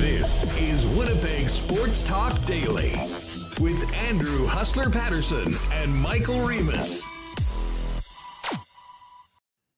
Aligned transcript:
This 0.00 0.60
is 0.60 0.84
Winnipeg 0.96 1.48
Sports 1.48 2.02
Talk 2.02 2.42
Daily 2.44 2.90
with 3.60 3.94
Andrew 3.94 4.46
Hustler 4.46 4.90
Paterson 4.90 5.54
and 5.74 5.94
Michael 5.94 6.40
Remis. 6.44 7.04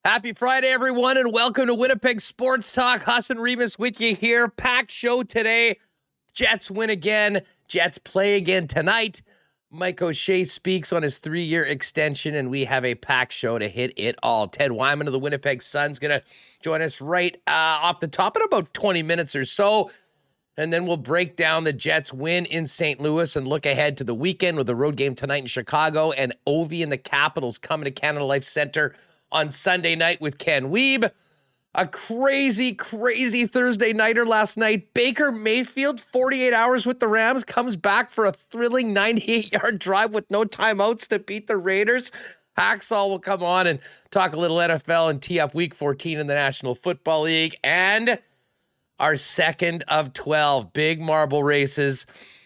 Happy 0.03 0.33
Friday, 0.33 0.69
everyone, 0.69 1.19
and 1.19 1.31
welcome 1.31 1.67
to 1.67 1.75
Winnipeg 1.75 2.23
Sports 2.23 2.73
Talk. 2.73 3.03
Hassan 3.03 3.39
Remis 3.39 3.79
with 3.79 4.01
you 4.01 4.17
here. 4.17 4.49
Packed 4.49 4.91
show 4.91 5.23
today. 5.23 5.79
Jets 6.33 6.71
win 6.71 6.89
again. 6.89 7.43
Jets 7.69 7.99
play 7.99 8.35
again 8.35 8.67
tonight. 8.67 9.21
Mike 9.75 10.03
O'Shea 10.03 10.45
speaks 10.45 10.93
on 10.93 11.03
his 11.03 11.17
three 11.17 11.45
year 11.45 11.65
extension, 11.65 12.35
and 12.35 12.51
we 12.51 12.67
have 12.67 12.85
a 12.85 12.95
packed 12.95 13.33
show 13.33 13.59
to 13.59 13.69
hit 13.69 13.95
it 13.97 14.17
all. 14.23 14.47
Ted 14.47 14.71
Wyman 14.71 15.07
of 15.07 15.13
the 15.15 15.19
Winnipeg 15.19 15.63
Sun's 15.63 15.99
going 15.99 16.11
to 16.11 16.23
join 16.61 16.83
us 16.83 17.01
right 17.01 17.35
uh, 17.47 17.51
off 17.51 18.01
the 18.01 18.07
top 18.07 18.37
in 18.37 18.43
about 18.43 18.75
20 18.75 19.03
minutes 19.03 19.35
or 19.35 19.47
so. 19.47 19.91
And 20.59 20.71
then 20.71 20.85
we'll 20.85 20.99
break 20.99 21.37
down 21.37 21.65
the 21.65 21.73
Jets 21.73 22.13
win 22.13 22.45
in 22.45 22.67
St. 22.67 23.01
Louis 23.01 23.35
and 23.35 23.49
look 23.49 23.65
ahead 23.65 23.97
to 23.97 24.05
the 24.05 24.15
weekend 24.15 24.59
with 24.59 24.67
the 24.67 24.77
road 24.77 24.97
game 24.97 25.15
tonight 25.15 25.39
in 25.39 25.47
Chicago 25.47 26.13
and 26.13 26.35
Ovi 26.47 26.83
and 26.83 26.93
the 26.93 26.99
Capitals 26.99 27.57
coming 27.57 27.85
to 27.85 27.91
Canada 27.91 28.27
Life 28.27 28.45
Center 28.45 28.95
on 29.31 29.51
Sunday 29.51 29.97
night 29.97 30.21
with 30.21 30.37
Ken 30.37 30.67
Wiebe. 30.71 31.11
A 31.75 31.87
crazy, 31.87 32.75
crazy 32.75 33.47
Thursday 33.47 33.95
nighter 33.95 34.27
last 34.27 34.59
night. 34.59 34.93
Baker 34.93 35.33
Mayfield, 35.33 36.01
48 36.01 36.53
hours 36.53 36.85
with 36.85 37.01
the 37.01 37.09
Rams, 37.09 37.45
comes 37.45 37.77
back 37.77 38.11
for 38.11 38.27
a 38.27 38.33
thrilling 38.33 38.93
98 38.93 39.53
yard 39.53 39.79
drive 39.79 40.13
with 40.13 40.31
no 40.31 40.45
timeouts 40.45 41.07
to 41.09 41.19
beat 41.19 41.47
the 41.47 41.57
Raiders. 41.57 42.13
Hacksaw 42.59 43.09
will 43.09 43.19
come 43.19 43.43
on 43.43 43.67
and 43.67 43.79
talk 44.11 44.35
a 44.35 44.37
little 44.37 44.59
NFL 44.59 45.09
and 45.09 45.23
tee 45.23 45.41
up 45.41 45.55
week 45.55 45.75
14 45.75 46.19
in 46.19 46.27
the 46.27 46.35
National 46.35 46.75
Football 46.75 47.23
League. 47.23 47.57
And 47.65 48.19
our 48.99 49.17
second 49.17 49.85
of 49.89 50.13
12 50.13 50.75
big 50.75 51.01
marble 51.01 51.43
races 51.43 52.05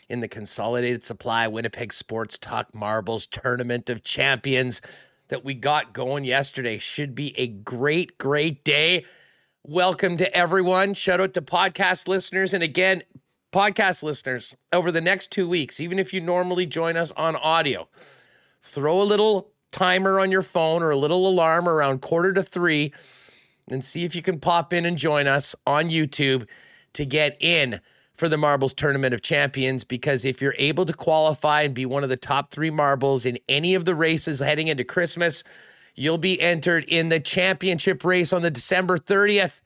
in 0.09 0.21
the 0.21 0.29
Consolidated 0.29 1.05
Supply 1.05 1.49
Winnipeg 1.49 1.93
Sports 1.93 2.39
Talk 2.39 2.73
Marbles 2.73 3.27
Tournament 3.27 3.91
of 3.91 4.05
Champions 4.05 4.81
that 5.29 5.45
we 5.45 5.55
got 5.55 5.93
going 5.93 6.25
yesterday. 6.25 6.79
Should 6.79 7.15
be 7.15 7.39
a 7.39 7.47
great, 7.47 8.19
great 8.19 8.65
day. 8.65 9.05
Welcome 9.65 10.17
to 10.19 10.37
everyone. 10.37 10.95
Shout 10.95 11.21
out 11.21 11.35
to 11.35 11.43
podcast 11.43 12.09
listeners. 12.09 12.55
And 12.55 12.63
again, 12.63 13.03
podcast 13.53 14.03
listeners, 14.03 14.55
over 14.73 14.93
the 14.93 15.01
next 15.01 15.33
two 15.33 15.49
weeks, 15.49 15.81
even 15.81 15.99
if 15.99 16.13
you 16.13 16.21
normally 16.21 16.67
join 16.67 16.97
us 16.97 17.13
on 17.13 17.37
audio, 17.37 17.89
throw 18.63 19.01
a 19.01 19.05
little 19.05 19.51
timer 19.73 20.21
on 20.21 20.31
your 20.31 20.43
phone 20.43 20.83
or 20.83 20.91
a 20.91 20.97
little 20.97 21.27
alarm 21.29 21.69
around 21.69 22.01
quarter 22.03 22.33
to 22.33 22.43
three 22.43 22.93
and 23.71 23.85
see 23.85 24.05
if 24.05 24.15
you 24.15 24.23
can 24.23 24.39
pop 24.39 24.73
in 24.73 24.85
and 24.85 24.97
join 24.97 25.27
us 25.27 25.57
on 25.67 25.91
YouTube 25.91 26.47
to 26.93 27.05
get 27.05 27.37
in 27.41 27.81
for 28.17 28.29
the 28.29 28.37
Marbles 28.37 28.75
Tournament 28.75 29.15
of 29.15 29.23
Champions 29.23 29.85
because 29.85 30.25
if 30.25 30.41
you're 30.41 30.55
able 30.59 30.87
to 30.87 30.93
qualify 30.93 31.63
and 31.63 31.75
be 31.75 31.87
one 31.87 32.03
of 32.03 32.09
the 32.09 32.17
top 32.17 32.51
three 32.51 32.71
marbles 32.71 33.27
in 33.27 33.39
any 33.49 33.75
of 33.75 33.85
the 33.85 33.95
races 33.95 34.41
heading 34.41 34.69
into 34.69 34.85
Christmas, 34.85 35.43
you'll 35.95 36.19
be 36.19 36.41
entered 36.41 36.85
in 36.85 37.09
the 37.09 37.21
championship 37.21 38.05
race 38.05 38.33
on 38.33 38.43
the 38.43 38.51
December 38.51 38.99
30th, 38.99 39.61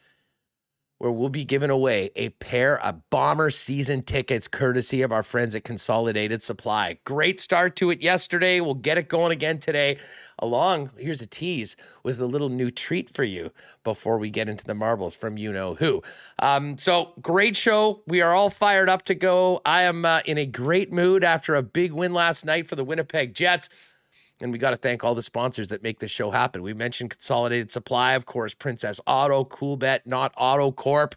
where 0.98 1.10
we'll 1.10 1.28
be 1.28 1.44
giving 1.44 1.70
away 1.70 2.10
a 2.16 2.28
pair 2.30 2.78
of 2.80 3.08
Bomber 3.10 3.50
season 3.50 4.02
tickets 4.02 4.46
courtesy 4.46 5.02
of 5.02 5.12
our 5.12 5.22
friends 5.22 5.54
at 5.54 5.64
Consolidated 5.64 6.42
Supply. 6.42 6.98
Great 7.04 7.40
start 7.40 7.76
to 7.76 7.90
it 7.90 8.02
yesterday. 8.02 8.60
We'll 8.60 8.74
get 8.74 8.98
it 8.98 9.08
going 9.08 9.32
again 9.32 9.58
today 9.58 9.98
along, 10.40 10.90
here's 10.98 11.22
a 11.22 11.26
tease 11.26 11.76
with 12.02 12.20
a 12.20 12.26
little 12.26 12.48
new 12.48 12.70
treat 12.70 13.14
for 13.14 13.24
you 13.24 13.52
before 13.84 14.18
we 14.18 14.30
get 14.30 14.48
into 14.48 14.64
the 14.64 14.74
marbles 14.74 15.14
from 15.14 15.36
you 15.36 15.52
know 15.52 15.74
who. 15.74 16.02
Um, 16.40 16.76
so, 16.76 17.12
great 17.22 17.56
show. 17.56 18.02
We 18.06 18.20
are 18.20 18.34
all 18.34 18.50
fired 18.50 18.88
up 18.88 19.04
to 19.04 19.14
go. 19.14 19.60
I 19.64 19.82
am 19.82 20.04
uh, 20.04 20.20
in 20.24 20.38
a 20.38 20.46
great 20.46 20.92
mood 20.92 21.22
after 21.22 21.54
a 21.54 21.62
big 21.62 21.92
win 21.92 22.12
last 22.12 22.44
night 22.44 22.68
for 22.68 22.76
the 22.76 22.84
Winnipeg 22.84 23.34
Jets. 23.34 23.68
And 24.40 24.52
we 24.52 24.58
got 24.58 24.70
to 24.70 24.76
thank 24.76 25.04
all 25.04 25.14
the 25.14 25.22
sponsors 25.22 25.68
that 25.68 25.82
make 25.82 25.98
this 26.00 26.10
show 26.10 26.30
happen. 26.30 26.62
We 26.62 26.72
mentioned 26.72 27.10
Consolidated 27.10 27.70
Supply, 27.70 28.14
of 28.14 28.24
course, 28.24 28.54
Princess 28.54 28.98
Auto, 29.06 29.44
Coolbet, 29.44 30.00
Not 30.06 30.32
Auto 30.36 30.72
Corp. 30.72 31.14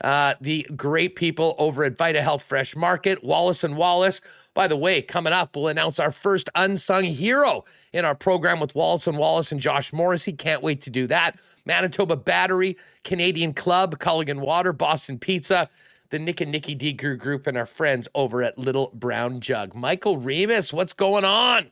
Uh, 0.00 0.34
the 0.40 0.66
great 0.76 1.14
people 1.14 1.54
over 1.58 1.84
at 1.84 1.96
Vita 1.96 2.22
Health 2.22 2.42
Fresh 2.42 2.74
Market, 2.74 3.22
Wallace 3.22 3.64
and 3.64 3.76
Wallace. 3.76 4.20
By 4.54 4.66
the 4.66 4.76
way, 4.76 5.02
coming 5.02 5.32
up, 5.32 5.54
we'll 5.54 5.68
announce 5.68 5.98
our 5.98 6.10
first 6.10 6.48
unsung 6.54 7.04
hero 7.04 7.64
in 7.92 8.04
our 8.04 8.14
program 8.14 8.60
with 8.60 8.74
Wallace 8.74 9.06
and 9.06 9.18
Wallace 9.18 9.52
and 9.52 9.60
Josh 9.60 9.92
Morrissey. 9.92 10.32
Can't 10.32 10.62
wait 10.62 10.80
to 10.82 10.90
do 10.90 11.06
that. 11.08 11.38
Manitoba 11.66 12.16
Battery, 12.16 12.76
Canadian 13.04 13.52
Club, 13.52 13.98
Culligan 13.98 14.40
Water, 14.40 14.72
Boston 14.72 15.18
Pizza, 15.18 15.68
the 16.08 16.18
Nick 16.18 16.40
and 16.40 16.50
Nikki 16.50 16.74
D 16.74 16.92
Group, 16.92 17.46
and 17.46 17.56
our 17.56 17.66
friends 17.66 18.08
over 18.14 18.42
at 18.42 18.58
Little 18.58 18.90
Brown 18.94 19.40
Jug. 19.40 19.74
Michael 19.74 20.16
Remis, 20.16 20.72
what's 20.72 20.92
going 20.94 21.24
on? 21.24 21.70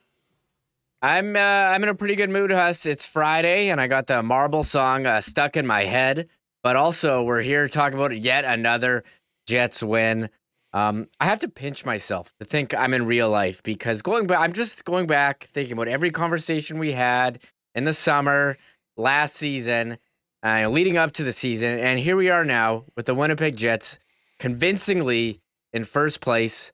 I'm 1.01 1.37
uh, 1.37 1.39
I'm 1.39 1.83
in 1.83 1.89
a 1.89 1.95
pretty 1.95 2.17
good 2.17 2.31
mood, 2.31 2.51
Huss. 2.51 2.85
It's 2.85 3.07
Friday, 3.07 3.69
and 3.71 3.81
I 3.81 3.87
got 3.87 4.07
the 4.07 4.23
Marble 4.23 4.65
song 4.65 5.07
uh, 5.07 5.21
stuck 5.21 5.57
in 5.57 5.67
my 5.67 5.85
head. 5.85 6.29
But 6.63 6.77
also, 6.77 7.23
we're 7.23 7.43
here 7.43 7.69
talking 7.69 7.99
about 7.99 8.17
yet 8.17 8.45
another 8.45 9.05
Jets 9.47 9.83
win. 9.83 10.29
Um, 10.73 11.09
I 11.19 11.27
have 11.27 11.39
to 11.41 11.49
pinch 11.49 11.85
myself 11.85 12.33
to 12.41 12.45
think 12.45 12.75
I'm 12.75 12.93
in 12.93 13.07
real 13.07 13.31
life 13.31 13.63
because 13.63 14.03
going 14.03 14.27
back, 14.27 14.41
I'm 14.41 14.53
just 14.53 14.85
going 14.85 15.07
back 15.07 15.49
thinking 15.55 15.73
about 15.73 15.89
every 15.89 16.11
conversation 16.11 16.79
we 16.79 16.93
had 16.93 17.39
in 17.75 17.85
the 17.85 17.95
summer, 17.95 18.59
last 18.97 19.37
season, 19.37 19.99
uh, 20.45 20.69
leading 20.69 20.97
up 20.97 21.13
to 21.13 21.25
the 21.25 21.33
season, 21.33 21.79
and 21.79 21.99
here 21.99 22.17
we 22.17 22.29
are 22.29 22.45
now 22.45 22.85
with 22.97 23.07
the 23.07 23.15
Winnipeg 23.15 23.57
Jets 23.57 23.99
convincingly 24.39 25.41
in 25.73 25.85
first 25.85 26.21
place, 26.21 26.73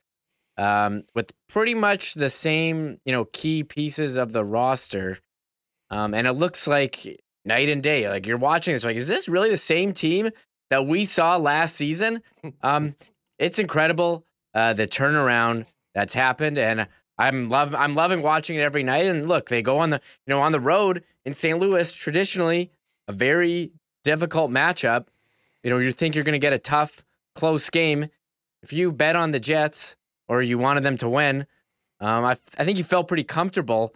um, 0.58 1.04
with 1.14 1.32
pretty 1.48 1.74
much 1.74 2.14
the 2.14 2.30
same 2.30 2.98
you 3.04 3.12
know 3.12 3.26
key 3.26 3.62
pieces 3.62 4.16
of 4.16 4.32
the 4.32 4.44
roster, 4.44 5.18
um, 5.90 6.14
and 6.14 6.26
it 6.26 6.32
looks 6.32 6.66
like 6.66 7.22
night 7.44 7.68
and 7.68 7.82
day. 7.82 8.08
Like 8.08 8.26
you're 8.26 8.36
watching 8.36 8.74
this, 8.74 8.84
like 8.84 8.96
is 8.96 9.08
this 9.08 9.28
really 9.28 9.50
the 9.50 9.56
same 9.56 9.92
team 9.92 10.30
that 10.70 10.86
we 10.86 11.04
saw 11.04 11.36
last 11.36 11.76
season? 11.76 12.22
Um, 12.62 12.94
it's 13.38 13.58
incredible 13.58 14.24
uh, 14.54 14.74
the 14.74 14.86
turnaround 14.86 15.66
that's 15.94 16.14
happened, 16.14 16.58
and 16.58 16.86
I'm 17.18 17.48
love 17.48 17.74
I'm 17.74 17.94
loving 17.94 18.22
watching 18.22 18.56
it 18.56 18.60
every 18.60 18.82
night. 18.82 19.06
And 19.06 19.28
look, 19.28 19.48
they 19.48 19.62
go 19.62 19.78
on 19.78 19.90
the 19.90 20.00
you 20.26 20.30
know 20.34 20.40
on 20.40 20.52
the 20.52 20.60
road 20.60 21.02
in 21.24 21.34
St. 21.34 21.58
Louis, 21.58 21.90
traditionally 21.92 22.70
a 23.08 23.12
very 23.12 23.72
difficult 24.04 24.50
matchup. 24.50 25.06
You 25.62 25.70
know, 25.70 25.78
you 25.78 25.92
think 25.92 26.14
you're 26.14 26.24
going 26.24 26.34
to 26.34 26.38
get 26.38 26.52
a 26.52 26.58
tough, 26.58 27.04
close 27.34 27.70
game. 27.70 28.10
If 28.62 28.72
you 28.72 28.92
bet 28.92 29.16
on 29.16 29.30
the 29.30 29.40
Jets 29.40 29.96
or 30.28 30.42
you 30.42 30.58
wanted 30.58 30.82
them 30.82 30.96
to 30.98 31.08
win, 31.08 31.46
um, 32.00 32.24
I, 32.24 32.36
I 32.58 32.64
think 32.64 32.78
you 32.78 32.84
felt 32.84 33.08
pretty 33.08 33.24
comfortable 33.24 33.94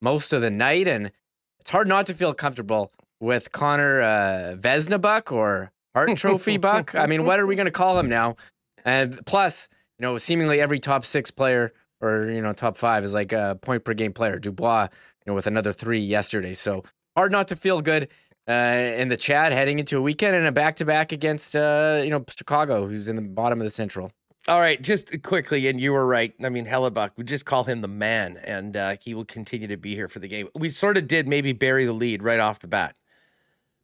most 0.00 0.32
of 0.32 0.40
the 0.40 0.50
night, 0.50 0.88
and 0.88 1.12
it's 1.60 1.70
hard 1.70 1.88
not 1.88 2.06
to 2.06 2.14
feel 2.14 2.34
comfortable 2.34 2.92
with 3.20 3.52
Connor 3.52 4.00
uh, 4.00 4.56
Vesnabuck 4.58 5.30
or 5.30 5.72
Hart 5.94 6.16
Trophy 6.16 6.56
Buck. 6.56 6.94
I 6.94 7.06
mean, 7.06 7.24
what 7.24 7.38
are 7.38 7.46
we 7.46 7.54
going 7.54 7.66
to 7.66 7.72
call 7.72 7.98
him 7.98 8.08
now? 8.08 8.36
And 8.84 9.24
plus, 9.26 9.68
you 9.98 10.02
know, 10.02 10.18
seemingly 10.18 10.60
every 10.60 10.80
top 10.80 11.04
six 11.04 11.30
player 11.30 11.72
or 12.00 12.30
you 12.30 12.40
know 12.40 12.52
top 12.52 12.76
five 12.76 13.04
is 13.04 13.12
like 13.12 13.32
a 13.32 13.58
point 13.60 13.84
per 13.84 13.94
game 13.94 14.12
player. 14.12 14.38
Dubois, 14.38 14.84
you 14.84 15.30
know, 15.30 15.34
with 15.34 15.46
another 15.46 15.72
three 15.72 16.00
yesterday. 16.00 16.54
So 16.54 16.84
hard 17.16 17.32
not 17.32 17.48
to 17.48 17.56
feel 17.56 17.82
good 17.82 18.08
uh, 18.48 18.52
in 18.96 19.08
the 19.08 19.16
chat 19.16 19.52
heading 19.52 19.78
into 19.78 19.98
a 19.98 20.00
weekend 20.00 20.34
and 20.34 20.46
a 20.46 20.52
back 20.52 20.76
to 20.76 20.84
back 20.84 21.12
against 21.12 21.54
uh, 21.54 22.00
you 22.02 22.10
know 22.10 22.24
Chicago, 22.28 22.86
who's 22.86 23.08
in 23.08 23.16
the 23.16 23.22
bottom 23.22 23.60
of 23.60 23.64
the 23.64 23.70
Central. 23.70 24.10
All 24.48 24.58
right, 24.58 24.80
just 24.80 25.22
quickly, 25.22 25.68
and 25.68 25.78
you 25.78 25.92
were 25.92 26.06
right. 26.06 26.32
I 26.42 26.48
mean, 26.48 26.66
Hellebuyck, 26.66 27.10
we 27.16 27.24
just 27.24 27.44
call 27.44 27.64
him 27.64 27.82
the 27.82 27.88
man, 27.88 28.38
and 28.38 28.74
uh, 28.74 28.96
he 28.98 29.12
will 29.12 29.26
continue 29.26 29.68
to 29.68 29.76
be 29.76 29.94
here 29.94 30.08
for 30.08 30.18
the 30.18 30.28
game. 30.28 30.48
We 30.54 30.70
sort 30.70 30.96
of 30.96 31.06
did 31.06 31.28
maybe 31.28 31.52
bury 31.52 31.84
the 31.84 31.92
lead 31.92 32.22
right 32.22 32.40
off 32.40 32.60
the 32.60 32.66
bat 32.66 32.96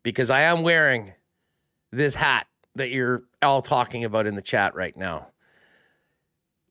because 0.02 0.30
I 0.30 0.42
am 0.42 0.62
wearing 0.62 1.12
this 1.92 2.14
hat 2.14 2.46
that 2.74 2.90
you're 2.90 3.24
all 3.42 3.60
talking 3.60 4.04
about 4.04 4.26
in 4.26 4.34
the 4.34 4.42
chat 4.42 4.74
right 4.74 4.96
now. 4.96 5.28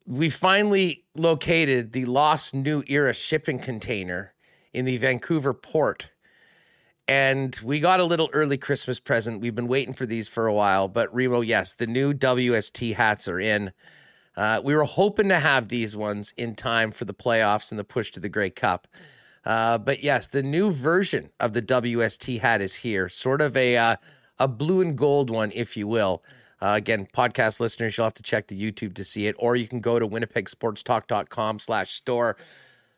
We 0.07 0.30
finally 0.30 1.04
located 1.15 1.92
the 1.92 2.06
lost 2.06 2.54
new 2.54 2.83
era 2.88 3.13
shipping 3.13 3.59
container 3.59 4.33
in 4.74 4.86
the 4.86 4.98
Vancouver 4.98 5.54
port. 5.54 6.09
And 7.07 7.56
we 7.63 7.80
got 7.80 8.00
a 8.00 8.04
little 8.04 8.30
early 8.34 8.57
Christmas 8.57 9.00
present. 9.00 9.42
We've 9.42 9.54
been 9.54 9.68
waiting 9.68 9.94
for 9.94 10.06
these 10.06 10.28
for 10.28 10.48
a 10.48 10.54
while. 10.54 10.88
But 10.88 11.13
Remo, 11.13 11.42
yes, 11.42 11.74
the 11.74 11.86
new 11.86 12.13
WST 12.13 12.96
hats 12.96 13.28
are 13.28 13.40
in. 13.40 13.72
Uh, 14.36 14.60
we 14.63 14.75
were 14.75 14.84
hoping 14.84 15.30
to 15.30 15.40
have 15.40 15.69
these 15.69 15.96
ones 15.96 16.34
in 16.36 16.56
time 16.56 16.92
for 16.92 17.06
the 17.06 17.13
playoffs 17.13 17.72
and 17.72 17.80
the 17.80 17.84
push 17.84 18.12
to 18.12 18.19
the 18.19 18.30
Grey 18.30 18.50
Cup. 18.50 18.88
Uh, 19.46 19.78
but 19.78 20.04
yes, 20.04 20.28
the 20.28 20.42
new 20.42 20.72
version 20.72 21.30
of 21.40 21.54
the 21.54 21.62
WST 21.62 22.42
hat 22.42 22.62
is 22.62 22.75
here, 22.75 23.07
sort 23.07 23.42
of 23.42 23.56
a 23.56 23.78
uh, 23.78 23.96
a 24.40 24.48
blue 24.48 24.81
and 24.81 24.98
gold 24.98 25.30
one, 25.30 25.52
if 25.54 25.78
you 25.78 25.88
will. 25.88 26.24
Uh, 26.62 26.74
again, 26.75 27.07
podcast 27.13 27.60
listeners, 27.60 27.96
you'll 27.96 28.06
have 28.06 28.13
to 28.16 28.24
check 28.24 28.48
the 28.48 28.60
YouTube 28.60 28.96
to 28.96 29.04
see 29.04 29.28
it, 29.28 29.36
or 29.38 29.56
you 29.56 29.68
can 29.68 29.80
go 29.80 30.00
to 30.00 30.07
winnipegsportstalk.com 30.07 31.60
slash 31.60 31.94
store. 31.94 32.38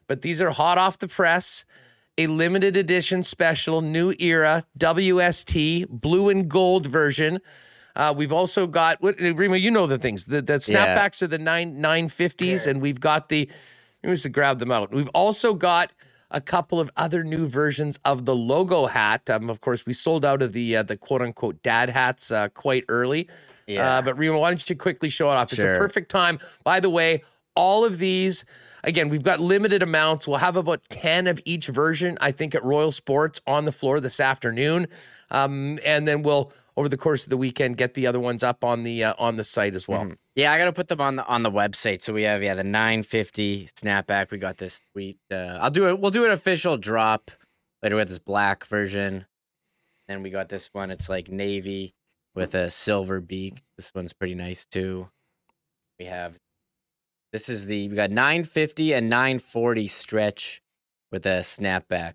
But 0.08 0.22
these 0.22 0.42
are 0.42 0.52
hot 0.52 0.78
off 0.78 1.00
the 1.00 1.08
press. 1.08 1.66
A 2.18 2.28
limited 2.28 2.76
edition 2.76 3.24
special 3.24 3.82
new 3.82 4.14
era 4.20 4.66
WST 4.80 5.88
blue 5.90 6.30
and 6.30 6.50
gold 6.50 6.88
version. 6.88 7.40
Uh, 7.96 8.14
we've 8.16 8.32
also 8.32 8.68
got 8.68 9.02
what 9.02 9.20
Rima, 9.20 9.58
you 9.58 9.72
know 9.72 9.88
the 9.88 9.98
things. 9.98 10.26
The, 10.26 10.42
the 10.42 10.54
snapbacks 10.54 11.22
yeah. 11.22 11.26
are 11.26 11.28
the 11.28 11.40
nine 11.40 11.82
nine 11.82 12.10
fifties, 12.10 12.68
and 12.68 12.82
we've 12.82 13.00
got 13.00 13.30
the. 13.30 13.50
Let 14.04 14.10
me 14.10 14.16
just 14.16 14.32
grab 14.32 14.60
them 14.60 14.72
out. 14.72 14.94
We've 14.94 15.10
also 15.10 15.54
got 15.54 15.92
a 16.30 16.42
couple 16.42 16.80
of 16.80 16.92
other 16.98 17.24
new 17.24 17.48
versions 17.48 17.98
of 18.06 18.26
the 18.26 18.36
logo 18.36 18.86
hat. 18.86 19.30
Um, 19.30 19.50
of 19.50 19.62
course, 19.62 19.86
we 19.86 19.94
sold 19.94 20.26
out 20.26 20.42
of 20.42 20.54
the 20.54 20.78
uh, 20.78 20.84
the 20.84 20.98
quote 20.98 21.22
unquote 21.22 21.62
dad 21.64 21.90
hats 21.90 22.32
uh, 22.32 22.50
quite 22.50 22.86
early. 22.90 23.28
Yeah. 23.66 23.98
Uh, 23.98 24.02
but 24.02 24.18
Rima, 24.18 24.38
why 24.38 24.52
don't 24.52 24.70
you 24.70 24.76
quickly 24.76 25.10
show 25.10 25.32
it 25.32 25.36
off? 25.36 25.52
Sure. 25.52 25.72
It's 25.72 25.78
a 25.78 25.80
perfect 25.80 26.10
time. 26.10 26.40
By 26.64 26.80
the 26.80 26.90
way, 26.90 27.24
all 27.56 27.84
of 27.84 27.98
these 27.98 28.46
again, 28.88 29.10
we've 29.10 29.24
got 29.24 29.40
limited 29.40 29.84
amounts. 29.84 30.28
We'll 30.28 30.38
have 30.38 30.56
about 30.56 30.82
10 30.90 31.28
of 31.28 31.40
each 31.46 31.68
version, 31.68 32.18
I 32.22 32.32
think, 32.32 32.56
at 32.56 32.64
Royal 32.64 32.92
Sports 32.92 33.42
on 33.46 33.66
the 33.66 33.72
floor 33.72 34.00
this 34.00 34.20
afternoon. 34.20 34.88
Um, 35.30 35.78
and 35.86 36.08
then 36.08 36.24
we'll 36.24 36.52
over 36.78 36.88
the 36.88 36.98
course 36.98 37.24
of 37.24 37.30
the 37.30 37.38
weekend 37.38 37.76
get 37.76 37.96
the 37.96 38.08
other 38.08 38.20
ones 38.20 38.44
up 38.44 38.64
on 38.64 38.84
the 38.84 39.04
uh, 39.04 39.14
on 39.18 39.36
the 39.36 39.44
site 39.44 39.76
as 39.76 39.88
well. 39.88 40.04
Mm-hmm. 40.04 40.14
Yeah, 40.36 40.54
I 40.54 40.58
got 40.58 40.66
to 40.66 40.74
put 40.74 40.88
them 40.88 41.02
on 41.02 41.18
the 41.18 41.26
on 41.26 41.44
the 41.44 41.52
website. 41.52 42.02
So 42.02 42.14
we 42.14 42.24
have 42.24 42.42
yeah 42.42 42.56
the 42.56 42.64
950 42.64 43.70
snapback. 43.76 44.32
We 44.32 44.38
got 44.38 44.58
this 44.58 44.80
sweet. 44.92 45.18
Uh, 45.30 45.60
I'll 45.60 45.72
do 45.72 45.90
it. 45.90 46.00
We'll 46.00 46.12
do 46.12 46.26
an 46.26 46.32
official 46.32 46.78
drop 46.78 47.30
later 47.84 47.98
with 47.98 48.08
this 48.08 48.20
black 48.20 48.66
version. 48.66 49.26
Then 50.08 50.24
we 50.24 50.30
got 50.30 50.48
this 50.48 50.70
one. 50.72 50.90
It's 50.90 51.10
like 51.10 51.30
navy 51.30 51.94
with 52.34 52.56
a 52.56 52.70
silver 52.70 53.20
beak. 53.20 53.64
This 53.76 53.94
one's 53.94 54.14
pretty 54.14 54.36
nice 54.36 54.66
too. 54.66 55.10
We 56.00 56.06
have 56.06 56.38
this 57.32 57.50
is 57.50 57.66
the 57.66 57.90
we 57.90 57.96
got 57.96 58.12
950 58.12 58.94
and 58.94 59.10
940 59.10 59.88
stretch 59.88 60.62
with 61.12 61.26
a 61.26 61.40
snapback. 61.40 62.14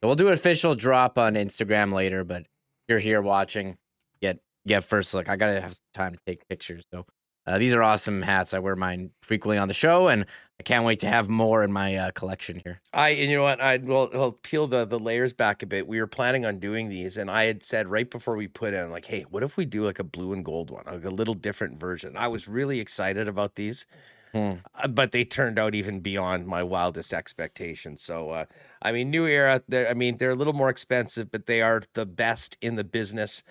So 0.00 0.08
we'll 0.08 0.16
do 0.16 0.28
an 0.28 0.34
official 0.34 0.74
drop 0.74 1.18
on 1.18 1.34
Instagram 1.34 1.92
later, 1.92 2.24
but 2.24 2.46
you're 2.88 2.98
here 2.98 3.20
watching, 3.20 3.76
get 4.20 4.40
get 4.66 4.84
first 4.84 5.12
look. 5.14 5.28
I 5.28 5.36
gotta 5.36 5.60
have 5.60 5.78
time 5.94 6.14
to 6.14 6.20
take 6.26 6.48
pictures. 6.48 6.84
So 6.90 7.06
uh, 7.46 7.58
these 7.58 7.74
are 7.74 7.82
awesome 7.82 8.22
hats. 8.22 8.54
I 8.54 8.58
wear 8.58 8.76
mine 8.76 9.10
frequently 9.22 9.58
on 9.58 9.68
the 9.68 9.74
show, 9.74 10.08
and 10.08 10.24
I 10.58 10.62
can't 10.62 10.84
wait 10.84 11.00
to 11.00 11.06
have 11.08 11.28
more 11.28 11.62
in 11.62 11.72
my 11.72 11.96
uh, 11.96 12.10
collection 12.12 12.60
here. 12.64 12.80
I 12.92 13.10
and 13.10 13.30
you 13.30 13.36
know 13.36 13.42
what? 13.42 13.60
I 13.60 13.78
will 13.78 14.10
I'll 14.14 14.32
peel 14.32 14.66
the 14.66 14.84
the 14.84 14.98
layers 14.98 15.32
back 15.32 15.62
a 15.62 15.66
bit. 15.66 15.86
We 15.86 16.00
were 16.00 16.06
planning 16.06 16.44
on 16.44 16.58
doing 16.58 16.88
these, 16.88 17.16
and 17.16 17.30
I 17.30 17.44
had 17.44 17.62
said 17.62 17.88
right 17.88 18.10
before 18.10 18.36
we 18.36 18.48
put 18.48 18.74
in, 18.74 18.90
like, 18.90 19.06
hey, 19.06 19.24
what 19.30 19.42
if 19.42 19.56
we 19.56 19.64
do 19.64 19.84
like 19.84 19.98
a 19.98 20.04
blue 20.04 20.32
and 20.32 20.44
gold 20.44 20.70
one, 20.70 20.84
like 20.86 21.04
a 21.04 21.10
little 21.10 21.34
different 21.34 21.80
version? 21.80 22.16
I 22.16 22.28
was 22.28 22.48
really 22.48 22.80
excited 22.80 23.28
about 23.28 23.54
these. 23.54 23.86
Hmm. 24.32 24.52
Uh, 24.74 24.88
but 24.88 25.12
they 25.12 25.24
turned 25.24 25.58
out 25.58 25.74
even 25.74 26.00
beyond 26.00 26.46
my 26.46 26.62
wildest 26.62 27.12
expectations. 27.12 28.00
So, 28.00 28.30
uh, 28.30 28.44
I 28.82 28.92
mean, 28.92 29.10
New 29.10 29.26
Era, 29.26 29.62
I 29.72 29.94
mean, 29.94 30.18
they're 30.18 30.30
a 30.30 30.36
little 30.36 30.52
more 30.52 30.68
expensive, 30.68 31.30
but 31.30 31.46
they 31.46 31.62
are 31.62 31.82
the 31.94 32.06
best 32.06 32.56
in 32.60 32.76
the 32.76 32.84
business. 32.84 33.42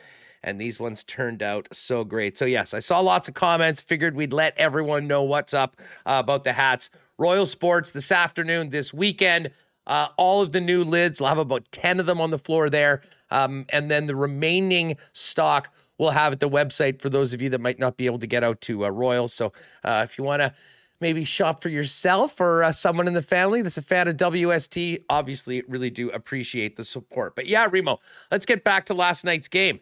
And 0.42 0.60
these 0.60 0.80
ones 0.80 1.04
turned 1.04 1.44
out 1.44 1.68
so 1.74 2.06
great. 2.06 2.38
So, 2.38 2.46
yes, 2.46 2.74
I 2.74 2.80
saw 2.80 3.00
lots 3.02 3.28
of 3.28 3.34
comments, 3.34 3.82
figured 3.82 4.16
we'd 4.16 4.32
let 4.32 4.58
everyone 4.58 5.06
know 5.06 5.22
what's 5.24 5.54
up 5.54 5.76
uh, 6.06 6.22
about 6.24 6.46
the 6.46 6.54
hats. 6.54 6.90
Royal 7.18 7.46
Sports 7.46 7.92
this 7.92 8.12
afternoon, 8.12 8.70
this 8.70 8.94
weekend. 8.94 9.52
Uh, 9.86 10.08
all 10.18 10.42
of 10.42 10.52
the 10.54 10.62
new 10.62 10.84
lids, 10.84 11.20
we'll 11.20 11.30
have 11.30 11.38
about 11.38 11.70
10 11.72 12.00
of 12.00 12.06
them 12.06 12.22
on 12.22 12.30
the 12.30 12.38
floor 12.38 12.70
there. 12.70 13.02
Um, 13.32 13.66
and 13.70 13.92
then 13.92 14.06
the 14.06 14.16
remaining 14.16 14.98
stock 15.14 15.74
we'll 16.00 16.10
have 16.10 16.34
at 16.34 16.40
the 16.40 16.50
website 16.50 17.00
for 17.00 17.10
those 17.10 17.34
of 17.34 17.42
you 17.42 17.50
that 17.52 17.62
might 17.62 17.78
not 17.78 17.98
be 17.98 18.08
able 18.08 18.18
to 18.18 18.28
get 18.28 18.44
out 18.44 18.60
to 18.62 18.86
uh. 18.86 19.28
So 19.28 19.54
uh, 19.84 20.02
if 20.04 20.18
you 20.18 20.24
want 20.24 20.42
to 20.42 20.54
maybe 21.00 21.24
shop 21.24 21.62
for 21.62 21.70
yourself 21.70 22.42
or 22.42 22.64
uh, 22.64 22.72
someone 22.72 23.08
in 23.08 23.14
the 23.14 23.22
family 23.22 23.62
that's 23.62 23.78
a 23.78 23.82
fan 23.82 24.08
of 24.08 24.18
WST, 24.18 25.04
obviously 25.10 25.62
really 25.68 25.92
do 25.92 26.10
appreciate 26.10 26.76
the 26.76 26.84
support. 26.84 27.36
But 27.36 27.46
yeah, 27.46 27.68
Remo, 27.70 28.00
let's 28.32 28.46
get 28.46 28.64
back 28.64 28.88
to 28.88 28.94
last 28.96 29.24
night's 29.24 29.48
game. 29.48 29.80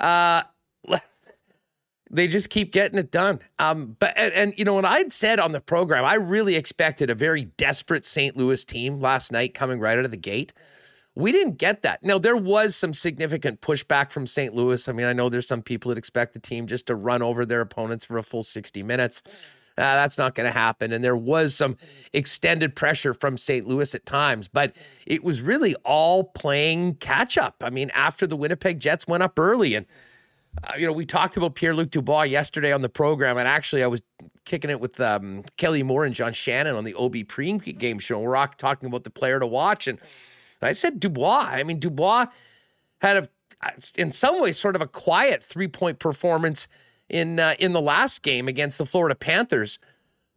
Uh, 0.00 0.42
they 2.10 2.28
just 2.28 2.48
keep 2.48 2.72
getting 2.72 2.98
it 2.98 3.10
done. 3.10 3.40
Um, 3.58 3.96
but 3.98 4.16
and, 4.16 4.32
and, 4.34 4.54
you 4.56 4.64
know, 4.64 4.74
when 4.74 4.84
I'd 4.84 5.12
said 5.12 5.40
on 5.40 5.52
the 5.52 5.60
program, 5.60 6.04
I 6.04 6.14
really 6.14 6.54
expected 6.54 7.10
a 7.10 7.14
very 7.14 7.44
desperate 7.56 8.04
St. 8.04 8.36
Louis 8.36 8.64
team 8.64 9.00
last 9.00 9.32
night 9.32 9.54
coming 9.54 9.80
right 9.80 9.98
out 9.98 10.04
of 10.04 10.10
the 10.10 10.16
gate. 10.16 10.52
We 11.16 11.30
didn't 11.30 11.58
get 11.58 11.82
that. 11.82 12.02
Now, 12.02 12.18
there 12.18 12.36
was 12.36 12.74
some 12.74 12.92
significant 12.92 13.60
pushback 13.60 14.10
from 14.10 14.26
St. 14.26 14.54
Louis. 14.54 14.88
I 14.88 14.92
mean, 14.92 15.06
I 15.06 15.12
know 15.12 15.28
there's 15.28 15.46
some 15.46 15.62
people 15.62 15.90
that 15.90 15.98
expect 15.98 16.32
the 16.32 16.40
team 16.40 16.66
just 16.66 16.86
to 16.86 16.96
run 16.96 17.22
over 17.22 17.46
their 17.46 17.60
opponents 17.60 18.04
for 18.04 18.18
a 18.18 18.22
full 18.22 18.42
60 18.42 18.82
minutes. 18.82 19.22
Uh, 19.76 19.94
that's 19.94 20.18
not 20.18 20.34
going 20.34 20.46
to 20.46 20.56
happen. 20.56 20.92
And 20.92 21.02
there 21.02 21.16
was 21.16 21.54
some 21.54 21.76
extended 22.12 22.76
pressure 22.76 23.12
from 23.12 23.36
St. 23.36 23.66
Louis 23.66 23.92
at 23.94 24.06
times, 24.06 24.48
but 24.48 24.74
it 25.06 25.24
was 25.24 25.42
really 25.42 25.74
all 25.84 26.24
playing 26.24 26.94
catch 26.96 27.36
up. 27.36 27.56
I 27.64 27.70
mean, 27.70 27.90
after 27.90 28.26
the 28.26 28.36
Winnipeg 28.36 28.78
Jets 28.78 29.06
went 29.08 29.24
up 29.24 29.36
early, 29.38 29.74
and, 29.74 29.86
uh, 30.62 30.74
you 30.76 30.86
know, 30.86 30.92
we 30.92 31.04
talked 31.04 31.36
about 31.36 31.56
Pierre 31.56 31.74
Luc 31.74 31.90
Dubois 31.90 32.22
yesterday 32.22 32.72
on 32.72 32.82
the 32.82 32.88
program. 32.88 33.36
And 33.36 33.48
actually, 33.48 33.82
I 33.82 33.88
was 33.88 34.00
kicking 34.44 34.70
it 34.70 34.80
with 34.80 35.00
um, 35.00 35.42
Kelly 35.56 35.82
Moore 35.82 36.04
and 36.04 36.14
John 36.14 36.32
Shannon 36.32 36.76
on 36.76 36.84
the 36.84 36.94
OB 36.94 37.26
pre 37.26 37.52
game 37.58 37.98
show. 37.98 38.20
We're 38.20 38.46
talking 38.58 38.86
about 38.86 39.02
the 39.02 39.10
player 39.10 39.40
to 39.40 39.46
watch. 39.46 39.88
And 39.88 39.98
I 40.64 40.72
said 40.72 41.00
Dubois. 41.00 41.48
I 41.50 41.62
mean, 41.62 41.78
Dubois 41.78 42.26
had 43.00 43.16
a, 43.16 43.28
in 43.96 44.12
some 44.12 44.40
ways, 44.40 44.58
sort 44.58 44.76
of 44.76 44.82
a 44.82 44.86
quiet 44.86 45.42
three 45.42 45.68
point 45.68 45.98
performance 45.98 46.68
in 47.08 47.38
uh, 47.38 47.54
in 47.58 47.72
the 47.72 47.80
last 47.80 48.22
game 48.22 48.48
against 48.48 48.78
the 48.78 48.86
Florida 48.86 49.14
Panthers. 49.14 49.78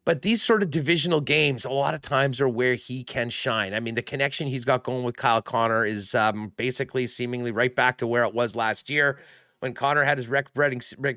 But 0.05 0.21
these 0.21 0.41
sort 0.41 0.63
of 0.63 0.71
divisional 0.71 1.19
games, 1.19 1.65
a 1.65 1.69
lot 1.69 1.93
of 1.93 2.01
times, 2.01 2.39
are 2.39 2.47
where 2.47 2.75
he 2.75 3.03
can 3.03 3.29
shine. 3.29 3.73
I 3.73 3.81
mean, 3.81 3.95
the 3.95 4.01
connection 4.01 4.47
he's 4.47 4.63
got 4.63 4.83
going 4.83 5.03
with 5.03 5.17
Kyle 5.17 5.41
Connor 5.41 5.85
is 5.85 6.15
um, 6.15 6.53
basically 6.55 7.07
seemingly 7.07 7.51
right 7.51 7.75
back 7.75 7.97
to 7.97 8.07
where 8.07 8.23
it 8.23 8.33
was 8.33 8.55
last 8.55 8.89
year 8.89 9.19
when 9.59 9.73
Connor 9.73 10.05
had 10.05 10.17
his 10.17 10.29
record 10.29 10.53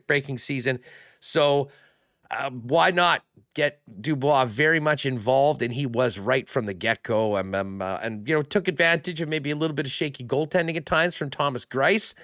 breaking 0.07 0.39
season. 0.39 0.81
So 1.21 1.69
uh, 2.31 2.51
why 2.51 2.91
not 2.91 3.23
get 3.55 3.81
Dubois 4.01 4.45
very 4.45 4.81
much 4.81 5.05
involved? 5.05 5.63
And 5.63 5.73
he 5.73 5.87
was 5.87 6.19
right 6.19 6.49
from 6.49 6.67
the 6.67 6.75
get 6.75 7.03
go. 7.03 7.37
Um, 7.37 7.55
um, 7.55 7.83
uh, 7.83 7.99
and, 8.03 8.27
you 8.29 8.35
know, 8.35 8.43
took 8.43 8.69
advantage 8.69 9.21
of 9.21 9.29
maybe 9.29 9.51
a 9.51 9.57
little 9.57 9.75
bit 9.75 9.87
of 9.87 9.93
shaky 9.93 10.25
goaltending 10.25 10.77
at 10.77 10.87
times 10.87 11.17
from 11.17 11.31
Thomas 11.31 11.65
Greiss. 11.65 12.15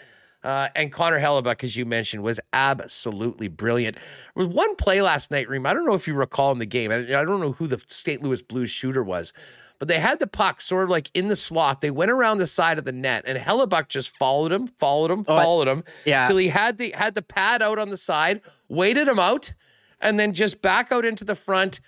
Uh, 0.45 0.69
and 0.77 0.93
Connor 0.93 1.19
Hellebuyck, 1.19 1.65
as 1.65 1.77
you 1.77 1.85
mentioned, 1.85 2.23
was 2.23 2.39
absolutely 2.53 3.49
brilliant. 3.49 3.97
With 4.37 4.53
one 4.53 4.77
play 4.77 5.03
last 5.03 5.33
night, 5.33 5.49
Reem, 5.49 5.67
I 5.67 5.75
don't 5.75 5.85
know 5.85 5.95
if 5.95 6.07
you 6.07 6.15
recall 6.15 6.53
in 6.53 6.61
the 6.61 6.67
game. 6.67 6.93
I, 6.93 6.99
I 6.99 7.25
don't 7.25 7.41
know 7.41 7.53
who 7.53 7.67
the 7.67 7.83
St. 7.89 8.23
Louis 8.23 8.43
Blues 8.43 8.71
shooter 8.71 9.03
was, 9.03 9.33
but 9.81 9.89
they 9.89 9.99
had 9.99 10.21
the 10.21 10.27
puck 10.29 10.61
sort 10.61 10.85
of 10.85 10.91
like 10.91 11.11
in 11.15 11.27
the 11.27 11.35
slot. 11.35 11.81
They 11.81 11.91
went 11.91 12.13
around 12.13 12.39
the 12.39 12.47
side 12.47 12.79
of 12.79 12.85
the 12.85 12.93
net, 12.93 13.25
and 13.27 13.37
Hellebuyck 13.37 13.89
just 13.89 14.17
followed 14.17 14.53
him, 14.53 14.69
followed 14.79 15.11
him, 15.11 15.25
oh, 15.27 15.37
followed 15.37 15.67
him, 15.67 15.83
yeah, 16.05 16.29
till 16.29 16.37
he 16.37 16.49
had 16.49 16.79
the 16.79 16.93
had 16.93 17.17
the 17.17 17.23
pad 17.23 17.61
out 17.61 17.81
on 17.81 17.89
the 17.89 17.97
side, 17.97 18.41
waited 18.69 19.09
him 19.09 19.19
out, 19.19 19.53
and 20.01 20.19
then 20.19 20.33
just 20.33 20.63
back 20.63 20.93
out 20.93 21.05
into 21.05 21.25
the 21.25 21.35
front, 21.37 21.81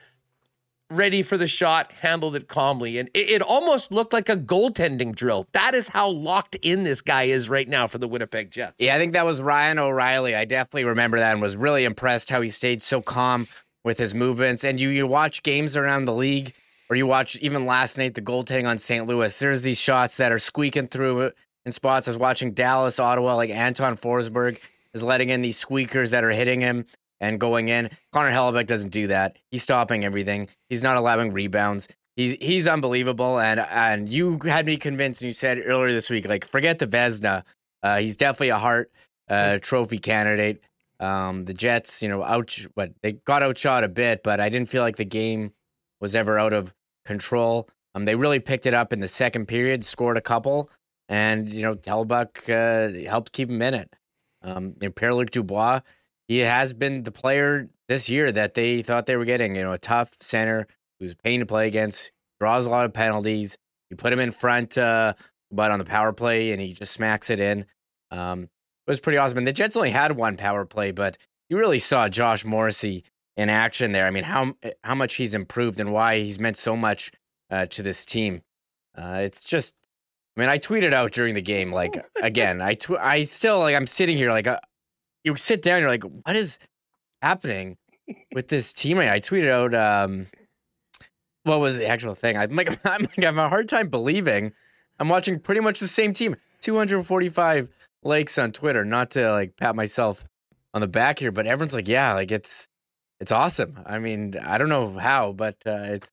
ready 0.90 1.22
for 1.22 1.36
the 1.36 1.46
shot, 1.46 1.92
handled 1.92 2.34
it 2.34 2.48
calmly. 2.48 2.98
And 2.98 3.08
it, 3.14 3.30
it, 3.30 3.42
almost 3.42 3.92
looked 3.92 4.12
like 4.12 4.28
a 4.28 4.36
goaltending 4.36 5.14
drill. 5.14 5.46
That 5.52 5.74
is 5.74 5.88
how 5.88 6.08
locked 6.08 6.54
in 6.56 6.84
this 6.84 7.00
guy 7.00 7.24
is 7.24 7.48
right 7.48 7.68
now 7.68 7.86
for 7.86 7.98
the 7.98 8.08
Winnipeg 8.08 8.50
Jets. 8.50 8.80
Yeah, 8.80 8.94
I 8.94 8.98
think 8.98 9.12
that 9.12 9.26
was 9.26 9.40
Ryan 9.40 9.78
O'Reilly. 9.78 10.34
I 10.34 10.44
definitely 10.44 10.84
remember 10.84 11.18
that 11.18 11.32
and 11.32 11.42
was 11.42 11.56
really 11.56 11.84
impressed 11.84 12.30
how 12.30 12.40
he 12.40 12.50
stayed 12.50 12.82
so 12.82 13.02
calm 13.02 13.48
with 13.84 13.98
his 13.98 14.14
movements. 14.14 14.64
And 14.64 14.80
you, 14.80 14.88
you 14.88 15.06
watch 15.06 15.42
games 15.42 15.76
around 15.76 16.06
the 16.06 16.14
league, 16.14 16.54
or 16.90 16.96
you 16.96 17.06
watch 17.06 17.36
even 17.36 17.66
last 17.66 17.98
night 17.98 18.14
the 18.14 18.22
goaltending 18.22 18.66
on 18.66 18.78
St. 18.78 19.06
Louis. 19.06 19.38
There's 19.38 19.62
these 19.62 19.78
shots 19.78 20.16
that 20.16 20.32
are 20.32 20.38
squeaking 20.38 20.88
through 20.88 21.32
in 21.66 21.72
spots. 21.72 22.08
I 22.08 22.12
was 22.12 22.18
watching 22.18 22.52
Dallas, 22.52 22.98
Ottawa, 22.98 23.36
like 23.36 23.50
Anton 23.50 23.96
Forsberg 23.96 24.58
is 24.94 25.02
letting 25.02 25.28
in 25.28 25.42
these 25.42 25.58
squeakers 25.58 26.10
that 26.10 26.24
are 26.24 26.30
hitting 26.30 26.62
him 26.62 26.86
and 27.20 27.40
going 27.40 27.68
in. 27.68 27.90
Connor 28.12 28.30
Hellebuyck 28.30 28.66
doesn't 28.66 28.90
do 28.90 29.06
that. 29.08 29.36
He's 29.50 29.62
stopping 29.62 30.04
everything. 30.04 30.48
He's 30.68 30.82
not 30.82 30.96
allowing 30.96 31.32
rebounds. 31.32 31.88
He's 32.16 32.36
he's 32.40 32.66
unbelievable. 32.66 33.38
And 33.38 33.60
and 33.60 34.08
you 34.08 34.38
had 34.44 34.66
me 34.66 34.76
convinced. 34.76 35.20
And 35.22 35.28
you 35.28 35.32
said 35.34 35.62
earlier 35.64 35.92
this 35.92 36.10
week, 36.10 36.26
like 36.26 36.44
forget 36.44 36.78
the 36.78 36.86
Vezina. 36.86 37.44
Uh, 37.82 37.98
he's 37.98 38.16
definitely 38.16 38.48
a 38.50 38.58
Hart 38.58 38.90
uh, 39.28 39.58
trophy 39.58 39.98
candidate. 39.98 40.62
Um, 41.00 41.44
the 41.44 41.54
Jets, 41.54 42.02
you 42.02 42.08
know, 42.08 42.24
out 42.24 42.58
but 42.74 42.90
they 43.02 43.12
got 43.12 43.42
outshot 43.42 43.84
a 43.84 43.88
bit, 43.88 44.22
but 44.24 44.40
I 44.40 44.48
didn't 44.48 44.68
feel 44.68 44.82
like 44.82 44.96
the 44.96 45.04
game 45.04 45.52
was 46.00 46.16
ever 46.16 46.38
out 46.38 46.52
of 46.52 46.74
control. 47.04 47.68
Um, 47.94 48.04
they 48.04 48.16
really 48.16 48.40
picked 48.40 48.66
it 48.66 48.74
up 48.74 48.92
in 48.92 49.00
the 49.00 49.08
second 49.08 49.46
period, 49.46 49.84
scored 49.84 50.16
a 50.16 50.20
couple, 50.20 50.70
and 51.08 51.48
you 51.48 51.62
know, 51.62 51.76
Hellebuyck 51.76 52.48
uh, 52.48 53.08
helped 53.08 53.32
keep 53.32 53.48
him 53.48 53.62
in 53.62 53.74
it. 53.74 53.94
Um, 54.42 54.74
you 54.80 54.88
know, 54.88 54.90
Pierre 54.90 55.14
Luc 55.14 55.30
Dubois, 55.30 55.80
he 56.28 56.38
has 56.38 56.72
been 56.72 57.02
the 57.02 57.10
player 57.10 57.68
this 57.88 58.08
year 58.08 58.30
that 58.30 58.54
they 58.54 58.82
thought 58.82 59.06
they 59.06 59.16
were 59.16 59.24
getting. 59.24 59.56
You 59.56 59.64
know, 59.64 59.72
a 59.72 59.78
tough 59.78 60.14
center 60.20 60.66
who's 61.00 61.12
a 61.12 61.16
pain 61.16 61.40
to 61.40 61.46
play 61.46 61.66
against, 61.66 62.12
draws 62.38 62.66
a 62.66 62.70
lot 62.70 62.84
of 62.84 62.92
penalties. 62.92 63.56
You 63.90 63.96
put 63.96 64.12
him 64.12 64.20
in 64.20 64.32
front, 64.32 64.76
uh, 64.76 65.14
but 65.50 65.70
on 65.70 65.78
the 65.78 65.84
power 65.84 66.12
play, 66.12 66.52
and 66.52 66.60
he 66.60 66.74
just 66.74 66.92
smacks 66.92 67.30
it 67.30 67.40
in. 67.40 67.64
Um, 68.10 68.44
it 68.44 68.90
was 68.90 69.00
pretty 69.00 69.18
awesome. 69.18 69.38
And 69.38 69.46
the 69.46 69.52
Jets 69.52 69.76
only 69.76 69.90
had 69.90 70.12
one 70.12 70.36
power 70.36 70.64
play, 70.64 70.92
but 70.92 71.16
you 71.48 71.58
really 71.58 71.78
saw 71.78 72.08
Josh 72.08 72.44
Morrissey 72.44 73.04
in 73.36 73.48
action 73.48 73.92
there. 73.92 74.06
I 74.06 74.10
mean, 74.10 74.24
how 74.24 74.54
how 74.84 74.94
much 74.94 75.14
he's 75.14 75.34
improved 75.34 75.80
and 75.80 75.92
why 75.92 76.18
he's 76.20 76.38
meant 76.38 76.58
so 76.58 76.76
much 76.76 77.10
uh, 77.50 77.66
to 77.66 77.82
this 77.82 78.04
team. 78.04 78.42
Uh, 78.96 79.20
it's 79.22 79.44
just, 79.44 79.74
I 80.36 80.40
mean, 80.40 80.48
I 80.48 80.58
tweeted 80.58 80.92
out 80.92 81.12
during 81.12 81.34
the 81.34 81.42
game, 81.42 81.72
like 81.72 82.04
again, 82.22 82.60
I 82.60 82.74
tw- 82.74 82.98
I 82.98 83.24
still 83.24 83.60
like 83.60 83.74
I'm 83.74 83.86
sitting 83.86 84.16
here 84.16 84.30
like 84.30 84.46
uh, 84.46 84.60
you 85.24 85.36
sit 85.36 85.62
down, 85.62 85.80
you're 85.80 85.90
like, 85.90 86.04
what 86.04 86.36
is 86.36 86.58
happening 87.22 87.76
with 88.32 88.48
this 88.48 88.72
team? 88.72 88.98
I 88.98 89.20
tweeted 89.20 89.50
out, 89.50 89.74
um, 89.74 90.26
what 91.44 91.60
was 91.60 91.78
the 91.78 91.86
actual 91.86 92.14
thing? 92.14 92.36
I'm 92.36 92.54
like, 92.54 92.78
I'm 92.84 93.02
like, 93.02 93.18
I 93.18 93.24
have 93.24 93.36
a 93.38 93.48
hard 93.48 93.68
time 93.68 93.88
believing 93.88 94.52
I'm 94.98 95.08
watching 95.08 95.38
pretty 95.38 95.60
much 95.60 95.80
the 95.80 95.88
same 95.88 96.12
team. 96.12 96.36
245 96.62 97.68
likes 98.02 98.38
on 98.38 98.52
Twitter. 98.52 98.84
Not 98.84 99.10
to 99.12 99.30
like 99.30 99.56
pat 99.56 99.76
myself 99.76 100.24
on 100.74 100.80
the 100.80 100.88
back 100.88 101.18
here, 101.20 101.30
but 101.30 101.46
everyone's 101.46 101.74
like, 101.74 101.88
yeah, 101.88 102.14
like 102.14 102.30
it's 102.30 102.68
it's 103.20 103.32
awesome. 103.32 103.80
I 103.86 103.98
mean, 103.98 104.36
I 104.42 104.58
don't 104.58 104.68
know 104.68 104.98
how, 104.98 105.32
but 105.32 105.56
uh, 105.66 105.86
it's 105.90 106.12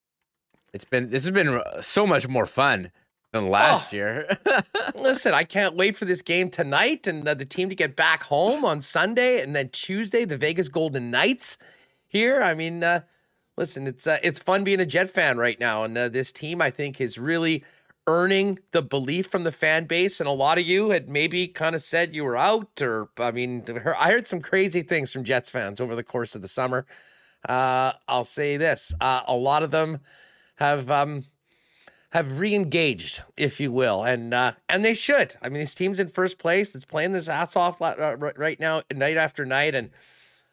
it's 0.74 0.86
been 0.86 1.10
this 1.10 1.24
has 1.24 1.32
been 1.32 1.62
so 1.82 2.06
much 2.06 2.28
more 2.28 2.46
fun 2.46 2.92
than 3.36 3.50
last 3.50 3.94
oh, 3.94 3.98
year. 3.98 4.38
listen, 4.96 5.34
I 5.34 5.44
can't 5.44 5.76
wait 5.76 5.96
for 5.96 6.06
this 6.06 6.22
game 6.22 6.50
tonight 6.50 7.06
and 7.06 7.28
uh, 7.28 7.34
the 7.34 7.46
team 7.46 7.70
to 7.70 7.76
get 7.76 7.96
back 7.96 8.24
home 8.24 8.66
on 8.66 8.82
Sunday 8.82 9.42
and 9.42 9.56
then 9.56 9.70
Tuesday 9.70 10.26
the 10.26 10.38
Vegas 10.38 10.70
Golden 10.70 11.12
Knights 11.12 11.58
here. 12.08 12.42
I 12.42 12.54
mean, 12.54 12.84
uh, 12.84 13.02
listen, 13.58 13.88
it's 13.88 14.08
uh, 14.08 14.20
it's 14.24 14.40
fun 14.40 14.64
being 14.64 14.80
a 14.80 14.86
Jet 14.86 15.10
fan 15.10 15.38
right 15.38 15.60
now, 15.60 15.84
and 15.84 15.98
uh, 15.98 16.10
this 16.10 16.32
team 16.32 16.62
I 16.62 16.72
think 16.72 17.00
is 17.00 17.18
really 17.18 17.64
earning 18.08 18.60
the 18.72 18.82
belief 18.82 19.28
from 19.28 19.44
the 19.44 19.52
fan 19.52 19.86
base. 19.86 20.20
And 20.20 20.30
a 20.30 20.32
lot 20.32 20.58
of 20.58 20.66
you 20.66 20.92
had 20.92 21.10
maybe 21.10 21.48
kind 21.48 21.76
of 21.76 21.82
said 21.82 22.16
you 22.16 22.24
were 22.24 22.38
out, 22.38 22.82
or 22.82 23.10
I 23.18 23.32
mean, 23.32 23.66
I 24.00 24.12
heard 24.12 24.28
some 24.28 24.42
crazy 24.42 24.82
things 24.82 25.12
from 25.12 25.24
Jets 25.24 25.50
fans 25.50 25.82
over 25.82 25.96
the 25.96 26.04
course 26.04 26.36
of 26.36 26.42
the 26.42 26.48
summer. 26.48 26.86
Uh, 27.48 27.94
I'll 28.08 28.26
say 28.26 28.58
this: 28.58 28.94
uh, 29.02 29.24
a 29.28 29.36
lot 29.36 29.62
of 29.62 29.72
them 29.72 30.00
have 30.56 30.90
um, 30.90 31.26
have 32.16 32.40
re-engaged, 32.40 33.24
if 33.36 33.60
you 33.60 33.72
will, 33.72 34.04
and 34.04 34.34
uh, 34.34 34.54
and 34.70 34.84
they 34.84 34.94
should. 34.94 35.36
I 35.42 35.50
mean, 35.50 35.60
this 35.60 35.76
team's 35.76 36.00
in 36.00 36.08
first 36.08 36.38
place. 36.38 36.74
It's 36.74 36.86
playing 36.86 37.12
this 37.12 37.28
ass 37.28 37.56
off 37.56 37.82
uh, 37.82 38.16
right 38.18 38.60
now, 38.60 38.84
night 38.94 39.18
after 39.18 39.46
night, 39.46 39.76
and 39.76 39.90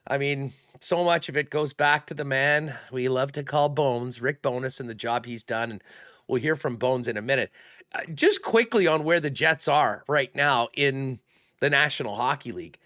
I 0.07 0.19
mean, 0.19 0.53
so 0.81 1.05
much 1.05 1.29
of 1.29 1.37
it 1.37 1.51
goes 1.51 1.73
back 1.73 2.07
to 2.07 2.15
the 2.15 2.25
man 2.25 2.75
we 2.91 3.09
love 3.09 3.33
to 3.33 3.43
call 3.43 3.69
Bones, 3.69 4.21
Rick 4.21 4.43
Bowness, 4.43 4.81
and 4.81 4.89
the 4.89 4.95
job 4.95 5.25
he's 5.25 5.43
done. 5.43 5.71
And 5.71 5.83
We'll 6.29 6.41
hear 6.41 6.57
from 6.57 6.77
Bones 6.77 7.09
in 7.09 7.17
a 7.17 7.23
minute. 7.23 7.51
Uh, 7.95 8.01
just 8.15 8.43
quickly 8.43 8.87
on 8.87 9.05
where 9.05 9.21
the 9.21 9.31
Jets 9.31 9.69
are 9.69 10.03
right 10.09 10.35
now 10.35 10.69
in 10.75 11.19
the 11.61 11.69
National 11.69 12.17
Hockey 12.17 12.53
League. 12.53 12.79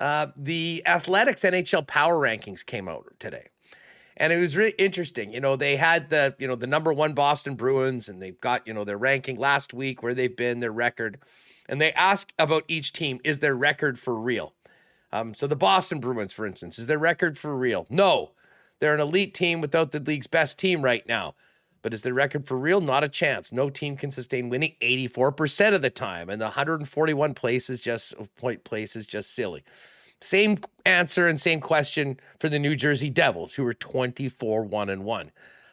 Uh, 0.00 0.28
the 0.36 0.82
Athletics 0.86 1.42
NHL 1.42 1.86
Power 1.86 2.14
Rankings 2.20 2.64
came 2.64 2.88
out 2.88 3.06
today. 3.18 3.48
And 4.16 4.32
it 4.32 4.38
was 4.38 4.56
really 4.56 4.74
interesting. 4.78 5.32
You 5.32 5.40
know, 5.40 5.56
they 5.56 5.76
had 5.76 6.10
the, 6.10 6.34
you 6.38 6.46
know, 6.46 6.54
the 6.54 6.66
number 6.66 6.92
one 6.92 7.14
Boston 7.14 7.56
Bruins 7.56 8.08
and 8.08 8.22
they've 8.22 8.40
got, 8.40 8.66
you 8.66 8.72
know, 8.72 8.84
their 8.84 8.98
ranking 8.98 9.36
last 9.36 9.74
week, 9.74 10.02
where 10.02 10.14
they've 10.14 10.36
been, 10.36 10.60
their 10.60 10.72
record. 10.72 11.18
And 11.68 11.80
they 11.80 11.92
ask 11.92 12.32
about 12.38 12.64
each 12.68 12.92
team, 12.92 13.20
is 13.24 13.40
their 13.40 13.56
record 13.56 13.98
for 13.98 14.14
real? 14.14 14.54
Um, 15.12 15.34
so 15.34 15.46
the 15.46 15.56
Boston 15.56 16.00
Bruins, 16.00 16.32
for 16.32 16.46
instance, 16.46 16.78
is 16.78 16.86
their 16.86 16.98
record 16.98 17.38
for 17.38 17.56
real? 17.56 17.86
No. 17.90 18.32
They're 18.80 18.94
an 18.94 19.00
elite 19.00 19.34
team 19.34 19.60
without 19.60 19.92
the 19.92 20.00
league's 20.00 20.26
best 20.26 20.58
team 20.58 20.82
right 20.82 21.06
now. 21.06 21.34
But 21.82 21.92
is 21.92 22.02
their 22.02 22.14
record 22.14 22.46
for 22.46 22.56
real? 22.56 22.80
Not 22.80 23.04
a 23.04 23.08
chance. 23.08 23.52
No 23.52 23.68
team 23.68 23.96
can 23.96 24.10
sustain 24.10 24.48
winning 24.48 24.74
84% 24.80 25.74
of 25.74 25.82
the 25.82 25.90
time. 25.90 26.30
And 26.30 26.40
the 26.40 26.46
141 26.46 27.34
place 27.34 27.68
is 27.68 27.80
just 27.80 28.14
point 28.36 28.64
place 28.64 28.96
is 28.96 29.06
just 29.06 29.34
silly. 29.34 29.62
Same 30.24 30.58
answer 30.86 31.28
and 31.28 31.40
same 31.40 31.60
question 31.60 32.18
for 32.40 32.48
the 32.48 32.58
New 32.58 32.74
Jersey 32.74 33.10
Devils, 33.10 33.54
who 33.54 33.66
are 33.66 33.74
24 33.74 34.64
1 34.64 34.90
and 34.90 35.04
1. 35.04 35.30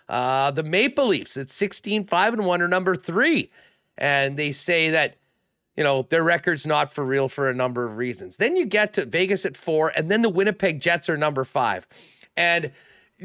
Uh, 0.10 0.52
the 0.52 0.64
Maple 0.64 1.08
Leafs 1.08 1.38
at 1.38 1.50
16 1.50 2.06
5 2.06 2.34
and 2.34 2.46
1 2.46 2.62
are 2.62 2.68
number 2.68 2.96
three. 2.96 3.50
And 3.98 4.38
they 4.38 4.52
say 4.52 4.90
that, 4.90 5.16
you 5.78 5.84
know, 5.84 6.06
their 6.10 6.24
record's 6.24 6.66
not 6.66 6.94
for 6.94 7.06
real 7.06 7.30
for 7.30 7.50
a 7.50 7.54
number 7.54 7.86
of 7.86 7.98
reasons. 7.98 8.38
Then 8.38 8.56
you 8.56 8.66
get 8.66 8.94
to 8.94 9.06
Vegas 9.06 9.46
at 9.46 9.56
four, 9.56 9.92
and 9.96 10.10
then 10.10 10.22
the 10.22 10.30
Winnipeg 10.30 10.82
Jets 10.82 11.10
are 11.10 11.18
number 11.18 11.46
five. 11.46 11.88
And 12.36 12.72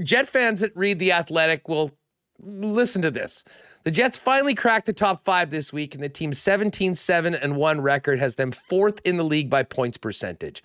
Jet 0.02 0.28
fans 0.28 0.61
that 0.61 0.76
read 0.76 0.99
The 0.99 1.12
Athletic 1.12 1.68
will 1.68 1.92
listen 2.38 3.02
to 3.02 3.11
this. 3.11 3.45
The 3.85 3.90
Jets 3.90 4.18
finally 4.18 4.54
cracked 4.54 4.87
the 4.87 4.92
top 4.92 5.25
five 5.25 5.50
this 5.50 5.73
week, 5.73 5.95
and 5.95 6.04
the 6.04 6.09
team's 6.09 6.38
17 6.38 6.95
7 6.95 7.35
and 7.35 7.56
1 7.56 7.80
record 7.80 8.18
has 8.18 8.35
them 8.35 8.52
fourth 8.52 9.00
in 9.04 9.16
the 9.16 9.25
league 9.25 9.50
by 9.50 9.62
points 9.62 9.97
percentage. 9.97 10.62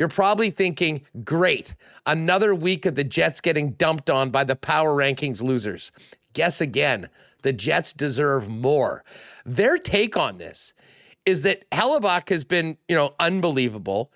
You're 0.00 0.08
probably 0.08 0.50
thinking, 0.50 1.02
great, 1.24 1.74
another 2.06 2.54
week 2.54 2.86
of 2.86 2.94
the 2.94 3.04
Jets 3.04 3.38
getting 3.42 3.72
dumped 3.72 4.08
on 4.08 4.30
by 4.30 4.44
the 4.44 4.56
power 4.56 4.96
rankings 4.96 5.42
losers. 5.42 5.92
Guess 6.32 6.62
again, 6.62 7.10
the 7.42 7.52
Jets 7.52 7.92
deserve 7.92 8.48
more. 8.48 9.04
Their 9.44 9.76
take 9.76 10.16
on 10.16 10.38
this 10.38 10.72
is 11.26 11.42
that 11.42 11.68
Hellebuyck 11.70 12.30
has 12.30 12.44
been, 12.44 12.78
you 12.88 12.96
know, 12.96 13.12
unbelievable. 13.20 14.10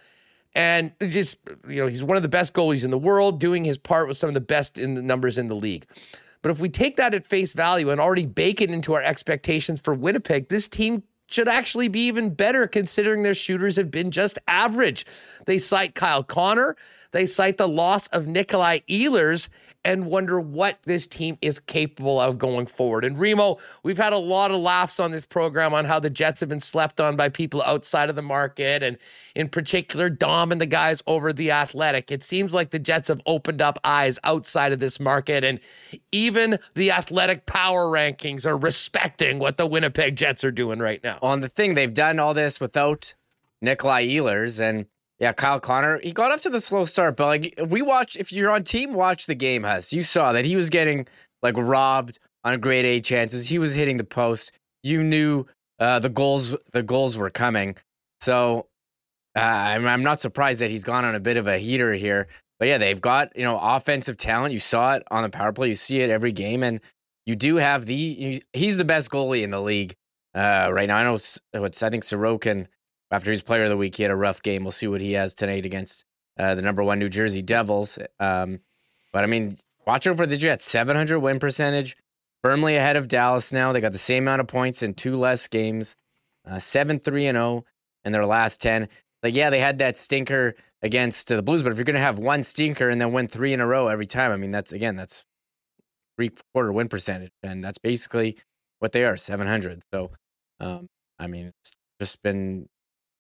And 0.55 0.93
just, 1.11 1.37
you 1.69 1.83
know, 1.83 1.87
he's 1.87 2.03
one 2.03 2.17
of 2.17 2.23
the 2.23 2.31
best 2.31 2.55
goalies 2.55 2.83
in 2.83 2.91
the 2.91 2.97
world, 2.97 3.39
doing 3.39 3.67
his 3.67 3.77
part 3.77 4.09
with 4.09 4.17
some 4.17 4.29
of 4.29 4.35
the 4.35 4.41
best 4.41 4.79
in 4.79 4.95
the 4.95 5.03
numbers 5.03 5.37
in 5.37 5.49
the 5.49 5.55
league. 5.55 5.85
But 6.41 6.51
if 6.51 6.61
we 6.61 6.71
take 6.71 6.97
that 6.97 7.13
at 7.13 7.27
face 7.27 7.53
value 7.53 7.91
and 7.91 8.01
already 8.01 8.25
bake 8.25 8.63
it 8.63 8.71
into 8.71 8.95
our 8.95 9.03
expectations 9.03 9.81
for 9.81 9.93
Winnipeg, 9.93 10.49
this 10.49 10.67
team 10.67 11.03
should 11.27 11.49
actually 11.49 11.89
be 11.89 12.07
even 12.07 12.31
better 12.31 12.67
considering 12.67 13.23
their 13.23 13.35
shooters 13.35 13.77
have 13.77 13.91
been 13.91 14.11
just 14.11 14.39
average. 14.47 15.07
They 15.47 15.59
cite 15.59 15.95
Kyle 15.95 16.23
Connor, 16.23 16.77
they 17.13 17.27
cite 17.27 17.57
the 17.57 17.69
loss 17.69 18.07
of 18.09 18.27
Nikolai 18.27 18.81
Ehlers, 18.89 19.49
and 19.85 20.07
wonder 20.07 20.41
what 20.41 20.79
this 20.85 21.07
team 21.07 21.37
is 21.43 21.61
capable 21.61 22.19
of 22.19 22.39
going 22.39 22.67
forward. 22.67 23.05
And 23.05 23.19
Remo, 23.19 23.59
we've 23.83 23.99
had 23.99 24.13
a 24.13 24.19
lot 24.19 24.51
of 24.51 24.59
laughs 24.59 24.99
on 24.99 25.11
this 25.11 25.27
program 25.27 25.75
on 25.75 25.85
how 25.85 26.01
the 26.01 26.11
Jets 26.11 26.41
have 26.41 26.49
been 26.49 26.61
slept 26.61 27.01
on 27.01 27.17
by 27.17 27.29
people 27.29 27.63
outside 27.63 28.09
of 28.09 28.17
the 28.17 28.23
market, 28.23 28.83
and 28.83 28.97
in 29.35 29.49
particular, 29.49 30.09
Dom 30.09 30.53
and 30.53 30.61
the 30.61 30.67
guys 30.67 31.03
over 31.07 31.33
the 31.33 31.51
athletic. 31.51 32.11
It 32.11 32.25
seems 32.25 32.55
like 32.55 32.71
the 32.71 32.79
Jets 32.79 33.09
have 33.09 33.21
opened 33.27 33.61
up 33.61 33.79
eyes 33.85 34.19
outside 34.25 34.73
of 34.73 34.81
this 34.81 34.99
market, 34.99 35.45
and 35.45 35.61
even 36.13 36.59
the 36.75 36.91
athletic 36.91 37.47
power 37.47 37.87
rankings 37.87 38.47
are 38.47 38.57
respecting 38.57 39.39
what 39.39 39.57
the 39.57 39.67
Winnipeg 39.67 40.17
Jets 40.17 40.45
are 40.45 40.51
doing 40.51 40.79
right 40.79 41.03
now. 41.05 41.19
On 41.21 41.41
the 41.41 41.49
thing, 41.49 41.75
they've 41.75 41.93
done 41.93 42.19
all 42.19 42.33
this 42.33 42.59
without 42.59 43.15
Nikolai 43.61 44.07
Ehlers, 44.07 44.61
and 44.61 44.87
yeah, 45.19 45.33
Kyle 45.33 45.61
Connor, 45.61 46.01
he 46.03 46.13
got 46.13 46.33
off 46.33 46.43
to 46.43 46.51
the 46.51 46.61
slow 46.61 46.85
start, 46.85 47.17
but 47.17 47.27
like 47.27 47.55
we 47.69 47.83
watched, 47.83 48.17
if 48.17 48.33
you're 48.33 48.53
on 48.53 48.65
team, 48.65 48.95
watch 48.95 49.27
the 49.27 49.35
game, 49.35 49.63
Has 49.63 49.93
You 49.93 50.03
saw 50.03 50.33
that 50.33 50.45
he 50.45 50.57
was 50.57 50.71
getting 50.71 51.07
like 51.43 51.57
robbed 51.57 52.19
on 52.43 52.61
grade 52.61 52.85
A 52.85 53.01
chances. 53.01 53.49
He 53.49 53.59
was 53.59 53.75
hitting 53.75 53.97
the 53.97 54.05
post. 54.05 54.53
You 54.83 55.03
knew 55.03 55.47
uh, 55.79 56.01
the 56.01 56.09
goals, 56.09 56.57
the 56.73 56.83
goals 56.83 57.17
were 57.17 57.31
coming. 57.31 57.77
So 58.21 58.67
uh, 59.37 59.41
I'm, 59.41 59.87
I'm 59.87 60.03
not 60.03 60.21
surprised 60.21 60.61
that 60.61 60.71
he's 60.71 60.85
gone 60.85 61.05
on 61.05 61.15
a 61.15 61.21
bit 61.21 61.37
of 61.37 61.47
a 61.47 61.59
heater 61.59 61.93
here. 61.95 62.29
But 62.59 62.69
yeah, 62.69 62.79
they've 62.79 63.01
got 63.01 63.37
you 63.37 63.45
know 63.45 63.59
offensive 63.61 64.17
talent. 64.17 64.53
You 64.53 64.61
saw 64.61 64.95
it 64.95 65.03
on 65.11 65.23
the 65.23 65.29
power 65.29 65.53
play. 65.53 65.69
You 65.69 65.75
see 65.75 66.01
it 66.01 66.11
every 66.11 66.33
game, 66.33 66.63
and 66.63 66.81
you 67.27 67.37
do 67.37 67.57
have 67.57 67.87
the. 67.87 68.43
He's 68.53 68.77
the 68.77 68.85
best 68.85 69.11
goalie 69.11 69.43
in 69.43 69.51
the 69.51 69.61
league 69.61 69.95
uh, 70.35 70.71
right 70.73 70.87
now. 70.87 70.97
I 70.97 71.03
know 71.05 71.19
what's 71.53 71.83
I 71.83 71.91
think 71.91 72.05
Sorokin 72.05 72.67
after 73.15 73.31
he's 73.31 73.43
player 73.43 73.65
of 73.65 73.71
the 73.71 73.77
week. 73.77 73.97
He 73.97 74.03
had 74.03 74.11
a 74.11 74.17
rough 74.17 74.43
game. 74.43 74.65
We'll 74.65 74.73
see 74.73 74.89
what 74.89 75.01
he 75.01 75.13
has 75.13 75.35
tonight 75.35 75.65
against 75.65 76.05
uh, 76.39 76.55
the 76.57 76.63
number 76.63 76.83
one 76.83 76.99
New 76.99 77.09
Jersey 77.09 77.43
Devils. 77.43 77.97
Um, 78.19 78.61
but 79.13 79.23
I 79.23 79.27
mean, 79.27 79.57
watch 79.87 80.07
out 80.07 80.17
for 80.17 80.27
the 80.27 80.37
Jets. 80.37 80.69
700 80.69 81.21
win 81.21 81.39
percentage, 81.39 81.97
firmly 82.43 82.75
ahead 82.75 82.97
of 82.97 83.07
Dallas 83.07 83.53
now. 83.53 83.73
They 83.73 83.81
got 83.81 83.93
the 83.93 83.99
same 83.99 84.25
amount 84.25 84.41
of 84.41 84.49
points 84.49 84.83
in 84.83 84.95
two 84.95 85.17
less 85.17 85.47
games, 85.47 85.95
uh, 86.45 86.59
7 86.59 86.99
3 86.99 87.27
and 87.27 87.37
0 87.37 87.65
in 88.05 88.13
their 88.13 88.27
last 88.27 88.61
10. 88.61 88.89
Like, 89.23 89.37
yeah, 89.37 89.49
they 89.49 89.61
had 89.61 89.79
that 89.79 89.97
stinker 89.97 90.57
against 90.83 91.29
the 91.29 91.41
Blues, 91.41 91.63
but 91.63 91.73
if 91.73 91.79
you're 91.79 91.85
going 91.85 91.95
to 91.95 92.03
have 92.03 92.19
one 92.19 92.43
stinker 92.43 92.91
and 92.91 93.01
then 93.01 93.13
win 93.13 93.29
three 93.29 93.53
in 93.53 93.61
a 93.61 93.67
row 93.67 93.89
every 93.89 94.07
time, 94.07 94.33
I 94.33 94.37
mean, 94.37 94.51
that's 94.51 94.73
again, 94.73 94.97
that's 94.97 95.25
three 96.17 96.33
quarter 96.53 96.73
win 96.73 96.89
percentage. 96.89 97.31
And 97.45 97.65
that's 97.65 97.79
basically 97.79 98.37
what 98.81 98.91
they 98.91 99.05
are 99.05 99.17
700. 99.17 99.83
So, 99.95 100.11
um, 100.59 100.89
I 101.19 101.29
mean, 101.29 101.47
it's 101.47 101.71
just 102.01 102.21
been 102.23 102.69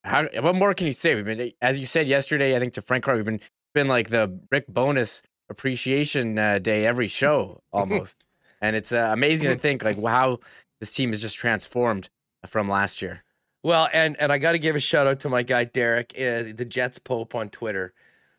how 0.04 0.26
what 0.40 0.54
more 0.54 0.74
can 0.74 0.86
you 0.86 0.92
say? 0.92 1.14
We've 1.14 1.24
been, 1.24 1.52
as 1.62 1.78
you 1.78 1.86
said 1.86 2.08
yesterday, 2.08 2.54
I 2.56 2.60
think 2.60 2.74
to 2.74 2.82
Frank 2.82 3.06
we've 3.06 3.24
been 3.24 3.40
been 3.72 3.88
like 3.88 4.10
the 4.10 4.38
Rick 4.50 4.66
Bowness 4.68 5.22
appreciation 5.48 6.38
uh, 6.38 6.58
day 6.58 6.86
every 6.86 7.08
show 7.08 7.62
almost, 7.72 8.24
and 8.60 8.76
it's 8.76 8.92
uh, 8.92 9.08
amazing 9.12 9.48
to 9.48 9.58
think 9.58 9.82
like 9.82 10.02
how 10.02 10.40
this 10.80 10.92
team 10.92 11.12
is 11.12 11.20
just 11.20 11.36
transformed 11.36 12.10
from 12.46 12.68
last 12.68 13.00
year. 13.00 13.24
Well, 13.62 13.88
and 13.94 14.16
and 14.20 14.30
I 14.30 14.38
got 14.38 14.52
to 14.52 14.58
give 14.58 14.76
a 14.76 14.80
shout 14.80 15.06
out 15.06 15.20
to 15.20 15.30
my 15.30 15.42
guy 15.42 15.64
Derek, 15.64 16.12
uh, 16.16 16.52
the 16.54 16.66
Jets 16.68 16.98
Pope 16.98 17.34
on 17.34 17.48
Twitter, 17.48 17.94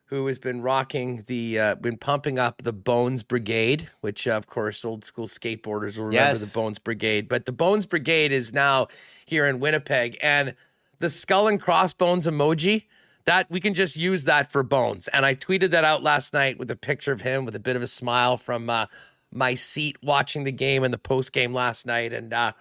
who 0.06 0.28
has 0.28 0.38
been 0.38 0.62
rocking 0.62 1.24
the 1.26 1.60
uh, 1.60 1.76
been 1.76 1.98
pumping 1.98 2.38
up 2.38 2.62
the 2.62 2.74
Bones 2.74 3.24
Brigade, 3.24 3.90
which 4.02 4.28
uh, 4.28 4.34
of 4.34 4.46
course 4.46 4.86
old 4.86 5.04
school 5.04 5.28
skateboarders 5.28 5.98
will 5.98 6.06
remember 6.06 6.40
yes. 6.40 6.40
the 6.40 6.54
Bones 6.54 6.78
Brigade. 6.78 7.28
But 7.28 7.48
the 7.48 7.52
Bones 7.52 7.88
Brigade 7.88 8.32
is 8.32 8.54
now 8.54 8.88
here 9.26 9.48
in 9.48 9.60
Winnipeg, 9.60 10.16
and 10.22 10.54
the 11.00 11.10
skull 11.10 11.48
and 11.48 11.62
crossbones 11.62 12.28
emoji 12.28 12.86
that 13.26 13.50
we 13.50 13.60
can 13.60 13.74
just 13.74 13.96
use 13.96 14.24
that 14.26 14.52
for 14.52 14.64
bones. 14.64 15.08
And 15.10 15.26
i 15.26 15.36
tweeted 15.36 15.72
that 15.72 15.84
out 15.84 16.04
last 16.04 16.34
night 16.34 16.58
with 16.60 16.70
a 16.72 16.76
picture 16.76 17.12
of 17.12 17.22
him 17.22 17.46
with 17.46 17.56
a 17.56 17.60
bit 17.60 17.76
of 17.76 17.82
a 17.82 17.88
smile 17.88 18.38
from 18.38 18.70
uh, 18.70 18.86
my 19.32 19.56
seat 19.56 19.98
watching 20.02 20.44
the 20.44 20.52
game 20.52 20.84
and 20.84 20.94
the 20.94 20.98
post 20.98 21.34
game 21.34 21.54
last 21.54 21.86
night. 21.86 22.14
And 22.14 22.34
uh, 22.34 22.54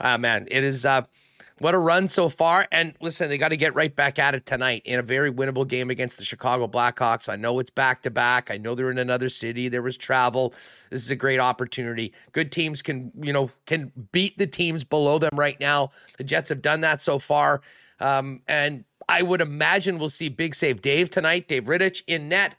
uh, 0.00 0.18
man, 0.18 0.48
it 0.50 0.64
is 0.64 0.84
uh, 0.84 1.02
what 1.58 1.74
a 1.74 1.78
run 1.78 2.08
so 2.08 2.28
far. 2.28 2.66
And 2.70 2.94
listen, 3.00 3.28
they 3.30 3.38
got 3.38 3.48
to 3.48 3.56
get 3.56 3.74
right 3.74 3.94
back 3.94 4.18
at 4.18 4.34
it 4.34 4.44
tonight 4.44 4.82
in 4.84 4.98
a 4.98 5.02
very 5.02 5.32
winnable 5.32 5.66
game 5.66 5.88
against 5.88 6.18
the 6.18 6.24
Chicago 6.24 6.68
Blackhawks. 6.68 7.28
I 7.28 7.36
know 7.36 7.58
it's 7.58 7.70
back 7.70 8.02
to 8.02 8.10
back. 8.10 8.50
I 8.50 8.58
know 8.58 8.74
they're 8.74 8.90
in 8.90 8.98
another 8.98 9.28
city. 9.28 9.68
There 9.68 9.82
was 9.82 9.96
travel. 9.96 10.52
This 10.90 11.02
is 11.02 11.10
a 11.10 11.16
great 11.16 11.40
opportunity. 11.40 12.12
Good 12.32 12.52
teams 12.52 12.82
can, 12.82 13.10
you 13.20 13.32
know, 13.32 13.50
can 13.64 13.90
beat 14.12 14.36
the 14.36 14.46
teams 14.46 14.84
below 14.84 15.18
them 15.18 15.32
right 15.34 15.58
now. 15.58 15.90
The 16.18 16.24
Jets 16.24 16.50
have 16.50 16.60
done 16.60 16.82
that 16.82 17.00
so 17.00 17.18
far. 17.18 17.62
Um, 18.00 18.42
and 18.46 18.84
I 19.08 19.22
would 19.22 19.40
imagine 19.40 19.98
we'll 19.98 20.10
see 20.10 20.28
big 20.28 20.54
save 20.54 20.82
Dave 20.82 21.08
tonight, 21.08 21.48
Dave 21.48 21.64
Rittich 21.64 22.02
in 22.06 22.28
net 22.28 22.56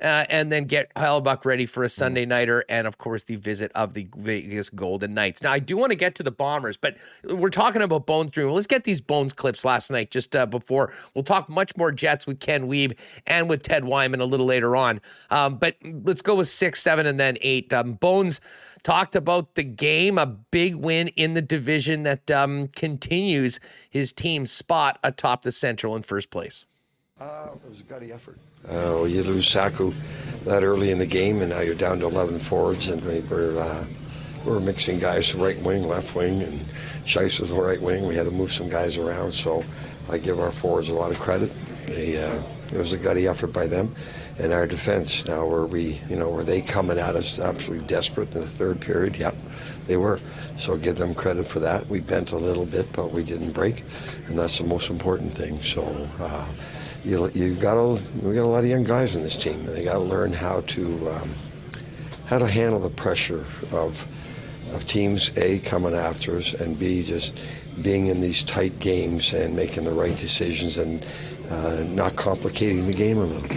uh, 0.00 0.26
and 0.28 0.50
then 0.50 0.64
get 0.64 0.92
Hellebuyck 0.94 1.44
ready 1.44 1.66
for 1.66 1.82
a 1.82 1.86
mm. 1.86 1.90
Sunday 1.90 2.26
nighter, 2.26 2.64
and 2.68 2.86
of 2.86 2.98
course 2.98 3.24
the 3.24 3.36
visit 3.36 3.70
of 3.74 3.92
the 3.92 4.08
Vegas 4.16 4.70
Golden 4.70 5.14
Knights. 5.14 5.42
Now 5.42 5.52
I 5.52 5.58
do 5.58 5.76
want 5.76 5.90
to 5.90 5.96
get 5.96 6.14
to 6.16 6.22
the 6.22 6.30
Bombers, 6.30 6.76
but 6.76 6.96
we're 7.24 7.50
talking 7.50 7.82
about 7.82 8.06
Bones 8.06 8.30
Dream. 8.30 8.50
Let's 8.50 8.66
get 8.66 8.84
these 8.84 9.00
Bones 9.00 9.32
clips 9.32 9.64
last 9.64 9.90
night 9.90 10.10
just 10.10 10.34
uh, 10.34 10.46
before. 10.46 10.92
We'll 11.14 11.24
talk 11.24 11.48
much 11.48 11.76
more 11.76 11.92
Jets 11.92 12.26
with 12.26 12.40
Ken 12.40 12.68
Wiebe 12.68 12.96
and 13.26 13.48
with 13.48 13.62
Ted 13.62 13.84
Wyman 13.84 14.20
a 14.20 14.24
little 14.24 14.46
later 14.46 14.76
on. 14.76 15.00
Um, 15.30 15.56
but 15.56 15.76
let's 15.82 16.22
go 16.22 16.34
with 16.34 16.48
six, 16.48 16.82
seven, 16.82 17.06
and 17.06 17.20
then 17.20 17.38
eight. 17.40 17.72
Um, 17.72 17.94
Bones 17.94 18.40
talked 18.82 19.14
about 19.14 19.54
the 19.54 19.62
game, 19.62 20.18
a 20.18 20.26
big 20.26 20.74
win 20.74 21.08
in 21.08 21.34
the 21.34 21.42
division 21.42 22.02
that 22.04 22.30
um, 22.30 22.68
continues 22.68 23.60
his 23.90 24.12
team's 24.12 24.50
spot 24.50 24.98
atop 25.04 25.42
the 25.42 25.52
Central 25.52 25.96
in 25.96 26.02
first 26.02 26.30
place. 26.30 26.64
Uh, 27.20 27.50
it 27.52 27.70
was 27.70 27.80
a 27.80 27.82
gutty 27.82 28.12
effort. 28.12 28.38
Uh, 28.70 29.04
you 29.04 29.22
lose 29.22 29.46
Saku 29.46 29.92
that 30.44 30.64
early 30.64 30.90
in 30.90 30.98
the 30.98 31.06
game, 31.06 31.42
and 31.42 31.50
now 31.50 31.60
you're 31.60 31.74
down 31.74 32.00
to 32.00 32.06
11 32.06 32.38
forwards, 32.38 32.88
and 32.88 33.04
we 33.04 33.18
are 33.36 33.58
uh, 33.58 33.84
we're 34.46 34.58
mixing 34.58 34.98
guys 34.98 35.34
right 35.34 35.60
wing, 35.60 35.86
left 35.86 36.14
wing, 36.14 36.42
and 36.42 36.66
Shice 37.04 37.40
was 37.40 37.50
the 37.50 37.56
right 37.56 37.80
wing. 37.80 38.06
We 38.06 38.14
had 38.14 38.24
to 38.24 38.30
move 38.30 38.50
some 38.50 38.70
guys 38.70 38.96
around, 38.96 39.32
so 39.32 39.62
I 40.08 40.16
give 40.16 40.40
our 40.40 40.50
forwards 40.50 40.88
a 40.88 40.94
lot 40.94 41.10
of 41.10 41.18
credit. 41.18 41.52
They, 41.86 42.22
uh, 42.22 42.42
it 42.72 42.78
was 42.78 42.94
a 42.94 42.96
gutty 42.96 43.28
effort 43.28 43.48
by 43.48 43.66
them, 43.66 43.94
and 44.38 44.54
our 44.54 44.66
defense. 44.66 45.22
Now, 45.26 45.44
were 45.44 45.66
we, 45.66 46.00
you 46.08 46.16
know, 46.16 46.30
were 46.30 46.44
they 46.44 46.62
coming 46.62 46.98
at 46.98 47.16
us 47.16 47.38
absolutely 47.38 47.86
desperate 47.86 48.32
in 48.34 48.40
the 48.40 48.48
third 48.48 48.80
period? 48.80 49.16
Yep, 49.16 49.36
they 49.86 49.98
were. 49.98 50.20
So 50.56 50.78
give 50.78 50.96
them 50.96 51.14
credit 51.14 51.46
for 51.46 51.60
that. 51.60 51.86
We 51.86 52.00
bent 52.00 52.32
a 52.32 52.38
little 52.38 52.64
bit, 52.64 52.90
but 52.94 53.10
we 53.10 53.24
didn't 53.24 53.52
break, 53.52 53.84
and 54.26 54.38
that's 54.38 54.56
the 54.56 54.64
most 54.64 54.88
important 54.88 55.34
thing. 55.34 55.62
So. 55.62 56.08
You 57.04 57.30
you 57.34 57.54
got 57.54 57.78
a 57.78 58.00
we 58.22 58.34
got 58.34 58.42
a 58.42 58.46
lot 58.46 58.64
of 58.64 58.70
young 58.70 58.84
guys 58.84 59.14
in 59.14 59.22
this 59.22 59.36
team, 59.36 59.60
and 59.60 59.68
they 59.68 59.84
got 59.84 59.94
to 59.94 60.00
learn 60.00 60.32
how 60.32 60.60
to 60.60 61.10
um, 61.10 61.30
how 62.26 62.38
to 62.38 62.46
handle 62.46 62.80
the 62.80 62.90
pressure 62.90 63.44
of 63.72 64.06
of 64.72 64.86
teams 64.86 65.30
a 65.36 65.58
coming 65.60 65.94
after 65.94 66.36
us 66.36 66.54
and 66.54 66.78
b 66.78 67.02
just 67.02 67.34
being 67.82 68.06
in 68.06 68.20
these 68.20 68.44
tight 68.44 68.78
games 68.78 69.32
and 69.32 69.56
making 69.56 69.84
the 69.84 69.92
right 69.92 70.16
decisions 70.16 70.76
and 70.76 71.06
uh, 71.50 71.82
not 71.84 72.16
complicating 72.16 72.86
the 72.86 72.92
game 72.92 73.18
a 73.18 73.24
little. 73.24 73.56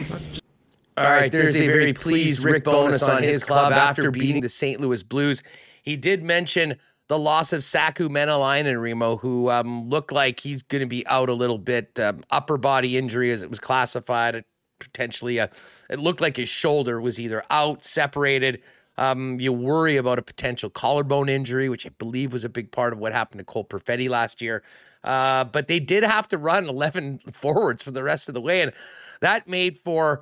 All 0.96 1.06
right, 1.06 1.32
there's 1.32 1.56
a 1.56 1.68
very 1.68 1.94
pleased 1.94 2.44
Rick 2.44 2.64
Bowness 2.64 3.04
on 3.04 3.24
his 3.24 3.44
club 3.44 3.74
after 3.74 4.12
beating 4.12 4.42
the 4.42 4.50
St. 4.50 4.80
Louis 4.80 5.04
Blues. 5.04 5.44
He 5.82 5.98
did 5.98 6.24
mention 6.24 6.78
the 7.08 7.20
loss 7.20 7.54
of 7.54 7.64
Saku 7.64 8.10
Maenalanen, 8.10 8.82
Remo, 8.82 9.18
who 9.18 9.50
um, 9.50 9.90
looked 9.90 10.12
like 10.12 10.40
he's 10.40 10.64
going 10.64 10.82
to 10.82 10.88
be 10.88 11.06
out 11.08 11.30
a 11.30 11.34
little 11.34 11.58
bit. 11.58 12.00
Um, 12.00 12.24
upper 12.32 12.58
body 12.58 12.98
injury, 12.98 13.32
as 13.32 13.42
it 13.42 13.50
was 13.50 13.60
classified, 13.60 14.44
potentially 14.80 15.38
a, 15.38 15.50
it 15.90 16.00
looked 16.00 16.22
like 16.22 16.38
his 16.38 16.50
shoulder 16.50 17.02
was 17.02 17.20
either 17.20 17.44
out, 17.50 17.84
separated. 17.84 18.62
Um, 18.98 19.40
you 19.40 19.52
worry 19.52 19.98
about 19.98 20.20
a 20.20 20.22
potential 20.22 20.70
collarbone 20.70 21.28
injury, 21.28 21.68
which 21.68 21.86
I 21.86 21.90
believe 21.90 22.32
was 22.32 22.44
a 22.44 22.50
big 22.50 22.72
part 22.72 22.94
of 22.94 23.00
what 23.00 23.12
happened 23.12 23.40
to 23.40 23.46
Cole 23.46 23.66
Perfetti 23.66 24.08
last 24.08 24.42
year. 24.42 24.64
Uh, 25.04 25.44
but 25.44 25.68
they 25.68 25.80
did 25.80 26.04
have 26.04 26.28
to 26.30 26.38
run 26.38 26.66
11 26.70 27.20
forwards 27.32 27.84
for 27.84 27.92
the 27.92 28.04
rest 28.04 28.28
of 28.30 28.34
the 28.34 28.42
way, 28.42 28.62
and 28.62 28.72
that 29.20 29.48
made 29.48 29.78
for 29.78 30.22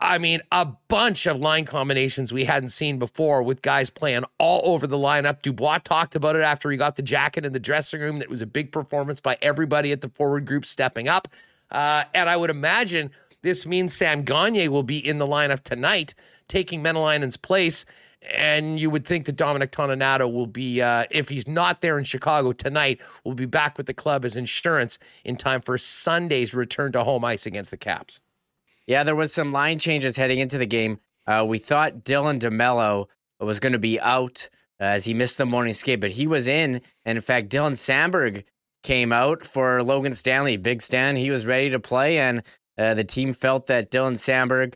I 0.00 0.18
mean, 0.18 0.42
a 0.52 0.66
bunch 0.88 1.26
of 1.26 1.38
line 1.38 1.64
combinations 1.64 2.32
we 2.32 2.44
hadn't 2.44 2.70
seen 2.70 2.98
before 2.98 3.42
with 3.42 3.62
guys 3.62 3.90
playing 3.90 4.24
all 4.38 4.74
over 4.74 4.86
the 4.86 4.98
lineup. 4.98 5.40
Dubois 5.40 5.78
talked 5.78 6.14
about 6.14 6.36
it 6.36 6.42
after 6.42 6.70
he 6.70 6.76
got 6.76 6.96
the 6.96 7.02
jacket 7.02 7.46
in 7.46 7.52
the 7.52 7.60
dressing 7.60 8.00
room. 8.00 8.18
That 8.18 8.28
was 8.28 8.42
a 8.42 8.46
big 8.46 8.70
performance 8.70 9.20
by 9.20 9.38
everybody 9.40 9.92
at 9.92 10.00
the 10.00 10.08
forward 10.08 10.46
group 10.46 10.66
stepping 10.66 11.08
up. 11.08 11.28
Uh, 11.70 12.04
and 12.12 12.28
I 12.28 12.36
would 12.36 12.50
imagine 12.50 13.10
this 13.42 13.66
means 13.66 13.94
Sam 13.94 14.24
Gagner 14.24 14.70
will 14.70 14.82
be 14.82 14.98
in 14.98 15.18
the 15.18 15.26
lineup 15.26 15.62
tonight, 15.62 16.14
taking 16.48 16.82
Maenalanen's 16.82 17.36
place. 17.36 17.84
And 18.34 18.80
you 18.80 18.90
would 18.90 19.06
think 19.06 19.26
that 19.26 19.36
Dominic 19.36 19.70
Toninato 19.70 20.32
will 20.32 20.46
be, 20.46 20.80
uh, 20.80 21.04
if 21.10 21.28
he's 21.28 21.46
not 21.46 21.82
there 21.82 21.98
in 21.98 22.04
Chicago 22.04 22.52
tonight, 22.52 23.00
will 23.22 23.34
be 23.34 23.44
back 23.44 23.76
with 23.76 23.86
the 23.86 23.94
club 23.94 24.24
as 24.24 24.34
insurance 24.34 24.98
in 25.24 25.36
time 25.36 25.60
for 25.60 25.76
Sunday's 25.76 26.54
return 26.54 26.92
to 26.92 27.04
home 27.04 27.24
ice 27.24 27.44
against 27.44 27.70
the 27.70 27.76
Caps. 27.76 28.20
Yeah, 28.86 29.02
there 29.02 29.14
was 29.14 29.32
some 29.32 29.52
line 29.52 29.78
changes 29.78 30.16
heading 30.16 30.38
into 30.38 30.58
the 30.58 30.66
game. 30.66 30.98
Uh, 31.26 31.44
we 31.46 31.58
thought 31.58 32.04
Dylan 32.04 32.38
DeMello 32.38 33.06
was 33.40 33.60
going 33.60 33.72
to 33.72 33.78
be 33.78 33.98
out 34.00 34.48
uh, 34.80 34.84
as 34.84 35.04
he 35.04 35.14
missed 35.14 35.38
the 35.38 35.46
morning 35.46 35.74
skate, 35.74 36.00
but 36.00 36.12
he 36.12 36.26
was 36.26 36.46
in. 36.46 36.80
And 37.04 37.16
in 37.16 37.22
fact, 37.22 37.48
Dylan 37.48 37.72
Samberg 37.72 38.44
came 38.82 39.12
out 39.12 39.46
for 39.46 39.82
Logan 39.82 40.12
Stanley. 40.12 40.56
Big 40.56 40.82
Stan, 40.82 41.16
he 41.16 41.30
was 41.30 41.46
ready 41.46 41.70
to 41.70 41.80
play, 41.80 42.18
and 42.18 42.42
uh, 42.76 42.94
the 42.94 43.04
team 43.04 43.32
felt 43.32 43.66
that 43.68 43.90
Dylan 43.90 44.14
Samberg, 44.14 44.74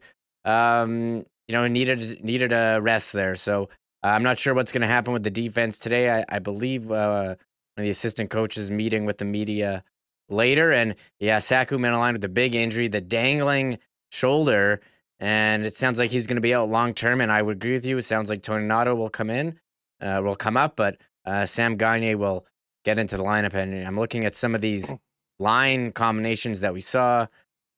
um, 0.51 1.27
you 1.47 1.53
know, 1.53 1.67
needed 1.67 2.25
needed 2.25 2.53
a 2.53 2.79
rest 2.81 3.13
there. 3.13 3.35
So 3.35 3.69
I'm 4.03 4.23
not 4.23 4.39
sure 4.39 4.55
what's 4.55 4.73
going 4.73 4.83
to 4.83 4.89
happen 4.89 5.13
with 5.13 5.25
the 5.25 5.31
defense 5.31 5.79
today. 5.79 6.11
I, 6.11 6.25
I 6.29 6.39
believe 6.39 6.91
uh, 6.91 7.35
the 7.77 7.91
assistant 7.91 8.31
coaches 8.31 8.71
meeting 8.71 9.05
with 9.05 9.19
the 9.19 9.25
media 9.25 9.85
later, 10.29 10.73
and 10.73 10.95
yeah, 11.19 11.39
Saku 11.39 11.77
Maenalanen 11.79 12.15
with 12.15 12.23
the 12.23 12.29
big 12.29 12.55
injury, 12.55 12.89
the 12.89 13.01
dangling 13.01 13.79
shoulder, 14.11 14.81
and 15.19 15.65
it 15.65 15.75
sounds 15.75 15.99
like 15.99 16.11
he's 16.11 16.27
going 16.27 16.37
to 16.37 16.43
be 16.43 16.55
out 16.55 16.71
long 16.71 16.95
term. 16.95 17.21
And 17.21 17.33
I 17.33 17.43
would 17.43 17.57
agree 17.57 17.73
with 17.73 17.87
you. 17.87 17.99
It 17.99 18.05
sounds 18.05 18.31
like 18.31 18.43
Toninato 18.43 18.97
will 18.97 19.11
come 19.11 19.31
in, 19.31 19.59
uh, 20.01 20.21
will 20.23 20.37
come 20.37 20.57
up, 20.57 20.77
but 20.77 20.99
uh, 21.25 21.47
Sam 21.47 21.77
Gagner 21.77 22.17
will 22.17 22.47
get 22.85 22.99
into 22.99 23.17
the 23.17 23.25
lineup. 23.25 23.55
And 23.55 23.87
I'm 23.87 23.99
looking 23.99 24.25
at 24.25 24.35
some 24.35 24.55
of 24.55 24.61
these 24.61 24.89
hmm. 24.89 24.95
line 25.39 25.93
combinations 25.93 26.61
that 26.61 26.73
we 26.73 26.81
saw. 26.81 27.27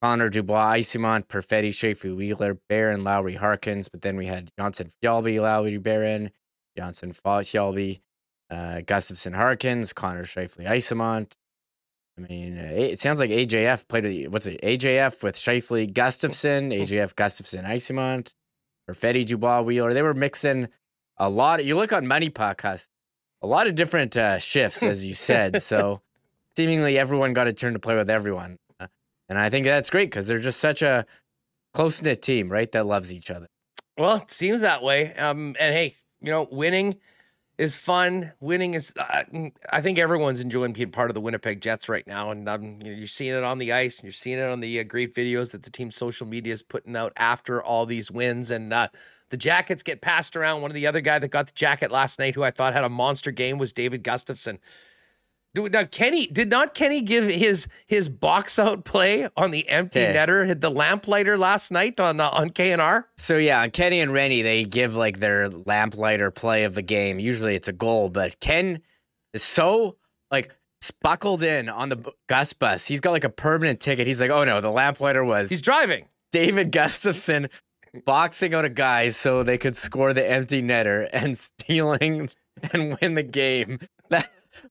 Connor 0.02 0.30
Dubois, 0.30 0.76
Eyssimont, 0.76 1.26
Perfetti, 1.26 1.68
Scheifele, 1.68 2.16
Wheeler, 2.16 2.58
Barron, 2.70 3.04
Lowry, 3.04 3.34
Harkins. 3.34 3.90
But 3.90 4.00
then 4.00 4.16
we 4.16 4.26
had 4.26 4.50
Jonsson, 4.58 4.90
Fjallby, 5.02 5.40
Lowry, 5.42 5.76
Barron, 5.76 6.30
Jonsson, 6.78 7.14
Fjallby, 7.14 8.00
uh, 8.50 8.80
Gustafsson, 8.80 9.34
Harkins, 9.34 9.92
Connor, 9.92 10.24
Scheifele, 10.24 10.66
Eyssimont, 10.66 11.32
I 12.18 12.22
mean, 12.22 12.56
it 12.56 12.98
sounds 12.98 13.18
like 13.18 13.30
AJF 13.30 13.88
played. 13.88 14.28
What's 14.28 14.46
it? 14.46 14.60
AJF 14.62 15.22
with 15.22 15.36
Scheifele, 15.36 15.92
Gustafsson, 15.92 16.76
AJF, 16.76 17.14
Gustafsson 17.14 17.64
Eyssimont, 17.64 18.34
or 18.88 18.94
Fetty 18.94 19.24
Dubois, 19.24 19.62
Wheeler. 19.62 19.94
They 19.94 20.02
were 20.02 20.14
mixing 20.14 20.68
a 21.16 21.28
lot. 21.28 21.60
Of, 21.60 21.66
you 21.66 21.76
look 21.76 21.92
on 21.92 22.06
Money 22.06 22.30
Podcast, 22.30 22.88
a 23.42 23.46
lot 23.46 23.66
of 23.66 23.74
different 23.74 24.16
uh, 24.16 24.38
shifts, 24.38 24.82
as 24.82 25.04
you 25.04 25.14
said. 25.14 25.62
so 25.62 26.02
seemingly 26.56 26.98
everyone 26.98 27.32
got 27.32 27.46
a 27.46 27.52
turn 27.52 27.72
to 27.72 27.78
play 27.78 27.96
with 27.96 28.10
everyone, 28.10 28.58
and 29.28 29.38
I 29.38 29.48
think 29.48 29.64
that's 29.64 29.90
great 29.90 30.10
because 30.10 30.26
they're 30.26 30.40
just 30.40 30.60
such 30.60 30.82
a 30.82 31.06
close 31.72 32.02
knit 32.02 32.20
team, 32.20 32.50
right? 32.50 32.70
That 32.72 32.86
loves 32.86 33.12
each 33.12 33.30
other. 33.30 33.48
Well, 33.96 34.16
it 34.16 34.30
seems 34.30 34.60
that 34.60 34.82
way. 34.82 35.14
Um, 35.14 35.56
and 35.58 35.74
hey, 35.74 35.96
you 36.20 36.30
know, 36.30 36.48
winning 36.50 36.96
is 37.60 37.76
fun. 37.76 38.32
Winning 38.40 38.72
is, 38.72 38.90
uh, 38.96 39.22
I 39.70 39.82
think 39.82 39.98
everyone's 39.98 40.40
enjoying 40.40 40.72
being 40.72 40.90
part 40.90 41.10
of 41.10 41.14
the 41.14 41.20
Winnipeg 41.20 41.60
Jets 41.60 41.90
right 41.90 42.06
now, 42.06 42.30
and 42.30 42.48
um, 42.48 42.78
you 42.82 43.04
are 43.04 43.06
seeing 43.06 43.34
it 43.34 43.44
on 43.44 43.58
the 43.58 43.70
ice, 43.70 43.98
and 43.98 44.04
you're 44.04 44.14
seeing 44.14 44.38
it 44.38 44.48
on 44.48 44.60
the 44.60 44.80
uh, 44.80 44.82
great 44.82 45.14
videos 45.14 45.50
that 45.50 45.64
the 45.64 45.70
team's 45.70 45.94
social 45.94 46.26
media 46.26 46.54
is 46.54 46.62
putting 46.62 46.96
out 46.96 47.12
after 47.18 47.62
all 47.62 47.84
these 47.84 48.10
wins, 48.10 48.50
and 48.50 48.72
uh, 48.72 48.88
the 49.28 49.36
jackets 49.36 49.82
get 49.82 50.00
passed 50.00 50.36
around. 50.36 50.62
One 50.62 50.70
of 50.70 50.74
the 50.74 50.86
other 50.86 51.02
guy 51.02 51.18
that 51.18 51.28
got 51.28 51.48
the 51.48 51.52
jacket 51.52 51.90
last 51.90 52.18
night, 52.18 52.34
who 52.34 52.42
I 52.42 52.50
thought 52.50 52.72
had 52.72 52.82
a 52.82 52.88
monster 52.88 53.30
game, 53.30 53.58
was 53.58 53.74
David 53.74 54.02
Gustafsson. 54.02 54.58
Now 55.54 55.84
Kenny 55.84 56.26
did 56.26 56.48
not 56.48 56.74
Kenny 56.74 57.00
give 57.00 57.24
his 57.24 57.66
his 57.86 58.08
box 58.08 58.58
out 58.58 58.84
play 58.84 59.28
on 59.36 59.50
the 59.50 59.68
empty 59.68 60.00
okay. 60.00 60.14
netter, 60.14 60.46
hit 60.46 60.60
the 60.60 60.70
lamplighter 60.70 61.36
last 61.36 61.72
night 61.72 61.98
on 61.98 62.20
uh, 62.20 62.28
on 62.28 62.50
KNR. 62.50 63.04
So 63.16 63.36
yeah, 63.36 63.66
Kenny 63.68 64.00
and 64.00 64.12
Rennie 64.12 64.42
they 64.42 64.64
give 64.64 64.94
like 64.94 65.18
their 65.18 65.48
lamplighter 65.48 66.30
play 66.30 66.64
of 66.64 66.74
the 66.74 66.82
game. 66.82 67.18
Usually 67.18 67.56
it's 67.56 67.68
a 67.68 67.72
goal, 67.72 68.10
but 68.10 68.38
Ken 68.38 68.80
is 69.34 69.42
so 69.42 69.96
like 70.30 70.54
buckled 71.02 71.42
in 71.42 71.68
on 71.68 71.88
the 71.88 72.12
Gus 72.28 72.52
bus. 72.52 72.86
He's 72.86 73.00
got 73.00 73.10
like 73.10 73.24
a 73.24 73.30
permanent 73.30 73.80
ticket. 73.80 74.06
He's 74.06 74.20
like, 74.20 74.30
oh 74.30 74.44
no, 74.44 74.60
the 74.60 74.70
lamplighter 74.70 75.24
was 75.24 75.50
he's 75.50 75.62
driving. 75.62 76.06
David 76.32 76.70
Gustafsson 76.70 77.48
boxing 78.04 78.54
out 78.54 78.64
a 78.64 78.68
guy 78.68 79.08
so 79.10 79.42
they 79.42 79.58
could 79.58 79.76
score 79.76 80.12
the 80.12 80.28
empty 80.28 80.62
netter 80.62 81.08
and 81.12 81.36
stealing 81.38 82.30
and 82.72 82.96
win 83.00 83.14
the 83.14 83.22
game. 83.22 83.80
That 84.10 84.28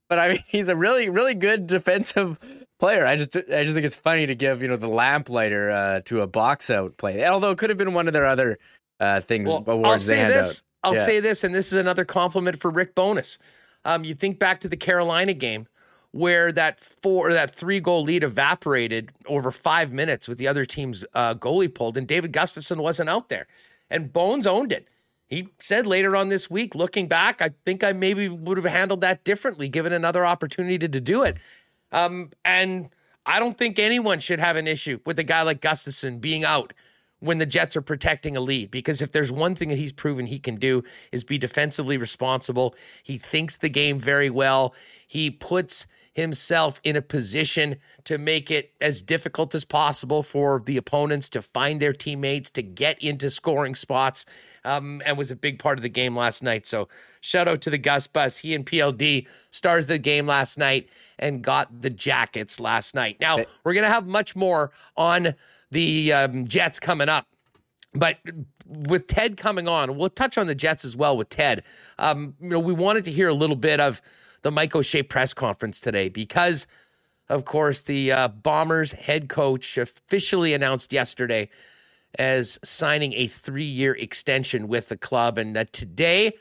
but 0.07 0.19
I 0.19 0.29
mean, 0.29 0.43
he's 0.47 0.67
a 0.67 0.75
really, 0.75 1.09
really 1.09 1.33
good 1.33 1.67
defensive 1.67 2.37
player. 2.79 3.05
I 3.05 3.15
just, 3.15 3.35
I 3.35 3.63
just 3.63 3.73
think 3.73 3.85
it's 3.85 3.95
funny 3.95 4.25
to 4.25 4.35
give 4.35 4.61
you 4.61 4.67
know 4.67 4.77
the 4.77 4.87
lamplighter 4.87 5.71
uh, 5.71 6.01
to 6.05 6.21
a 6.21 6.27
box 6.27 6.69
out 6.69 6.97
play. 6.97 7.25
Although 7.25 7.51
it 7.51 7.57
could 7.57 7.69
have 7.69 7.77
been 7.77 7.93
one 7.93 8.07
of 8.07 8.13
their 8.13 8.25
other 8.25 8.57
uh, 8.99 9.21
things. 9.21 9.47
Well, 9.47 9.85
I'll 9.85 9.97
say 9.97 10.27
this. 10.27 10.57
Out. 10.83 10.89
I'll 10.89 10.95
yeah. 10.95 11.05
say 11.05 11.19
this, 11.19 11.43
and 11.43 11.53
this 11.53 11.67
is 11.67 11.73
another 11.73 12.05
compliment 12.05 12.59
for 12.59 12.71
Rick 12.71 12.95
Bowness. 12.95 13.37
Um, 13.85 14.03
you 14.03 14.15
think 14.15 14.39
back 14.39 14.61
to 14.61 14.69
the 14.69 14.77
Carolina 14.77 15.33
game 15.33 15.67
where 16.11 16.51
that 16.51 16.79
four 16.79 17.31
that 17.33 17.53
three 17.53 17.79
goal 17.79 18.03
lead 18.03 18.23
evaporated 18.23 19.11
over 19.27 19.51
five 19.51 19.91
minutes 19.91 20.27
with 20.27 20.37
the 20.37 20.47
other 20.47 20.65
team's 20.65 21.05
uh, 21.13 21.33
goalie 21.35 21.73
pulled, 21.73 21.97
and 21.97 22.07
David 22.07 22.33
Gustafsson 22.33 22.77
wasn't 22.77 23.09
out 23.09 23.29
there, 23.29 23.47
and 23.89 24.11
Bones 24.11 24.47
owned 24.47 24.71
it. 24.71 24.87
He 25.29 25.49
said 25.59 25.85
later 25.85 26.15
on 26.15 26.29
this 26.29 26.49
week, 26.49 26.73
looking 26.73 27.07
back, 27.07 27.39
I 27.41 27.51
think 27.63 27.83
I 27.83 27.93
maybe 27.93 28.27
would 28.27 28.57
have 28.57 28.65
handled 28.65 29.01
that 29.01 29.23
differently, 29.23 29.69
given 29.69 29.93
another 29.93 30.25
opportunity 30.25 30.79
to, 30.79 30.87
to 30.87 30.99
do 30.99 31.21
it. 31.23 31.37
Um, 31.91 32.31
and 32.43 32.89
I 33.25 33.39
don't 33.39 33.57
think 33.57 33.77
anyone 33.77 34.19
should 34.19 34.39
have 34.39 34.55
an 34.55 34.67
issue 34.67 34.99
with 35.05 35.19
a 35.19 35.23
guy 35.23 35.43
like 35.43 35.61
Gustafsson 35.61 36.19
being 36.19 36.43
out 36.43 36.73
when 37.19 37.37
the 37.37 37.45
Jets 37.45 37.75
are 37.75 37.81
protecting 37.81 38.35
a 38.35 38.39
lead. 38.39 38.71
Because 38.71 39.03
if 39.03 39.11
there's 39.11 39.31
one 39.31 39.53
thing 39.53 39.69
that 39.69 39.77
he's 39.77 39.93
proven 39.93 40.25
he 40.25 40.39
can 40.39 40.55
do 40.55 40.83
is 41.11 41.23
be 41.23 41.37
defensively 41.37 41.97
responsible. 41.97 42.73
He 43.03 43.17
thinks 43.17 43.55
the 43.55 43.69
game 43.69 43.99
very 43.99 44.31
well. 44.31 44.73
He 45.07 45.29
puts 45.29 45.85
himself 46.13 46.79
in 46.83 46.95
a 46.95 47.01
position 47.01 47.77
to 48.05 48.17
make 48.17 48.51
it 48.51 48.73
as 48.81 49.01
difficult 49.01 49.55
as 49.55 49.65
possible 49.65 50.23
for 50.23 50.61
the 50.65 50.77
opponents 50.77 51.29
to 51.29 51.41
find 51.41 51.81
their 51.81 51.93
teammates, 51.93 52.49
to 52.51 52.61
get 52.61 53.01
into 53.01 53.29
scoring 53.29 53.75
spots, 53.75 54.25
um, 54.65 55.01
and 55.05 55.17
was 55.17 55.31
a 55.31 55.35
big 55.35 55.59
part 55.59 55.77
of 55.77 55.81
the 55.81 55.89
game 55.89 56.15
last 56.15 56.43
night. 56.43 56.65
So 56.65 56.89
shout 57.21 57.47
out 57.47 57.61
to 57.61 57.69
the 57.69 57.77
Gus 57.77 58.07
Bus. 58.07 58.37
He 58.37 58.53
and 58.53 58.65
PLD 58.65 59.27
stars 59.51 59.87
the 59.87 59.97
game 59.97 60.27
last 60.27 60.57
night 60.57 60.89
and 61.17 61.41
got 61.41 61.81
the 61.81 61.89
jackets 61.89 62.59
last 62.59 62.93
night. 62.95 63.17
Now, 63.19 63.37
we're 63.63 63.73
going 63.73 63.85
to 63.85 63.89
have 63.89 64.07
much 64.07 64.35
more 64.35 64.71
on 64.97 65.35
the 65.71 66.11
um, 66.13 66.47
Jets 66.47 66.79
coming 66.79 67.09
up. 67.09 67.27
But 67.93 68.17
with 68.65 69.07
Ted 69.07 69.37
coming 69.37 69.67
on, 69.67 69.97
we'll 69.97 70.09
touch 70.09 70.37
on 70.37 70.47
the 70.47 70.55
Jets 70.55 70.85
as 70.85 70.95
well 70.95 71.17
with 71.17 71.29
Ted. 71.29 71.63
Um, 71.97 72.35
you 72.39 72.49
know, 72.49 72.59
we 72.59 72.73
wanted 72.73 73.05
to 73.05 73.11
hear 73.11 73.29
a 73.29 73.33
little 73.33 73.55
bit 73.55 73.79
of 73.79 74.01
the 74.41 74.51
Mike 74.51 74.75
O'Shea 74.75 75.03
press 75.03 75.33
conference 75.33 75.79
today 75.79 76.09
because, 76.09 76.67
of 77.29 77.45
course, 77.45 77.83
the 77.83 78.11
uh, 78.11 78.27
Bombers 78.27 78.91
head 78.91 79.29
coach 79.29 79.77
officially 79.77 80.53
announced 80.53 80.93
yesterday 80.93 81.49
as 82.17 82.57
signing 82.63 83.13
a 83.13 83.27
three-year 83.27 83.93
extension 83.93 84.67
with 84.67 84.89
the 84.89 84.97
club, 84.97 85.37
and 85.37 85.55
uh, 85.55 85.65
today. 85.71 86.33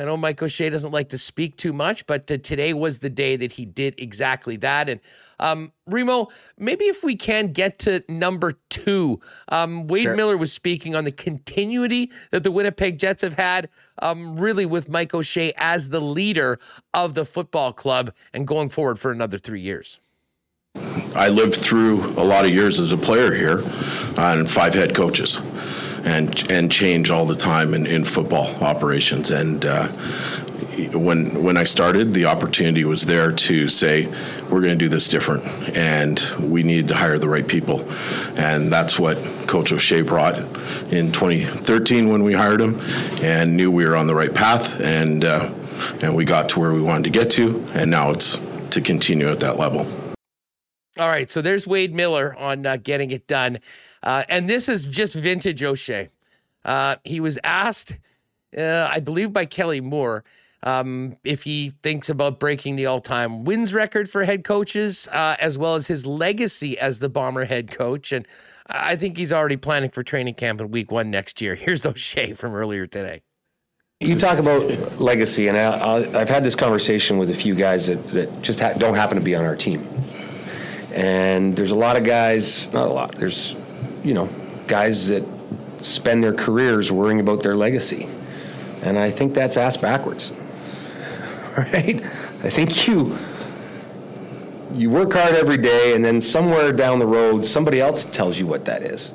I 0.00 0.04
know 0.04 0.16
Mike 0.16 0.42
O'Shea 0.42 0.70
doesn't 0.70 0.92
like 0.92 1.10
to 1.10 1.18
speak 1.18 1.56
too 1.56 1.74
much, 1.74 2.06
but 2.06 2.30
uh, 2.30 2.38
today 2.38 2.72
was 2.72 3.00
the 3.00 3.10
day 3.10 3.36
that 3.36 3.52
he 3.52 3.66
did 3.66 3.94
exactly 3.98 4.56
that. 4.56 4.88
And 4.88 4.98
um, 5.38 5.72
Remo, 5.86 6.28
maybe 6.56 6.86
if 6.86 7.04
we 7.04 7.16
can 7.16 7.52
get 7.52 7.78
to 7.80 8.02
number 8.08 8.54
two, 8.70 9.20
um, 9.48 9.88
Wade 9.88 10.04
sure. 10.04 10.16
Miller 10.16 10.38
was 10.38 10.54
speaking 10.54 10.94
on 10.94 11.04
the 11.04 11.12
continuity 11.12 12.10
that 12.30 12.44
the 12.44 12.50
Winnipeg 12.50 12.98
Jets 12.98 13.20
have 13.20 13.34
had, 13.34 13.68
um, 14.00 14.38
really 14.38 14.64
with 14.64 14.88
Mike 14.88 15.12
O'Shea 15.12 15.52
as 15.58 15.90
the 15.90 16.00
leader 16.00 16.58
of 16.94 17.12
the 17.12 17.26
football 17.26 17.74
club 17.74 18.10
and 18.32 18.46
going 18.46 18.70
forward 18.70 18.98
for 18.98 19.12
another 19.12 19.36
three 19.36 19.60
years. 19.60 20.00
I 21.14 21.28
lived 21.28 21.56
through 21.56 22.06
a 22.18 22.24
lot 22.24 22.46
of 22.46 22.52
years 22.52 22.78
as 22.78 22.92
a 22.92 22.96
player 22.96 23.34
here 23.34 23.62
on 24.16 24.46
five 24.46 24.72
head 24.72 24.94
coaches 24.94 25.38
and 26.04 26.50
and 26.50 26.70
change 26.70 27.10
all 27.10 27.26
the 27.26 27.34
time 27.34 27.74
in, 27.74 27.86
in 27.86 28.04
football 28.04 28.46
operations. 28.62 29.30
And 29.30 29.64
uh, 29.64 29.88
when 30.92 31.42
when 31.42 31.56
I 31.56 31.64
started, 31.64 32.14
the 32.14 32.26
opportunity 32.26 32.84
was 32.84 33.06
there 33.06 33.32
to 33.32 33.68
say 33.68 34.06
we're 34.50 34.60
going 34.60 34.70
to 34.70 34.76
do 34.76 34.88
this 34.88 35.08
different, 35.08 35.44
and 35.76 36.20
we 36.38 36.62
need 36.62 36.88
to 36.88 36.94
hire 36.94 37.18
the 37.18 37.28
right 37.28 37.46
people, 37.46 37.90
and 38.36 38.72
that's 38.72 38.98
what 38.98 39.16
Coach 39.46 39.72
O'Shea 39.72 40.02
brought 40.02 40.38
in 40.92 41.12
2013 41.12 42.08
when 42.08 42.22
we 42.22 42.32
hired 42.32 42.60
him, 42.60 42.80
and 43.22 43.56
knew 43.56 43.70
we 43.70 43.84
were 43.84 43.96
on 43.96 44.06
the 44.06 44.14
right 44.14 44.34
path, 44.34 44.80
and 44.80 45.24
uh, 45.24 45.50
and 46.02 46.14
we 46.14 46.24
got 46.24 46.48
to 46.50 46.60
where 46.60 46.72
we 46.72 46.82
wanted 46.82 47.04
to 47.04 47.10
get 47.10 47.30
to, 47.32 47.66
and 47.74 47.90
now 47.90 48.10
it's 48.10 48.38
to 48.70 48.80
continue 48.80 49.28
at 49.30 49.40
that 49.40 49.58
level. 49.58 49.86
All 50.98 51.08
right, 51.08 51.30
so 51.30 51.40
there's 51.40 51.66
Wade 51.66 51.94
Miller 51.94 52.36
on 52.36 52.66
uh, 52.66 52.76
getting 52.76 53.10
it 53.10 53.26
done, 53.26 53.60
uh, 54.02 54.24
and 54.28 54.48
this 54.48 54.68
is 54.68 54.86
just 54.86 55.14
vintage 55.14 55.62
O'Shea. 55.62 56.08
Uh, 56.64 56.96
he 57.04 57.20
was 57.20 57.38
asked, 57.44 57.98
uh, 58.56 58.90
I 58.92 59.00
believe, 59.00 59.32
by 59.32 59.44
Kelly 59.46 59.80
Moore 59.80 60.24
um, 60.62 61.16
if 61.24 61.42
he 61.44 61.72
thinks 61.82 62.08
about 62.08 62.38
breaking 62.38 62.76
the 62.76 62.86
all 62.86 63.00
time 63.00 63.44
wins 63.44 63.72
record 63.72 64.10
for 64.10 64.24
head 64.24 64.44
coaches, 64.44 65.08
uh, 65.08 65.36
as 65.38 65.56
well 65.56 65.74
as 65.74 65.86
his 65.86 66.04
legacy 66.04 66.78
as 66.78 66.98
the 66.98 67.08
Bomber 67.08 67.46
head 67.46 67.70
coach. 67.70 68.12
And 68.12 68.26
I 68.66 68.96
think 68.96 69.16
he's 69.16 69.32
already 69.32 69.56
planning 69.56 69.90
for 69.90 70.02
training 70.02 70.34
camp 70.34 70.60
in 70.60 70.70
week 70.70 70.90
one 70.90 71.10
next 71.10 71.40
year. 71.40 71.54
Here's 71.54 71.84
O'Shea 71.86 72.34
from 72.34 72.54
earlier 72.54 72.86
today. 72.86 73.22
You 74.00 74.18
talk 74.18 74.38
about 74.38 74.98
legacy, 74.98 75.48
and 75.48 75.58
I, 75.58 76.00
have 76.18 76.30
had 76.30 76.42
this 76.42 76.54
conversation 76.54 77.18
with 77.18 77.28
a 77.28 77.34
few 77.34 77.54
guys 77.54 77.88
that, 77.88 78.08
that 78.08 78.40
just 78.40 78.58
ha- 78.58 78.72
don't 78.72 78.94
happen 78.94 79.18
to 79.18 79.22
be 79.22 79.34
on 79.34 79.44
our 79.44 79.56
team. 79.56 79.86
And 80.92 81.54
there's 81.54 81.70
a 81.70 81.76
lot 81.76 81.98
of 81.98 82.04
guys, 82.04 82.72
not 82.72 82.88
a 82.88 82.92
lot, 82.92 83.14
there's, 83.16 83.54
you 84.04 84.14
know, 84.14 84.28
guys 84.66 85.08
that 85.08 85.24
spend 85.80 86.22
their 86.22 86.34
careers 86.34 86.92
worrying 86.92 87.20
about 87.20 87.42
their 87.42 87.56
legacy. 87.56 88.08
And 88.82 88.98
I 88.98 89.10
think 89.10 89.34
that's 89.34 89.56
ass 89.56 89.76
backwards. 89.76 90.32
right? 91.56 92.02
I 92.42 92.50
think 92.50 92.86
you 92.86 93.16
you 94.74 94.88
work 94.88 95.12
hard 95.12 95.34
every 95.34 95.58
day, 95.58 95.94
and 95.94 96.04
then 96.04 96.20
somewhere 96.20 96.72
down 96.72 97.00
the 97.00 97.06
road, 97.06 97.44
somebody 97.44 97.80
else 97.80 98.04
tells 98.04 98.38
you 98.38 98.46
what 98.46 98.66
that 98.66 98.82
is, 98.82 99.12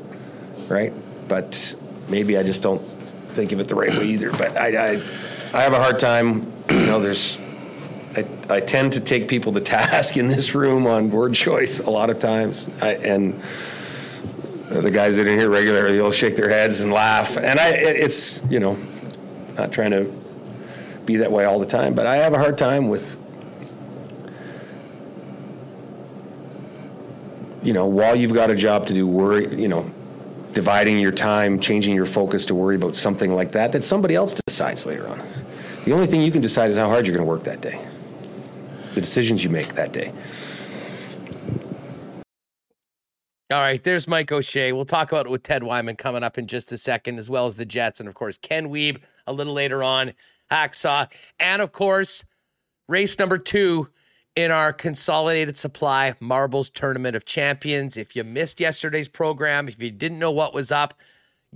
right? 0.67 0.91
But 1.27 1.75
maybe 2.09 2.37
I 2.37 2.43
just 2.43 2.61
don't 2.61 2.81
think 2.81 3.51
of 3.51 3.59
it 3.59 3.67
the 3.67 3.75
right 3.75 3.89
way 3.89 4.05
either. 4.07 4.31
But 4.31 4.57
I, 4.57 4.95
I, 4.95 5.01
I 5.53 5.61
have 5.61 5.73
a 5.73 5.79
hard 5.79 5.97
time. 5.97 6.51
You 6.69 6.85
know, 6.85 6.99
there's 6.99 7.37
I, 8.15 8.25
I 8.49 8.59
tend 8.59 8.93
to 8.93 8.99
take 8.99 9.27
people 9.27 9.53
to 9.53 9.61
task 9.61 10.17
in 10.17 10.27
this 10.27 10.55
room 10.55 10.87
on 10.87 11.09
word 11.11 11.33
choice 11.33 11.79
a 11.79 11.89
lot 11.89 12.09
of 12.09 12.19
times, 12.19 12.69
I, 12.81 12.93
and 12.95 13.41
the 14.69 14.91
guys 14.91 15.15
that 15.17 15.27
are 15.27 15.37
here 15.37 15.49
regularly, 15.49 15.97
they'll 15.97 16.11
shake 16.11 16.35
their 16.35 16.49
heads 16.49 16.81
and 16.81 16.91
laugh. 16.91 17.37
And 17.37 17.59
I, 17.59 17.69
it's 17.69 18.43
you 18.49 18.59
know, 18.59 18.77
not 19.57 19.71
trying 19.71 19.91
to 19.91 20.11
be 21.05 21.17
that 21.17 21.31
way 21.31 21.45
all 21.45 21.59
the 21.59 21.65
time, 21.65 21.93
but 21.93 22.05
I 22.05 22.17
have 22.17 22.33
a 22.33 22.37
hard 22.37 22.57
time 22.57 22.89
with, 22.89 23.17
you 27.63 27.73
know, 27.73 27.85
while 27.85 28.15
you've 28.15 28.33
got 28.33 28.49
a 28.49 28.55
job 28.55 28.87
to 28.87 28.93
do, 28.93 29.07
worry, 29.07 29.55
you 29.55 29.67
know, 29.67 29.89
dividing 30.53 30.99
your 30.99 31.11
time, 31.11 31.59
changing 31.59 31.95
your 31.95 32.05
focus 32.05 32.45
to 32.47 32.55
worry 32.55 32.75
about 32.75 32.95
something 32.95 33.35
like 33.35 33.51
that, 33.51 33.71
that 33.73 33.83
somebody 33.83 34.15
else 34.15 34.33
decides 34.33 34.85
later 34.85 35.07
on. 35.07 35.21
The 35.83 35.91
only 35.91 36.07
thing 36.07 36.21
you 36.21 36.31
can 36.31 36.41
decide 36.41 36.71
is 36.71 36.77
how 36.77 36.89
hard 36.89 37.05
you're 37.05 37.15
going 37.15 37.25
to 37.25 37.29
work 37.29 37.43
that 37.43 37.61
day, 37.61 37.79
the 38.95 39.01
decisions 39.01 39.43
you 39.43 39.49
make 39.49 39.75
that 39.75 39.91
day. 39.91 40.11
All 43.51 43.59
right, 43.59 43.83
there's 43.83 44.07
Mike 44.07 44.31
O'Shea. 44.31 44.71
We'll 44.71 44.85
talk 44.85 45.11
about 45.11 45.27
it 45.27 45.29
with 45.29 45.43
Ted 45.43 45.61
Wyman 45.61 45.97
coming 45.97 46.23
up 46.23 46.39
in 46.39 46.47
just 46.47 46.71
a 46.71 46.79
second, 46.79 47.19
as 47.19 47.29
well 47.29 47.45
as 47.45 47.53
the 47.53 47.65
Jets, 47.65 47.99
and 47.99 48.09
of 48.09 48.15
course 48.15 48.39
Ken 48.41 48.69
Wiebe 48.69 48.99
a 49.27 49.33
little 49.33 49.53
later 49.53 49.83
on. 49.83 50.13
Hacksaw, 50.51 51.11
and 51.39 51.61
of 51.61 51.71
course, 51.71 52.25
race 52.87 53.19
number 53.19 53.37
two 53.37 53.87
in 54.35 54.49
our 54.49 54.73
consolidated 54.73 55.57
supply 55.57 56.15
marbles 56.19 56.71
tournament 56.71 57.15
of 57.15 57.25
champions. 57.25 57.97
If 57.97 58.15
you 58.15 58.23
missed 58.23 58.59
yesterday's 58.59 59.07
program, 59.07 59.67
if 59.67 59.79
you 59.79 59.91
didn't 59.91 60.17
know 60.17 60.31
what 60.31 60.55
was 60.55 60.71
up, 60.71 60.95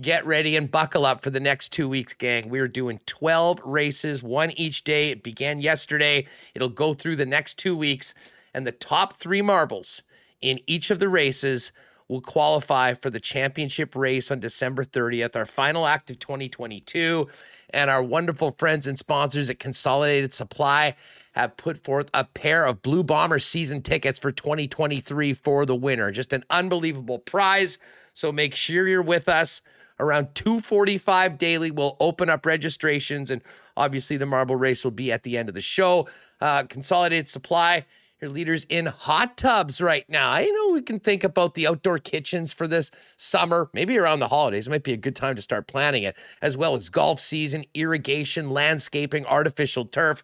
get 0.00 0.24
ready 0.24 0.56
and 0.56 0.70
buckle 0.70 1.04
up 1.04 1.20
for 1.22 1.30
the 1.30 1.40
next 1.40 1.72
two 1.72 1.88
weeks, 1.88 2.14
gang. 2.14 2.48
We 2.48 2.60
are 2.60 2.68
doing 2.68 3.00
12 3.06 3.62
races, 3.64 4.22
one 4.22 4.52
each 4.52 4.84
day. 4.84 5.08
It 5.08 5.24
began 5.24 5.60
yesterday, 5.60 6.28
it'll 6.54 6.68
go 6.68 6.94
through 6.94 7.16
the 7.16 7.26
next 7.26 7.58
two 7.58 7.76
weeks, 7.76 8.14
and 8.54 8.64
the 8.64 8.70
top 8.70 9.14
three 9.14 9.42
marbles 9.42 10.04
in 10.40 10.60
each 10.66 10.90
of 10.90 10.98
the 10.98 11.08
races 11.08 11.72
will 12.08 12.20
qualify 12.20 12.92
for 12.94 13.08
the 13.08 13.20
championship 13.20 13.94
race 13.94 14.30
on 14.30 14.40
December 14.40 14.84
30th, 14.84 15.36
our 15.36 15.46
final 15.46 15.86
act 15.86 16.10
of 16.10 16.18
2022 16.18 17.28
and 17.72 17.88
our 17.88 18.02
wonderful 18.02 18.54
friends 18.58 18.86
and 18.86 18.98
sponsors 18.98 19.48
at 19.48 19.60
Consolidated 19.60 20.32
Supply 20.32 20.96
have 21.32 21.56
put 21.56 21.78
forth 21.78 22.10
a 22.12 22.24
pair 22.24 22.66
of 22.66 22.82
Blue 22.82 23.04
Bomber 23.04 23.38
season 23.38 23.82
tickets 23.82 24.18
for 24.18 24.32
2023 24.32 25.34
for 25.34 25.64
the 25.64 25.76
winner. 25.76 26.10
Just 26.10 26.32
an 26.32 26.44
unbelievable 26.50 27.20
prize. 27.20 27.78
So 28.12 28.32
make 28.32 28.56
sure 28.56 28.88
you're 28.88 29.02
with 29.02 29.28
us 29.28 29.62
around 30.00 30.34
2:45 30.34 31.38
daily. 31.38 31.70
We'll 31.70 31.96
open 32.00 32.28
up 32.28 32.44
registrations, 32.44 33.30
and 33.30 33.42
obviously 33.76 34.16
the 34.16 34.26
marble 34.26 34.56
race 34.56 34.82
will 34.82 34.90
be 34.90 35.12
at 35.12 35.22
the 35.22 35.38
end 35.38 35.48
of 35.48 35.54
the 35.54 35.60
show. 35.60 36.08
Uh, 36.40 36.64
Consolidated 36.64 37.28
Supply 37.28 37.84
your 38.20 38.30
leaders 38.30 38.66
in 38.68 38.86
hot 38.86 39.36
tubs 39.36 39.80
right 39.80 40.04
now. 40.08 40.30
I 40.30 40.44
know 40.44 40.72
we 40.72 40.82
can 40.82 41.00
think 41.00 41.24
about 41.24 41.54
the 41.54 41.66
outdoor 41.66 41.98
kitchens 41.98 42.52
for 42.52 42.68
this 42.68 42.90
summer, 43.16 43.70
maybe 43.72 43.96
around 43.96 44.20
the 44.20 44.28
holidays. 44.28 44.66
It 44.66 44.70
might 44.70 44.82
be 44.82 44.92
a 44.92 44.98
good 44.98 45.16
time 45.16 45.36
to 45.36 45.42
start 45.42 45.66
planning 45.66 46.02
it, 46.02 46.14
as 46.42 46.56
well 46.56 46.74
as 46.74 46.90
golf 46.90 47.18
season, 47.18 47.64
irrigation, 47.72 48.50
landscaping, 48.50 49.24
artificial 49.24 49.86
turf. 49.86 50.22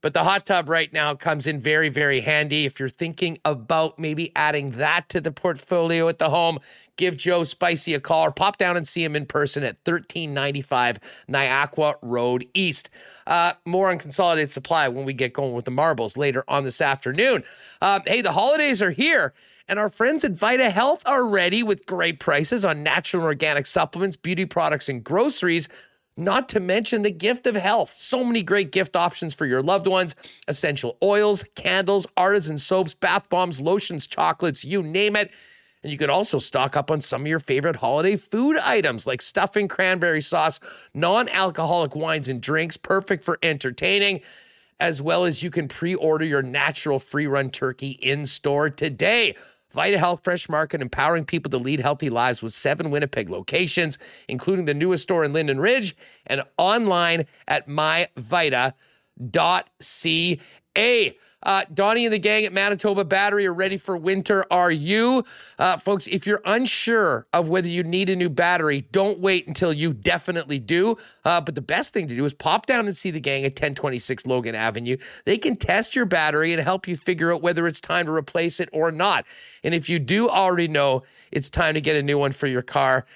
But 0.00 0.14
the 0.14 0.22
hot 0.22 0.46
tub 0.46 0.68
right 0.68 0.92
now 0.92 1.16
comes 1.16 1.48
in 1.48 1.60
very, 1.60 1.88
very 1.88 2.20
handy. 2.20 2.64
If 2.64 2.78
you're 2.78 2.88
thinking 2.88 3.38
about 3.44 3.98
maybe 3.98 4.30
adding 4.36 4.72
that 4.72 5.08
to 5.08 5.20
the 5.20 5.32
portfolio 5.32 6.08
at 6.08 6.18
the 6.18 6.30
home, 6.30 6.60
give 6.98 7.16
Joe 7.16 7.44
Spicy 7.44 7.94
a 7.94 8.00
call 8.00 8.26
or 8.26 8.30
pop 8.30 8.58
down 8.58 8.76
and 8.76 8.86
see 8.86 9.02
him 9.02 9.16
in 9.16 9.24
person 9.24 9.62
at 9.62 9.76
1395 9.84 10.98
Niagara 11.28 11.94
Road 12.02 12.46
East. 12.52 12.90
Uh, 13.26 13.54
more 13.64 13.90
on 13.90 13.98
Consolidated 13.98 14.50
Supply 14.50 14.88
when 14.88 15.06
we 15.06 15.14
get 15.14 15.32
going 15.32 15.54
with 15.54 15.64
the 15.64 15.70
marbles 15.70 16.18
later 16.18 16.44
on 16.46 16.64
this 16.64 16.82
afternoon. 16.82 17.42
Um, 17.80 18.02
hey, 18.06 18.20
the 18.20 18.32
holidays 18.32 18.82
are 18.82 18.90
here. 18.90 19.32
And 19.70 19.78
our 19.78 19.90
friends 19.90 20.24
at 20.24 20.32
Vita 20.32 20.70
Health 20.70 21.02
are 21.06 21.26
ready 21.26 21.62
with 21.62 21.84
great 21.86 22.20
prices 22.20 22.64
on 22.64 22.82
natural 22.82 23.22
and 23.22 23.26
organic 23.26 23.66
supplements, 23.66 24.16
beauty 24.16 24.46
products, 24.46 24.88
and 24.88 25.04
groceries 25.04 25.68
not 26.18 26.48
to 26.48 26.58
mention 26.58 27.02
the 27.02 27.10
gift 27.10 27.46
of 27.46 27.54
health. 27.54 27.94
So 27.96 28.24
many 28.24 28.42
great 28.42 28.72
gift 28.72 28.96
options 28.96 29.34
for 29.34 29.46
your 29.46 29.62
loved 29.62 29.86
ones 29.86 30.16
essential 30.48 30.98
oils, 31.02 31.44
candles, 31.54 32.06
artisan 32.16 32.58
soaps, 32.58 32.92
bath 32.92 33.30
bombs, 33.30 33.60
lotions, 33.60 34.06
chocolates, 34.06 34.64
you 34.64 34.82
name 34.82 35.14
it. 35.16 35.30
And 35.82 35.92
you 35.92 35.98
could 35.98 36.10
also 36.10 36.38
stock 36.38 36.76
up 36.76 36.90
on 36.90 37.00
some 37.00 37.22
of 37.22 37.26
your 37.28 37.40
favorite 37.40 37.76
holiday 37.76 38.16
food 38.16 38.56
items 38.58 39.06
like 39.06 39.22
stuffing, 39.22 39.68
cranberry 39.68 40.20
sauce, 40.20 40.58
non 40.92 41.28
alcoholic 41.28 41.94
wines 41.94 42.28
and 42.28 42.40
drinks, 42.40 42.76
perfect 42.76 43.22
for 43.22 43.38
entertaining, 43.42 44.20
as 44.80 45.00
well 45.00 45.24
as 45.24 45.42
you 45.42 45.50
can 45.50 45.68
pre 45.68 45.94
order 45.94 46.24
your 46.24 46.42
natural 46.42 46.98
free 46.98 47.26
run 47.26 47.50
turkey 47.50 47.90
in 47.90 48.26
store 48.26 48.70
today. 48.70 49.36
Vita 49.72 49.98
Health 49.98 50.24
Fresh 50.24 50.48
Market, 50.48 50.80
empowering 50.80 51.24
people 51.24 51.50
to 51.50 51.58
lead 51.58 51.80
healthy 51.80 52.08
lives 52.10 52.42
with 52.42 52.54
seven 52.54 52.90
Winnipeg 52.90 53.28
locations, 53.28 53.98
including 54.26 54.64
the 54.64 54.74
newest 54.74 55.02
store 55.02 55.24
in 55.24 55.32
Linden 55.32 55.60
Ridge 55.60 55.94
and 56.26 56.42
online 56.56 57.26
at 57.46 57.68
myvita.ca. 57.68 58.72
Uh, 61.42 61.64
Donnie 61.72 62.04
and 62.04 62.12
the 62.12 62.18
gang 62.18 62.44
at 62.44 62.52
Manitoba 62.52 63.04
Battery 63.04 63.46
are 63.46 63.54
ready 63.54 63.76
for 63.76 63.96
winter. 63.96 64.44
Are 64.50 64.70
you? 64.72 65.24
Uh, 65.58 65.76
folks, 65.76 66.06
if 66.08 66.26
you're 66.26 66.42
unsure 66.44 67.26
of 67.32 67.48
whether 67.48 67.68
you 67.68 67.82
need 67.82 68.10
a 68.10 68.16
new 68.16 68.28
battery, 68.28 68.82
don't 68.92 69.20
wait 69.20 69.46
until 69.46 69.72
you 69.72 69.92
definitely 69.92 70.58
do. 70.58 70.96
Uh, 71.24 71.40
but 71.40 71.54
the 71.54 71.62
best 71.62 71.94
thing 71.94 72.08
to 72.08 72.16
do 72.16 72.24
is 72.24 72.34
pop 72.34 72.66
down 72.66 72.86
and 72.86 72.96
see 72.96 73.10
the 73.10 73.20
gang 73.20 73.44
at 73.44 73.52
1026 73.52 74.26
Logan 74.26 74.54
Avenue. 74.54 74.96
They 75.24 75.38
can 75.38 75.56
test 75.56 75.94
your 75.94 76.06
battery 76.06 76.52
and 76.52 76.62
help 76.62 76.88
you 76.88 76.96
figure 76.96 77.32
out 77.32 77.40
whether 77.40 77.66
it's 77.66 77.80
time 77.80 78.06
to 78.06 78.12
replace 78.12 78.58
it 78.58 78.68
or 78.72 78.90
not. 78.90 79.24
And 79.62 79.74
if 79.74 79.88
you 79.88 79.98
do 79.98 80.28
already 80.28 80.68
know 80.68 81.04
it's 81.30 81.50
time 81.50 81.74
to 81.74 81.80
get 81.80 81.96
a 81.96 82.02
new 82.02 82.18
one 82.18 82.32
for 82.32 82.46
your 82.46 82.62
car, 82.62 83.06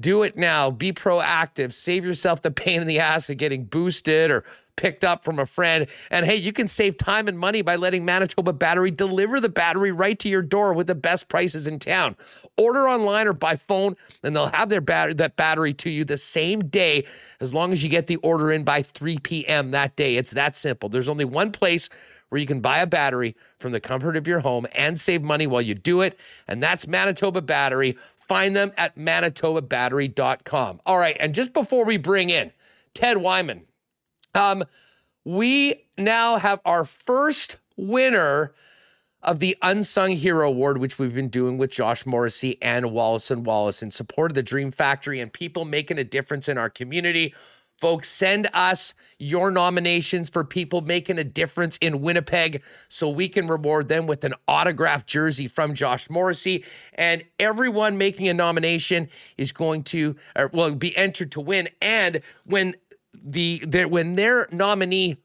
do 0.00 0.22
it 0.22 0.36
now. 0.36 0.70
Be 0.70 0.92
proactive. 0.92 1.72
Save 1.72 2.04
yourself 2.04 2.40
the 2.40 2.50
pain 2.50 2.80
in 2.80 2.86
the 2.86 3.00
ass 3.00 3.28
of 3.28 3.36
getting 3.36 3.64
boosted 3.64 4.30
or 4.30 4.44
picked 4.76 5.04
up 5.04 5.24
from 5.24 5.38
a 5.38 5.46
friend. 5.46 5.86
And 6.10 6.26
hey, 6.26 6.36
you 6.36 6.52
can 6.52 6.68
save 6.68 6.96
time 6.96 7.28
and 7.28 7.38
money 7.38 7.62
by 7.62 7.76
letting 7.76 8.04
Manitoba 8.04 8.52
Battery 8.52 8.90
deliver 8.90 9.40
the 9.40 9.48
battery 9.48 9.92
right 9.92 10.18
to 10.18 10.28
your 10.28 10.42
door 10.42 10.72
with 10.72 10.86
the 10.86 10.94
best 10.94 11.28
prices 11.28 11.66
in 11.66 11.78
town. 11.78 12.16
Order 12.56 12.88
online 12.88 13.26
or 13.26 13.32
by 13.32 13.56
phone, 13.56 13.96
and 14.22 14.34
they'll 14.34 14.48
have 14.48 14.68
their 14.68 14.80
bat- 14.80 15.16
that 15.18 15.36
battery 15.36 15.74
to 15.74 15.90
you 15.90 16.04
the 16.04 16.18
same 16.18 16.60
day 16.64 17.04
as 17.40 17.54
long 17.54 17.72
as 17.72 17.82
you 17.82 17.88
get 17.88 18.06
the 18.06 18.16
order 18.16 18.52
in 18.52 18.64
by 18.64 18.82
3 18.82 19.18
p.m. 19.18 19.70
that 19.72 19.96
day. 19.96 20.16
It's 20.16 20.32
that 20.32 20.56
simple. 20.56 20.88
There's 20.88 21.08
only 21.08 21.24
one 21.24 21.52
place 21.52 21.88
where 22.28 22.40
you 22.40 22.46
can 22.46 22.60
buy 22.60 22.78
a 22.78 22.86
battery 22.86 23.36
from 23.60 23.72
the 23.72 23.80
comfort 23.80 24.16
of 24.16 24.26
your 24.26 24.40
home 24.40 24.66
and 24.74 25.00
save 25.00 25.22
money 25.22 25.46
while 25.46 25.62
you 25.62 25.74
do 25.74 26.00
it, 26.00 26.18
and 26.48 26.62
that's 26.62 26.86
Manitoba 26.86 27.42
Battery. 27.42 27.96
Find 28.16 28.56
them 28.56 28.72
at 28.76 28.96
manitobabattery.com. 28.96 30.80
All 30.86 30.98
right, 30.98 31.16
and 31.20 31.34
just 31.34 31.52
before 31.52 31.84
we 31.84 31.96
bring 31.96 32.30
in 32.30 32.50
Ted 32.94 33.18
Wyman, 33.18 33.62
um, 34.34 34.64
we 35.24 35.86
now 35.96 36.36
have 36.36 36.60
our 36.64 36.84
first 36.84 37.56
winner 37.76 38.54
of 39.22 39.40
the 39.40 39.56
Unsung 39.62 40.12
Hero 40.12 40.48
Award, 40.48 40.78
which 40.78 40.98
we've 40.98 41.14
been 41.14 41.30
doing 41.30 41.56
with 41.56 41.70
Josh 41.70 42.04
Morrissey 42.04 42.58
and 42.60 42.92
Wallace 42.92 43.30
and 43.30 43.46
Wallace 43.46 43.82
in 43.82 43.90
support 43.90 44.30
of 44.30 44.34
the 44.34 44.42
Dream 44.42 44.70
Factory 44.70 45.18
and 45.18 45.32
people 45.32 45.64
making 45.64 45.98
a 45.98 46.04
difference 46.04 46.48
in 46.48 46.58
our 46.58 46.68
community. 46.68 47.34
Folks, 47.80 48.08
send 48.08 48.48
us 48.52 48.94
your 49.18 49.50
nominations 49.50 50.30
for 50.30 50.44
people 50.44 50.80
making 50.80 51.18
a 51.18 51.24
difference 51.24 51.76
in 51.78 52.02
Winnipeg 52.02 52.62
so 52.88 53.08
we 53.08 53.28
can 53.28 53.46
reward 53.46 53.88
them 53.88 54.06
with 54.06 54.24
an 54.24 54.34
autographed 54.46 55.06
jersey 55.06 55.48
from 55.48 55.74
Josh 55.74 56.08
Morrissey. 56.08 56.64
And 56.94 57.24
everyone 57.40 57.98
making 57.98 58.28
a 58.28 58.34
nomination 58.34 59.08
is 59.36 59.52
going 59.52 59.82
to, 59.84 60.16
or 60.36 60.48
will 60.48 60.74
be 60.74 60.96
entered 60.96 61.32
to 61.32 61.40
win. 61.40 61.68
And 61.82 62.20
when 62.44 62.76
the, 63.22 63.62
the 63.66 63.84
when 63.84 64.16
their 64.16 64.48
nominee 64.50 65.18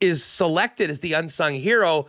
is 0.00 0.24
selected 0.24 0.90
as 0.90 1.00
the 1.00 1.14
unsung 1.14 1.54
hero, 1.54 2.06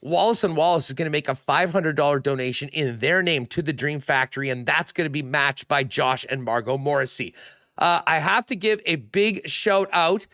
Wallace 0.00 0.44
and 0.44 0.56
Wallace 0.56 0.88
is 0.88 0.92
going 0.92 1.06
to 1.06 1.10
make 1.10 1.28
a 1.28 1.34
$500 1.34 2.22
donation 2.22 2.68
in 2.68 2.98
their 2.98 3.22
name 3.22 3.46
to 3.46 3.62
the 3.62 3.72
Dream 3.72 4.00
Factory, 4.00 4.48
and 4.48 4.64
that's 4.64 4.92
going 4.92 5.06
to 5.06 5.10
be 5.10 5.22
matched 5.22 5.66
by 5.66 5.82
Josh 5.82 6.24
and 6.28 6.44
Margot 6.44 6.78
Morrissey. 6.78 7.34
Uh, 7.76 8.02
I 8.06 8.18
have 8.18 8.46
to 8.46 8.56
give 8.56 8.80
a 8.86 8.96
big 8.96 9.48
shout 9.48 9.88
out 9.92 10.26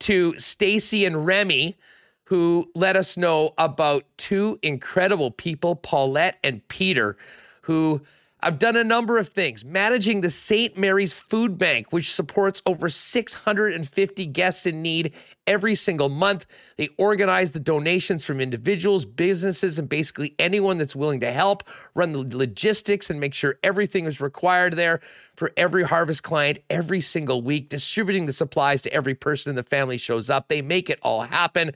to 0.00 0.38
Stacy 0.38 1.04
and 1.04 1.26
Remy, 1.26 1.76
who 2.24 2.70
let 2.74 2.96
us 2.96 3.16
know 3.16 3.52
about 3.58 4.04
two 4.16 4.58
incredible 4.62 5.30
people, 5.30 5.76
Paulette 5.76 6.38
and 6.42 6.66
Peter, 6.68 7.16
who 7.62 8.00
I've 8.42 8.58
done 8.58 8.76
a 8.76 8.84
number 8.84 9.18
of 9.18 9.28
things, 9.28 9.64
managing 9.64 10.22
the 10.22 10.30
St. 10.30 10.76
Mary's 10.78 11.12
Food 11.12 11.58
Bank, 11.58 11.92
which 11.92 12.14
supports 12.14 12.62
over 12.64 12.88
650 12.88 14.26
guests 14.26 14.66
in 14.66 14.80
need 14.80 15.12
every 15.46 15.74
single 15.74 16.08
month. 16.08 16.46
They 16.78 16.88
organize 16.96 17.52
the 17.52 17.60
donations 17.60 18.24
from 18.24 18.40
individuals, 18.40 19.04
businesses, 19.04 19.78
and 19.78 19.88
basically 19.88 20.34
anyone 20.38 20.78
that's 20.78 20.96
willing 20.96 21.20
to 21.20 21.32
help 21.32 21.64
run 21.94 22.12
the 22.12 22.36
logistics 22.36 23.10
and 23.10 23.20
make 23.20 23.34
sure 23.34 23.58
everything 23.62 24.06
is 24.06 24.20
required 24.20 24.76
there 24.76 25.00
for 25.36 25.52
every 25.56 25.84
harvest 25.84 26.22
client 26.22 26.60
every 26.70 27.02
single 27.02 27.42
week, 27.42 27.68
distributing 27.68 28.24
the 28.24 28.32
supplies 28.32 28.80
to 28.82 28.92
every 28.92 29.14
person 29.14 29.50
in 29.50 29.56
the 29.56 29.62
family 29.62 29.98
shows 29.98 30.30
up. 30.30 30.48
They 30.48 30.62
make 30.62 30.88
it 30.88 30.98
all 31.02 31.22
happen. 31.22 31.72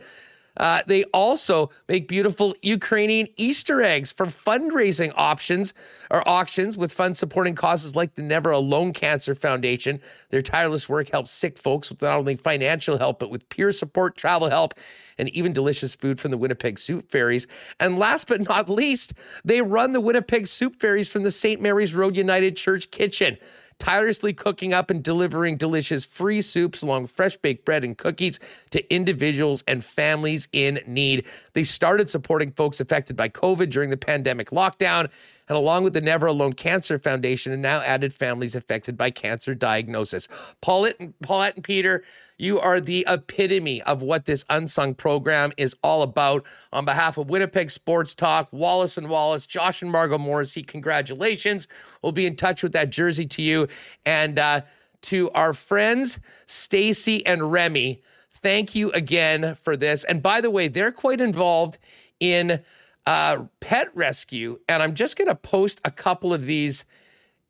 Uh, 0.57 0.83
they 0.87 1.05
also 1.05 1.71
make 1.89 2.09
beautiful 2.09 2.55
Ukrainian 2.63 3.29
Easter 3.37 3.83
eggs 3.83 4.13
for 4.13 4.27
fundraising 4.27 5.13
options 5.17 5.75
or 6.11 6.27
auctions 6.29 6.77
with 6.77 6.93
funds 6.93 7.19
supporting 7.19 7.55
causes 7.55 7.97
like 7.97 8.15
the 8.15 8.23
Never 8.23 8.51
Alone 8.51 8.93
Cancer 8.93 9.35
Foundation. 9.35 10.01
Their 10.31 10.43
tireless 10.43 10.89
work 10.89 11.11
helps 11.11 11.33
sick 11.33 11.59
folks 11.59 11.91
with 11.91 12.03
not 12.03 12.19
only 12.19 12.37
financial 12.37 12.99
help, 12.99 13.19
but 13.19 13.31
with 13.31 13.49
peer 13.49 13.73
support, 13.73 14.17
travel 14.17 14.49
help, 14.49 14.75
and 15.19 15.29
even 15.31 15.53
delicious 15.53 15.95
food 15.95 16.21
from 16.21 16.31
the 16.31 16.39
Winnipeg 16.39 16.79
Soup 16.79 17.11
Fairies. 17.11 17.47
And 17.81 17.99
last 17.99 18.27
but 18.27 18.49
not 18.49 18.69
least, 18.69 19.15
they 19.45 19.61
run 19.61 19.93
the 19.93 20.01
Winnipeg 20.01 20.47
Soup 20.47 20.75
Fairies 20.77 21.09
from 21.09 21.23
the 21.23 21.31
St. 21.31 21.61
Mary's 21.61 21.95
Road 21.95 22.17
United 22.17 22.57
Church 22.57 22.91
kitchen 22.91 23.39
tirelessly 23.85 24.33
cooking 24.33 24.73
up 24.73 24.91
and 24.91 25.03
delivering 25.03 25.59
delicious 25.59 26.07
free 26.07 26.41
soups 26.41 26.81
along 26.81 27.03
with 27.03 27.11
fresh 27.11 27.37
baked 27.37 27.67
bread 27.67 27.85
and 27.85 27.99
cookies 27.99 28.41
to 28.71 28.95
individuals 28.95 29.63
and 29.69 29.85
families 29.85 30.49
in 30.53 30.81
need. 30.87 31.27
They 31.53 31.65
started 31.65 32.09
supporting 32.09 32.51
folks 32.53 32.81
affected 32.81 33.15
by 33.15 33.29
COVID 33.29 33.69
during 33.69 33.91
the 33.91 33.99
pandemic 33.99 34.51
lockdown 34.51 35.11
and 35.49 35.57
along 35.57 35.85
with 35.85 35.93
the 35.93 36.01
Never 36.01 36.27
Alone 36.27 36.55
Cancer 36.55 36.99
Foundation, 36.99 37.53
and 37.53 37.61
now 37.61 37.81
added 37.81 38.15
families 38.15 38.55
affected 38.55 38.97
by 38.97 39.11
cancer 39.11 39.55
diagnosis. 39.55 40.29
Paulette 40.61 40.97
and, 40.99 41.19
Paulette 41.21 41.57
and 41.57 41.65
Peter, 41.65 42.03
you 42.39 42.59
are 42.59 42.81
the 42.81 43.05
epitome 43.09 43.83
of 43.83 44.03
what 44.03 44.25
this 44.25 44.45
unsung 44.51 44.95
program 44.95 45.53
is 45.57 45.75
all 45.83 46.03
about. 46.03 46.45
On 46.73 46.85
behalf 46.85 47.19
of 47.19 47.29
Winnipeg 47.29 47.71
Sports 47.71 48.15
Talk, 48.15 48.49
Wallace 48.53 48.97
and 48.97 49.09
Wallace, 49.09 49.47
Josh 49.47 49.83
and 49.83 49.91
Margot 49.91 50.19
Morrissey, 50.19 50.63
congratulations. 50.63 51.69
We'll 52.03 52.13
be 52.13 52.27
in 52.27 52.37
touch 52.37 52.63
with 52.63 52.73
that 52.73 52.91
jersey 52.91 53.27
to 53.27 53.43
you. 53.43 53.69
And 54.05 54.39
uh, 54.39 54.63
to 55.03 55.31
our 55.33 55.53
friends, 55.53 56.19
Stacy 56.47 57.25
and 57.27 57.53
Remy, 57.53 58.03
thank 58.43 58.75
you 58.75 58.91
again 58.93 59.55
for 59.63 59.77
this. 59.77 60.05
And 60.05 60.23
by 60.23 60.41
the 60.41 60.51
way, 60.51 60.69
they're 60.69 60.93
quite 60.93 61.21
involved 61.21 61.79
in 62.19 62.63
uh, 63.07 63.45
pet 63.61 63.89
rescue. 63.95 64.59
And 64.69 64.83
I'm 64.83 64.95
just 64.95 65.17
going 65.17 65.29
to 65.29 65.35
post 65.35 65.81
a 65.85 65.91
couple 65.91 66.33
of 66.33 66.45
these 66.47 66.85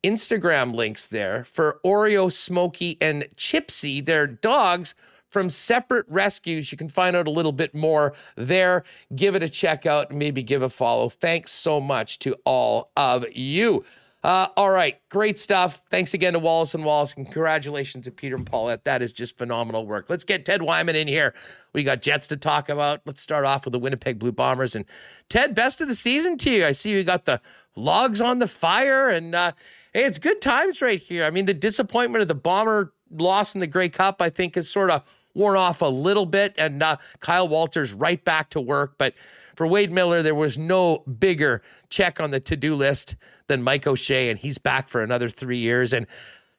Instagram 0.03 0.75
links 0.75 1.07
there 1.07 1.45
for 1.45 1.81
Oreo, 1.85 2.31
Smokey, 2.31 2.99
and 3.01 3.27
Chipsy. 3.37 4.05
They're 4.05 4.27
dogs 4.27 4.95
from 5.29 5.51
separate 5.51 6.07
rescues. 6.09 6.71
You 6.71 6.79
can 6.79 6.89
find 6.89 7.17
out 7.17 7.27
a 7.27 7.31
little 7.31 7.53
bit 7.53 7.75
more 7.75 8.15
there. 8.37 8.85
Give 9.17 9.35
it 9.35 9.43
a 9.43 9.49
check 9.49 9.87
out 9.87 10.11
and 10.11 10.19
maybe 10.19 10.43
give 10.43 10.63
a 10.63 10.71
follow. 10.71 11.09
Thanks 11.09 11.51
so 11.53 11.81
much 11.81 12.19
to 12.21 12.37
all 12.45 12.93
of 12.97 13.25
you. 13.35 13.85
Uh, 14.25 14.49
all 14.57 14.71
right, 14.71 15.07
great 15.11 15.39
stuff. 15.39 15.83
Thanks 15.91 16.15
again 16.15 16.33
to 16.33 16.39
Wallace 16.39 16.75
and 16.75 16.83
Wallace, 16.83 17.13
congratulations 17.13 18.07
to 18.07 18.11
Peter 18.11 18.37
and 18.37 18.47
Paulette. 18.47 18.85
That 18.85 19.03
is 19.03 19.13
just 19.13 19.37
phenomenal 19.37 19.87
work. 19.87 20.07
Let's 20.09 20.25
get 20.25 20.47
Ted 20.47 20.63
Wyman 20.63 20.97
in 20.97 21.09
here. 21.09 21.35
We 21.75 21.85
got 21.85 22.01
Jets 22.01 22.27
to 22.29 22.39
talk 22.39 22.71
about. 22.71 23.03
Let's 23.05 23.21
start 23.21 23.45
off 23.45 23.67
with 23.67 23.73
the 23.73 23.79
Winnipeg 23.79 24.19
Blue 24.19 24.33
Bombers. 24.33 24.75
And 24.75 24.87
Ted, 25.29 25.55
best 25.55 25.83
of 25.83 25.89
the 25.89 25.95
season 25.95 26.39
to 26.39 26.51
you. 26.51 26.65
I 26.65 26.73
see 26.73 26.93
you 26.93 27.05
got 27.05 27.27
the 27.27 27.39
logs 27.77 28.23
on 28.23 28.39
the 28.39 28.49
fire, 28.49 29.11
and 29.11 29.35
uh, 29.35 29.53
hey, 29.93 30.05
it's 30.05 30.19
good 30.19 30.41
times 30.41 30.81
right 30.81 31.03
here. 31.03 31.25
I 31.25 31.31
mean, 31.31 31.45
the 31.45 31.53
disappointment 31.53 32.23
of 32.23 32.29
the 32.29 32.35
Bomber 32.35 32.95
loss 33.11 33.55
in 33.55 33.61
the 33.61 33.67
Grey 33.67 33.91
Cup, 33.91 34.23
I 34.23 34.31
think, 34.31 34.57
is 34.57 34.71
sort 34.71 34.91
of 34.91 35.03
worn 35.35 35.57
off 35.57 35.83
a 35.83 35.87
little 35.87 36.27
bit, 36.27 36.55
and 36.57 36.83
uh, 36.83 36.97
Kyle 37.21 37.49
Walters 37.49 37.93
right 37.93 38.25
back 38.25 38.51
to 38.51 38.61
work. 38.61 38.95
But 38.99 39.15
for 39.57 39.67
Wade 39.67 39.93
Miller, 39.93 40.23
there 40.23 40.35
was 40.35 40.59
no 40.59 40.99
bigger 41.19 41.63
check 41.91 42.21
on 42.21 42.31
the 42.31 42.41
to 42.41 42.57
do 42.57 42.75
list 42.75 43.17
than 43.47 43.63
Mike 43.63 43.87
O'Shea, 43.87 44.31
and 44.31 44.39
he's 44.39 44.59
back 44.59 44.89
for 44.89 45.03
another 45.03 45.29
three 45.29 45.59
years. 45.59 45.93
And 45.93 46.07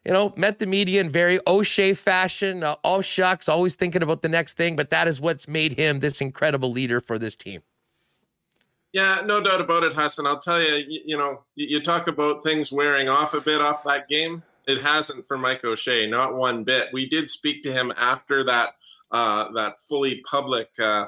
you 0.05 0.13
know, 0.13 0.33
met 0.37 0.59
the 0.59 0.67
media 0.67 1.01
in 1.01 1.09
very 1.09 1.39
O'Shea 1.47 1.93
fashion. 1.93 2.63
Uh, 2.63 2.75
all 2.83 3.01
shucks, 3.01 3.49
always 3.49 3.73
thinking 3.73 4.03
about 4.03 4.21
the 4.21 4.29
next 4.29 4.55
thing, 4.55 4.75
but 4.75 4.91
that 4.91 5.07
is 5.07 5.19
what's 5.19 5.47
made 5.47 5.73
him 5.73 5.99
this 5.99 6.21
incredible 6.21 6.71
leader 6.71 7.01
for 7.01 7.17
this 7.17 7.35
team. 7.35 7.63
Yeah, 8.93 9.23
no 9.25 9.41
doubt 9.41 9.59
about 9.59 9.83
it, 9.83 9.93
Hassan. 9.93 10.25
I'll 10.25 10.39
tell 10.39 10.61
you, 10.61 10.75
you, 10.87 11.01
you 11.05 11.17
know, 11.17 11.41
you, 11.55 11.67
you, 11.67 11.81
talk 11.81 12.07
about 12.07 12.43
things 12.43 12.71
wearing 12.71 13.09
off 13.09 13.33
a 13.33 13.41
bit 13.41 13.59
off 13.59 13.83
that 13.83 14.07
game. 14.07 14.41
It 14.67 14.81
hasn't 14.81 15.27
for 15.27 15.37
Mike 15.37 15.63
O'Shea, 15.63 16.07
not 16.07 16.35
one 16.35 16.63
bit. 16.63 16.87
We 16.91 17.07
did 17.07 17.29
speak 17.29 17.61
to 17.63 17.71
him 17.71 17.93
after 17.97 18.43
that 18.45 18.75
uh, 19.11 19.51
that 19.53 19.79
fully 19.87 20.21
public 20.29 20.69
uh, 20.79 21.05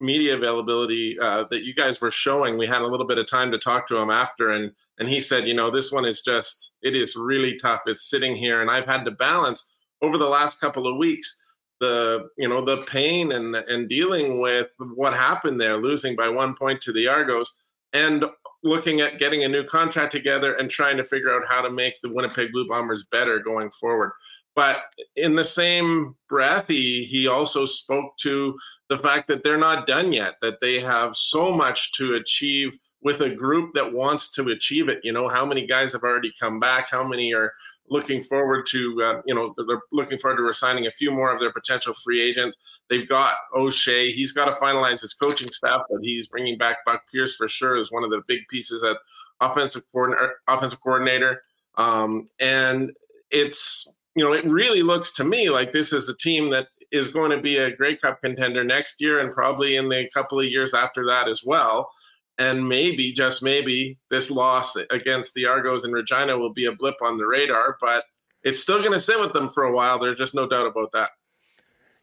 media 0.00 0.36
availability 0.36 1.16
uh, 1.20 1.44
that 1.50 1.64
you 1.64 1.74
guys 1.74 2.00
were 2.00 2.10
showing. 2.10 2.58
We 2.58 2.66
had 2.66 2.82
a 2.82 2.86
little 2.86 3.06
bit 3.06 3.18
of 3.18 3.30
time 3.30 3.50
to 3.52 3.58
talk 3.58 3.86
to 3.88 3.96
him 3.96 4.10
after, 4.10 4.50
and 4.50 4.72
and 4.98 5.08
he 5.08 5.20
said, 5.20 5.46
you 5.46 5.54
know, 5.54 5.70
this 5.70 5.92
one 5.92 6.04
is 6.04 6.22
just 6.22 6.72
it 6.82 6.96
is 6.96 7.16
really 7.16 7.56
tough. 7.56 7.82
It's 7.86 8.08
sitting 8.08 8.36
here, 8.36 8.60
and 8.60 8.70
I've 8.70 8.86
had 8.86 9.04
to 9.04 9.10
balance 9.10 9.70
over 10.02 10.18
the 10.18 10.28
last 10.28 10.60
couple 10.60 10.86
of 10.86 10.96
weeks 10.98 11.42
the 11.80 12.28
you 12.38 12.48
know 12.48 12.64
the 12.64 12.78
pain 12.82 13.32
and 13.32 13.54
and 13.54 13.88
dealing 13.88 14.40
with 14.40 14.74
what 14.78 15.12
happened 15.12 15.60
there, 15.60 15.76
losing 15.80 16.16
by 16.16 16.28
one 16.28 16.54
point 16.54 16.80
to 16.82 16.92
the 16.92 17.08
Argos, 17.08 17.56
and 17.92 18.24
looking 18.62 19.00
at 19.00 19.18
getting 19.18 19.44
a 19.44 19.48
new 19.48 19.64
contract 19.64 20.12
together 20.12 20.54
and 20.54 20.70
trying 20.70 20.96
to 20.96 21.04
figure 21.04 21.32
out 21.32 21.46
how 21.48 21.62
to 21.62 21.70
make 21.70 21.94
the 22.02 22.12
Winnipeg 22.12 22.52
Blue 22.52 22.68
Bombers 22.68 23.04
better 23.10 23.38
going 23.38 23.70
forward. 23.70 24.12
But 24.54 24.84
in 25.16 25.34
the 25.34 25.44
same 25.44 26.16
breath, 26.30 26.68
he 26.68 27.04
he 27.04 27.28
also 27.28 27.66
spoke 27.66 28.16
to 28.18 28.58
the 28.88 28.96
fact 28.98 29.28
that 29.28 29.42
they're 29.42 29.58
not 29.58 29.86
done 29.86 30.12
yet, 30.14 30.36
that 30.40 30.60
they 30.60 30.80
have 30.80 31.14
so 31.14 31.52
much 31.52 31.92
to 31.92 32.14
achieve 32.14 32.78
with 33.02 33.20
a 33.20 33.30
group 33.30 33.74
that 33.74 33.92
wants 33.92 34.30
to 34.32 34.48
achieve 34.48 34.88
it. 34.88 35.00
You 35.04 35.12
know, 35.12 35.28
how 35.28 35.44
many 35.44 35.66
guys 35.66 35.92
have 35.92 36.02
already 36.02 36.32
come 36.40 36.58
back? 36.58 36.88
How 36.90 37.06
many 37.06 37.34
are 37.34 37.52
looking 37.88 38.22
forward 38.22 38.66
to, 38.70 39.02
uh, 39.04 39.22
you 39.26 39.34
know, 39.34 39.54
they're 39.56 39.80
looking 39.92 40.18
forward 40.18 40.36
to 40.36 40.42
resigning 40.42 40.86
a 40.86 40.90
few 40.92 41.10
more 41.10 41.32
of 41.32 41.40
their 41.40 41.52
potential 41.52 41.94
free 41.94 42.20
agents. 42.20 42.56
They've 42.88 43.08
got 43.08 43.34
O'Shea. 43.54 44.10
He's 44.10 44.32
got 44.32 44.46
to 44.46 44.52
finalize 44.52 45.00
his 45.02 45.14
coaching 45.14 45.50
staff, 45.50 45.82
but 45.90 46.00
he's 46.02 46.28
bringing 46.28 46.58
back 46.58 46.78
Buck 46.84 47.02
Pierce 47.12 47.36
for 47.36 47.48
sure 47.48 47.76
as 47.76 47.90
one 47.90 48.04
of 48.04 48.10
the 48.10 48.22
big 48.26 48.40
pieces 48.48 48.82
at 48.84 48.96
offensive 49.40 49.82
coordinator. 49.92 50.34
Offensive 50.48 50.80
coordinator, 50.80 51.42
um, 51.76 52.26
and 52.40 52.92
it's 53.30 53.92
you 54.16 54.24
know, 54.24 54.32
it 54.32 54.44
really 54.46 54.82
looks 54.82 55.12
to 55.12 55.24
me 55.24 55.50
like 55.50 55.72
this 55.72 55.92
is 55.92 56.08
a 56.08 56.16
team 56.16 56.50
that 56.50 56.68
is 56.90 57.08
going 57.08 57.30
to 57.30 57.40
be 57.40 57.58
a 57.58 57.74
Grey 57.76 57.96
Cup 57.96 58.20
contender 58.22 58.64
next 58.64 59.00
year 59.00 59.20
and 59.20 59.30
probably 59.30 59.76
in 59.76 59.88
the 59.88 60.08
couple 60.14 60.40
of 60.40 60.46
years 60.46 60.72
after 60.72 61.06
that 61.06 61.28
as 61.28 61.42
well. 61.44 61.90
And 62.38 62.68
maybe, 62.68 63.12
just 63.12 63.42
maybe, 63.42 63.98
this 64.10 64.30
loss 64.30 64.76
against 64.90 65.34
the 65.34 65.46
Argos 65.46 65.84
in 65.84 65.92
Regina 65.92 66.38
will 66.38 66.52
be 66.52 66.66
a 66.66 66.72
blip 66.72 66.96
on 67.02 67.16
the 67.16 67.26
radar, 67.26 67.78
but 67.80 68.04
it's 68.42 68.60
still 68.60 68.78
going 68.80 68.92
to 68.92 69.00
sit 69.00 69.18
with 69.18 69.32
them 69.32 69.48
for 69.48 69.64
a 69.64 69.72
while. 69.72 69.98
There's 69.98 70.18
just 70.18 70.34
no 70.34 70.46
doubt 70.46 70.66
about 70.66 70.92
that. 70.92 71.10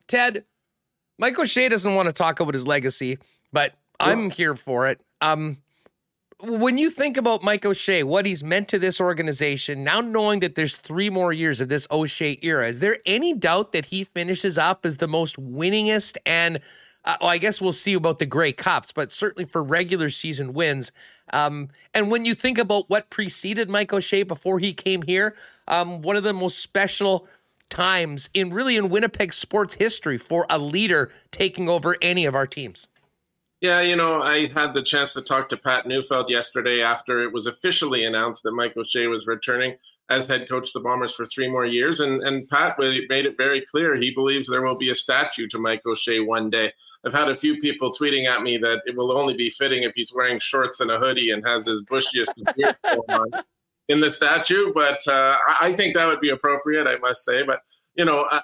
Ted, 0.08 0.46
Mike 1.20 1.38
O'Shea 1.38 1.70
doesn't 1.70 1.96
want 1.96 2.10
to 2.10 2.14
talk 2.14 2.40
about 2.40 2.54
his 2.54 2.66
legacy, 2.66 3.20
but 3.52 3.74
I'm 4.00 4.30
here 4.30 4.56
for 4.56 4.88
it. 4.88 5.00
Um, 5.22 5.58
when 6.40 6.78
you 6.78 6.90
think 6.90 7.16
about 7.16 7.44
Mike 7.44 7.66
O'Shea, 7.66 8.04
what 8.04 8.26
he's 8.26 8.44
meant 8.44 8.68
to 8.70 8.80
this 8.80 9.00
organization, 9.00 9.84
now 9.84 10.02
knowing 10.02 10.42
that 10.42 10.56
there's 10.56 10.76
three 10.76 11.10
more 11.10 11.32
years 11.32 11.62
of 11.62 11.70
this 11.70 11.88
O'Shea 11.90 12.38
era, 12.42 12.68
is 12.68 12.82
there 12.82 12.98
any 13.06 13.34
doubt 13.34 13.72
that 13.72 13.86
he 13.86 14.04
finishes 14.04 14.58
up 14.58 14.86
as 14.86 14.98
the 14.98 15.08
most 15.08 15.38
winningest 15.38 16.18
and 16.26 16.60
uh, 17.06 17.18
well, 17.22 17.30
I 17.30 17.38
guess 17.38 17.60
we'll 17.60 17.74
see 17.74 17.94
about 17.94 18.20
the 18.20 18.26
Grey 18.26 18.54
Cups, 18.54 18.92
but 18.92 19.12
certainly 19.12 19.46
for 19.46 19.64
regular 19.64 20.10
season 20.10 20.54
wins. 20.54 20.92
Um, 21.32 21.70
and 21.94 22.10
when 22.10 22.26
you 22.26 22.36
think 22.36 22.58
about 22.58 22.90
what 22.90 23.10
preceded 23.10 23.70
Mike 23.70 23.94
O'Shea 23.94 24.24
before 24.24 24.60
he 24.60 24.74
came 24.74 25.02
here, 25.02 25.36
um, 25.68 26.02
one 26.02 26.16
of 26.16 26.24
the 26.24 26.34
most 26.34 26.60
special 26.60 27.28
times 27.70 28.30
in 28.34 28.52
really 28.52 28.78
in 28.78 28.90
Winnipeg 28.90 29.34
sports 29.34 29.76
history 29.76 30.18
for 30.18 30.46
a 30.50 30.58
leader 30.58 31.12
taking 31.32 31.68
over 31.68 31.98
any 32.02 32.26
of 32.26 32.36
our 32.36 32.48
teams. 32.48 32.88
Yeah, 33.62 33.82
you 33.82 33.96
know, 33.96 34.22
I 34.22 34.48
had 34.48 34.74
the 34.74 34.82
chance 34.82 35.14
to 35.14 35.22
talk 35.22 35.48
to 35.50 35.58
Pat 35.58 35.88
Neufeld 35.88 36.30
yesterday 36.30 36.82
after 36.82 37.24
it 37.24 37.32
was 37.32 37.46
officially 37.46 38.04
announced 38.04 38.44
that 38.44 38.52
Mike 38.52 38.76
O'Shea 38.76 39.08
was 39.08 39.26
returning 39.26 39.78
as 40.14 40.28
head 40.28 40.48
coach 40.48 40.68
of 40.70 40.74
the 40.74 40.80
Bombers 40.80 41.14
for 41.14 41.26
three 41.26 41.50
more 41.50 41.66
years. 41.66 42.00
And, 42.00 42.22
and 42.24 42.48
Pat 42.48 42.78
made 42.80 43.26
it 43.26 43.38
very 43.38 43.62
clear 43.62 43.96
he 43.96 44.12
believes 44.12 44.48
there 44.48 44.66
will 44.66 44.78
be 44.78 44.92
a 44.92 44.96
statue 44.96 45.48
to 45.48 45.60
Mike 45.60 45.82
O'Shea 45.86 46.20
one 46.20 46.50
day. 46.50 46.72
I've 47.06 47.14
had 47.14 47.30
a 47.30 47.36
few 47.36 47.58
people 47.58 47.92
tweeting 47.92 48.28
at 48.28 48.42
me 48.42 48.58
that 48.58 48.82
it 48.86 48.96
will 48.96 49.18
only 49.18 49.36
be 49.36 49.50
fitting 49.50 49.84
if 49.84 49.94
he's 49.96 50.14
wearing 50.16 50.40
shorts 50.40 50.80
and 50.80 50.92
a 50.92 50.98
hoodie 50.98 51.32
and 51.32 51.46
has 51.46 51.66
his 51.66 51.86
bushiest 51.86 52.34
beard 52.56 52.76
on 53.10 53.44
in 53.90 54.00
the 54.00 54.12
statue. 54.12 54.72
But 54.74 55.06
uh, 55.08 55.38
I 55.60 55.74
think 55.74 55.96
that 55.96 56.08
would 56.08 56.22
be 56.22 56.30
appropriate, 56.30 56.88
I 56.88 56.98
must 56.98 57.26
say. 57.26 57.44
But, 57.44 57.62
you 57.96 58.06
know, 58.06 58.28
I, 58.30 58.42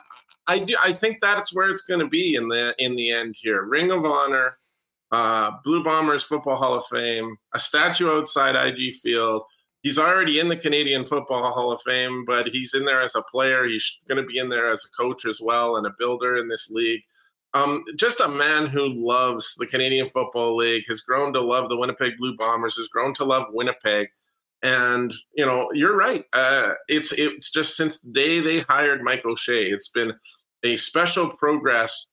I, 0.48 0.60
do, 0.60 0.76
I 0.84 0.94
think 0.94 1.22
that's 1.22 1.54
where 1.54 1.70
it's 1.70 1.84
going 1.84 2.02
to 2.02 2.08
be 2.08 2.36
in 2.36 2.48
the 2.48 2.76
in 2.80 2.96
the 2.96 3.12
end 3.12 3.36
here. 3.40 3.64
Ring 3.64 3.92
of 3.92 4.06
Honor– 4.06 4.58
uh, 5.12 5.52
Blue 5.64 5.84
Bombers 5.84 6.24
Football 6.24 6.58
Hall 6.58 6.76
of 6.76 6.86
Fame, 6.86 7.36
a 7.54 7.60
statue 7.60 8.12
outside 8.12 8.56
IG 8.56 8.94
Field. 8.96 9.44
He's 9.82 9.98
already 9.98 10.40
in 10.40 10.50
the 10.50 10.58
Canadian 10.58 11.06
Football 11.06 11.54
Hall 11.54 11.72
of 11.72 11.82
Fame, 11.82 12.26
but 12.26 12.50
he's 12.50 12.74
in 12.74 12.84
there 12.84 13.02
as 13.02 13.16
a 13.16 13.22
player. 13.22 13.66
He's 13.66 13.98
going 14.08 14.22
to 14.22 14.28
be 14.28 14.38
in 14.38 14.50
there 14.50 14.72
as 14.72 14.86
a 14.86 15.02
coach 15.02 15.26
as 15.26 15.40
well 15.42 15.78
and 15.78 15.88
a 15.88 15.94
builder 15.98 16.38
in 16.38 16.50
this 16.50 16.70
league. 16.70 17.02
Um, 17.54 17.84
just 17.96 18.20
a 18.20 18.28
man 18.28 18.68
who 18.68 18.90
loves 18.90 19.56
the 19.56 19.66
Canadian 19.66 20.08
Football 20.08 20.58
League, 20.58 20.84
has 20.88 21.02
grown 21.02 21.34
to 21.34 21.42
love 21.42 21.70
the 21.70 21.78
Winnipeg 21.78 22.18
Blue 22.18 22.36
Bombers, 22.36 22.78
has 22.78 22.88
grown 22.90 23.14
to 23.16 23.26
love 23.26 23.48
Winnipeg. 23.52 24.10
And 24.62 25.14
you 25.34 25.46
know, 25.46 25.70
you're 25.74 25.96
right. 25.96 26.26
Uh, 26.34 26.74
it's 26.90 27.14
it's 27.14 27.50
just 27.50 27.78
since 27.78 28.02
the 28.02 28.12
day 28.12 28.42
they 28.42 28.60
hired 28.60 29.02
Mike 29.02 29.26
O'Shea, 29.26 29.64
it's 29.64 29.88
been 29.88 30.14
a 30.64 30.76
special 30.76 31.30
progress, 31.30 32.08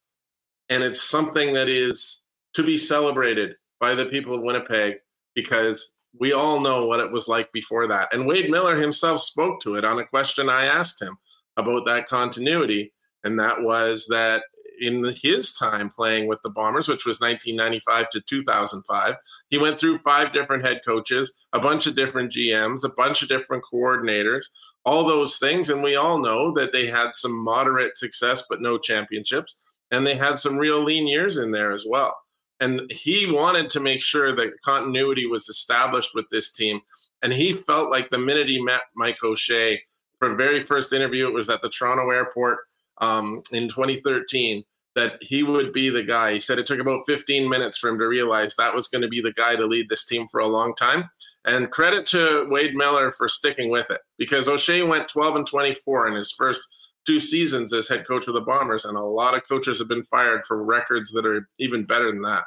and 0.69 0.81
it's 0.81 1.01
something 1.01 1.53
that 1.53 1.67
is 1.67 2.23
to 2.53 2.63
be 2.63 2.77
celebrated 2.77 3.55
by 3.79 3.93
the 3.93 4.05
people 4.05 4.33
of 4.33 4.41
Winnipeg 4.41 4.95
because 5.35 5.93
we 6.19 6.33
all 6.33 6.59
know 6.59 6.85
what 6.85 6.99
it 6.99 7.11
was 7.11 7.27
like 7.27 7.51
before 7.51 7.87
that. 7.87 8.13
And 8.13 8.27
Wade 8.27 8.49
Miller 8.49 8.79
himself 8.79 9.21
spoke 9.21 9.59
to 9.61 9.75
it 9.75 9.85
on 9.85 9.99
a 9.99 10.05
question 10.05 10.49
I 10.49 10.65
asked 10.65 11.01
him 11.01 11.17
about 11.57 11.85
that 11.85 12.07
continuity. 12.07 12.93
And 13.23 13.39
that 13.39 13.61
was 13.61 14.07
that 14.09 14.43
in 14.79 15.15
his 15.21 15.53
time 15.53 15.89
playing 15.89 16.27
with 16.27 16.39
the 16.43 16.49
Bombers, 16.49 16.87
which 16.87 17.05
was 17.05 17.19
1995 17.19 18.09
to 18.09 18.21
2005, 18.21 19.15
he 19.49 19.57
went 19.57 19.79
through 19.79 19.97
five 19.99 20.33
different 20.33 20.63
head 20.63 20.81
coaches, 20.85 21.35
a 21.53 21.59
bunch 21.59 21.87
of 21.87 21.95
different 21.95 22.31
GMs, 22.31 22.83
a 22.83 22.89
bunch 22.89 23.21
of 23.21 23.29
different 23.29 23.63
coordinators, 23.71 24.45
all 24.85 25.05
those 25.05 25.37
things. 25.39 25.69
And 25.69 25.83
we 25.83 25.95
all 25.95 26.19
know 26.19 26.53
that 26.53 26.73
they 26.73 26.87
had 26.87 27.15
some 27.15 27.35
moderate 27.35 27.97
success, 27.97 28.43
but 28.49 28.61
no 28.61 28.77
championships. 28.77 29.57
And 29.91 30.05
they 30.05 30.15
had 30.15 30.37
some 30.37 30.57
real 30.57 30.83
lean 30.83 31.07
years 31.07 31.37
in 31.37 31.51
there 31.51 31.71
as 31.71 31.85
well. 31.87 32.15
And 32.59 32.91
he 32.91 33.31
wanted 33.31 33.69
to 33.71 33.79
make 33.79 34.01
sure 34.01 34.35
that 34.35 34.53
continuity 34.63 35.27
was 35.27 35.47
established 35.49 36.11
with 36.15 36.25
this 36.31 36.51
team. 36.51 36.81
And 37.21 37.31
he 37.33 37.53
felt 37.53 37.91
like 37.91 38.09
the 38.09 38.17
minute 38.17 38.49
he 38.49 38.61
met 38.61 38.81
Mike 38.95 39.23
O'Shea 39.23 39.81
for 40.19 40.35
very 40.35 40.61
first 40.61 40.93
interview, 40.93 41.27
it 41.27 41.33
was 41.33 41.49
at 41.49 41.61
the 41.61 41.69
Toronto 41.69 42.09
airport 42.09 42.59
um, 42.99 43.41
in 43.51 43.69
2013, 43.69 44.63
that 44.95 45.19
he 45.21 45.43
would 45.43 45.71
be 45.71 45.89
the 45.89 46.01
guy. 46.01 46.33
He 46.33 46.39
said 46.39 46.57
it 46.57 46.65
took 46.65 46.79
about 46.79 47.03
15 47.05 47.47
minutes 47.47 47.77
for 47.77 47.89
him 47.89 47.99
to 47.99 48.07
realize 48.07 48.55
that 48.55 48.73
was 48.73 48.87
going 48.87 49.03
to 49.03 49.07
be 49.07 49.21
the 49.21 49.33
guy 49.33 49.55
to 49.55 49.65
lead 49.67 49.89
this 49.89 50.05
team 50.05 50.27
for 50.27 50.39
a 50.39 50.47
long 50.47 50.73
time. 50.73 51.09
And 51.45 51.69
credit 51.69 52.07
to 52.07 52.47
Wade 52.49 52.73
Miller 52.73 53.11
for 53.11 53.29
sticking 53.29 53.69
with 53.69 53.91
it 53.91 54.01
because 54.17 54.47
O'Shea 54.47 54.81
went 54.81 55.07
12 55.07 55.35
and 55.35 55.47
24 55.47 56.07
in 56.07 56.15
his 56.15 56.31
first 56.31 56.67
two 57.07 57.19
seasons 57.19 57.73
as 57.73 57.87
head 57.87 58.05
coach 58.05 58.27
of 58.27 58.33
the 58.33 58.41
Bombers, 58.41 58.85
and 58.85 58.97
a 58.97 59.01
lot 59.01 59.33
of 59.33 59.47
coaches 59.47 59.79
have 59.79 59.87
been 59.87 60.03
fired 60.03 60.45
for 60.45 60.61
records 60.61 61.11
that 61.13 61.25
are 61.25 61.47
even 61.57 61.85
better 61.85 62.11
than 62.11 62.21
that. 62.23 62.43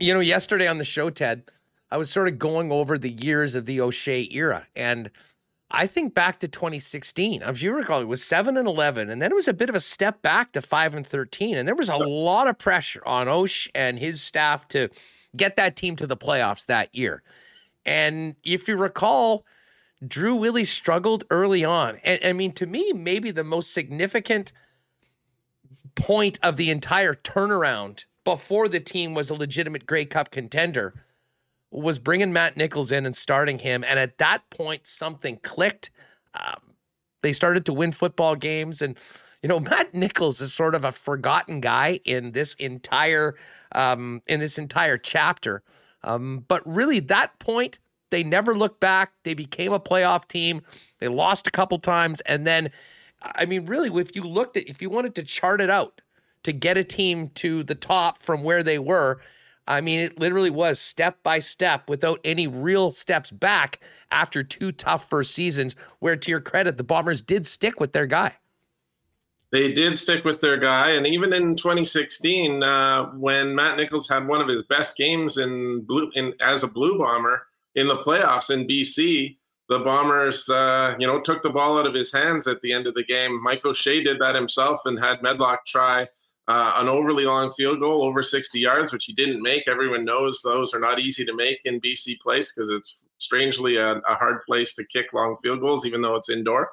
You 0.00 0.14
know, 0.14 0.20
yesterday 0.20 0.66
on 0.66 0.78
the 0.78 0.84
show, 0.84 1.10
Ted, 1.10 1.50
I 1.90 1.98
was 1.98 2.10
sort 2.10 2.28
of 2.28 2.38
going 2.38 2.72
over 2.72 2.98
the 2.98 3.10
years 3.10 3.54
of 3.54 3.66
the 3.66 3.80
O'Shea 3.80 4.28
era, 4.32 4.66
and 4.74 5.10
I 5.70 5.86
think 5.86 6.14
back 6.14 6.40
to 6.40 6.48
2016. 6.48 7.42
If 7.42 7.62
you 7.62 7.72
recall, 7.72 8.00
it 8.00 8.08
was 8.08 8.24
seven 8.24 8.56
and 8.56 8.66
11, 8.66 9.10
and 9.10 9.20
then 9.20 9.30
it 9.30 9.34
was 9.34 9.48
a 9.48 9.54
bit 9.54 9.68
of 9.68 9.74
a 9.74 9.80
step 9.80 10.22
back 10.22 10.52
to 10.52 10.62
five 10.62 10.94
and 10.94 11.06
13, 11.06 11.56
and 11.56 11.68
there 11.68 11.74
was 11.74 11.90
a 11.90 11.96
lot 11.96 12.48
of 12.48 12.58
pressure 12.58 13.02
on 13.06 13.28
O'Shea 13.28 13.70
and 13.74 13.98
his 13.98 14.22
staff 14.22 14.66
to 14.68 14.88
get 15.36 15.56
that 15.56 15.76
team 15.76 15.94
to 15.96 16.06
the 16.06 16.16
playoffs 16.16 16.64
that 16.66 16.94
year. 16.94 17.22
And 17.84 18.34
if 18.44 18.66
you 18.66 18.76
recall, 18.76 19.44
Drew 20.06 20.34
Willy 20.34 20.64
struggled 20.64 21.24
early 21.30 21.64
on. 21.64 21.98
And 22.04 22.20
I 22.24 22.32
mean, 22.32 22.52
to 22.52 22.66
me, 22.66 22.92
maybe 22.92 23.30
the 23.30 23.44
most 23.44 23.72
significant 23.72 24.52
point 25.94 26.38
of 26.42 26.56
the 26.56 26.70
entire 26.70 27.14
turnaround 27.14 28.04
before 28.24 28.68
the 28.68 28.80
team 28.80 29.14
was 29.14 29.30
a 29.30 29.34
legitimate 29.34 29.86
Grey 29.86 30.04
Cup 30.04 30.30
contender 30.30 30.94
was 31.70 31.98
bringing 31.98 32.32
Matt 32.32 32.56
Nichols 32.56 32.92
in 32.92 33.06
and 33.06 33.16
starting 33.16 33.58
him. 33.58 33.84
And 33.84 33.98
at 33.98 34.18
that 34.18 34.48
point, 34.50 34.86
something 34.86 35.38
clicked. 35.42 35.90
Um, 36.34 36.74
they 37.22 37.32
started 37.32 37.66
to 37.66 37.72
win 37.72 37.92
football 37.92 38.36
games. 38.36 38.80
And, 38.82 38.96
you 39.42 39.48
know, 39.48 39.60
Matt 39.60 39.94
Nichols 39.94 40.40
is 40.40 40.54
sort 40.54 40.74
of 40.74 40.84
a 40.84 40.92
forgotten 40.92 41.60
guy 41.60 42.00
in 42.04 42.32
this 42.32 42.54
entire 42.54 43.36
um, 43.72 44.22
in 44.26 44.40
this 44.40 44.58
entire 44.58 44.96
chapter. 44.96 45.62
Um, 46.04 46.44
but 46.46 46.62
really, 46.66 47.00
that 47.00 47.38
point, 47.38 47.78
they 48.10 48.22
never 48.22 48.56
looked 48.56 48.80
back. 48.80 49.12
They 49.24 49.34
became 49.34 49.72
a 49.72 49.80
playoff 49.80 50.28
team. 50.28 50.62
They 51.00 51.08
lost 51.08 51.46
a 51.46 51.50
couple 51.50 51.78
times, 51.78 52.20
and 52.22 52.46
then, 52.46 52.70
I 53.22 53.46
mean, 53.46 53.66
really, 53.66 53.90
if 54.00 54.14
you 54.14 54.22
looked 54.22 54.56
at, 54.56 54.68
if 54.68 54.80
you 54.80 54.90
wanted 54.90 55.14
to 55.16 55.22
chart 55.22 55.60
it 55.60 55.70
out 55.70 56.00
to 56.44 56.52
get 56.52 56.78
a 56.78 56.84
team 56.84 57.30
to 57.34 57.62
the 57.62 57.74
top 57.74 58.22
from 58.22 58.42
where 58.42 58.62
they 58.62 58.78
were, 58.78 59.20
I 59.68 59.80
mean, 59.80 59.98
it 60.00 60.18
literally 60.18 60.50
was 60.50 60.78
step 60.78 61.22
by 61.22 61.40
step 61.40 61.88
without 61.88 62.20
any 62.24 62.46
real 62.46 62.92
steps 62.92 63.30
back 63.30 63.80
after 64.12 64.44
two 64.44 64.70
tough 64.70 65.08
first 65.08 65.34
seasons, 65.34 65.74
where 65.98 66.16
to 66.16 66.30
your 66.30 66.40
credit, 66.40 66.76
the 66.76 66.84
Bombers 66.84 67.20
did 67.20 67.46
stick 67.46 67.80
with 67.80 67.92
their 67.92 68.06
guy. 68.06 68.36
They 69.50 69.72
did 69.72 69.96
stick 69.96 70.24
with 70.24 70.40
their 70.40 70.56
guy. 70.56 70.90
And 70.90 71.06
even 71.06 71.32
in 71.32 71.56
2016, 71.56 72.62
uh, 72.62 73.06
when 73.12 73.54
Matt 73.54 73.76
Nichols 73.76 74.08
had 74.08 74.26
one 74.26 74.40
of 74.40 74.48
his 74.48 74.62
best 74.64 74.96
games 74.96 75.38
in 75.38 75.82
blue 75.82 76.10
in 76.14 76.34
as 76.40 76.62
a 76.62 76.68
blue 76.68 76.98
bomber 76.98 77.46
in 77.76 77.86
the 77.86 77.96
playoffs 77.96 78.50
in 78.50 78.66
BC, 78.66 79.36
the 79.68 79.78
Bombers, 79.80 80.48
uh, 80.48 80.94
you 80.98 81.06
know, 81.06 81.20
took 81.20 81.42
the 81.42 81.50
ball 81.50 81.78
out 81.78 81.86
of 81.86 81.94
his 81.94 82.12
hands 82.12 82.46
at 82.46 82.60
the 82.62 82.72
end 82.72 82.86
of 82.86 82.94
the 82.94 83.04
game. 83.04 83.40
Mike 83.42 83.64
O'Shea 83.64 84.02
did 84.02 84.18
that 84.18 84.34
himself 84.34 84.80
and 84.86 84.98
had 84.98 85.22
Medlock 85.22 85.66
try 85.66 86.08
uh, 86.48 86.72
an 86.76 86.88
overly 86.88 87.24
long 87.24 87.50
field 87.50 87.80
goal 87.80 88.02
over 88.02 88.22
60 88.22 88.58
yards, 88.58 88.92
which 88.92 89.04
he 89.04 89.12
didn't 89.12 89.42
make. 89.42 89.68
Everyone 89.68 90.04
knows 90.04 90.40
those 90.42 90.72
are 90.72 90.80
not 90.80 91.00
easy 91.00 91.24
to 91.24 91.34
make 91.34 91.58
in 91.64 91.80
BC 91.80 92.20
Place 92.20 92.52
because 92.52 92.70
it's 92.70 93.02
strangely 93.18 93.76
a, 93.76 93.96
a, 93.96 94.14
hard 94.14 94.42
place 94.46 94.74
to 94.74 94.84
kick 94.84 95.12
long 95.12 95.36
field 95.42 95.60
goals, 95.60 95.84
even 95.84 96.02
though 96.02 96.14
it's 96.14 96.28
indoor. 96.28 96.70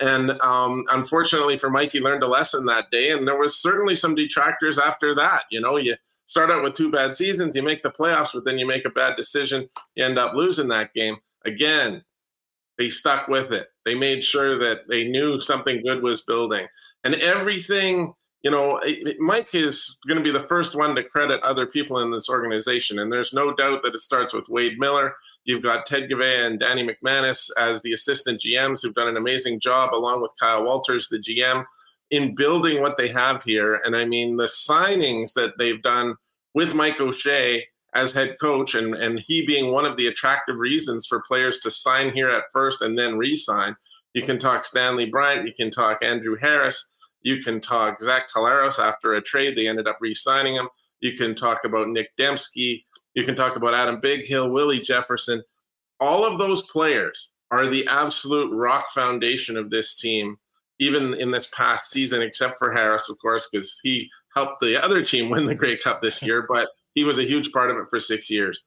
And 0.00 0.32
um, 0.42 0.84
unfortunately 0.90 1.56
for 1.56 1.70
Mike, 1.70 1.92
he 1.92 2.00
learned 2.00 2.24
a 2.24 2.28
lesson 2.28 2.66
that 2.66 2.90
day. 2.90 3.10
And 3.10 3.26
there 3.26 3.38
was 3.38 3.56
certainly 3.56 3.94
some 3.94 4.14
detractors 4.14 4.78
after 4.78 5.14
that. 5.14 5.44
You 5.50 5.60
know, 5.60 5.76
you 5.76 5.94
start 6.26 6.50
out 6.50 6.62
with 6.62 6.74
two 6.74 6.90
bad 6.90 7.14
seasons, 7.14 7.56
you 7.56 7.62
make 7.62 7.82
the 7.82 7.90
playoffs, 7.90 8.32
but 8.32 8.44
then 8.44 8.58
you 8.58 8.66
make 8.66 8.84
a 8.84 8.90
bad 8.90 9.16
decision, 9.16 9.68
you 9.94 10.04
end 10.04 10.18
up 10.18 10.34
losing 10.34 10.68
that 10.68 10.94
game. 10.94 11.16
Again, 11.44 12.02
they 12.78 12.88
stuck 12.88 13.28
with 13.28 13.52
it. 13.52 13.68
They 13.84 13.94
made 13.94 14.24
sure 14.24 14.58
that 14.58 14.88
they 14.88 15.06
knew 15.06 15.40
something 15.40 15.82
good 15.82 16.02
was 16.02 16.22
building. 16.22 16.66
And 17.04 17.14
everything 17.16 18.14
you 18.44 18.50
know, 18.50 18.78
Mike 19.18 19.54
is 19.54 19.98
going 20.06 20.18
to 20.18 20.22
be 20.22 20.30
the 20.30 20.46
first 20.46 20.76
one 20.76 20.94
to 20.94 21.02
credit 21.02 21.42
other 21.42 21.64
people 21.66 22.00
in 22.00 22.10
this 22.10 22.28
organization. 22.28 22.98
And 22.98 23.10
there's 23.10 23.32
no 23.32 23.54
doubt 23.54 23.82
that 23.82 23.94
it 23.94 24.00
starts 24.02 24.34
with 24.34 24.50
Wade 24.50 24.78
Miller. 24.78 25.16
You've 25.44 25.62
got 25.62 25.86
Ted 25.86 26.10
Goveia 26.10 26.46
and 26.46 26.60
Danny 26.60 26.86
McManus 26.86 27.48
as 27.58 27.80
the 27.80 27.94
assistant 27.94 28.42
GMs 28.42 28.82
who've 28.82 28.94
done 28.94 29.08
an 29.08 29.16
amazing 29.16 29.60
job, 29.60 29.94
along 29.94 30.20
with 30.20 30.34
Kyle 30.38 30.62
Walters, 30.62 31.08
the 31.08 31.18
GM, 31.18 31.64
in 32.10 32.34
building 32.34 32.80
what 32.80 32.96
they 32.96 33.08
have 33.08 33.42
here. 33.42 33.80
And 33.84 33.96
I 33.96 34.04
mean, 34.04 34.36
the 34.36 34.44
signings 34.44 35.32
that 35.34 35.58
they've 35.58 35.82
done 35.82 36.14
with 36.54 36.74
Mike 36.74 37.00
O'Shea 37.00 37.64
as 37.94 38.12
head 38.12 38.36
coach, 38.40 38.74
and, 38.74 38.94
and 38.94 39.22
he 39.26 39.46
being 39.46 39.70
one 39.70 39.84
of 39.84 39.96
the 39.96 40.08
attractive 40.08 40.56
reasons 40.56 41.06
for 41.06 41.22
players 41.26 41.58
to 41.58 41.70
sign 41.70 42.12
here 42.12 42.28
at 42.28 42.44
first 42.52 42.82
and 42.82 42.98
then 42.98 43.16
re 43.16 43.36
sign. 43.36 43.76
You 44.14 44.22
can 44.22 44.38
talk 44.38 44.64
Stanley 44.64 45.06
Bryant, 45.06 45.46
you 45.46 45.54
can 45.54 45.70
talk 45.70 46.02
Andrew 46.02 46.36
Harris 46.40 46.92
you 47.24 47.38
can 47.38 47.58
talk 47.58 48.00
Zach 48.00 48.30
Collaros 48.30 48.78
after 48.78 49.14
a 49.14 49.22
trade. 49.22 49.56
They 49.56 49.66
ended 49.66 49.88
up 49.88 49.98
re 50.00 50.14
signing 50.14 50.54
him. 50.54 50.68
You 51.00 51.12
can 51.12 51.34
talk 51.34 51.64
about 51.64 51.88
Nick 51.88 52.10
Demski. 52.18 52.84
You 53.14 53.24
can 53.24 53.34
talk 53.34 53.56
about 53.56 53.74
Adam 53.74 54.00
Bighill, 54.00 54.52
Willie 54.52 54.80
Jefferson. 54.80 55.42
All 56.00 56.24
of 56.24 56.38
those 56.38 56.62
players 56.70 57.32
are 57.50 57.66
the 57.66 57.86
absolute 57.88 58.52
rock 58.52 58.90
foundation 58.90 59.56
of 59.56 59.70
this 59.70 59.98
team, 59.98 60.36
even 60.78 61.14
in 61.14 61.30
this 61.30 61.48
past 61.48 61.90
season, 61.90 62.22
except 62.22 62.58
for 62.58 62.72
Harris, 62.72 63.08
of 63.08 63.18
course, 63.20 63.48
because 63.50 63.80
he 63.82 64.10
helped 64.34 64.60
the 64.60 64.82
other 64.82 65.04
team 65.04 65.30
win 65.30 65.46
the 65.46 65.54
Grey 65.54 65.76
Cup 65.76 66.02
this 66.02 66.22
year, 66.22 66.46
but 66.48 66.68
he 66.94 67.04
was 67.04 67.18
a 67.18 67.24
huge 67.24 67.52
part 67.52 67.70
of 67.70 67.76
it 67.76 67.86
for 67.90 68.00
six 68.00 68.30
years. 68.30 68.60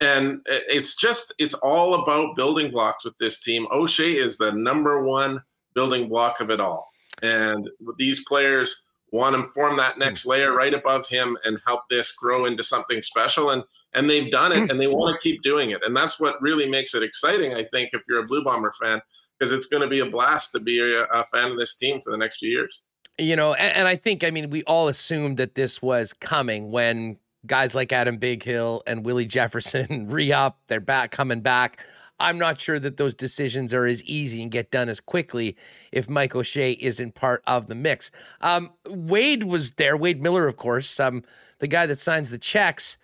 And 0.00 0.40
it's 0.46 0.96
just, 0.96 1.32
it's 1.38 1.54
all 1.54 1.94
about 1.94 2.34
building 2.34 2.72
blocks 2.72 3.04
with 3.04 3.16
this 3.18 3.38
team. 3.38 3.66
O'Shea 3.70 4.14
is 4.14 4.36
the 4.36 4.50
number 4.50 5.04
one 5.04 5.40
building 5.74 6.08
block 6.08 6.40
of 6.40 6.50
it 6.50 6.58
all. 6.58 6.88
And 7.22 7.70
these 7.98 8.24
players 8.24 8.84
want 9.12 9.36
to 9.36 9.48
form 9.52 9.76
that 9.76 9.98
next 9.98 10.26
layer 10.26 10.52
right 10.56 10.74
above 10.74 11.06
him 11.06 11.36
and 11.44 11.58
help 11.66 11.82
this 11.88 12.10
grow 12.12 12.46
into 12.46 12.64
something 12.64 13.00
special. 13.00 13.50
And 13.50 13.62
and 13.94 14.08
they've 14.08 14.30
done 14.30 14.52
it 14.52 14.64
hmm. 14.64 14.70
and 14.70 14.80
they 14.80 14.86
want 14.86 15.14
to 15.14 15.28
keep 15.28 15.42
doing 15.42 15.70
it. 15.70 15.84
And 15.84 15.96
that's 15.96 16.18
what 16.18 16.40
really 16.40 16.68
makes 16.68 16.94
it 16.94 17.02
exciting, 17.02 17.54
I 17.54 17.64
think, 17.64 17.90
if 17.92 18.02
you're 18.08 18.20
a 18.20 18.26
Blue 18.26 18.42
Bomber 18.42 18.72
fan, 18.82 19.00
because 19.42 19.50
it's 19.50 19.66
going 19.66 19.82
to 19.82 19.88
be 19.88 19.98
a 19.98 20.06
blast 20.06 20.52
to 20.52 20.60
be 20.60 20.78
a, 20.78 21.02
a, 21.12 21.24
fan 21.24 21.50
of 21.50 21.58
this 21.58 21.74
team 21.74 22.00
for 22.00 22.12
the 22.12 22.16
next 22.16 22.38
few 22.38 22.48
years. 22.48 22.82
You 23.18 23.34
know, 23.34 23.54
and, 23.54 23.76
and 23.78 23.88
I 23.88 23.96
think, 23.96 24.22
I 24.22 24.30
mean, 24.30 24.50
we 24.50 24.62
all 24.64 24.86
assumed 24.86 25.36
that 25.38 25.56
this 25.56 25.82
was 25.82 26.12
coming 26.12 26.70
when 26.70 27.16
guys 27.44 27.74
like 27.74 27.92
Adam 27.92 28.18
Bighill 28.18 28.82
and 28.86 29.04
Willie 29.04 29.26
Jefferson 29.26 30.06
re 30.10 30.30
up, 30.30 30.60
they're 30.68 30.78
back 30.78 31.10
coming 31.10 31.40
back. 31.40 31.84
I'm 32.20 32.38
not 32.38 32.60
sure 32.60 32.78
that 32.78 32.98
those 32.98 33.16
decisions 33.16 33.74
are 33.74 33.84
as 33.84 34.00
easy 34.04 34.42
and 34.42 34.50
get 34.52 34.70
done 34.70 34.88
as 34.88 35.00
quickly 35.00 35.56
if 35.90 36.08
Mike 36.08 36.36
O'Shea 36.36 36.72
isn't 36.72 37.16
part 37.16 37.42
of 37.48 37.66
the 37.66 37.74
mix. 37.74 38.12
Um, 38.42 38.70
Wade 38.86 39.42
was 39.42 39.72
there, 39.72 39.96
Wade 39.96 40.22
Miller, 40.22 40.46
of 40.46 40.56
course, 40.56 41.00
um, 41.00 41.24
the 41.58 41.66
guy 41.66 41.86
that 41.86 41.98
signs 41.98 42.30
the 42.30 42.38
checks. 42.38 42.96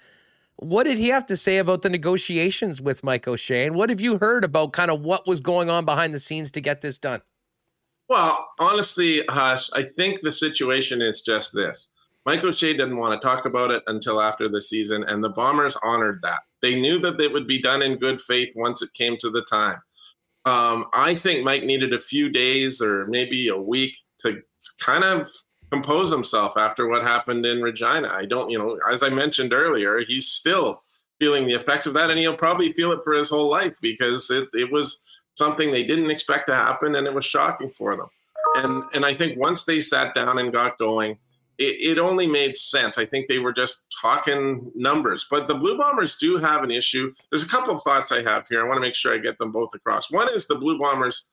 What 0.61 0.85
did 0.85 0.99
he 0.99 1.09
have 1.09 1.25
to 1.27 1.37
say 1.37 1.59
about 1.59 1.83
the 1.83 1.89
negotiations 1.89 2.83
with 2.83 3.05
Mike 3.05 3.29
O'Shea? 3.29 3.67
And 3.67 3.77
what 3.77 3.91
have 3.91 4.01
you 4.01 4.19
heard 4.19 4.45
about 4.45 4.73
kind 4.73 4.91
of 4.91 5.03
what 5.03 5.27
was 5.27 5.39
going 5.39 5.71
on 5.71 5.85
behind 5.85 6.13
the 6.13 6.19
scenes 6.19 6.51
to 6.53 6.61
get 6.61 6.81
this 6.81 6.99
done? 6.99 7.23
Well, 8.09 8.49
honestly, 8.59 9.23
Huss, 9.29 9.71
I 9.73 9.85
think 9.85 10.21
the 10.21 10.33
situation 10.33 11.01
is 11.01 11.21
just 11.23 11.55
this. 11.55 11.91
Mike 12.27 12.43
O'Shea 12.43 12.73
didn't 12.73 12.97
want 12.97 13.21
to 13.21 13.25
talk 13.25 13.45
about 13.45 13.71
it 13.71 13.85
until 13.87 14.21
after 14.21 14.49
the 14.49 14.61
season, 14.61 15.05
and 15.05 15.23
the 15.23 15.31
Bombers 15.31 15.77
honored 15.85 16.21
that. 16.23 16.41
They 16.61 16.81
knew 16.81 16.99
that 16.99 17.21
it 17.21 17.33
would 17.33 17.47
be 17.47 17.63
done 17.63 17.81
in 17.81 17.97
good 17.97 18.21
faith 18.21 18.53
once 18.57 18.83
it 18.83 18.93
came 18.95 19.17
to 19.19 19.31
the 19.31 19.47
time. 19.49 19.81
Um, 20.45 20.87
I 20.93 21.15
think 21.15 21.45
Mike 21.45 21.65
needed 21.65 21.93
a 21.93 22.01
few 22.01 22.31
days 22.31 22.83
or 22.83 23.07
maybe 23.07 23.49
a 23.49 23.57
week 23.57 23.97
to 24.21 24.41
kind 24.81 25.05
of 25.05 25.31
compose 25.71 26.11
himself 26.11 26.57
after 26.57 26.89
what 26.89 27.03
happened 27.03 27.45
in 27.47 27.63
Regina. 27.63 28.09
I 28.09 28.25
don't, 28.25 28.51
you 28.51 28.59
know, 28.59 28.79
as 28.91 29.03
I 29.03 29.11
mentioned 29.11 29.53
earlier, 29.53 30.01
he's 30.01 30.29
still 30.29 30.83
feeling 31.19 31.47
the 31.47 31.55
effects 31.55 31.87
of 31.87 31.95
that, 31.95 32.11
and 32.11 32.19
he'll 32.19 32.37
probably 32.37 32.73
feel 32.73 32.93
it 32.93 33.01
for 33.05 33.15
his 33.15 33.29
whole 33.29 33.51
life 33.51 33.79
because 33.81 34.31
it, 34.31 34.49
it 34.53 34.71
was 34.71 35.03
something 35.37 35.71
they 35.71 35.85
didn't 35.85 36.11
expect 36.11 36.49
to 36.49 36.55
happen, 36.55 36.95
and 36.95 37.07
it 37.07 37.15
was 37.15 37.25
shocking 37.25 37.71
for 37.71 37.97
them. 37.97 38.09
And 38.57 38.83
and 38.95 39.05
I 39.05 39.15
think 39.15 39.39
once 39.39 39.65
they 39.65 39.81
sat 39.81 40.15
down 40.15 40.39
and 40.39 40.53
got 40.53 40.79
going, 40.79 41.19
it, 41.59 41.97
it 41.97 41.99
only 41.99 42.27
made 42.27 42.57
sense. 42.57 42.99
I 42.99 43.05
think 43.05 43.29
they 43.29 43.39
were 43.39 43.53
just 43.53 43.87
talking 44.01 44.71
numbers. 44.75 45.27
But 45.31 45.49
the 45.49 45.55
Blue 45.55 45.77
Bombers 45.77 46.17
do 46.17 46.39
have 46.39 46.63
an 46.63 46.71
issue. 46.71 47.13
There's 47.31 47.45
a 47.45 47.49
couple 47.49 47.75
of 47.75 47.83
thoughts 47.83 48.13
I 48.13 48.23
have 48.23 48.47
here. 48.49 48.63
I 48.63 48.67
want 48.67 48.77
to 48.77 48.81
make 48.81 48.95
sure 48.95 49.13
I 49.13 49.19
get 49.19 49.39
them 49.39 49.53
both 49.53 49.75
across. 49.75 50.11
One 50.11 50.33
is 50.33 50.47
the 50.47 50.55
Blue 50.55 50.79
Bombers, 50.79 51.29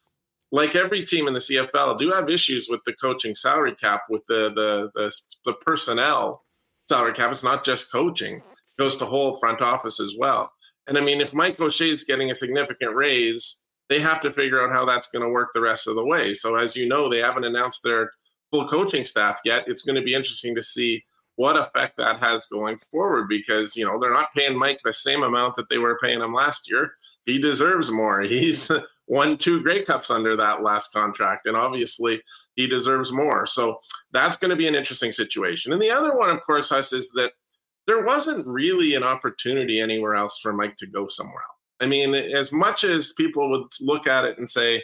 like 0.52 0.76
every 0.76 1.06
team 1.06 1.28
in 1.28 1.34
the 1.34 1.40
CFL, 1.40 1.98
do 1.98 2.12
have 2.12 2.30
issues 2.30 2.68
with 2.70 2.82
the 2.86 2.94
coaching 2.94 3.36
salary 3.36 3.76
cap, 3.76 4.02
with 4.10 4.24
the 4.28 4.52
the 4.54 4.92
the, 4.96 5.12
the 5.46 5.54
personnel 5.54 6.44
salary 6.88 7.14
cap. 7.14 7.32
It's 7.32 7.44
not 7.44 7.66
just 7.66 7.92
coaching; 7.92 8.38
it 8.38 8.44
goes 8.78 8.98
to 8.98 9.06
whole 9.06 9.38
front 9.38 9.62
office 9.62 10.00
as 10.00 10.16
well. 10.18 10.52
And 10.88 10.98
I 10.98 11.02
mean, 11.02 11.22
if 11.22 11.34
Mike 11.34 11.60
O'Shea 11.60 11.90
is 11.90 12.04
getting 12.04 12.30
a 12.30 12.36
significant 12.36 12.96
raise, 12.96 13.64
they 13.90 14.00
have 14.00 14.22
to 14.22 14.32
figure 14.32 14.64
out 14.64 14.72
how 14.72 14.86
that's 14.86 15.10
going 15.10 15.24
to 15.24 15.30
work 15.30 15.50
the 15.54 15.62
rest 15.62 15.88
of 15.88 15.96
the 15.96 16.06
way. 16.06 16.34
So, 16.34 16.56
as 16.56 16.76
you 16.76 16.88
know, 16.88 17.10
they 17.10 17.20
haven't 17.20 17.44
announced 17.44 17.84
their 17.84 18.12
full 18.52 18.68
coaching 18.68 19.06
staff 19.06 19.40
yet. 19.46 19.66
It's 19.68 19.82
going 19.82 19.96
to 19.96 20.02
be 20.02 20.14
interesting 20.14 20.56
to 20.56 20.62
see 20.62 21.04
what 21.38 21.58
effect 21.58 21.98
that 21.98 22.20
has 22.20 22.46
going 22.46 22.78
forward 22.78 23.28
because 23.28 23.76
you 23.76 23.86
know 23.86 24.00
they're 24.00 24.14
not 24.14 24.34
paying 24.34 24.58
Mike 24.58 24.80
the 24.84 24.94
same 24.94 25.24
amount 25.24 25.56
that 25.56 25.70
they 25.70 25.78
were 25.78 26.00
paying 26.02 26.22
him 26.22 26.34
last 26.34 26.70
year. 26.70 26.94
He 27.26 27.40
deserves 27.40 27.92
more. 27.92 28.22
He's 28.22 28.72
won 29.08 29.38
two 29.38 29.62
Grey 29.62 29.84
Cups 29.84 30.10
under 30.10 30.36
that 30.36 30.64
last 30.64 30.92
contract, 30.94 31.48
and 31.48 31.56
obviously 31.56 32.22
he 32.56 32.68
deserves 32.68 33.12
more. 33.12 33.46
So 33.46 33.80
that's 34.12 34.38
going 34.38 34.50
to 34.50 34.56
be 34.56 34.68
an 34.68 34.76
interesting 34.76 35.12
situation. 35.12 35.74
And 35.74 35.82
the 35.82 35.92
other 35.92 36.18
one, 36.18 36.30
of 36.30 36.44
course, 36.44 36.72
us 36.72 36.94
is 36.94 37.12
that 37.12 37.34
there 37.88 38.04
wasn't 38.04 38.48
really 38.48 38.96
an 38.96 39.04
opportunity 39.04 39.80
anywhere 39.80 40.16
else 40.16 40.40
for 40.40 40.54
Mike 40.54 40.76
to 40.78 40.88
go 40.88 41.08
somewhere 41.08 41.36
else. 41.36 41.62
I 41.82 41.86
mean, 41.86 42.16
as 42.16 42.52
much 42.52 42.84
as 42.84 43.14
people 43.14 43.50
would 43.50 43.68
look 43.82 44.08
at 44.08 44.26
it 44.26 44.38
and 44.38 44.50
say, 44.50 44.82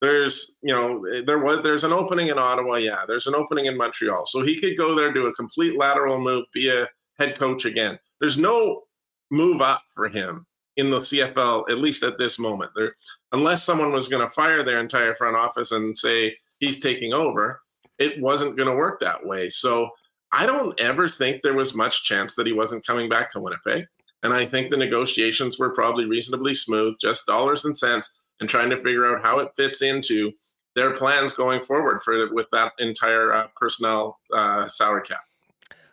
there's 0.00 0.54
you 0.62 0.72
know 0.72 1.04
there 1.24 1.40
was 1.40 1.62
there's 1.62 1.82
an 1.82 1.92
opening 1.92 2.28
in 2.28 2.38
Ottawa, 2.38 2.76
yeah. 2.76 3.04
There's 3.06 3.26
an 3.26 3.34
opening 3.34 3.66
in 3.66 3.76
Montreal, 3.76 4.26
so 4.26 4.42
he 4.42 4.58
could 4.58 4.76
go 4.76 4.94
there, 4.94 5.12
do 5.12 5.26
a 5.26 5.34
complete 5.34 5.76
lateral 5.76 6.20
move, 6.20 6.44
be 6.52 6.68
a 6.68 6.86
head 7.18 7.36
coach 7.36 7.64
again. 7.64 7.98
There's 8.20 8.38
no 8.38 8.84
move 9.30 9.60
up 9.60 9.82
for 9.94 10.08
him 10.08 10.46
in 10.78 10.90
the 10.90 11.00
CFL, 11.00 11.70
at 11.70 11.78
least 11.78 12.02
at 12.04 12.18
this 12.18 12.38
moment. 12.38 12.70
There, 12.74 12.94
unless 13.32 13.64
someone 13.64 13.92
was 13.92 14.08
going 14.08 14.26
to 14.26 14.32
fire 14.32 14.62
their 14.62 14.80
entire 14.80 15.14
front 15.14 15.36
office 15.36 15.72
and 15.72 15.98
say 15.98 16.36
he's 16.60 16.80
taking 16.80 17.12
over, 17.12 17.60
it 17.98 18.20
wasn't 18.22 18.56
going 18.56 18.68
to 18.68 18.76
work 18.76 19.00
that 19.00 19.26
way. 19.26 19.50
So 19.50 19.90
I 20.32 20.46
don't 20.46 20.78
ever 20.80 21.08
think 21.08 21.42
there 21.42 21.56
was 21.56 21.74
much 21.74 22.04
chance 22.04 22.36
that 22.36 22.46
he 22.46 22.52
wasn't 22.52 22.86
coming 22.86 23.08
back 23.08 23.30
to 23.32 23.40
Winnipeg. 23.40 23.86
And 24.22 24.32
I 24.32 24.46
think 24.46 24.70
the 24.70 24.76
negotiations 24.76 25.58
were 25.58 25.74
probably 25.74 26.04
reasonably 26.04 26.54
smooth, 26.54 26.96
just 27.00 27.26
dollars 27.26 27.64
and 27.64 27.76
cents 27.76 28.12
and 28.40 28.48
trying 28.48 28.70
to 28.70 28.76
figure 28.76 29.06
out 29.06 29.22
how 29.22 29.40
it 29.40 29.50
fits 29.56 29.82
into 29.82 30.32
their 30.76 30.92
plans 30.92 31.32
going 31.32 31.60
forward 31.60 32.02
for 32.04 32.32
with 32.32 32.46
that 32.52 32.72
entire 32.78 33.32
uh, 33.32 33.46
personnel 33.56 34.18
uh, 34.32 34.68
salary 34.68 35.02
cap. 35.02 35.20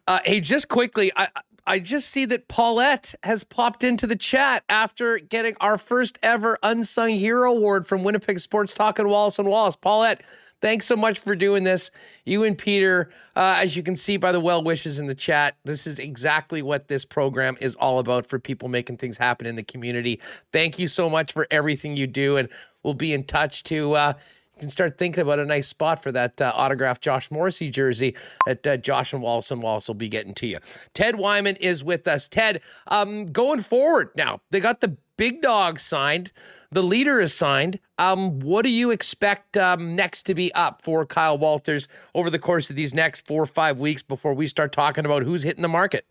Uh, 0.08 0.20
hey, 0.26 0.40
just 0.40 0.68
quickly, 0.68 1.12
I 1.16 1.28
I 1.68 1.80
just 1.80 2.10
see 2.10 2.26
that 2.26 2.48
Paulette 2.48 3.16
has 3.24 3.44
popped 3.44 3.84
into 3.84 4.06
the 4.06 4.16
chat 4.16 4.64
after 4.70 5.18
getting 5.18 5.56
our 5.60 5.78
first 5.78 6.20
ever 6.22 6.60
unsung 6.62 7.10
hero 7.10 7.52
award 7.52 7.88
from 7.88 8.04
Winnipeg 8.04 8.40
Sports 8.40 8.76
Talk 8.76 9.00
and 9.00 9.10
Wallace 9.10 9.40
and 9.40 9.48
Wallace. 9.48 9.76
Paulette, 9.76 10.22
thanks 10.62 10.86
so 10.86 10.96
much 10.96 11.18
for 11.18 11.36
doing 11.36 11.64
this. 11.64 11.90
You 12.24 12.44
and 12.44 12.56
Peter, 12.56 13.10
uh, 13.36 13.56
as 13.58 13.76
you 13.76 13.82
can 13.82 13.96
see 13.96 14.18
by 14.18 14.32
the 14.32 14.40
well 14.40 14.64
wishes 14.64 15.00
in 15.00 15.08
the 15.08 15.16
chat, 15.16 15.58
this 15.64 15.88
is 15.88 15.98
exactly 15.98 16.62
what 16.62 16.88
this 16.88 17.04
program 17.04 17.58
is 17.60 17.76
all 17.78 17.98
about 17.98 18.28
for 18.28 18.38
people 18.38 18.70
making 18.70 18.98
things 18.98 19.18
happen 19.18 19.48
in 19.48 19.56
the 19.56 19.64
community. 19.64 20.20
Thank 20.52 20.78
you 20.78 20.88
so 20.88 21.10
much 21.10 21.34
for 21.34 21.48
everything 21.50 21.98
you 21.98 22.06
do, 22.06 22.38
and 22.38 22.48
we'll 22.84 22.94
be 22.94 23.12
in 23.12 23.24
touch 23.24 23.64
to. 23.64 23.94
Uh, 23.94 24.14
you 24.56 24.62
can 24.62 24.70
start 24.70 24.98
thinking 24.98 25.22
about 25.22 25.40
a 25.40 25.46
nice 25.46 25.68
spot 25.68 26.02
for 26.02 26.12
that 26.14 26.40
uh, 26.40 26.52
autographed 26.56 27.02
Josh 27.02 27.30
Morrissey 27.30 27.70
jersey 27.70 28.16
that 28.46 28.66
uh, 28.66 28.78
Josh 28.78 29.12
and 29.12 29.22
Wallace 29.22 29.52
and 29.52 29.62
Wallace 29.62 29.88
will 29.88 29.96
be 29.96 30.08
getting 30.08 30.34
to 30.36 30.48
you. 30.48 30.60
Ted 30.94 31.18
Wyman 31.18 31.58
is 31.58 31.84
with 31.84 32.08
us. 32.08 32.28
Ted, 32.28 32.62
um, 32.88 33.26
going 33.26 33.62
forward 33.62 34.12
now, 34.16 34.42
they 34.52 34.62
got 34.62 34.80
the 34.80 34.96
big 35.18 35.42
dog 35.42 35.80
signed. 35.80 36.32
The 36.72 36.84
leader 36.84 37.20
is 37.20 37.34
signed. 37.34 37.80
Um, 37.98 38.40
what 38.40 38.64
do 38.64 38.70
you 38.70 38.92
expect 38.92 39.58
um, 39.58 39.96
next 39.96 40.24
to 40.24 40.34
be 40.34 40.54
up 40.54 40.82
for 40.82 41.06
Kyle 41.06 41.38
Walters 41.38 41.88
over 42.14 42.30
the 42.30 42.40
course 42.40 42.70
of 42.70 42.76
these 42.76 42.94
next 42.94 43.26
four 43.26 43.44
or 43.44 43.48
five 43.48 43.80
weeks 43.80 44.04
before 44.04 44.34
we 44.34 44.48
start 44.48 44.72
talking 44.72 45.06
about 45.06 45.24
who's 45.24 45.44
hitting 45.44 45.62
the 45.62 45.68
market? 45.68 46.06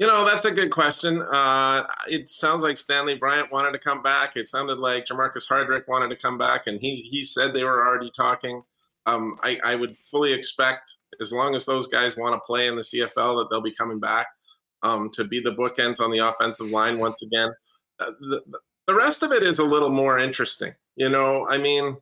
You 0.00 0.06
know, 0.06 0.24
that's 0.24 0.46
a 0.46 0.50
good 0.50 0.70
question. 0.70 1.20
Uh, 1.20 1.84
it 2.08 2.30
sounds 2.30 2.62
like 2.62 2.78
Stanley 2.78 3.16
Bryant 3.16 3.52
wanted 3.52 3.72
to 3.72 3.78
come 3.78 4.02
back. 4.02 4.34
It 4.34 4.48
sounded 4.48 4.78
like 4.78 5.04
Jermarcus 5.04 5.46
Hardrick 5.46 5.86
wanted 5.88 6.08
to 6.08 6.16
come 6.16 6.38
back, 6.38 6.66
and 6.66 6.80
he 6.80 7.02
he 7.02 7.22
said 7.22 7.52
they 7.52 7.64
were 7.64 7.86
already 7.86 8.10
talking. 8.16 8.62
Um, 9.04 9.36
I, 9.42 9.58
I, 9.62 9.74
would 9.74 9.98
fully 9.98 10.32
expect, 10.32 10.96
as 11.20 11.32
long 11.32 11.54
as 11.54 11.66
those 11.66 11.86
guys 11.86 12.16
want 12.16 12.34
to 12.34 12.40
play 12.46 12.66
in 12.66 12.76
the 12.76 12.82
CFL, 12.82 13.38
that 13.38 13.48
they'll 13.50 13.60
be 13.60 13.74
coming 13.74 13.98
back 13.98 14.26
um, 14.82 15.10
to 15.14 15.24
be 15.24 15.40
the 15.40 15.52
bookends 15.52 16.00
on 16.00 16.10
the 16.10 16.18
offensive 16.18 16.68
line 16.68 16.98
once 16.98 17.22
again. 17.22 17.50
Uh, 17.98 18.12
the, 18.20 18.42
the 18.86 18.94
rest 18.94 19.22
of 19.22 19.32
it 19.32 19.42
is 19.42 19.58
a 19.58 19.64
little 19.64 19.90
more 19.90 20.18
interesting. 20.18 20.74
You 20.96 21.10
know, 21.10 21.46
I 21.48 21.58
mean, 21.58 21.96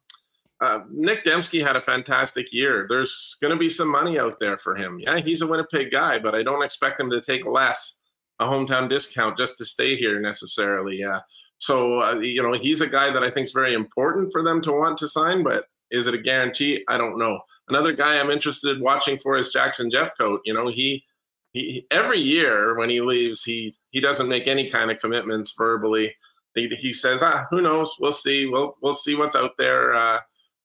uh, 0.61 0.81
Nick 0.91 1.25
Demski 1.25 1.65
had 1.65 1.77
a 1.77 1.81
fantastic 1.81 2.53
year. 2.53 2.87
There's 2.89 3.37
going 3.41 3.53
to 3.53 3.59
be 3.59 3.69
some 3.69 3.91
money 3.91 4.19
out 4.19 4.41
there 4.41 4.59
for 4.59 4.75
him. 4.75 4.99
Yeah, 4.99 5.19
he's 5.19 5.43
a 5.43 5.47
Winnipeg 5.47 5.91
guy, 5.91 6.19
but 6.19 6.35
I 6.35 6.43
don't 6.43 6.65
expect 6.65 7.01
him 7.01 7.11
to 7.11 7.21
take 7.21 7.47
less 7.47 7.99
a 8.41 8.45
hometown 8.45 8.89
discount 8.89 9.37
just 9.37 9.57
to 9.59 9.65
stay 9.65 9.97
here 9.97 10.21
necessarily. 10.21 10.99
Yeah. 10.99 11.21
So, 11.59 12.01
uh, 12.01 12.15
you 12.21 12.43
know, 12.43 12.53
he's 12.53 12.81
a 12.81 12.89
guy 12.89 13.11
that 13.11 13.23
I 13.23 13.31
think 13.31 13.47
is 13.47 13.53
very 13.53 13.75
important 13.75 14.33
for 14.33 14.43
them 14.43 14.61
to 14.63 14.73
want 14.73 14.99
to 14.99 15.09
sign, 15.09 15.43
but 15.43 15.67
is 15.91 16.07
it 16.07 16.15
a 16.15 16.19
guarantee? 16.19 16.85
I 16.89 16.99
don't 16.99 17.19
know. 17.19 17.41
Another 17.69 17.93
guy 17.93 18.19
I'm 18.19 18.31
interested 18.31 18.77
in 18.77 18.83
watching 18.83 19.19
for 19.19 19.37
is 19.37 19.53
Jackson 19.53 19.91
Jeffcoat. 19.91 20.39
You 20.45 20.55
know, 20.55 20.69
he, 20.69 21.05
he 21.53 21.87
every 21.91 22.21
year 22.21 22.77
when 22.77 22.91
he 22.91 23.01
leaves, 23.01 23.43
he 23.43 23.75
he 23.91 24.01
doesn't 24.01 24.29
make 24.29 24.47
any 24.47 24.69
kind 24.69 24.91
of 24.91 25.01
commitments 25.01 25.55
verbally. 25.57 26.15
He, 26.55 26.69
he 26.69 26.93
says, 26.93 27.23
ah, 27.23 27.47
who 27.51 27.63
knows? 27.63 27.97
We'll 28.01 28.13
see. 28.13 28.47
We'll 28.47 28.77
we'll 28.83 28.93
see 28.93 29.15
what's 29.15 29.37
out 29.37 29.53
there. 29.57 29.95
Uh, 29.95 30.19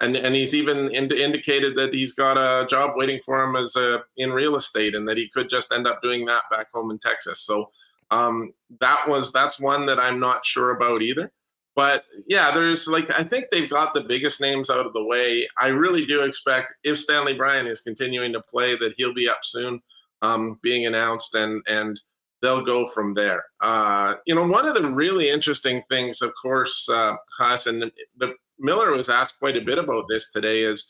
and 0.04 0.16
and 0.18 0.36
he's 0.36 0.54
even 0.54 0.94
ind- 0.94 1.14
indicated 1.14 1.76
that 1.76 1.94
he's 1.94 2.14
got 2.14 2.38
a 2.38 2.66
job 2.68 2.92
waiting 2.96 3.20
for 3.20 3.44
him 3.44 3.56
as 3.56 3.76
a 3.76 4.04
in 4.18 4.32
real 4.32 4.56
estate, 4.56 4.96
and 4.96 5.08
that 5.08 5.18
he 5.18 5.30
could 5.30 5.50
just 5.50 5.72
end 5.72 5.88
up 5.88 6.02
doing 6.02 6.26
that 6.26 6.44
back 6.52 6.72
home 6.72 6.92
in 6.92 7.00
Texas. 7.00 7.40
So 7.40 7.72
um, 8.12 8.54
that 8.80 9.08
was 9.08 9.32
that's 9.32 9.60
one 9.60 9.86
that 9.88 10.00
I'm 10.00 10.20
not 10.20 10.46
sure 10.46 10.72
about 10.72 11.02
either. 11.02 11.32
But 11.76 12.06
yeah, 12.28 12.52
there's 12.52 12.88
like 12.88 13.10
I 13.10 13.24
think 13.24 13.46
they've 13.52 13.70
got 13.70 13.94
the 13.94 14.04
biggest 14.04 14.40
names 14.40 14.70
out 14.70 14.86
of 14.86 14.94
the 14.94 15.04
way. 15.04 15.48
I 15.58 15.68
really 15.68 16.06
do 16.06 16.22
expect 16.22 16.74
if 16.84 17.00
Stanley 17.00 17.36
Bryant 17.36 17.68
is 17.68 17.82
continuing 17.82 18.34
to 18.34 18.42
play, 18.42 18.76
that 18.76 18.94
he'll 18.98 19.14
be 19.14 19.28
up 19.28 19.40
soon, 19.44 19.82
um, 20.22 20.60
being 20.62 20.86
announced, 20.86 21.34
and 21.34 21.64
and 21.68 22.00
they'll 22.44 22.62
go 22.62 22.86
from 22.88 23.16
there. 23.16 23.44
Uh, 23.62 24.16
you 24.28 24.36
know, 24.36 24.46
one 24.46 24.68
of 24.68 24.76
the 24.76 24.88
really 24.88 25.30
interesting 25.30 25.82
things, 25.90 26.22
of 26.22 26.34
course, 26.40 26.88
uh, 26.90 27.16
Haas 27.40 27.66
and 27.66 27.92
the 28.18 28.34
Miller 28.64 28.92
was 28.92 29.10
asked 29.10 29.40
quite 29.40 29.58
a 29.58 29.62
bit 29.62 29.78
about 29.78 30.06
this 30.10 30.32
today 30.32 30.64
is 30.64 30.88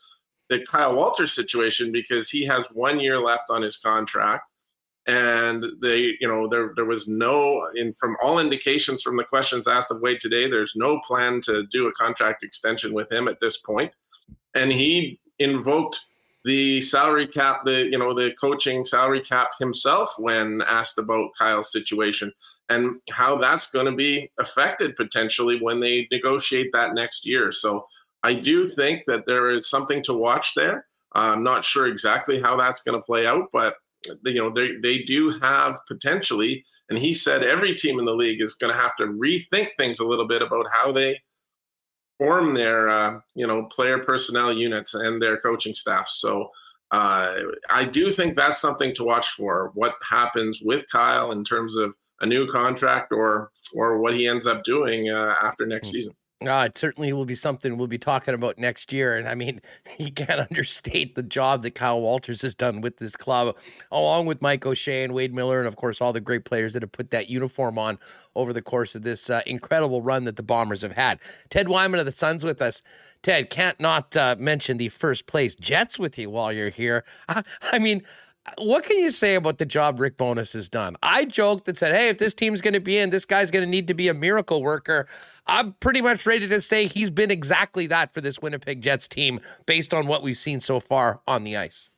the 0.49 0.63
Kyle 0.65 0.95
Walters 0.95 1.33
situation 1.33 1.91
because 1.91 2.29
he 2.29 2.45
has 2.45 2.65
one 2.71 2.99
year 2.99 3.19
left 3.19 3.49
on 3.49 3.61
his 3.61 3.77
contract. 3.77 4.43
And 5.05 5.65
they, 5.81 6.15
you 6.21 6.27
know, 6.29 6.47
there 6.47 6.71
there 6.77 6.85
was 6.85 7.09
no, 7.09 7.67
in 7.75 7.93
from 7.95 8.15
all 8.23 8.39
indications 8.39 9.01
from 9.01 9.17
the 9.17 9.25
questions 9.25 9.67
asked 9.67 9.91
of 9.91 9.99
Wade 9.99 10.21
today, 10.21 10.47
there's 10.47 10.73
no 10.77 11.01
plan 11.05 11.41
to 11.41 11.65
do 11.71 11.87
a 11.87 11.93
contract 11.93 12.41
extension 12.41 12.93
with 12.93 13.11
him 13.11 13.27
at 13.27 13.41
this 13.41 13.57
point. 13.57 13.91
And 14.55 14.71
he 14.71 15.19
invoked 15.39 15.99
the 16.43 16.81
salary 16.81 17.27
cap, 17.27 17.63
the 17.65 17.89
you 17.89 17.97
know 17.97 18.13
the 18.13 18.33
coaching 18.39 18.83
salary 18.85 19.21
cap 19.21 19.49
himself 19.59 20.13
when 20.17 20.61
asked 20.67 20.97
about 20.97 21.31
Kyle's 21.37 21.71
situation 21.71 22.31
and 22.69 22.99
how 23.11 23.37
that's 23.37 23.71
going 23.71 23.85
to 23.85 23.95
be 23.95 24.31
affected 24.39 24.95
potentially 24.95 25.59
when 25.61 25.79
they 25.79 26.07
negotiate 26.11 26.71
that 26.73 26.93
next 26.93 27.25
year. 27.25 27.51
So 27.51 27.85
I 28.23 28.33
do 28.33 28.65
think 28.65 29.03
that 29.07 29.25
there 29.25 29.51
is 29.51 29.69
something 29.69 30.01
to 30.03 30.13
watch 30.13 30.53
there. 30.55 30.85
I'm 31.13 31.43
not 31.43 31.63
sure 31.63 31.87
exactly 31.87 32.41
how 32.41 32.57
that's 32.57 32.81
going 32.81 32.97
to 32.97 33.05
play 33.05 33.25
out, 33.27 33.49
but 33.53 33.75
you 34.25 34.35
know 34.35 34.49
they 34.49 34.75
they 34.81 34.99
do 34.99 35.31
have 35.39 35.79
potentially, 35.87 36.65
and 36.89 36.99
he 36.99 37.13
said 37.13 37.43
every 37.43 37.73
team 37.73 37.99
in 37.99 38.05
the 38.05 38.15
league 38.15 38.41
is 38.41 38.53
going 38.53 38.73
to 38.73 38.79
have 38.79 38.95
to 38.97 39.05
rethink 39.05 39.69
things 39.77 39.99
a 39.99 40.07
little 40.07 40.27
bit 40.27 40.41
about 40.41 40.65
how 40.71 40.91
they 40.91 41.21
form 42.17 42.53
their 42.53 42.89
uh, 42.89 43.19
you 43.35 43.47
know 43.47 43.65
player 43.65 43.99
personnel 43.99 44.53
units 44.53 44.93
and 44.93 45.21
their 45.21 45.37
coaching 45.37 45.73
staff. 45.73 46.07
So 46.09 46.49
uh, 46.91 47.35
I 47.69 47.85
do 47.85 48.11
think 48.11 48.35
that's 48.35 48.61
something 48.61 48.93
to 48.95 49.03
watch 49.03 49.29
for. 49.29 49.71
What 49.73 49.95
happens 50.09 50.61
with 50.63 50.85
Kyle 50.91 51.31
in 51.31 51.43
terms 51.43 51.75
of 51.75 51.93
a 52.21 52.25
new 52.25 52.49
contract 52.51 53.11
or 53.11 53.51
or 53.75 53.99
what 53.99 54.13
he 54.13 54.27
ends 54.27 54.47
up 54.47 54.63
doing 54.63 55.09
uh, 55.09 55.35
after 55.41 55.65
next 55.65 55.87
hmm. 55.87 55.93
season. 55.93 56.15
Uh, 56.41 56.65
it 56.67 56.77
certainly 56.77 57.13
will 57.13 57.25
be 57.25 57.35
something 57.35 57.77
we'll 57.77 57.87
be 57.87 57.97
talking 57.97 58.33
about 58.33 58.57
next 58.57 58.91
year. 58.91 59.15
And 59.15 59.29
I 59.29 59.35
mean, 59.35 59.61
you 59.97 60.11
can't 60.11 60.39
understate 60.39 61.15
the 61.15 61.23
job 61.23 61.63
that 61.63 61.75
Kyle 61.75 62.01
Walters 62.01 62.41
has 62.41 62.53
done 62.53 62.81
with 62.81 62.97
this 62.97 63.15
club, 63.15 63.55
along 63.91 64.25
with 64.25 64.41
Mike 64.41 64.65
O'Shea 64.65 65.03
and 65.03 65.13
Wade 65.13 65.33
Miller, 65.33 65.59
and 65.59 65.67
of 65.67 65.75
course, 65.75 66.01
all 66.01 66.13
the 66.13 66.19
great 66.19 66.45
players 66.45 66.73
that 66.73 66.83
have 66.83 66.91
put 66.91 67.11
that 67.11 67.29
uniform 67.29 67.77
on 67.77 67.97
over 68.35 68.51
the 68.51 68.61
course 68.61 68.95
of 68.95 69.03
this 69.03 69.29
uh, 69.29 69.41
incredible 69.45 70.01
run 70.01 70.25
that 70.25 70.35
the 70.35 70.43
Bombers 70.43 70.81
have 70.81 70.93
had. 70.93 71.19
Ted 71.49 71.69
Wyman 71.69 71.99
of 71.99 72.05
the 72.05 72.11
Suns 72.11 72.43
with 72.43 72.61
us. 72.61 72.81
Ted, 73.21 73.49
can't 73.49 73.79
not 73.79 74.17
uh, 74.17 74.35
mention 74.37 74.77
the 74.77 74.89
first 74.89 75.27
place 75.27 75.55
Jets 75.55 75.97
with 75.97 76.17
you 76.17 76.29
while 76.29 76.51
you're 76.51 76.69
here. 76.69 77.05
I, 77.29 77.43
I 77.61 77.79
mean, 77.79 78.03
what 78.57 78.83
can 78.83 78.97
you 78.97 79.09
say 79.09 79.35
about 79.35 79.57
the 79.57 79.65
job 79.65 79.99
Rick 79.99 80.17
Bowness 80.17 80.53
has 80.53 80.69
done? 80.69 80.97
I 81.01 81.25
joked 81.25 81.67
and 81.67 81.77
said, 81.77 81.93
hey, 81.93 82.09
if 82.09 82.17
this 82.17 82.33
team's 82.33 82.61
going 82.61 82.73
to 82.73 82.79
be 82.79 82.97
in, 82.97 83.09
this 83.09 83.25
guy's 83.25 83.51
going 83.51 83.63
to 83.63 83.69
need 83.69 83.87
to 83.87 83.93
be 83.93 84.09
a 84.09 84.13
miracle 84.13 84.61
worker. 84.61 85.07
I'm 85.47 85.73
pretty 85.73 86.01
much 86.01 86.25
ready 86.25 86.47
to 86.47 86.61
say 86.61 86.87
he's 86.87 87.09
been 87.09 87.31
exactly 87.31 87.87
that 87.87 88.13
for 88.13 88.21
this 88.21 88.39
Winnipeg 88.39 88.81
Jets 88.81 89.07
team 89.07 89.39
based 89.65 89.93
on 89.93 90.07
what 90.07 90.23
we've 90.23 90.37
seen 90.37 90.59
so 90.59 90.79
far 90.79 91.21
on 91.27 91.43
the 91.43 91.55
ice. 91.55 91.89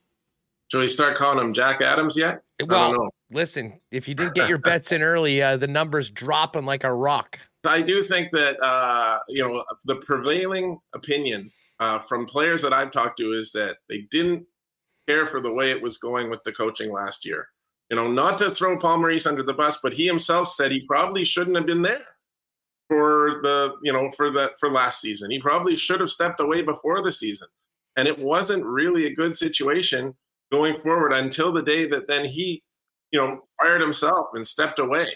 Should 0.72 0.80
we 0.80 0.88
start 0.88 1.16
calling 1.16 1.40
him 1.40 1.54
Jack 1.54 1.82
Adams 1.82 2.18
yet? 2.18 2.42
Well, 2.66 3.10
listen, 3.32 3.80
if 3.92 4.08
you 4.08 4.16
didn't 4.16 4.34
get 4.34 4.50
your 4.50 4.58
bets 4.60 4.92
in 4.92 5.02
early, 5.02 5.42
uh, 5.42 5.58
the 5.58 5.68
numbers 5.68 6.10
dropping 6.10 6.66
like 6.66 6.84
a 6.84 6.94
rock. 6.94 7.40
I 7.68 7.82
do 7.82 8.04
think 8.04 8.32
that, 8.32 8.62
uh, 8.62 9.20
you 9.30 9.48
know, 9.48 9.64
the 9.86 9.96
prevailing 9.98 10.80
opinion 10.94 11.52
uh, 11.80 12.00
from 12.00 12.26
players 12.26 12.62
that 12.62 12.74
I've 12.74 12.92
talked 12.92 13.18
to 13.20 13.32
is 13.32 13.52
that 13.54 13.78
they 13.90 14.02
didn't 14.12 14.46
care 15.08 15.26
for 15.26 15.42
the 15.42 15.52
way 15.52 15.72
it 15.72 15.82
was 15.82 15.98
going 15.98 16.30
with 16.30 16.44
the 16.44 16.52
coaching 16.52 16.92
last 16.92 17.26
year. 17.26 17.48
You 17.90 17.98
know, 17.98 18.08
not 18.08 18.38
to 18.40 18.52
throw 18.52 18.78
Paul 18.78 19.00
Maurice 19.00 19.28
under 19.28 19.44
the 19.44 19.54
bus, 19.54 19.80
but 19.82 19.94
he 19.94 20.08
himself 20.08 20.48
said 20.48 20.72
he 20.72 20.82
probably 20.82 21.24
shouldn't 21.24 21.56
have 21.56 21.68
been 21.68 21.84
there 21.84 22.06
for 22.90 23.42
the, 23.44 23.76
you 23.84 23.94
know, 23.94 24.12
for 24.12 24.32
the 24.32 24.54
for 24.60 24.72
last 24.72 25.02
season. 25.02 25.30
He 25.30 25.40
probably 25.40 25.76
should 25.76 26.00
have 26.00 26.10
stepped 26.10 26.40
away 26.40 26.62
before 26.62 27.02
the 27.02 27.12
season. 27.12 27.48
And 27.98 28.08
it 28.08 28.18
wasn't 28.18 28.66
really 28.66 29.06
a 29.06 29.16
good 29.16 29.38
situation 29.38 30.16
going 30.52 30.76
forward 30.76 31.14
until 31.14 31.52
the 31.52 31.62
day 31.62 31.86
that 31.88 32.08
then 32.08 32.26
he, 32.26 32.64
you 33.12 33.20
know, 33.20 33.42
fired 33.60 33.82
himself 33.82 34.28
and 34.34 34.46
stepped 34.46 34.80
away. 34.80 35.08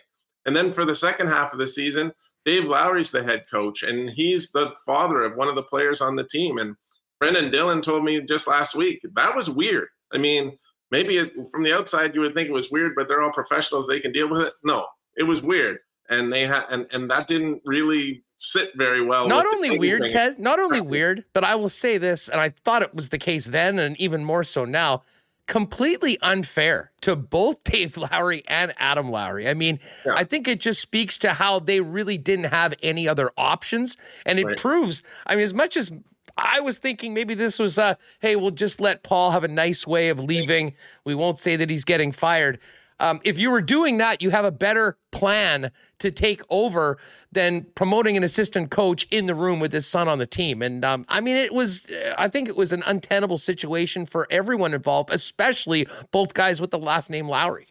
And 0.45 0.55
then 0.55 0.71
for 0.71 0.85
the 0.85 0.95
second 0.95 1.27
half 1.27 1.51
of 1.51 1.59
the 1.59 1.67
season, 1.67 2.13
Dave 2.45 2.65
Lowry's 2.65 3.11
the 3.11 3.23
head 3.23 3.45
coach, 3.51 3.83
and 3.83 4.09
he's 4.09 4.51
the 4.51 4.71
father 4.85 5.23
of 5.23 5.35
one 5.35 5.49
of 5.49 5.55
the 5.55 5.63
players 5.63 6.01
on 6.01 6.15
the 6.15 6.23
team. 6.23 6.57
And 6.57 6.75
Brendan 7.19 7.51
Dillon 7.51 7.81
told 7.81 8.03
me 8.03 8.21
just 8.21 8.47
last 8.47 8.75
week 8.75 9.01
that 9.13 9.35
was 9.35 9.49
weird. 9.49 9.89
I 10.11 10.17
mean, 10.17 10.57
maybe 10.91 11.17
it, 11.17 11.33
from 11.51 11.63
the 11.63 11.75
outside 11.75 12.15
you 12.15 12.21
would 12.21 12.33
think 12.33 12.49
it 12.49 12.53
was 12.53 12.71
weird, 12.71 12.93
but 12.95 13.07
they're 13.07 13.21
all 13.21 13.31
professionals; 13.31 13.87
they 13.87 13.99
can 13.99 14.11
deal 14.11 14.29
with 14.29 14.41
it. 14.41 14.53
No, 14.63 14.87
it 15.15 15.23
was 15.23 15.43
weird, 15.43 15.79
and 16.09 16.31
they 16.31 16.47
had, 16.47 16.65
and 16.69 16.87
and 16.91 17.11
that 17.11 17.27
didn't 17.27 17.61
really 17.65 18.23
sit 18.37 18.71
very 18.75 19.03
well. 19.03 19.27
Not 19.27 19.45
only 19.45 19.77
weird, 19.77 20.03
thing. 20.03 20.11
Ted. 20.11 20.39
Not 20.39 20.59
only 20.59 20.81
weird, 20.81 21.25
but 21.33 21.43
I 21.43 21.55
will 21.55 21.69
say 21.69 21.97
this, 21.97 22.29
and 22.29 22.39
I 22.39 22.49
thought 22.49 22.81
it 22.81 22.95
was 22.95 23.09
the 23.09 23.17
case 23.17 23.45
then, 23.45 23.77
and 23.77 23.99
even 23.99 24.23
more 24.23 24.43
so 24.43 24.65
now. 24.65 25.03
Completely 25.45 26.19
unfair 26.21 26.91
to 27.01 27.15
both 27.15 27.63
Dave 27.63 27.97
Lowry 27.97 28.43
and 28.47 28.71
Adam 28.77 29.09
Lowry. 29.09 29.49
I 29.49 29.55
mean, 29.55 29.79
yeah. 30.05 30.13
I 30.15 30.23
think 30.23 30.47
it 30.47 30.59
just 30.59 30.79
speaks 30.79 31.17
to 31.17 31.33
how 31.33 31.59
they 31.59 31.81
really 31.81 32.19
didn't 32.19 32.51
have 32.51 32.75
any 32.83 33.07
other 33.07 33.31
options. 33.35 33.97
And 34.27 34.37
it 34.37 34.45
right. 34.45 34.57
proves, 34.59 35.01
I 35.25 35.33
mean, 35.33 35.43
as 35.43 35.55
much 35.55 35.75
as 35.75 35.91
I 36.39 36.59
was 36.59 36.77
thinking 36.77 37.13
maybe 37.13 37.33
this 37.33 37.59
was 37.59 37.77
uh 37.77 37.95
hey, 38.19 38.35
we'll 38.35 38.51
just 38.51 38.79
let 38.79 39.03
Paul 39.03 39.31
have 39.31 39.43
a 39.43 39.47
nice 39.47 39.85
way 39.85 40.09
of 40.09 40.19
leaving. 40.19 40.73
We 41.03 41.15
won't 41.15 41.39
say 41.39 41.55
that 41.55 41.69
he's 41.69 41.85
getting 41.85 42.11
fired. 42.11 42.59
Um, 42.99 43.21
if 43.23 43.37
you 43.37 43.49
were 43.49 43.61
doing 43.61 43.97
that, 43.97 44.21
you 44.21 44.29
have 44.29 44.43
a 44.45 44.51
better 44.51 44.97
plan 45.11 45.71
to 45.99 46.11
take 46.11 46.41
over 46.49 46.97
than 47.31 47.65
promoting 47.75 48.17
an 48.17 48.23
assistant 48.23 48.71
coach 48.71 49.07
in 49.09 49.25
the 49.25 49.35
room 49.35 49.59
with 49.59 49.71
his 49.71 49.87
son 49.87 50.07
on 50.07 50.19
the 50.19 50.27
team. 50.27 50.61
And 50.61 50.83
um, 50.83 51.05
I 51.07 51.21
mean, 51.21 51.37
it 51.37 51.53
was, 51.53 51.85
I 52.17 52.27
think 52.27 52.49
it 52.49 52.57
was 52.57 52.73
an 52.73 52.83
untenable 52.85 53.37
situation 53.37 54.05
for 54.05 54.27
everyone 54.29 54.73
involved, 54.73 55.11
especially 55.13 55.87
both 56.11 56.33
guys 56.33 56.59
with 56.59 56.71
the 56.71 56.79
last 56.79 57.09
name 57.09 57.29
Lowry. 57.29 57.67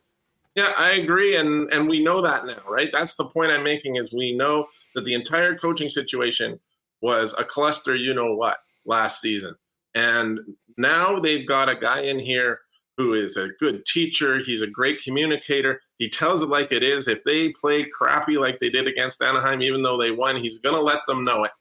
Yeah, 0.55 0.73
I 0.77 0.93
agree, 0.93 1.37
and 1.37 1.73
and 1.73 1.89
we 1.89 2.03
know 2.03 2.21
that 2.21 2.45
now, 2.45 2.57
right? 2.69 2.91
That's 2.93 3.15
the 3.15 3.27
point 3.27 3.53
I'm 3.53 3.63
making. 3.63 3.95
Is 3.95 4.13
we 4.13 4.33
know 4.33 4.67
that 4.97 5.05
the 5.05 5.15
entire 5.15 5.55
coaching 5.55 5.89
situation 5.89 6.59
was 7.01 7.35
a 7.39 7.45
cluster. 7.45 7.95
You 7.95 8.15
know 8.15 8.35
what? 8.35 8.59
Last 8.85 9.21
season, 9.21 9.55
and 9.95 10.41
now 10.79 11.19
they've 11.19 11.47
got 11.47 11.69
a 11.69 11.77
guy 11.77 12.03
in 12.03 12.19
here 12.19 12.61
who 12.97 13.15
is 13.15 13.37
a 13.37 13.49
good 13.61 13.85
teacher. 13.87 14.39
He's 14.39 14.63
a 14.63 14.67
great 14.67 15.01
communicator. 15.03 15.81
He 15.99 16.09
tells 16.09 16.43
it 16.43 16.49
like 16.49 16.73
it 16.73 16.83
is. 16.83 17.07
If 17.07 17.23
they 17.25 17.53
play 17.53 17.87
crappy 17.97 18.39
like 18.39 18.59
they 18.59 18.71
did 18.71 18.89
against 18.89 19.23
Anaheim, 19.23 19.63
even 19.63 19.83
though 19.83 19.97
they 19.97 20.11
won, 20.11 20.37
he's 20.37 20.59
going 20.59 20.75
to 20.75 20.83
let 20.83 21.01
them 21.07 21.25
know 21.25 21.45
it. 21.45 21.53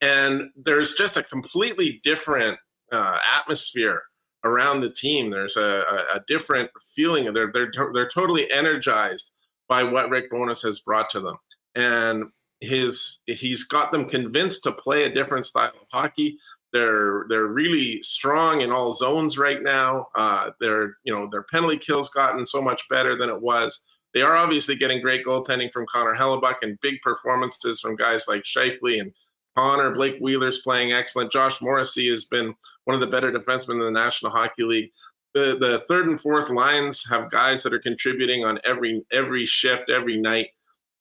And 0.00 0.50
there's 0.56 0.94
just 0.94 1.16
a 1.16 1.22
completely 1.22 2.00
different 2.02 2.58
uh, 2.92 3.18
atmosphere 3.38 4.02
around 4.44 4.80
the 4.80 4.90
team. 4.90 5.30
There's 5.30 5.56
a, 5.56 5.84
a, 6.12 6.16
a 6.16 6.24
different 6.26 6.70
feeling. 6.94 7.32
They're 7.32 7.50
they're 7.52 7.70
they're 7.92 8.08
totally 8.08 8.50
energized 8.50 9.32
by 9.68 9.82
what 9.84 10.10
Rick 10.10 10.30
Bowness 10.30 10.62
has 10.62 10.80
brought 10.80 11.10
to 11.10 11.20
them, 11.20 11.36
and 11.74 12.24
his 12.60 13.20
he's 13.26 13.64
got 13.64 13.92
them 13.92 14.06
convinced 14.06 14.62
to 14.64 14.72
play 14.72 15.04
a 15.04 15.14
different 15.14 15.46
style 15.46 15.72
of 15.80 15.88
hockey. 15.92 16.38
They're 16.72 17.26
they're 17.28 17.46
really 17.46 18.02
strong 18.02 18.60
in 18.60 18.72
all 18.72 18.92
zones 18.92 19.38
right 19.38 19.62
now. 19.62 20.08
Uh, 20.14 20.50
their 20.60 20.94
you 21.04 21.14
know 21.14 21.28
their 21.30 21.44
penalty 21.44 21.78
kills 21.78 22.10
gotten 22.10 22.46
so 22.46 22.60
much 22.60 22.88
better 22.88 23.16
than 23.16 23.30
it 23.30 23.40
was. 23.40 23.84
They 24.14 24.22
are 24.22 24.36
obviously 24.36 24.76
getting 24.76 25.02
great 25.02 25.26
goaltending 25.26 25.70
from 25.70 25.86
Connor 25.92 26.14
Hellebuyck 26.14 26.56
and 26.62 26.80
big 26.80 27.00
performances 27.02 27.80
from 27.80 27.96
guys 27.96 28.26
like 28.26 28.44
Scheifele 28.44 29.00
and 29.00 29.12
Connor, 29.56 29.94
Blake 29.94 30.18
Wheeler's 30.20 30.60
playing 30.60 30.92
excellent. 30.92 31.32
Josh 31.32 31.60
Morrissey 31.62 32.08
has 32.10 32.26
been 32.26 32.54
one 32.84 32.94
of 32.94 33.00
the 33.00 33.06
better 33.06 33.32
defensemen 33.32 33.74
in 33.74 33.80
the 33.80 33.90
National 33.90 34.32
Hockey 34.32 34.64
League. 34.64 34.90
The 35.34 35.56
the 35.58 35.80
third 35.80 36.06
and 36.06 36.20
fourth 36.20 36.50
lines 36.50 37.06
have 37.10 37.30
guys 37.30 37.62
that 37.62 37.74
are 37.74 37.78
contributing 37.78 38.44
on 38.44 38.58
every 38.64 39.04
every 39.12 39.46
shift, 39.46 39.90
every 39.90 40.16
night. 40.16 40.48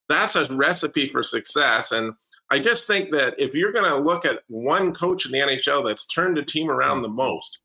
That's 0.10 0.36
a 0.36 0.54
recipe 0.54 1.08
for 1.08 1.24
success. 1.24 1.92
And 1.92 2.14
I 2.52 2.60
just 2.60 2.88
think 2.88 3.12
that 3.12 3.36
if 3.38 3.56
you're 3.56 3.72
going 3.72 3.90
to 3.90 3.98
look 3.98 4.26
at 4.26 4.42
one 4.48 4.94
coach 4.94 5.26
in 5.26 5.32
the 5.32 5.40
NHL 5.40 5.86
that's 5.86 6.06
turned 6.06 6.38
a 6.38 6.44
team 6.44 6.70
around 6.70 7.02
the 7.02 7.10
most, 7.10 7.60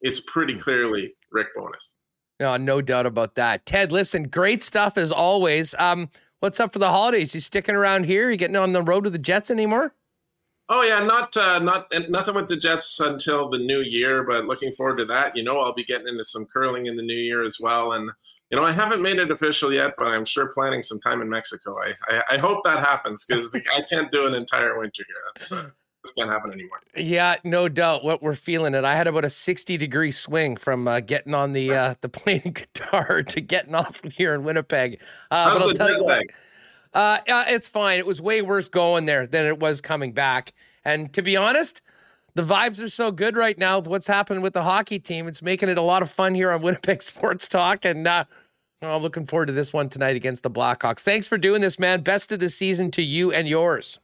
it's 0.00 0.20
pretty 0.20 0.54
clearly 0.54 1.14
Rick 1.30 1.48
Bowness. 1.56 1.96
No, 2.40 2.56
no 2.56 2.80
doubt 2.80 3.06
about 3.06 3.34
that. 3.36 3.66
Ted, 3.66 3.92
listen, 3.92 4.24
great 4.24 4.62
stuff 4.62 4.96
as 4.96 5.12
always. 5.12 5.74
Um, 5.78 6.08
what's 6.40 6.60
up 6.60 6.72
for 6.72 6.78
the 6.78 6.90
holidays? 6.90 7.34
You 7.34 7.40
sticking 7.40 7.74
around 7.74 8.04
here? 8.04 8.30
You 8.30 8.36
getting 8.36 8.56
on 8.56 8.72
the 8.72 8.82
road 8.82 9.04
with 9.04 9.12
the 9.12 9.18
Jets 9.18 9.50
anymore? 9.50 9.94
Oh 10.68 10.82
yeah, 10.82 11.04
not 11.04 11.36
uh, 11.36 11.58
not 11.58 11.92
nothing 12.08 12.34
with 12.34 12.48
the 12.48 12.56
Jets 12.56 12.98
until 13.00 13.50
the 13.50 13.58
new 13.58 13.80
year, 13.80 14.24
but 14.26 14.46
looking 14.46 14.72
forward 14.72 14.98
to 14.98 15.04
that. 15.04 15.36
You 15.36 15.42
know, 15.42 15.60
I'll 15.60 15.74
be 15.74 15.84
getting 15.84 16.08
into 16.08 16.24
some 16.24 16.46
curling 16.46 16.86
in 16.86 16.96
the 16.96 17.02
new 17.02 17.16
year 17.16 17.44
as 17.44 17.58
well, 17.60 17.92
and 17.92 18.10
you 18.52 18.58
know, 18.58 18.64
I 18.64 18.72
haven't 18.72 19.00
made 19.00 19.18
it 19.18 19.30
official 19.30 19.72
yet, 19.72 19.94
but 19.96 20.08
I'm 20.08 20.26
sure 20.26 20.48
planning 20.52 20.82
some 20.82 21.00
time 21.00 21.22
in 21.22 21.28
Mexico. 21.28 21.74
I 21.78 21.94
I, 22.08 22.22
I 22.32 22.38
hope 22.38 22.62
that 22.64 22.80
happens 22.80 23.24
because 23.24 23.54
I 23.74 23.80
can't 23.82 24.12
do 24.12 24.26
an 24.26 24.34
entire 24.34 24.78
winter 24.78 25.04
here. 25.08 25.16
That's 25.28 25.52
uh, 25.52 25.70
this 26.04 26.12
can't 26.12 26.28
happen 26.30 26.52
anymore. 26.52 26.80
Yeah, 26.94 27.36
no 27.44 27.68
doubt. 27.68 28.04
What 28.04 28.22
we're 28.22 28.34
feeling 28.34 28.74
it. 28.74 28.84
I 28.84 28.94
had 28.94 29.06
about 29.06 29.24
a 29.24 29.30
60 29.30 29.78
degree 29.78 30.10
swing 30.10 30.56
from 30.56 30.86
uh, 30.86 31.00
getting 31.00 31.32
on 31.32 31.54
the 31.54 31.74
uh, 31.74 31.94
the 32.02 32.10
plane 32.10 32.42
guitar 32.54 33.22
to 33.22 33.40
getting 33.40 33.74
off 33.74 34.02
here 34.12 34.34
in 34.34 34.44
Winnipeg. 34.44 35.00
Uh, 35.30 35.48
How's 35.48 35.54
but 35.54 35.62
I'll 35.62 35.68
the 35.68 35.74
tell 35.74 35.96
you 35.96 36.04
what, 36.04 36.22
uh, 36.92 37.18
uh, 37.26 37.44
it's 37.48 37.68
fine. 37.68 37.98
It 37.98 38.06
was 38.06 38.20
way 38.20 38.42
worse 38.42 38.68
going 38.68 39.06
there 39.06 39.26
than 39.26 39.46
it 39.46 39.60
was 39.60 39.80
coming 39.80 40.12
back. 40.12 40.52
And 40.84 41.10
to 41.14 41.22
be 41.22 41.38
honest, 41.38 41.80
the 42.34 42.42
vibes 42.42 42.82
are 42.82 42.88
so 42.88 43.10
good 43.10 43.36
right 43.36 43.56
now 43.58 43.78
with 43.78 43.88
what's 43.88 44.06
happening 44.06 44.42
with 44.42 44.54
the 44.54 44.62
hockey 44.62 44.98
team. 44.98 45.28
It's 45.28 45.42
making 45.42 45.68
it 45.68 45.78
a 45.78 45.82
lot 45.82 46.02
of 46.02 46.10
fun 46.10 46.34
here 46.34 46.50
on 46.50 46.62
Winnipeg 46.62 47.02
Sports 47.02 47.48
Talk. 47.48 47.84
And 47.84 48.06
uh, 48.06 48.24
oh, 48.82 48.98
looking 48.98 49.26
forward 49.26 49.46
to 49.46 49.52
this 49.52 49.72
one 49.72 49.88
tonight 49.88 50.16
against 50.16 50.42
the 50.42 50.50
Blackhawks. 50.50 51.00
Thanks 51.00 51.28
for 51.28 51.38
doing 51.38 51.60
this, 51.60 51.78
man. 51.78 52.02
Best 52.02 52.32
of 52.32 52.40
the 52.40 52.48
season 52.48 52.90
to 52.92 53.02
you 53.02 53.32
and 53.32 53.48
yours. 53.48 53.98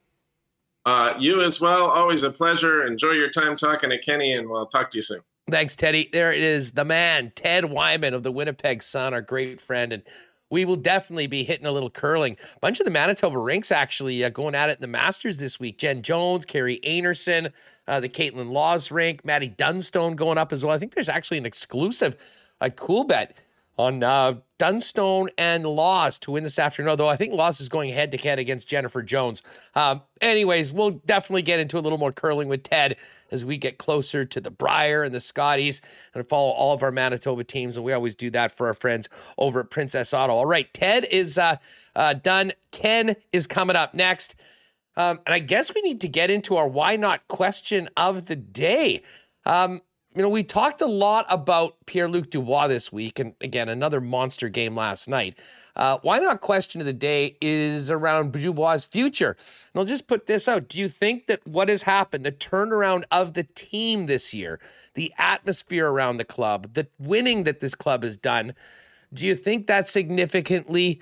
Uh, 0.87 1.15
you 1.19 1.43
as 1.43 1.61
well. 1.61 1.91
Always 1.91 2.23
a 2.23 2.31
pleasure. 2.31 2.87
Enjoy 2.87 3.11
your 3.11 3.31
time 3.31 3.57
talking 3.57 3.91
to 3.91 3.99
Kenny, 3.99 4.33
and 4.33 4.49
we'll 4.49 4.67
talk 4.67 4.91
to 4.93 4.99
you 4.99 5.03
soon. 5.03 5.21
Thanks, 5.51 5.77
Teddy. 5.77 6.09
There 6.13 6.33
it 6.33 6.43
is, 6.43 6.73
the 6.73 6.85
man, 6.85 7.33
Ted 7.35 7.67
Wyman 7.67 8.15
of 8.15 8.23
the 8.23 8.33
Winnipeg 8.33 8.83
Sun, 8.83 9.15
our 9.15 9.23
great 9.23 9.61
friend. 9.61 9.93
And 9.93 10.03
we 10.51 10.65
will 10.65 10.77
definitely 10.77 11.27
be 11.27 11.43
hitting 11.45 11.67
a 11.67 11.73
little 11.73 11.91
curling. 11.91 12.37
A 12.57 12.61
bunch 12.61 12.81
of 12.81 12.85
the 12.85 12.91
Manitoba 12.91 13.39
rinks 13.39 13.73
actually 13.73 14.25
uh, 14.25 14.31
going 14.31 14.55
at 14.55 14.71
it 14.71 14.79
in 14.79 14.83
the 14.83 14.87
Masters 14.87 15.39
this 15.39 15.59
week. 15.59 15.79
Jen 15.79 16.03
Jones, 16.03 16.47
Kerri 16.47 16.83
Einarson, 16.85 17.53
uh, 17.87 18.01
the 18.01 18.09
Kaitlyn 18.09 18.51
Lawes 18.51 18.91
rink, 18.91 19.25
Matt 19.25 19.57
Dunstone 19.57 20.17
going 20.17 20.39
up 20.39 20.53
as 20.53 20.65
well. 20.65 20.75
I 20.75 20.79
think 20.79 20.95
there's 20.95 21.09
actually 21.09 21.39
an 21.39 21.47
exclusive, 21.47 22.17
a 22.61 22.71
cool 22.71 23.05
bet 23.05 23.37
on 23.79 24.03
uh, 24.03 24.35
Dunstone 24.59 25.31
and 25.39 25.65
Lawes 25.65 26.19
to 26.21 26.33
win 26.33 26.45
this 26.45 26.59
afternoon. 26.59 26.91
Although 26.91 27.09
I 27.09 27.17
think 27.17 27.33
Lawes 27.33 27.61
is 27.61 27.69
going 27.69 27.93
head 27.93 28.11
to 28.13 28.19
head 28.19 28.39
against 28.39 28.69
Jennifer 28.69 29.03
Jones. 29.03 29.43
Um, 29.75 30.03
anyways, 30.21 30.73
we'll 30.73 30.91
definitely 30.91 31.43
get 31.43 31.61
into 31.61 31.79
a 31.79 31.81
little 31.81 31.99
more 31.99 32.13
curling 32.13 32.49
with 32.49 32.65
Ted 32.65 32.97
as 33.31 33.45
we 33.45 33.57
get 33.57 33.79
closer 33.79 34.25
to 34.25 34.41
the 34.41 34.51
Brier 34.51 35.03
and 35.03 35.15
the 35.15 35.21
Scotties 35.21 35.81
and 36.15 36.29
follow 36.29 36.51
all 36.51 36.75
of 36.75 36.83
our 36.83 36.91
Manitoba 36.91 37.45
teams. 37.45 37.77
And 37.77 37.85
we 37.85 37.93
always 37.93 38.15
do 38.15 38.31
that 38.31 38.57
for 38.57 38.67
our 38.67 38.75
friends 38.75 39.09
over 39.37 39.61
at 39.61 39.71
Princess 39.71 40.13
Auto. 40.13 40.33
All 40.33 40.47
right, 40.47 40.73
Ted 40.75 41.07
is 41.11 41.39
uh, 41.39 41.57
uh, 41.95 42.15
done. 42.15 42.53
Ken 42.73 43.17
is 43.33 43.47
coming 43.47 43.77
up 43.77 43.95
next. 43.95 44.35
Um, 44.97 45.21
and 45.27 45.35
I 45.35 45.39
guess 45.39 45.73
we 45.73 45.81
need 45.83 46.01
to 46.01 46.09
get 46.09 46.31
into 46.31 46.57
our 46.57 46.67
why 46.67 46.97
not 46.97 47.29
question 47.29 47.89
of 47.97 48.27
the 48.27 48.35
day. 48.35 49.03
Um, 49.47 49.81
you 50.15 50.23
know, 50.23 50.29
we 50.29 50.43
talked 50.43 50.81
a 50.81 50.87
lot 50.87 51.27
about 51.29 51.77
Pierre 51.87 52.09
Luc 52.09 52.31
Dubois 52.31 52.67
this 52.67 52.91
week, 52.91 53.19
and 53.19 53.35
again, 53.41 53.69
another 53.69 54.01
monster 54.01 54.49
game 54.49 54.75
last 54.75 55.09
night. 55.09 55.39
Uh, 55.77 55.99
why 56.03 56.19
not 56.19 56.41
question 56.41 56.81
of 56.81 56.87
the 56.87 56.93
day 56.93 57.37
is 57.41 57.89
around 57.89 58.33
Dubois' 58.33 58.85
future. 58.85 59.37
And 59.73 59.81
I'll 59.81 59.85
just 59.85 60.09
put 60.09 60.27
this 60.27 60.49
out. 60.49 60.69
Do 60.69 60.79
you 60.79 60.89
think 60.89 61.29
that 61.29 61.47
what 61.47 61.69
has 61.69 61.83
happened, 61.83 62.27
the 62.27 62.33
turnaround 62.33 63.05
of 63.13 63.35
the 63.35 63.45
team 63.45 64.07
this 64.07 64.35
year, 64.35 64.59
the 64.95 65.13
atmosphere 65.19 65.89
around 65.89 66.17
the 66.17 66.25
club, 66.25 66.75
the 66.75 66.89
winning 66.99 67.45
that 67.45 67.61
this 67.61 67.77
club 67.77 68.03
has 68.03 68.17
done, 68.17 68.55
do 69.15 69.25
you 69.25 69.37
think 69.37 69.69
that 69.69 69.87
significantly 69.87 71.01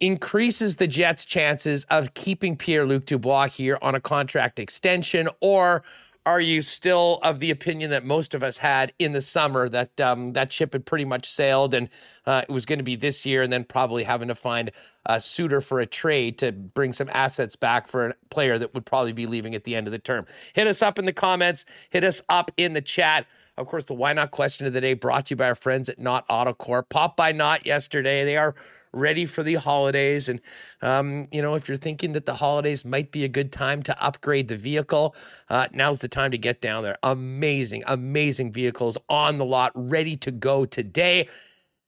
increases 0.00 0.76
the 0.76 0.86
Jets' 0.86 1.26
chances 1.26 1.84
of 1.90 2.14
keeping 2.14 2.56
Pierre 2.56 2.86
Luc 2.86 3.04
Dubois 3.04 3.48
here 3.48 3.78
on 3.82 3.94
a 3.94 4.00
contract 4.00 4.58
extension? 4.58 5.28
Or 5.40 5.84
are 6.28 6.42
you 6.42 6.60
still 6.60 7.20
of 7.22 7.40
the 7.40 7.50
opinion 7.50 7.90
that 7.90 8.04
most 8.04 8.34
of 8.34 8.42
us 8.42 8.58
had 8.58 8.92
in 8.98 9.12
the 9.12 9.22
summer 9.22 9.66
that 9.66 9.98
um, 9.98 10.34
that 10.34 10.52
ship 10.52 10.74
had 10.74 10.84
pretty 10.84 11.06
much 11.06 11.26
sailed 11.26 11.72
and 11.72 11.88
uh, 12.26 12.42
it 12.46 12.52
was 12.52 12.66
going 12.66 12.78
to 12.78 12.82
be 12.82 12.96
this 12.96 13.24
year 13.24 13.42
and 13.42 13.50
then 13.50 13.64
probably 13.64 14.04
having 14.04 14.28
to 14.28 14.34
find 14.34 14.70
a 15.06 15.18
suitor 15.18 15.62
for 15.62 15.80
a 15.80 15.86
trade 15.86 16.36
to 16.36 16.52
bring 16.52 16.92
some 16.92 17.08
assets 17.14 17.56
back 17.56 17.88
for 17.88 18.08
a 18.08 18.14
player 18.28 18.58
that 18.58 18.74
would 18.74 18.84
probably 18.84 19.14
be 19.14 19.26
leaving 19.26 19.54
at 19.54 19.64
the 19.64 19.74
end 19.74 19.86
of 19.86 19.90
the 19.90 19.98
term? 19.98 20.26
Hit 20.52 20.66
us 20.66 20.82
up 20.82 20.98
in 20.98 21.06
the 21.06 21.14
comments, 21.14 21.64
hit 21.88 22.04
us 22.04 22.20
up 22.28 22.50
in 22.58 22.74
the 22.74 22.82
chat. 22.82 23.26
Of 23.56 23.66
course, 23.66 23.86
the 23.86 23.94
why 23.94 24.12
not 24.12 24.30
question 24.30 24.66
of 24.66 24.74
the 24.74 24.82
day 24.82 24.92
brought 24.92 25.26
to 25.26 25.30
you 25.32 25.36
by 25.36 25.46
our 25.46 25.54
friends 25.54 25.88
at 25.88 25.98
Knott 25.98 26.28
Autocorp. 26.28 26.90
Pop 26.90 27.16
by 27.16 27.32
Knott 27.32 27.64
yesterday. 27.64 28.26
They 28.26 28.36
are 28.36 28.54
ready 28.92 29.26
for 29.26 29.42
the 29.42 29.54
holidays. 29.54 30.28
And, 30.28 30.40
um, 30.82 31.28
you 31.32 31.42
know, 31.42 31.54
if 31.54 31.68
you're 31.68 31.76
thinking 31.76 32.12
that 32.12 32.26
the 32.26 32.34
holidays 32.34 32.84
might 32.84 33.10
be 33.10 33.24
a 33.24 33.28
good 33.28 33.52
time 33.52 33.82
to 33.84 34.02
upgrade 34.02 34.48
the 34.48 34.56
vehicle, 34.56 35.14
uh, 35.48 35.68
now's 35.72 35.98
the 35.98 36.08
time 36.08 36.30
to 36.30 36.38
get 36.38 36.60
down 36.60 36.82
there. 36.82 36.98
Amazing, 37.02 37.84
amazing 37.86 38.52
vehicles 38.52 38.98
on 39.08 39.38
the 39.38 39.44
lot, 39.44 39.72
ready 39.74 40.16
to 40.16 40.30
go 40.30 40.64
today. 40.64 41.28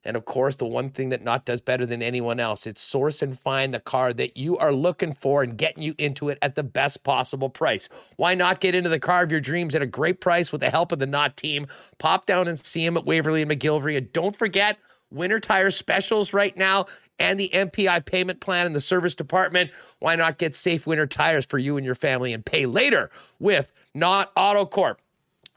And 0.05 0.17
of 0.17 0.25
course, 0.25 0.57
the 0.57 0.65
one 0.65 0.91
thing 0.91 1.11
that 1.11 1.23
Knott 1.23 1.45
does 1.45 1.61
better 1.61 1.85
than 1.85 2.03
anyone 2.03 2.41
else, 2.41 2.67
it's 2.67 2.81
source 2.81 3.21
and 3.21 3.39
find 3.39 3.75
the 3.75 3.81
car 3.81 4.15
that 4.15 4.37
you 4.37 4.57
are 4.57 4.73
looking 4.73 5.13
for 5.13 5.43
and 5.43 5.59
getting 5.59 5.83
you 5.83 5.95
into 5.99 6.31
it 6.31 6.39
at 6.41 6.55
the 6.55 6.63
best 6.63 7.03
possible 7.05 7.51
price. 7.51 7.89
Why 8.17 8.35
not 8.35 8.61
get 8.61 8.75
into 8.75 8.89
the 8.89 8.99
car 8.99 9.23
of 9.23 9.31
your 9.31 9.41
dreams 9.41 9.75
at 9.75 9.83
a 9.83 9.87
great 9.87 10.21
price 10.21 10.53
with 10.53 10.63
the 10.63 10.71
help 10.71 10.93
of 10.93 11.01
the 11.01 11.07
Knott 11.07 11.37
team? 11.37 11.67
Pop 11.99 12.25
down 12.25 12.49
and 12.49 12.59
see 12.59 12.85
them 12.85 12.97
at 12.97 13.05
Waverly 13.05 13.43
and 13.43 13.51
McGillivray. 13.51 13.99
And 13.99 14.13
don't 14.13 14.35
forget, 14.35 14.79
winter 15.11 15.41
tire 15.41 15.71
specials 15.71 16.33
right 16.33 16.57
now 16.57 16.87
and 17.19 17.39
the 17.39 17.51
MPI 17.53 18.05
payment 18.07 18.41
plan 18.41 18.67
in 18.67 18.73
the 18.73 18.81
service 18.81 19.15
department. 19.15 19.71
Why 19.99 20.17
not 20.17 20.39
get 20.39 20.57
safe 20.57 20.87
winter 20.87 21.07
tires 21.07 21.45
for 21.45 21.59
you 21.59 21.77
and 21.77 21.85
your 21.85 21.95
family 21.95 22.33
and 22.33 22.45
pay 22.45 22.67
later 22.67 23.11
with 23.39 23.73
Knott 23.95 24.35
Autocorp? 24.35 24.97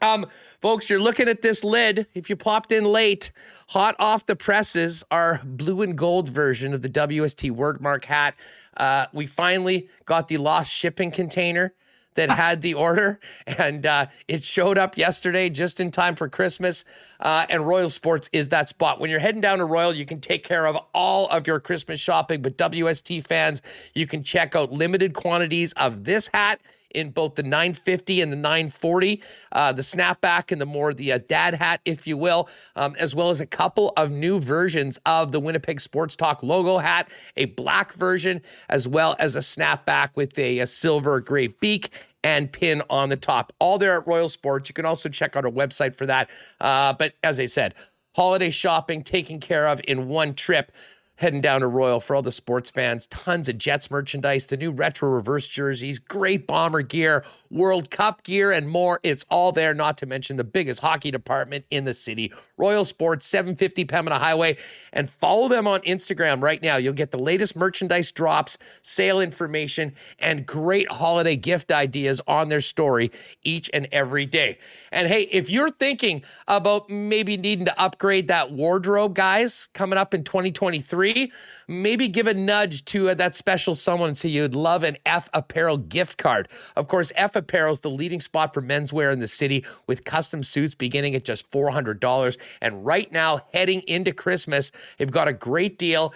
Um, 0.00 0.26
folks, 0.60 0.90
you're 0.90 1.00
looking 1.00 1.28
at 1.28 1.40
this 1.40 1.64
lid. 1.64 2.06
If 2.12 2.28
you 2.28 2.36
popped 2.36 2.70
in 2.70 2.84
late, 2.84 3.32
hot 3.68 3.96
off 3.98 4.26
the 4.26 4.36
presses, 4.36 5.02
our 5.10 5.40
blue 5.42 5.80
and 5.80 5.96
gold 5.96 6.28
version 6.28 6.74
of 6.74 6.82
the 6.82 6.90
WST 6.90 7.50
wordmark 7.52 8.04
hat. 8.04 8.34
Uh, 8.76 9.06
we 9.14 9.26
finally 9.26 9.88
got 10.04 10.28
the 10.28 10.36
lost 10.36 10.70
shipping 10.70 11.10
container 11.10 11.72
that 12.14 12.30
had 12.44 12.62
the 12.62 12.74
order, 12.74 13.20
and 13.46 13.86
uh, 13.86 14.06
it 14.28 14.44
showed 14.44 14.78
up 14.78 14.96
yesterday 14.96 15.50
just 15.50 15.80
in 15.80 15.90
time 15.90 16.16
for 16.16 16.28
Christmas. 16.28 16.84
Uh, 17.20 17.46
and 17.48 17.66
Royal 17.66 17.90
Sports 17.90 18.28
is 18.32 18.48
that 18.48 18.68
spot. 18.68 19.00
When 19.00 19.10
you're 19.10 19.20
heading 19.20 19.40
down 19.40 19.58
to 19.58 19.64
Royal, 19.64 19.94
you 19.94 20.04
can 20.04 20.20
take 20.20 20.44
care 20.44 20.66
of 20.66 20.76
all 20.92 21.28
of 21.28 21.46
your 21.46 21.60
Christmas 21.60 22.00
shopping. 22.00 22.42
But 22.42 22.58
WST 22.58 23.26
fans, 23.26 23.62
you 23.94 24.06
can 24.06 24.22
check 24.22 24.54
out 24.54 24.72
limited 24.72 25.14
quantities 25.14 25.72
of 25.74 26.04
this 26.04 26.28
hat 26.32 26.60
in 26.94 27.10
both 27.10 27.34
the 27.34 27.42
950 27.42 28.20
and 28.20 28.32
the 28.32 28.36
940, 28.36 29.22
uh, 29.52 29.72
the 29.72 29.82
snapback 29.82 30.50
and 30.52 30.60
the 30.60 30.66
more 30.66 30.94
the 30.94 31.12
uh, 31.12 31.18
dad 31.28 31.54
hat, 31.54 31.80
if 31.84 32.06
you 32.06 32.16
will, 32.16 32.48
um, 32.76 32.94
as 32.98 33.14
well 33.14 33.30
as 33.30 33.40
a 33.40 33.46
couple 33.46 33.92
of 33.96 34.10
new 34.10 34.40
versions 34.40 34.98
of 35.04 35.32
the 35.32 35.40
Winnipeg 35.40 35.80
Sports 35.80 36.16
Talk 36.16 36.42
logo 36.42 36.78
hat, 36.78 37.08
a 37.36 37.46
black 37.46 37.92
version, 37.94 38.40
as 38.68 38.88
well 38.88 39.16
as 39.18 39.36
a 39.36 39.40
snapback 39.40 40.10
with 40.14 40.38
a, 40.38 40.60
a 40.60 40.66
silver 40.66 41.20
gray 41.20 41.48
beak 41.48 41.90
and 42.22 42.50
pin 42.50 42.82
on 42.88 43.10
the 43.10 43.16
top. 43.16 43.52
All 43.58 43.78
there 43.78 44.00
at 44.00 44.06
Royal 44.06 44.28
Sports. 44.28 44.68
You 44.68 44.74
can 44.74 44.86
also 44.86 45.08
check 45.08 45.36
out 45.36 45.44
our 45.44 45.50
website 45.50 45.94
for 45.94 46.06
that. 46.06 46.30
Uh, 46.60 46.94
but 46.94 47.14
as 47.22 47.38
I 47.38 47.46
said, 47.46 47.74
holiday 48.14 48.50
shopping 48.50 49.02
taken 49.02 49.40
care 49.40 49.68
of 49.68 49.80
in 49.86 50.08
one 50.08 50.34
trip 50.34 50.72
heading 51.16 51.40
down 51.40 51.60
to 51.60 51.66
Royal 51.66 52.00
for 52.00 52.16
all 52.16 52.22
the 52.22 52.32
sports 52.32 52.70
fans. 52.70 53.06
Tons 53.06 53.48
of 53.48 53.56
Jets 53.56 53.90
merchandise, 53.90 54.46
the 54.46 54.56
new 54.56 54.70
retro 54.70 55.08
reverse 55.08 55.46
jerseys, 55.46 55.98
great 55.98 56.46
bomber 56.46 56.82
gear, 56.82 57.24
World 57.50 57.90
Cup 57.90 58.24
gear, 58.24 58.50
and 58.50 58.68
more. 58.68 58.98
It's 59.02 59.24
all 59.30 59.52
there, 59.52 59.74
not 59.74 59.96
to 59.98 60.06
mention 60.06 60.36
the 60.36 60.44
biggest 60.44 60.80
hockey 60.80 61.10
department 61.10 61.64
in 61.70 61.84
the 61.84 61.94
city. 61.94 62.32
Royal 62.56 62.84
Sports, 62.84 63.26
750 63.26 63.84
Pembina 63.84 64.18
Highway. 64.18 64.56
And 64.92 65.08
follow 65.08 65.48
them 65.48 65.68
on 65.68 65.80
Instagram 65.82 66.42
right 66.42 66.60
now. 66.60 66.76
You'll 66.76 66.94
get 66.94 67.12
the 67.12 67.18
latest 67.18 67.54
merchandise 67.54 68.10
drops, 68.10 68.58
sale 68.82 69.20
information, 69.20 69.94
and 70.18 70.44
great 70.44 70.90
holiday 70.90 71.36
gift 71.36 71.70
ideas 71.70 72.20
on 72.26 72.48
their 72.48 72.60
story 72.60 73.12
each 73.42 73.70
and 73.72 73.86
every 73.92 74.26
day. 74.26 74.58
And 74.90 75.06
hey, 75.06 75.22
if 75.30 75.48
you're 75.48 75.70
thinking 75.70 76.22
about 76.48 76.90
maybe 76.90 77.36
needing 77.36 77.66
to 77.66 77.80
upgrade 77.80 78.28
that 78.28 78.50
wardrobe, 78.50 79.14
guys, 79.14 79.68
coming 79.74 79.98
up 79.98 80.12
in 80.12 80.24
2023, 80.24 81.03
three, 81.04 81.30
maybe 81.68 82.08
give 82.08 82.26
a 82.26 82.32
nudge 82.32 82.82
to 82.86 83.10
uh, 83.10 83.14
that 83.14 83.34
special 83.34 83.74
someone 83.74 84.08
and 84.08 84.16
say 84.16 84.28
you'd 84.28 84.54
love 84.54 84.82
an 84.82 84.96
Eph 85.04 85.28
Apparel 85.34 85.76
gift 85.76 86.16
card. 86.16 86.48
Of 86.76 86.88
course, 86.88 87.12
Eph 87.14 87.36
Apparel 87.36 87.74
is 87.74 87.80
the 87.80 87.90
leading 87.90 88.20
spot 88.20 88.54
for 88.54 88.62
menswear 88.62 89.12
in 89.12 89.18
the 89.18 89.26
city 89.26 89.66
with 89.86 90.04
custom 90.04 90.42
suits 90.42 90.74
beginning 90.74 91.14
at 91.14 91.24
just 91.24 91.50
$400. 91.50 92.38
And 92.62 92.86
right 92.86 93.12
now, 93.12 93.40
heading 93.52 93.82
into 93.82 94.12
Christmas, 94.12 94.72
they've 94.96 95.10
got 95.10 95.28
a 95.28 95.34
great 95.34 95.78
deal 95.78 96.14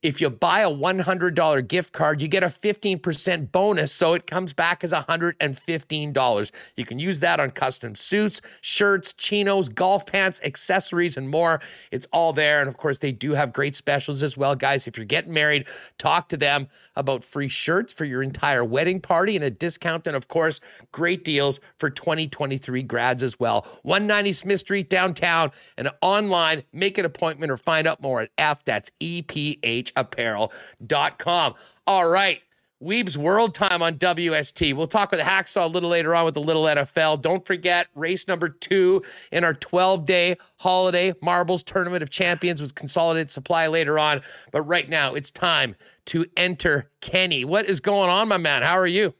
if 0.00 0.20
you 0.20 0.30
buy 0.30 0.60
a 0.60 0.70
$100 0.70 1.66
gift 1.66 1.92
card, 1.92 2.22
you 2.22 2.28
get 2.28 2.44
a 2.44 2.48
15% 2.48 3.50
bonus. 3.50 3.92
So 3.92 4.14
it 4.14 4.28
comes 4.28 4.52
back 4.52 4.84
as 4.84 4.92
$115. 4.92 6.50
You 6.76 6.84
can 6.84 6.98
use 7.00 7.18
that 7.20 7.40
on 7.40 7.50
custom 7.50 7.96
suits, 7.96 8.40
shirts, 8.60 9.12
chinos, 9.12 9.68
golf 9.68 10.06
pants, 10.06 10.40
accessories, 10.44 11.16
and 11.16 11.28
more. 11.28 11.60
It's 11.90 12.06
all 12.12 12.32
there. 12.32 12.60
And 12.60 12.68
of 12.68 12.76
course, 12.76 12.98
they 12.98 13.10
do 13.10 13.32
have 13.32 13.52
great 13.52 13.74
specials 13.74 14.22
as 14.22 14.36
well. 14.36 14.54
Guys, 14.54 14.86
if 14.86 14.96
you're 14.96 15.04
getting 15.04 15.32
married, 15.32 15.66
talk 15.98 16.28
to 16.28 16.36
them 16.36 16.68
about 16.94 17.24
free 17.24 17.48
shirts 17.48 17.92
for 17.92 18.04
your 18.04 18.22
entire 18.22 18.64
wedding 18.64 19.00
party 19.00 19.34
and 19.34 19.44
a 19.44 19.50
discount. 19.50 20.06
And 20.06 20.14
of 20.14 20.28
course, 20.28 20.60
great 20.92 21.24
deals 21.24 21.58
for 21.78 21.90
2023 21.90 22.84
grads 22.84 23.24
as 23.24 23.40
well. 23.40 23.66
190 23.82 24.32
Smith 24.32 24.60
Street 24.60 24.88
downtown 24.88 25.50
and 25.76 25.90
online. 26.02 26.62
Make 26.72 26.98
an 26.98 27.04
appointment 27.04 27.50
or 27.50 27.56
find 27.56 27.88
out 27.88 28.00
more 28.00 28.20
at 28.20 28.30
F. 28.38 28.64
That's 28.64 28.92
EPH 29.00 29.87
apparel.com. 29.96 31.54
All 31.86 32.08
right. 32.08 32.42
Wiebe's 32.80 33.18
World 33.18 33.56
Time 33.56 33.82
on 33.82 33.98
WST. 33.98 34.72
We'll 34.72 34.86
talk 34.86 35.10
with 35.10 35.18
Hacksaw 35.18 35.64
a 35.64 35.66
little 35.66 35.88
later 35.90 36.14
on 36.14 36.24
with 36.24 36.34
the 36.34 36.40
Little 36.40 36.62
NFL. 36.62 37.20
Don't 37.22 37.44
forget 37.44 37.88
race 37.96 38.28
number 38.28 38.48
two 38.48 39.02
in 39.32 39.42
our 39.42 39.54
12 39.54 40.06
day 40.06 40.36
holiday 40.58 41.12
marbles 41.20 41.64
tournament 41.64 42.04
of 42.04 42.10
champions 42.10 42.62
with 42.62 42.76
consolidated 42.76 43.32
supply 43.32 43.66
later 43.66 43.98
on. 43.98 44.22
But 44.52 44.62
right 44.62 44.88
now, 44.88 45.14
it's 45.14 45.32
time 45.32 45.74
to 46.06 46.24
enter 46.36 46.88
Kenny. 47.00 47.44
What 47.44 47.66
is 47.66 47.80
going 47.80 48.10
on, 48.10 48.28
my 48.28 48.38
man? 48.38 48.62
How 48.62 48.78
are 48.78 48.86
you? 48.86 49.12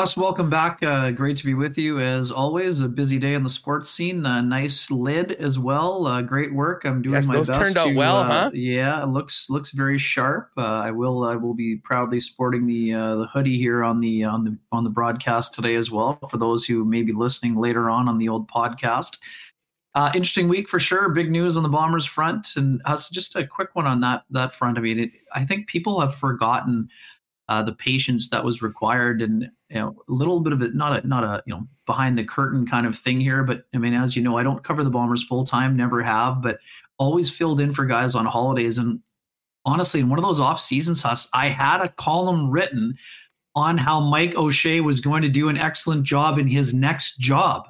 Us, 0.00 0.16
welcome 0.16 0.48
back. 0.48 0.82
Uh, 0.82 1.10
great 1.10 1.36
to 1.36 1.44
be 1.44 1.52
with 1.52 1.76
you 1.76 2.00
as 2.00 2.32
always. 2.32 2.80
A 2.80 2.88
busy 2.88 3.18
day 3.18 3.34
in 3.34 3.42
the 3.42 3.50
sports 3.50 3.90
scene. 3.90 4.24
A 4.24 4.40
nice 4.40 4.90
lid 4.90 5.32
as 5.32 5.58
well. 5.58 6.06
Uh, 6.06 6.22
great 6.22 6.54
work. 6.54 6.86
I'm 6.86 7.02
doing 7.02 7.16
yes, 7.16 7.26
my 7.26 7.34
those 7.34 7.48
best. 7.48 7.60
turned 7.60 7.76
out 7.76 7.88
to, 7.88 7.94
well, 7.94 8.16
uh, 8.16 8.26
huh? 8.26 8.50
Yeah, 8.54 9.02
it 9.02 9.08
looks 9.08 9.50
looks 9.50 9.72
very 9.72 9.98
sharp. 9.98 10.52
Uh, 10.56 10.62
I 10.62 10.90
will 10.90 11.24
I 11.24 11.36
will 11.36 11.52
be 11.52 11.76
proudly 11.76 12.18
sporting 12.18 12.66
the 12.66 12.94
uh, 12.94 13.16
the 13.16 13.26
hoodie 13.26 13.58
here 13.58 13.84
on 13.84 14.00
the 14.00 14.24
on 14.24 14.42
the 14.42 14.56
on 14.72 14.84
the 14.84 14.90
broadcast 14.90 15.52
today 15.52 15.74
as 15.74 15.90
well. 15.90 16.18
For 16.30 16.38
those 16.38 16.64
who 16.64 16.86
may 16.86 17.02
be 17.02 17.12
listening 17.12 17.56
later 17.56 17.90
on 17.90 18.08
on 18.08 18.16
the 18.16 18.30
old 18.30 18.50
podcast. 18.50 19.18
Uh, 19.94 20.10
interesting 20.14 20.48
week 20.48 20.66
for 20.66 20.80
sure. 20.80 21.10
Big 21.10 21.30
news 21.30 21.58
on 21.58 21.62
the 21.62 21.68
Bombers 21.68 22.06
front, 22.06 22.56
and 22.56 22.80
us 22.86 23.10
just 23.10 23.36
a 23.36 23.46
quick 23.46 23.68
one 23.74 23.86
on 23.86 24.00
that 24.00 24.22
that 24.30 24.54
front. 24.54 24.78
I 24.78 24.80
mean, 24.80 24.98
it, 24.98 25.10
I 25.34 25.44
think 25.44 25.66
people 25.66 26.00
have 26.00 26.14
forgotten 26.14 26.88
uh, 27.50 27.62
the 27.62 27.74
patience 27.74 28.30
that 28.30 28.42
was 28.42 28.62
required 28.62 29.20
and 29.20 29.50
you 29.70 29.78
know 29.78 29.96
a 30.08 30.12
little 30.12 30.40
bit 30.40 30.52
of 30.52 30.62
it 30.62 30.74
not 30.74 31.02
a 31.02 31.06
not 31.06 31.24
a 31.24 31.42
you 31.46 31.54
know 31.54 31.66
behind 31.86 32.18
the 32.18 32.24
curtain 32.24 32.66
kind 32.66 32.86
of 32.86 32.96
thing 32.96 33.20
here 33.20 33.42
but 33.42 33.62
i 33.74 33.78
mean 33.78 33.94
as 33.94 34.16
you 34.16 34.22
know 34.22 34.36
i 34.36 34.42
don't 34.42 34.64
cover 34.64 34.84
the 34.84 34.90
bombers 34.90 35.22
full 35.22 35.44
time 35.44 35.76
never 35.76 36.02
have 36.02 36.42
but 36.42 36.58
always 36.98 37.30
filled 37.30 37.60
in 37.60 37.72
for 37.72 37.86
guys 37.86 38.14
on 38.14 38.26
holidays 38.26 38.78
and 38.78 39.00
honestly 39.64 40.00
in 40.00 40.08
one 40.08 40.18
of 40.18 40.24
those 40.24 40.40
off 40.40 40.60
seasons 40.60 41.00
Huss, 41.00 41.28
i 41.32 41.48
had 41.48 41.80
a 41.80 41.88
column 41.88 42.50
written 42.50 42.94
on 43.54 43.78
how 43.78 44.00
mike 44.00 44.36
o'shea 44.36 44.80
was 44.80 45.00
going 45.00 45.22
to 45.22 45.28
do 45.28 45.48
an 45.48 45.58
excellent 45.58 46.04
job 46.04 46.38
in 46.38 46.48
his 46.48 46.74
next 46.74 47.18
job 47.18 47.66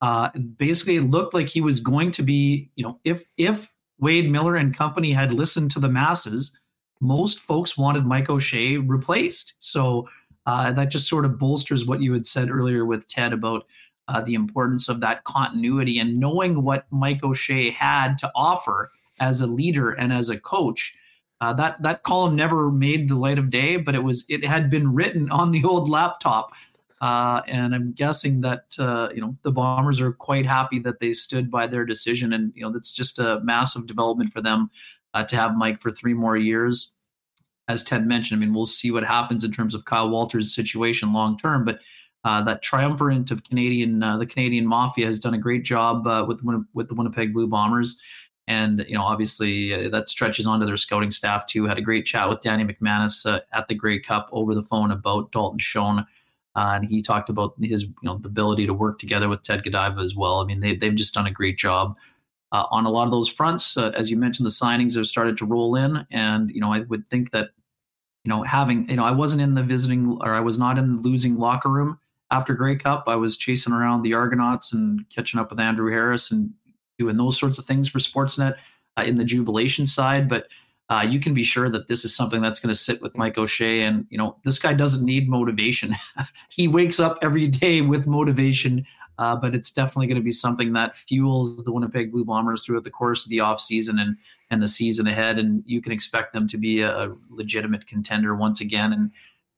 uh, 0.00 0.28
basically 0.56 0.96
it 0.96 1.02
looked 1.02 1.32
like 1.32 1.48
he 1.48 1.60
was 1.60 1.80
going 1.80 2.10
to 2.10 2.22
be 2.22 2.70
you 2.76 2.84
know 2.84 2.98
if 3.04 3.26
if 3.36 3.72
wade 3.98 4.30
miller 4.30 4.56
and 4.56 4.76
company 4.76 5.12
had 5.12 5.32
listened 5.32 5.70
to 5.70 5.80
the 5.80 5.88
masses 5.88 6.56
most 7.02 7.40
folks 7.40 7.76
wanted 7.76 8.06
Mike 8.06 8.30
O'Shea 8.30 8.76
replaced. 8.76 9.54
So 9.58 10.08
uh, 10.46 10.72
that 10.72 10.90
just 10.90 11.08
sort 11.08 11.24
of 11.24 11.38
bolsters 11.38 11.86
what 11.86 12.00
you 12.00 12.12
had 12.12 12.26
said 12.26 12.50
earlier 12.50 12.84
with 12.84 13.06
Ted 13.08 13.32
about 13.32 13.66
uh, 14.08 14.20
the 14.20 14.34
importance 14.34 14.88
of 14.88 15.00
that 15.00 15.24
continuity 15.24 15.98
and 15.98 16.18
knowing 16.18 16.62
what 16.62 16.86
Mike 16.90 17.22
O'Shea 17.22 17.70
had 17.70 18.18
to 18.18 18.30
offer 18.34 18.90
as 19.20 19.40
a 19.40 19.46
leader 19.46 19.90
and 19.90 20.12
as 20.12 20.28
a 20.28 20.38
coach. 20.38 20.94
Uh, 21.40 21.52
that 21.52 21.80
that 21.82 22.04
column 22.04 22.36
never 22.36 22.70
made 22.70 23.08
the 23.08 23.16
light 23.16 23.38
of 23.38 23.50
day, 23.50 23.76
but 23.76 23.94
it 23.94 24.02
was 24.02 24.24
it 24.28 24.44
had 24.44 24.70
been 24.70 24.92
written 24.92 25.28
on 25.30 25.50
the 25.50 25.64
old 25.64 25.88
laptop, 25.88 26.52
uh, 27.00 27.42
and 27.48 27.74
I'm 27.74 27.92
guessing 27.92 28.42
that 28.42 28.66
uh, 28.78 29.08
you 29.12 29.20
know 29.20 29.36
the 29.42 29.50
Bombers 29.50 30.00
are 30.00 30.12
quite 30.12 30.46
happy 30.46 30.78
that 30.80 31.00
they 31.00 31.12
stood 31.12 31.50
by 31.50 31.66
their 31.66 31.84
decision, 31.84 32.32
and 32.32 32.52
you 32.54 32.62
know 32.62 32.70
that's 32.70 32.94
just 32.94 33.18
a 33.18 33.40
massive 33.42 33.88
development 33.88 34.32
for 34.32 34.40
them 34.40 34.70
uh, 35.14 35.24
to 35.24 35.34
have 35.34 35.56
Mike 35.56 35.80
for 35.80 35.90
three 35.90 36.14
more 36.14 36.36
years. 36.36 36.94
As 37.72 37.82
Ted 37.82 38.06
mentioned, 38.06 38.38
I 38.38 38.44
mean, 38.44 38.54
we'll 38.54 38.66
see 38.66 38.90
what 38.90 39.04
happens 39.04 39.44
in 39.44 39.50
terms 39.50 39.74
of 39.74 39.84
Kyle 39.84 40.10
Walters' 40.10 40.54
situation 40.54 41.12
long 41.12 41.38
term, 41.38 41.64
but 41.64 41.80
uh, 42.24 42.42
that 42.44 42.62
triumvirate 42.62 43.30
of 43.30 43.42
Canadian, 43.44 44.02
uh, 44.02 44.16
the 44.16 44.26
Canadian 44.26 44.66
Mafia 44.66 45.06
has 45.06 45.18
done 45.18 45.34
a 45.34 45.38
great 45.38 45.64
job 45.64 46.06
uh, 46.06 46.24
with 46.26 46.42
with 46.74 46.88
the 46.88 46.94
Winnipeg 46.94 47.32
Blue 47.32 47.48
Bombers, 47.48 48.00
and 48.46 48.84
you 48.86 48.94
know, 48.94 49.02
obviously 49.02 49.74
uh, 49.74 49.88
that 49.88 50.08
stretches 50.08 50.46
onto 50.46 50.66
their 50.66 50.76
scouting 50.76 51.10
staff 51.10 51.46
too. 51.46 51.64
Had 51.64 51.78
a 51.78 51.82
great 51.82 52.06
chat 52.06 52.28
with 52.28 52.40
Danny 52.40 52.64
McManus 52.64 53.26
uh, 53.26 53.40
at 53.52 53.66
the 53.68 53.74
Grey 53.74 53.98
Cup 53.98 54.28
over 54.30 54.54
the 54.54 54.62
phone 54.62 54.90
about 54.90 55.32
Dalton 55.32 55.58
Schoen. 55.58 56.06
Uh, 56.54 56.72
and 56.74 56.84
he 56.84 57.00
talked 57.00 57.30
about 57.30 57.54
his, 57.58 57.84
you 57.84 57.94
know, 58.02 58.18
the 58.18 58.28
ability 58.28 58.66
to 58.66 58.74
work 58.74 58.98
together 58.98 59.26
with 59.26 59.42
Ted 59.42 59.64
Goveia 59.64 60.02
as 60.04 60.14
well. 60.14 60.40
I 60.40 60.44
mean, 60.44 60.60
they, 60.60 60.76
they've 60.76 60.94
just 60.94 61.14
done 61.14 61.26
a 61.26 61.30
great 61.30 61.56
job 61.56 61.96
uh, 62.52 62.66
on 62.70 62.84
a 62.84 62.90
lot 62.90 63.04
of 63.04 63.10
those 63.10 63.28
fronts. 63.28 63.76
Uh, 63.76 63.90
as 63.96 64.10
you 64.10 64.16
mentioned, 64.16 64.46
the 64.46 64.50
signings 64.50 64.96
have 64.96 65.06
started 65.06 65.36
to 65.38 65.46
roll 65.46 65.74
in, 65.74 66.06
and 66.10 66.50
you 66.50 66.60
know 66.60 66.72
I 66.72 66.80
would 66.80 67.08
think 67.08 67.30
that 67.32 67.50
you 68.24 68.28
know 68.28 68.42
having 68.42 68.88
you 68.88 68.96
know 68.96 69.04
I 69.04 69.10
wasn't 69.10 69.42
in 69.42 69.54
the 69.54 69.62
visiting 69.62 70.18
or 70.20 70.34
I 70.34 70.40
was 70.40 70.58
not 70.58 70.78
in 70.78 70.96
the 70.96 71.02
losing 71.02 71.36
locker 71.36 71.68
room 71.68 71.98
after 72.30 72.54
Grey 72.54 72.76
Cup. 72.76 73.04
I 73.06 73.16
was 73.16 73.36
chasing 73.36 73.72
around 73.72 74.02
the 74.02 74.14
Argonauts 74.14 74.72
and 74.72 75.08
catching 75.10 75.38
up 75.40 75.50
with 75.50 75.60
Andrew 75.60 75.90
Harris 75.90 76.30
and 76.30 76.50
doing 76.98 77.16
those 77.16 77.38
sorts 77.38 77.58
of 77.58 77.66
things 77.66 77.88
for 77.88 77.98
Sportsnet 77.98 78.56
uh, 78.98 79.02
in 79.02 79.18
the 79.18 79.24
jubilation 79.24 79.86
side, 79.86 80.28
but. 80.28 80.48
Uh, 80.90 81.02
you 81.08 81.18
can 81.18 81.32
be 81.32 81.44
sure 81.44 81.70
that 81.70 81.86
this 81.86 82.04
is 82.04 82.14
something 82.14 82.42
that's 82.42 82.60
going 82.60 82.68
to 82.68 82.78
sit 82.78 83.00
with 83.00 83.16
Mike 83.16 83.38
O'Shea. 83.38 83.80
And, 83.80 84.04
you 84.10 84.18
know, 84.18 84.36
this 84.44 84.58
guy 84.58 84.74
doesn't 84.74 85.02
need 85.02 85.26
motivation. 85.26 85.96
he 86.50 86.68
wakes 86.68 87.00
up 87.00 87.18
every 87.22 87.48
day 87.48 87.80
with 87.80 88.06
motivation 88.06 88.84
uh, 89.18 89.36
but 89.36 89.54
it's 89.54 89.70
definitely 89.70 90.06
going 90.06 90.16
to 90.16 90.22
be 90.22 90.32
something 90.32 90.72
that 90.72 90.96
fuels 90.96 91.62
the 91.64 91.72
Winnipeg 91.72 92.10
Blue 92.10 92.24
Bombers 92.24 92.64
throughout 92.64 92.84
the 92.84 92.90
course 92.90 93.24
of 93.24 93.30
the 93.30 93.38
offseason 93.38 94.00
and 94.00 94.16
and 94.50 94.62
the 94.62 94.68
season 94.68 95.06
ahead. 95.06 95.38
And 95.38 95.62
you 95.66 95.80
can 95.80 95.92
expect 95.92 96.32
them 96.32 96.46
to 96.48 96.58
be 96.58 96.80
a, 96.82 97.08
a 97.08 97.16
legitimate 97.30 97.86
contender 97.86 98.34
once 98.34 98.60
again. 98.60 98.92
And 98.92 99.10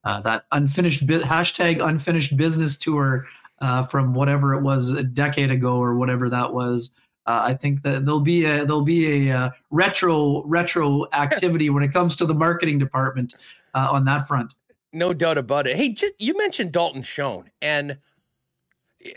uh, 0.05 0.20
that 0.22 0.44
unfinished 0.52 1.07
hashtag 1.07 1.84
unfinished 1.84 2.36
business 2.36 2.76
tour 2.76 3.26
uh, 3.61 3.82
from 3.82 4.14
whatever 4.14 4.55
it 4.55 4.62
was 4.62 4.90
a 4.90 5.02
decade 5.02 5.50
ago 5.50 5.78
or 5.78 5.94
whatever 5.94 6.28
that 6.28 6.52
was. 6.52 6.92
Uh, 7.26 7.40
I 7.46 7.55
think 7.55 7.82
that 7.82 8.05
there'll 8.05 8.20
be 8.20 8.44
a 8.44 8.64
there'll 8.64 8.82
be 8.82 9.28
a 9.28 9.36
uh, 9.36 9.50
retro 9.70 10.44
retro 10.44 11.07
activity 11.12 11.70
when 11.70 11.82
it 11.82 11.92
comes 11.92 12.16
to 12.16 12.26
the 12.26 12.34
marketing 12.34 12.78
department 12.78 13.34
uh, 13.72 13.88
on 13.90 14.05
that 14.05 14.28
front. 14.28 14.55
No 14.92 15.12
doubt 15.12 15.38
about 15.38 15.66
it. 15.66 15.76
Hey, 15.76 15.88
just 15.88 16.12
you 16.18 16.36
mentioned 16.36 16.72
Dalton 16.72 17.02
Schoen, 17.02 17.50
and 17.62 17.96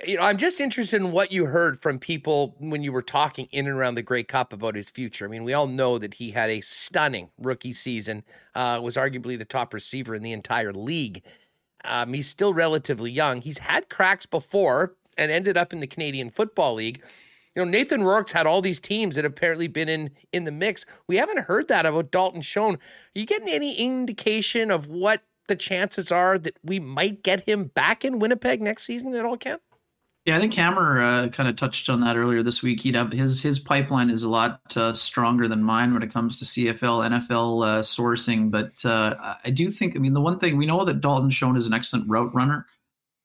you 0.06 0.18
know 0.18 0.24
I'm 0.24 0.38
just 0.38 0.60
interested 0.60 1.02
in 1.02 1.12
what 1.12 1.32
you 1.32 1.46
heard 1.46 1.82
from 1.82 2.00
people 2.00 2.56
when 2.60 2.84
you 2.84 2.92
were 2.92 3.02
talking 3.02 3.48
in 3.52 3.68
and 3.68 3.76
around 3.76 3.96
the 3.96 4.02
Grey 4.02 4.24
Cup 4.24 4.52
about 4.52 4.76
his 4.76 4.90
future. 4.90 5.26
I 5.26 5.28
mean, 5.28 5.44
we 5.44 5.54
all 5.54 5.68
know 5.68 5.98
that 5.98 6.16
he 6.16 6.32
had 6.32 6.50
a 6.50 6.62
stunning 6.62 7.30
rookie 7.38 7.74
season. 7.74 8.24
Uh, 8.54 8.80
was 8.84 8.96
arguably 8.96 9.38
the 9.38 9.46
top 9.46 9.74
receiver 9.74 10.14
in 10.16 10.24
the 10.24 10.34
entire 10.34 10.74
league. 10.74 11.24
Um, 11.86 12.14
he's 12.14 12.28
still 12.28 12.54
relatively 12.54 13.12
young. 13.12 13.42
He's 13.42 13.60
had 13.60 13.90
cracks 13.90 14.26
before 14.26 14.96
and 15.18 15.32
ended 15.32 15.58
up 15.58 15.72
in 15.72 15.80
the 15.80 15.88
Canadian 15.88 16.30
Football 16.30 16.76
League. 16.76 17.02
You 17.56 17.66
know, 17.66 17.72
Nathan 17.72 18.04
Rourke's 18.04 18.34
had 18.34 18.46
all 18.46 18.62
these 18.62 18.80
teams 18.80 19.16
that 19.16 19.24
have 19.24 19.34
apparently 19.34 19.68
been 19.68 19.90
in 19.90 20.12
in 20.34 20.44
the 20.44 20.52
mix. 20.52 20.86
We 21.08 21.18
haven't 21.18 21.46
heard 21.46 21.68
that 21.70 21.86
about 21.86 22.12
Dalton 22.12 22.42
Schoen. 22.42 22.76
Are 22.76 23.20
you 23.20 23.26
getting 23.26 23.50
any 23.50 23.76
indication 23.76 24.70
of 24.70 24.88
what 24.88 25.24
the 25.48 25.56
chances 25.56 26.12
are 26.12 26.38
that 26.38 26.58
we 26.62 26.80
might 26.80 27.24
get 27.24 27.48
him 27.48 27.66
back 27.66 28.04
in 28.04 28.20
Winnipeg 28.20 28.62
next 28.62 28.84
season 28.84 29.16
at 29.16 29.26
all, 29.26 29.38
Cam? 29.38 29.60
Yeah, 30.28 30.36
I 30.36 30.40
think 30.40 30.54
Hammer 30.56 31.02
uh, 31.02 31.30
kind 31.30 31.48
of 31.48 31.56
touched 31.56 31.90
on 31.90 32.02
that 32.02 32.18
earlier 32.18 32.44
this 32.44 32.62
week. 32.62 32.82
He'd 32.82 32.96
have 32.96 33.14
his 33.14 33.42
his 33.42 33.60
pipeline 33.60 34.10
is 34.10 34.24
a 34.24 34.30
lot 34.30 34.60
uh, 34.76 34.92
stronger 34.92 35.48
than 35.48 35.64
mine 35.64 35.94
when 35.94 36.04
it 36.04 36.12
comes 36.12 36.38
to 36.40 36.44
CFL, 36.44 37.10
NFL 37.10 37.66
uh, 37.66 37.82
sourcing. 37.82 38.52
But 38.52 38.84
uh, 38.84 39.16
I 39.46 39.50
do 39.50 39.70
think, 39.70 39.96
I 39.96 40.00
mean, 40.00 40.14
the 40.14 40.20
one 40.20 40.38
thing 40.38 40.58
we 40.58 40.66
know 40.66 40.84
that 40.84 41.00
Dalton 41.00 41.30
Schoen 41.30 41.56
is 41.56 41.66
an 41.66 41.74
excellent 41.74 42.10
route 42.10 42.36
runner. 42.36 42.66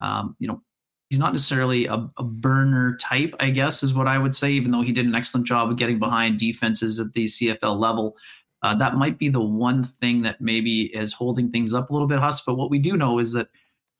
Um, 0.00 0.36
you 0.38 0.46
know, 0.46 0.62
he's 1.10 1.18
not 1.18 1.32
necessarily 1.32 1.86
a, 1.86 2.08
a, 2.18 2.22
burner 2.22 2.96
type, 3.00 3.34
I 3.40 3.50
guess, 3.50 3.82
is 3.82 3.92
what 3.92 4.06
I 4.06 4.16
would 4.16 4.36
say. 4.36 4.52
Even 4.52 4.70
though 4.70 4.82
he 4.82 4.92
did 4.92 5.04
an 5.04 5.16
excellent 5.16 5.48
job 5.48 5.72
of 5.72 5.78
getting 5.78 5.98
behind 5.98 6.38
defenses 6.38 7.00
at 7.00 7.12
the 7.14 7.24
CFL 7.24 7.80
level, 7.80 8.16
uh, 8.62 8.76
that 8.76 8.94
might 8.94 9.18
be 9.18 9.28
the 9.28 9.40
one 9.40 9.82
thing 9.82 10.22
that 10.22 10.40
maybe 10.40 10.82
is 10.94 11.12
holding 11.12 11.50
things 11.50 11.74
up 11.74 11.90
a 11.90 11.92
little 11.92 12.06
bit, 12.06 12.20
Huss. 12.20 12.42
But 12.42 12.54
what 12.54 12.70
we 12.70 12.78
do 12.78 12.96
know 12.96 13.18
is 13.18 13.32
that 13.32 13.48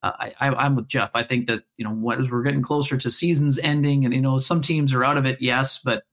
I, 0.03 0.67
am 0.67 0.75
with 0.75 0.89
Jeff. 0.89 1.11
I 1.15 1.23
think 1.23 1.47
that 1.47 1.63
you 1.77 1.85
know 1.85 1.93
what 1.93 2.21
as 2.21 2.31
we're 2.31 2.43
getting 2.43 2.63
closer 2.63 2.97
to 2.97 3.11
seasons 3.11 3.59
ending, 3.59 4.05
and 4.05 4.13
you 4.13 4.21
know 4.21 4.39
some 4.39 4.61
teams 4.61 4.93
are 4.93 5.05
out 5.05 5.17
of 5.17 5.27
it, 5.27 5.41
yes, 5.41 5.79
but 5.79 6.05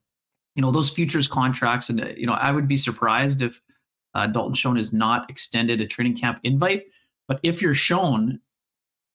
you 0.55 0.61
know 0.61 0.71
those 0.71 0.89
futures 0.89 1.27
contracts, 1.27 1.89
and 1.89 2.13
you 2.15 2.27
know 2.27 2.33
I 2.33 2.51
would 2.51 2.67
be 2.67 2.77
surprised 2.77 3.41
if 3.41 3.59
uh, 4.13 4.27
Dalton 4.27 4.53
Schoen 4.53 4.77
is 4.77 4.93
not 4.93 5.29
extended 5.29 5.81
a 5.81 5.87
training 5.87 6.17
camp 6.17 6.39
invite. 6.43 6.83
But 7.27 7.39
if 7.43 7.61
you're 7.61 7.73
Schoen, 7.73 8.39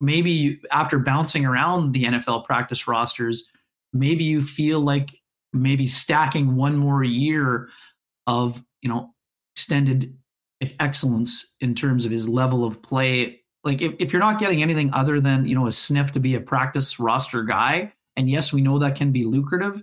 maybe 0.01 0.61
after 0.73 0.99
bouncing 0.99 1.45
around 1.45 1.93
the 1.93 2.05
NFL 2.05 2.45
practice 2.45 2.89
rosters, 2.89 3.47
maybe 3.93 4.25
you 4.25 4.41
feel 4.41 4.81
like 4.81 5.11
maybe 5.53 5.87
stacking 5.87 6.57
one 6.57 6.77
more 6.77 7.05
year 7.05 7.69
of 8.27 8.63
you 8.83 8.89
know 8.89 9.15
extended 9.55 10.17
excellence 10.81 11.55
in 11.61 11.75
terms 11.75 12.05
of 12.05 12.11
his 12.11 12.29
level 12.29 12.65
of 12.65 12.83
play 12.83 13.41
like 13.65 13.81
if, 13.83 13.95
if 13.99 14.13
you're 14.13 14.21
not 14.21 14.39
getting 14.39 14.63
anything 14.63 14.93
other 14.93 15.21
than 15.21 15.47
you 15.47 15.55
know 15.55 15.67
a 15.67 15.73
sniff 15.73 16.13
to 16.13 16.21
be 16.21 16.35
a 16.35 16.41
practice 16.41 17.01
roster 17.01 17.43
guy 17.43 17.93
and 18.17 18.31
yes 18.31 18.53
we 18.53 18.61
know 18.61 18.79
that 18.79 18.95
can 18.95 19.11
be 19.11 19.25
lucrative 19.25 19.83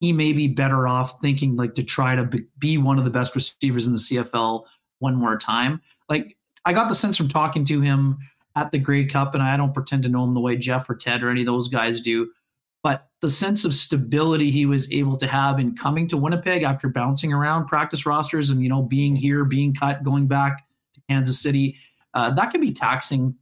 he 0.00 0.12
may 0.12 0.32
be 0.32 0.48
better 0.48 0.88
off 0.88 1.20
thinking 1.20 1.56
like 1.56 1.74
to 1.74 1.82
try 1.82 2.14
to 2.14 2.28
be 2.58 2.78
one 2.78 2.98
of 2.98 3.04
the 3.04 3.10
best 3.10 3.34
receivers 3.34 3.86
in 3.86 3.92
the 3.92 3.98
cfl 3.98 4.64
one 4.98 5.14
more 5.14 5.38
time. 5.38 5.80
Like 6.08 6.36
i 6.64 6.72
got 6.72 6.88
the 6.88 6.94
sense 6.94 7.16
from 7.16 7.28
talking 7.28 7.64
to 7.66 7.80
him 7.80 8.18
at 8.56 8.70
the 8.70 8.78
grey 8.78 9.06
cup 9.06 9.34
and 9.34 9.42
i 9.42 9.56
don't 9.56 9.72
pretend 9.72 10.02
to 10.02 10.08
know 10.08 10.24
him 10.24 10.34
the 10.34 10.40
way 10.40 10.56
jeff 10.56 10.90
or 10.90 10.94
ted 10.94 11.22
or 11.22 11.30
any 11.30 11.42
of 11.42 11.46
those 11.46 11.68
guys 11.68 12.00
do 12.00 12.30
but 12.82 13.08
the 13.20 13.30
sense 13.30 13.64
of 13.64 13.74
stability 13.74 14.50
he 14.50 14.66
was 14.66 14.90
able 14.90 15.16
to 15.16 15.26
have 15.26 15.58
in 15.60 15.74
coming 15.76 16.08
to 16.08 16.16
winnipeg 16.16 16.62
after 16.62 16.88
bouncing 16.88 17.32
around 17.32 17.66
practice 17.66 18.04
rosters 18.04 18.50
and 18.50 18.62
you 18.62 18.68
know 18.68 18.82
being 18.82 19.14
here 19.14 19.44
being 19.44 19.72
cut 19.72 20.02
going 20.02 20.26
back 20.26 20.66
to 20.92 21.00
kansas 21.08 21.40
city 21.40 21.76
uh, 22.14 22.30
that 22.30 22.50
can 22.50 22.60
be 22.60 22.72
taxing 22.72 23.34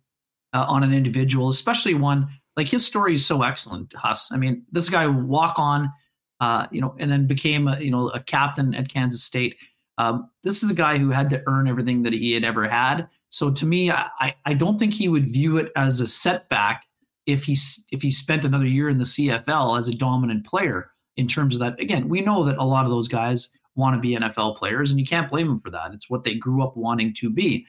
uh, 0.52 0.66
on 0.68 0.82
an 0.82 0.92
individual, 0.92 1.48
especially 1.48 1.94
one 1.94 2.28
like 2.58 2.68
his 2.68 2.84
story 2.84 3.14
is 3.14 3.24
so 3.24 3.42
excellent. 3.42 3.94
Huss, 3.94 4.32
I 4.32 4.36
mean, 4.36 4.64
this 4.72 4.90
guy 4.90 5.06
walk 5.06 5.60
on, 5.60 5.92
uh, 6.40 6.66
you 6.72 6.80
know, 6.80 6.96
and 6.98 7.08
then 7.08 7.28
became 7.28 7.68
a, 7.68 7.78
you 7.78 7.90
know 7.90 8.08
a 8.08 8.20
captain 8.20 8.74
at 8.74 8.92
Kansas 8.92 9.22
State. 9.22 9.56
Um, 9.96 10.28
this 10.42 10.62
is 10.62 10.70
a 10.70 10.74
guy 10.74 10.98
who 10.98 11.10
had 11.10 11.30
to 11.30 11.42
earn 11.46 11.68
everything 11.68 12.02
that 12.02 12.12
he 12.12 12.32
had 12.32 12.44
ever 12.44 12.68
had. 12.68 13.08
So 13.28 13.50
to 13.52 13.64
me, 13.64 13.90
I, 13.90 14.34
I 14.44 14.54
don't 14.54 14.78
think 14.78 14.92
he 14.92 15.08
would 15.08 15.26
view 15.26 15.56
it 15.58 15.70
as 15.76 16.00
a 16.00 16.06
setback 16.06 16.84
if 17.26 17.44
he 17.44 17.56
if 17.92 18.02
he 18.02 18.10
spent 18.10 18.44
another 18.44 18.66
year 18.66 18.88
in 18.88 18.98
the 18.98 19.04
CFL 19.04 19.78
as 19.78 19.88
a 19.88 19.94
dominant 19.94 20.44
player. 20.44 20.90
In 21.16 21.26
terms 21.26 21.54
of 21.54 21.60
that, 21.60 21.80
again, 21.80 22.08
we 22.08 22.20
know 22.20 22.44
that 22.44 22.58
a 22.58 22.64
lot 22.64 22.84
of 22.84 22.90
those 22.90 23.08
guys 23.08 23.50
want 23.74 23.94
to 23.94 24.00
be 24.00 24.16
NFL 24.16 24.56
players, 24.56 24.90
and 24.90 24.98
you 24.98 25.06
can't 25.06 25.28
blame 25.28 25.46
them 25.46 25.60
for 25.60 25.70
that. 25.70 25.92
It's 25.92 26.10
what 26.10 26.24
they 26.24 26.34
grew 26.34 26.62
up 26.62 26.76
wanting 26.76 27.12
to 27.14 27.30
be. 27.30 27.66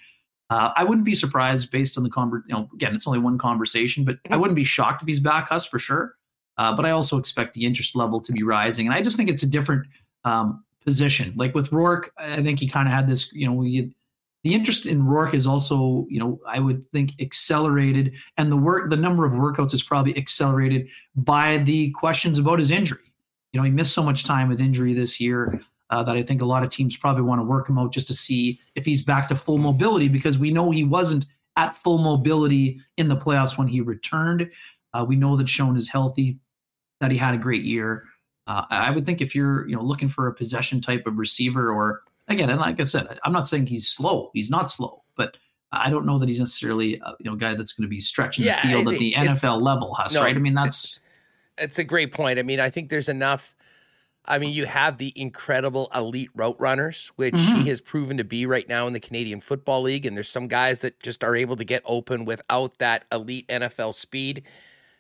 Uh, 0.50 0.72
I 0.76 0.84
wouldn't 0.84 1.06
be 1.06 1.16
surprised 1.16 1.72
based 1.72 1.98
on 1.98 2.04
the 2.04 2.10
conver- 2.10 2.44
you 2.48 2.56
know, 2.56 2.70
again, 2.74 2.96
it's 2.96 3.06
only 3.06 3.20
one 3.20 3.38
conversation, 3.38 4.04
but 4.04 4.18
I 4.32 4.38
wouldn't 4.38 4.56
be 4.56 4.64
shocked 4.64 5.02
if 5.02 5.08
he's 5.08 5.20
back 5.20 5.52
us 5.52 5.66
for 5.66 5.78
sure. 5.78 6.16
Uh, 6.58 6.76
but 6.76 6.86
I 6.86 6.92
also 6.92 7.18
expect 7.18 7.54
the 7.54 7.66
interest 7.66 7.96
level 7.96 8.20
to 8.20 8.34
be 8.34 8.44
rising, 8.44 8.86
and 8.86 8.94
I 8.94 9.02
just 9.02 9.16
think 9.16 9.30
it's 9.30 9.44
a 9.44 9.48
different 9.48 9.88
um, 10.26 10.64
position. 10.84 11.34
Like 11.38 11.56
with 11.56 11.72
Rourke, 11.72 12.12
I 12.18 12.44
think 12.44 12.60
he 12.60 12.68
kind 12.68 12.88
of 12.88 12.94
had 12.94 13.08
this, 13.08 13.32
you 13.32 13.48
know, 13.48 13.54
we 13.54 13.94
the 14.44 14.54
interest 14.54 14.86
in 14.86 15.06
Rourke 15.06 15.34
is 15.34 15.48
also, 15.48 16.06
you 16.10 16.20
know, 16.20 16.40
I 16.48 16.60
would 16.60 16.84
think 16.86 17.14
accelerated, 17.22 18.14
and 18.38 18.52
the 18.52 18.58
work, 18.58 18.90
the 18.90 18.96
number 18.98 19.26
of 19.26 19.34
workouts 19.34 19.74
is 19.74 19.84
probably 19.84 20.18
accelerated 20.18 20.88
by 21.16 21.58
the 21.60 21.92
questions 21.92 22.40
about 22.40 22.60
his 22.60 22.72
injury. 22.72 23.14
You 23.52 23.60
know, 23.60 23.66
he 23.66 23.72
missed 23.72 23.94
so 23.94 24.04
much 24.04 24.24
time 24.24 24.50
with 24.50 24.62
injury 24.62 24.94
this 24.94 25.20
year 25.20 25.62
uh, 25.90 26.04
that 26.04 26.16
I 26.16 26.24
think 26.24 26.42
a 26.42 26.46
lot 26.46 26.64
of 26.64 26.70
teams 26.70 26.96
probably 26.96 27.24
want 27.24 27.40
to 27.40 27.44
work 27.44 27.70
him 27.70 27.78
out 27.78 27.92
just 27.92 28.08
to 28.08 28.14
see 28.14 28.60
if 28.76 28.86
he's 28.86 29.02
back 29.02 29.28
to 29.30 29.36
full 29.36 29.58
mobility 29.58 30.08
because 30.08 30.38
we 30.38 30.52
know 30.52 30.72
he 30.72 30.84
wasn't 30.84 31.26
at 31.58 31.78
full 31.78 31.98
mobility 31.98 32.80
in 32.98 33.08
the 33.08 33.18
playoffs 33.18 33.58
when 33.58 33.68
he 33.68 33.82
returned. 33.82 34.50
Uh, 34.94 35.06
we 35.08 35.16
know 35.16 35.36
that 35.36 35.50
Schoen 35.50 35.76
is 35.76 35.90
healthy, 35.90 36.40
that 37.00 37.12
he 37.12 37.18
had 37.18 37.34
a 37.34 37.38
great 37.38 37.64
year. 37.64 38.06
Uh, 38.48 38.66
I 38.70 38.92
would 38.92 39.06
think 39.06 39.22
if 39.22 39.36
you're 39.36 39.68
you 39.68 39.76
know 39.76 39.84
looking 39.84 40.08
for 40.08 40.28
a 40.28 40.34
possession 40.34 40.82
type 40.82 41.06
of 41.06 41.18
receiver, 41.18 41.72
or 41.72 42.02
again, 42.28 42.50
and 42.50 42.60
like 42.60 42.80
I 42.80 42.84
said, 42.84 43.20
I'm 43.24 43.34
not 43.34 43.48
saying 43.48 43.68
he's 43.68 43.88
slow. 43.88 44.32
He's 44.34 44.50
not 44.50 44.72
slow, 44.72 45.04
but 45.16 45.38
I 45.72 45.90
don't 45.92 46.06
know 46.06 46.18
that 46.18 46.28
he's 46.28 46.40
necessarily 46.40 46.96
a 46.96 47.14
you 47.20 47.30
know 47.30 47.36
guy 47.36 47.54
that's 47.56 47.74
going 47.74 47.84
to 47.84 47.90
be 47.90 48.00
stretching 48.00 48.46
yeah, 48.46 48.62
the 48.62 48.68
field 48.68 48.88
at 48.88 49.00
the 49.00 49.14
NFL 49.14 49.62
level. 49.62 49.94
Has 49.96 50.16
no, 50.16 50.22
right? 50.22 50.36
I 50.36 50.40
mean, 50.40 50.56
that's 50.56 50.98
it's, 50.98 51.06
it's 51.58 51.80
a 51.80 51.84
great 51.84 52.12
point. 52.12 52.40
I 52.40 52.44
mean, 52.44 52.60
I 52.60 52.72
think 52.72 52.90
there's 52.90 53.10
enough 53.10 53.56
I 54.30 54.38
mean, 54.38 54.52
you 54.52 54.68
have 54.68 54.98
the 54.98 55.12
incredible 55.16 55.90
elite 55.94 56.30
route 56.36 56.56
runners, 56.60 57.12
which 57.16 57.34
mm-hmm. 57.34 57.62
he 57.62 57.70
has 57.70 57.82
proven 57.82 58.18
to 58.18 58.24
be 58.24 58.46
right 58.46 58.70
now 58.70 58.86
in 58.86 58.94
the 58.94 59.00
Canadian 59.00 59.42
Football 59.42 59.82
League. 59.82 60.06
And 60.06 60.16
there's 60.16 60.30
some 60.30 60.48
guys 60.48 60.80
that 60.80 61.00
just 61.00 61.24
are 61.24 61.36
able 61.36 61.56
to 61.56 61.64
get 61.64 61.82
open 61.84 62.26
without 62.26 62.78
that 62.78 63.06
elite 63.12 63.48
NFL 63.48 63.96
speed. 63.96 64.44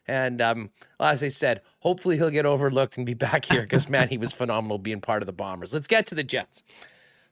And 0.08 0.42
um, 0.42 0.72
well, 1.00 1.10
as 1.10 1.22
I 1.22 1.28
said, 1.28 1.62
hopefully 1.80 2.18
he'll 2.18 2.32
get 2.32 2.48
overlooked 2.48 2.98
and 2.98 3.06
be 3.06 3.14
back 3.14 3.46
here 3.46 3.62
because, 3.62 3.88
man, 3.88 4.10
he 4.10 4.18
was 4.18 4.34
phenomenal 4.34 4.80
being 4.80 5.00
part 5.00 5.22
of 5.22 5.28
the 5.28 5.34
Bombers. 5.34 5.76
Let's 5.76 5.88
get 5.88 6.08
to 6.08 6.16
the 6.16 6.24
Jets. 6.24 6.64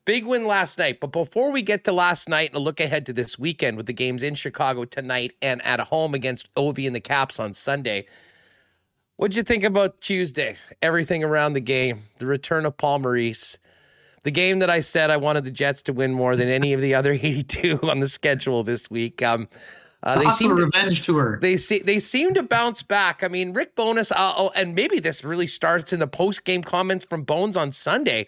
Big 0.06 0.24
win 0.24 0.46
last 0.46 0.78
night. 0.78 1.00
But 1.02 1.12
before 1.12 1.52
we 1.52 1.64
get 1.64 1.84
to 1.86 1.92
last 1.92 2.30
night 2.30 2.52
and 2.52 2.58
a 2.58 2.60
look 2.60 2.80
ahead 2.80 3.08
to 3.08 3.14
this 3.14 3.40
weekend 3.40 3.76
with 3.76 3.88
the 3.88 3.94
games 3.94 4.22
in 4.22 4.36
Chicago 4.36 4.86
tonight 4.86 5.34
and 5.42 5.62
at 5.64 5.80
home 5.80 6.14
against 6.14 6.54
Ovi 6.54 6.86
and 6.86 6.96
the 6.96 7.02
Caps 7.02 7.40
on 7.40 7.54
Sunday, 7.54 8.06
What'd 9.18 9.36
you 9.36 9.42
think 9.42 9.64
about 9.64 10.00
Tuesday? 10.00 10.58
Everything 10.84 11.24
around 11.24 11.54
the 11.54 11.60
game, 11.60 12.04
the 12.20 12.28
return 12.28 12.68
of 12.68 12.78
Paul 12.78 13.00
Maurice, 13.00 13.58
the 14.24 14.30
game 14.30 14.60
that 14.60 14.70
I 14.70 14.80
said 14.80 15.10
I 15.10 15.18
wanted 15.18 15.44
the 15.44 15.52
Jets 15.52 15.82
to 15.84 15.94
win 15.94 16.14
more 16.14 16.36
than 16.36 16.50
any 16.50 16.72
of 16.72 16.82
the 16.82 16.94
other 16.94 17.14
82 17.22 17.80
on 17.82 18.00
the 18.00 18.08
schedule 18.08 18.64
this 18.64 18.92
week. 18.92 19.24
Um, 19.24 19.50
uh, 20.04 20.20
they 20.20 20.30
seem 20.30 20.56
revenge 20.56 21.00
to, 21.00 21.06
tour. 21.06 21.40
They 21.42 21.58
see 21.58 21.80
they 21.80 21.98
seem 21.98 22.36
to 22.36 22.44
bounce 22.44 22.84
back. 22.84 23.24
I 23.24 23.28
mean, 23.28 23.54
Rick 23.54 23.76
Bowness, 23.76 24.12
uh, 24.12 24.34
oh, 24.38 24.52
and 24.56 24.76
maybe 24.76 25.00
this 25.00 25.24
really 25.24 25.48
starts 25.48 25.92
in 25.92 26.00
the 26.00 26.08
post 26.08 26.44
game 26.46 26.62
comments 26.62 27.04
from 27.04 27.24
Bones 27.24 27.58
on 27.58 27.72
Sunday 27.72 28.28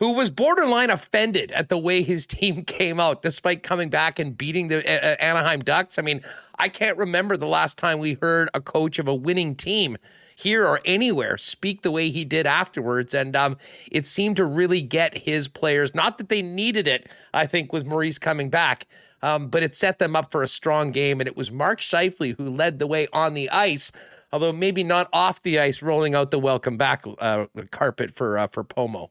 who 0.00 0.12
was 0.12 0.30
borderline 0.30 0.88
offended 0.90 1.52
at 1.52 1.68
the 1.68 1.78
way 1.78 2.02
his 2.02 2.26
team 2.26 2.64
came 2.64 2.98
out 2.98 3.22
despite 3.22 3.62
coming 3.62 3.90
back 3.90 4.18
and 4.18 4.36
beating 4.36 4.68
the 4.68 4.78
uh, 4.78 5.16
Anaheim 5.20 5.60
Ducks. 5.60 5.98
I 5.98 6.02
mean, 6.02 6.22
I 6.58 6.68
can't 6.68 6.98
remember 6.98 7.36
the 7.36 7.46
last 7.46 7.78
time 7.78 8.00
we 8.00 8.14
heard 8.20 8.50
a 8.52 8.60
coach 8.60 8.98
of 8.98 9.06
a 9.06 9.14
winning 9.14 9.54
team 9.54 9.96
here 10.34 10.64
or 10.66 10.80
anywhere 10.86 11.36
speak 11.36 11.82
the 11.82 11.90
way 11.90 12.10
he 12.10 12.24
did 12.24 12.46
afterwards. 12.46 13.12
And 13.12 13.36
um, 13.36 13.58
it 13.92 14.06
seemed 14.06 14.36
to 14.36 14.44
really 14.46 14.80
get 14.80 15.18
his 15.18 15.48
players, 15.48 15.94
not 15.94 16.16
that 16.16 16.30
they 16.30 16.40
needed 16.40 16.88
it, 16.88 17.08
I 17.34 17.46
think, 17.46 17.72
with 17.72 17.86
Maurice 17.86 18.18
coming 18.18 18.48
back. 18.48 18.86
Um, 19.22 19.48
but 19.48 19.62
it 19.62 19.74
set 19.74 19.98
them 19.98 20.16
up 20.16 20.30
for 20.30 20.42
a 20.42 20.48
strong 20.48 20.92
game. 20.92 21.20
And 21.20 21.28
it 21.28 21.36
was 21.36 21.50
Mark 21.50 21.80
Scheifele 21.80 22.34
who 22.38 22.48
led 22.48 22.78
the 22.78 22.86
way 22.86 23.06
on 23.12 23.34
the 23.34 23.50
ice, 23.50 23.92
although 24.32 24.52
maybe 24.52 24.82
not 24.82 25.10
off 25.12 25.42
the 25.42 25.58
ice, 25.58 25.82
rolling 25.82 26.14
out 26.14 26.30
the 26.30 26.38
welcome 26.38 26.78
back 26.78 27.04
uh, 27.18 27.44
carpet 27.70 28.14
for 28.14 28.38
uh, 28.38 28.46
for 28.46 28.64
Pomo. 28.64 29.10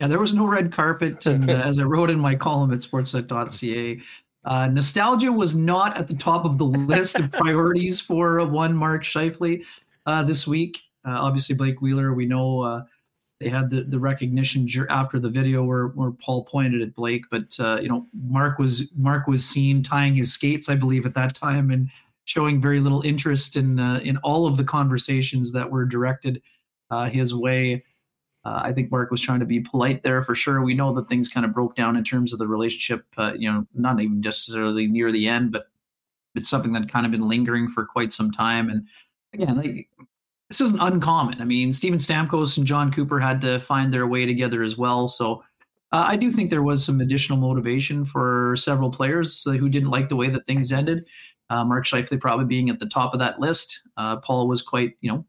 Yeah, 0.00 0.06
there 0.06 0.18
was 0.18 0.34
no 0.34 0.46
red 0.46 0.72
carpet. 0.72 1.26
And 1.26 1.50
uh, 1.50 1.54
as 1.54 1.78
I 1.78 1.84
wrote 1.84 2.10
in 2.10 2.18
my 2.18 2.34
column 2.34 2.72
at 2.72 2.80
sportsnet.ca, 2.80 4.00
uh, 4.44 4.66
nostalgia 4.68 5.32
was 5.32 5.54
not 5.54 5.96
at 5.96 6.06
the 6.06 6.14
top 6.14 6.44
of 6.44 6.58
the 6.58 6.64
list 6.64 7.18
of 7.18 7.30
priorities 7.32 8.00
for 8.00 8.40
uh, 8.40 8.46
one 8.46 8.74
Mark 8.74 9.02
Scheifele 9.02 9.64
uh, 10.06 10.22
this 10.22 10.46
week. 10.46 10.82
Uh, 11.04 11.18
obviously, 11.18 11.54
Blake 11.54 11.80
Wheeler, 11.80 12.14
we 12.14 12.26
know, 12.26 12.62
uh, 12.62 12.82
they 13.40 13.48
had 13.48 13.70
the, 13.70 13.82
the 13.82 13.98
recognition 13.98 14.68
after 14.88 15.20
the 15.20 15.28
video 15.28 15.62
where, 15.62 15.88
where 15.88 16.10
Paul 16.10 16.44
pointed 16.44 16.82
at 16.82 16.94
Blake, 16.94 17.24
but 17.30 17.58
uh, 17.60 17.78
you 17.80 17.88
know 17.88 18.06
Mark 18.12 18.58
was 18.58 18.90
Mark 18.96 19.28
was 19.28 19.44
seen 19.44 19.82
tying 19.82 20.14
his 20.14 20.32
skates, 20.32 20.68
I 20.68 20.74
believe, 20.74 21.06
at 21.06 21.14
that 21.14 21.34
time, 21.34 21.70
and 21.70 21.88
showing 22.24 22.60
very 22.60 22.80
little 22.80 23.02
interest 23.02 23.56
in 23.56 23.78
uh, 23.78 24.00
in 24.02 24.16
all 24.18 24.46
of 24.46 24.56
the 24.56 24.64
conversations 24.64 25.52
that 25.52 25.70
were 25.70 25.84
directed 25.84 26.42
uh, 26.90 27.08
his 27.08 27.34
way. 27.34 27.84
Uh, 28.48 28.62
I 28.62 28.72
think 28.72 28.90
Mark 28.90 29.10
was 29.10 29.20
trying 29.20 29.40
to 29.40 29.46
be 29.46 29.60
polite 29.60 30.02
there 30.02 30.22
for 30.22 30.34
sure. 30.34 30.62
We 30.62 30.72
know 30.72 30.94
that 30.94 31.06
things 31.08 31.28
kind 31.28 31.44
of 31.44 31.52
broke 31.52 31.76
down 31.76 31.96
in 31.96 32.04
terms 32.04 32.32
of 32.32 32.38
the 32.38 32.48
relationship, 32.48 33.04
uh, 33.18 33.34
you 33.36 33.50
know, 33.50 33.66
not 33.74 34.00
even 34.00 34.20
necessarily 34.20 34.86
near 34.86 35.12
the 35.12 35.28
end, 35.28 35.52
but 35.52 35.66
it's 36.34 36.48
something 36.48 36.72
that 36.72 36.90
kind 36.90 37.04
of 37.04 37.12
been 37.12 37.28
lingering 37.28 37.68
for 37.68 37.84
quite 37.84 38.10
some 38.10 38.30
time. 38.30 38.70
And 38.70 38.86
again, 39.34 39.56
like, 39.58 39.88
this 40.48 40.62
isn't 40.62 40.80
uncommon. 40.80 41.42
I 41.42 41.44
mean, 41.44 41.74
Steven 41.74 41.98
Stamkos 41.98 42.56
and 42.56 42.66
Jon 42.66 42.90
Cooper 42.90 43.20
had 43.20 43.42
to 43.42 43.58
find 43.58 43.92
their 43.92 44.06
way 44.06 44.24
together 44.24 44.62
as 44.62 44.78
well. 44.78 45.08
So 45.08 45.44
uh, 45.92 46.06
I 46.08 46.16
do 46.16 46.30
think 46.30 46.48
there 46.48 46.62
was 46.62 46.82
some 46.82 47.02
additional 47.02 47.38
motivation 47.38 48.02
for 48.02 48.56
several 48.56 48.90
players 48.90 49.46
uh, 49.46 49.52
who 49.52 49.68
didn't 49.68 49.90
like 49.90 50.08
the 50.08 50.16
way 50.16 50.30
that 50.30 50.46
things 50.46 50.72
ended. 50.72 51.04
Uh, 51.50 51.64
Mark 51.64 51.84
Scheifele 51.84 52.18
probably 52.18 52.46
being 52.46 52.70
at 52.70 52.78
the 52.78 52.86
top 52.86 53.12
of 53.12 53.20
that 53.20 53.40
list. 53.40 53.82
Uh, 53.98 54.16
Paul 54.16 54.48
was 54.48 54.62
quite, 54.62 54.92
you 55.02 55.10
know, 55.12 55.26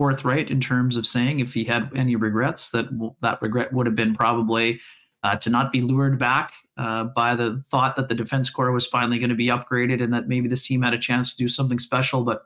forthright 0.00 0.50
in 0.50 0.62
terms 0.62 0.96
of 0.96 1.06
saying 1.06 1.40
if 1.40 1.52
he 1.52 1.62
had 1.62 1.90
any 1.94 2.16
regrets, 2.16 2.70
that 2.70 2.86
that 3.20 3.42
regret 3.42 3.70
would 3.70 3.84
have 3.84 3.94
been 3.94 4.14
probably 4.14 4.80
uh, 5.24 5.36
to 5.36 5.50
not 5.50 5.70
be 5.72 5.82
lured 5.82 6.18
back 6.18 6.54
uh, 6.78 7.04
by 7.04 7.34
the 7.34 7.62
thought 7.66 7.96
that 7.96 8.08
the 8.08 8.14
defense 8.14 8.48
corps 8.48 8.72
was 8.72 8.86
finally 8.86 9.18
going 9.18 9.28
to 9.28 9.36
be 9.36 9.48
upgraded 9.48 10.02
and 10.02 10.10
that 10.10 10.26
maybe 10.26 10.48
this 10.48 10.66
team 10.66 10.80
had 10.80 10.94
a 10.94 10.98
chance 10.98 11.32
to 11.32 11.36
do 11.36 11.48
something 11.50 11.78
special. 11.78 12.24
But 12.24 12.44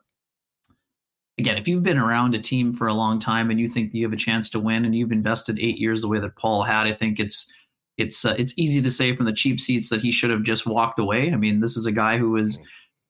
again, 1.39 1.57
if 1.57 1.69
you've 1.69 1.85
been 1.85 1.97
around 1.97 2.35
a 2.35 2.41
team 2.41 2.73
for 2.73 2.89
a 2.89 2.93
long 2.93 3.21
time 3.21 3.53
and 3.53 3.61
you 3.61 3.69
think 3.69 3.95
you 3.95 4.05
have 4.05 4.13
a 4.13 4.17
chance 4.17 4.51
to 4.51 4.59
win 4.59 4.85
and 4.85 4.93
you've 4.93 5.13
invested 5.13 5.61
eight 5.61 5.79
years 5.79 6.03
the 6.03 6.09
way 6.09 6.19
that 6.19 6.35
Paul 6.35 6.65
had, 6.65 6.89
I 6.89 6.93
think 6.93 7.21
it's 7.21 7.53
it's 7.99 8.25
uh, 8.25 8.35
it's 8.37 8.55
easy 8.57 8.83
to 8.83 8.91
say 8.91 9.15
from 9.15 9.27
the 9.27 9.33
cheap 9.33 9.61
seats 9.61 9.91
that 9.91 10.01
he 10.01 10.11
should 10.11 10.31
have 10.31 10.43
just 10.43 10.67
walked 10.67 10.99
away. 10.99 11.31
I 11.33 11.37
mean, 11.37 11.61
this 11.61 11.77
is 11.77 11.87
a 11.87 11.93
guy 11.93 12.19
who 12.19 12.35
is 12.37 12.59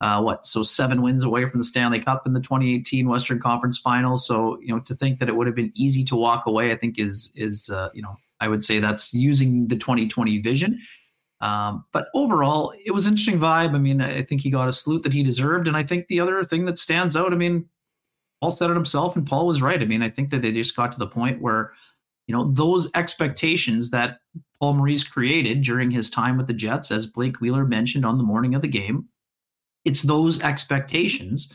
uh, 0.01 0.21
what 0.21 0.45
so 0.45 0.63
seven 0.63 1.03
wins 1.03 1.25
away 1.25 1.49
from 1.49 1.59
the 1.59 1.65
Stanley 1.65 2.01
Cup 2.01 2.27
in 2.27 2.33
the 2.33 2.41
2018 2.41 3.09
Western 3.09 3.41
Conference 3.41 3.79
Finals. 3.79 4.27
So 4.27 4.59
you 4.61 4.69
know 4.69 4.81
to 4.81 4.95
think 4.95 5.19
that 5.21 5.29
it 5.29 5.37
would 5.37 5.47
have 5.47 5.57
been 5.57 5.73
easy 5.75 6.05
to 6.05 6.17
walk 6.17 6.47
away, 6.47 6.73
I 6.73 6.77
think 6.77 6.99
is 6.99 7.33
is 7.37 7.71
uh, 7.71 7.89
you 7.95 8.03
know 8.03 8.17
I 8.41 8.49
would 8.49 8.65
say 8.65 8.79
that's 8.79 9.15
using 9.15 9.69
the 9.69 9.77
2020 9.77 10.41
vision. 10.41 10.79
Um, 11.41 11.85
but 11.93 12.09
overall, 12.15 12.73
it 12.85 12.93
was 12.93 13.07
interesting 13.07 13.39
vibe. 13.39 13.75
I 13.75 13.79
mean, 13.79 14.01
I 14.01 14.23
think 14.23 14.41
he 14.41 14.51
got 14.51 14.69
a 14.69 14.73
salute 14.73 15.03
that 15.03 15.13
he 15.13 15.23
deserved, 15.23 15.69
and 15.69 15.77
I 15.77 15.83
think 15.83 16.07
the 16.07 16.21
other 16.21 16.43
thing 16.43 16.65
that 16.67 16.79
stands 16.79 17.17
out. 17.17 17.33
I 17.33 17.37
mean, 17.37 17.67
Paul 18.41 18.51
said 18.51 18.71
it 18.71 18.75
himself, 18.75 19.17
and 19.17 19.27
Paul 19.27 19.47
was 19.47 19.63
right. 19.63 19.81
I 19.81 19.85
mean, 19.85 20.03
I 20.03 20.11
think 20.11 20.31
that 20.31 20.43
they 20.43 20.53
just 20.53 20.77
got 20.77 20.93
to 20.93 20.99
the 20.99 21.07
point 21.07 21.43
where, 21.43 21.73
you 22.27 22.35
know, 22.35 22.51
those 22.53 22.91
expectations 22.95 23.91
that 23.91 24.19
Paul 24.59 24.75
Maurice 24.75 25.05
created 25.05 25.63
during 25.63 25.91
his 25.91 26.09
time 26.09 26.37
with 26.37 26.47
the 26.47 26.55
Jets, 26.55 26.91
as 26.91 27.07
Blake 27.07 27.41
Wheeler 27.41 27.65
mentioned 27.65 28.07
on 28.07 28.17
the 28.17 28.25
morning 28.25 28.55
of 28.55 28.63
the 28.63 28.69
game, 28.69 29.09
it's 29.85 30.03
those 30.03 30.41
expectations 30.41 31.53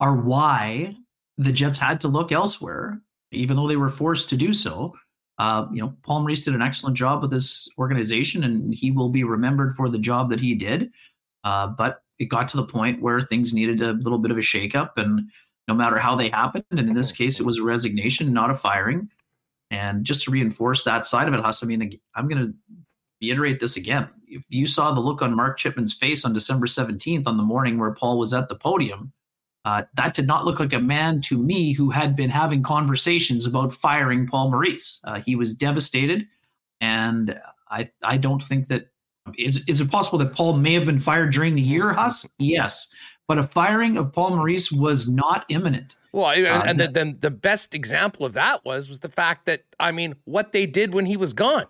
are 0.00 0.16
why 0.16 0.94
the 1.38 1.52
Jets 1.52 1.78
had 1.78 2.00
to 2.02 2.08
look 2.08 2.32
elsewhere, 2.32 3.00
even 3.30 3.56
though 3.56 3.68
they 3.68 3.76
were 3.76 3.90
forced 3.90 4.28
to 4.30 4.36
do 4.36 4.52
so. 4.52 4.94
Uh, 5.38 5.66
you 5.72 5.80
know, 5.80 5.94
Paul 6.02 6.20
Maurice 6.20 6.44
did 6.44 6.54
an 6.54 6.62
excellent 6.62 6.96
job 6.96 7.22
with 7.22 7.30
this 7.30 7.68
organization, 7.78 8.44
and 8.44 8.74
he 8.74 8.90
will 8.90 9.08
be 9.08 9.24
remembered 9.24 9.74
for 9.74 9.88
the 9.88 9.98
job 9.98 10.30
that 10.30 10.40
he 10.40 10.54
did. 10.54 10.90
Uh, 11.44 11.68
but 11.68 12.02
it 12.18 12.26
got 12.26 12.48
to 12.50 12.56
the 12.56 12.64
point 12.64 13.02
where 13.02 13.20
things 13.20 13.52
needed 13.52 13.80
a 13.80 13.92
little 13.92 14.18
bit 14.18 14.30
of 14.30 14.38
a 14.38 14.42
shakeup, 14.42 14.90
and 14.96 15.30
no 15.68 15.74
matter 15.74 15.98
how 15.98 16.14
they 16.14 16.28
happened. 16.28 16.64
And 16.70 16.80
in 16.80 16.94
this 16.94 17.12
case, 17.12 17.40
it 17.40 17.46
was 17.46 17.58
a 17.58 17.62
resignation, 17.62 18.32
not 18.32 18.50
a 18.50 18.54
firing. 18.54 19.08
And 19.70 20.04
just 20.04 20.24
to 20.24 20.30
reinforce 20.30 20.84
that 20.84 21.06
side 21.06 21.28
of 21.28 21.34
it, 21.34 21.40
Huss, 21.40 21.62
I 21.62 21.66
mean, 21.66 21.98
I'm 22.14 22.28
going 22.28 22.46
to 22.46 22.54
reiterate 23.22 23.60
this 23.60 23.76
again. 23.76 24.08
If 24.26 24.42
you 24.48 24.66
saw 24.66 24.92
the 24.92 25.00
look 25.00 25.22
on 25.22 25.34
Mark 25.34 25.58
Chipman's 25.58 25.94
face 25.94 26.24
on 26.24 26.32
December 26.32 26.66
17th 26.66 27.26
on 27.26 27.36
the 27.36 27.42
morning 27.42 27.78
where 27.78 27.92
Paul 27.92 28.18
was 28.18 28.34
at 28.34 28.48
the 28.48 28.54
podium, 28.54 29.12
uh, 29.64 29.82
that 29.94 30.14
did 30.14 30.26
not 30.26 30.44
look 30.44 30.58
like 30.58 30.72
a 30.72 30.80
man 30.80 31.20
to 31.22 31.38
me 31.38 31.72
who 31.72 31.90
had 31.90 32.16
been 32.16 32.30
having 32.30 32.62
conversations 32.62 33.46
about 33.46 33.72
firing 33.72 34.26
Paul 34.26 34.50
Maurice. 34.50 35.00
Uh, 35.04 35.20
he 35.20 35.36
was 35.36 35.54
devastated. 35.54 36.26
And 36.80 37.38
I, 37.70 37.90
I 38.02 38.16
don't 38.16 38.42
think 38.42 38.66
that 38.66 38.88
is, 39.38 39.62
is 39.68 39.80
it 39.80 39.88
possible 39.88 40.18
that 40.18 40.34
Paul 40.34 40.54
may 40.54 40.74
have 40.74 40.84
been 40.84 40.98
fired 40.98 41.32
during 41.32 41.54
the 41.54 41.62
year, 41.62 41.92
Huss? 41.92 42.26
Yes 42.38 42.88
but 43.28 43.38
a 43.38 43.44
firing 43.44 43.96
of 43.96 44.12
Paul 44.12 44.36
Maurice 44.36 44.70
was 44.70 45.08
not 45.08 45.46
imminent. 45.48 45.96
Well, 46.12 46.30
and, 46.30 46.46
uh, 46.46 46.62
and 46.66 46.78
then 46.94 47.16
the 47.20 47.30
best 47.30 47.74
example 47.74 48.26
of 48.26 48.34
that 48.34 48.64
was 48.64 48.88
was 48.90 49.00
the 49.00 49.08
fact 49.08 49.46
that 49.46 49.62
I 49.80 49.92
mean, 49.92 50.16
what 50.24 50.52
they 50.52 50.66
did 50.66 50.92
when 50.92 51.06
he 51.06 51.16
was 51.16 51.32
gone, 51.32 51.64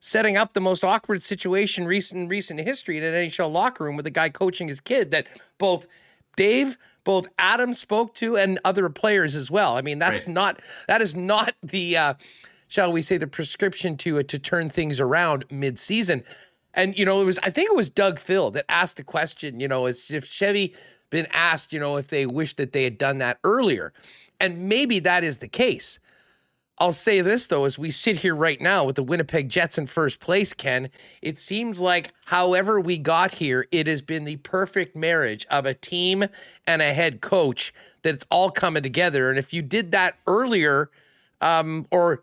setting 0.00 0.36
up 0.36 0.52
the 0.52 0.60
most 0.60 0.84
awkward 0.84 1.22
situation 1.22 1.86
recent 1.86 2.28
recent 2.28 2.60
history 2.60 2.98
in 2.98 3.04
an 3.04 3.14
NHL 3.14 3.50
locker 3.52 3.84
room 3.84 3.96
with 3.96 4.06
a 4.06 4.10
guy 4.10 4.28
coaching 4.28 4.68
his 4.68 4.80
kid 4.80 5.10
that 5.10 5.26
both 5.58 5.86
Dave, 6.36 6.76
both 7.04 7.26
Adam 7.38 7.72
spoke 7.72 8.14
to, 8.14 8.36
and 8.36 8.60
other 8.64 8.88
players 8.88 9.34
as 9.34 9.50
well. 9.50 9.76
I 9.76 9.80
mean, 9.80 9.98
that's 9.98 10.26
right. 10.26 10.34
not 10.34 10.60
that 10.86 11.02
is 11.02 11.14
not 11.14 11.54
the 11.62 11.96
uh, 11.96 12.14
shall 12.68 12.92
we 12.92 13.02
say 13.02 13.16
the 13.16 13.26
prescription 13.26 13.96
to 13.98 14.18
uh, 14.18 14.22
to 14.24 14.38
turn 14.38 14.70
things 14.70 15.00
around 15.00 15.44
mid 15.50 15.78
season. 15.78 16.22
And 16.74 16.96
you 16.98 17.04
know, 17.04 17.20
it 17.22 17.24
was 17.24 17.38
I 17.42 17.50
think 17.50 17.70
it 17.70 17.76
was 17.76 17.88
Doug 17.88 18.18
Phil 18.18 18.50
that 18.52 18.66
asked 18.68 18.96
the 18.98 19.04
question. 19.04 19.60
You 19.60 19.68
know, 19.68 19.86
as 19.86 20.10
if 20.10 20.26
Chevy 20.26 20.74
been 21.10 21.26
asked, 21.32 21.72
you 21.72 21.80
know, 21.80 21.96
if 21.96 22.08
they 22.08 22.26
wish 22.26 22.54
that 22.56 22.72
they 22.72 22.84
had 22.84 22.98
done 22.98 23.18
that 23.18 23.38
earlier. 23.44 23.92
And 24.40 24.68
maybe 24.68 24.98
that 25.00 25.24
is 25.24 25.38
the 25.38 25.48
case. 25.48 25.98
I'll 26.78 26.92
say 26.92 27.22
this 27.22 27.46
though, 27.46 27.64
as 27.64 27.78
we 27.78 27.90
sit 27.90 28.18
here 28.18 28.34
right 28.34 28.60
now 28.60 28.84
with 28.84 28.96
the 28.96 29.02
Winnipeg 29.02 29.48
Jets 29.48 29.78
in 29.78 29.86
first 29.86 30.20
place, 30.20 30.52
Ken, 30.52 30.90
it 31.22 31.38
seems 31.38 31.80
like 31.80 32.12
however 32.26 32.78
we 32.78 32.98
got 32.98 33.32
here, 33.32 33.66
it 33.72 33.86
has 33.86 34.02
been 34.02 34.24
the 34.24 34.36
perfect 34.36 34.94
marriage 34.94 35.46
of 35.50 35.64
a 35.64 35.72
team 35.72 36.26
and 36.66 36.82
a 36.82 36.92
head 36.92 37.22
coach 37.22 37.72
that 38.02 38.14
it's 38.14 38.26
all 38.30 38.50
coming 38.50 38.82
together. 38.82 39.30
And 39.30 39.38
if 39.38 39.54
you 39.54 39.62
did 39.62 39.90
that 39.92 40.16
earlier, 40.26 40.90
um, 41.40 41.86
or 41.90 42.22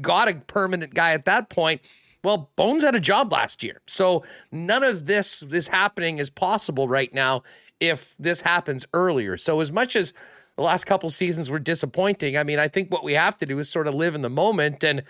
got 0.00 0.28
a 0.28 0.34
permanent 0.34 0.94
guy 0.94 1.12
at 1.12 1.24
that 1.26 1.48
point, 1.48 1.80
well, 2.24 2.50
Bowness 2.56 2.82
had 2.82 2.94
a 2.94 3.00
job 3.00 3.32
last 3.32 3.62
year. 3.62 3.80
So 3.86 4.24
none 4.50 4.82
of 4.82 5.06
this 5.06 5.42
is 5.42 5.68
happening 5.68 6.18
is 6.18 6.30
possible 6.30 6.88
right 6.88 7.12
now 7.12 7.42
if 7.80 8.14
this 8.18 8.40
happens 8.40 8.86
earlier. 8.94 9.36
So 9.36 9.60
as 9.60 9.70
much 9.70 9.94
as 9.94 10.12
the 10.56 10.62
last 10.62 10.84
couple 10.84 11.10
seasons 11.10 11.50
were 11.50 11.58
disappointing, 11.58 12.36
I 12.36 12.44
mean, 12.44 12.58
I 12.58 12.68
think 12.68 12.90
what 12.90 13.04
we 13.04 13.14
have 13.14 13.36
to 13.38 13.46
do 13.46 13.58
is 13.58 13.68
sort 13.68 13.86
of 13.86 13.94
live 13.94 14.14
in 14.14 14.22
the 14.22 14.30
moment 14.30 14.84
and 14.84 15.02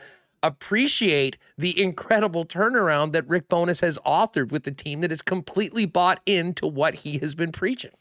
appreciate 0.42 1.38
the 1.56 1.80
incredible 1.82 2.44
turnaround 2.44 3.12
that 3.12 3.26
Rick 3.28 3.48
Bowness 3.48 3.80
has 3.80 3.98
authored 4.06 4.52
with 4.52 4.64
the 4.64 4.70
team 4.70 5.00
that 5.00 5.12
is 5.12 5.22
completely 5.22 5.86
bought 5.86 6.20
into 6.26 6.66
what 6.66 6.94
he 6.94 7.18
has 7.18 7.34
been 7.34 7.52
preaching. 7.52 7.92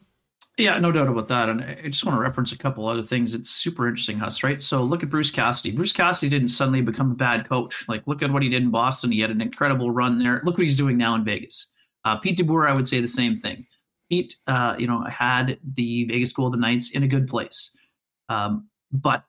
Yeah, 0.57 0.77
no 0.77 0.91
doubt 0.91 1.07
about 1.07 1.29
that. 1.29 1.49
And 1.49 1.63
I 1.63 1.87
just 1.87 2.05
want 2.05 2.15
to 2.15 2.21
reference 2.21 2.51
a 2.51 2.57
couple 2.57 2.87
other 2.87 3.01
things. 3.01 3.33
It's 3.33 3.49
super 3.49 3.87
interesting, 3.87 4.19
Huss, 4.19 4.43
right? 4.43 4.61
So 4.61 4.83
look 4.83 5.01
at 5.01 5.09
Bruce 5.09 5.31
Cassidy. 5.31 5.71
Bruce 5.71 5.91
Cassidy 5.91 6.29
didn't 6.29 6.49
suddenly 6.49 6.81
become 6.81 7.11
a 7.11 7.15
bad 7.15 7.49
coach. 7.49 7.85
Like, 7.87 8.05
look 8.05 8.21
at 8.21 8.31
what 8.31 8.43
he 8.43 8.49
did 8.49 8.61
in 8.61 8.69
Boston. 8.69 9.11
He 9.11 9.19
had 9.19 9.31
an 9.31 9.41
incredible 9.41 9.89
run 9.89 10.19
there. 10.19 10.41
Look 10.43 10.57
what 10.57 10.63
he's 10.63 10.75
doing 10.75 10.95
now 10.95 11.15
in 11.15 11.23
Vegas. 11.23 11.71
Uh, 12.05 12.17
Pete 12.17 12.37
DeBoer, 12.37 12.69
I 12.69 12.73
would 12.73 12.87
say 12.87 13.01
the 13.01 13.07
same 13.07 13.35
thing. 13.35 13.65
Pete, 14.09 14.35
uh, 14.47 14.75
you 14.77 14.87
know, 14.87 15.03
had 15.09 15.57
the 15.73 16.05
Vegas 16.05 16.33
Golden 16.33 16.61
Knights 16.61 16.91
in 16.91 17.03
a 17.03 17.07
good 17.07 17.27
place, 17.27 17.75
um, 18.29 18.67
but 18.91 19.23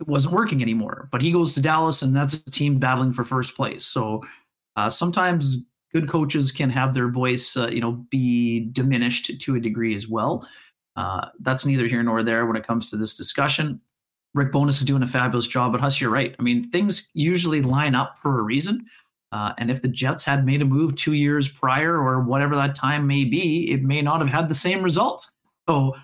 it 0.00 0.06
wasn't 0.06 0.34
working 0.34 0.62
anymore. 0.62 1.08
But 1.10 1.22
he 1.22 1.32
goes 1.32 1.52
to 1.54 1.60
Dallas, 1.60 2.02
and 2.02 2.14
that's 2.14 2.34
a 2.34 2.50
team 2.50 2.78
battling 2.78 3.12
for 3.12 3.24
first 3.24 3.56
place. 3.56 3.84
So 3.84 4.24
uh, 4.76 4.88
sometimes 4.88 5.66
good 5.92 6.08
coaches 6.08 6.52
can 6.52 6.70
have 6.70 6.94
their 6.94 7.08
voice, 7.08 7.56
uh, 7.56 7.68
you 7.68 7.80
know, 7.80 7.92
be 8.10 8.68
diminished 8.72 9.40
to 9.40 9.56
a 9.56 9.60
degree 9.60 9.94
as 9.94 10.08
well. 10.08 10.46
Uh, 10.96 11.28
that's 11.40 11.64
neither 11.64 11.86
here 11.86 12.02
nor 12.02 12.22
there 12.22 12.46
when 12.46 12.56
it 12.56 12.66
comes 12.66 12.90
to 12.90 12.96
this 12.96 13.14
discussion. 13.14 13.80
Rick 14.34 14.52
Bowness 14.52 14.78
is 14.78 14.84
doing 14.84 15.02
a 15.02 15.06
fabulous 15.06 15.46
job, 15.46 15.72
but 15.72 15.80
Huss, 15.80 16.00
you're 16.00 16.10
right. 16.10 16.34
I 16.38 16.42
mean, 16.42 16.62
things 16.62 17.10
usually 17.14 17.62
line 17.62 17.94
up 17.94 18.16
for 18.22 18.38
a 18.38 18.42
reason. 18.42 18.86
Uh, 19.30 19.52
and 19.58 19.70
if 19.70 19.82
the 19.82 19.88
Jets 19.88 20.24
had 20.24 20.46
made 20.46 20.62
a 20.62 20.64
move 20.64 20.94
two 20.94 21.12
years 21.12 21.48
prior 21.48 21.94
or 21.98 22.20
whatever 22.22 22.56
that 22.56 22.74
time 22.74 23.06
may 23.06 23.24
be, 23.24 23.70
it 23.70 23.82
may 23.82 24.00
not 24.00 24.20
have 24.20 24.30
had 24.30 24.48
the 24.48 24.54
same 24.54 24.82
result. 24.82 25.28
So 25.68 25.94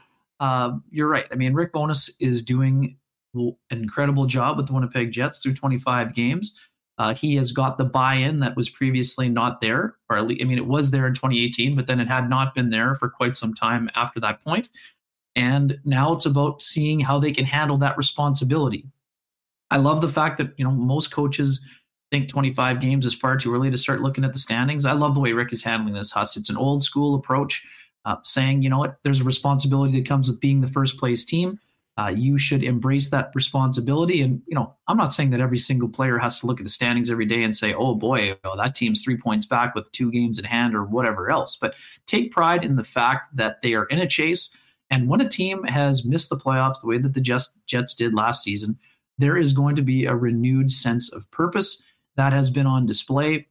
uh, 0.40 0.72
you're 0.90 1.08
right. 1.08 1.26
I 1.32 1.36
mean, 1.36 1.54
Rick 1.54 1.72
Bowness 1.72 2.10
is 2.20 2.42
doing 2.42 2.98
an 3.34 3.56
incredible 3.70 4.26
job 4.26 4.56
with 4.56 4.66
the 4.66 4.72
Winnipeg 4.72 5.10
Jets 5.10 5.38
through 5.38 5.54
25 5.54 6.14
games. 6.14 6.58
Uh, 6.98 7.12
he 7.14 7.34
has 7.36 7.50
got 7.50 7.76
the 7.76 7.84
buy-in 7.84 8.38
that 8.40 8.56
was 8.56 8.70
previously 8.70 9.28
not 9.28 9.60
there, 9.60 9.96
or 10.08 10.16
at 10.16 10.26
least, 10.26 10.42
I 10.42 10.44
mean, 10.44 10.58
it 10.58 10.66
was 10.66 10.90
there 10.92 11.06
in 11.06 11.14
2018, 11.14 11.74
but 11.74 11.88
then 11.88 11.98
it 11.98 12.06
had 12.06 12.30
not 12.30 12.54
been 12.54 12.70
there 12.70 12.94
for 12.94 13.08
quite 13.08 13.36
some 13.36 13.52
time 13.52 13.90
after 13.96 14.20
that 14.20 14.44
point. 14.44 14.68
And 15.34 15.78
now 15.84 16.12
it's 16.12 16.26
about 16.26 16.62
seeing 16.62 17.00
how 17.00 17.18
they 17.18 17.32
can 17.32 17.44
handle 17.44 17.76
that 17.78 17.96
responsibility. 17.96 18.86
I 19.70 19.78
love 19.78 20.02
the 20.02 20.08
fact 20.08 20.38
that 20.38 20.52
you 20.56 20.64
know 20.64 20.70
most 20.70 21.10
coaches 21.10 21.64
think 22.14 22.28
25 22.28 22.80
games 22.80 23.06
is 23.06 23.12
far 23.12 23.36
too 23.36 23.52
early 23.52 23.72
to 23.72 23.76
start 23.76 24.00
looking 24.00 24.24
at 24.24 24.32
the 24.32 24.38
standings. 24.38 24.86
I 24.86 24.92
love 24.92 25.14
the 25.14 25.20
way 25.20 25.32
Rick 25.32 25.52
is 25.52 25.64
handling 25.64 25.94
this, 25.94 26.12
Huss. 26.12 26.36
It's 26.36 26.48
an 26.48 26.56
old 26.56 26.84
school 26.84 27.16
approach, 27.16 27.66
uh, 28.04 28.16
saying, 28.22 28.62
you 28.62 28.70
know 28.70 28.78
what, 28.78 28.98
there's 29.02 29.20
a 29.20 29.24
responsibility 29.24 29.98
that 29.98 30.06
comes 30.06 30.30
with 30.30 30.38
being 30.38 30.60
the 30.60 30.68
first 30.68 30.96
place 30.96 31.24
team. 31.24 31.58
uh, 31.96 32.08
you 32.08 32.36
should 32.36 32.64
embrace 32.64 33.10
that 33.10 33.30
responsibility. 33.34 34.20
And, 34.20 34.42
you 34.46 34.54
know, 34.54 34.74
I'm 34.88 34.96
not 34.96 35.12
saying 35.12 35.30
that 35.30 35.40
every 35.40 35.58
single 35.58 35.88
player 35.88 36.18
has 36.18 36.40
to 36.40 36.46
look 36.46 36.58
at 36.58 36.64
the 36.64 36.70
standings 36.70 37.08
every 37.10 37.26
day 37.26 37.44
and 37.44 37.54
say, 37.54 37.72
oh 37.72 37.94
boy, 37.94 38.36
oh, 38.44 38.56
that 38.56 38.74
team's 38.74 39.02
three 39.02 39.16
points 39.16 39.46
back 39.46 39.74
with 39.74 39.90
two 39.92 40.10
games 40.10 40.38
in 40.38 40.44
hand 40.44 40.74
or 40.74 40.84
whatever 40.84 41.30
else. 41.30 41.56
But 41.56 41.74
take 42.06 42.32
pride 42.32 42.64
in 42.64 42.76
the 42.76 42.84
fact 42.84 43.36
that 43.36 43.60
they 43.62 43.74
are 43.74 43.84
in 43.86 44.00
a 44.00 44.08
chase. 44.08 44.56
And 44.90 45.08
when 45.08 45.20
a 45.20 45.28
team 45.28 45.62
has 45.64 46.04
missed 46.04 46.30
the 46.30 46.36
playoffs 46.36 46.80
the 46.80 46.88
way 46.88 46.98
that 46.98 47.14
the 47.14 47.20
Jets, 47.20 47.56
Jets 47.66 47.94
did 47.94 48.12
last 48.12 48.42
season, 48.42 48.76
there 49.18 49.36
is 49.36 49.52
going 49.52 49.76
to 49.76 49.82
be 49.82 50.04
a 50.04 50.16
renewed 50.16 50.72
sense 50.72 51.12
of 51.12 51.30
purpose 51.30 51.82
that 52.16 52.32
has 52.32 52.50
been 52.50 52.66
on 52.66 52.86
display. 52.86 53.46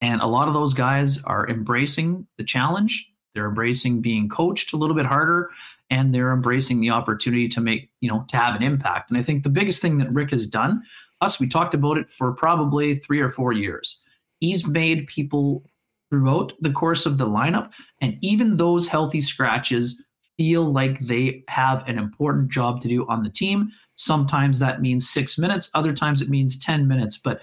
And 0.00 0.20
a 0.20 0.26
lot 0.26 0.48
of 0.48 0.54
those 0.54 0.74
guys 0.74 1.22
are 1.24 1.48
embracing 1.48 2.26
the 2.38 2.44
challenge. 2.44 3.08
They're 3.34 3.48
embracing 3.48 4.02
being 4.02 4.28
coached 4.28 4.72
a 4.72 4.76
little 4.76 4.96
bit 4.96 5.06
harder 5.06 5.50
and 5.90 6.14
they're 6.14 6.32
embracing 6.32 6.80
the 6.80 6.90
opportunity 6.90 7.48
to 7.48 7.60
make, 7.60 7.90
you 8.00 8.10
know, 8.10 8.24
to 8.28 8.36
have 8.36 8.56
an 8.56 8.62
impact. 8.62 9.10
And 9.10 9.18
I 9.18 9.22
think 9.22 9.42
the 9.42 9.50
biggest 9.50 9.82
thing 9.82 9.98
that 9.98 10.12
Rick 10.12 10.30
has 10.30 10.46
done, 10.46 10.82
us, 11.20 11.38
we 11.38 11.46
talked 11.46 11.74
about 11.74 11.98
it 11.98 12.10
for 12.10 12.32
probably 12.32 12.96
three 12.96 13.20
or 13.20 13.30
four 13.30 13.52
years. 13.52 14.00
He's 14.40 14.66
made 14.66 15.06
people 15.06 15.64
throughout 16.10 16.54
the 16.60 16.72
course 16.72 17.06
of 17.06 17.18
the 17.18 17.26
lineup, 17.26 17.72
and 18.00 18.16
even 18.22 18.56
those 18.56 18.86
healthy 18.86 19.20
scratches 19.20 20.02
feel 20.38 20.64
like 20.64 20.98
they 21.00 21.44
have 21.48 21.86
an 21.86 21.98
important 21.98 22.50
job 22.50 22.80
to 22.80 22.88
do 22.88 23.06
on 23.08 23.22
the 23.22 23.30
team. 23.30 23.70
Sometimes 23.96 24.58
that 24.58 24.80
means 24.80 25.08
six 25.08 25.38
minutes, 25.38 25.70
other 25.74 25.92
times 25.92 26.22
it 26.22 26.30
means 26.30 26.58
10 26.58 26.88
minutes. 26.88 27.18
But 27.18 27.42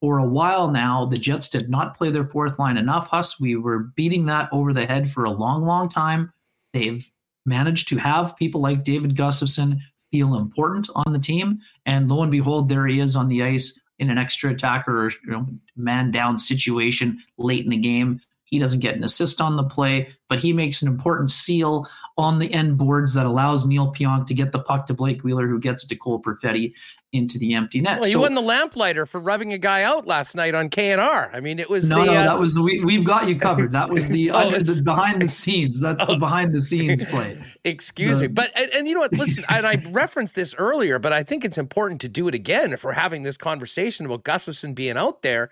for 0.00 0.18
a 0.18 0.26
while 0.26 0.70
now, 0.70 1.04
the 1.04 1.18
Jets 1.18 1.48
did 1.48 1.68
not 1.68 1.96
play 1.96 2.10
their 2.10 2.24
fourth 2.24 2.58
line 2.58 2.78
enough. 2.78 3.08
Huss, 3.08 3.38
we 3.38 3.56
were 3.56 3.90
beating 3.96 4.26
that 4.26 4.48
over 4.50 4.72
the 4.72 4.86
head 4.86 5.10
for 5.10 5.24
a 5.24 5.30
long, 5.30 5.62
long 5.62 5.88
time. 5.88 6.32
They've 6.72 7.10
managed 7.44 7.88
to 7.88 7.98
have 7.98 8.36
people 8.36 8.60
like 8.60 8.84
David 8.84 9.16
Gustafsson 9.16 9.78
feel 10.10 10.34
important 10.36 10.88
on 10.94 11.12
the 11.12 11.18
team. 11.18 11.60
And 11.84 12.08
lo 12.10 12.22
and 12.22 12.32
behold, 12.32 12.68
there 12.68 12.86
he 12.86 13.00
is 13.00 13.14
on 13.14 13.28
the 13.28 13.42
ice 13.42 13.78
in 13.98 14.10
an 14.10 14.18
extra 14.18 14.50
attacker 14.50 15.06
or 15.06 15.10
you 15.10 15.32
know, 15.32 15.46
man 15.76 16.10
down 16.10 16.38
situation 16.38 17.22
late 17.36 17.64
in 17.64 17.70
the 17.70 17.76
game. 17.76 18.20
He 18.44 18.58
doesn't 18.58 18.80
get 18.80 18.96
an 18.96 19.04
assist 19.04 19.40
on 19.40 19.56
the 19.56 19.64
play, 19.64 20.08
but 20.28 20.40
he 20.40 20.52
makes 20.52 20.82
an 20.82 20.88
important 20.88 21.30
seal 21.30 21.86
on 22.20 22.38
the 22.38 22.52
end 22.52 22.76
boards 22.76 23.14
that 23.14 23.26
allows 23.26 23.66
Neil 23.66 23.92
Pionk 23.92 24.26
to 24.26 24.34
get 24.34 24.52
the 24.52 24.58
puck 24.58 24.86
to 24.86 24.94
Blake 24.94 25.22
Wheeler, 25.22 25.48
who 25.48 25.58
gets 25.58 25.84
to 25.86 25.96
Cole 25.96 26.20
Perfetti 26.20 26.72
into 27.12 27.38
the 27.38 27.54
empty 27.54 27.80
net. 27.80 27.98
Well, 27.98 28.06
he 28.06 28.12
so, 28.12 28.20
won 28.20 28.34
the 28.34 28.42
lamplighter 28.42 29.04
for 29.04 29.20
rubbing 29.20 29.52
a 29.52 29.58
guy 29.58 29.82
out 29.82 30.06
last 30.06 30.36
night 30.36 30.54
on 30.54 30.70
KNR. 30.70 31.30
I 31.34 31.40
mean, 31.40 31.58
it 31.58 31.68
was 31.68 31.88
no, 31.88 32.00
the, 32.00 32.06
no, 32.06 32.14
uh, 32.14 32.24
that 32.24 32.38
was 32.38 32.54
the 32.54 32.62
we, 32.62 32.94
have 32.94 33.04
got 33.04 33.28
you 33.28 33.36
covered. 33.36 33.72
That 33.72 33.90
was 33.90 34.08
the, 34.08 34.30
oh, 34.34 34.50
the 34.50 34.82
behind 34.82 35.20
the 35.20 35.28
scenes. 35.28 35.80
That's 35.80 36.08
oh. 36.08 36.12
the 36.12 36.18
behind 36.18 36.54
the 36.54 36.60
scenes 36.60 37.04
play. 37.04 37.42
Excuse 37.64 38.18
the, 38.18 38.22
me, 38.22 38.28
but 38.28 38.52
and, 38.56 38.70
and, 38.72 38.88
you 38.88 38.94
know 38.94 39.00
what? 39.00 39.12
Listen, 39.12 39.44
and 39.48 39.66
I 39.66 39.82
referenced 39.90 40.34
this 40.34 40.54
earlier, 40.56 40.98
but 40.98 41.12
I 41.12 41.22
think 41.22 41.44
it's 41.44 41.58
important 41.58 42.00
to 42.02 42.08
do 42.08 42.28
it 42.28 42.34
again 42.34 42.72
if 42.72 42.84
we're 42.84 42.92
having 42.92 43.22
this 43.22 43.36
conversation 43.36 44.06
about 44.06 44.24
Gustafsson 44.24 44.74
being 44.74 44.96
out 44.96 45.22
there. 45.22 45.50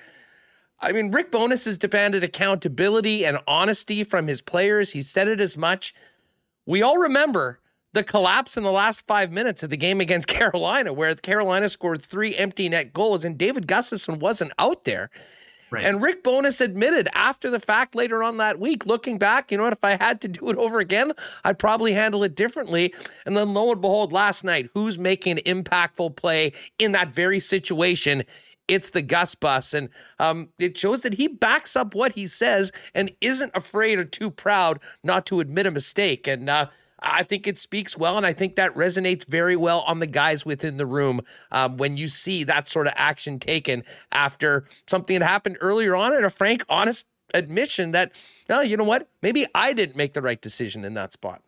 I 0.81 0.93
mean, 0.93 1.11
Rick 1.11 1.33
Bowness 1.33 1.65
has 1.65 1.77
demanded 1.77 2.23
accountability 2.23 3.27
and 3.27 3.39
honesty 3.49 4.05
from 4.05 4.29
his 4.29 4.41
players. 4.41 4.93
He 4.93 5.03
said 5.03 5.27
it 5.27 5.41
as 5.41 5.57
much. 5.57 5.93
We 6.69 6.83
all 6.83 6.99
remember 6.99 7.61
the 7.95 8.05
collapse 8.05 8.59
in 8.59 8.63
the 8.63 8.71
last 8.71 9.07
five 9.07 9.33
minutes 9.33 9.63
of 9.63 9.71
the 9.71 9.77
game 9.79 10.03
against 10.03 10.29
Carolina, 10.29 10.93
where 10.93 11.15
Carolina 11.15 11.67
scored 11.71 12.03
three 12.03 12.37
empty 12.37 12.69
net 12.69 12.93
goals 12.93 13.25
and 13.25 13.39
David 13.39 13.67
Gustafsson 13.67 14.19
wasn't 14.21 14.53
out 14.59 14.85
there. 14.85 15.09
Right. 15.71 15.85
And 15.85 16.03
Rick 16.03 16.23
Bowness 16.23 16.61
admitted 16.61 17.09
after 17.15 17.51
the 17.51 17.59
fact 17.59 17.95
later 17.95 18.23
on 18.23 18.37
that 18.37 18.61
week, 18.61 18.85
looking 18.85 19.17
back, 19.17 19.51
you 19.51 19.57
know 19.57 19.65
what, 19.65 19.73
if 19.73 19.83
I 19.83 19.97
had 19.97 20.21
to 20.23 20.29
do 20.29 20.51
it 20.51 20.57
over 20.57 20.79
again, 20.79 21.13
I'd 21.45 21.59
probably 21.59 21.93
handle 21.95 22.23
it 22.23 22.35
differently. 22.35 22.95
And 23.25 23.35
then 23.35 23.55
lo 23.55 23.73
and 23.73 23.81
behold, 23.81 24.13
last 24.13 24.45
night, 24.45 24.69
who's 24.75 24.99
making 24.99 25.39
an 25.39 25.63
impactful 25.63 26.17
play 26.17 26.53
in 26.79 26.93
that 26.93 27.15
very 27.15 27.41
situation? 27.41 28.25
It's 28.69 28.91
the 28.91 29.03
Gus 29.03 29.35
bus. 29.35 29.75
And 29.75 29.89
um, 30.19 30.51
it 30.59 30.77
shows 30.77 31.01
that 31.03 31.15
he 31.15 31.27
backs 31.27 31.75
up 31.75 31.95
what 31.95 32.13
he 32.13 32.27
says 32.27 32.71
and 32.95 33.11
isn't 33.21 33.53
afraid 33.55 33.99
or 33.99 34.05
too 34.05 34.31
proud 34.31 34.79
not 35.03 35.27
to 35.27 35.41
admit 35.41 35.67
a 35.67 35.71
mistake. 35.71 36.27
And 36.27 36.49
uh, 36.49 36.67
I 37.01 37.23
think 37.23 37.47
it 37.47 37.59
speaks 37.59 37.97
well, 37.97 38.17
and 38.17 38.27
I 38.27 38.33
think 38.33 38.57
that 38.57 38.75
resonates 38.75 39.25
very 39.27 39.57
well 39.57 39.81
on 39.83 40.01
the 40.01 40.07
guys 40.07 40.45
within 40.45 40.79
the 40.79 40.87
room 40.87 41.21
um, 41.53 41.77
when 41.77 41.97
you 41.97 42.09
see 42.09 42.45
that 42.45 42.69
sort 42.69 42.87
of 42.87 42.93
action 42.97 43.39
taken 43.39 43.85
after 44.13 44.65
something 44.87 45.19
that 45.19 45.27
happened 45.27 45.59
earlier 45.61 45.95
on 45.95 46.15
and 46.15 46.25
a 46.25 46.31
frank, 46.31 46.65
honest 46.69 47.07
admission 47.35 47.93
that, 47.93 48.13
oh, 48.49 48.61
you 48.61 48.77
know 48.77 48.85
what, 48.85 49.09
maybe 49.23 49.47
I 49.55 49.73
didn't 49.73 49.97
make 49.97 50.15
the 50.15 50.23
right 50.23 50.41
decision 50.41 50.85
in 50.85 50.95
that 50.95 51.13
spot. 51.13 51.43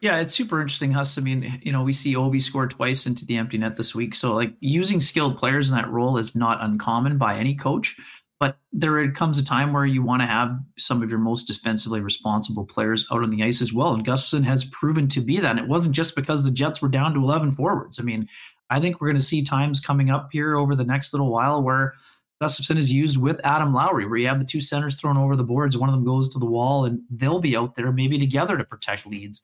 Yeah, 0.00 0.20
it's 0.20 0.34
super 0.34 0.60
interesting, 0.60 0.92
Huss. 0.92 1.18
I 1.18 1.22
mean, 1.22 1.60
you 1.62 1.72
know, 1.72 1.82
we 1.82 1.92
see 1.92 2.14
Ovi 2.14 2.40
score 2.40 2.68
twice 2.68 3.06
into 3.06 3.26
the 3.26 3.36
empty 3.36 3.58
net 3.58 3.76
this 3.76 3.96
week. 3.96 4.14
So, 4.14 4.32
like, 4.32 4.52
using 4.60 5.00
skilled 5.00 5.36
players 5.36 5.70
in 5.70 5.76
that 5.76 5.90
role 5.90 6.18
is 6.18 6.36
not 6.36 6.62
uncommon 6.62 7.18
by 7.18 7.36
any 7.36 7.56
coach. 7.56 7.96
But 8.40 8.56
there 8.72 9.10
comes 9.10 9.40
a 9.40 9.44
time 9.44 9.72
where 9.72 9.84
you 9.84 10.00
want 10.04 10.22
to 10.22 10.26
have 10.26 10.56
some 10.76 11.02
of 11.02 11.10
your 11.10 11.18
most 11.18 11.48
defensively 11.48 12.00
responsible 12.00 12.64
players 12.64 13.04
out 13.10 13.24
on 13.24 13.30
the 13.30 13.42
ice 13.42 13.60
as 13.60 13.72
well. 13.72 13.92
And 13.92 14.06
Gustafsson 14.06 14.44
has 14.44 14.64
proven 14.66 15.08
to 15.08 15.20
be 15.20 15.40
that. 15.40 15.50
And 15.50 15.58
it 15.58 15.66
wasn't 15.66 15.96
just 15.96 16.14
because 16.14 16.44
the 16.44 16.52
Jets 16.52 16.80
were 16.80 16.88
down 16.88 17.14
to 17.14 17.20
11 17.20 17.50
forwards. 17.50 17.98
I 17.98 18.04
mean, 18.04 18.28
I 18.70 18.78
think 18.78 19.00
we're 19.00 19.08
going 19.08 19.16
to 19.16 19.22
see 19.22 19.42
times 19.42 19.80
coming 19.80 20.10
up 20.10 20.28
here 20.30 20.56
over 20.56 20.76
the 20.76 20.84
next 20.84 21.12
little 21.12 21.32
while 21.32 21.60
where 21.60 21.94
Gustafsson 22.40 22.76
is 22.76 22.92
used 22.92 23.20
with 23.20 23.40
Adam 23.42 23.74
Lowry, 23.74 24.06
where 24.06 24.18
you 24.18 24.28
have 24.28 24.38
the 24.38 24.44
two 24.44 24.60
centers 24.60 24.94
thrown 24.94 25.16
over 25.16 25.34
the 25.34 25.42
boards. 25.42 25.76
One 25.76 25.88
of 25.88 25.94
them 25.94 26.04
goes 26.04 26.28
to 26.28 26.38
the 26.38 26.46
wall, 26.46 26.84
and 26.84 27.00
they'll 27.10 27.40
be 27.40 27.56
out 27.56 27.74
there 27.74 27.90
maybe 27.90 28.18
together 28.18 28.56
to 28.56 28.62
protect 28.62 29.06
leads, 29.06 29.42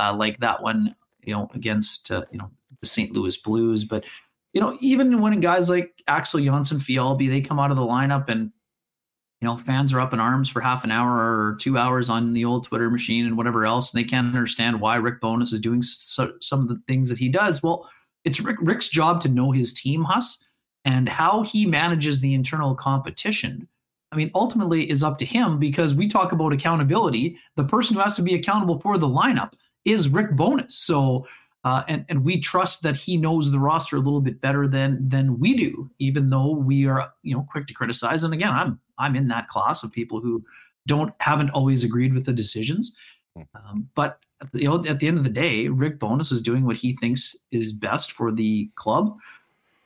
uh, 0.00 0.14
like 0.14 0.38
that 0.40 0.62
one, 0.62 0.94
you 1.22 1.34
know, 1.34 1.50
against 1.54 2.10
uh, 2.10 2.24
you 2.30 2.38
know 2.38 2.50
the 2.80 2.86
St. 2.86 3.12
Louis 3.12 3.36
Blues. 3.36 3.84
But 3.84 4.04
you 4.52 4.60
know, 4.60 4.76
even 4.80 5.20
when 5.20 5.38
guys 5.40 5.68
like 5.68 5.92
Axel 6.08 6.40
Jonsson, 6.40 6.78
Fjallby, 6.78 7.28
they 7.28 7.40
come 7.40 7.60
out 7.60 7.70
of 7.70 7.76
the 7.76 7.82
lineup 7.82 8.28
and 8.28 8.50
you 9.40 9.48
know, 9.48 9.56
fans 9.56 9.94
are 9.94 10.00
up 10.00 10.12
in 10.12 10.20
arms 10.20 10.50
for 10.50 10.60
half 10.60 10.84
an 10.84 10.90
hour 10.90 11.12
or 11.12 11.56
two 11.60 11.78
hours 11.78 12.10
on 12.10 12.34
the 12.34 12.44
old 12.44 12.66
Twitter 12.66 12.90
machine 12.90 13.24
and 13.24 13.38
whatever 13.38 13.64
else, 13.64 13.92
and 13.92 13.98
they 13.98 14.06
can't 14.06 14.26
understand 14.26 14.80
why 14.80 14.96
Rick 14.96 15.20
Bowness 15.20 15.52
is 15.52 15.60
doing 15.60 15.80
so, 15.80 16.34
some 16.40 16.60
of 16.60 16.68
the 16.68 16.80
things 16.86 17.08
that 17.08 17.16
he 17.16 17.30
does. 17.30 17.62
Well, 17.62 17.88
it's 18.24 18.40
Rick, 18.40 18.58
Rick's 18.60 18.88
job 18.88 19.20
to 19.22 19.30
know 19.30 19.50
his 19.50 19.72
team, 19.72 20.04
Huss, 20.04 20.44
and 20.84 21.08
how 21.08 21.42
he 21.42 21.64
manages 21.64 22.20
the 22.20 22.34
internal 22.34 22.74
competition. 22.74 23.66
I 24.12 24.16
mean, 24.16 24.30
ultimately 24.34 24.90
is 24.90 25.02
up 25.02 25.16
to 25.18 25.24
him 25.24 25.58
because 25.58 25.94
we 25.94 26.06
talk 26.06 26.32
about 26.32 26.52
accountability. 26.52 27.38
The 27.56 27.64
person 27.64 27.96
who 27.96 28.02
has 28.02 28.12
to 28.14 28.22
be 28.22 28.34
accountable 28.34 28.78
for 28.80 28.98
the 28.98 29.08
lineup 29.08 29.54
is 29.84 30.08
Rick 30.08 30.36
Bowness. 30.36 30.76
So 30.76 31.26
uh, 31.64 31.82
and 31.88 32.04
and 32.08 32.24
we 32.24 32.40
trust 32.40 32.82
that 32.82 32.96
he 32.96 33.16
knows 33.16 33.50
the 33.50 33.58
roster 33.58 33.96
a 33.96 34.00
little 34.00 34.20
bit 34.20 34.40
better 34.40 34.66
than 34.66 35.06
than 35.06 35.38
we 35.38 35.54
do, 35.54 35.90
even 35.98 36.30
though 36.30 36.52
we 36.52 36.86
are 36.86 37.12
you 37.22 37.34
know 37.34 37.46
quick 37.50 37.66
to 37.66 37.74
criticize. 37.74 38.24
And 38.24 38.32
again, 38.32 38.50
I'm 38.50 38.80
I'm 38.98 39.14
in 39.14 39.28
that 39.28 39.48
class 39.48 39.82
of 39.82 39.92
people 39.92 40.20
who 40.20 40.42
don't 40.86 41.12
haven't 41.20 41.50
always 41.50 41.84
agreed 41.84 42.14
with 42.14 42.24
the 42.24 42.32
decisions. 42.32 42.96
Hmm. 43.36 43.42
Um, 43.54 43.88
but 43.94 44.20
at 44.40 44.50
the, 44.52 44.66
at 44.88 45.00
the 45.00 45.06
end 45.06 45.18
of 45.18 45.24
the 45.24 45.30
day, 45.30 45.68
Rick 45.68 45.98
Bowness 45.98 46.32
is 46.32 46.40
doing 46.40 46.64
what 46.64 46.76
he 46.76 46.96
thinks 46.96 47.36
is 47.50 47.74
best 47.74 48.12
for 48.12 48.32
the 48.32 48.70
club. 48.76 49.14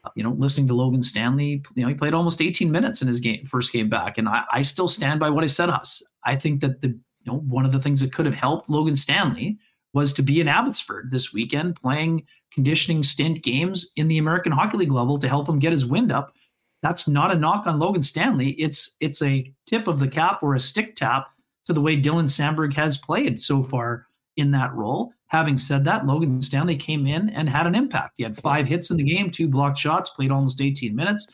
Uh, 0.04 0.10
you 0.14 0.22
know, 0.22 0.30
listening 0.38 0.68
to 0.68 0.74
Logan 0.74 1.02
Stanley, 1.02 1.60
you 1.74 1.82
know, 1.82 1.88
he 1.88 1.94
played 1.94 2.14
almost 2.14 2.40
18 2.40 2.70
minutes 2.70 3.02
in 3.02 3.08
his 3.08 3.18
game 3.18 3.44
first 3.46 3.72
game 3.72 3.88
back, 3.88 4.16
and 4.16 4.28
I, 4.28 4.44
I 4.52 4.62
still 4.62 4.86
stand 4.86 5.18
by 5.18 5.28
what 5.28 5.42
I 5.42 5.48
said. 5.48 5.70
Us, 5.70 6.04
I 6.22 6.36
think 6.36 6.60
that 6.60 6.82
the 6.82 6.88
you 6.88 7.32
know 7.32 7.38
one 7.38 7.64
of 7.64 7.72
the 7.72 7.80
things 7.80 8.00
that 8.00 8.12
could 8.12 8.26
have 8.26 8.34
helped 8.36 8.70
Logan 8.70 8.94
Stanley 8.94 9.58
was 9.94 10.12
to 10.12 10.22
be 10.22 10.40
in 10.40 10.48
Abbotsford 10.48 11.10
this 11.10 11.32
weekend 11.32 11.76
playing 11.76 12.26
conditioning 12.52 13.02
stint 13.02 13.42
games 13.42 13.90
in 13.96 14.08
the 14.08 14.18
American 14.18 14.52
Hockey 14.52 14.76
League 14.76 14.92
level 14.92 15.18
to 15.18 15.28
help 15.28 15.48
him 15.48 15.58
get 15.58 15.72
his 15.72 15.86
wind 15.86 16.12
up. 16.12 16.34
That's 16.82 17.08
not 17.08 17.32
a 17.32 17.38
knock 17.38 17.66
on 17.66 17.78
Logan 17.78 18.02
Stanley. 18.02 18.50
It's 18.50 18.96
it's 19.00 19.22
a 19.22 19.50
tip 19.66 19.88
of 19.88 19.98
the 19.98 20.08
cap 20.08 20.42
or 20.42 20.54
a 20.54 20.60
stick 20.60 20.94
tap 20.96 21.28
to 21.64 21.72
the 21.72 21.80
way 21.80 21.96
Dylan 21.96 22.28
Samberg 22.28 22.74
has 22.74 22.98
played 22.98 23.40
so 23.40 23.62
far 23.62 24.06
in 24.36 24.50
that 24.50 24.74
role. 24.74 25.12
Having 25.28 25.58
said 25.58 25.84
that, 25.84 26.06
Logan 26.06 26.42
Stanley 26.42 26.76
came 26.76 27.06
in 27.06 27.30
and 27.30 27.48
had 27.48 27.66
an 27.66 27.74
impact. 27.74 28.14
He 28.16 28.22
had 28.22 28.36
five 28.36 28.66
hits 28.66 28.90
in 28.90 28.96
the 28.96 29.02
game, 29.02 29.30
two 29.30 29.48
blocked 29.48 29.78
shots, 29.78 30.10
played 30.10 30.30
almost 30.30 30.60
18 30.60 30.94
minutes. 30.94 31.26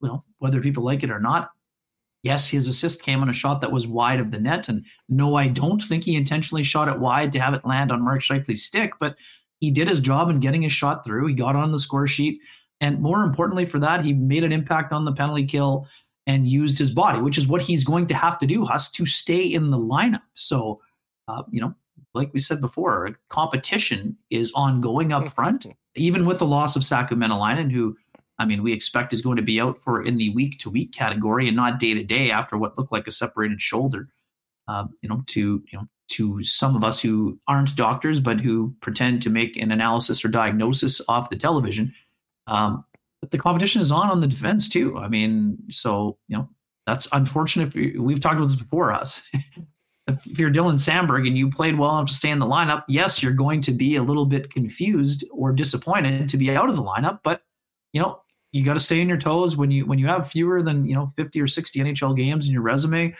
Well, 0.00 0.24
whether 0.38 0.60
people 0.60 0.82
like 0.82 1.02
it 1.02 1.10
or 1.10 1.20
not, 1.20 1.50
Yes, 2.24 2.48
his 2.48 2.68
assist 2.68 3.02
came 3.02 3.20
on 3.20 3.28
a 3.28 3.34
shot 3.34 3.60
that 3.60 3.70
was 3.70 3.86
wide 3.86 4.18
of 4.18 4.30
the 4.30 4.40
net. 4.40 4.70
And 4.70 4.84
no, 5.10 5.36
I 5.36 5.46
don't 5.46 5.80
think 5.82 6.04
he 6.04 6.16
intentionally 6.16 6.62
shot 6.62 6.88
it 6.88 6.98
wide 6.98 7.30
to 7.32 7.38
have 7.38 7.52
it 7.52 7.66
land 7.66 7.92
on 7.92 8.02
Mark 8.02 8.22
Scheifele's 8.22 8.64
stick, 8.64 8.94
but 8.98 9.14
he 9.60 9.70
did 9.70 9.88
his 9.88 10.00
job 10.00 10.30
in 10.30 10.40
getting 10.40 10.62
his 10.62 10.72
shot 10.72 11.04
through. 11.04 11.26
He 11.26 11.34
got 11.34 11.54
on 11.54 11.70
the 11.70 11.78
score 11.78 12.06
sheet. 12.06 12.40
And 12.80 13.00
more 13.00 13.22
importantly 13.22 13.66
for 13.66 13.78
that, 13.78 14.02
he 14.02 14.14
made 14.14 14.42
an 14.42 14.52
impact 14.52 14.92
on 14.92 15.04
the 15.04 15.12
penalty 15.12 15.44
kill 15.44 15.86
and 16.26 16.48
used 16.48 16.78
his 16.78 16.90
body, 16.90 17.20
which 17.20 17.36
is 17.36 17.46
what 17.46 17.60
he's 17.60 17.84
going 17.84 18.06
to 18.06 18.14
have 18.14 18.38
to 18.38 18.46
do, 18.46 18.64
Huss, 18.64 18.90
to 18.92 19.04
stay 19.04 19.42
in 19.42 19.70
the 19.70 19.78
lineup. 19.78 20.22
So, 20.32 20.80
uh, 21.28 21.42
you 21.50 21.60
know, 21.60 21.74
like 22.14 22.32
we 22.32 22.40
said 22.40 22.62
before, 22.62 23.18
competition 23.28 24.16
is 24.30 24.50
ongoing 24.54 25.12
up 25.12 25.28
front, 25.34 25.66
even 25.94 26.24
with 26.24 26.38
the 26.38 26.46
loss 26.46 26.74
of 26.74 26.84
Saku 26.84 27.16
Maenalanen, 27.16 27.70
who 27.70 27.96
I 28.38 28.46
mean, 28.46 28.62
we 28.62 28.72
expect 28.72 29.12
is 29.12 29.22
going 29.22 29.36
to 29.36 29.42
be 29.42 29.60
out 29.60 29.78
for 29.84 30.02
in 30.02 30.16
the 30.16 30.30
week 30.30 30.58
to 30.60 30.70
week 30.70 30.92
category 30.92 31.46
and 31.46 31.56
not 31.56 31.78
day 31.78 31.94
to 31.94 32.02
day 32.02 32.30
after 32.30 32.56
what 32.56 32.76
looked 32.76 32.92
like 32.92 33.06
a 33.06 33.12
separated 33.12 33.60
shoulder. 33.60 34.08
Um, 34.66 34.94
you 35.02 35.08
know, 35.08 35.22
to 35.26 35.62
you 35.70 35.78
know 35.78 35.86
to 36.08 36.42
some 36.42 36.76
of 36.76 36.84
us 36.84 37.00
who 37.00 37.38
aren't 37.48 37.76
doctors 37.76 38.20
but 38.20 38.40
who 38.40 38.74
pretend 38.80 39.22
to 39.22 39.30
make 39.30 39.56
an 39.56 39.70
analysis 39.70 40.24
or 40.24 40.28
diagnosis 40.28 41.00
off 41.08 41.30
the 41.30 41.36
television. 41.36 41.94
Um, 42.46 42.84
but 43.20 43.30
the 43.30 43.38
competition 43.38 43.80
is 43.80 43.90
on 43.90 44.10
on 44.10 44.20
the 44.20 44.26
defense 44.26 44.68
too. 44.68 44.98
I 44.98 45.08
mean, 45.08 45.58
so 45.70 46.18
you 46.28 46.36
know 46.36 46.48
that's 46.86 47.08
unfortunate. 47.12 47.74
We've 47.74 48.20
talked 48.20 48.36
about 48.36 48.48
this 48.48 48.56
before, 48.56 48.92
us. 48.92 49.22
if 50.06 50.38
you're 50.38 50.50
Dylan 50.50 50.74
Samberg 50.74 51.26
and 51.26 51.38
you 51.38 51.50
played 51.50 51.78
well 51.78 51.96
enough 51.96 52.08
to 52.08 52.14
stay 52.14 52.30
in 52.30 52.38
the 52.38 52.46
lineup, 52.46 52.84
yes, 52.88 53.22
you're 53.22 53.32
going 53.32 53.60
to 53.62 53.72
be 53.72 53.96
a 53.96 54.02
little 54.02 54.26
bit 54.26 54.50
confused 54.50 55.24
or 55.32 55.52
disappointed 55.52 56.28
to 56.28 56.36
be 56.36 56.54
out 56.54 56.68
of 56.68 56.76
the 56.76 56.82
lineup. 56.82 57.20
But 57.22 57.42
you 57.92 58.02
know, 58.02 58.20
you 58.54 58.64
got 58.64 58.74
to 58.74 58.80
stay 58.80 59.00
on 59.00 59.08
your 59.08 59.18
toes 59.18 59.56
when 59.56 59.72
you 59.72 59.84
when 59.84 59.98
you 59.98 60.06
have 60.06 60.30
fewer 60.30 60.62
than 60.62 60.84
you 60.84 60.94
know 60.94 61.12
50 61.16 61.40
or 61.40 61.48
60 61.48 61.80
NHL 61.80 62.16
games 62.16 62.46
in 62.46 62.52
your 62.52 62.62
resume. 62.62 63.12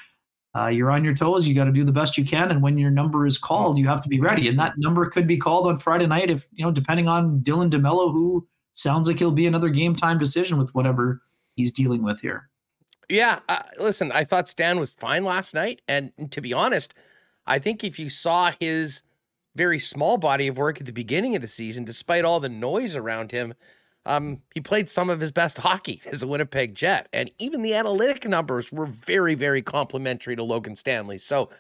Uh, 0.56 0.69
you're 0.69 0.93
on 0.93 1.02
your 1.02 1.12
toes. 1.15 1.48
You 1.48 1.56
got 1.56 1.65
to 1.65 1.73
do 1.73 1.82
the 1.82 1.90
best 1.90 2.16
you 2.16 2.24
can, 2.24 2.52
and 2.52 2.62
when 2.62 2.78
your 2.78 2.93
number 2.93 3.27
is 3.27 3.36
called, 3.36 3.77
you 3.77 3.89
have 3.89 4.01
to 4.05 4.09
be 4.09 4.20
ready. 4.20 4.47
And 4.47 4.56
that 4.61 4.74
number 4.78 5.11
could 5.11 5.27
be 5.27 5.36
called 5.36 5.66
on 5.66 5.77
Friday 5.77 6.06
night 6.06 6.31
if 6.31 6.47
you 6.52 6.65
know, 6.65 6.70
depending 6.70 7.09
on 7.09 7.40
Dylan 7.40 7.69
DeMello, 7.69 8.12
who 8.12 8.47
sounds 8.70 9.09
like 9.09 9.19
he'll 9.19 9.32
be 9.32 9.48
another 9.48 9.70
game 9.70 9.97
time 9.97 10.20
decision 10.20 10.56
with 10.56 10.73
whatever 10.73 11.20
he's 11.56 11.73
dealing 11.73 12.05
with 12.05 12.20
here. 12.20 12.48
Yeah, 13.09 13.40
uh, 13.48 13.62
listen, 13.81 14.12
I 14.12 14.24
thought 14.24 14.48
Stan 14.48 14.78
was 14.78 14.93
fine 14.93 15.24
last 15.24 15.52
night, 15.52 15.82
and 15.89 16.12
to 16.31 16.40
be 16.40 16.52
honest, 16.52 16.94
I 17.44 17.59
think 17.59 17.82
if 17.82 17.98
you 17.98 18.09
saw 18.09 18.52
his 18.61 19.02
very 19.56 19.81
small 19.81 20.16
body 20.16 20.47
of 20.47 20.56
work 20.56 20.78
at 20.78 20.86
the 20.86 20.93
beginning 20.93 21.35
of 21.35 21.43
the 21.43 21.48
season, 21.48 21.85
despite 21.85 22.24
all 22.24 22.39
the 22.39 22.48
noise 22.48 22.94
around 22.94 23.32
him, 23.32 23.55
um, 24.06 24.43
he 24.55 24.60
played 24.60 24.90
some 24.90 25.10
of 25.10 25.20
his 25.20 25.32
best 25.32 25.59
hockey 25.59 26.02
as 26.06 26.22
a 26.22 26.26
Winnipeg 26.26 26.74
Jet, 26.74 27.09
and 27.12 27.31
even 27.39 27.62
the 27.62 27.74
analytic 27.74 28.28
numbers 28.28 28.70
were 28.70 28.86
very, 28.86 29.35
very 29.35 29.62
complimentary 29.62 30.36
to 30.36 30.43
Logan 30.43 30.76
Stanley. 30.76 31.18
So, 31.18 31.51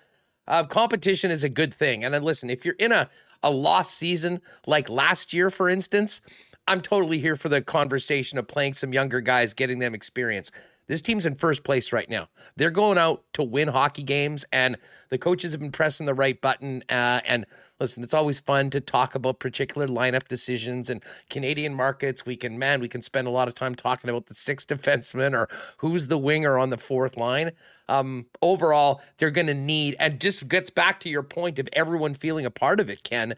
uh, 0.46 0.64
competition 0.64 1.30
is 1.30 1.42
a 1.42 1.48
good 1.48 1.72
thing. 1.72 2.04
And 2.04 2.22
listen, 2.22 2.50
if 2.50 2.64
you're 2.64 2.74
in 2.78 2.92
a 2.92 3.08
a 3.44 3.50
lost 3.50 3.94
season 3.94 4.40
like 4.66 4.88
last 4.88 5.32
year, 5.32 5.50
for 5.50 5.68
instance, 5.68 6.20
I'm 6.66 6.80
totally 6.80 7.18
here 7.18 7.36
for 7.36 7.50
the 7.50 7.60
conversation 7.60 8.38
of 8.38 8.48
playing 8.48 8.74
some 8.74 8.92
younger 8.92 9.20
guys, 9.20 9.52
getting 9.52 9.78
them 9.78 9.94
experience. 9.94 10.50
This 10.86 11.02
team's 11.02 11.26
in 11.26 11.36
first 11.36 11.62
place 11.62 11.92
right 11.92 12.08
now. 12.08 12.28
They're 12.56 12.70
going 12.70 12.98
out 12.98 13.22
to 13.34 13.42
win 13.42 13.68
hockey 13.68 14.02
games, 14.02 14.44
and 14.52 14.76
the 15.10 15.18
coaches 15.18 15.52
have 15.52 15.60
been 15.60 15.72
pressing 15.72 16.06
the 16.06 16.14
right 16.14 16.40
button. 16.40 16.82
Uh, 16.88 17.20
and 17.26 17.46
listen, 17.80 18.02
it's 18.02 18.14
always 18.14 18.40
fun 18.40 18.70
to 18.70 18.80
talk 18.80 19.14
about 19.14 19.38
particular 19.40 19.86
lineup 19.86 20.28
decisions 20.28 20.90
and 20.90 21.02
Canadian 21.30 21.74
markets. 21.74 22.24
We 22.24 22.36
can, 22.36 22.58
man, 22.58 22.80
we 22.80 22.88
can 22.88 23.02
spend 23.02 23.26
a 23.26 23.30
lot 23.30 23.48
of 23.48 23.54
time 23.54 23.74
talking 23.74 24.10
about 24.10 24.26
the 24.26 24.34
sixth 24.34 24.68
defenseman 24.68 25.34
or 25.34 25.48
who's 25.78 26.06
the 26.06 26.18
winger 26.18 26.58
on 26.58 26.70
the 26.70 26.78
fourth 26.78 27.16
line. 27.16 27.52
Um, 27.88 28.26
overall, 28.40 29.02
they're 29.18 29.30
going 29.30 29.46
to 29.48 29.54
need, 29.54 29.96
and 29.98 30.20
just 30.20 30.48
gets 30.48 30.70
back 30.70 31.00
to 31.00 31.08
your 31.08 31.22
point 31.22 31.58
of 31.58 31.68
everyone 31.72 32.14
feeling 32.14 32.46
a 32.46 32.50
part 32.50 32.80
of 32.80 32.88
it, 32.88 33.02
Ken. 33.02 33.34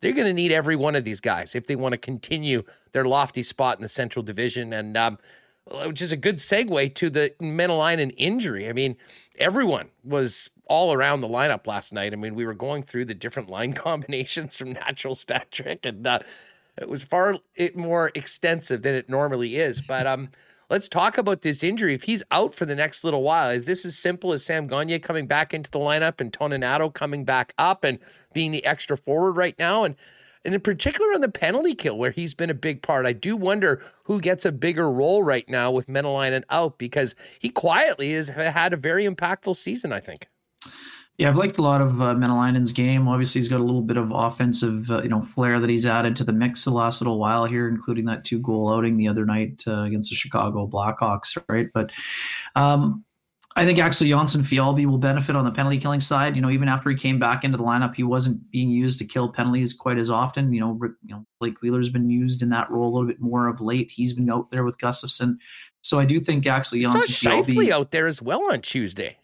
They're 0.00 0.12
going 0.12 0.28
to 0.28 0.32
need 0.32 0.52
every 0.52 0.76
one 0.76 0.94
of 0.94 1.02
these 1.02 1.20
guys 1.20 1.56
if 1.56 1.66
they 1.66 1.74
want 1.74 1.92
to 1.92 1.98
continue 1.98 2.62
their 2.92 3.04
lofty 3.04 3.42
spot 3.42 3.78
in 3.78 3.82
the 3.82 3.88
Central 3.88 4.22
Division. 4.22 4.72
And 4.72 4.96
um, 4.96 5.18
which 5.86 6.00
is 6.00 6.12
a 6.12 6.16
good 6.16 6.36
segue 6.36 6.94
to 6.94 7.10
the 7.10 7.32
Maenalanen 7.40 8.14
injury. 8.16 8.68
I 8.68 8.72
mean, 8.72 8.96
everyone 9.38 9.88
was 10.04 10.50
all 10.68 10.92
around 10.92 11.20
the 11.20 11.28
lineup 11.28 11.66
last 11.66 11.92
night. 11.92 12.12
I 12.12 12.16
mean, 12.16 12.34
we 12.34 12.46
were 12.46 12.54
going 12.54 12.82
through 12.82 13.06
the 13.06 13.14
different 13.14 13.48
line 13.48 13.72
combinations 13.74 14.54
from 14.54 14.72
Natural 14.72 15.14
Stat 15.14 15.50
Trick, 15.50 15.84
and 15.84 16.06
uh, 16.06 16.20
it 16.76 16.88
was 16.88 17.02
far 17.02 17.38
more 17.74 18.10
extensive 18.14 18.82
than 18.82 18.94
it 18.94 19.08
normally 19.08 19.56
is. 19.56 19.80
But 19.80 20.06
um, 20.06 20.30
let's 20.70 20.88
talk 20.88 21.18
about 21.18 21.42
this 21.42 21.62
injury. 21.62 21.94
If 21.94 22.04
he's 22.04 22.22
out 22.30 22.54
for 22.54 22.66
the 22.66 22.74
next 22.74 23.02
little 23.02 23.22
while, 23.22 23.50
is 23.50 23.64
this 23.64 23.84
as 23.84 23.98
simple 23.98 24.32
as 24.32 24.44
Sam 24.44 24.68
Gagner 24.68 24.98
coming 24.98 25.26
back 25.26 25.52
into 25.52 25.70
the 25.70 25.78
lineup 25.78 26.20
and 26.20 26.32
Toninato 26.32 26.92
coming 26.92 27.24
back 27.24 27.54
up 27.58 27.84
and 27.84 27.98
being 28.32 28.52
the 28.52 28.64
extra 28.64 28.96
forward 28.96 29.32
right 29.32 29.58
now? 29.58 29.84
And 29.84 29.96
and 30.44 30.54
in 30.54 30.60
particular 30.60 31.12
on 31.12 31.20
the 31.20 31.28
penalty 31.28 31.74
kill, 31.74 31.98
where 31.98 32.12
he's 32.12 32.32
been 32.32 32.48
a 32.48 32.54
big 32.54 32.80
part. 32.80 33.06
I 33.06 33.12
do 33.12 33.36
wonder 33.36 33.82
who 34.04 34.20
gets 34.20 34.44
a 34.44 34.52
bigger 34.52 34.90
role 34.90 35.22
right 35.22 35.46
now 35.48 35.70
with 35.70 35.88
Maenalanen 35.88 36.44
out 36.48 36.78
because 36.78 37.14
he 37.38 37.50
quietly 37.50 38.12
has 38.12 38.28
had 38.28 38.72
a 38.72 38.76
very 38.76 39.04
impactful 39.06 39.56
season, 39.56 39.92
I 39.92 40.00
think. 40.00 40.28
Yeah, 41.18 41.30
I've 41.30 41.36
liked 41.36 41.58
a 41.58 41.62
lot 41.62 41.80
of 41.80 42.00
uh, 42.00 42.14
Maenalanen's 42.14 42.72
game. 42.72 43.08
Obviously, 43.08 43.40
he's 43.40 43.48
got 43.48 43.60
a 43.60 43.64
little 43.64 43.82
bit 43.82 43.96
of 43.96 44.12
offensive, 44.12 44.88
uh, 44.88 45.02
you 45.02 45.08
know, 45.08 45.22
flair 45.22 45.58
that 45.58 45.68
he's 45.68 45.84
added 45.84 46.14
to 46.16 46.24
the 46.24 46.32
mix 46.32 46.64
the 46.64 46.70
last 46.70 47.00
little 47.00 47.18
while 47.18 47.44
here, 47.44 47.68
including 47.68 48.04
that 48.04 48.24
two-goal 48.24 48.72
outing 48.72 48.96
the 48.96 49.08
other 49.08 49.26
night 49.26 49.64
uh, 49.66 49.82
against 49.82 50.10
the 50.10 50.16
Chicago 50.16 50.68
Blackhawks, 50.68 51.36
right? 51.48 51.66
But 51.74 51.90
um, 52.54 53.04
I 53.56 53.64
think 53.64 53.80
actually 53.80 54.10
Jonsson 54.10 54.42
Fjallby 54.42 54.86
will 54.86 54.98
benefit 54.98 55.34
on 55.34 55.44
the 55.44 55.50
penalty 55.50 55.78
killing 55.78 55.98
side. 55.98 56.36
You 56.36 56.42
know, 56.42 56.50
even 56.50 56.68
after 56.68 56.88
he 56.88 56.94
came 56.94 57.18
back 57.18 57.42
into 57.42 57.58
the 57.58 57.64
lineup, 57.64 57.96
he 57.96 58.04
wasn't 58.04 58.48
being 58.52 58.70
used 58.70 59.00
to 59.00 59.04
kill 59.04 59.28
penalties 59.28 59.74
quite 59.74 59.98
as 59.98 60.10
often. 60.10 60.52
You 60.52 60.60
know, 60.60 60.78
you 61.04 61.16
know, 61.16 61.26
Blake 61.40 61.60
Wheeler's 61.60 61.88
been 61.88 62.08
used 62.08 62.42
in 62.42 62.50
that 62.50 62.70
role 62.70 62.88
a 62.88 62.92
little 62.94 63.08
bit 63.08 63.20
more 63.20 63.48
of 63.48 63.60
late. 63.60 63.90
He's 63.90 64.12
been 64.12 64.30
out 64.30 64.50
there 64.50 64.62
with 64.62 64.78
Gustafsson. 64.78 65.38
So 65.82 65.98
I 65.98 66.04
do 66.04 66.20
think 66.20 66.46
actually 66.46 66.84
Jonsson 66.84 67.44
Fjallby 67.44 67.70
out 67.72 67.90
there 67.90 68.06
as 68.06 68.22
well 68.22 68.52
on 68.52 68.60
Tuesday. 68.60 69.18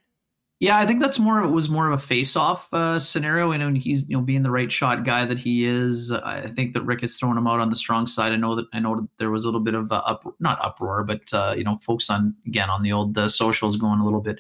Yeah, 0.65 0.79
I 0.79 0.87
think 0.87 1.01
that's 1.01 1.19
more. 1.19 1.41
of 1.41 1.45
It 1.45 1.53
was 1.53 1.69
more 1.69 1.89
of 1.89 1.93
a 1.93 2.03
face-off 2.03 2.73
uh, 2.73 2.99
scenario, 2.99 3.51
and 3.51 3.77
he's 3.77 4.09
you 4.09 4.17
know 4.17 4.23
being 4.23 4.43
the 4.43 4.51
right 4.51 4.73
shot 4.73 5.05
guy 5.05 5.27
that 5.27 5.39
he 5.39 5.67
is, 5.67 6.11
I 6.11 6.51
think 6.57 6.73
that 6.73 6.81
Rick 6.85 7.03
is 7.03 7.19
throwing 7.19 7.37
him 7.37 7.47
out 7.47 7.61
on 7.61 7.69
the 7.69 7.77
strong 7.77 8.07
side. 8.07 8.33
I 8.33 8.37
know 8.37 8.55
that 8.55 8.65
I 8.73 8.79
know 8.79 8.97
that 8.97 9.09
there 9.19 9.31
was 9.31 9.45
a 9.45 9.49
little 9.49 9.61
bit 9.61 9.75
of 9.75 9.93
uh, 9.93 9.97
up, 9.97 10.25
not 10.41 10.65
uproar, 10.65 11.05
but 11.05 11.21
uh, 11.35 11.55
you 11.55 11.65
know, 11.65 11.77
folks 11.83 12.09
on 12.09 12.35
again 12.47 12.71
on 12.71 12.83
the 12.83 12.93
old 12.93 13.19
uh, 13.19 13.29
socials 13.29 13.77
going 13.77 14.01
a 14.01 14.05
little 14.07 14.23
bit. 14.23 14.39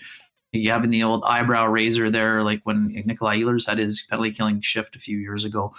You 0.52 0.70
having 0.70 0.88
the 0.88 1.02
old 1.02 1.24
eyebrow 1.26 1.66
raiser 1.66 2.10
there, 2.10 2.42
like 2.42 2.62
when 2.64 2.86
Nikolai 3.04 3.40
Ehlers 3.40 3.66
had 3.66 3.76
his 3.76 4.00
penalty 4.08 4.32
killing 4.32 4.62
shift 4.62 4.96
a 4.96 5.00
few 5.00 5.18
years 5.18 5.44
ago. 5.44 5.74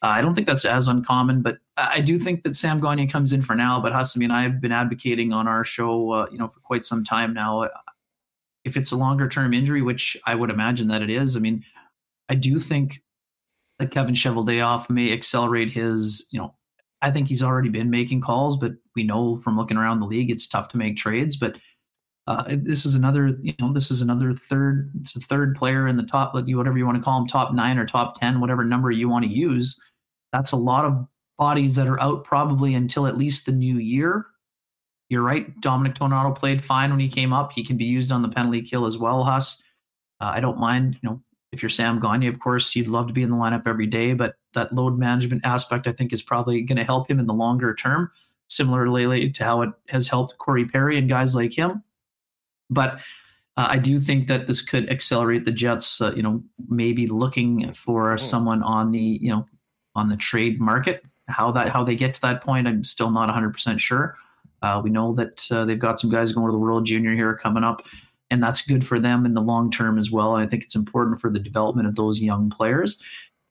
Uh, 0.00 0.06
I 0.06 0.22
don't 0.22 0.34
think 0.34 0.46
that's 0.46 0.64
as 0.64 0.88
uncommon, 0.88 1.42
but 1.42 1.58
I 1.76 2.00
do 2.00 2.18
think 2.18 2.44
that 2.44 2.56
Sam 2.56 2.80
Gagner 2.80 3.06
comes 3.06 3.34
in 3.34 3.42
for 3.42 3.54
now. 3.54 3.78
But 3.82 3.92
Husamy 3.92 4.24
and 4.24 4.32
I 4.32 4.44
have 4.44 4.62
been 4.62 4.72
advocating 4.72 5.34
on 5.34 5.46
our 5.46 5.62
show, 5.62 6.12
uh, 6.12 6.26
you 6.32 6.38
know, 6.38 6.48
for 6.48 6.60
quite 6.60 6.86
some 6.86 7.04
time 7.04 7.34
now 7.34 7.68
if 8.64 8.76
it's 8.76 8.92
a 8.92 8.96
longer 8.96 9.28
term 9.28 9.54
injury, 9.54 9.82
which 9.82 10.16
I 10.26 10.34
would 10.34 10.50
imagine 10.50 10.88
that 10.88 11.02
it 11.02 11.10
is, 11.10 11.36
I 11.36 11.40
mean, 11.40 11.64
I 12.28 12.34
do 12.34 12.58
think 12.58 13.00
that 13.78 13.90
Kevin 13.90 14.14
Cheveldayoff 14.14 14.90
may 14.90 15.12
accelerate 15.12 15.70
his, 15.70 16.28
you 16.30 16.38
know, 16.38 16.54
I 17.02 17.10
think 17.10 17.28
he's 17.28 17.42
already 17.42 17.70
been 17.70 17.88
making 17.88 18.20
calls, 18.20 18.58
but 18.58 18.72
we 18.94 19.02
know 19.02 19.40
from 19.42 19.56
looking 19.56 19.78
around 19.78 20.00
the 20.00 20.06
league, 20.06 20.30
it's 20.30 20.46
tough 20.46 20.68
to 20.68 20.76
make 20.76 20.96
trades. 20.96 21.36
But 21.36 21.56
uh, 22.26 22.44
this 22.48 22.84
is 22.84 22.94
another, 22.94 23.38
you 23.42 23.54
know, 23.58 23.72
this 23.72 23.90
is 23.90 24.02
another 24.02 24.34
third, 24.34 24.92
it's 25.00 25.16
a 25.16 25.20
third 25.20 25.56
player 25.56 25.88
in 25.88 25.96
the 25.96 26.02
top, 26.02 26.34
whatever 26.34 26.76
you 26.76 26.84
want 26.84 26.98
to 26.98 27.02
call 27.02 27.18
him, 27.18 27.26
top 27.26 27.54
nine 27.54 27.78
or 27.78 27.86
top 27.86 28.20
10, 28.20 28.40
whatever 28.40 28.64
number 28.64 28.90
you 28.90 29.08
want 29.08 29.24
to 29.24 29.30
use. 29.30 29.80
That's 30.32 30.52
a 30.52 30.56
lot 30.56 30.84
of 30.84 31.06
bodies 31.38 31.74
that 31.76 31.88
are 31.88 32.00
out 32.02 32.22
probably 32.24 32.74
until 32.74 33.06
at 33.06 33.16
least 33.16 33.46
the 33.46 33.52
new 33.52 33.78
year 33.78 34.26
you're 35.10 35.22
right. 35.22 35.60
Dominic 35.60 35.96
Toninato 35.96 36.34
played 36.34 36.64
fine 36.64 36.90
when 36.90 37.00
he 37.00 37.08
came 37.08 37.32
up. 37.32 37.52
He 37.52 37.64
can 37.64 37.76
be 37.76 37.84
used 37.84 38.12
on 38.12 38.22
the 38.22 38.28
penalty 38.28 38.62
kill 38.62 38.86
as 38.86 38.96
well, 38.96 39.24
Huss. 39.24 39.62
Uh, 40.20 40.30
I 40.34 40.40
don't 40.40 40.58
mind, 40.58 40.98
you 41.02 41.08
know, 41.08 41.20
if 41.52 41.62
you're 41.62 41.68
Sam 41.68 41.98
Gagner, 41.98 42.28
of 42.28 42.38
course, 42.38 42.76
you'd 42.76 42.86
love 42.86 43.08
to 43.08 43.12
be 43.12 43.22
in 43.22 43.30
the 43.30 43.36
lineup 43.36 43.66
every 43.66 43.88
day, 43.88 44.14
but 44.14 44.36
that 44.54 44.72
load 44.72 44.98
management 44.98 45.44
aspect, 45.44 45.88
I 45.88 45.92
think, 45.92 46.12
is 46.12 46.22
probably 46.22 46.62
going 46.62 46.78
to 46.78 46.84
help 46.84 47.10
him 47.10 47.18
in 47.18 47.26
the 47.26 47.34
longer 47.34 47.74
term, 47.74 48.10
similarly 48.48 49.30
to 49.32 49.44
how 49.44 49.62
it 49.62 49.70
has 49.88 50.06
helped 50.06 50.38
Corey 50.38 50.64
Perry 50.64 50.96
and 50.96 51.08
guys 51.08 51.34
like 51.34 51.52
him. 51.52 51.82
But 52.68 53.00
uh, 53.56 53.66
I 53.68 53.78
do 53.78 53.98
think 53.98 54.28
that 54.28 54.46
this 54.46 54.62
could 54.62 54.88
accelerate 54.90 55.44
the 55.44 55.50
Jets, 55.50 56.00
uh, 56.00 56.12
you 56.14 56.22
know, 56.22 56.40
maybe 56.68 57.08
looking 57.08 57.72
for 57.72 58.14
mm. 58.14 58.20
someone 58.20 58.62
on 58.62 58.92
the, 58.92 59.18
you 59.20 59.30
know, 59.30 59.44
on 59.96 60.08
the 60.08 60.16
trade 60.16 60.60
market. 60.60 61.04
How 61.26 61.50
that 61.52 61.68
how 61.68 61.82
they 61.82 61.96
get 61.96 62.14
to 62.14 62.20
that 62.22 62.42
point, 62.42 62.68
I'm 62.68 62.84
still 62.84 63.10
not 63.10 63.28
100% 63.28 63.80
sure. 63.80 64.16
Uh, 64.62 64.80
we 64.82 64.90
know 64.90 65.12
that 65.14 65.46
uh, 65.50 65.64
they've 65.64 65.78
got 65.78 65.98
some 65.98 66.10
guys 66.10 66.32
going 66.32 66.46
to 66.46 66.52
the 66.52 66.58
World 66.58 66.84
Junior 66.84 67.14
here 67.14 67.34
coming 67.36 67.64
up, 67.64 67.82
and 68.30 68.42
that's 68.42 68.62
good 68.62 68.86
for 68.86 68.98
them 68.98 69.26
in 69.26 69.34
the 69.34 69.40
long 69.40 69.70
term 69.70 69.98
as 69.98 70.10
well. 70.10 70.34
And 70.36 70.44
I 70.44 70.48
think 70.48 70.62
it's 70.62 70.76
important 70.76 71.20
for 71.20 71.30
the 71.30 71.38
development 71.38 71.88
of 71.88 71.96
those 71.96 72.20
young 72.20 72.50
players. 72.50 73.00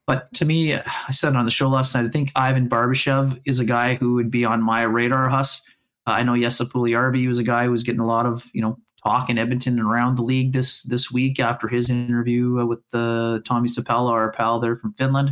But 0.07 0.31
to 0.33 0.45
me, 0.45 0.73
I 0.73 1.11
said 1.11 1.35
on 1.35 1.45
the 1.45 1.51
show 1.51 1.69
last 1.69 1.93
night, 1.93 2.05
I 2.05 2.09
think 2.09 2.31
Ivan 2.35 2.67
Barbashev 2.67 3.39
is 3.45 3.59
a 3.59 3.65
guy 3.65 3.95
who 3.95 4.15
would 4.15 4.31
be 4.31 4.43
on 4.43 4.61
my 4.61 4.81
radar, 4.81 5.29
Huss. 5.29 5.61
Uh, 6.07 6.13
I 6.13 6.23
know 6.23 6.35
Jesse 6.35 6.65
Puljujärvi 6.65 7.27
was 7.27 7.37
a 7.37 7.43
guy 7.43 7.65
who 7.65 7.71
was 7.71 7.83
getting 7.83 8.01
a 8.01 8.07
lot 8.07 8.25
of 8.25 8.49
you 8.53 8.61
know 8.61 8.77
talk 9.03 9.29
in 9.29 9.37
Edmonton 9.37 9.79
and 9.79 9.87
around 9.87 10.15
the 10.15 10.23
league 10.23 10.53
this 10.53 10.83
this 10.83 11.11
week 11.11 11.39
after 11.39 11.67
his 11.67 11.89
interview 11.89 12.65
with 12.65 12.81
uh, 12.93 13.39
Tommy 13.45 13.69
Sapala, 13.69 14.11
our 14.11 14.31
pal 14.31 14.59
there 14.59 14.75
from 14.75 14.93
Finland, 14.93 15.31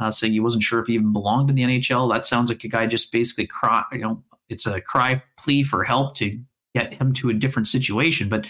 uh, 0.00 0.10
saying 0.10 0.32
he 0.32 0.40
wasn't 0.40 0.62
sure 0.62 0.80
if 0.80 0.86
he 0.86 0.94
even 0.94 1.12
belonged 1.12 1.50
in 1.50 1.56
the 1.56 1.62
NHL. 1.62 2.12
That 2.12 2.26
sounds 2.26 2.50
like 2.50 2.64
a 2.64 2.68
guy 2.68 2.86
just 2.86 3.12
basically 3.12 3.46
cry, 3.46 3.84
you 3.92 3.98
know, 3.98 4.22
it's 4.50 4.66
a 4.66 4.80
cry 4.80 5.22
plea 5.38 5.62
for 5.62 5.84
help 5.84 6.14
to 6.16 6.38
get 6.74 6.92
him 6.92 7.12
to 7.14 7.30
a 7.30 7.34
different 7.34 7.68
situation. 7.68 8.28
But 8.28 8.46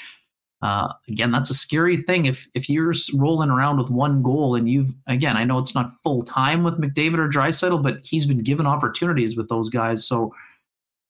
uh, 0.62 0.92
again, 1.08 1.30
that's 1.30 1.50
a 1.50 1.54
scary 1.54 1.98
thing. 1.98 2.26
If 2.26 2.46
if 2.54 2.68
you're 2.68 2.92
rolling 3.14 3.50
around 3.50 3.78
with 3.78 3.90
one 3.90 4.22
goal 4.22 4.56
and 4.56 4.68
you've 4.68 4.90
again, 5.06 5.36
I 5.36 5.44
know 5.44 5.58
it's 5.58 5.74
not 5.74 5.92
full 6.02 6.22
time 6.22 6.62
with 6.64 6.78
McDavid 6.78 7.18
or 7.18 7.28
Draisaitl, 7.28 7.82
but 7.82 8.00
he's 8.02 8.26
been 8.26 8.42
given 8.42 8.66
opportunities 8.66 9.36
with 9.36 9.48
those 9.48 9.70
guys. 9.70 10.06
So 10.06 10.34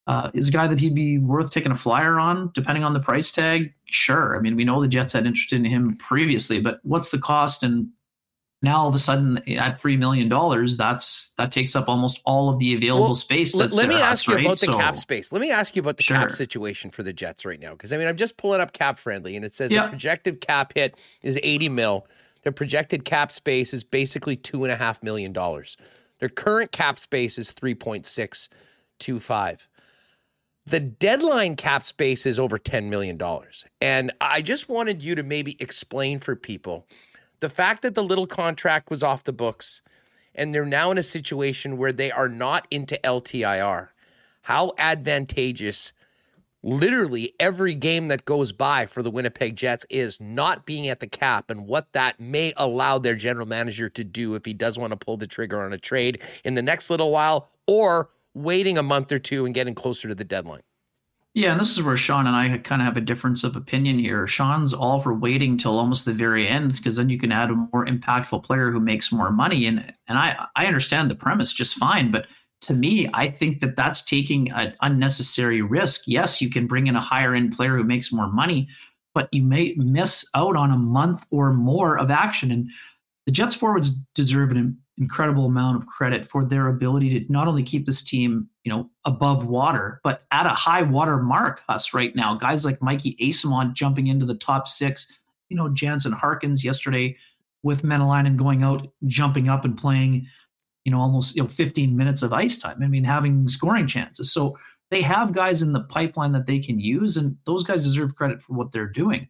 uh, 0.07 0.31
is 0.35 0.49
a 0.49 0.53
guy 0.53 0.67
that 0.67 0.81
he'd 0.81 0.95
be 0.95 1.19
worth 1.19 1.51
taking 1.51 1.73
a 1.73 1.77
flyer 1.77 2.19
on, 2.19 2.51
depending 2.55 2.85
on 2.85 2.95
the 2.95 3.01
price 3.01 3.31
tag? 3.33 3.73
Sure. 3.87 4.37
I 4.37 4.41
mean, 4.41 4.57
we 4.57 4.65
know 4.65 4.81
the 4.81 4.89
Jets 4.89 5.13
had 5.13 5.27
interest 5.27 5.53
in 5.53 5.65
him 5.65 5.97
previously, 5.99 6.61
but 6.61 6.81
what's 6.85 7.11
the 7.11 7.19
cost? 7.19 7.63
And 7.63 7.89
now 8.63 8.79
all 8.79 8.89
of 8.89 8.95
a 8.95 8.99
sudden 8.99 9.39
at 9.55 9.81
three 9.81 9.97
million 9.97 10.29
dollars, 10.29 10.77
that's 10.77 11.31
that 11.39 11.51
takes 11.51 11.75
up 11.75 11.89
almost 11.89 12.21
all 12.25 12.51
of 12.51 12.59
the 12.59 12.75
available 12.75 13.07
well, 13.07 13.15
space. 13.15 13.55
let, 13.55 13.73
let 13.73 13.89
me 13.89 13.97
ask 13.97 14.27
you 14.27 14.35
right? 14.35 14.45
about 14.45 14.61
the 14.61 14.67
so, 14.67 14.79
cap 14.79 14.97
space. 14.97 15.33
Let 15.33 15.41
me 15.41 15.51
ask 15.51 15.75
you 15.75 15.81
about 15.81 15.97
the 15.97 16.03
sure. 16.03 16.17
cap 16.17 16.33
situation 16.33 16.91
for 16.91 17.03
the 17.03 17.13
Jets 17.13 17.45
right 17.45 17.59
now, 17.59 17.73
because 17.73 17.93
I 17.93 17.97
mean 17.97 18.07
I'm 18.07 18.17
just 18.17 18.37
pulling 18.37 18.61
up 18.61 18.73
CapFriendly, 18.73 19.35
and 19.35 19.45
it 19.45 19.55
says 19.55 19.71
the 19.71 19.87
projected 19.89 20.41
cap 20.41 20.73
hit 20.75 20.99
is 21.23 21.39
80 21.43 21.71
mil. 21.71 22.07
Their 22.43 22.53
projected 22.53 23.05
cap 23.05 23.33
space 23.33 23.75
is 23.75 23.85
basically 23.85 24.37
two 24.37 24.65
and 24.65 24.73
a 24.73 24.77
half 24.77 25.03
million 25.03 25.33
dollars. 25.33 25.77
Their 26.21 26.29
current 26.29 26.71
cap 26.71 26.99
space 26.99 27.39
is 27.39 27.51
3.625. 27.51 29.59
The 30.67 30.81
deadline 30.81 31.57
cap 31.57 31.83
space 31.83 32.27
is 32.27 32.39
over 32.39 32.59
$10 32.59 32.91
million. 32.91 33.19
And 33.81 34.13
I 34.21 34.43
just 34.43 34.69
wanted 34.69 35.03
you 35.03 35.15
to 35.15 35.23
maybe 35.23 35.57
explain 35.59 36.21
for 36.21 36.37
people 36.37 36.87
the 37.41 37.49
fact 37.49 37.83
that 37.83 37.95
the 37.95 38.03
little 38.03 38.27
contract 38.27 38.91
was 38.91 39.03
off 39.03 39.25
the 39.25 39.33
books 39.33 39.83
and 40.35 40.55
they're 40.55 40.65
now 40.65 40.91
in 40.91 40.99
a 40.99 41.03
situation 41.03 41.77
where 41.77 41.93
they 41.93 42.11
are 42.11 42.29
not 42.29 42.67
into 42.71 42.99
LTIR, 43.03 43.89
how 44.43 44.73
advantageous 44.79 45.93
literally 46.63 47.35
every 47.41 47.75
game 47.75 48.09
that 48.09 48.27
goes 48.27 48.53
by 48.53 48.85
for 48.85 49.03
the 49.03 49.11
Winnipeg 49.11 49.57
Jets 49.57 49.87
is 49.89 50.21
not 50.21 50.67
being 50.67 50.89
at 50.89 51.01
the 51.01 51.07
cap 51.07 51.51
and 51.51 51.67
what 51.67 51.91
that 51.93 52.21
may 52.21 52.53
allow 52.57 52.99
their 52.99 53.15
general 53.15 53.47
manager 53.47 53.89
to 53.89 54.05
do 54.05 54.35
if 54.35 54.45
he 54.45 54.53
does 54.53 54.79
want 54.79 54.93
to 54.93 54.97
pull 54.97 55.17
the 55.17 55.27
trigger 55.27 55.63
on 55.63 55.73
a 55.73 55.79
trade 55.79 56.21
in 56.45 56.55
the 56.55 56.63
next 56.63 56.91
little 56.91 57.11
while 57.11 57.49
or 57.67 58.11
waiting 58.35 58.77
a 58.77 58.83
month 58.83 59.11
or 59.11 59.19
two 59.19 59.47
and 59.47 59.55
getting 59.55 59.75
closer 59.75 60.07
to 60.07 60.15
the 60.15 60.25
deadline. 60.25 60.63
Yeah, 61.35 61.53
and 61.53 61.61
this 61.61 61.77
is 61.77 61.83
where 61.83 61.97
Sean 61.97 62.27
and 62.27 62.35
I 62.35 62.59
kind 62.59 62.83
of 62.83 62.87
have 62.87 62.97
a 62.97 63.01
difference 63.01 63.45
of 63.45 63.55
opinion 63.55 64.01
here. 64.01 64.27
Sean's 64.27 64.75
all 64.75 64.99
for 64.99 65.15
waiting 65.15 65.57
till 65.57 65.79
almost 65.79 66.05
the 66.05 66.13
very 66.13 66.49
end 66.49 66.75
because 66.75 66.97
then 66.97 67.09
you 67.09 67.19
can 67.21 67.31
add 67.31 67.51
a 67.51 67.69
more 67.73 67.87
impactful 67.87 68.43
player 68.43 68.73
who 68.73 68.81
makes 68.81 69.13
more 69.13 69.31
money. 69.31 69.67
And 69.67 69.95
and 70.09 70.19
I 70.19 70.47
I 70.57 70.67
understand 70.67 71.09
the 71.09 71.15
premise 71.15 71.53
just 71.53 71.77
fine, 71.77 72.11
but 72.11 72.27
to 72.63 72.75
me, 72.75 73.09
I 73.15 73.29
think 73.31 73.61
that 73.61 73.77
that's 73.77 74.03
taking 74.03 74.51
an 74.51 74.75
unnecessary 74.83 75.63
risk. 75.63 76.03
Yes, 76.07 76.43
you 76.43 76.51
can 76.51 76.67
bring 76.67 76.89
in 76.89 76.97
a 76.97 77.01
higher 77.01 77.35
end 77.35 77.57
player 77.57 77.77
who 77.77 77.85
makes 77.85 78.13
more 78.13 78.31
money, 78.31 78.69
but 79.15 79.29
you 79.33 79.43
may 79.43 79.75
miss 79.77 80.29
out 80.35 80.57
on 80.57 80.73
a 80.73 80.77
month 80.77 81.25
or 81.31 81.53
more 81.53 81.97
of 81.97 82.11
action. 82.11 82.51
And 82.51 82.69
the 83.27 83.33
Jets 83.33 83.55
forwards 83.55 83.91
deserve 84.15 84.51
an 84.53 84.79
incredible 84.99 85.47
amount 85.47 85.77
of 85.77 85.87
credit 85.87 86.27
for 86.27 86.45
their 86.45 86.69
ability 86.69 87.21
to 87.21 87.33
not 87.33 87.49
only 87.49 87.63
keep 87.63 87.87
this 87.87 88.03
team, 88.03 88.49
you 88.65 88.73
know, 88.73 88.91
above 89.05 89.47
water, 89.47 90.01
but 90.03 90.25
at 90.31 90.47
a 90.47 90.51
high 90.51 90.83
water 90.83 91.19
mark 91.19 91.63
us 91.69 91.95
right 91.95 92.15
now. 92.17 92.35
Guys 92.35 92.65
like 92.65 92.83
Mikey 92.83 93.17
Eyssimont 93.21 93.75
jumping 93.75 94.09
into 94.09 94.27
the 94.27 94.35
top 94.35 94.67
six, 94.67 95.07
you 95.49 95.57
know, 95.57 95.69
Jansen 95.69 96.13
Harkins 96.13 96.65
yesterday 96.65 97.17
with 97.63 97.83
Maenalanen 97.83 98.37
going 98.37 98.63
out, 98.63 98.89
jumping 99.07 99.49
up 99.49 99.65
and 99.65 99.77
playing 99.77 100.27
you 100.85 100.93
know, 100.93 100.99
almost 100.99 101.37
you 101.37 101.43
know 101.43 101.49
15 101.49 101.97
minutes 101.97 102.23
of 102.23 102.33
ice 102.33 102.59
time. 102.59 102.83
I 102.83 102.87
mean, 102.87 103.05
having 103.05 103.47
scoring 103.49 103.87
chances. 103.87 104.33
So 104.33 104.59
they 104.91 105.03
have 105.03 105.33
guys 105.33 105.63
in 105.63 105.73
the 105.73 105.85
pipeline 105.85 106.33
that 106.33 106.47
they 106.47 106.59
can 106.59 106.81
use, 106.81 107.17
and 107.17 107.37
those 107.45 107.65
guys 107.65 107.85
deserve 107.85 108.17
credit 108.17 108.43
for 108.43 108.55
what 108.55 108.73
they're 108.73 108.87
doing. 108.87 109.29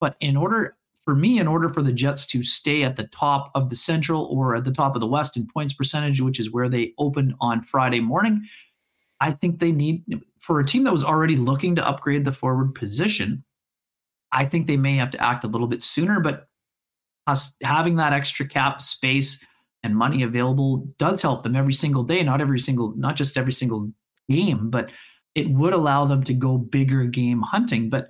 But 0.00 0.16
in 0.20 0.36
order 0.36 0.76
for 1.04 1.14
me, 1.14 1.38
in 1.38 1.48
order 1.48 1.68
for 1.68 1.82
the 1.82 1.92
Jets 1.92 2.26
to 2.26 2.42
stay 2.42 2.84
at 2.84 2.96
the 2.96 3.08
top 3.08 3.50
of 3.54 3.68
the 3.68 3.74
Central 3.74 4.26
or 4.26 4.54
at 4.54 4.64
the 4.64 4.72
top 4.72 4.94
of 4.94 5.00
the 5.00 5.06
West 5.06 5.36
in 5.36 5.46
points 5.46 5.74
percentage, 5.74 6.20
which 6.20 6.38
is 6.38 6.52
where 6.52 6.68
they 6.68 6.92
opened 6.98 7.34
on 7.40 7.60
Friday 7.60 8.00
morning, 8.00 8.46
I 9.20 9.32
think 9.32 9.58
they 9.58 9.72
need 9.72 10.04
for 10.38 10.60
a 10.60 10.64
team 10.64 10.84
that 10.84 10.92
was 10.92 11.04
already 11.04 11.36
looking 11.36 11.74
to 11.76 11.86
upgrade 11.86 12.24
the 12.24 12.32
forward 12.32 12.74
position. 12.74 13.44
I 14.32 14.44
think 14.44 14.66
they 14.66 14.76
may 14.76 14.96
have 14.96 15.10
to 15.12 15.22
act 15.22 15.44
a 15.44 15.48
little 15.48 15.66
bit 15.66 15.82
sooner, 15.82 16.20
but 16.20 16.46
us 17.26 17.56
having 17.62 17.96
that 17.96 18.12
extra 18.12 18.46
cap 18.46 18.82
space 18.82 19.44
and 19.82 19.96
money 19.96 20.22
available 20.22 20.88
does 20.98 21.22
help 21.22 21.42
them 21.42 21.56
every 21.56 21.72
single 21.72 22.02
day, 22.02 22.22
not 22.22 22.40
every 22.40 22.58
single, 22.58 22.94
not 22.96 23.16
just 23.16 23.36
every 23.36 23.52
single 23.52 23.92
game, 24.28 24.70
but 24.70 24.90
it 25.34 25.48
would 25.50 25.72
allow 25.72 26.04
them 26.04 26.22
to 26.24 26.34
go 26.34 26.58
bigger 26.58 27.04
game 27.04 27.42
hunting. 27.42 27.90
But 27.90 28.08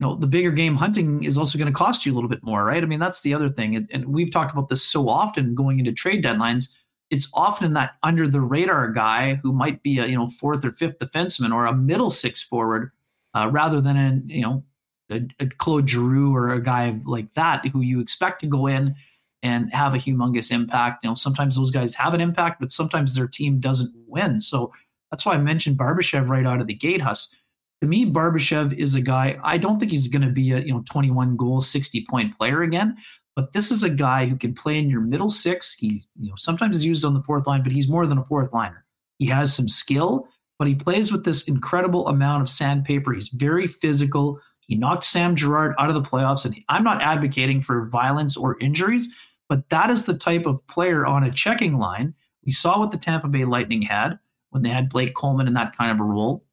you 0.00 0.06
know, 0.06 0.14
the 0.14 0.26
bigger 0.26 0.50
game 0.50 0.76
hunting 0.76 1.22
is 1.24 1.36
also 1.36 1.58
going 1.58 1.70
to 1.70 1.76
cost 1.76 2.06
you 2.06 2.12
a 2.12 2.14
little 2.14 2.30
bit 2.30 2.42
more, 2.42 2.64
right? 2.64 2.82
I 2.82 2.86
mean, 2.86 2.98
that's 2.98 3.20
the 3.20 3.34
other 3.34 3.50
thing. 3.50 3.86
And, 3.92 4.06
we've 4.06 4.32
talked 4.32 4.50
about 4.50 4.70
this 4.70 4.82
so 4.82 5.10
often 5.10 5.54
going 5.54 5.78
into 5.78 5.92
trade 5.92 6.24
deadlines. 6.24 6.70
It's 7.10 7.28
often 7.34 7.74
that 7.74 7.96
under 8.02 8.26
the 8.26 8.40
radar 8.40 8.90
guy 8.92 9.34
who 9.34 9.52
might 9.52 9.82
be 9.82 9.98
a 9.98 10.06
you 10.06 10.16
know 10.16 10.28
fourth 10.28 10.64
or 10.64 10.72
fifth 10.72 10.98
defenseman 10.98 11.52
or 11.52 11.66
a 11.66 11.74
middle 11.74 12.10
six 12.10 12.40
forward, 12.40 12.92
uh, 13.34 13.48
rather 13.52 13.80
than 13.80 13.96
a 13.96 14.32
you 14.32 14.42
know 14.42 14.64
a, 15.10 15.20
a 15.38 15.46
Claude 15.46 15.88
Giroux 15.88 16.34
or 16.34 16.50
a 16.50 16.62
guy 16.62 16.98
like 17.04 17.34
that 17.34 17.66
who 17.66 17.82
you 17.82 18.00
expect 18.00 18.40
to 18.40 18.46
go 18.46 18.66
in 18.66 18.94
and 19.42 19.72
have 19.72 19.94
a 19.94 19.98
humongous 19.98 20.50
impact. 20.50 21.04
You 21.04 21.10
know, 21.10 21.14
sometimes 21.14 21.56
those 21.56 21.70
guys 21.70 21.94
have 21.96 22.14
an 22.14 22.20
impact, 22.20 22.60
but 22.60 22.72
sometimes 22.72 23.14
their 23.14 23.28
team 23.28 23.60
doesn't 23.60 23.92
win. 24.06 24.40
So 24.40 24.72
that's 25.10 25.26
why 25.26 25.34
I 25.34 25.38
mentioned 25.38 25.78
Barbashev 25.78 26.28
right 26.28 26.46
out 26.46 26.60
of 26.60 26.68
the 26.68 26.74
gate, 26.74 27.00
Huss. 27.00 27.34
To 27.80 27.88
me, 27.88 28.04
Barbashev 28.04 28.74
is 28.74 28.94
a 28.94 29.00
guy, 29.00 29.38
I 29.42 29.56
don't 29.56 29.78
think 29.78 29.90
he's 29.90 30.08
going 30.08 30.22
to 30.22 30.28
be 30.28 30.52
a, 30.52 30.60
you 30.60 30.72
know, 30.72 30.82
21 30.90 31.36
goal, 31.36 31.60
60 31.60 32.06
point 32.10 32.36
player 32.36 32.62
again, 32.62 32.96
but 33.34 33.52
this 33.52 33.70
is 33.70 33.82
a 33.82 33.90
guy 33.90 34.26
who 34.26 34.36
can 34.36 34.54
play 34.54 34.78
in 34.78 34.90
your 34.90 35.00
middle 35.00 35.30
six. 35.30 35.72
He's, 35.72 36.06
you 36.18 36.28
know, 36.28 36.34
sometimes 36.36 36.76
he's 36.76 36.84
used 36.84 37.04
on 37.04 37.14
the 37.14 37.22
fourth 37.22 37.46
line, 37.46 37.62
but 37.62 37.72
he's 37.72 37.88
more 37.88 38.06
than 38.06 38.18
a 38.18 38.24
fourth 38.24 38.52
liner. 38.52 38.84
He 39.18 39.26
has 39.26 39.54
some 39.54 39.68
skill, 39.68 40.28
but 40.58 40.68
he 40.68 40.74
plays 40.74 41.10
with 41.10 41.24
this 41.24 41.44
incredible 41.44 42.06
amount 42.08 42.42
of 42.42 42.50
sandpaper. 42.50 43.14
He's 43.14 43.30
very 43.30 43.66
physical. 43.66 44.38
He 44.60 44.76
knocked 44.76 45.04
Sam 45.04 45.34
Girard 45.34 45.74
out 45.78 45.88
of 45.88 45.94
the 45.94 46.02
playoffs, 46.02 46.44
and 46.44 46.54
I'm 46.68 46.84
not 46.84 47.02
advocating 47.02 47.62
for 47.62 47.88
violence 47.88 48.36
or 48.36 48.58
injuries, 48.60 49.08
but 49.48 49.68
that 49.70 49.90
is 49.90 50.04
the 50.04 50.18
type 50.18 50.44
of 50.44 50.66
player 50.68 51.06
on 51.06 51.24
a 51.24 51.32
checking 51.32 51.78
line. 51.78 52.14
We 52.44 52.52
saw 52.52 52.78
what 52.78 52.90
the 52.90 52.98
Tampa 52.98 53.28
Bay 53.28 53.46
Lightning 53.46 53.82
had 53.82 54.18
when 54.50 54.62
they 54.62 54.68
had 54.68 54.90
Blake 54.90 55.14
Coleman 55.14 55.46
in 55.46 55.54
that 55.54 55.76
kind 55.78 55.90
of 55.90 55.98
a 55.98 56.04
role. 56.04 56.44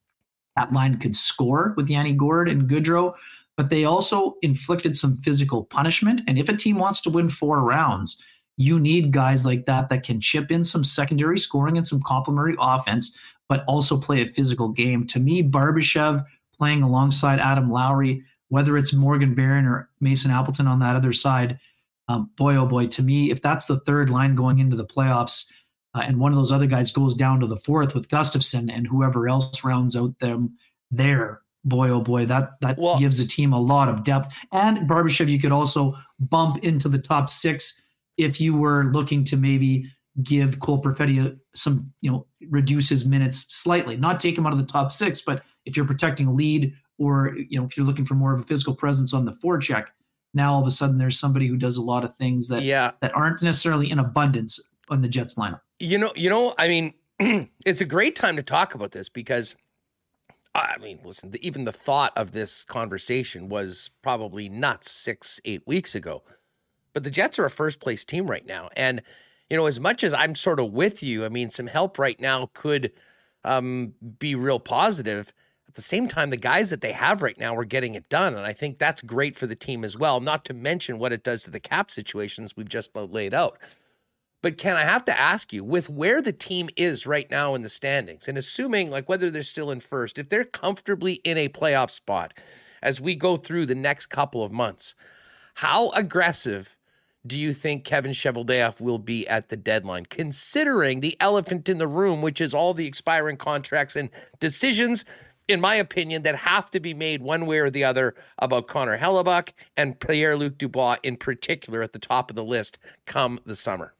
That 0.57 0.73
line 0.73 0.97
could 0.97 1.15
score 1.15 1.73
with 1.77 1.87
Yanni 1.87 2.13
Gourde 2.13 2.49
and 2.49 2.67
Goodrow, 2.67 3.13
but 3.55 3.69
they 3.69 3.85
also 3.85 4.35
inflicted 4.41 4.97
some 4.97 5.17
physical 5.17 5.63
punishment. 5.65 6.21
And 6.27 6.39
if 6.39 6.49
a 6.49 6.57
team 6.57 6.79
wants 6.79 6.99
to 7.01 7.11
win 7.11 7.29
four 7.29 7.61
rounds, 7.61 8.21
you 8.57 8.79
need 8.79 9.11
guys 9.11 9.45
like 9.45 9.67
that 9.67 9.89
that 9.89 10.03
can 10.03 10.19
chip 10.19 10.51
in 10.51 10.65
some 10.65 10.83
secondary 10.83 11.37
scoring 11.37 11.77
and 11.77 11.87
some 11.87 12.01
complementary 12.01 12.55
offense, 12.59 13.15
but 13.47 13.63
also 13.67 13.99
play 13.99 14.23
a 14.23 14.27
physical 14.27 14.69
game. 14.69 15.05
To 15.07 15.19
me, 15.19 15.43
Barbashev 15.43 16.25
playing 16.57 16.81
alongside 16.81 17.39
Adam 17.39 17.71
Lowry, 17.71 18.23
whether 18.49 18.77
it's 18.77 18.93
Morgan 18.93 19.35
Barron 19.35 19.67
or 19.67 19.89
Mason 20.01 20.31
Appleton 20.31 20.65
on 20.65 20.79
that 20.79 20.95
other 20.95 21.13
side, 21.13 21.59
um, 22.07 22.31
boy, 22.35 22.55
oh 22.55 22.65
boy, 22.65 22.87
to 22.87 23.03
me, 23.03 23.29
if 23.29 23.43
that's 23.43 23.67
the 23.67 23.79
third 23.81 24.09
line 24.09 24.33
going 24.33 24.57
into 24.57 24.75
the 24.75 24.85
playoffs, 24.85 25.45
uh, 25.93 26.03
and 26.05 26.19
one 26.19 26.31
of 26.31 26.37
those 26.37 26.51
other 26.51 26.67
guys 26.67 26.91
goes 26.91 27.15
down 27.15 27.39
to 27.39 27.47
the 27.47 27.57
fourth 27.57 27.95
with 27.95 28.09
Gustafsson, 28.09 28.71
and 28.71 28.87
whoever 28.87 29.27
else 29.27 29.63
rounds 29.63 29.95
out 29.95 30.17
them 30.19 30.55
there, 30.91 31.41
boy, 31.65 31.89
oh 31.89 32.01
boy, 32.01 32.25
that 32.25 32.59
that 32.61 32.77
well, 32.77 32.99
gives 32.99 33.19
a 33.19 33.27
team 33.27 33.53
a 33.53 33.61
lot 33.61 33.89
of 33.89 34.03
depth. 34.03 34.35
And 34.51 34.89
Barbashev, 34.89 35.29
you 35.29 35.39
could 35.39 35.51
also 35.51 35.95
bump 36.19 36.63
into 36.63 36.89
the 36.89 36.99
top 36.99 37.31
six 37.31 37.81
if 38.17 38.41
you 38.41 38.55
were 38.55 38.85
looking 38.85 39.23
to 39.25 39.37
maybe 39.37 39.89
give 40.23 40.59
Cole 40.59 40.81
Perfetti 40.81 41.37
some, 41.53 41.93
you 42.01 42.09
know, 42.09 42.25
reduce 42.49 42.89
his 42.89 43.05
minutes 43.05 43.45
slightly, 43.53 43.95
not 43.95 44.19
take 44.19 44.37
him 44.37 44.47
out 44.47 44.53
of 44.53 44.59
the 44.59 44.65
top 44.65 44.91
six, 44.91 45.21
but 45.21 45.43
if 45.65 45.77
you're 45.77 45.85
protecting 45.85 46.27
a 46.27 46.33
lead 46.33 46.73
or 46.97 47.35
you 47.37 47.59
know 47.59 47.65
if 47.65 47.77
you're 47.77 47.85
looking 47.85 48.05
for 48.05 48.15
more 48.15 48.33
of 48.33 48.39
a 48.39 48.43
physical 48.43 48.75
presence 48.75 49.13
on 49.13 49.25
the 49.25 49.31
forecheck, 49.31 49.87
now 50.33 50.53
all 50.53 50.61
of 50.61 50.67
a 50.67 50.71
sudden 50.71 50.97
there's 50.97 51.19
somebody 51.19 51.47
who 51.47 51.57
does 51.57 51.77
a 51.77 51.81
lot 51.81 52.03
of 52.03 52.15
things 52.15 52.47
that 52.47 52.63
yeah. 52.63 52.91
that 53.01 53.13
aren't 53.15 53.41
necessarily 53.41 53.89
in 53.89 53.99
abundance 53.99 54.59
on 54.89 55.01
the 55.01 55.07
Jets 55.07 55.35
lineup. 55.35 55.61
You 55.79 55.97
know, 55.97 56.11
you 56.15 56.29
know, 56.29 56.53
I 56.57 56.67
mean, 56.67 56.93
it's 57.65 57.81
a 57.81 57.85
great 57.85 58.15
time 58.15 58.35
to 58.35 58.43
talk 58.43 58.75
about 58.75 58.91
this 58.91 59.09
because 59.09 59.55
I 60.57 60.77
mean, 60.79 60.99
listen, 61.03 61.33
even 61.41 61.65
the 61.65 61.71
thought 61.71 62.13
of 62.15 62.31
this 62.31 62.63
conversation 62.63 63.47
was 63.47 63.91
probably 64.01 64.49
nuts 64.49 64.89
six, 64.89 65.39
eight 65.45 65.61
weeks 65.67 65.93
ago. 65.93 66.23
But 66.93 67.03
the 67.03 67.11
Jets 67.11 67.37
are 67.37 67.45
a 67.45 67.49
first 67.49 67.79
place 67.79 68.03
team 68.03 68.27
right 68.27 68.45
now. 68.45 68.69
And, 68.75 69.03
you 69.51 69.57
know, 69.57 69.67
as 69.67 69.79
much 69.79 70.03
as 70.03 70.15
I'm 70.15 70.33
sort 70.33 70.59
of 70.59 70.71
with 70.71 71.03
you, 71.03 71.23
I 71.23 71.29
mean, 71.29 71.51
some 71.51 71.67
help 71.67 71.99
right 71.99 72.19
now 72.19 72.49
could 72.55 72.91
um, 73.43 73.93
be 74.17 74.33
real 74.33 74.59
positive 74.59 75.31
At 75.67 75.75
the 75.75 75.81
same 75.83 76.07
time, 76.07 76.31
the 76.31 76.37
guys 76.37 76.71
that 76.71 76.81
they 76.81 76.93
have 76.93 77.21
right 77.21 77.37
now 77.37 77.55
are 77.55 77.65
getting 77.65 77.93
it 77.93 78.09
done. 78.09 78.35
And 78.35 78.45
I 78.45 78.53
think 78.53 78.79
that's 78.79 79.01
great 79.01 79.37
for 79.37 79.45
the 79.45 79.55
team 79.55 79.83
as 79.83 79.95
well, 79.95 80.19
not 80.19 80.43
to 80.45 80.55
mention 80.55 80.97
what 80.97 81.13
it 81.13 81.23
does 81.23 81.43
to 81.43 81.51
the 81.51 81.59
cap 81.59 81.91
situations 81.91 82.57
we've 82.57 82.67
just 82.67 82.95
laid 82.95 83.33
out. 83.33 83.59
But 84.41 84.57
Ken, 84.57 84.75
I 84.75 84.83
have 84.83 85.03
to 85.05 85.19
ask 85.19 85.51
you, 85.51 85.63
with 85.63 85.89
where 85.89 86.21
the 86.21 86.31
team 86.31 86.69
is 86.75 87.07
right 87.07 87.29
now 87.29 87.55
in 87.55 87.63
the 87.63 87.69
standings, 87.69 88.27
and 88.27 88.37
assuming 88.37 88.91
like 88.91 89.09
whether 89.09 89.31
they're 89.31 89.43
still 89.43 89.71
in 89.71 89.79
first, 89.79 90.17
if 90.17 90.29
they're 90.29 90.43
comfortably 90.43 91.13
in 91.23 91.37
a 91.37 91.49
playoff 91.49 91.89
spot 91.89 92.33
as 92.81 93.01
we 93.01 93.15
go 93.15 93.37
through 93.37 93.65
the 93.65 93.75
next 93.75 94.07
couple 94.07 94.43
of 94.43 94.51
months, 94.51 94.93
how 95.55 95.89
aggressive 95.89 96.75
do 97.25 97.37
you 97.37 97.51
think 97.51 97.83
Kevin 97.83 98.11
Cheveldayoff 98.11 98.79
will 98.79 98.99
be 98.99 99.27
at 99.27 99.49
the 99.49 99.57
deadline, 99.57 100.05
considering 100.05 100.99
the 100.99 101.17
elephant 101.19 101.67
in 101.67 101.79
the 101.79 101.87
room, 101.87 102.21
which 102.21 102.39
is 102.39 102.53
all 102.53 102.73
the 102.73 102.87
expiring 102.87 103.37
contracts 103.37 103.95
and 103.95 104.09
decisions 104.39 105.03
in 105.47 105.61
my 105.61 105.75
opinion, 105.75 106.23
that 106.23 106.35
have 106.35 106.69
to 106.71 106.79
be 106.79 106.93
made 106.93 107.21
one 107.21 107.45
way 107.45 107.59
or 107.59 107.69
the 107.69 107.83
other 107.83 108.15
about 108.39 108.67
Connor 108.67 108.97
Hellebuyck 108.97 109.53
and 109.77 109.99
Pierre 109.99 110.35
Luc 110.35 110.57
Dubois 110.57 110.97
in 111.03 111.15
particular 111.15 111.81
at 111.81 111.93
the 111.93 111.99
top 111.99 112.29
of 112.29 112.35
the 112.35 112.43
list 112.43 112.77
come 113.05 113.39
the 113.45 113.55
summer. 113.55 113.93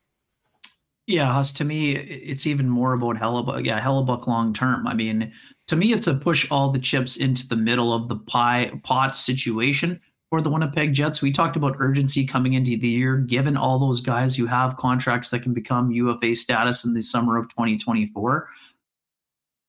Yeah, 1.08 1.32
Huss, 1.32 1.52
to 1.54 1.64
me, 1.64 1.96
it's 1.96 2.46
even 2.46 2.70
more 2.70 2.94
about 2.94 3.16
Hellebuyck. 3.16 3.66
Yeah, 3.66 3.82
Hellebuyck 3.82 4.28
long 4.28 4.54
term. 4.54 4.86
I 4.86 4.94
mean, 4.94 5.32
to 5.68 5.76
me, 5.76 5.94
it's 5.94 6.08
a 6.08 6.14
push 6.14 6.46
all 6.52 6.70
the 6.70 6.80
chips 6.80 7.18
into 7.18 7.48
the 7.48 7.56
middle 7.56 7.94
of 7.94 8.10
the 8.10 8.18
pie 8.18 8.72
pot 8.84 9.18
situation 9.18 10.00
for 10.30 10.42
the 10.42 10.50
Winnipeg 10.50 10.94
Jets. 10.94 11.22
We 11.22 11.32
talked 11.32 11.56
about 11.56 11.78
urgency 11.80 12.26
coming 12.26 12.54
into 12.54 12.78
the 12.78 12.90
year, 12.90 13.18
given 13.18 13.56
all 13.56 13.80
those 13.80 14.02
guys 14.02 14.36
who 14.36 14.46
have 14.46 14.76
contracts 14.76 15.30
that 15.30 15.44
can 15.44 15.54
become 15.54 15.92
UFA 15.92 16.36
status 16.36 16.84
in 16.84 16.94
the 16.94 17.02
summer 17.02 17.38
of 17.38 17.48
2024 17.50 18.50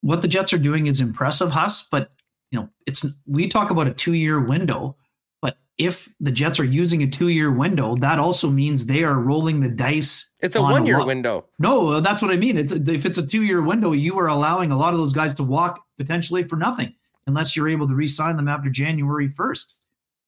what 0.01 0.21
the 0.21 0.27
Jets 0.27 0.53
are 0.53 0.57
doing 0.57 0.87
is 0.87 1.01
impressive, 1.01 1.51
Huss, 1.51 1.83
but 1.83 2.11
you 2.51 2.59
know, 2.59 2.69
it's 2.85 3.05
we 3.27 3.47
talk 3.47 3.69
about 3.69 3.87
a 3.87 3.93
two-year 3.93 4.39
window, 4.39 4.95
but 5.41 5.57
if 5.77 6.11
the 6.19 6.31
Jets 6.31 6.59
are 6.59 6.65
using 6.65 7.03
a 7.03 7.07
two-year 7.07 7.51
window, 7.51 7.95
that 7.97 8.19
also 8.19 8.49
means 8.49 8.85
they 8.85 9.03
are 9.03 9.19
rolling 9.19 9.59
the 9.59 9.69
dice. 9.69 10.28
It's 10.41 10.55
a 10.55 10.61
one-year 10.61 11.05
window. 11.05 11.45
No, 11.59 11.99
that's 11.99 12.21
what 12.21 12.31
I 12.31 12.37
mean. 12.37 12.57
It's 12.57 12.73
if 12.73 13.05
it's 13.05 13.17
a 13.17 13.25
two-year 13.25 13.61
window, 13.61 13.91
you 13.91 14.17
are 14.19 14.27
allowing 14.27 14.71
a 14.71 14.77
lot 14.77 14.93
of 14.93 14.99
those 14.99 15.13
guys 15.13 15.33
to 15.35 15.43
walk 15.43 15.83
potentially 15.97 16.43
for 16.43 16.55
nothing, 16.55 16.95
unless 17.27 17.55
you're 17.55 17.69
able 17.69 17.87
to 17.87 17.95
re-sign 17.95 18.37
them 18.37 18.47
after 18.47 18.69
January 18.69 19.27
first. 19.27 19.75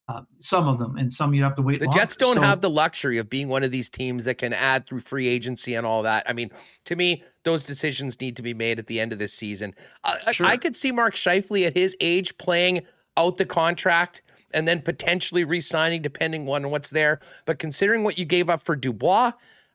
Uh, 0.10 0.24
some 0.40 0.68
of 0.68 0.78
them, 0.78 0.98
and 0.98 1.14
some 1.14 1.34
you'd 1.34 1.44
have 1.44 1.56
to 1.56 1.62
wait. 1.62 1.80
The 1.80 1.86
longer. 1.86 2.00
Jets 2.00 2.18
don't 2.18 2.34
so, 2.34 2.42
have 2.42 2.60
the 2.60 2.70
luxury 2.70 3.18
of 3.18 3.30
being 3.30 3.48
one 3.48 3.64
of 3.64 3.72
these 3.72 3.88
teams 3.88 4.26
that 4.26 4.38
can 4.40 4.52
add 4.52 4.86
through 4.86 5.00
free 5.00 5.28
agency 5.28 5.74
and 5.76 5.88
all 5.88 6.04
that. 6.04 6.26
I 6.28 6.34
mean, 6.34 6.50
to 6.86 6.98
me, 6.98 7.24
those 7.44 7.64
decisions 7.64 8.20
need 8.20 8.36
to 8.36 8.42
be 8.42 8.54
made 8.54 8.78
at 8.78 8.88
the 8.88 9.00
end 9.00 9.14
of 9.14 9.20
this 9.20 9.32
season. 9.32 9.74
Uh, 10.04 10.18
sure. 10.32 10.48
I, 10.48 10.52
I 10.52 10.58
could 10.58 10.76
see 10.76 10.92
Mark 10.92 11.16
Scheifele 11.16 11.66
at 11.66 11.78
his 11.78 11.96
age 12.02 12.38
playing 12.38 12.82
out 13.16 13.38
the 13.38 13.46
contract 13.46 14.22
and 14.54 14.68
then 14.68 14.82
potentially 14.82 15.46
re-signing 15.46 16.02
depending 16.02 16.50
on 16.50 16.70
what's 16.70 16.90
there. 16.90 17.22
But 17.46 17.58
considering 17.58 18.04
what 18.04 18.20
you 18.20 18.26
gave 18.26 18.50
up 18.50 18.64
for 18.64 18.76
Dubois, 18.76 19.32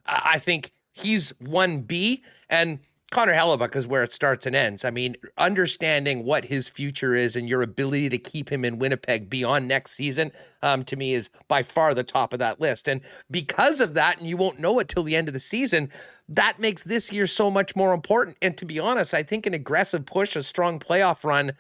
I 0.07 0.39
think 0.39 0.73
he's 0.93 1.31
one 1.39 1.83
B 1.83 2.23
and 2.49 2.81
Connor 3.13 3.35
Hellebuyck 3.35 3.77
is 3.77 3.87
where 3.87 4.03
it 4.03 4.13
starts 4.13 4.47
and 4.47 4.57
ends. 4.57 4.85
I 4.85 4.91
mean, 4.91 5.17
understanding 5.39 6.25
what 6.25 6.47
his 6.47 6.69
future 6.69 7.15
is 7.15 7.37
and 7.37 7.49
your 7.49 7.63
ability 7.63 8.09
to 8.09 8.19
keep 8.19 8.51
him 8.51 8.65
in 8.65 8.79
Winnipeg 8.79 9.31
beyond 9.31 9.69
next 9.69 9.93
season, 9.93 10.33
um, 10.63 10.85
to 10.85 10.97
me, 10.97 11.15
is 11.15 11.31
by 11.47 11.63
far 11.63 11.95
the 11.95 12.03
top 12.03 12.33
of 12.33 12.41
that 12.41 12.61
list. 12.61 12.89
And 12.89 13.01
because 13.31 13.81
of 13.81 13.95
that, 13.95 14.19
and 14.19 14.29
you 14.29 14.37
won't 14.37 14.59
know 14.59 14.81
it 14.81 14.89
till 14.89 15.05
the 15.05 15.15
end 15.15 15.29
of 15.29 15.35
the 15.35 15.41
season, 15.41 15.91
that 16.29 16.59
makes 16.59 16.83
this 16.83 17.13
year 17.13 17.29
so 17.29 17.49
much 17.49 17.77
more 17.77 17.95
important. 17.95 18.39
And 18.43 18.57
to 18.59 18.65
be 18.65 18.81
honest, 18.81 19.15
I 19.15 19.23
think 19.23 19.47
an 19.47 19.55
aggressive 19.55 20.05
push, 20.05 20.35
a 20.35 20.43
strong 20.43 20.81
playoff 20.81 21.23
run 21.23 21.53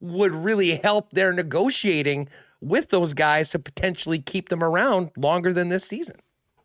would 0.00 0.34
really 0.34 0.76
help 0.76 1.12
their 1.12 1.32
negotiating 1.32 2.28
with 2.60 2.88
those 2.90 3.14
guys 3.14 3.48
to 3.50 3.60
potentially 3.60 4.18
keep 4.18 4.48
them 4.48 4.62
around 4.62 5.10
longer 5.16 5.52
than 5.52 5.68
this 5.68 5.84
season. 5.84 6.16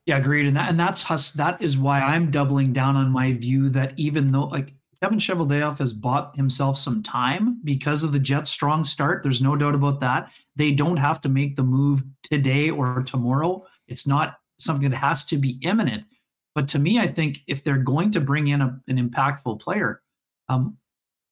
Yeah, 0.06 0.18
agreed. 0.18 0.48
And 0.48 0.56
that 0.56 0.70
and 0.70 0.80
that's 0.80 1.10
us. 1.10 1.32
That 1.32 1.62
is 1.62 1.78
why 1.78 2.00
I'm 2.00 2.30
doubling 2.30 2.74
down 2.74 2.96
on 2.96 3.10
my 3.10 3.34
view 3.34 3.70
that 3.72 3.98
even 3.98 4.32
though 4.32 4.46
like 4.46 4.74
Kevin 5.02 5.20
Cheveldayoff 5.20 5.80
has 5.80 5.94
bought 5.94 6.36
himself 6.36 6.78
some 6.78 7.04
time 7.04 7.60
because 7.64 8.04
of 8.04 8.12
the 8.12 8.20
Jets' 8.20 8.50
strong 8.50 8.84
start. 8.84 9.24
There's 9.24 9.42
no 9.42 9.56
doubt 9.56 9.76
about 9.76 10.00
that. 10.00 10.32
They 10.56 10.72
don't 10.72 10.98
have 10.98 11.22
to 11.22 11.30
make 11.30 11.56
the 11.56 11.64
move 11.64 12.04
today 12.24 12.70
or 12.70 13.04
tomorrow. 13.04 13.66
It's 13.88 14.08
not 14.08 14.38
something 14.58 14.90
that 14.90 14.98
has 14.98 15.26
to 15.26 15.38
be 15.38 15.60
imminent. 15.62 16.06
But 16.54 16.68
to 16.70 16.80
me, 16.80 17.00
I 17.00 17.08
think 17.08 17.42
if 17.48 17.64
they're 17.64 17.78
going 17.78 18.12
to 18.12 18.22
bring 18.22 18.48
in 18.48 18.62
a, 18.62 18.80
an 18.88 18.98
impactful 18.98 19.60
player, 19.60 20.02
um, 20.48 20.78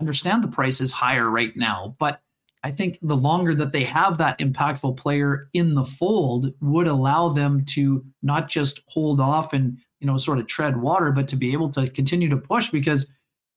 understand 0.01 0.43
the 0.43 0.49
price 0.49 0.81
is 0.81 0.91
higher 0.91 1.29
right 1.29 1.55
now, 1.55 1.95
but 1.97 2.21
I 2.63 2.71
think 2.71 2.97
the 3.01 3.17
longer 3.17 3.53
that 3.55 3.73
they 3.73 3.83
have 3.83 4.17
that 4.17 4.39
impactful 4.39 4.95
player 4.97 5.49
in 5.53 5.75
the 5.75 5.83
fold 5.83 6.53
would 6.61 6.87
allow 6.87 7.29
them 7.29 7.65
to 7.65 8.03
not 8.21 8.47
just 8.47 8.81
hold 8.87 9.19
off 9.19 9.53
and 9.53 9.77
you 9.99 10.07
know 10.07 10.17
sort 10.17 10.39
of 10.39 10.47
tread 10.47 10.81
water, 10.81 11.11
but 11.11 11.27
to 11.29 11.35
be 11.35 11.51
able 11.53 11.69
to 11.71 11.89
continue 11.89 12.29
to 12.29 12.37
push 12.37 12.69
because 12.69 13.07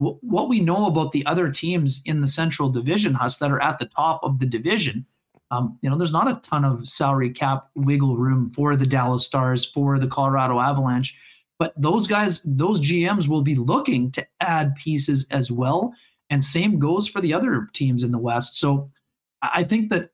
w- 0.00 0.18
what 0.22 0.48
we 0.48 0.60
know 0.60 0.86
about 0.86 1.12
the 1.12 1.24
other 1.26 1.50
teams 1.50 2.02
in 2.04 2.20
the 2.20 2.28
Central 2.28 2.68
Division, 2.68 3.14
Huss, 3.14 3.38
that 3.38 3.52
are 3.52 3.62
at 3.62 3.78
the 3.78 3.86
top 3.86 4.20
of 4.22 4.40
the 4.40 4.46
division, 4.46 5.06
um, 5.50 5.78
you 5.82 5.88
know, 5.88 5.96
there's 5.96 6.12
not 6.12 6.28
a 6.28 6.40
ton 6.40 6.64
of 6.64 6.88
salary 6.88 7.30
cap 7.30 7.68
wiggle 7.76 8.16
room 8.16 8.50
for 8.54 8.74
the 8.74 8.86
Dallas 8.86 9.24
Stars, 9.24 9.64
for 9.64 9.98
the 9.98 10.08
Colorado 10.08 10.58
Avalanche, 10.58 11.16
but 11.58 11.72
those 11.80 12.06
guys, 12.06 12.42
those 12.42 12.80
GMs 12.80 13.28
will 13.28 13.42
be 13.42 13.54
looking 13.54 14.10
to 14.12 14.26
add 14.40 14.74
pieces 14.74 15.26
as 15.30 15.50
well. 15.50 15.94
And 16.28 16.44
same 16.44 16.78
goes 16.78 17.06
for 17.06 17.20
the 17.20 17.32
other 17.32 17.68
teams 17.72 18.02
in 18.02 18.10
the 18.10 18.18
West. 18.18 18.58
So 18.58 18.90
I 19.52 19.64
think 19.64 19.90
that 19.90 20.10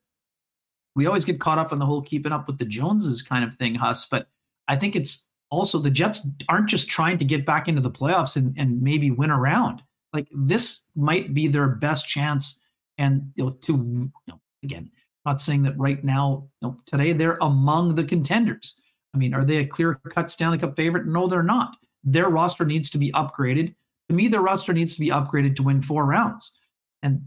we 0.94 1.06
always 1.06 1.24
get 1.24 1.40
caught 1.40 1.58
up 1.58 1.72
in 1.72 1.78
the 1.78 1.86
whole 1.86 2.02
keeping 2.02 2.32
up 2.32 2.46
with 2.46 2.58
the 2.58 2.64
Joneses 2.64 3.22
kind 3.22 3.44
of 3.44 3.54
thing, 3.56 3.74
Huss. 3.74 4.06
But 4.06 4.28
I 4.68 4.76
think 4.76 4.94
it's 4.94 5.26
also 5.50 5.78
the 5.78 5.90
Jets 5.90 6.26
aren't 6.48 6.68
just 6.68 6.88
trying 6.88 7.18
to 7.18 7.24
get 7.24 7.46
back 7.46 7.68
into 7.68 7.80
the 7.80 7.90
playoffs 7.90 8.36
and, 8.36 8.54
and 8.58 8.82
maybe 8.82 9.10
win 9.10 9.30
around. 9.30 9.82
Like 10.12 10.28
this 10.32 10.86
might 10.94 11.34
be 11.34 11.48
their 11.48 11.68
best 11.68 12.06
chance. 12.06 12.60
And 12.98 13.32
you 13.36 13.44
know, 13.44 13.50
to 13.50 13.72
you 13.72 14.10
know, 14.28 14.40
again, 14.62 14.90
not 15.24 15.40
saying 15.40 15.62
that 15.62 15.78
right 15.78 16.02
now, 16.04 16.48
you 16.60 16.68
know, 16.68 16.76
today 16.86 17.12
they're 17.12 17.38
among 17.40 17.94
the 17.94 18.04
contenders. 18.04 18.80
I 19.14 19.18
mean, 19.18 19.34
are 19.34 19.44
they 19.44 19.58
a 19.58 19.66
clear 19.66 20.00
cut 20.10 20.30
Stanley 20.30 20.58
Cup 20.58 20.76
favorite? 20.76 21.06
No, 21.06 21.26
they're 21.26 21.42
not. 21.42 21.76
Their 22.04 22.28
roster 22.28 22.64
needs 22.64 22.90
to 22.90 22.98
be 22.98 23.12
upgraded. 23.12 23.74
To 24.08 24.14
me, 24.14 24.28
their 24.28 24.40
roster 24.40 24.72
needs 24.72 24.94
to 24.94 25.00
be 25.00 25.08
upgraded 25.08 25.54
to 25.56 25.62
win 25.62 25.82
four 25.82 26.06
rounds. 26.06 26.52
And 27.02 27.22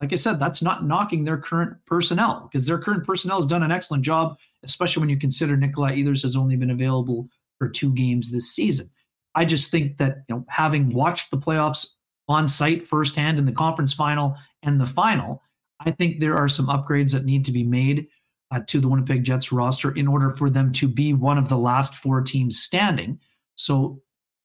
like 0.00 0.12
I 0.12 0.16
said, 0.16 0.38
that's 0.38 0.62
not 0.62 0.84
knocking 0.84 1.24
their 1.24 1.38
current 1.38 1.74
personnel 1.86 2.48
because 2.50 2.66
their 2.66 2.78
current 2.78 3.04
personnel 3.04 3.38
has 3.38 3.46
done 3.46 3.62
an 3.62 3.72
excellent 3.72 4.04
job, 4.04 4.36
especially 4.62 5.00
when 5.00 5.08
you 5.08 5.18
consider 5.18 5.56
Nikolai 5.56 5.96
Ehlers 5.96 6.22
has 6.22 6.36
only 6.36 6.56
been 6.56 6.70
available 6.70 7.28
for 7.58 7.68
two 7.68 7.92
games 7.94 8.30
this 8.30 8.50
season. 8.50 8.90
I 9.34 9.44
just 9.44 9.70
think 9.70 9.96
that 9.98 10.18
you 10.28 10.34
know, 10.34 10.44
having 10.48 10.92
watched 10.92 11.30
the 11.30 11.38
playoffs 11.38 11.86
on 12.28 12.48
site 12.48 12.84
firsthand 12.86 13.38
in 13.38 13.46
the 13.46 13.52
conference 13.52 13.94
final 13.94 14.36
and 14.62 14.80
the 14.80 14.86
final, 14.86 15.42
I 15.80 15.90
think 15.92 16.20
there 16.20 16.36
are 16.36 16.48
some 16.48 16.66
upgrades 16.66 17.12
that 17.12 17.24
need 17.24 17.44
to 17.46 17.52
be 17.52 17.64
made 17.64 18.08
uh, 18.50 18.60
to 18.66 18.80
the 18.80 18.88
Winnipeg 18.88 19.24
Jets 19.24 19.52
roster 19.52 19.92
in 19.92 20.06
order 20.06 20.30
for 20.30 20.50
them 20.50 20.72
to 20.72 20.88
be 20.88 21.12
one 21.12 21.38
of 21.38 21.48
the 21.48 21.58
last 21.58 21.94
four 21.94 22.22
teams 22.22 22.58
standing. 22.58 23.18
So, 23.54 24.00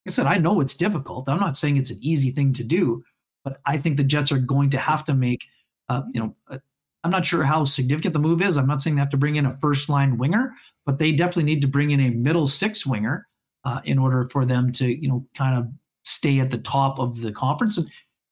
like 0.06 0.08
I 0.08 0.10
said, 0.12 0.26
I 0.26 0.38
know 0.38 0.62
it's 0.62 0.74
difficult. 0.76 1.30
I'm 1.30 1.40
not 1.40 1.58
saying 1.58 1.78
it's 1.78 1.92
an 1.92 2.00
easy 2.02 2.32
thing 2.32 2.54
to 2.54 2.64
do, 2.64 3.04
but 3.44 3.60
I 3.66 3.78
think 3.78 3.98
the 3.98 4.04
Jets 4.04 4.32
are 4.32 4.38
going 4.38 4.70
to 4.72 4.78
have 4.78 5.04
to 5.06 5.14
make, 5.14 5.46
uh, 5.90 6.04
you 6.14 6.22
know, 6.22 6.36
uh, 6.50 6.58
I'm 7.04 7.12
not 7.12 7.26
sure 7.26 7.44
how 7.44 7.66
significant 7.66 8.14
the 8.14 8.20
move 8.20 8.42
is. 8.42 8.58
I'm 8.58 8.68
not 8.68 8.82
saying 8.82 8.96
they 8.96 9.02
have 9.02 9.10
to 9.10 9.18
bring 9.18 9.36
in 9.36 9.46
a 9.46 9.58
first 9.60 9.90
line 9.90 10.18
winger, 10.18 10.54
but 10.86 11.00
they 11.00 11.12
definitely 11.12 11.44
need 11.44 11.62
to 11.64 11.68
bring 11.68 11.92
in 11.92 12.00
a 12.00 12.10
middle 12.12 12.48
six 12.48 12.86
winger 12.86 13.28
uh, 13.66 13.82
in 13.86 13.98
order 13.98 14.28
for 14.32 14.46
them 14.46 14.72
to, 14.74 14.88
you 14.88 15.08
know, 15.08 15.26
kind 15.36 15.58
of 15.58 15.68
stay 16.04 16.40
at 16.40 16.52
the 16.52 16.58
top 16.58 17.00
of 17.00 17.22
the 17.22 17.32
conference. 17.32 17.78
And 17.78 17.90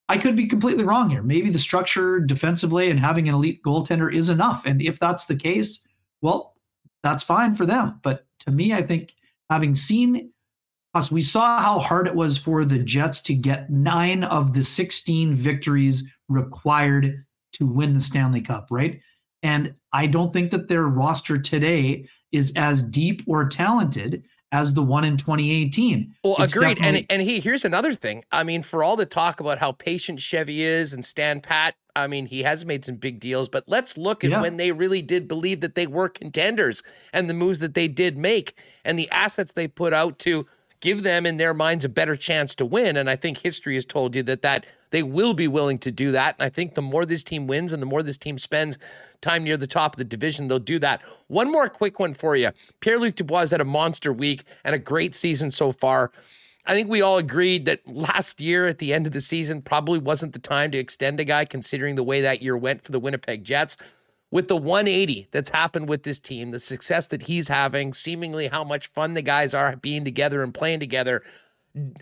I 0.07 0.17
could 0.17 0.35
be 0.35 0.47
completely 0.47 0.83
wrong 0.83 1.09
here. 1.09 1.23
Maybe 1.23 1.49
the 1.49 1.59
structure 1.59 2.19
defensively 2.19 2.89
and 2.89 2.99
having 2.99 3.27
an 3.27 3.35
elite 3.35 3.63
goaltender 3.63 4.13
is 4.13 4.29
enough. 4.29 4.65
And 4.65 4.81
if 4.81 4.99
that's 4.99 5.25
the 5.25 5.35
case, 5.35 5.85
well, 6.21 6.55
that's 7.03 7.23
fine 7.23 7.55
for 7.55 7.65
them. 7.65 7.99
But 8.03 8.25
to 8.39 8.51
me, 8.51 8.73
I 8.73 8.81
think 8.81 9.13
having 9.49 9.75
seen 9.75 10.31
us, 10.93 11.11
we 11.11 11.21
saw 11.21 11.59
how 11.61 11.79
hard 11.79 12.07
it 12.07 12.15
was 12.15 12.37
for 12.37 12.65
the 12.65 12.79
Jets 12.79 13.21
to 13.21 13.35
get 13.35 13.69
nine 13.69 14.23
of 14.23 14.53
the 14.53 14.63
16 14.63 15.33
victories 15.33 16.03
required 16.27 17.23
to 17.53 17.65
win 17.65 17.93
the 17.93 18.01
Stanley 18.01 18.41
Cup, 18.41 18.67
right? 18.71 18.99
And 19.43 19.73
I 19.93 20.07
don't 20.07 20.33
think 20.33 20.51
that 20.51 20.67
their 20.67 20.83
roster 20.83 21.37
today 21.37 22.05
is 22.31 22.51
as 22.55 22.83
deep 22.83 23.21
or 23.27 23.47
talented 23.47 24.23
as 24.51 24.73
the 24.73 24.81
one 24.81 25.03
in 25.03 25.15
2018. 25.15 26.15
Well, 26.23 26.35
it's 26.39 26.55
agreed. 26.55 26.77
Definitely- 26.77 26.99
and 27.01 27.05
and 27.09 27.21
he 27.21 27.39
here's 27.39 27.65
another 27.65 27.93
thing. 27.93 28.23
I 28.31 28.43
mean, 28.43 28.63
for 28.63 28.83
all 28.83 28.95
the 28.95 29.05
talk 29.05 29.39
about 29.39 29.59
how 29.59 29.73
patient 29.73 30.21
Chevy 30.21 30.63
is 30.63 30.91
and 30.91 31.05
Stan 31.05 31.39
Pat, 31.39 31.75
I 31.95 32.07
mean, 32.07 32.25
he 32.25 32.43
has 32.43 32.65
made 32.65 32.83
some 32.83 32.95
big 32.95 33.19
deals, 33.19 33.47
but 33.47 33.65
let's 33.67 33.97
look 33.97 34.23
at 34.23 34.31
yeah. 34.31 34.41
when 34.41 34.57
they 34.57 34.71
really 34.71 35.01
did 35.01 35.27
believe 35.27 35.61
that 35.61 35.75
they 35.75 35.85
were 35.85 36.09
contenders 36.09 36.81
and 37.13 37.29
the 37.29 37.33
moves 37.33 37.59
that 37.59 37.73
they 37.73 37.87
did 37.87 38.17
make 38.17 38.57
and 38.83 38.97
the 38.97 39.09
assets 39.11 39.51
they 39.51 39.67
put 39.67 39.93
out 39.93 40.17
to 40.19 40.47
give 40.81 41.03
them 41.03 41.25
in 41.25 41.37
their 41.37 41.53
minds 41.53 41.85
a 41.85 41.89
better 41.89 42.15
chance 42.15 42.55
to 42.55 42.65
win. 42.65 42.97
And 42.97 43.09
I 43.09 43.15
think 43.15 43.39
history 43.39 43.75
has 43.75 43.85
told 43.85 44.15
you 44.15 44.23
that 44.23 44.41
that 44.41 44.65
they 44.91 45.03
will 45.03 45.33
be 45.33 45.47
willing 45.47 45.77
to 45.79 45.91
do 45.91 46.11
that. 46.11 46.35
And 46.39 46.45
I 46.45 46.49
think 46.49 46.75
the 46.75 46.81
more 46.81 47.05
this 47.05 47.23
team 47.23 47.47
wins 47.47 47.73
and 47.73 47.81
the 47.81 47.85
more 47.87 48.03
this 48.03 48.17
team 48.17 48.39
spends 48.39 48.77
time 49.21 49.43
near 49.43 49.57
the 49.57 49.67
top 49.67 49.93
of 49.93 49.97
the 49.97 50.05
division, 50.05 50.47
they'll 50.47 50.59
do 50.59 50.79
that. 50.79 51.01
One 51.27 51.51
more 51.51 51.69
quick 51.69 51.99
one 51.99 52.13
for 52.13 52.35
you. 52.35 52.51
Pierre 52.79 52.99
Luc 52.99 53.15
Dubois 53.15 53.51
had 53.51 53.61
a 53.61 53.65
monster 53.65 54.13
week 54.13 54.43
and 54.63 54.73
a 54.73 54.79
great 54.79 55.13
season 55.13 55.51
so 55.51 55.71
far. 55.71 56.11
I 56.65 56.73
think 56.73 56.89
we 56.89 57.01
all 57.01 57.17
agreed 57.17 57.65
that 57.65 57.81
last 57.87 58.39
year 58.39 58.67
at 58.67 58.77
the 58.77 58.93
end 58.93 59.07
of 59.07 59.13
the 59.13 59.21
season 59.21 59.61
probably 59.61 59.97
wasn't 59.97 60.33
the 60.33 60.39
time 60.39 60.71
to 60.71 60.77
extend 60.77 61.19
a 61.19 61.25
guy 61.25 61.45
considering 61.45 61.95
the 61.95 62.03
way 62.03 62.21
that 62.21 62.41
year 62.41 62.57
went 62.57 62.83
for 62.83 62.91
the 62.91 62.99
Winnipeg 62.99 63.43
Jets 63.43 63.75
with 64.31 64.47
the 64.47 64.55
180 64.55 65.27
that's 65.31 65.49
happened 65.49 65.89
with 65.89 66.03
this 66.03 66.19
team, 66.19 66.51
the 66.51 66.59
success 66.59 67.07
that 67.07 67.23
he's 67.23 67.47
having, 67.47 67.93
seemingly 67.93 68.47
how 68.47 68.63
much 68.63 68.87
fun 68.87 69.13
the 69.13 69.21
guys 69.21 69.53
are 69.53 69.75
being 69.77 70.05
together 70.05 70.43
and 70.43 70.53
playing 70.53 70.79
together. 70.79 71.23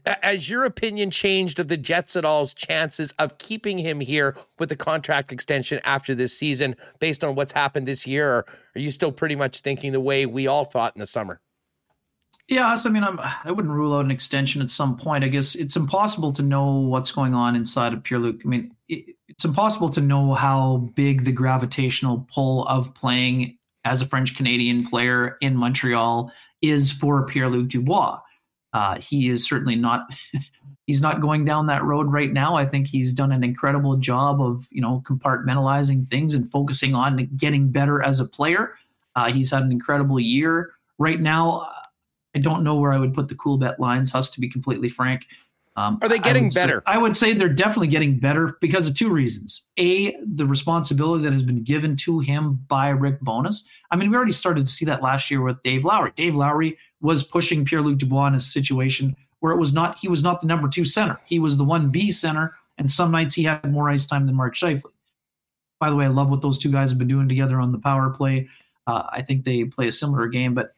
Has 0.06 0.50
your 0.50 0.64
opinion 0.66 1.12
changed 1.12 1.60
of 1.60 1.68
the 1.68 1.78
Jets 1.78 2.16
at 2.16 2.26
all's 2.26 2.54
chances 2.54 3.14
of 3.20 3.38
keeping 3.38 3.78
him 3.78 4.00
here 4.00 4.36
with 4.60 4.70
the 4.70 4.76
contract 4.76 5.32
extension 5.32 5.80
after 5.84 6.16
this 6.16 6.38
season 6.38 6.76
based 7.00 7.24
on 7.24 7.36
what's 7.36 7.52
happened 7.52 7.88
this 7.88 8.08
year? 8.08 8.30
Or 8.30 8.46
are 8.76 8.80
you 8.80 8.92
still 8.92 9.12
pretty 9.12 9.36
much 9.36 9.60
thinking 9.60 9.92
the 9.92 10.00
way 10.00 10.26
we 10.26 10.48
all 10.48 10.66
thought 10.66 10.96
in 10.96 11.00
the 11.00 11.06
summer? 11.06 11.40
Yeah, 12.48 12.76
so 12.76 12.90
I 12.90 12.94
mean, 12.94 13.04
I'm, 13.04 13.20
I 13.20 13.52
wouldn't 13.52 13.74
rule 13.74 13.94
out 13.94 14.06
an 14.06 14.12
extension 14.12 14.62
at 14.62 14.70
some 14.70 14.96
point. 14.96 15.24
I 15.24 15.28
guess 15.28 15.54
it's 15.56 15.76
impossible 15.76 16.32
to 16.34 16.42
know 16.42 16.78
what's 16.78 17.12
going 17.12 17.34
on 17.34 17.56
inside 17.56 17.94
of 17.94 18.04
Pierre 18.04 18.20
Luc. 18.20 18.38
I 18.46 18.48
mean, 18.48 18.72
it, 18.88 19.16
it's 19.28 19.44
impossible 19.44 19.90
to 19.90 20.02
know 20.02 20.34
how 20.34 20.90
big 20.96 21.26
the 21.26 21.34
gravitational 21.34 22.26
pull 22.34 22.66
of 22.68 22.94
playing 22.94 23.58
as 23.84 24.02
a 24.02 24.06
French 24.06 24.36
Canadian 24.36 24.86
player 24.86 25.38
in 25.42 25.56
Montreal 25.58 26.32
is 26.62 26.92
for 26.92 27.26
Pierre 27.26 27.50
Luc 27.50 27.68
Dubois. 27.68 28.20
Uh, 28.74 29.00
he 29.00 29.30
is 29.30 29.48
certainly 29.48 29.76
not. 29.76 30.08
he's 30.88 31.02
not 31.02 31.20
going 31.20 31.44
down 31.44 31.68
that 31.68 31.84
road 31.84 32.12
right 32.12 32.32
now. 32.32 32.56
I 32.56 32.66
think 32.66 32.88
he's 32.88 33.12
done 33.12 33.34
an 33.34 33.44
incredible 33.44 33.98
job 33.98 34.42
of 34.42 34.66
you 34.72 34.82
know 34.82 35.04
compartmentalizing 35.06 36.08
things 36.08 36.34
and 36.34 36.50
focusing 36.50 36.96
on 36.96 37.30
getting 37.36 37.72
better 37.72 38.02
as 38.02 38.20
a 38.20 38.26
player. 38.26 38.76
Uh, 39.16 39.32
he's 39.32 39.52
had 39.52 39.64
an 39.64 39.72
incredible 39.72 40.20
year. 40.20 40.72
Right 41.00 41.20
now, 41.20 41.70
I 42.38 42.40
don't 42.40 42.64
know 42.64 42.76
where 42.76 42.94
I 42.94 43.00
would 43.00 43.16
put 43.16 43.30
the 43.30 43.36
cool 43.36 43.58
bet 43.58 43.80
lines. 43.80 44.12
Has 44.12 44.30
to 44.30 44.40
be 44.40 44.48
completely 44.48 44.90
frank. 44.90 45.26
Um, 45.76 45.98
Are 46.04 46.10
they 46.10 46.20
getting 46.20 46.46
I 46.46 46.54
better? 46.54 46.84
Say, 46.88 46.94
I 46.94 47.00
would 47.00 47.18
say 47.18 47.34
they're 47.34 47.50
definitely 47.50 47.88
getting 47.88 48.20
better 48.20 48.58
because 48.62 48.88
of 48.88 48.96
two 48.96 49.10
reasons. 49.10 49.72
A, 49.80 50.16
the 50.24 50.46
responsibility 50.46 51.24
that 51.24 51.34
has 51.34 51.42
been 51.42 51.64
given 51.64 51.96
to 51.98 52.20
him 52.20 52.64
by 52.68 52.90
Rick 52.90 53.22
Bowness. 53.22 53.68
I 53.90 53.96
mean, 53.96 54.12
we 54.12 54.16
already 54.16 54.34
started 54.34 54.68
to 54.68 54.72
see 54.72 54.86
that 54.86 55.02
last 55.02 55.32
year 55.32 55.42
with 55.42 55.62
Dave 55.64 55.84
Lowry. 55.84 56.14
Dave 56.16 56.36
Lowry 56.36 56.78
was 57.02 57.24
pushing 57.24 57.66
Pierre 57.66 57.82
Luc 57.82 57.98
Dubois 57.98 58.28
in 58.28 58.36
a 58.36 58.40
situation 58.40 59.16
where 59.40 59.52
it 59.52 59.58
was 59.58 59.74
not 59.74 59.98
he 59.98 60.08
was 60.08 60.22
not 60.22 60.42
the 60.42 60.48
number 60.48 60.68
two 60.68 60.86
center. 60.86 61.20
He 61.26 61.40
was 61.40 61.58
the 61.58 61.64
one 61.64 61.90
B 61.90 62.12
center, 62.12 62.56
and 62.78 62.92
some 62.92 63.10
nights 63.10 63.34
he 63.34 63.44
had 63.44 63.72
more 63.72 63.90
ice 63.90 64.06
time 64.06 64.26
than 64.26 64.36
Mark 64.36 64.56
Scheifele. 64.56 64.92
By 65.80 65.90
the 65.90 65.96
way, 65.96 66.06
I 66.06 66.10
love 66.10 66.30
what 66.30 66.42
those 66.42 66.60
two 66.60 66.72
guys 66.72 66.92
have 66.92 67.00
been 67.00 67.08
doing 67.08 67.28
together 67.28 67.60
on 67.60 67.72
the 67.72 67.80
power 67.80 68.12
play. 68.12 68.48
Uh, 68.86 69.04
I 69.12 69.24
think 69.24 69.44
they 69.44 69.64
play 69.64 69.88
a 69.88 69.92
similar 69.92 70.28
game, 70.28 70.54
but 70.54 70.74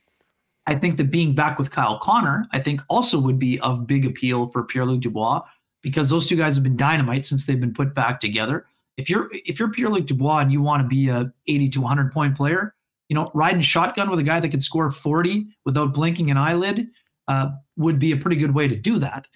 I 0.68 0.76
think 0.76 0.98
that 0.98 1.12
being 1.12 1.34
back 1.34 1.58
with 1.58 1.72
Kyle 1.72 2.00
Connor, 2.00 2.46
I 2.52 2.60
think 2.60 2.82
also 2.90 3.20
would 3.20 3.40
be 3.40 3.60
of 3.62 3.88
big 3.88 4.06
appeal 4.06 4.48
for 4.48 4.64
Pierre-Luc 4.64 5.02
Dubois 5.02 5.42
because 5.82 6.10
those 6.10 6.28
two 6.28 6.36
guys 6.36 6.56
have 6.56 6.64
been 6.64 6.78
dynamite 6.78 7.26
since 7.26 7.46
they've 7.46 7.60
been 7.60 7.74
put 7.74 7.96
back 7.96 8.20
together. 8.20 8.66
If 8.98 9.10
you're 9.10 9.30
if 9.32 9.60
you're 9.60 9.72
Pierre-Luc 9.72 10.06
Dubois 10.06 10.40
and 10.40 10.52
you 10.52 10.62
want 10.62 10.84
to 10.84 10.88
be 10.88 11.10
a 11.10 11.32
80 11.48 11.70
to 11.70 11.82
100 11.82 12.12
point 12.12 12.36
player, 12.36 12.76
you 13.08 13.16
know, 13.16 13.32
riding 13.34 13.62
shotgun 13.62 14.10
with 14.10 14.20
a 14.20 14.24
guy 14.24 14.40
that 14.40 14.50
could 14.50 14.64
score 14.64 14.92
40 14.92 15.48
without 15.66 15.94
blinking 15.94 16.30
an 16.32 16.38
eyelid 16.38 16.88
uh, 17.28 17.50
would 17.78 18.00
be 18.00 18.12
a 18.12 18.18
pretty 18.18 18.36
good 18.36 18.54
way 18.54 18.68
to 18.68 18.76
do 18.76 19.00
that. 19.00 19.28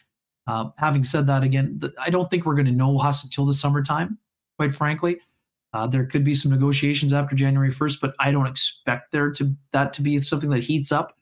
Uh, 0.45 0.69
having 0.77 1.03
said 1.03 1.25
that, 1.27 1.43
again, 1.43 1.75
the, 1.79 1.93
I 1.99 2.09
don't 2.09 2.29
think 2.29 2.45
we're 2.45 2.55
going 2.55 2.65
to 2.65 2.71
know 2.71 2.97
Huss 2.97 3.23
until 3.23 3.45
the 3.45 3.53
summertime, 3.53 4.17
quite 4.57 4.75
frankly. 4.75 5.19
Uh, 5.73 5.87
there 5.87 6.05
could 6.05 6.23
be 6.23 6.35
some 6.35 6.51
negotiations 6.51 7.13
after 7.13 7.35
January 7.35 7.71
1st, 7.71 7.99
but 7.99 8.13
I 8.19 8.31
don't 8.31 8.45
expect 8.45 9.11
there 9.11 9.31
to 9.31 9.55
that 9.71 9.93
to 9.93 10.01
be 10.01 10.19
something 10.21 10.49
that 10.51 10.63
heats 10.63 10.91
up. 10.91 11.17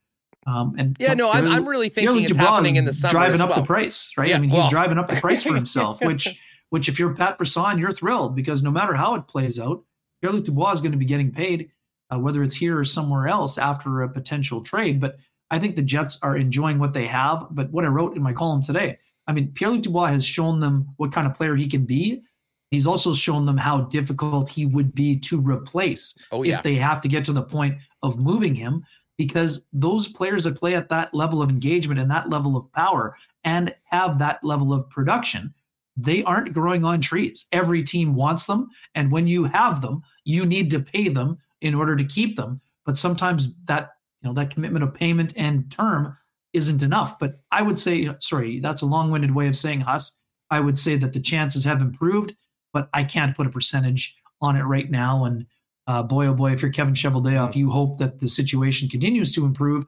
Um, 0.48 0.76
and 0.78 0.98
yeah, 1.00 1.14
no, 1.14 1.32
I'm, 1.32 1.48
I'm 1.48 1.68
really 1.68 1.90
thinking 1.90 2.24
it's 2.24 2.36
happening 2.36 2.76
in 2.76 2.86
the 2.86 2.94
summer 2.94 3.12
driving 3.12 3.42
up 3.42 3.50
well. 3.50 3.62
the 3.62 3.66
price, 3.66 4.12
right? 4.18 4.30
Yeah, 4.30 4.38
I 4.38 4.40
mean, 4.40 4.50
well. 4.50 4.64
he's 4.64 4.72
driving 4.72 4.98
up 4.98 5.08
the 5.08 5.16
price 5.22 5.44
for 5.44 5.54
himself, 5.54 6.02
which, 6.02 6.40
which 6.70 6.90
if 6.90 7.00
you're 7.00 7.14
Pat 7.14 7.38
Brisson, 7.38 7.78
you're 7.78 7.92
thrilled 7.92 8.36
because 8.36 8.64
no 8.64 8.72
matter 8.72 8.94
how 8.94 9.14
it 9.14 9.28
plays 9.28 9.60
out, 9.60 9.84
Pierre-Luc 10.22 10.46
Dubois 10.46 10.74
is 10.74 10.82
going 10.82 10.92
to 10.92 10.98
be 10.98 11.06
getting 11.06 11.32
paid, 11.32 11.72
uh, 12.10 12.20
whether 12.20 12.44
it's 12.44 12.56
here 12.56 12.78
or 12.78 12.84
somewhere 12.84 13.28
else 13.28 13.58
after 13.58 14.02
a 14.02 14.10
potential 14.10 14.62
trade. 14.62 15.00
But 15.00 15.18
I 15.52 15.60
think 15.60 15.76
the 15.76 15.82
Jets 15.82 16.18
are 16.24 16.38
enjoying 16.38 16.80
what 16.80 16.94
they 16.94 17.08
have. 17.08 17.48
But 17.52 17.72
what 17.72 17.86
I 17.86 17.88
wrote 17.88 18.16
in 18.16 18.24
my 18.24 18.34
column 18.34 18.64
today, 18.64 18.98
I 19.28 19.34
mean, 19.34 19.52
Pierre-Luc 19.54 19.84
Dubois 19.84 20.08
has 20.08 20.26
shown 20.26 20.60
them 20.60 20.88
what 20.98 21.12
kind 21.12 21.28
of 21.28 21.34
player 21.34 21.56
he 21.56 21.68
can 21.68 21.86
be. 21.86 22.24
He's 22.72 22.88
also 22.88 23.14
shown 23.14 23.46
them 23.46 23.58
how 23.58 23.82
difficult 23.82 24.50
he 24.50 24.66
would 24.66 24.96
be 24.96 25.20
to 25.20 25.40
replace 25.40 26.18
oh, 26.32 26.44
yeah. 26.44 26.58
if 26.58 26.64
they 26.64 26.76
have 26.76 27.02
to 27.02 27.10
get 27.10 27.26
to 27.26 27.34
the 27.34 27.44
point 27.44 27.78
of 28.02 28.18
moving 28.18 28.56
him 28.56 28.84
because 29.18 29.68
those 29.74 30.08
players 30.08 30.46
that 30.46 30.58
play 30.58 30.74
at 30.74 30.90
that 30.90 31.14
level 31.14 31.42
of 31.42 31.50
engagement 31.50 32.00
and 32.00 32.10
that 32.10 32.30
level 32.30 32.58
of 32.58 32.72
power 32.72 33.16
and 33.44 33.76
have 33.84 34.18
that 34.18 34.44
level 34.44 34.74
of 34.74 34.90
production, 34.90 35.54
they 35.98 36.24
aren't 36.24 36.54
growing 36.54 36.86
on 36.86 37.02
trees. 37.02 37.46
Every 37.52 37.84
team 37.84 38.16
wants 38.16 38.46
them. 38.46 38.70
And 38.96 39.12
when 39.12 39.28
you 39.28 39.44
have 39.44 39.82
them, 39.82 40.02
you 40.24 40.46
need 40.46 40.72
to 40.72 40.80
pay 40.80 41.10
them 41.10 41.38
in 41.60 41.76
order 41.76 41.96
to 41.96 42.06
keep 42.06 42.36
them. 42.36 42.60
But 42.86 42.98
sometimes 42.98 43.54
that, 43.66 43.92
you 44.22 44.30
know, 44.30 44.34
that 44.36 44.50
commitment 44.50 44.84
of 44.84 44.94
payment 44.94 45.34
and 45.36 45.70
term 45.70 46.18
isn't 46.54 46.84
enough. 46.84 47.20
But 47.20 47.42
I 47.52 47.62
would 47.62 47.80
say, 47.80 48.10
sorry, 48.20 48.60
that's 48.60 48.82
a 48.82 48.88
long-winded 48.88 49.36
way 49.36 49.48
of 49.48 49.56
saying 49.56 49.82
Huss. 49.82 50.18
I 50.50 50.60
would 50.60 50.80
say 50.80 50.96
that 50.98 51.14
the 51.14 51.20
chances 51.20 51.64
have 51.64 51.82
improved, 51.82 52.36
but 52.74 52.90
I 52.94 53.04
can't 53.04 53.36
put 53.36 53.48
a 53.48 53.50
percentage 53.50 54.16
on 54.42 54.56
it 54.56 54.64
right 54.64 54.90
now. 54.90 55.26
And 55.26 55.46
uh, 55.88 56.04
boy, 56.04 56.28
oh 56.28 56.34
boy, 56.34 56.52
if 56.52 56.62
you're 56.62 56.72
Kevin 56.72 56.94
Cheveldayoff, 56.94 57.56
you 57.56 57.70
hope 57.70 57.98
that 57.98 58.20
the 58.20 58.28
situation 58.28 58.90
continues 58.90 59.32
to 59.34 59.46
improve 59.46 59.86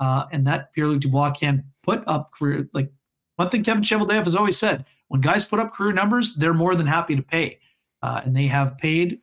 uh, 0.00 0.26
and 0.32 0.46
that 0.46 0.72
Pierre 0.72 0.88
Luc 0.88 1.00
Dubois 1.00 1.30
can 1.30 1.64
put 1.82 2.02
up 2.06 2.32
career. 2.32 2.68
Like 2.72 2.90
one 3.36 3.50
thing 3.50 3.62
Kevin 3.62 3.82
Cheveldayoff 3.82 4.24
has 4.24 4.34
always 4.34 4.58
said 4.58 4.84
when 5.08 5.20
guys 5.20 5.44
put 5.44 5.60
up 5.60 5.74
career 5.74 5.92
numbers, 5.92 6.34
they're 6.34 6.54
more 6.54 6.74
than 6.74 6.86
happy 6.86 7.14
to 7.14 7.22
pay. 7.22 7.58
Uh, 8.02 8.20
and 8.24 8.34
they 8.34 8.46
have 8.46 8.76
paid 8.78 9.20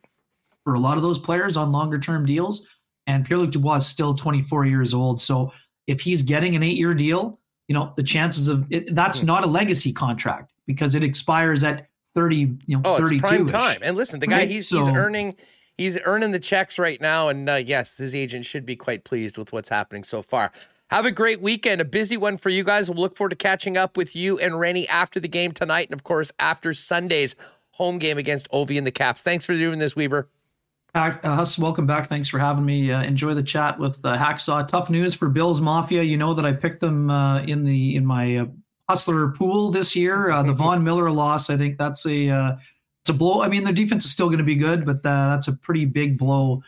for 0.64 0.74
a 0.74 0.78
lot 0.78 0.96
of 0.96 1.02
those 1.02 1.18
players 1.18 1.56
on 1.56 1.72
longer 1.72 1.98
term 1.98 2.24
deals. 2.24 2.66
And 3.06 3.26
Pierre 3.26 3.38
Luc 3.38 3.50
Dubois 3.50 3.76
is 3.76 3.86
still 3.86 4.14
24 4.14 4.66
years 4.66 4.94
old. 4.94 5.20
So 5.20 5.52
if 5.86 6.00
he's 6.00 6.22
getting 6.22 6.56
an 6.56 6.62
eight 6.62 6.76
year 6.78 6.94
deal, 6.94 7.40
you 7.68 7.74
know, 7.74 7.92
the 7.94 8.02
chances 8.02 8.48
of 8.48 8.66
it, 8.70 8.94
that's 8.94 9.22
not 9.22 9.44
a 9.44 9.46
legacy 9.46 9.92
contract 9.92 10.52
because 10.66 10.94
it 10.94 11.04
expires 11.04 11.62
at 11.62 11.88
30, 12.14 12.36
you 12.66 12.78
know, 12.78 12.82
oh, 12.84 12.98
32 12.98 13.20
prime 13.20 13.46
time. 13.46 13.78
And 13.82 13.96
listen, 13.96 14.20
the 14.20 14.26
guy, 14.26 14.38
right? 14.38 14.50
he's, 14.50 14.68
so, 14.68 14.78
he's 14.78 14.88
earning 14.88 15.36
he's 15.80 15.98
earning 16.04 16.30
the 16.30 16.38
checks 16.38 16.78
right 16.78 17.00
now. 17.00 17.28
And 17.28 17.48
uh, 17.48 17.54
yes, 17.54 17.96
his 17.96 18.14
agent 18.14 18.44
should 18.44 18.66
be 18.66 18.76
quite 18.76 19.04
pleased 19.04 19.38
with 19.38 19.52
what's 19.52 19.68
happening 19.68 20.04
so 20.04 20.20
far. 20.20 20.52
Have 20.90 21.06
a 21.06 21.12
great 21.12 21.40
weekend, 21.40 21.80
a 21.80 21.84
busy 21.84 22.16
one 22.16 22.36
for 22.36 22.50
you 22.50 22.64
guys. 22.64 22.90
We'll 22.90 23.00
look 23.00 23.16
forward 23.16 23.30
to 23.30 23.36
catching 23.36 23.76
up 23.76 23.96
with 23.96 24.14
you 24.14 24.38
and 24.38 24.58
Rennie 24.58 24.88
after 24.88 25.20
the 25.20 25.28
game 25.28 25.52
tonight, 25.52 25.88
and 25.88 25.98
of 25.98 26.04
course 26.04 26.32
after 26.38 26.74
Sunday's 26.74 27.36
home 27.70 27.98
game 27.98 28.18
against 28.18 28.50
Ovi 28.50 28.76
and 28.76 28.86
the 28.86 28.90
Caps. 28.90 29.22
Thanks 29.22 29.46
for 29.46 29.54
doing 29.54 29.78
this, 29.78 29.94
Weber. 29.94 30.28
Uh, 30.94 31.12
Huss, 31.22 31.56
welcome 31.56 31.86
back. 31.86 32.08
Thanks 32.08 32.28
for 32.28 32.40
having 32.40 32.64
me. 32.64 32.90
Uh, 32.90 33.02
enjoy 33.04 33.34
the 33.34 33.42
chat 33.42 33.78
with 33.78 34.04
uh, 34.04 34.16
Hacksaw. 34.16 34.66
Tough 34.66 34.90
news 34.90 35.14
for 35.14 35.28
Bills 35.28 35.60
Mafia. 35.60 36.02
You 36.02 36.16
know 36.16 36.34
that 36.34 36.44
I 36.44 36.52
picked 36.52 36.80
them 36.80 37.08
uh, 37.08 37.42
in 37.42 37.64
the 37.64 37.94
in 37.94 38.04
my 38.04 38.38
uh, 38.38 38.46
hustler 38.90 39.28
pool 39.28 39.70
this 39.70 39.94
year. 39.94 40.30
Uh, 40.30 40.42
the 40.42 40.52
Von 40.52 40.82
Miller 40.82 41.10
loss. 41.10 41.48
I 41.48 41.56
think 41.56 41.78
that's 41.78 42.04
a 42.06 42.28
uh, 42.28 42.56
it's 43.02 43.10
a 43.10 43.14
blow. 43.14 43.40
I 43.40 43.48
mean, 43.48 43.62
their 43.62 43.72
defense 43.72 44.04
is 44.04 44.10
still 44.10 44.26
going 44.26 44.38
to 44.38 44.44
be 44.44 44.56
good, 44.56 44.84
but 44.84 44.96
uh, 44.96 45.30
that's 45.30 45.46
a 45.46 45.52
pretty 45.52 45.84
big 45.84 46.18
blow 46.18 46.62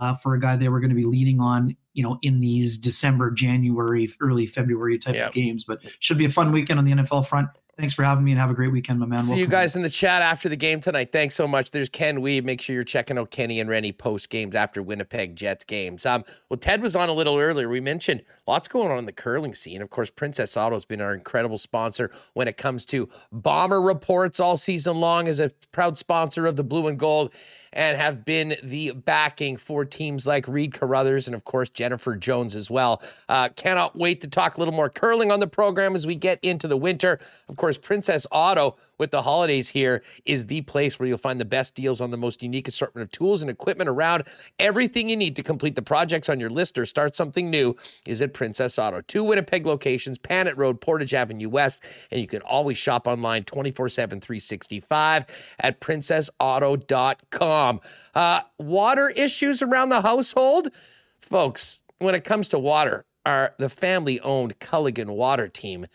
uh, 0.00 0.14
for 0.14 0.34
a 0.34 0.40
guy 0.40 0.56
they 0.56 0.70
were 0.70 0.80
going 0.80 0.90
to 0.90 0.96
be 0.96 1.04
leading 1.04 1.38
on, 1.38 1.76
you 1.92 2.02
know, 2.02 2.18
in 2.22 2.40
these 2.40 2.78
December, 2.78 3.30
January, 3.30 4.08
early 4.20 4.46
February 4.46 4.98
type 4.98 5.14
of 5.28 5.34
games. 5.34 5.64
But 5.64 5.82
should 6.00 6.18
be 6.18 6.24
a 6.24 6.30
fun 6.30 6.50
weekend 6.50 6.78
on 6.78 6.86
the 6.86 6.92
NFL 6.92 7.26
front. 7.26 7.50
Thanks 7.78 7.92
for 7.92 8.04
having 8.04 8.24
me 8.24 8.30
and 8.30 8.40
have 8.40 8.48
a 8.48 8.54
great 8.54 8.72
weekend, 8.72 9.00
my 9.00 9.04
man. 9.04 9.18
See 9.18 9.32
Welcome. 9.32 9.38
you 9.40 9.46
guys 9.48 9.76
in 9.76 9.82
the 9.82 9.90
chat 9.90 10.22
after 10.22 10.48
the 10.48 10.56
game 10.56 10.80
tonight. 10.80 11.12
Thanks 11.12 11.34
so 11.34 11.46
much. 11.46 11.72
There's 11.72 11.90
Ken 11.90 12.20
Wiebe. 12.20 12.42
Make 12.42 12.62
sure 12.62 12.72
you're 12.72 12.84
checking 12.84 13.18
out 13.18 13.30
Kenny 13.30 13.60
and 13.60 13.68
Rennie 13.68 13.92
post 13.92 14.30
games 14.30 14.54
after 14.54 14.82
Winnipeg 14.82 15.36
Jets 15.36 15.62
games. 15.62 16.06
Um, 16.06 16.24
well, 16.48 16.56
Ted 16.56 16.80
was 16.80 16.96
on 16.96 17.10
a 17.10 17.12
little 17.12 17.36
earlier. 17.38 17.68
We 17.68 17.80
mentioned 17.80 18.22
lots 18.46 18.66
going 18.66 18.90
on 18.90 18.98
in 18.98 19.04
the 19.04 19.12
curling 19.12 19.54
scene. 19.54 19.82
Of 19.82 19.90
course, 19.90 20.08
Princess 20.08 20.56
Auto 20.56 20.74
has 20.74 20.86
been 20.86 21.02
our 21.02 21.12
incredible 21.12 21.58
sponsor 21.58 22.10
when 22.32 22.48
it 22.48 22.56
comes 22.56 22.86
to 22.86 23.10
bomber 23.30 23.82
reports 23.82 24.40
all 24.40 24.56
season 24.56 24.96
long 24.96 25.28
as 25.28 25.38
a 25.38 25.50
proud 25.70 25.98
sponsor 25.98 26.46
of 26.46 26.56
the 26.56 26.64
blue 26.64 26.86
and 26.86 26.98
gold 26.98 27.30
and 27.72 27.96
have 27.96 28.24
been 28.24 28.56
the 28.62 28.92
backing 28.92 29.56
for 29.56 29.84
teams 29.84 30.26
like 30.26 30.46
Reid 30.48 30.72
Carruthers 30.72 31.26
and, 31.26 31.34
of 31.34 31.44
course, 31.44 31.68
Jennifer 31.68 32.16
Jones 32.16 32.56
as 32.56 32.70
well. 32.70 33.02
Uh, 33.28 33.48
cannot 33.50 33.96
wait 33.96 34.20
to 34.22 34.28
talk 34.28 34.56
a 34.56 34.60
little 34.60 34.74
more 34.74 34.88
curling 34.88 35.30
on 35.30 35.40
the 35.40 35.46
program 35.46 35.94
as 35.94 36.06
we 36.06 36.14
get 36.14 36.38
into 36.42 36.68
the 36.68 36.76
winter. 36.76 37.18
Of 37.48 37.56
course, 37.56 37.78
Princess 37.78 38.26
Auto 38.30 38.76
with 38.98 39.10
the 39.10 39.22
holidays 39.22 39.68
here 39.68 40.02
is 40.24 40.46
the 40.46 40.62
place 40.62 40.98
where 40.98 41.08
you'll 41.08 41.18
find 41.18 41.40
the 41.40 41.44
best 41.44 41.74
deals 41.74 42.00
on 42.00 42.10
the 42.10 42.16
most 42.16 42.42
unique 42.42 42.68
assortment 42.68 43.02
of 43.02 43.10
tools 43.10 43.42
and 43.42 43.50
equipment 43.50 43.88
around. 43.88 44.24
Everything 44.58 45.08
you 45.08 45.16
need 45.16 45.36
to 45.36 45.42
complete 45.42 45.74
the 45.74 45.82
projects 45.82 46.28
on 46.28 46.40
your 46.40 46.50
list 46.50 46.78
or 46.78 46.86
start 46.86 47.14
something 47.14 47.50
new 47.50 47.76
is 48.06 48.22
at 48.22 48.34
Princess 48.34 48.78
Auto. 48.78 49.00
Two 49.02 49.24
Winnipeg 49.24 49.66
locations, 49.66 50.18
Panet 50.18 50.56
Road, 50.56 50.80
Portage 50.80 51.14
Avenue 51.14 51.48
West, 51.48 51.82
and 52.10 52.20
you 52.20 52.26
can 52.26 52.42
always 52.42 52.78
shop 52.78 53.06
online 53.06 53.44
24 53.44 53.88
7, 53.88 54.20
365 54.20 55.26
at 55.60 55.80
princessauto.com. 55.80 57.80
Uh, 58.14 58.40
water 58.58 59.10
issues 59.10 59.62
around 59.62 59.90
the 59.90 60.00
household? 60.00 60.68
Folks, 61.20 61.80
when 61.98 62.14
it 62.14 62.24
comes 62.24 62.48
to 62.50 62.58
water, 62.58 63.04
our 63.24 63.54
the 63.58 63.68
family 63.68 64.20
owned 64.20 64.58
Culligan 64.60 65.08
water 65.08 65.48
team 65.48 65.86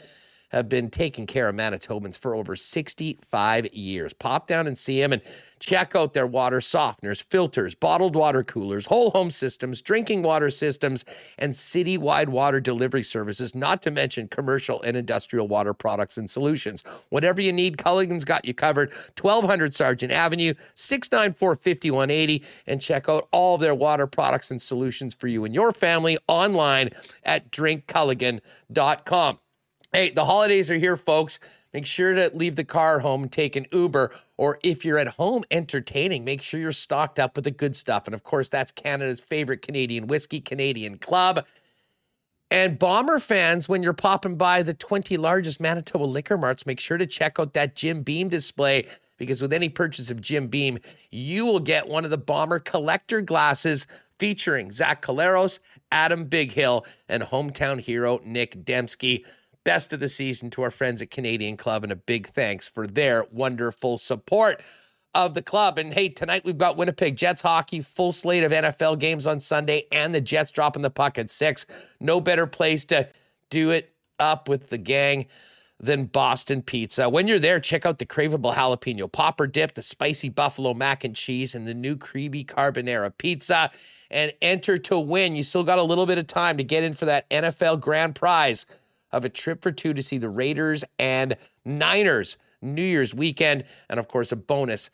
have 0.51 0.67
been 0.67 0.89
taking 0.89 1.25
care 1.25 1.47
of 1.47 1.55
Manitobans 1.55 2.17
for 2.17 2.35
over 2.35 2.55
65 2.55 3.67
years. 3.73 4.13
Pop 4.13 4.47
down 4.47 4.67
and 4.67 4.77
see 4.77 4.99
them 4.99 5.13
and 5.13 5.21
check 5.59 5.95
out 5.95 6.13
their 6.13 6.27
water 6.27 6.59
softeners, 6.59 7.23
filters, 7.23 7.73
bottled 7.75 8.15
water 8.15 8.43
coolers, 8.43 8.87
whole 8.87 9.11
home 9.11 9.31
systems, 9.31 9.81
drinking 9.81 10.23
water 10.23 10.49
systems, 10.49 11.05
and 11.37 11.53
citywide 11.53 12.27
water 12.27 12.59
delivery 12.59 13.03
services, 13.03 13.55
not 13.55 13.81
to 13.81 13.91
mention 13.91 14.27
commercial 14.27 14.81
and 14.81 14.97
industrial 14.97 15.47
water 15.47 15.73
products 15.73 16.17
and 16.17 16.29
solutions. 16.29 16.83
Whatever 17.09 17.41
you 17.41 17.53
need, 17.53 17.77
Culligan's 17.77 18.25
got 18.25 18.43
you 18.43 18.53
covered. 18.53 18.91
1200 19.19 19.73
Sargent 19.73 20.11
Avenue, 20.11 20.53
694 20.75 21.55
5180, 21.55 22.43
and 22.67 22.81
check 22.81 23.07
out 23.07 23.29
all 23.31 23.57
their 23.57 23.75
water 23.75 24.07
products 24.07 24.51
and 24.51 24.61
solutions 24.61 25.13
for 25.13 25.27
you 25.27 25.45
and 25.45 25.55
your 25.55 25.71
family 25.71 26.17
online 26.27 26.89
at 27.23 27.51
drinkculligan.com. 27.51 29.39
Hey, 29.93 30.09
the 30.09 30.23
holidays 30.23 30.71
are 30.71 30.77
here, 30.77 30.95
folks. 30.95 31.37
Make 31.73 31.85
sure 31.85 32.13
to 32.13 32.31
leave 32.33 32.55
the 32.55 32.63
car 32.63 32.99
home 32.99 33.27
take 33.27 33.57
an 33.57 33.65
Uber. 33.73 34.13
Or 34.37 34.57
if 34.63 34.85
you're 34.85 34.97
at 34.97 35.09
home 35.09 35.43
entertaining, 35.51 36.23
make 36.23 36.41
sure 36.41 36.61
you're 36.61 36.71
stocked 36.71 37.19
up 37.19 37.35
with 37.35 37.43
the 37.43 37.51
good 37.51 37.75
stuff. 37.75 38.05
And 38.05 38.13
of 38.13 38.23
course, 38.23 38.47
that's 38.47 38.71
Canada's 38.71 39.19
favorite 39.19 39.61
Canadian 39.61 40.07
whiskey, 40.07 40.39
Canadian 40.39 40.97
Club. 40.97 41.45
And 42.49 42.79
Bomber 42.79 43.19
fans, 43.19 43.67
when 43.67 43.83
you're 43.83 43.91
popping 43.91 44.37
by 44.37 44.63
the 44.63 44.73
20 44.73 45.17
largest 45.17 45.59
Manitoba 45.59 46.05
liquor 46.05 46.37
marts, 46.37 46.65
make 46.65 46.79
sure 46.79 46.97
to 46.97 47.05
check 47.05 47.37
out 47.37 47.51
that 47.53 47.75
Jim 47.75 48.01
Beam 48.01 48.29
display 48.29 48.87
because 49.17 49.41
with 49.41 49.51
any 49.51 49.67
purchase 49.67 50.09
of 50.09 50.21
Jim 50.21 50.47
Beam, 50.47 50.79
you 51.09 51.45
will 51.45 51.59
get 51.59 51.87
one 51.87 52.05
of 52.05 52.11
the 52.11 52.17
Bomber 52.17 52.59
collector 52.59 53.19
glasses 53.19 53.87
featuring 54.19 54.71
Zach 54.71 55.01
Collaros, 55.01 55.59
Adam 55.91 56.29
Bighill, 56.29 56.85
and 57.09 57.23
hometown 57.23 57.79
hero 57.79 58.21
Nick 58.23 58.63
Demski 58.63 59.25
best 59.63 59.93
of 59.93 59.99
the 59.99 60.09
season 60.09 60.49
to 60.51 60.61
our 60.61 60.71
friends 60.71 61.01
at 61.01 61.11
Canadian 61.11 61.57
Club 61.57 61.83
and 61.83 61.91
a 61.91 61.95
big 61.95 62.27
thanks 62.27 62.67
for 62.67 62.87
their 62.87 63.25
wonderful 63.31 63.97
support 63.97 64.61
of 65.13 65.33
the 65.33 65.41
club. 65.41 65.77
And 65.77 65.93
hey, 65.93 66.09
tonight 66.09 66.45
we've 66.45 66.57
got 66.57 66.77
Winnipeg 66.77 67.15
Jets 67.15 67.41
hockey, 67.41 67.81
full 67.81 68.11
slate 68.11 68.43
of 68.43 68.51
NFL 68.51 68.99
games 68.99 69.27
on 69.27 69.39
Sunday, 69.39 69.85
and 69.91 70.15
the 70.15 70.21
Jets 70.21 70.51
dropping 70.51 70.81
the 70.81 70.89
puck 70.89 71.17
at 71.17 71.29
six. 71.29 71.65
No 71.99 72.21
better 72.21 72.47
place 72.47 72.85
to 72.85 73.09
do 73.49 73.71
it 73.71 73.93
up 74.19 74.47
with 74.47 74.69
the 74.69 74.77
gang 74.77 75.25
than 75.79 76.05
Boston 76.05 76.61
Pizza. 76.61 77.09
When 77.09 77.27
you're 77.27 77.39
there, 77.39 77.59
check 77.59 77.85
out 77.85 77.99
the 77.99 78.05
craveable 78.05 78.53
jalapeno 78.53 79.11
popper 79.11 79.47
dip, 79.47 79.73
the 79.73 79.81
spicy 79.81 80.29
buffalo 80.29 80.73
mac 80.73 81.03
and 81.03 81.15
cheese, 81.15 81.55
and 81.55 81.67
the 81.67 81.73
new 81.73 81.97
creamy 81.97 82.45
carbonara 82.45 83.11
pizza. 83.17 83.71
And 84.09 84.33
enter 84.41 84.77
to 84.77 84.99
win. 84.99 85.37
You 85.37 85.43
still 85.43 85.63
got 85.63 85.79
a 85.79 85.83
little 85.83 86.05
bit 86.05 86.17
of 86.17 86.27
time 86.27 86.57
to 86.57 86.65
get 86.65 86.83
in 86.83 86.93
for 86.93 87.05
that 87.05 87.29
NFL 87.29 87.79
grand 87.79 88.13
prize 88.13 88.65
of 89.11 89.25
a 89.25 89.29
trip 89.29 89.61
for 89.61 89.71
two 89.71 89.93
to 89.93 90.01
see 90.01 90.17
the 90.17 90.29
Raiders 90.29 90.83
and 90.99 91.35
Niners 91.65 92.37
New 92.61 92.83
Year's 92.83 93.13
weekend. 93.13 93.63
And 93.89 93.99
of 93.99 94.07
course, 94.07 94.31
a 94.31 94.35
bonus 94.35 94.89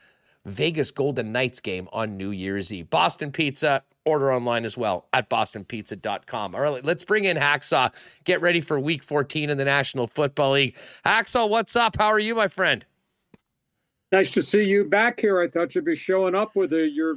Vegas 0.46 0.92
Golden 0.92 1.32
Knights 1.32 1.60
game 1.60 1.90
on 1.92 2.18
New 2.18 2.32
Year's 2.32 2.72
Eve. 2.72 2.90
Boston 2.90 3.32
Pizza, 3.32 3.84
order 4.06 4.32
online 4.32 4.64
as 4.64 4.78
well 4.78 5.06
at 5.12 5.30
bostonpizza.com. 5.30 6.56
All 6.56 6.62
right, 6.62 6.86
let's 6.86 7.04
bring 7.04 7.26
in 7.26 7.36
Hacksaw. 7.36 7.94
Get 8.24 8.42
ready 8.42 8.62
for 8.62 8.80
week 8.80 9.04
14 9.04 9.50
in 9.50 9.58
the 9.58 9.66
National 9.66 10.08
Football 10.08 10.54
League. 10.54 10.76
Hacksaw, 11.06 11.50
what's 11.50 11.76
up? 11.76 11.98
How 11.98 12.08
are 12.08 12.20
you, 12.20 12.34
my 12.34 12.48
friend? 12.48 12.86
Nice 14.12 14.32
to 14.32 14.42
see 14.42 14.64
you 14.64 14.86
back 14.86 15.20
here. 15.20 15.42
I 15.42 15.50
thought 15.50 15.76
you'd 15.76 15.84
be 15.84 15.96
showing 15.96 16.34
up 16.34 16.56
with 16.56 16.72
a, 16.72 16.88
your 16.88 17.16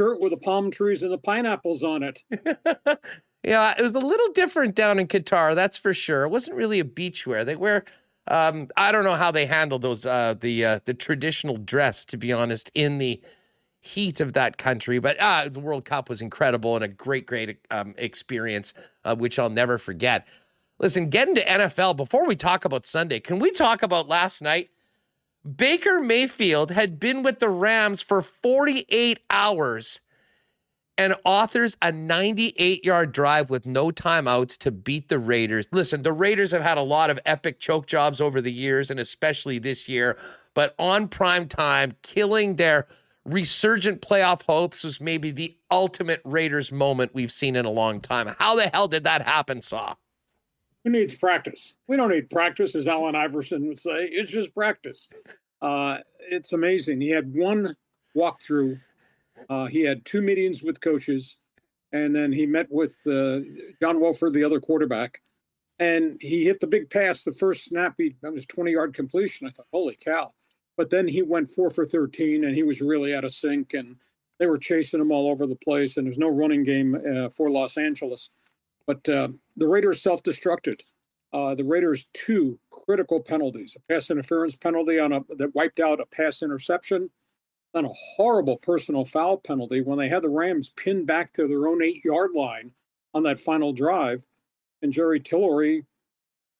shirt 0.00 0.18
with 0.18 0.30
the 0.30 0.38
palm 0.38 0.70
trees 0.70 1.02
and 1.02 1.12
the 1.12 1.18
pineapples 1.18 1.82
on 1.82 2.02
it. 2.02 2.22
Yeah, 3.42 3.74
it 3.78 3.82
was 3.82 3.94
a 3.94 3.98
little 3.98 4.32
different 4.32 4.74
down 4.74 4.98
in 4.98 5.06
Qatar, 5.06 5.54
that's 5.54 5.78
for 5.78 5.94
sure. 5.94 6.24
It 6.24 6.30
wasn't 6.30 6.56
really 6.56 6.80
a 6.80 6.84
beach 6.84 7.26
wear. 7.26 7.44
They 7.44 7.56
wear 7.56 7.84
um, 8.28 8.68
I 8.76 8.90
don't 8.90 9.04
know 9.04 9.14
how 9.14 9.30
they 9.30 9.46
handle 9.46 9.78
those 9.78 10.04
uh, 10.04 10.34
the 10.40 10.64
uh, 10.64 10.80
the 10.84 10.94
traditional 10.94 11.56
dress, 11.56 12.04
to 12.06 12.16
be 12.16 12.32
honest, 12.32 12.70
in 12.74 12.98
the 12.98 13.20
heat 13.80 14.20
of 14.20 14.32
that 14.32 14.58
country. 14.58 14.98
But 14.98 15.18
uh, 15.20 15.48
the 15.48 15.60
World 15.60 15.84
Cup 15.84 16.08
was 16.08 16.20
incredible 16.20 16.74
and 16.74 16.84
a 16.84 16.88
great, 16.88 17.26
great 17.26 17.58
um, 17.70 17.94
experience, 17.96 18.74
uh, 19.04 19.14
which 19.14 19.38
I'll 19.38 19.50
never 19.50 19.78
forget. 19.78 20.26
Listen, 20.78 21.08
getting 21.08 21.36
to 21.36 21.44
NFL 21.44 21.96
before 21.96 22.26
we 22.26 22.34
talk 22.36 22.64
about 22.64 22.84
Sunday, 22.84 23.20
can 23.20 23.38
we 23.38 23.52
talk 23.52 23.82
about 23.82 24.08
last 24.08 24.42
night? 24.42 24.70
Baker 25.56 26.00
Mayfield 26.00 26.72
had 26.72 26.98
been 26.98 27.22
with 27.22 27.38
the 27.38 27.48
Rams 27.48 28.02
for 28.02 28.20
48 28.20 29.20
hours 29.30 30.00
and 30.98 31.14
authors 31.24 31.76
a 31.82 31.92
98 31.92 32.84
yard 32.84 33.12
drive 33.12 33.50
with 33.50 33.66
no 33.66 33.90
timeouts 33.90 34.56
to 34.58 34.70
beat 34.70 35.08
the 35.08 35.18
Raiders. 35.18 35.66
Listen, 35.72 36.02
the 36.02 36.12
Raiders 36.12 36.50
have 36.52 36.62
had 36.62 36.78
a 36.78 36.82
lot 36.82 37.10
of 37.10 37.20
epic 37.26 37.60
choke 37.60 37.86
jobs 37.86 38.20
over 38.20 38.40
the 38.40 38.52
years, 38.52 38.90
and 38.90 38.98
especially 38.98 39.58
this 39.58 39.88
year, 39.88 40.16
but 40.54 40.74
on 40.78 41.08
prime 41.08 41.48
time, 41.48 41.92
killing 42.02 42.56
their 42.56 42.86
resurgent 43.24 44.00
playoff 44.00 44.42
hopes 44.42 44.84
was 44.84 45.00
maybe 45.00 45.30
the 45.30 45.56
ultimate 45.70 46.20
Raiders 46.24 46.70
moment 46.70 47.14
we've 47.14 47.32
seen 47.32 47.56
in 47.56 47.64
a 47.64 47.70
long 47.70 48.00
time. 48.00 48.34
How 48.38 48.54
the 48.54 48.68
hell 48.68 48.88
did 48.88 49.04
that 49.04 49.22
happen, 49.22 49.62
Saw? 49.62 49.96
Who 50.84 50.90
needs 50.90 51.16
practice? 51.16 51.74
We 51.88 51.96
don't 51.96 52.10
need 52.10 52.30
practice, 52.30 52.76
as 52.76 52.86
Allen 52.86 53.16
Iverson 53.16 53.66
would 53.66 53.78
say. 53.78 54.04
It's 54.04 54.30
just 54.30 54.54
practice. 54.54 55.08
Uh, 55.60 55.98
it's 56.30 56.52
amazing. 56.52 57.00
He 57.00 57.10
had 57.10 57.34
one 57.34 57.76
walkthrough 58.16 58.80
uh, 59.48 59.66
he 59.66 59.82
had 59.82 60.04
two 60.04 60.22
meetings 60.22 60.62
with 60.62 60.80
coaches, 60.80 61.38
and 61.92 62.14
then 62.14 62.32
he 62.32 62.46
met 62.46 62.68
with 62.70 63.06
uh, 63.06 63.40
John 63.80 64.00
Wolford, 64.00 64.32
the 64.32 64.44
other 64.44 64.60
quarterback, 64.60 65.22
and 65.78 66.18
he 66.20 66.44
hit 66.44 66.60
the 66.60 66.66
big 66.66 66.90
pass. 66.90 67.22
The 67.22 67.32
first 67.32 67.64
snap, 67.64 67.94
he 67.98 68.16
that 68.22 68.32
was 68.32 68.46
twenty 68.46 68.72
yard 68.72 68.94
completion. 68.94 69.46
I 69.46 69.50
thought, 69.50 69.66
holy 69.72 69.96
cow! 69.96 70.32
But 70.76 70.90
then 70.90 71.08
he 71.08 71.22
went 71.22 71.48
four 71.48 71.70
for 71.70 71.84
thirteen, 71.84 72.44
and 72.44 72.54
he 72.54 72.62
was 72.62 72.80
really 72.80 73.14
out 73.14 73.24
of 73.24 73.32
sync, 73.32 73.74
and 73.74 73.96
they 74.38 74.46
were 74.46 74.58
chasing 74.58 75.00
him 75.00 75.12
all 75.12 75.28
over 75.28 75.46
the 75.46 75.56
place. 75.56 75.96
And 75.96 76.06
there's 76.06 76.18
no 76.18 76.28
running 76.28 76.62
game 76.62 76.94
uh, 76.94 77.28
for 77.30 77.48
Los 77.48 77.76
Angeles, 77.76 78.30
but 78.86 79.08
uh, 79.08 79.28
the 79.56 79.68
Raiders 79.68 80.02
self-destructed. 80.02 80.80
Uh, 81.32 81.54
the 81.54 81.64
Raiders 81.64 82.08
two 82.12 82.58
critical 82.70 83.20
penalties: 83.20 83.76
a 83.76 83.92
pass 83.92 84.10
interference 84.10 84.56
penalty 84.56 84.98
on 84.98 85.12
a 85.12 85.20
that 85.36 85.54
wiped 85.54 85.80
out 85.80 86.00
a 86.00 86.06
pass 86.06 86.42
interception 86.42 87.10
on 87.76 87.84
a 87.84 87.92
horrible 88.16 88.56
personal 88.56 89.04
foul 89.04 89.36
penalty 89.36 89.80
when 89.80 89.98
they 89.98 90.08
had 90.08 90.22
the 90.22 90.28
Rams 90.28 90.70
pinned 90.70 91.06
back 91.06 91.32
to 91.34 91.46
their 91.46 91.68
own 91.68 91.82
eight 91.82 92.04
yard 92.04 92.30
line 92.34 92.72
on 93.14 93.22
that 93.24 93.40
final 93.40 93.72
drive. 93.72 94.26
And 94.82 94.92
Jerry 94.92 95.20
Tillery, 95.20 95.84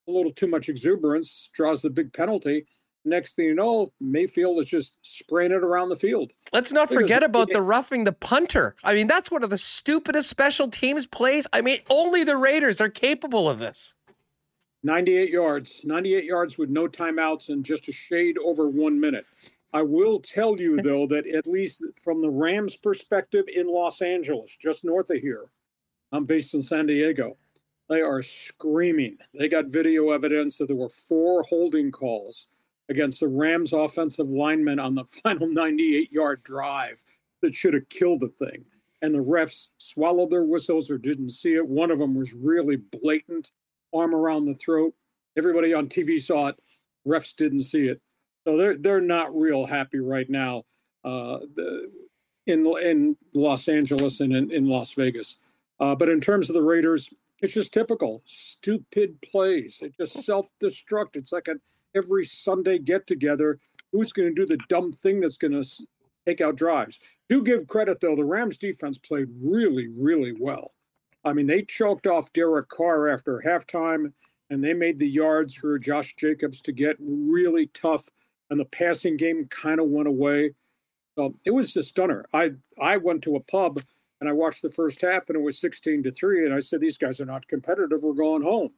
a 0.09 0.11
little 0.11 0.31
too 0.31 0.47
much 0.47 0.69
exuberance, 0.69 1.51
draws 1.53 1.83
the 1.83 1.91
big 1.91 2.13
penalty. 2.13 2.67
Next 3.05 3.35
thing 3.35 3.45
you 3.47 3.55
know, 3.55 3.93
Mayfield 4.01 4.59
is 4.59 4.67
just 4.67 4.99
spraying 5.03 5.53
it 5.53 5.63
around 5.63 5.91
the 5.91 5.97
field. 5.97 6.33
Let's 6.53 6.73
not 6.73 6.89
forget 6.89 7.23
about 7.23 7.49
the 7.51 7.63
roughing 7.63 8.03
the 8.03 8.13
punter. 8.13 8.75
I 8.83 8.95
mean, 8.95 9.07
that's 9.07 9.31
one 9.31 9.45
of 9.45 9.51
the 9.51 9.59
stupidest 9.59 10.29
special 10.29 10.69
teams 10.69 11.07
plays. 11.07 11.47
I 11.53 11.61
mean, 11.61 11.79
only 11.89 12.25
the 12.25 12.37
Raiders 12.37 12.81
are 12.81 12.89
capable 12.89 13.49
of 13.49 13.61
this. 13.61 13.95
98 14.83 15.31
yards, 15.31 15.83
98 15.85 16.25
yards 16.25 16.59
with 16.59 16.71
no 16.71 16.89
timeouts 16.89 17.49
and 17.49 17.65
just 17.65 17.89
a 17.89 17.93
shade 17.93 18.39
over 18.39 18.69
one 18.69 18.99
minute. 18.99 19.27
I 19.73 19.83
will 19.83 20.21
tell 20.21 20.61
you 20.61 20.81
though 20.81 21.07
that 21.09 21.27
at 21.27 21.47
least 21.47 21.83
from 22.03 22.23
the 22.23 22.31
Rams' 22.31 22.77
perspective 22.77 23.45
in 23.53 23.67
Los 23.67 24.01
Angeles, 24.01 24.57
just 24.57 24.85
north 24.85 25.11
of 25.11 25.19
here, 25.19 25.47
I'm 26.13 26.25
based 26.25 26.55
in 26.55 26.63
San 26.63 26.87
Diego. 26.87 27.37
They 27.89 28.01
are 28.01 28.23
screaming. 28.23 29.19
They 29.35 29.49
got 29.49 29.67
video 29.67 30.11
evidence 30.11 30.59
that 30.59 30.67
there 30.67 30.77
were 30.77 30.89
four 30.89 31.43
holding 31.43 31.93
calls 31.93 32.49
against 32.89 33.21
the 33.21 33.29
Rams 33.29 33.73
offensive 33.73 34.29
linemen 34.29 34.79
on 34.79 34.95
the 34.95 35.05
final 35.23 35.49
98 35.49 36.13
yard 36.13 36.43
drive 36.43 37.05
that 37.43 37.55
should 37.55 37.75
have 37.75 37.89
killed 37.89 38.21
the 38.21 38.29
thing. 38.29 38.65
And 39.03 39.15
the 39.15 39.23
refs 39.23 39.69
swallowed 39.79 40.31
their 40.31 40.45
whistles 40.45 40.91
or 40.91 40.99
didn't 40.99 41.31
see 41.31 41.55
it. 41.55 41.69
One 41.69 41.91
of 41.91 41.99
them 41.99 42.15
was 42.15 42.33
really 42.33 42.77
blatant, 42.77 43.53
arm 43.95 44.15
around 44.15 44.47
the 44.47 44.55
throat. 44.55 44.95
Everybody 45.37 45.75
on 45.75 45.89
TV 45.89 46.21
saw 46.21 46.49
it. 46.49 46.57
Refs 47.07 47.37
didn't 47.37 47.61
see 47.61 47.89
it. 47.89 48.01
So 48.47 48.57
they're 48.57 48.77
they're 48.77 49.01
not 49.01 49.37
real 49.37 49.67
happy 49.67 49.99
right 49.99 50.31
now 50.31 50.63
uh, 51.05 51.39
in 52.47 52.65
in 52.81 53.17
Los 53.35 53.67
Angeles 53.67 54.21
and 54.21 54.33
in, 54.33 54.53
in 54.53 54.69
Las 54.69 54.93
Vegas. 54.93 55.41
Uh, 55.81 55.97
but 55.97 56.09
in 56.09 56.21
terms 56.21 56.49
of 56.49 56.55
the 56.55 56.63
Raiders, 56.63 57.13
it's 57.43 57.55
just 57.55 57.75
typical 57.75 58.23
stupid 58.25 59.21
plays. 59.21 59.83
It 59.83 59.97
just 59.99 60.25
self 60.25 60.51
destruct. 60.63 61.17
It's 61.17 61.33
like 61.33 61.49
a 61.49 61.57
every 61.95 62.25
Sunday 62.25 62.79
get 62.79 63.09
together. 63.09 63.59
Who's 63.91 64.13
going 64.13 64.33
to 64.33 64.35
do 64.35 64.47
the 64.47 64.63
dumb 64.69 64.93
thing 64.93 65.21
that's 65.21 65.39
going 65.39 65.61
to 65.61 65.69
take 66.25 66.41
out 66.41 66.55
drives? 66.55 67.01
Do 67.29 67.43
give 67.43 67.67
credit 67.67 68.01
though. 68.01 68.15
The 68.15 68.25
Rams 68.25 68.59
defense 68.59 68.97
played 68.97 69.29
really 69.43 69.89
really 69.89 70.33
well. 70.39 70.71
I 71.25 71.33
mean, 71.33 71.49
they 71.49 71.63
choked 71.63 72.07
off 72.07 72.33
Derek 72.33 72.69
Carr 72.69 73.09
after 73.09 73.43
halftime, 73.45 74.13
and 74.49 74.63
they 74.63 74.73
made 74.73 75.01
the 75.01 75.11
yards 75.11 75.57
for 75.57 75.81
Josh 75.81 76.15
Jacobs 76.17 76.61
to 76.61 76.71
get 76.71 76.95
really 77.01 77.67
tough 77.67 78.09
and 78.51 78.61
the 78.61 78.65
passing 78.65 79.17
game 79.17 79.45
kind 79.47 79.81
of 79.81 79.89
went 79.89 80.09
away. 80.09 80.55
So 81.19 81.37
it 81.45 81.53
was 81.53 81.77
a 81.77 81.83
stunner. 81.83 82.27
I 82.33 82.53
I 82.81 82.97
went 82.97 83.23
to 83.23 83.37
a 83.37 83.41
pub 83.41 83.83
and 84.21 84.29
I 84.29 84.33
watched 84.33 84.63
the 84.63 84.71
first 84.71 85.01
half 85.03 85.29
and 85.29 85.37
it 85.37 85.43
was 85.43 85.59
16 85.59 86.03
to 86.05 86.13
3 86.13 86.45
and 86.45 86.55
I 86.55 86.61
said 86.61 86.81
these 86.81 86.99
guys 86.99 87.21
are 87.21 87.27
not 87.27 87.49
competitive 87.49 88.03
we're 88.03 88.15
going 88.15 88.43
home. 88.43 88.71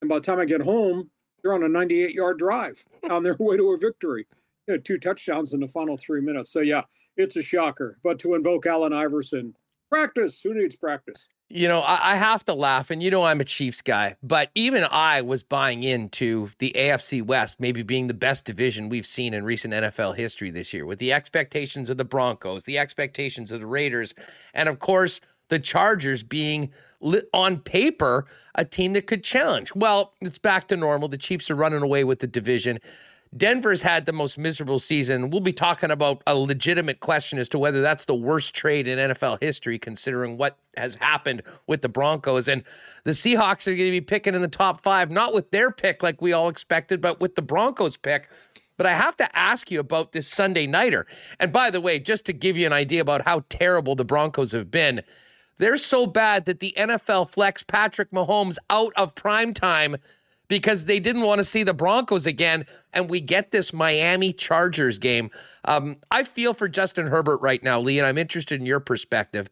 And 0.00 0.08
by 0.08 0.16
the 0.16 0.24
time 0.24 0.40
I 0.40 0.44
get 0.44 0.62
home 0.62 1.10
they're 1.42 1.54
on 1.54 1.62
a 1.62 1.68
98 1.68 2.14
yard 2.14 2.38
drive 2.38 2.84
on 3.10 3.22
their 3.22 3.36
way 3.38 3.56
to 3.56 3.72
a 3.72 3.78
victory. 3.78 4.26
You 4.66 4.74
know, 4.74 4.80
two 4.80 4.98
touchdowns 4.98 5.52
in 5.52 5.60
the 5.60 5.68
final 5.68 5.96
three 5.96 6.22
minutes. 6.22 6.50
So 6.50 6.60
yeah, 6.60 6.84
it's 7.16 7.36
a 7.36 7.42
shocker. 7.42 7.98
But 8.02 8.18
to 8.20 8.34
invoke 8.34 8.66
Allen 8.66 8.94
Iverson, 8.94 9.56
practice. 9.90 10.42
Who 10.42 10.54
needs 10.54 10.74
practice? 10.74 11.28
You 11.54 11.68
know, 11.68 11.82
I, 11.82 12.14
I, 12.14 12.16
have 12.16 12.44
to 12.46 12.52
laugh, 12.52 12.90
and 12.90 13.00
you 13.00 13.12
know 13.12 13.22
I'm 13.22 13.40
a 13.40 13.44
Chiefs 13.44 13.80
guy, 13.80 14.16
but 14.24 14.50
even 14.56 14.84
I 14.90 15.20
was 15.22 15.44
buying 15.44 15.84
into 15.84 16.50
the 16.58 16.72
AFC 16.74 17.24
West 17.24 17.60
maybe 17.60 17.84
being 17.84 18.08
the 18.08 18.12
best 18.12 18.44
division 18.44 18.88
we've 18.88 19.06
seen 19.06 19.32
in 19.32 19.44
recent 19.44 19.72
NFL 19.72 20.16
history 20.16 20.50
this 20.50 20.74
year, 20.74 20.84
with 20.84 20.98
the 20.98 21.12
expectations 21.12 21.90
of 21.90 21.96
the 21.96 22.04
Broncos, 22.04 22.64
the 22.64 22.76
expectations 22.76 23.52
of 23.52 23.60
the 23.60 23.68
Raiders, 23.68 24.16
and 24.52 24.68
of 24.68 24.80
course 24.80 25.20
the 25.48 25.60
Chargers 25.60 26.24
being 26.24 26.72
on 27.32 27.60
paper 27.60 28.26
a 28.56 28.64
team 28.64 28.92
that 28.94 29.06
could 29.06 29.22
challenge. 29.22 29.72
Well, 29.76 30.12
it's 30.20 30.38
back 30.38 30.66
to 30.68 30.76
normal. 30.76 31.06
The 31.06 31.18
Chiefs 31.18 31.52
are 31.52 31.54
running 31.54 31.82
away 31.82 32.02
with 32.02 32.18
the 32.18 32.26
division. 32.26 32.80
Denver's 33.36 33.82
had 33.82 34.06
the 34.06 34.12
most 34.12 34.38
miserable 34.38 34.78
season. 34.78 35.30
We'll 35.30 35.40
be 35.40 35.52
talking 35.52 35.90
about 35.90 36.22
a 36.26 36.36
legitimate 36.36 37.00
question 37.00 37.38
as 37.38 37.48
to 37.50 37.58
whether 37.58 37.82
that's 37.82 38.04
the 38.04 38.14
worst 38.14 38.54
trade 38.54 38.86
in 38.86 38.98
NFL 38.98 39.42
history, 39.42 39.78
considering 39.78 40.36
what 40.36 40.56
has 40.76 40.94
happened 40.96 41.42
with 41.66 41.82
the 41.82 41.88
Broncos. 41.88 42.46
And 42.46 42.62
the 43.02 43.10
Seahawks 43.10 43.66
are 43.66 43.74
going 43.74 43.88
to 43.88 43.90
be 43.90 44.00
picking 44.00 44.34
in 44.34 44.42
the 44.42 44.48
top 44.48 44.82
five, 44.82 45.10
not 45.10 45.34
with 45.34 45.50
their 45.50 45.72
pick 45.72 46.02
like 46.02 46.22
we 46.22 46.32
all 46.32 46.48
expected, 46.48 47.00
but 47.00 47.20
with 47.20 47.34
the 47.34 47.42
Broncos 47.42 47.96
pick. 47.96 48.28
But 48.76 48.86
I 48.86 48.94
have 48.94 49.16
to 49.16 49.36
ask 49.36 49.70
you 49.70 49.80
about 49.80 50.12
this 50.12 50.28
Sunday 50.28 50.66
Nighter. 50.66 51.06
And 51.40 51.52
by 51.52 51.70
the 51.70 51.80
way, 51.80 51.98
just 51.98 52.24
to 52.26 52.32
give 52.32 52.56
you 52.56 52.66
an 52.66 52.72
idea 52.72 53.00
about 53.00 53.22
how 53.22 53.44
terrible 53.48 53.96
the 53.96 54.04
Broncos 54.04 54.52
have 54.52 54.70
been, 54.70 55.02
they're 55.58 55.76
so 55.76 56.06
bad 56.06 56.44
that 56.46 56.60
the 56.60 56.74
NFL 56.76 57.30
flex 57.30 57.62
Patrick 57.62 58.10
Mahomes 58.10 58.58
out 58.70 58.92
of 58.96 59.14
prime 59.14 59.54
time 59.54 59.96
because 60.48 60.84
they 60.84 61.00
didn't 61.00 61.22
want 61.22 61.38
to 61.38 61.44
see 61.44 61.62
the 61.62 61.74
Broncos 61.74 62.26
again. 62.26 62.66
And 62.92 63.08
we 63.08 63.20
get 63.20 63.50
this 63.50 63.72
Miami 63.72 64.32
Chargers 64.32 64.98
game. 64.98 65.30
Um, 65.64 65.96
I 66.10 66.24
feel 66.24 66.54
for 66.54 66.68
Justin 66.68 67.06
Herbert 67.06 67.40
right 67.40 67.62
now, 67.62 67.80
Lee, 67.80 67.98
and 67.98 68.06
I'm 68.06 68.18
interested 68.18 68.60
in 68.60 68.66
your 68.66 68.80
perspective. 68.80 69.48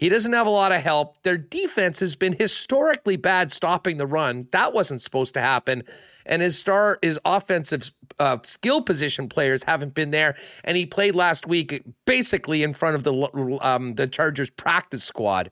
He 0.00 0.08
doesn't 0.08 0.32
have 0.32 0.46
a 0.46 0.50
lot 0.50 0.72
of 0.72 0.80
help. 0.80 1.22
Their 1.24 1.36
defense 1.36 2.00
has 2.00 2.16
been 2.16 2.32
historically 2.32 3.16
bad 3.16 3.52
stopping 3.52 3.98
the 3.98 4.06
run. 4.06 4.48
That 4.50 4.72
wasn't 4.72 5.02
supposed 5.02 5.34
to 5.34 5.42
happen. 5.42 5.82
And 6.24 6.40
his 6.40 6.58
star, 6.58 6.98
his 7.02 7.18
offensive 7.26 7.92
uh, 8.18 8.38
skill 8.42 8.80
position 8.80 9.28
players 9.28 9.62
haven't 9.62 9.92
been 9.92 10.10
there. 10.10 10.36
And 10.64 10.78
he 10.78 10.86
played 10.86 11.14
last 11.14 11.46
week 11.46 11.82
basically 12.06 12.62
in 12.62 12.72
front 12.72 12.96
of 12.96 13.04
the 13.04 13.58
um, 13.60 13.96
the 13.96 14.06
Chargers 14.06 14.48
practice 14.48 15.04
squad. 15.04 15.50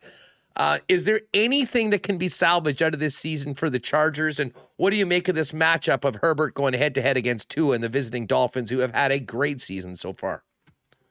Uh, 0.58 0.80
is 0.88 1.04
there 1.04 1.20
anything 1.32 1.90
that 1.90 2.02
can 2.02 2.18
be 2.18 2.28
salvaged 2.28 2.82
out 2.82 2.92
of 2.92 2.98
this 2.98 3.14
season 3.14 3.54
for 3.54 3.70
the 3.70 3.78
Chargers? 3.78 4.40
And 4.40 4.52
what 4.76 4.90
do 4.90 4.96
you 4.96 5.06
make 5.06 5.28
of 5.28 5.36
this 5.36 5.52
matchup 5.52 6.04
of 6.04 6.16
Herbert 6.16 6.54
going 6.54 6.74
head 6.74 6.96
to 6.96 7.02
head 7.02 7.16
against 7.16 7.48
Tua 7.48 7.76
and 7.76 7.84
the 7.84 7.88
visiting 7.88 8.26
Dolphins, 8.26 8.68
who 8.70 8.78
have 8.78 8.92
had 8.92 9.12
a 9.12 9.20
great 9.20 9.60
season 9.60 9.94
so 9.94 10.12
far? 10.12 10.42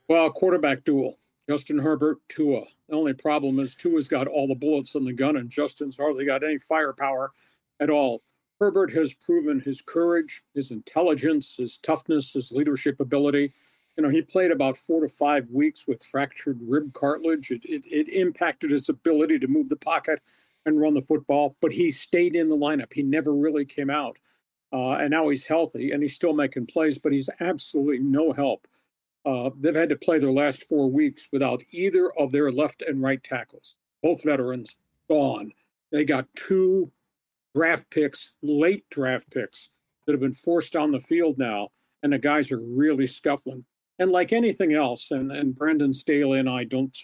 Well, 0.10 0.30
quarterback 0.32 0.84
duel. 0.84 1.18
Justin 1.50 1.80
Herbert, 1.80 2.18
Tua. 2.28 2.66
The 2.90 2.96
only 2.96 3.14
problem 3.14 3.58
is 3.60 3.74
Tua's 3.74 4.10
got 4.10 4.28
all 4.28 4.48
the 4.48 4.56
bullets 4.56 4.96
in 4.96 5.06
the 5.06 5.14
gun, 5.14 5.38
and 5.38 5.50
Justin's 5.50 5.98
hardly 5.98 6.26
got 6.26 6.44
any 6.44 6.60
firepower 6.60 7.32
at 7.80 7.90
all. 7.90 8.24
Herbert 8.60 8.92
has 8.94 9.14
proven 9.14 9.62
his 9.62 9.82
courage, 9.82 10.44
his 10.54 10.72
intelligence, 10.72 11.56
his 11.56 11.78
toughness, 11.78 12.34
his 12.34 12.52
leadership 12.52 13.00
ability 13.00 13.54
you 13.98 14.04
know, 14.04 14.10
he 14.10 14.22
played 14.22 14.52
about 14.52 14.78
four 14.78 15.02
to 15.02 15.08
five 15.08 15.50
weeks 15.50 15.88
with 15.88 16.04
fractured 16.04 16.60
rib 16.62 16.94
cartilage. 16.94 17.50
It, 17.50 17.66
it, 17.66 17.84
it, 17.86 18.08
impacted 18.10 18.70
his 18.70 18.88
ability 18.88 19.40
to 19.40 19.48
move 19.48 19.70
the 19.70 19.76
pocket 19.76 20.22
and 20.66 20.80
run 20.80 20.94
the 20.94 21.02
football, 21.02 21.56
but 21.60 21.72
he 21.72 21.92
stayed 21.92 22.36
in 22.36 22.50
the 22.50 22.58
lineup. 22.58 22.94
He 22.94 23.02
never 23.02 23.34
really 23.34 23.66
came 23.66 23.90
out. 23.90 24.18
Uh, 24.72 24.92
and 24.92 25.12
now 25.12 25.30
he's 25.30 25.48
healthy 25.48 25.92
and 25.92 26.04
he's 26.04 26.16
still 26.16 26.34
making 26.34 26.68
plays, 26.68 27.00
but 27.00 27.12
he's 27.14 27.30
absolutely 27.40 28.00
no 28.00 28.34
help. 28.34 28.68
Uh, 29.26 29.50
they've 29.60 29.76
had 29.76 29.90
to 29.90 29.96
play 29.96 30.20
their 30.20 30.32
last 30.32 30.64
four 30.64 30.92
weeks 30.92 31.30
without 31.32 31.64
either 31.72 32.12
of 32.18 32.32
their 32.32 32.52
left 32.52 32.82
and 32.82 33.02
right 33.02 33.24
tackles, 33.24 33.78
both 34.04 34.24
veterans 34.24 34.78
gone. 35.10 35.54
They 35.92 36.06
got 36.06 36.28
two 36.36 36.92
draft 37.56 37.90
picks, 37.90 38.34
late 38.44 38.90
draft 38.90 39.32
picks, 39.32 39.72
that 40.06 40.14
have 40.14 40.22
been 40.22 40.34
forced 40.34 40.76
on 40.76 40.92
the 40.92 41.00
field 41.00 41.38
now, 41.38 41.70
and 42.04 42.14
the 42.14 42.20
guys 42.20 42.52
are 42.52 42.60
really 42.60 43.08
scuffling. 43.08 43.66
And 44.00 44.12
like 44.12 44.32
anything 44.32 44.74
else, 44.74 45.10
and, 45.10 45.32
and 45.32 45.56
Brandon 45.56 45.94
Staley 45.94 46.40
and 46.40 46.50
I 46.50 46.64
don't 46.64 46.96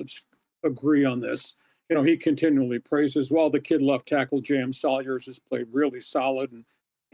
agree 0.64 1.04
on 1.04 1.22
this. 1.22 1.56
You 1.90 1.96
know, 1.96 2.04
he 2.04 2.18
continually 2.18 2.80
praises, 2.80 3.32
well, 3.32 3.50
the 3.50 3.60
kid 3.60 3.82
left 3.82 4.08
tackle, 4.08 4.42
J.M. 4.42 4.74
Salyers, 4.74 5.26
has 5.26 5.40
played 5.40 5.68
really 5.72 6.02
solid. 6.02 6.52
And 6.52 6.66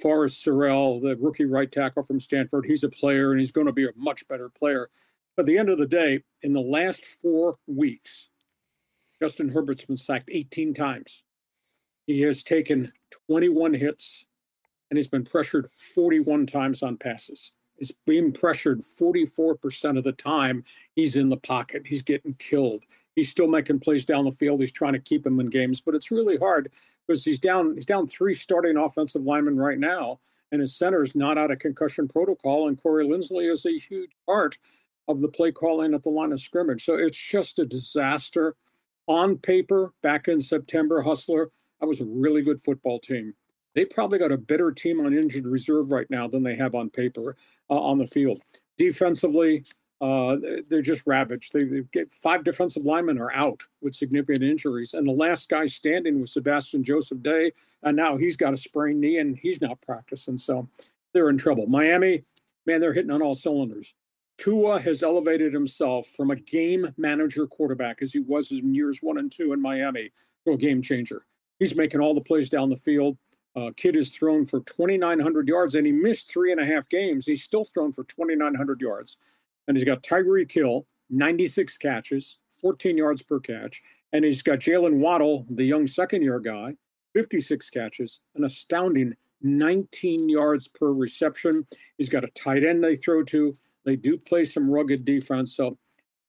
Foster 0.01 0.51
Sarell, 0.51 1.01
the 1.01 1.15
rookie 1.17 1.45
right 1.45 1.71
tackle 1.71 2.03
from 2.03 2.19
Stanford, 2.19 2.65
he's 2.65 2.83
a 2.83 2.89
player 2.89 3.31
and 3.31 3.39
he's 3.39 3.51
going 3.51 3.67
to 3.67 3.73
be 3.73 3.85
a 3.85 3.91
much 3.95 4.27
better 4.27 4.49
player. 4.49 4.89
But 5.35 5.43
at 5.43 5.47
the 5.47 5.57
end 5.57 5.69
of 5.69 5.77
the 5.77 5.87
day, 5.87 6.23
in 6.41 6.53
the 6.53 6.61
last 6.61 7.05
four 7.05 7.57
weeks, 7.65 8.29
Justin 9.21 9.49
Herbert's 9.49 9.85
been 9.85 9.97
sacked 9.97 10.29
18 10.31 10.73
times. 10.73 11.23
He 12.05 12.21
has 12.21 12.43
taken 12.43 12.93
21 13.27 13.75
hits 13.75 14.25
and 14.89 14.97
he's 14.97 15.07
been 15.07 15.23
pressured 15.23 15.69
41 15.73 16.45
times 16.45 16.81
on 16.81 16.97
passes 16.97 17.51
is 17.79 17.93
being 18.05 18.31
pressured 18.31 18.81
44% 18.81 19.97
of 19.97 20.03
the 20.03 20.11
time 20.11 20.63
he's 20.95 21.15
in 21.15 21.29
the 21.29 21.37
pocket. 21.37 21.87
He's 21.87 22.01
getting 22.01 22.35
killed. 22.35 22.85
He's 23.15 23.29
still 23.29 23.47
making 23.47 23.79
plays 23.79 24.05
down 24.05 24.25
the 24.25 24.31
field. 24.31 24.61
He's 24.61 24.71
trying 24.71 24.93
to 24.93 24.99
keep 24.99 25.25
him 25.25 25.39
in 25.39 25.47
games, 25.47 25.81
but 25.81 25.95
it's 25.95 26.11
really 26.11 26.37
hard 26.37 26.71
because 27.07 27.25
he's 27.25 27.39
down 27.39 27.75
he's 27.75 27.85
down 27.85 28.07
three 28.07 28.33
starting 28.33 28.77
offensive 28.77 29.23
linemen 29.23 29.57
right 29.57 29.79
now, 29.79 30.19
and 30.51 30.61
his 30.61 30.75
center 30.75 31.01
is 31.01 31.15
not 31.15 31.37
out 31.37 31.51
of 31.51 31.59
concussion 31.59 32.07
protocol, 32.07 32.67
and 32.67 32.81
Corey 32.81 33.05
Linsley 33.05 33.51
is 33.51 33.65
a 33.65 33.77
huge 33.77 34.11
part 34.25 34.57
of 35.07 35.21
the 35.21 35.27
play 35.27 35.51
calling 35.51 35.93
at 35.93 36.03
the 36.03 36.09
line 36.09 36.31
of 36.31 36.39
scrimmage. 36.39 36.85
So 36.85 36.95
it's 36.95 37.17
just 37.17 37.59
a 37.59 37.65
disaster. 37.65 38.55
On 39.07 39.37
paper, 39.37 39.91
back 40.03 40.27
in 40.27 40.39
September, 40.39 41.01
Hustler, 41.01 41.49
that 41.79 41.87
was 41.87 41.99
a 41.99 42.05
really 42.05 42.43
good 42.43 42.61
football 42.61 42.99
team. 42.99 43.33
They 43.73 43.85
probably 43.85 44.19
got 44.19 44.31
a 44.31 44.37
better 44.37 44.71
team 44.71 44.99
on 44.99 45.17
injured 45.17 45.47
reserve 45.47 45.91
right 45.91 46.09
now 46.11 46.27
than 46.27 46.43
they 46.43 46.55
have 46.55 46.75
on 46.75 46.91
paper 46.91 47.35
uh, 47.69 47.79
on 47.79 47.97
the 47.97 48.07
field. 48.07 48.41
Defensively, 48.77 49.63
uh, 50.01 50.37
they're 50.69 50.81
just 50.81 51.05
ravaged. 51.05 51.53
They, 51.53 51.63
they, 51.63 51.81
get 51.91 52.09
five 52.09 52.43
defensive 52.43 52.85
linemen 52.85 53.19
are 53.19 53.31
out 53.33 53.63
with 53.81 53.95
significant 53.95 54.43
injuries, 54.43 54.93
and 54.93 55.07
the 55.07 55.13
last 55.13 55.49
guy 55.49 55.67
standing 55.67 56.21
was 56.21 56.31
Sebastian 56.31 56.83
Joseph 56.83 57.21
Day, 57.21 57.51
and 57.83 57.97
now 57.97 58.17
he's 58.17 58.37
got 58.37 58.53
a 58.53 58.57
sprained 58.57 59.01
knee 59.01 59.17
and 59.17 59.37
he's 59.37 59.61
not 59.61 59.81
practicing, 59.81 60.37
so 60.37 60.69
they're 61.13 61.29
in 61.29 61.37
trouble. 61.37 61.67
Miami, 61.67 62.23
man, 62.65 62.79
they're 62.79 62.93
hitting 62.93 63.11
on 63.11 63.21
all 63.21 63.35
cylinders. 63.35 63.95
Tua 64.37 64.79
has 64.79 65.03
elevated 65.03 65.53
himself 65.53 66.07
from 66.07 66.31
a 66.31 66.35
game 66.37 66.93
manager 66.97 67.45
quarterback, 67.45 68.01
as 68.01 68.13
he 68.13 68.19
was 68.19 68.51
in 68.51 68.73
years 68.73 68.99
one 69.01 69.17
and 69.17 69.29
two 69.29 69.51
in 69.51 69.61
Miami, 69.61 70.11
to 70.45 70.53
a 70.53 70.57
game 70.57 70.81
changer. 70.81 71.25
He's 71.59 71.75
making 71.75 71.99
all 71.99 72.13
the 72.13 72.21
plays 72.21 72.49
down 72.49 72.69
the 72.69 72.77
field. 72.77 73.17
Uh, 73.55 73.71
Kid 73.75 73.95
has 73.95 74.09
thrown 74.09 74.45
for 74.45 74.59
2,900 74.59 75.47
yards 75.47 75.75
and 75.75 75.85
he 75.85 75.91
missed 75.91 76.31
three 76.31 76.51
and 76.51 76.61
a 76.61 76.65
half 76.65 76.87
games. 76.87 77.25
He's 77.25 77.43
still 77.43 77.65
thrown 77.65 77.91
for 77.91 78.03
2,900 78.03 78.81
yards. 78.81 79.17
And 79.67 79.75
he's 79.75 79.85
got 79.85 80.03
Tyreek 80.03 80.51
Hill, 80.51 80.85
96 81.09 81.77
catches, 81.77 82.37
14 82.51 82.97
yards 82.97 83.21
per 83.21 83.39
catch. 83.39 83.81
And 84.11 84.25
he's 84.25 84.41
got 84.41 84.59
Jalen 84.59 84.97
Waddle, 84.97 85.45
the 85.49 85.65
young 85.65 85.87
second 85.87 86.21
year 86.21 86.39
guy, 86.39 86.75
56 87.13 87.69
catches, 87.69 88.21
an 88.35 88.43
astounding 88.43 89.15
19 89.41 90.29
yards 90.29 90.67
per 90.67 90.91
reception. 90.91 91.65
He's 91.97 92.09
got 92.09 92.23
a 92.23 92.29
tight 92.29 92.63
end 92.63 92.83
they 92.83 92.95
throw 92.95 93.23
to. 93.25 93.55
They 93.85 93.95
do 93.95 94.17
play 94.17 94.43
some 94.43 94.69
rugged 94.69 95.05
defense. 95.05 95.55
So 95.55 95.77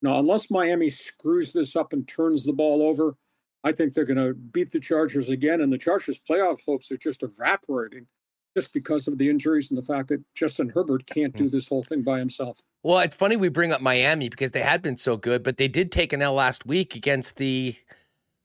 now, 0.03 0.19
unless 0.19 0.51
Miami 0.51 0.89
screws 0.89 1.53
this 1.53 1.77
up 1.77 1.93
and 1.93 2.07
turns 2.09 2.45
the 2.45 2.53
ball 2.53 2.83
over, 2.83 3.17
I 3.63 3.73
think 3.73 3.95
they're 3.95 4.05
going 4.05 4.17
to 4.17 4.35
beat 4.35 4.73
the 4.73 4.81
Chargers 4.81 5.29
again, 5.29 5.61
and 5.61 5.73
the 5.73 5.79
Chargers' 5.79 6.19
playoff 6.19 6.65
hopes 6.65 6.91
are 6.91 6.97
just 6.97 7.23
evaporating 7.23 8.07
just 8.57 8.73
because 8.73 9.07
of 9.07 9.19
the 9.19 9.29
injuries 9.29 9.71
and 9.71 9.79
the 9.79 9.83
fact 9.83 10.09
that 10.09 10.23
Justin 10.35 10.71
Herbert 10.71 11.07
can't 11.07 11.37
do 11.37 11.45
hmm. 11.45 11.51
this 11.51 11.69
whole 11.69 11.85
thing 11.85 12.03
by 12.03 12.19
himself. 12.19 12.61
Well, 12.83 12.99
it's 13.01 13.15
funny 13.15 13.37
we 13.37 13.49
bring 13.49 13.73
up 13.73 13.81
Miami 13.81 14.29
because 14.29 14.53
they 14.53 14.63
had 14.63 14.83
been 14.83 14.97
so 14.97 15.17
good, 15.17 15.43
but 15.43 15.57
they 15.57 15.69
did 15.69 15.93
take 15.93 16.13
an 16.13 16.23
L 16.23 16.35
last 16.35 16.67
week 16.67 16.97
against 16.97 17.37
the 17.37 17.77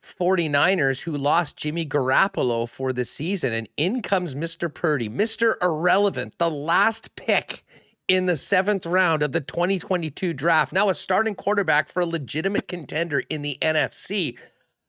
49ers 0.04 1.02
who 1.02 1.18
lost 1.18 1.58
Jimmy 1.58 1.86
Garoppolo 1.86 2.70
for 2.70 2.94
the 2.94 3.06
season. 3.06 3.54
And 3.54 3.68
in 3.78 4.02
comes 4.02 4.36
Mr. 4.36 4.72
Purdy, 4.72 5.10
Mr. 5.10 5.56
Irrelevant, 5.62 6.38
the 6.38 6.50
last 6.50 7.16
pick 7.16 7.66
in 8.08 8.28
the 8.28 8.38
seventh 8.38 8.86
round 8.86 9.24
of 9.24 9.32
the 9.32 9.42
2022 9.42 10.34
draft. 10.34 10.72
Now 10.72 10.90
a 10.90 10.96
starting 10.96 11.34
quarterback 11.34 11.90
for 11.90 12.02
a 12.02 12.06
legitimate 12.06 12.68
contender 12.68 13.24
in 13.30 13.42
the 13.42 13.58
NFC. 13.62 14.38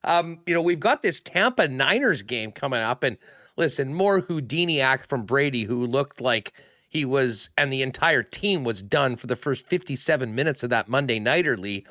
Um, 0.07 0.39
you 0.47 0.55
know, 0.55 0.63
we've 0.63 0.81
got 0.81 1.03
this 1.03 1.21
Tampa 1.21 1.69
Niners 1.69 2.23
game 2.23 2.53
coming 2.53 2.81
up, 2.81 3.03
and 3.03 3.19
listen, 3.57 3.93
more 3.93 4.21
Houdini 4.21 4.81
act 4.81 5.09
from 5.09 5.25
Brady, 5.25 5.65
who 5.65 5.87
looked 5.87 6.21
like 6.21 6.53
he 6.89 7.05
was, 7.05 7.51
and 7.59 7.73
the 7.73 7.83
entire 7.83 8.23
team 8.23 8.65
was 8.65 8.81
done 8.81 9.17
for 9.17 9.27
the 9.27 9.37
first 9.37 9.67
57 9.67 10.35
minutes 10.35 10.63
of 10.63 10.71
that 10.71 10.89
Monday 10.89 11.19
Nighter 11.19 11.57
Lee. 11.57 11.85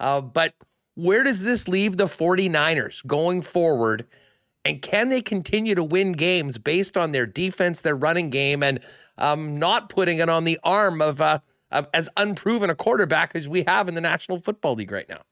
Uh, 0.00 0.20
but 0.20 0.54
where 0.94 1.22
does 1.22 1.42
this 1.42 1.68
leave 1.68 1.96
the 1.96 2.06
49ers 2.06 3.06
going 3.06 3.40
forward? 3.40 4.06
And 4.64 4.82
can 4.82 5.08
they 5.08 5.22
continue 5.22 5.74
to 5.74 5.84
win 5.84 6.12
games 6.12 6.58
based 6.58 6.96
on 6.96 7.12
their 7.12 7.24
defense, 7.24 7.80
their 7.80 7.96
running 7.96 8.28
game, 8.30 8.62
and 8.62 8.80
um, 9.16 9.58
not 9.58 9.88
putting 9.88 10.18
it 10.18 10.28
on 10.28 10.44
the 10.44 10.58
arm 10.64 11.00
of, 11.00 11.20
uh, 11.20 11.38
of 11.70 11.88
as 11.94 12.08
unproven 12.16 12.68
a 12.68 12.74
quarterback 12.74 13.34
as 13.34 13.48
we 13.48 13.62
have 13.62 13.88
in 13.88 13.94
the 13.94 14.00
National 14.00 14.38
Football 14.38 14.74
League 14.74 14.90
right 14.90 15.08
now? 15.08 15.22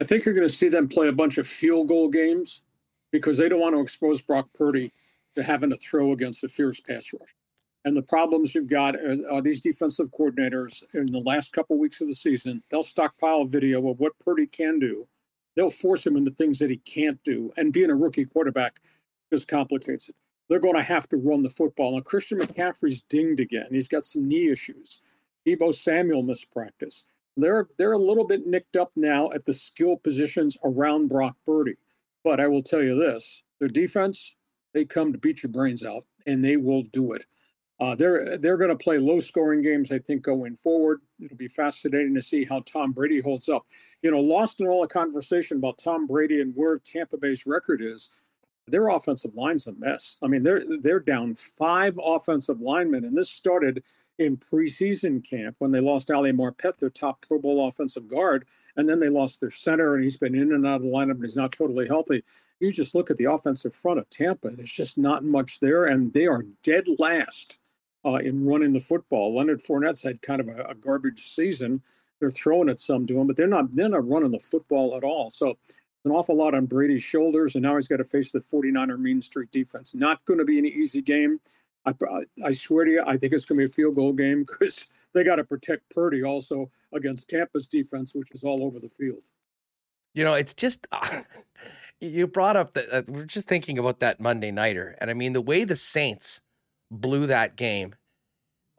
I 0.00 0.04
think 0.04 0.24
you're 0.24 0.34
going 0.34 0.46
to 0.46 0.54
see 0.54 0.68
them 0.68 0.88
play 0.88 1.08
a 1.08 1.12
bunch 1.12 1.38
of 1.38 1.46
field 1.46 1.88
goal 1.88 2.08
games 2.08 2.62
because 3.10 3.36
they 3.36 3.48
don't 3.48 3.60
want 3.60 3.74
to 3.74 3.80
expose 3.80 4.22
Brock 4.22 4.48
Purdy 4.54 4.92
to 5.34 5.42
having 5.42 5.70
to 5.70 5.76
throw 5.76 6.12
against 6.12 6.44
a 6.44 6.48
fierce 6.48 6.80
pass 6.80 7.12
rush. 7.12 7.34
And 7.84 7.96
the 7.96 8.02
problems 8.02 8.54
you've 8.54 8.68
got 8.68 8.96
are, 8.96 9.16
are 9.30 9.42
these 9.42 9.60
defensive 9.60 10.10
coordinators 10.10 10.82
in 10.94 11.06
the 11.06 11.20
last 11.20 11.52
couple 11.52 11.78
weeks 11.78 12.00
of 12.00 12.08
the 12.08 12.14
season. 12.14 12.62
They'll 12.70 12.82
stockpile 12.82 13.44
video 13.44 13.88
of 13.88 13.98
what 13.98 14.18
Purdy 14.18 14.46
can 14.46 14.78
do. 14.78 15.06
They'll 15.56 15.70
force 15.70 16.06
him 16.06 16.16
into 16.16 16.30
things 16.30 16.58
that 16.58 16.70
he 16.70 16.76
can't 16.78 17.22
do. 17.24 17.52
And 17.56 17.72
being 17.72 17.90
a 17.90 17.96
rookie 17.96 18.26
quarterback 18.26 18.80
just 19.32 19.48
complicates 19.48 20.08
it. 20.08 20.14
They're 20.48 20.60
going 20.60 20.76
to 20.76 20.82
have 20.82 21.08
to 21.08 21.16
run 21.16 21.42
the 21.42 21.48
football. 21.48 21.94
Now, 21.94 22.00
Christian 22.00 22.38
McCaffrey's 22.38 23.02
dinged 23.02 23.40
again. 23.40 23.66
He's 23.70 23.88
got 23.88 24.04
some 24.04 24.28
knee 24.28 24.50
issues. 24.50 25.00
Deebo 25.46 25.74
Samuel 25.74 26.22
missed 26.22 26.52
practice. 26.52 27.04
They're 27.38 27.68
they're 27.78 27.92
a 27.92 27.98
little 27.98 28.26
bit 28.26 28.46
nicked 28.46 28.76
up 28.76 28.92
now 28.96 29.30
at 29.30 29.46
the 29.46 29.54
skill 29.54 29.96
positions 29.96 30.58
around 30.64 31.08
Brock 31.08 31.36
Purdy. 31.46 31.76
But 32.24 32.40
I 32.40 32.48
will 32.48 32.62
tell 32.62 32.82
you 32.82 32.98
this: 32.98 33.42
their 33.60 33.68
defense, 33.68 34.36
they 34.74 34.84
come 34.84 35.12
to 35.12 35.18
beat 35.18 35.42
your 35.42 35.52
brains 35.52 35.84
out, 35.84 36.04
and 36.26 36.44
they 36.44 36.56
will 36.56 36.82
do 36.82 37.12
it. 37.12 37.24
Uh, 37.80 37.94
they're 37.94 38.36
they're 38.38 38.56
going 38.56 38.70
to 38.70 38.76
play 38.76 38.98
low 38.98 39.20
scoring 39.20 39.62
games, 39.62 39.92
I 39.92 40.00
think, 40.00 40.22
going 40.22 40.56
forward. 40.56 41.00
It'll 41.24 41.36
be 41.36 41.46
fascinating 41.46 42.14
to 42.16 42.22
see 42.22 42.44
how 42.44 42.60
Tom 42.60 42.90
Brady 42.90 43.20
holds 43.20 43.48
up. 43.48 43.66
You 44.02 44.10
know, 44.10 44.18
lost 44.18 44.60
in 44.60 44.66
all 44.66 44.82
the 44.82 44.88
conversation 44.88 45.58
about 45.58 45.78
Tom 45.78 46.06
Brady 46.06 46.40
and 46.40 46.52
where 46.56 46.78
Tampa 46.78 47.16
Bay's 47.18 47.46
record 47.46 47.80
is, 47.80 48.10
their 48.66 48.88
offensive 48.88 49.34
line's 49.36 49.68
a 49.68 49.72
mess. 49.72 50.18
I 50.22 50.26
mean, 50.26 50.42
they're 50.42 50.64
they're 50.80 50.98
down 50.98 51.36
five 51.36 51.96
offensive 52.02 52.60
linemen, 52.60 53.04
and 53.04 53.16
this 53.16 53.30
started 53.30 53.84
in 54.18 54.36
preseason 54.36 55.28
camp 55.28 55.56
when 55.58 55.70
they 55.70 55.80
lost 55.80 56.10
Ali 56.10 56.32
Marpet, 56.32 56.78
their 56.78 56.90
top 56.90 57.24
Pro 57.26 57.38
Bowl 57.38 57.66
offensive 57.66 58.08
guard, 58.08 58.46
and 58.76 58.88
then 58.88 58.98
they 58.98 59.08
lost 59.08 59.40
their 59.40 59.50
center, 59.50 59.94
and 59.94 60.02
he's 60.02 60.16
been 60.16 60.34
in 60.34 60.52
and 60.52 60.66
out 60.66 60.76
of 60.76 60.82
the 60.82 60.88
lineup, 60.88 61.12
and 61.12 61.22
he's 61.22 61.36
not 61.36 61.52
totally 61.52 61.86
healthy. 61.86 62.24
You 62.60 62.72
just 62.72 62.94
look 62.94 63.10
at 63.10 63.16
the 63.16 63.26
offensive 63.26 63.74
front 63.74 63.98
of 63.98 64.10
Tampa; 64.10 64.50
there's 64.50 64.72
just 64.72 64.98
not 64.98 65.24
much 65.24 65.60
there, 65.60 65.84
and 65.84 66.12
they 66.12 66.26
are 66.26 66.44
dead 66.62 66.86
last 66.98 67.58
uh, 68.04 68.14
in 68.14 68.44
running 68.44 68.72
the 68.72 68.80
football. 68.80 69.34
Leonard 69.36 69.62
Fournette's 69.62 70.02
had 70.02 70.22
kind 70.22 70.40
of 70.40 70.48
a, 70.48 70.64
a, 70.64 70.74
garbage 70.74 71.20
season. 71.20 71.82
They're 72.20 72.30
throwing 72.30 72.68
it 72.68 72.80
some 72.80 73.06
to 73.06 73.20
him, 73.20 73.26
but 73.26 73.36
they're 73.36 73.46
not 73.46 73.74
they're 73.74 73.88
not 73.88 74.08
running 74.08 74.32
the 74.32 74.38
football 74.38 74.96
at 74.96 75.04
all. 75.04 75.30
So 75.30 75.58
an 76.04 76.10
awful 76.10 76.36
lot 76.36 76.54
on 76.54 76.66
Brady's 76.66 77.02
shoulders, 77.02 77.54
and 77.54 77.62
now 77.62 77.74
he's 77.74 77.88
got 77.88 77.96
to 77.96 78.04
face 78.04 78.32
the 78.32 78.38
49er 78.38 78.98
Mean 78.98 79.20
Street 79.20 79.50
defense. 79.52 79.94
Not 79.94 80.24
going 80.24 80.38
to 80.38 80.44
be 80.44 80.58
an 80.58 80.66
easy 80.66 81.02
game. 81.02 81.40
I, 82.10 82.46
I 82.46 82.50
swear 82.50 82.84
to 82.84 82.90
you, 82.90 83.02
I 83.06 83.16
think 83.16 83.32
it's 83.32 83.44
going 83.44 83.58
to 83.58 83.66
be 83.66 83.70
a 83.70 83.74
field 83.74 83.96
goal 83.96 84.12
game 84.12 84.44
because 84.46 84.86
they 85.14 85.24
got 85.24 85.36
to 85.36 85.44
protect 85.44 85.90
Purdy 85.90 86.22
also 86.22 86.70
against 86.92 87.28
Tampa's 87.28 87.66
defense, 87.66 88.14
which 88.14 88.30
is 88.32 88.44
all 88.44 88.62
over 88.62 88.78
the 88.78 88.88
field. 88.88 89.26
You 90.14 90.24
know, 90.24 90.34
it's 90.34 90.54
just 90.54 90.86
uh, 90.92 91.22
you 92.00 92.26
brought 92.26 92.56
up 92.56 92.74
that 92.74 92.90
uh, 92.90 93.02
we're 93.06 93.24
just 93.24 93.46
thinking 93.46 93.78
about 93.78 94.00
that 94.00 94.20
Monday 94.20 94.50
nighter, 94.50 94.96
and 95.00 95.10
I 95.10 95.14
mean 95.14 95.32
the 95.32 95.40
way 95.40 95.64
the 95.64 95.76
Saints 95.76 96.40
blew 96.90 97.26
that 97.26 97.56
game. 97.56 97.94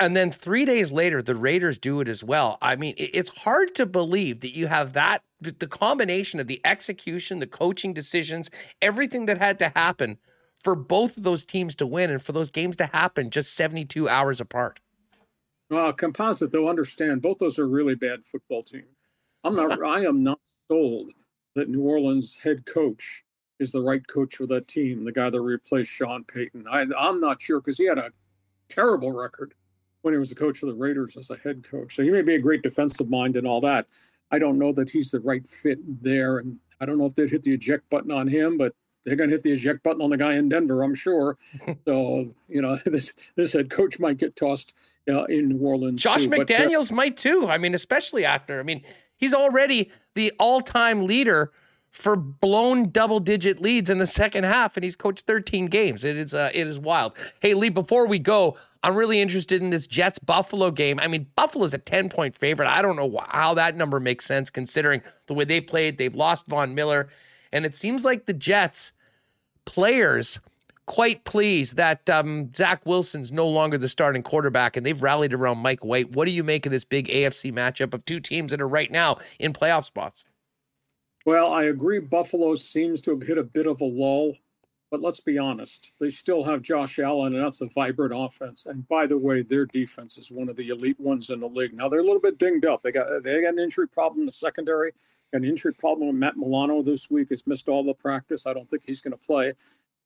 And 0.02 0.15
then 0.15 0.31
three 0.31 0.64
days 0.64 0.94
later, 0.94 1.22
the 1.22 1.36
Raiders 1.36 1.77
do 1.77 1.99
it 1.99 2.07
as 2.07 2.23
well. 2.23 2.57
I 2.61 2.77
mean, 2.77 2.94
it's 2.98 3.30
hard 3.30 3.76
to 3.76 3.86
believe 3.86 4.40
that 4.40 4.56
you 4.56 4.68
have 4.68 4.94
that, 4.94 5.23
the 5.41 5.68
combination 5.68 6.40
of 6.40 6.48
the 6.48 6.61
execution, 6.64 7.40
the 7.40 7.48
coaching 7.48 7.94
decisions, 7.94 8.49
everything 8.81 9.26
that 9.26 9.40
had 9.40 9.60
to 9.60 9.68
happen 9.76 10.18
for 10.64 10.76
both 10.76 11.18
of 11.18 11.23
those 11.23 11.45
teams 11.45 11.76
to 11.76 11.88
win 11.88 12.10
and 12.10 12.22
for 12.22 12.31
those 12.31 12.49
games 12.49 12.76
to 12.77 12.86
happen 12.88 13.30
just 13.30 13.56
72 13.56 14.10
hours 14.10 14.41
apart. 14.41 14.80
Well, 15.69 15.94
composite, 15.94 16.52
they'll 16.52 16.68
understand 16.68 17.22
both 17.22 17.38
those 17.38 17.60
are 17.60 17.68
really 17.68 17.95
bad 17.95 18.26
football 18.26 18.64
teams. 18.64 18.88
I'm 19.44 19.56
not, 19.56 19.84
I 19.86 20.06
am 20.06 20.23
not 20.23 20.40
sold 20.69 21.11
that 21.56 21.69
New 21.69 21.84
Orleans 21.84 22.38
head 22.44 22.65
coach 22.65 23.23
is 23.60 23.72
the 23.72 23.81
right 23.81 24.06
coach 24.07 24.36
for 24.36 24.48
that 24.48 24.68
team, 24.68 25.03
the 25.03 25.11
guy 25.11 25.30
that 25.30 25.41
replaced 25.41 25.91
Sean 25.91 26.23
Payton. 26.23 26.65
I, 26.69 26.86
I'm 26.98 27.19
not 27.19 27.41
sure 27.41 27.60
because 27.60 27.77
he 27.77 27.86
had 27.86 27.98
a 27.98 28.11
terrible 28.69 29.11
record 29.11 29.53
when 30.02 30.14
he 30.14 30.18
was 30.18 30.30
the 30.30 30.36
coach 30.36 30.64
of 30.64 30.69
the 30.69 30.76
Raiders 30.76 31.18
as 31.18 31.30
a 31.30 31.38
head 31.38 31.64
coach. 31.69 31.95
So 31.95 32.03
he 32.03 32.10
may 32.10 32.22
be 32.22 32.36
a 32.36 32.40
great 32.40 32.61
defensive 32.61 33.10
mind 33.10 33.36
and 33.36 33.45
all 33.45 33.60
that. 33.61 33.88
I 34.31 34.40
don't 34.40 34.60
know 34.60 34.72
that 34.73 34.90
he's 34.90 35.11
the 35.11 35.19
right 35.19 35.45
fit 35.48 35.80
there. 36.02 36.38
And 36.38 36.57
I 36.80 36.86
don't 36.86 36.98
know 36.98 37.06
if 37.06 37.15
they'd 37.15 37.30
hit 37.30 37.44
the 37.44 37.53
eject 37.53 37.90
button 37.90 38.11
on 38.11 38.27
him, 38.27 38.57
but 38.57 38.73
they're 39.10 39.18
going 39.18 39.30
to 39.30 39.36
hit 39.36 39.44
the 39.44 39.52
eject 39.52 39.84
button 39.84 40.02
on 40.02 40.10
the 40.10 40.18
guy 40.18 40.36
in 40.36 40.49
Denver, 40.49 40.84
I'm 40.84 40.95
sure. 40.95 41.38
so, 41.86 42.34
you 42.48 42.61
know, 42.61 42.77
this 42.86 43.14
this 43.36 43.53
head 43.53 43.69
coach 43.69 43.99
might 43.99 44.18
get 44.18 44.36
tossed 44.36 44.73
uh, 45.10 45.26
in 45.26 45.49
New 45.49 45.60
Orleans. 45.60 46.02
Josh 46.02 46.23
too. 46.23 46.30
McDaniels 46.30 46.90
but, 46.90 46.91
uh, 46.91 46.95
might 46.95 47.18
too. 47.18 47.48
I 47.48 47.57
mean, 47.57 47.73
especially 47.73 48.23
after, 48.23 48.60
I 48.60 48.64
mean, 48.64 48.84
he's 49.18 49.34
already 49.34 49.91
the 50.15 50.31
all 50.40 50.61
time 50.61 51.06
leader 51.06 51.52
for 51.91 52.15
blown 52.15 52.91
double 52.91 53.19
digit 53.19 53.60
leads 53.60 53.90
in 53.90 53.98
the 53.98 54.06
second 54.06 54.44
half 54.44 54.77
and 54.77 54.84
he's 54.84 54.95
coached 54.95 55.26
13 55.26 55.68
games. 55.68 56.03
It 56.03 56.18
is 56.18 56.34
uh, 56.34 56.52
it 56.53 56.68
is 56.68 56.77
wild. 56.77 57.14
Hey 57.40 57.53
Lee, 57.53 57.69
before 57.69 58.07
we 58.07 58.19
go, 58.19 58.57
I'm 58.84 58.95
really 58.95 59.19
interested 59.19 59.61
in 59.61 59.72
this 59.72 59.88
Jets 59.88 60.19
Buffalo 60.19 60.72
game. 60.72 60.99
I 60.99 61.07
mean, 61.07 61.27
Buffalo's 61.36 61.73
a 61.73 61.80
10 61.80 62.10
point 62.10 62.36
favorite. 62.36 62.69
I 62.69 62.81
don't 62.81 62.95
know 62.95 63.23
how 63.27 63.56
that 63.56 63.76
number 63.76 63.99
makes 63.99 64.26
sense 64.26 64.49
considering 64.49 65.02
the 65.27 65.34
way 65.34 65.45
they 65.45 65.61
played. 65.61 65.98
They've 65.98 66.14
lost 66.14 66.45
Von 66.45 66.76
Miller 66.76 67.10
and 67.52 67.65
it 67.65 67.76
seems 67.76 68.03
like 68.03 68.26
the 68.26 68.34
Jets 68.34 68.94
players 69.65 70.40
quite 70.90 71.23
pleased 71.23 71.76
that 71.76 72.10
um, 72.10 72.52
Zach 72.56 72.84
Wilson's 72.84 73.31
no 73.31 73.48
longer 73.48 73.77
the 73.77 73.88
starting 73.88 74.23
quarterback 74.23 74.76
and 74.76 74.84
they've 74.84 75.03
rallied 75.03 75.34
around 75.34 75.60
Mike 75.60 75.86
White. 75.86 76.11
What 76.11 76.26
do 76.26 76.31
you 76.31 76.44
make 76.44 76.65
of 76.65 76.72
this 76.72 76.84
big 76.84 77.07
AFC 77.10 77.53
matchup 77.53 77.94
of 77.94 78.03
two 78.06 78.19
teams 78.19 78.49
that 78.49 78.60
are 78.60 78.68
right 78.68 78.90
now 78.90 79.18
in 79.38 79.53
playoff 79.53 79.86
spots? 79.86 80.26
Well, 81.27 81.53
I 81.53 81.65
agree. 81.65 81.99
Buffalo 81.99 82.56
seems 82.56 83.03
to 83.03 83.11
have 83.11 83.27
hit 83.27 83.38
a 83.38 83.44
bit 83.44 83.68
of 83.68 83.81
a 83.81 83.86
lull, 83.86 84.38
but 84.90 84.99
let's 84.99 85.19
be 85.19 85.38
honest. 85.38 85.91
They 85.99 86.10
still 86.10 86.45
have 86.45 86.64
Josh 86.64 86.98
Allen, 86.98 87.36
and 87.36 87.44
that's 87.44 87.61
a 87.61 87.68
vibrant 87.68 88.14
offense. 88.15 88.65
And 88.65 88.88
by 88.88 89.06
the 89.06 89.19
way, 89.19 89.44
their 89.44 89.68
defense 89.68 90.18
is 90.18 90.31
one 90.31 90.49
of 90.49 90.56
the 90.56 90.69
elite 90.69 90.99
ones 90.99 91.30
in 91.30 91.41
the 91.41 91.48
league. 91.48 91.76
Now 91.76 91.88
they're 91.88 91.99
a 91.99 92.03
little 92.03 92.19
bit 92.19 92.40
dinged 92.40 92.65
up. 92.65 92.81
They 92.81 92.91
got 92.91 93.22
they 93.22 93.44
got 93.44 93.53
an 93.53 93.60
injury 93.60 93.88
problem 93.88 94.22
in 94.22 94.26
the 94.26 94.31
secondary, 94.31 94.94
an 95.34 95.43
injury 95.43 95.73
problem 95.73 96.07
with 96.07 96.15
Matt 96.15 96.38
Milano 96.38 96.81
this 96.81 97.10
week. 97.10 97.30
Has 97.30 97.45
missed 97.45 97.69
all 97.69 97.84
the 97.84 97.93
practice. 97.93 98.47
I 98.47 98.53
don't 98.53 98.69
think 98.69 98.84
he's 98.85 99.01
going 99.01 99.14
to 99.14 99.18
play. 99.18 99.53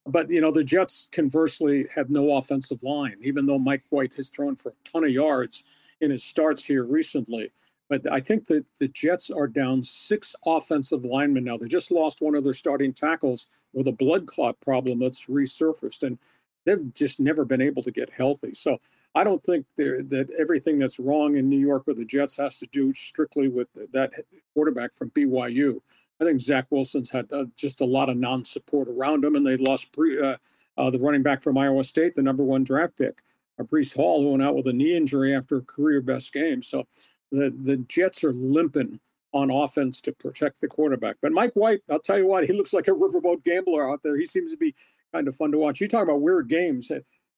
But 0.06 0.30
you 0.30 0.42
know 0.42 0.52
the 0.52 0.64
Jets 0.64 1.08
conversely 1.12 1.88
have 1.96 2.10
no 2.10 2.36
offensive 2.38 2.84
line, 2.84 3.18
even 3.22 3.46
though 3.46 3.60
Mike 3.60 3.84
White 3.90 4.14
has 4.16 4.30
thrown 4.30 4.56
for 4.56 4.70
a 4.70 4.90
ton 4.90 5.04
of 5.04 5.12
yards 5.12 5.64
in 6.02 6.12
his 6.12 6.24
starts 6.24 6.66
here 6.66 6.84
recently. 6.84 7.52
But 7.90 8.12
I 8.12 8.20
think 8.20 8.48
that 8.48 8.66
the 8.80 8.88
Jets 8.88 9.30
are 9.30 9.48
down 9.48 9.84
six 9.84 10.36
offensive 10.46 11.06
linemen 11.06 11.46
now. 11.46 11.58
They 11.58 11.68
just 11.68 11.92
lost 11.92 12.22
one 12.22 12.36
of 12.36 12.44
their 12.44 12.54
starting 12.54 12.94
tackles 12.94 13.48
with 13.74 13.88
a 13.88 13.92
blood 13.92 14.26
clot 14.26 14.60
problem 14.62 15.00
that's 15.00 15.28
resurfaced, 15.28 16.04
and 16.04 16.18
they've 16.66 16.94
just 16.94 17.20
never 17.20 17.46
been 17.46 17.62
able 17.62 17.84
to 17.84 17.92
get 17.92 18.10
healthy. 18.10 18.54
So 18.54 18.80
I 19.16 19.24
don't 19.24 19.44
think 19.44 19.66
that 19.78 20.28
everything 20.38 20.80
that's 20.80 21.00
wrong 21.00 21.38
in 21.38 21.50
New 21.50 21.60
York 21.60 21.84
with 21.86 21.98
the 21.98 22.06
Jets 22.06 22.38
has 22.38 22.58
to 22.60 22.68
do 22.72 22.94
strictly 22.94 23.48
with 23.48 23.68
that 23.92 24.12
quarterback 24.54 24.94
from 24.94 25.12
BYU. 25.12 25.80
I 26.20 26.26
think 26.26 26.42
Zach 26.42 26.68
Wilson's 26.70 27.12
had 27.12 27.32
uh, 27.32 27.46
just 27.56 27.82
a 27.82 27.86
lot 27.86 28.10
of 28.10 28.18
non-support 28.18 28.88
around 28.88 29.24
him, 29.24 29.36
and 29.36 29.46
they 29.46 29.58
lost 29.58 29.92
pre, 29.92 30.20
uh, 30.20 30.38
uh, 30.78 30.90
the 30.90 31.00
running 31.00 31.24
back 31.24 31.42
from 31.42 31.58
Iowa 31.58 31.84
State, 31.84 32.16
the 32.16 32.22
number 32.22 32.44
one 32.44 32.64
draft 32.64 32.98
pick, 32.98 33.22
uh, 33.60 33.64
Breece 33.64 33.96
Hall, 33.96 34.22
who 34.22 34.32
went 34.32 34.44
out 34.44 34.56
with 34.56 34.68
a 34.68 34.74
knee 34.74 34.96
injury 34.96 35.36
after 35.36 35.58
a 35.58 35.62
career 35.62 36.02
best 36.02 36.34
game. 36.34 36.62
So 36.62 36.88
the 37.32 37.54
the 37.56 37.78
Jets 37.78 38.24
are 38.24 38.34
limping 38.34 39.00
on 39.34 39.50
offense 39.50 40.00
to 40.02 40.12
protect 40.12 40.62
the 40.62 40.68
quarterback. 40.68 41.18
But 41.22 41.32
Mike 41.32 41.54
White, 41.54 41.82
I'll 41.90 42.00
tell 42.00 42.20
you 42.20 42.28
what, 42.28 42.46
he 42.46 42.54
looks 42.54 42.74
like 42.74 42.88
a 42.88 42.92
riverboat 42.92 43.44
gambler 43.44 43.92
out 43.92 44.04
there. 44.04 44.18
He 44.18 44.28
seems 44.28 44.52
to 44.52 44.58
be 44.58 44.76
kind 45.12 45.28
of 45.28 45.36
fun 45.36 45.52
to 45.52 45.58
watch. 45.58 45.82
You 45.82 45.88
talk 45.88 46.04
about 46.04 46.22
weird 46.22 46.48
games. 46.48 46.92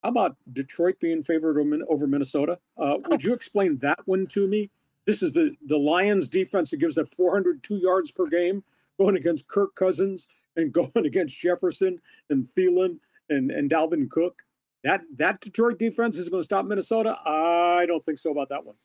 How 0.06 0.10
about 0.10 0.38
Detroit 0.54 1.00
being 1.00 1.24
favored 1.24 1.58
over 1.90 2.06
Minnesota? 2.06 2.60
Uh, 2.78 2.98
would 3.08 3.24
you 3.24 3.34
explain 3.34 3.80
that 3.80 4.02
one 4.06 4.28
to 4.28 4.46
me? 4.46 4.70
This 5.08 5.24
is 5.24 5.32
the 5.32 5.56
the 5.66 5.80
Lions 5.80 6.28
defense 6.28 6.70
that 6.70 6.78
gives 6.78 7.00
up 7.00 7.08
402 7.08 7.78
yards 7.78 8.12
per 8.12 8.28
game, 8.28 8.64
going 9.00 9.16
against 9.16 9.48
Kirk 9.48 9.74
Cousins 9.74 10.28
and 10.56 10.72
going 10.94 11.08
against 11.08 11.40
Jefferson 11.40 12.02
and 12.30 12.46
Thielen 12.46 13.00
and 13.32 13.50
and 13.50 13.68
Dalvin 13.68 14.08
Cook. 14.08 14.44
That 14.84 15.02
that 15.16 15.42
Detroit 15.42 15.80
defense 15.80 16.20
is 16.20 16.30
going 16.30 16.42
to 16.42 16.46
stop 16.46 16.66
Minnesota. 16.66 17.18
I 17.26 17.88
don't 17.88 18.06
think 18.06 18.20
so 18.20 18.30
about 18.30 18.50
that 18.50 18.64
one. 18.64 18.76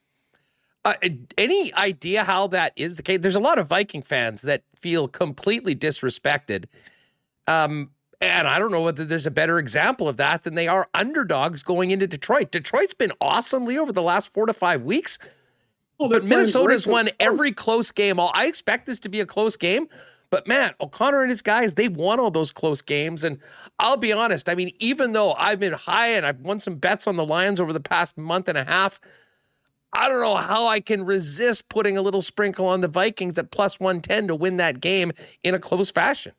Uh, 0.86 0.94
any 1.36 1.70
idea 1.74 2.24
how 2.24 2.46
that 2.46 2.72
is 2.76 2.96
the 2.96 3.02
case? 3.02 3.18
There's 3.20 3.36
a 3.36 3.40
lot 3.40 3.58
of 3.58 3.66
Viking 3.66 4.00
fans 4.00 4.40
that 4.40 4.62
feel 4.74 5.06
completely 5.06 5.76
disrespected. 5.76 6.64
Um, 7.46 7.90
and 8.20 8.46
I 8.46 8.58
don't 8.58 8.70
know 8.70 8.82
whether 8.82 9.04
there's 9.04 9.26
a 9.26 9.30
better 9.30 9.58
example 9.58 10.08
of 10.08 10.16
that 10.18 10.44
than 10.44 10.54
they 10.54 10.68
are 10.68 10.88
underdogs 10.94 11.62
going 11.62 11.90
into 11.90 12.06
Detroit. 12.06 12.50
Detroit's 12.50 12.94
been 12.94 13.12
awesomely 13.20 13.78
over 13.78 13.92
the 13.92 14.02
last 14.02 14.32
four 14.32 14.46
to 14.46 14.52
five 14.52 14.82
weeks. 14.82 15.18
Oh, 15.98 16.08
but 16.08 16.24
Minnesota's 16.24 16.86
won 16.86 17.10
every 17.20 17.52
close 17.52 17.90
game. 17.90 18.18
I 18.20 18.46
expect 18.46 18.86
this 18.86 19.00
to 19.00 19.08
be 19.08 19.20
a 19.20 19.26
close 19.26 19.56
game, 19.56 19.88
But 20.30 20.46
man, 20.46 20.74
O'Connell 20.80 21.20
and 21.20 21.30
his 21.30 21.42
guys, 21.42 21.74
they've 21.74 21.94
won 21.94 22.20
all 22.20 22.30
those 22.30 22.52
close 22.52 22.80
games. 22.82 23.24
And 23.24 23.38
I'll 23.78 23.96
be 23.96 24.12
honest, 24.12 24.48
I 24.48 24.54
mean, 24.54 24.72
even 24.78 25.12
though 25.12 25.32
I've 25.34 25.58
been 25.58 25.72
high 25.72 26.08
and 26.08 26.24
I've 26.24 26.40
won 26.40 26.60
some 26.60 26.76
bets 26.76 27.06
on 27.06 27.16
the 27.16 27.24
Lions 27.24 27.58
over 27.60 27.72
the 27.72 27.80
past 27.80 28.16
month 28.16 28.48
and 28.48 28.56
a 28.56 28.64
half, 28.64 29.00
I 29.92 30.08
don't 30.08 30.20
know 30.22 30.36
how 30.36 30.68
I 30.68 30.78
can 30.80 31.04
resist 31.04 31.68
putting 31.68 31.96
a 31.98 32.02
little 32.02 32.22
sprinkle 32.22 32.66
on 32.66 32.80
the 32.80 32.88
Vikings 32.88 33.36
at 33.38 33.50
plus 33.50 33.80
110 33.80 34.28
to 34.28 34.36
win 34.36 34.56
that 34.58 34.80
game 34.80 35.12
in 35.42 35.54
a 35.54 35.58
close 35.58 35.90
fashion. 35.90 36.32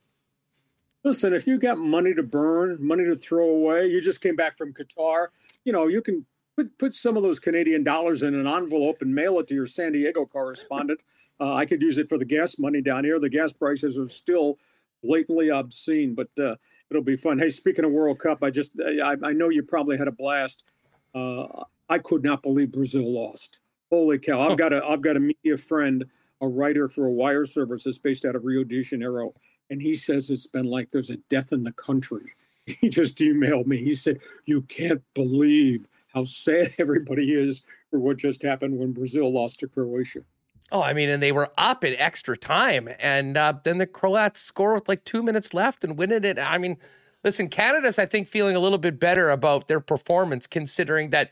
Listen, 1.04 1.34
if 1.34 1.48
you 1.48 1.58
got 1.58 1.80
money 1.80 2.14
to 2.14 2.22
burn, 2.22 2.78
money 2.80 3.06
to 3.06 3.16
throw 3.16 3.50
away, 3.50 3.88
you 3.88 4.02
just 4.02 4.22
came 4.22 4.36
back 4.36 4.56
from 4.56 4.74
Qatar, 4.74 5.28
you 5.66 5.74
know, 5.74 5.88
you 5.88 6.02
can 6.02 6.26
put, 6.56 6.78
put 6.78 6.94
some 6.94 7.18
of 7.18 7.24
those 7.24 7.40
Canadian 7.40 7.84
dollars 7.84 8.22
in 8.22 8.36
an 8.36 8.48
envelope 8.48 9.02
and 9.02 9.14
mail 9.14 9.40
it 9.40 9.48
to 9.48 9.56
your 9.56 9.66
San 9.66 9.94
Diego 9.94 10.26
correspondent. 10.26 11.02
Uh, 11.40 11.56
I 11.56 11.66
could 11.66 11.82
use 11.82 11.98
it 11.98 12.08
for 12.08 12.20
the 12.20 12.26
gas 12.26 12.60
money 12.60 12.82
down 12.82 13.04
here. 13.04 13.20
The 13.20 13.30
gas 13.30 13.52
prices 13.52 13.98
are 13.98 14.08
still 14.08 14.60
blatantly 15.04 15.50
obscene, 15.50 16.14
but 16.14 16.30
uh, 16.40 16.56
it'll 16.90 17.04
be 17.04 17.16
fun. 17.16 17.40
Hey, 17.40 17.50
speaking 17.50 17.84
of 17.84 17.92
World 17.92 18.20
Cup, 18.20 18.44
I 18.44 18.52
just 18.52 18.74
I, 18.80 19.16
I 19.24 19.34
know 19.34 19.50
you 19.50 19.64
probably 19.64 19.98
had 19.98 20.08
a 20.08 20.12
blast. 20.12 20.64
Uh, 21.16 21.64
I 21.90 21.98
could 21.98 22.24
not 22.24 22.44
believe 22.44 22.72
Brazil 22.72 23.12
lost. 23.12 23.60
Holy 23.90 24.20
cow! 24.20 24.50
I've 24.50 24.58
got 24.58 24.72
a 24.72 24.86
I've 24.86 25.02
got 25.02 25.18
a 25.18 25.20
media 25.20 25.58
friend, 25.58 26.06
a 26.40 26.48
writer 26.48 26.88
for 26.88 27.08
a 27.08 27.12
wire 27.12 27.46
service 27.46 27.86
that's 27.86 27.98
based 27.98 28.24
out 28.24 28.36
of 28.36 28.46
Rio 28.46 28.64
de 28.64 28.82
Janeiro, 28.84 29.34
and 29.72 29.82
he 29.82 29.96
says 29.96 30.30
it's 30.30 30.46
been 30.46 30.66
like 30.66 30.92
there's 30.92 31.10
a 31.10 31.18
death 31.30 31.52
in 31.52 31.64
the 31.64 31.72
country. 31.72 32.34
He 32.80 32.90
just 32.90 33.18
emailed 33.18 33.66
me. 33.66 33.78
He 33.78 33.96
said, 33.96 34.20
"You 34.46 34.62
can't 34.62 35.02
believe 35.16 35.88
how 36.14 36.26
sad 36.26 36.70
everybody 36.80 37.34
is 37.34 37.64
for 37.90 38.00
what 38.00 38.18
just 38.18 38.44
happened 38.44 38.78
when 38.78 38.92
Brazil 38.92 39.34
lost 39.34 39.60
to 39.60 39.68
Croatia." 39.68 40.20
Oh, 40.72 40.84
I 40.84 40.94
mean, 40.94 41.10
and 41.10 41.24
they 41.24 41.32
were 41.32 41.50
up 41.58 41.84
in 41.84 41.96
extra 41.96 42.38
time, 42.38 42.88
and 43.00 43.36
uh, 43.36 43.54
then 43.64 43.80
the 43.80 43.88
Croats 43.88 44.42
score 44.42 44.76
with 44.76 44.88
like 44.88 45.04
two 45.06 45.24
minutes 45.24 45.56
left 45.56 45.84
and 45.84 45.98
win 45.98 46.12
it. 46.12 46.38
I 46.38 46.60
mean, 46.60 46.78
listen, 47.24 47.50
Canada's 47.50 47.98
I 47.98 48.06
think 48.06 48.28
feeling 48.28 48.56
a 48.56 48.60
little 48.60 48.78
bit 48.78 49.00
better 49.00 49.32
about 49.32 49.68
their 49.68 49.80
performance, 49.80 50.46
considering 50.46 51.10
that 51.10 51.32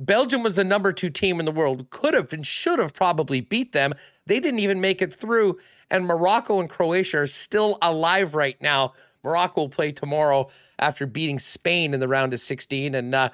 Belgium 0.00 0.42
was 0.42 0.54
the 0.54 0.64
number 0.64 0.92
two 0.92 1.10
team 1.10 1.38
in 1.38 1.46
the 1.46 1.52
world, 1.52 1.88
could 1.90 2.14
have 2.14 2.32
and 2.32 2.46
should 2.46 2.78
have 2.78 2.92
probably 2.92 3.40
beat 3.40 3.72
them. 3.72 3.94
They 4.26 4.40
didn't 4.40 4.60
even 4.60 4.80
make 4.80 5.00
it 5.00 5.14
through, 5.14 5.58
and 5.90 6.06
Morocco 6.06 6.60
and 6.60 6.68
Croatia 6.68 7.20
are 7.20 7.26
still 7.26 7.78
alive 7.80 8.34
right 8.34 8.60
now. 8.60 8.92
Morocco 9.22 9.62
will 9.62 9.68
play 9.68 9.92
tomorrow 9.92 10.48
after 10.78 11.06
beating 11.06 11.38
Spain 11.38 11.94
in 11.94 12.00
the 12.00 12.08
round 12.08 12.34
of 12.34 12.40
16, 12.40 12.94
and 12.94 13.14
uh, 13.14 13.30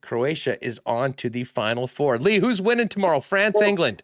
Croatia 0.00 0.62
is 0.64 0.80
on 0.86 1.14
to 1.14 1.28
the 1.28 1.44
final 1.44 1.86
four. 1.86 2.18
Lee, 2.18 2.38
who's 2.38 2.62
winning 2.62 2.88
tomorrow? 2.88 3.20
France, 3.20 3.56
well, 3.58 3.68
England. 3.68 4.02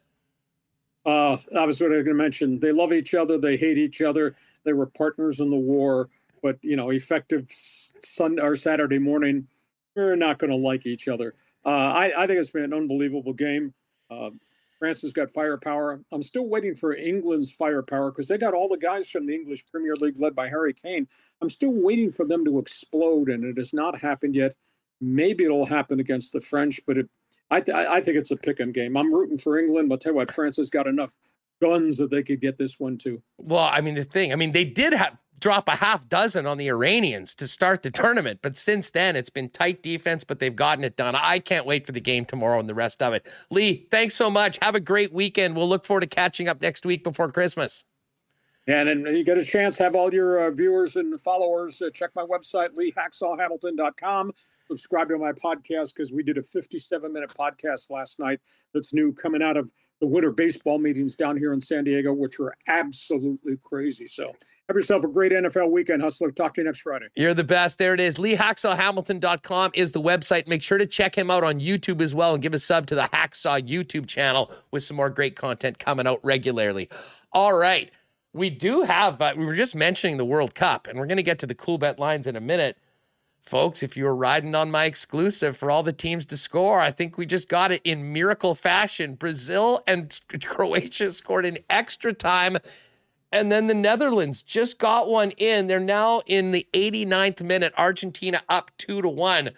Uh, 1.06 1.38
I 1.56 1.64
was 1.64 1.78
going 1.78 2.04
to 2.04 2.14
mention 2.14 2.60
they 2.60 2.72
love 2.72 2.92
each 2.92 3.14
other, 3.14 3.38
they 3.38 3.56
hate 3.56 3.78
each 3.78 4.02
other. 4.02 4.34
They 4.64 4.72
were 4.74 4.86
partners 4.86 5.40
in 5.40 5.50
the 5.50 5.56
war, 5.56 6.10
but 6.42 6.58
you 6.60 6.76
know, 6.76 6.90
effective 6.90 7.46
Sunday 7.50 8.42
or 8.42 8.56
Saturday 8.56 8.98
morning, 8.98 9.46
we're 9.94 10.16
not 10.16 10.38
going 10.38 10.50
to 10.50 10.56
like 10.56 10.84
each 10.86 11.08
other. 11.08 11.34
Uh, 11.64 11.68
I, 11.68 12.12
I, 12.16 12.26
think 12.26 12.38
it's 12.38 12.50
been 12.50 12.64
an 12.64 12.74
unbelievable 12.74 13.34
game. 13.34 13.74
Uh, 14.10 14.30
France 14.78 15.02
has 15.02 15.12
got 15.12 15.30
firepower. 15.30 16.00
I'm 16.10 16.22
still 16.22 16.48
waiting 16.48 16.74
for 16.74 16.94
England's 16.94 17.52
firepower 17.52 18.10
because 18.10 18.28
they 18.28 18.38
got 18.38 18.54
all 18.54 18.68
the 18.68 18.78
guys 18.78 19.10
from 19.10 19.26
the 19.26 19.34
English 19.34 19.66
Premier 19.70 19.94
League 19.94 20.18
led 20.18 20.34
by 20.34 20.48
Harry 20.48 20.72
Kane. 20.72 21.06
I'm 21.42 21.50
still 21.50 21.72
waiting 21.72 22.10
for 22.10 22.24
them 22.24 22.44
to 22.46 22.58
explode, 22.58 23.28
and 23.28 23.44
it 23.44 23.58
has 23.58 23.74
not 23.74 24.00
happened 24.00 24.34
yet. 24.34 24.56
Maybe 25.02 25.44
it'll 25.44 25.66
happen 25.66 26.00
against 26.00 26.32
the 26.32 26.40
French, 26.40 26.80
but 26.86 26.96
it 26.96 27.10
I, 27.50 27.60
th- 27.60 27.76
I 27.76 28.00
think 28.00 28.16
it's 28.16 28.30
a 28.30 28.36
pick 28.36 28.60
'em 28.60 28.72
game. 28.72 28.96
I'm 28.96 29.12
rooting 29.12 29.38
for 29.38 29.58
England, 29.58 29.88
but 29.88 29.94
I'll 29.94 29.98
tell 29.98 30.12
you 30.12 30.16
what, 30.16 30.32
France 30.32 30.56
has 30.56 30.70
got 30.70 30.86
enough 30.86 31.18
guns 31.60 31.98
that 31.98 32.10
they 32.10 32.22
could 32.22 32.40
get 32.40 32.58
this 32.58 32.78
one 32.78 32.96
too. 32.96 33.22
Well, 33.38 33.64
I 33.64 33.80
mean, 33.80 33.96
the 33.96 34.04
thing, 34.04 34.32
I 34.32 34.36
mean, 34.36 34.52
they 34.52 34.64
did 34.64 34.92
have 34.92 35.16
drop 35.40 35.68
a 35.68 35.76
half 35.76 36.08
dozen 36.08 36.46
on 36.46 36.58
the 36.58 36.68
Iranians 36.68 37.34
to 37.36 37.48
start 37.48 37.82
the 37.82 37.90
tournament, 37.90 38.40
but 38.42 38.56
since 38.56 38.90
then 38.90 39.16
it's 39.16 39.30
been 39.30 39.48
tight 39.48 39.82
defense, 39.82 40.24
but 40.24 40.38
they've 40.38 40.54
gotten 40.54 40.84
it 40.84 40.96
done. 40.96 41.14
I 41.14 41.38
can't 41.38 41.66
wait 41.66 41.86
for 41.86 41.92
the 41.92 42.00
game 42.00 42.24
tomorrow 42.24 42.60
and 42.60 42.68
the 42.68 42.74
rest 42.74 43.02
of 43.02 43.12
it. 43.12 43.26
Lee, 43.50 43.86
thanks 43.90 44.14
so 44.14 44.30
much. 44.30 44.58
Have 44.62 44.74
a 44.74 44.80
great 44.80 45.12
weekend. 45.12 45.56
We'll 45.56 45.68
look 45.68 45.84
forward 45.84 46.00
to 46.02 46.06
catching 46.06 46.48
up 46.48 46.60
next 46.60 46.84
week 46.84 47.02
before 47.02 47.30
Christmas. 47.32 47.84
And 48.66 48.88
then 48.88 49.16
you 49.16 49.24
get 49.24 49.38
a 49.38 49.44
chance, 49.44 49.78
have 49.78 49.96
all 49.96 50.12
your 50.12 50.46
uh, 50.46 50.50
viewers 50.50 50.96
and 50.96 51.20
followers 51.20 51.82
uh, 51.82 51.90
check 51.92 52.10
my 52.14 52.22
website, 52.22 52.70
leehacksawhamilton.com 52.78 54.32
subscribe 54.70 55.08
to 55.08 55.18
my 55.18 55.32
podcast 55.32 55.94
because 55.94 56.12
we 56.12 56.22
did 56.22 56.38
a 56.38 56.42
57 56.42 57.12
minute 57.12 57.34
podcast 57.36 57.90
last 57.90 58.20
night 58.20 58.38
that's 58.72 58.94
new 58.94 59.12
coming 59.12 59.42
out 59.42 59.56
of 59.56 59.68
the 60.00 60.06
winter 60.06 60.30
baseball 60.30 60.78
meetings 60.78 61.16
down 61.16 61.36
here 61.36 61.52
in 61.52 61.60
San 61.60 61.84
Diego, 61.84 62.12
which 62.12 62.38
were 62.38 62.54
absolutely 62.68 63.56
crazy. 63.62 64.06
So 64.06 64.32
have 64.70 64.76
yourself 64.76 65.02
a 65.02 65.09
great 65.09 65.32
NFL 65.32 65.72
weekend, 65.72 66.01
Hustler. 66.01 66.30
Talk 66.30 66.55
to 66.55 66.60
you 66.60 66.64
next 66.64 66.82
Friday. 66.82 67.06
You're 67.16 67.34
the 67.34 67.42
best. 67.42 67.76
There 67.78 67.92
it 67.92 67.98
is. 67.98 68.18
LeeHacksawHamilton.com 68.18 69.72
is 69.74 69.90
the 69.90 70.01
website. 70.01 70.47
Make 70.47 70.62
sure 70.62 70.78
to 70.78 70.86
check 70.86 71.18
him 71.18 71.28
out 71.28 71.42
on 71.42 71.59
YouTube 71.59 72.01
as 72.01 72.14
well 72.14 72.34
and 72.34 72.42
give 72.42 72.55
a 72.55 72.59
sub 72.59 72.86
to 72.86 72.94
the 72.94 73.09
Hacksaw 73.12 73.68
YouTube 73.68 74.06
channel 74.06 74.52
with 74.70 74.84
some 74.84 74.97
more 74.97 75.10
great 75.10 75.34
content 75.34 75.80
coming 75.80 76.06
out 76.06 76.20
regularly. 76.22 76.88
All 77.32 77.52
right. 77.52 77.90
We 78.32 78.48
do 78.48 78.82
have, 78.82 79.20
uh, 79.20 79.34
we 79.36 79.44
were 79.44 79.56
just 79.56 79.74
mentioning 79.74 80.18
the 80.18 80.24
World 80.24 80.55
Cup, 80.55 80.86
and 80.86 81.01
we're 81.01 81.06
going 81.06 81.16
to 81.16 81.24
get 81.24 81.40
to 81.40 81.47
the 81.47 81.55
cool 81.56 81.78
bet 81.78 81.98
lines 81.98 82.28
in 82.28 82.36
a 82.36 82.40
minute. 82.40 82.78
Folks, 83.42 83.82
if 83.82 83.97
you 83.97 84.05
were 84.05 84.14
riding 84.14 84.55
on 84.55 84.70
my 84.70 84.84
exclusive 84.84 85.56
for 85.56 85.68
all 85.68 85.82
the 85.82 85.92
teams 85.92 86.26
to 86.26 86.36
score, 86.36 86.78
I 86.78 86.92
think 86.92 87.18
we 87.18 87.26
just 87.26 87.48
got 87.48 87.72
it 87.72 87.80
in 87.82 88.12
miracle 88.12 88.55
fashion. 88.55 89.16
Brazil 89.16 89.82
and 89.88 90.20
Croatia 90.44 91.12
scored 91.12 91.44
in 91.44 91.59
extra 91.68 92.12
time. 92.12 92.59
And 93.32 93.51
then 93.51 93.66
the 93.66 93.74
Netherlands 93.74 94.43
just 94.43 94.78
got 94.78 95.09
one 95.09 95.31
in. 95.32 95.66
They're 95.66 95.81
now 95.81 96.23
in 96.27 96.51
the 96.51 96.66
89th 96.73 97.40
minute. 97.43 97.73
Argentina 97.77 98.43
up 98.48 98.70
two 98.77 99.02
to 99.02 99.09
one. 99.09 99.51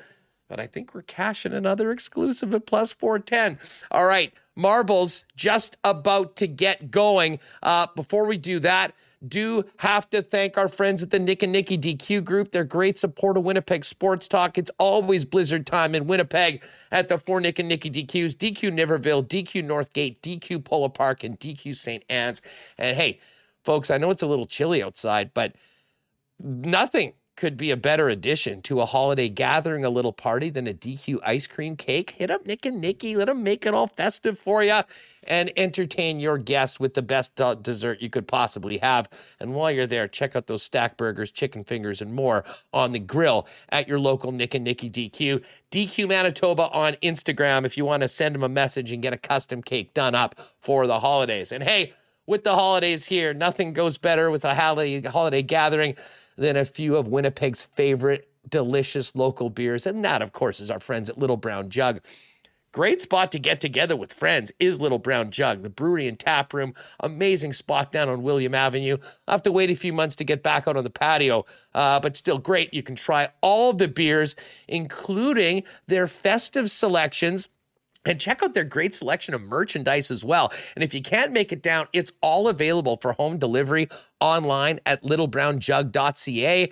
But 0.49 0.61
I 0.61 0.67
think 0.67 0.95
we're 0.95 1.03
cashing 1.03 1.55
another 1.55 1.91
exclusive 1.91 2.55
at 2.55 2.67
plus 2.67 2.93
410. 2.93 3.59
All 3.91 4.05
right, 4.05 4.35
marbles 4.55 5.25
just 5.35 5.79
about 5.83 6.37
to 6.37 6.47
get 6.47 6.91
going. 6.91 7.39
Uh, 7.63 7.87
before 7.97 8.27
we 8.27 8.37
do 8.37 8.61
that, 8.61 8.93
do 9.27 9.65
have 9.79 10.11
to 10.11 10.21
thank 10.23 10.59
our 10.59 10.69
friends 10.69 11.03
at 11.03 11.11
the 11.11 11.19
Nick 11.19 11.43
and 11.43 11.53
Nicky 11.53 11.79
DQ 11.79 12.25
group. 12.25 12.51
They're 12.53 12.65
great 12.65 12.99
support 12.99 13.37
of 13.37 13.45
Winnipeg 13.45 13.85
Sports 13.85 14.29
Talk. 14.29 14.59
It's 14.59 14.71
always 14.79 15.25
blizzard 15.25 15.67
time 15.67 15.95
in 15.95 16.07
Winnipeg 16.07 16.63
at 16.91 17.09
the 17.09 17.19
four 17.19 17.41
Nick 17.41 17.59
and 17.59 17.69
Nicky 17.69 17.91
DQs 17.91 18.35
DQ 18.35 18.73
Niverville, 18.73 19.27
DQ 19.27 19.65
Northgate, 19.65 20.21
DQ 20.21 20.65
Polo 20.65 20.89
Park, 20.89 21.25
and 21.25 21.39
DQ 21.39 21.77
St. 21.77 22.05
Anne's. 22.09 22.43
And 22.77 22.97
hey, 22.97 23.21
folks, 23.65 23.91
I 23.91 23.99
know 23.99 24.11
it's 24.11 24.23
a 24.23 24.27
little 24.27 24.47
chilly 24.47 24.83
outside, 24.83 25.33
but 25.35 25.55
nothing 26.39 27.15
could 27.35 27.57
be 27.57 27.71
a 27.71 27.77
better 27.77 28.09
addition 28.09 28.61
to 28.63 28.81
a 28.81 28.87
holiday 28.87 29.29
gathering, 29.29 29.85
a 29.85 29.91
little 29.91 30.13
party 30.13 30.51
than 30.51 30.67
a 30.67 30.75
DQ 30.75 31.19
ice 31.25 31.47
cream 31.47 31.77
cake. 31.77 32.11
Hit 32.11 32.31
up 32.31 32.45
Nick 32.45 32.67
and 32.67 32.81
Nikki, 32.81 33.17
let 33.17 33.27
them 33.27 33.43
make 33.43 33.65
it 33.65 33.73
all 33.73 33.87
festive 33.87 34.39
for 34.39 34.63
you 34.63 34.81
and 35.25 35.51
entertain 35.57 36.21
your 36.21 36.37
guests 36.37 36.79
with 36.79 36.95
the 36.95 37.03
best 37.03 37.35
dessert 37.63 38.03
you 38.03 38.11
could 38.11 38.29
possibly 38.29 38.79
have. 38.79 39.09
And 39.41 39.55
while 39.55 39.71
you're 39.71 39.87
there, 39.87 40.09
check 40.09 40.37
out 40.37 40.47
those 40.47 40.63
stack 40.63 40.97
burgers, 40.97 41.31
chicken 41.31 41.65
fingers, 41.65 42.03
and 42.03 42.13
more 42.13 42.45
on 42.73 42.93
the 42.93 42.99
grill 42.99 43.47
at 43.71 43.89
your 43.89 43.99
local 43.99 44.31
Nick 44.31 44.55
and 44.55 44.65
Nikki 44.65 44.91
DQ. 44.91 45.43
DQ 45.71 46.09
Manitoba 46.09 46.69
on 46.69 46.95
Instagram 47.03 47.65
if 47.65 47.79
you 47.79 47.85
want 47.87 48.03
to 48.03 48.09
send 48.09 48.35
them 48.35 48.43
a 48.43 48.49
message 48.49 48.93
and 48.93 49.03
get 49.03 49.15
a 49.15 49.19
custom 49.19 49.63
cake 49.63 49.95
done 49.95 50.15
up 50.15 50.35
for 50.61 50.87
the 50.87 51.01
holidays. 51.01 51.51
And 51.51 51.65
hey, 51.65 51.95
with 52.27 52.45
the 52.45 52.55
holidays 52.55 53.05
here, 53.05 53.35
nothing 53.35 53.73
goes 53.73 53.99
better 53.99 54.31
with 54.31 54.45
a 54.45 54.55
holiday, 54.55 55.01
holiday 55.03 55.43
gathering 55.43 55.97
than 56.37 56.57
a 56.57 56.65
few 56.65 56.97
of 56.97 57.09
Winnipeg's 57.09 57.63
favorite 57.75 58.29
delicious 58.49 59.15
local 59.15 59.51
beers. 59.51 59.87
And 59.87 60.05
that, 60.05 60.23
of 60.23 60.33
course, 60.33 60.61
is 60.61 60.71
our 60.71 60.81
friends 60.81 61.09
at 61.09 61.19
Little 61.19 61.37
Brown 61.37 61.71
Jug. 61.71 62.01
Great 62.73 63.03
spot 63.03 63.31
to 63.31 63.39
get 63.39 63.61
together 63.61 63.95
with 63.95 64.15
friends 64.15 64.51
is 64.59 64.81
Little 64.81 64.99
Brown 64.99 65.31
Jug, 65.31 65.63
the 65.63 65.69
brewery 65.69 66.09
and 66.09 66.19
tap 66.19 66.55
room. 66.55 66.73
Amazing 67.01 67.53
spot 67.53 67.93
down 67.93 68.09
on 68.09 68.23
William 68.23 68.55
Avenue. 68.55 68.97
i 69.29 69.33
have 69.33 69.43
to 69.43 69.53
wait 69.53 69.69
a 69.69 69.77
few 69.77 69.93
months 69.93 70.17
to 70.17 70.25
get 70.25 70.43
back 70.43 70.67
out 70.67 70.79
on 70.79 70.83
the 70.83 70.89
patio, 70.89 71.45
uh, 71.75 72.01
but 72.01 72.17
still 72.17 72.39
great. 72.39 72.73
You 72.73 72.83
can 72.83 72.97
try 72.97 73.29
all 73.43 73.75
the 73.75 73.89
beers, 73.89 74.35
including 74.69 75.65
their 75.87 76.07
festive 76.07 76.71
selections. 76.71 77.47
And 78.05 78.21
check 78.21 78.43
out 78.43 78.53
their 78.53 78.65
great 78.65 78.95
selection 78.95 79.33
of 79.33 79.43
merchandise 79.43 80.11
as 80.11 80.25
well. 80.25 80.53
And 80.75 80.83
if 80.83 80.93
you 80.93 81.03
can't 81.03 81.33
make 81.33 81.53
it 81.53 81.63
down, 81.63 81.87
it's 81.93 82.11
all 82.21 82.49
available 82.49 82.99
for 83.01 83.13
home 83.13 83.39
delivery 83.39 83.89
online 84.21 84.81
at 84.87 85.05
littlebrownjug.ca 85.05 86.71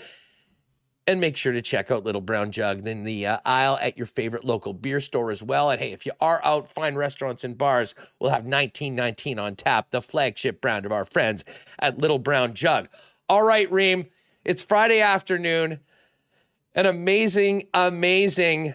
and 1.07 1.21
make 1.21 1.37
sure 1.37 1.53
to 1.53 1.63
check 1.63 1.91
out 1.91 2.05
Little 2.05 2.21
Brown 2.21 2.53
Jug 2.53 2.87
in 2.87 3.05
the 3.05 3.27
uh, 3.27 3.39
aisle 3.45 3.79
at 3.81 3.97
your 3.97 4.07
favorite 4.07 4.45
local 4.45 4.73
beer 4.73 5.01
store 5.01 5.31
as 5.31 5.43
well. 5.43 5.71
And 5.71 5.81
hey, 5.81 5.93
if 5.93 6.07
you 6.07 6.13
are 6.21 6.41
out, 6.45 6.69
fine 6.69 6.95
restaurants 6.95 7.43
and 7.43 7.59
bars 7.59 7.95
we 7.99 8.05
will 8.21 8.31
have 8.31 8.45
1919 8.45 9.39
on 9.39 9.57
tap, 9.57 9.91
the 9.91 10.03
flagship 10.03 10.61
brand 10.61 10.87
of 10.87 10.93
our 10.93 11.05
friends 11.05 11.45
at 11.79 11.99
Little 11.99 12.19
Brown 12.19 12.55
Jug. 12.55 12.89
All 13.29 13.43
right, 13.43 13.71
Reem, 13.73 14.07
it's 14.45 14.63
Friday 14.63 15.01
afternoon. 15.01 15.81
An 16.75 16.87
amazing, 16.87 17.67
amazing 17.75 18.75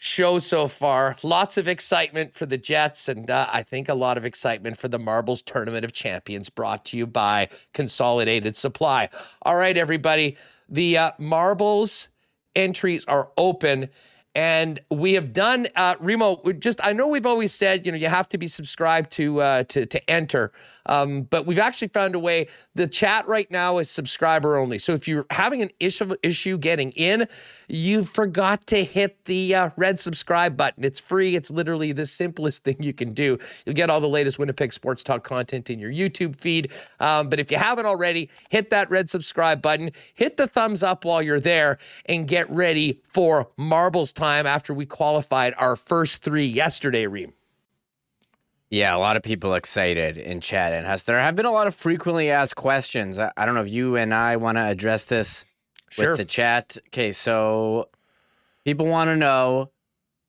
show 0.00 0.38
so 0.38 0.66
far. 0.66 1.14
Lots 1.22 1.58
of 1.58 1.68
excitement 1.68 2.34
for 2.34 2.46
the 2.46 2.56
Jets, 2.56 3.08
and 3.08 3.30
uh, 3.30 3.46
I 3.52 3.62
think 3.62 3.88
a 3.88 3.94
lot 3.94 4.16
of 4.16 4.24
excitement 4.24 4.78
for 4.78 4.88
the 4.88 4.98
Marbles 4.98 5.42
Tournament 5.42 5.84
of 5.84 5.92
Champions 5.92 6.48
brought 6.48 6.86
to 6.86 6.96
you 6.96 7.06
by 7.06 7.50
Consolidated 7.74 8.56
Supply. 8.56 9.10
All 9.42 9.56
right, 9.56 9.76
everybody. 9.76 10.36
The 10.68 10.96
uh, 10.96 11.10
Marbles 11.18 12.08
entries 12.56 13.04
are 13.06 13.28
open. 13.36 13.90
And 14.34 14.80
we 14.90 15.14
have 15.14 15.32
done 15.32 15.66
uh, 15.74 15.96
Remo. 15.98 16.40
Just 16.52 16.80
I 16.84 16.92
know 16.92 17.08
we've 17.08 17.26
always 17.26 17.52
said 17.52 17.84
you 17.84 17.90
know 17.90 17.98
you 17.98 18.06
have 18.06 18.28
to 18.28 18.38
be 18.38 18.46
subscribed 18.46 19.10
to 19.12 19.40
uh, 19.40 19.64
to 19.64 19.86
to 19.86 20.10
enter, 20.10 20.52
um, 20.86 21.22
but 21.22 21.46
we've 21.46 21.58
actually 21.58 21.88
found 21.88 22.14
a 22.14 22.18
way. 22.18 22.48
The 22.74 22.86
chat 22.86 23.26
right 23.28 23.50
now 23.50 23.78
is 23.78 23.90
subscriber 23.90 24.56
only. 24.56 24.78
So 24.78 24.92
if 24.92 25.06
you're 25.06 25.26
having 25.30 25.62
an 25.62 25.70
issue 25.80 26.14
issue 26.22 26.58
getting 26.58 26.92
in, 26.92 27.28
you 27.68 28.04
forgot 28.04 28.66
to 28.68 28.84
hit 28.84 29.24
the 29.24 29.54
uh, 29.54 29.70
red 29.76 30.00
subscribe 30.00 30.56
button. 30.56 30.84
It's 30.84 31.00
free. 31.00 31.36
It's 31.36 31.50
literally 31.50 31.92
the 31.92 32.06
simplest 32.06 32.64
thing 32.64 32.76
you 32.80 32.92
can 32.92 33.12
do. 33.12 33.38
You'll 33.64 33.74
get 33.74 33.90
all 33.90 34.00
the 34.00 34.08
latest 34.08 34.38
Winnipeg 34.38 34.72
Sports 34.72 35.02
Talk 35.02 35.24
content 35.24 35.70
in 35.70 35.78
your 35.78 35.90
YouTube 35.90 36.36
feed. 36.36 36.70
Um, 36.98 37.28
but 37.28 37.40
if 37.40 37.50
you 37.50 37.56
haven't 37.56 37.86
already, 37.86 38.30
hit 38.50 38.70
that 38.70 38.90
red 38.90 39.10
subscribe 39.10 39.62
button. 39.62 39.90
Hit 40.14 40.36
the 40.36 40.46
thumbs 40.46 40.82
up 40.82 41.04
while 41.04 41.22
you're 41.22 41.40
there, 41.40 41.78
and 42.06 42.26
get 42.26 42.50
ready 42.50 43.00
for 43.08 43.48
marbles 43.56 44.12
time 44.12 44.46
after 44.46 44.74
we 44.74 44.86
qualified 44.86 45.54
our 45.58 45.76
first 45.76 46.22
three 46.22 46.46
yesterday. 46.46 47.06
Reem. 47.06 47.32
Yeah, 48.70 48.94
a 48.94 48.98
lot 48.98 49.16
of 49.16 49.22
people 49.24 49.54
excited 49.54 50.16
in 50.16 50.40
chat 50.40 50.72
and 50.72 50.86
has 50.86 51.02
there 51.02 51.20
have 51.20 51.34
been 51.34 51.44
a 51.46 51.50
lot 51.50 51.66
of 51.66 51.74
frequently 51.74 52.30
asked 52.30 52.54
questions. 52.54 53.18
I, 53.18 53.32
I 53.36 53.44
don't 53.44 53.56
know 53.56 53.62
if 53.62 53.70
you 53.70 53.96
and 53.96 54.14
I 54.14 54.36
want 54.36 54.56
to 54.58 54.62
address 54.64 55.04
this 55.06 55.44
Sure. 55.90 56.10
with 56.10 56.18
the 56.18 56.24
chat. 56.24 56.78
Okay, 56.88 57.10
so 57.10 57.88
people 58.64 58.86
want 58.86 59.08
to 59.08 59.16
know, 59.16 59.72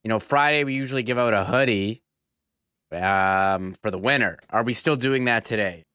you 0.04 0.10
know, 0.10 0.20
Friday 0.20 0.64
we 0.64 0.74
usually 0.74 1.04
give 1.04 1.20
out 1.20 1.36
a 1.36 1.44
hoodie 1.46 2.02
um, 2.92 3.76
for 3.84 3.92
the 3.92 4.00
winner. 4.00 4.40
Are 4.50 4.64
we 4.64 4.74
still 4.74 4.96
doing 4.96 5.26
that 5.26 5.46
today? 5.46 5.86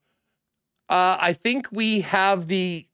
Uh, 0.88 1.16
I 1.20 1.32
think 1.32 1.66
we 1.72 2.02
have 2.02 2.46
the. 2.46 2.86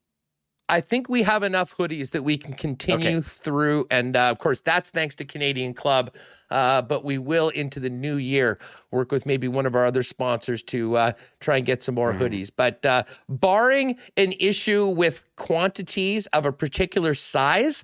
I 0.67 0.81
think 0.81 1.09
we 1.09 1.21
have 1.23 1.43
enough 1.43 1.75
hoodies 1.77 2.09
that 2.11 2.23
we 2.23 2.39
can 2.39 2.55
continue 2.55 3.17
Okay. 3.19 3.21
through, 3.21 3.85
and 3.91 4.15
uh, 4.15 4.21
of 4.31 4.39
course 4.39 4.61
that's 4.61 4.89
thanks 4.89 5.13
to 5.15 5.25
Canadian 5.25 5.75
Club. 5.75 6.09
Uh, 6.53 6.83
but 6.83 7.03
we 7.03 7.17
will 7.17 7.49
into 7.49 7.79
the 7.79 7.89
new 7.89 8.17
year 8.17 8.59
work 8.91 9.11
with 9.11 9.25
maybe 9.25 9.47
one 9.47 9.65
of 9.65 9.73
our 9.73 9.87
other 9.87 10.03
sponsors 10.03 10.61
to 10.61 10.95
uh, 10.95 11.11
try 11.39 11.57
and 11.57 11.65
get 11.65 11.81
some 11.81 11.95
more 11.95 12.13
hoodies. 12.13 12.51
But 12.55 12.85
uh, 12.85 13.03
barring 13.27 13.97
an 14.17 14.33
issue 14.39 14.85
with 14.85 15.27
quantities 15.35 16.27
of 16.27 16.45
a 16.45 16.51
particular 16.51 17.15
size, 17.15 17.83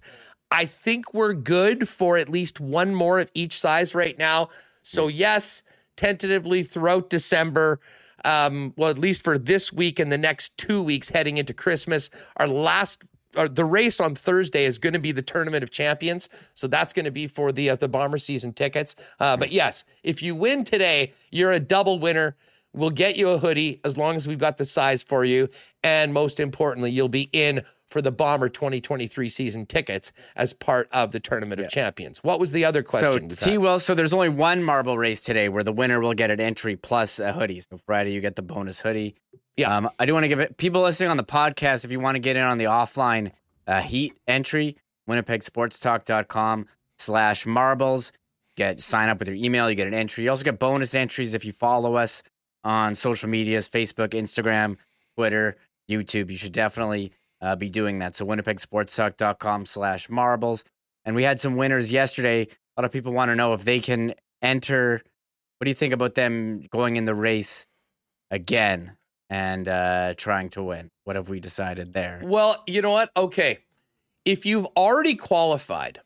I 0.52 0.68
think 0.68 1.16
we're 1.16 1.34
good 1.34 1.90
for 1.90 2.18
at 2.18 2.30
least 2.30 2.60
one 2.60 2.94
more 2.94 3.20
of 3.20 3.32
each 3.34 3.60
size 3.60 3.96
right 3.96 4.18
now. 4.20 4.50
So 4.84 5.08
yes, 5.08 5.64
tentatively 5.98 6.62
throughout 6.62 7.10
December 7.10 7.80
um, 8.26 8.74
well, 8.78 8.90
at 8.90 8.98
least 8.98 9.24
for 9.24 9.38
this 9.38 9.72
week 9.72 10.00
and 10.00 10.12
the 10.12 10.18
next 10.18 10.56
two 10.58 10.84
weeks 10.84 11.10
heading 11.10 11.38
into 11.38 11.54
Christmas. 11.54 12.10
Our 12.38 12.48
last, 12.48 13.02
or 13.36 13.48
the 13.48 13.66
race 13.66 14.00
on 14.00 14.16
Thursday 14.16 14.66
is 14.66 14.80
going 14.80 14.94
to 14.94 15.00
be 15.00 15.12
the 15.12 15.22
Tournament 15.22 15.64
of 15.64 15.72
Champions, 15.72 16.30
so 16.54 16.68
that's 16.68 16.94
going 16.94 17.06
to 17.06 17.12
be 17.12 17.28
for 17.28 17.52
the 17.52 17.70
uh, 17.70 17.76
the 17.76 17.88
Bomber 17.88 18.18
season 18.18 18.54
tickets. 18.54 18.96
Uh, 19.20 19.38
but 19.38 19.52
yes, 19.52 19.84
if 20.04 20.22
you 20.22 20.36
win 20.36 20.64
today, 20.64 21.14
you're 21.32 21.52
a 21.52 21.60
double 21.60 22.00
winner. 22.00 22.36
We'll 22.74 22.92
get 22.92 23.16
you 23.18 23.30
a 23.30 23.40
hoodie 23.40 23.82
as 23.84 23.98
long 23.98 24.16
as 24.16 24.28
we've 24.28 24.38
got 24.38 24.58
the 24.58 24.66
size 24.66 25.02
for 25.02 25.26
you, 25.26 25.50
and 25.84 26.14
most 26.14 26.40
importantly, 26.40 26.92
you'll 26.92 27.10
be 27.10 27.30
in 27.34 27.64
for 27.90 28.02
the 28.02 28.12
Bomber 28.12 28.50
2023 28.50 29.30
season 29.30 29.66
tickets 29.66 30.12
as 30.36 30.54
part 30.54 30.88
of 30.92 31.12
the 31.12 31.20
Tournament 31.20 31.60
of 31.60 31.70
Champions. 31.70 32.24
What 32.24 32.40
was 32.40 32.52
the 32.52 32.64
other 32.66 32.84
question? 32.84 33.30
So 33.32 33.46
T 33.46 33.58
will. 33.58 33.80
So 33.80 33.96
there's 33.96 34.14
only 34.14 34.30
one 34.30 34.64
marble 34.64 34.98
race 34.98 35.22
today 35.22 35.50
where 35.50 35.64
the 35.64 35.72
winner 35.72 36.00
will 36.00 36.14
get 36.14 36.30
an 36.30 36.40
entry 36.40 36.76
plus 36.76 37.20
a 37.20 37.34
hoodie. 37.34 37.62
So 37.62 37.78
Friday 37.86 38.12
you 38.12 38.22
get 38.22 38.36
the 38.36 38.42
bonus 38.42 38.82
hoodie. 38.82 39.16
Yeah. 39.60 39.76
Um, 39.76 39.90
I 40.00 40.06
do 40.06 40.14
want 40.14 40.24
to 40.24 40.30
give 40.30 40.40
it 40.40 40.56
people 40.56 40.84
listening 40.84 41.10
on 41.10 41.18
the 41.18 41.24
podcast 41.26 41.84
if 41.84 41.92
you 41.92 42.00
want 42.00 42.16
to 42.16 42.20
get 42.20 42.38
in 42.38 42.44
on 42.44 42.58
the 42.58 42.64
offline 42.64 43.34
uh, 43.68 43.82
heat 43.82 44.18
entry, 44.26 44.78
winnipegsportstalk.com 45.10 46.66
slash 46.98 47.46
marbles. 47.46 48.14
Get 48.56 48.82
sign 48.82 49.10
up 49.10 49.20
with 49.20 49.28
your 49.28 49.36
email. 49.36 49.70
You 49.70 49.76
get 49.76 49.88
an 49.88 49.94
entry. 49.94 50.24
You 50.24 50.30
also 50.30 50.46
get 50.46 50.60
bonus 50.60 50.96
entries 50.96 51.34
if 51.34 51.44
you 51.44 51.52
follow 51.52 51.96
us 51.96 52.24
on 52.64 52.96
social 52.96 53.28
medias, 53.28 53.68
Facebook, 53.68 54.12
Instagram, 54.12 54.78
Twitter, 55.18 55.58
YouTube. 55.92 56.32
You 56.32 56.38
should 56.38 56.54
definitely 56.54 57.12
uh, 57.42 57.58
be 57.58 57.70
doing 57.70 58.00
that. 58.00 58.16
So 58.16 58.26
winnipegsportstalk.com 58.26 59.66
slash 59.66 60.10
marbles. 60.10 60.64
And 61.04 61.18
we 61.18 61.24
had 61.24 61.42
some 61.42 61.58
winners 61.58 61.92
yesterday. 61.92 62.44
A 62.44 62.82
lot 62.82 62.86
of 62.86 62.94
people 62.94 63.12
want 63.12 63.28
to 63.28 63.36
know 63.36 63.52
if 63.52 63.66
they 63.66 63.82
can 63.82 64.14
enter. 64.42 65.02
What 65.58 65.66
do 65.66 65.70
you 65.70 65.76
think 65.76 65.94
about 65.94 66.16
them 66.16 66.62
going 66.72 66.96
in 66.96 67.04
the 67.04 67.14
race 67.14 67.68
again 68.32 68.94
and 69.30 69.68
uh, 69.68 70.14
trying 70.18 70.50
to 70.52 70.64
win? 70.64 70.90
What 71.04 71.16
have 71.16 71.30
we 71.30 71.40
decided 71.40 71.94
there? 71.94 72.22
Well, 72.24 72.64
you 72.68 72.82
know 72.82 72.92
what? 72.92 73.12
Okay. 73.16 73.60
If 74.26 74.46
you've 74.46 74.68
already 74.78 75.16
qualified 75.16 76.02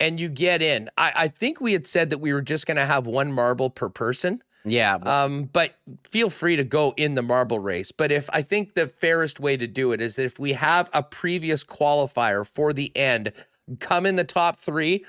and 0.00 0.18
you 0.18 0.28
get 0.28 0.62
in, 0.62 0.90
I, 0.96 1.12
I 1.14 1.28
think 1.28 1.60
we 1.60 1.72
had 1.72 1.86
said 1.86 2.10
that 2.10 2.18
we 2.18 2.32
were 2.32 2.42
just 2.42 2.66
going 2.66 2.76
to 2.76 2.86
have 2.86 3.06
one 3.06 3.32
marble 3.32 3.70
per 3.70 3.88
person. 3.88 4.42
Yeah, 4.64 4.94
Um, 4.94 5.50
but 5.52 5.74
feel 6.08 6.30
free 6.30 6.54
to 6.54 6.62
go 6.62 6.94
in 6.96 7.16
the 7.16 7.22
marble 7.22 7.58
race. 7.58 7.90
But 7.90 8.12
if 8.12 8.30
I 8.32 8.42
think 8.42 8.74
the 8.74 8.86
fairest 8.86 9.40
way 9.40 9.56
to 9.56 9.66
do 9.66 9.90
it 9.90 10.00
is 10.00 10.14
that 10.16 10.24
if 10.24 10.38
we 10.38 10.52
have 10.52 10.88
a 10.92 11.02
previous 11.02 11.64
qualifier 11.64 12.46
for 12.46 12.72
the 12.72 12.96
end 12.96 13.32
come 13.80 14.06
in 14.06 14.14
the 14.14 14.22
top 14.24 14.60
three, 14.60 15.04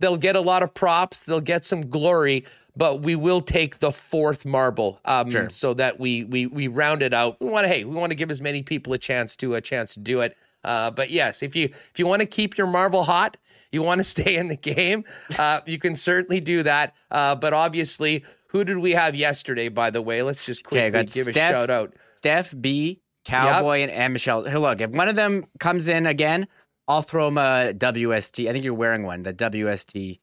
they'll 0.00 0.16
get 0.16 0.34
a 0.34 0.40
lot 0.40 0.64
of 0.64 0.74
props, 0.74 1.20
they'll 1.20 1.40
get 1.40 1.64
some 1.64 1.88
glory, 1.88 2.44
but 2.76 3.02
we 3.02 3.16
will 3.16 3.40
take 3.40 3.78
the 3.78 3.90
fourth 3.92 4.44
marble 4.44 5.00
um, 5.04 5.30
Sure. 5.30 5.48
so 5.50 5.74
that 5.74 5.98
we 5.98 6.24
we 6.24 6.46
we 6.46 6.68
round 6.68 7.02
it 7.02 7.14
out. 7.14 7.40
We 7.40 7.48
want 7.48 7.64
to 7.64 7.68
hey, 7.68 7.84
we 7.84 7.94
want 7.94 8.10
to 8.10 8.14
give 8.16 8.30
as 8.30 8.40
many 8.40 8.62
people 8.62 8.92
a 8.92 8.98
chance 8.98 9.36
to 9.36 9.54
a 9.54 9.60
chance 9.60 9.94
to 9.94 10.00
do 10.00 10.20
it. 10.20 10.36
Uh, 10.62 10.90
but 10.90 11.10
yes, 11.10 11.42
if 11.42 11.56
you 11.56 11.64
if 11.64 11.98
you 11.98 12.06
want 12.06 12.20
to 12.20 12.26
keep 12.26 12.58
your 12.58 12.66
marble 12.66 13.04
hot, 13.04 13.36
you 13.72 13.82
want 13.82 13.98
to 14.00 14.04
stay 14.16 14.36
in 14.36 14.48
the 14.48 14.56
game, 14.56 15.04
uh, 15.38 15.60
you 15.66 15.78
can 15.78 15.94
certainly 15.94 16.40
do 16.40 16.62
that. 16.62 16.94
Uh, 17.10 17.34
but 17.34 17.52
obviously, 17.52 18.24
who 18.48 18.64
did 18.64 18.78
we 18.78 18.92
have 18.92 19.14
yesterday? 19.14 19.68
By 19.68 19.90
the 19.90 20.02
way, 20.02 20.22
let's 20.22 20.44
just 20.44 20.64
quickly 20.64 20.90
got 20.90 21.06
give 21.06 21.28
a 21.28 21.32
shout 21.32 21.70
out. 21.70 21.94
Steph 22.16 22.54
B, 22.60 23.00
Cowboy, 23.24 23.80
and, 23.80 23.90
and 23.90 24.12
Michelle. 24.12 24.44
Hey, 24.44 24.56
look, 24.56 24.80
if 24.80 24.90
one 24.90 25.08
of 25.08 25.14
them 25.16 25.46
comes 25.60 25.88
in 25.88 26.06
again, 26.06 26.48
I'll 26.88 27.02
throw 27.02 27.26
them 27.26 27.38
a 27.38 27.72
WST. 27.74 28.48
I 28.48 28.52
think 28.52 28.64
you're 28.64 28.74
wearing 28.74 29.02
one, 29.04 29.22
the 29.22 29.34
WST 29.34 30.20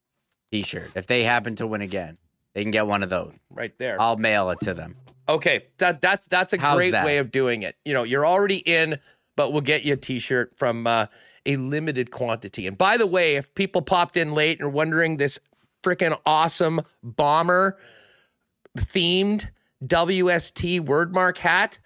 t-shirt. 0.51 0.91
If 0.95 1.07
they 1.07 1.23
happen 1.23 1.55
to 1.57 1.67
win 1.67 1.81
again, 1.81 2.17
they 2.53 2.61
can 2.61 2.71
get 2.71 2.87
one 2.87 3.03
of 3.03 3.09
those. 3.09 3.33
Right 3.49 3.73
there. 3.77 3.99
I'll 3.99 4.17
mail 4.17 4.49
it 4.49 4.59
to 4.61 4.73
them. 4.73 4.95
Okay, 5.27 5.65
that 5.77 6.01
that's 6.01 6.25
that's 6.27 6.53
a 6.53 6.59
How's 6.59 6.77
great 6.77 6.91
that? 6.91 7.05
way 7.05 7.17
of 7.17 7.31
doing 7.31 7.63
it. 7.63 7.75
You 7.85 7.93
know, 7.93 8.03
you're 8.03 8.25
already 8.25 8.57
in, 8.57 8.99
but 9.35 9.51
we'll 9.53 9.61
get 9.61 9.83
you 9.83 9.93
a 9.93 9.97
T-shirt 9.97 10.53
from 10.57 10.85
uh, 10.85 11.07
a 11.45 11.55
limited 11.55 12.11
quantity. 12.11 12.67
And 12.67 12.77
by 12.77 12.97
the 12.97 13.07
way, 13.07 13.35
if 13.35 13.53
people 13.55 13.81
popped 13.81 14.17
in 14.17 14.33
late 14.33 14.59
and 14.59 14.65
are 14.67 14.69
wondering 14.69 15.17
this 15.17 15.39
freaking 15.81 16.17
awesome 16.25 16.81
bomber 17.01 17.77
themed 18.77 19.49
WST 19.85 20.81
wordmark 20.81 21.37
hat, 21.37 21.79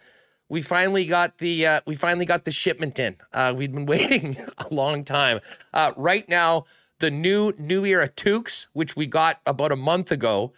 we 0.49 0.61
finally 0.61 1.05
got 1.05 1.37
the 1.39 1.65
uh, 1.67 1.81
we 1.85 1.95
finally 1.95 2.25
got 2.25 2.45
the 2.45 2.51
shipment 2.51 2.99
in. 2.99 3.17
Uh, 3.33 3.53
we've 3.55 3.71
been 3.71 3.85
waiting 3.87 4.37
a 4.57 4.73
long 4.73 5.03
time. 5.03 5.39
Uh, 5.73 5.91
right 5.95 6.27
now, 6.27 6.65
the 6.99 7.11
new 7.11 7.53
New 7.57 7.85
Era 7.85 8.09
toques, 8.09 8.67
which 8.73 8.95
we 8.95 9.05
got 9.05 9.39
about 9.45 9.71
a 9.71 9.75
month 9.75 10.11
ago, 10.11 10.53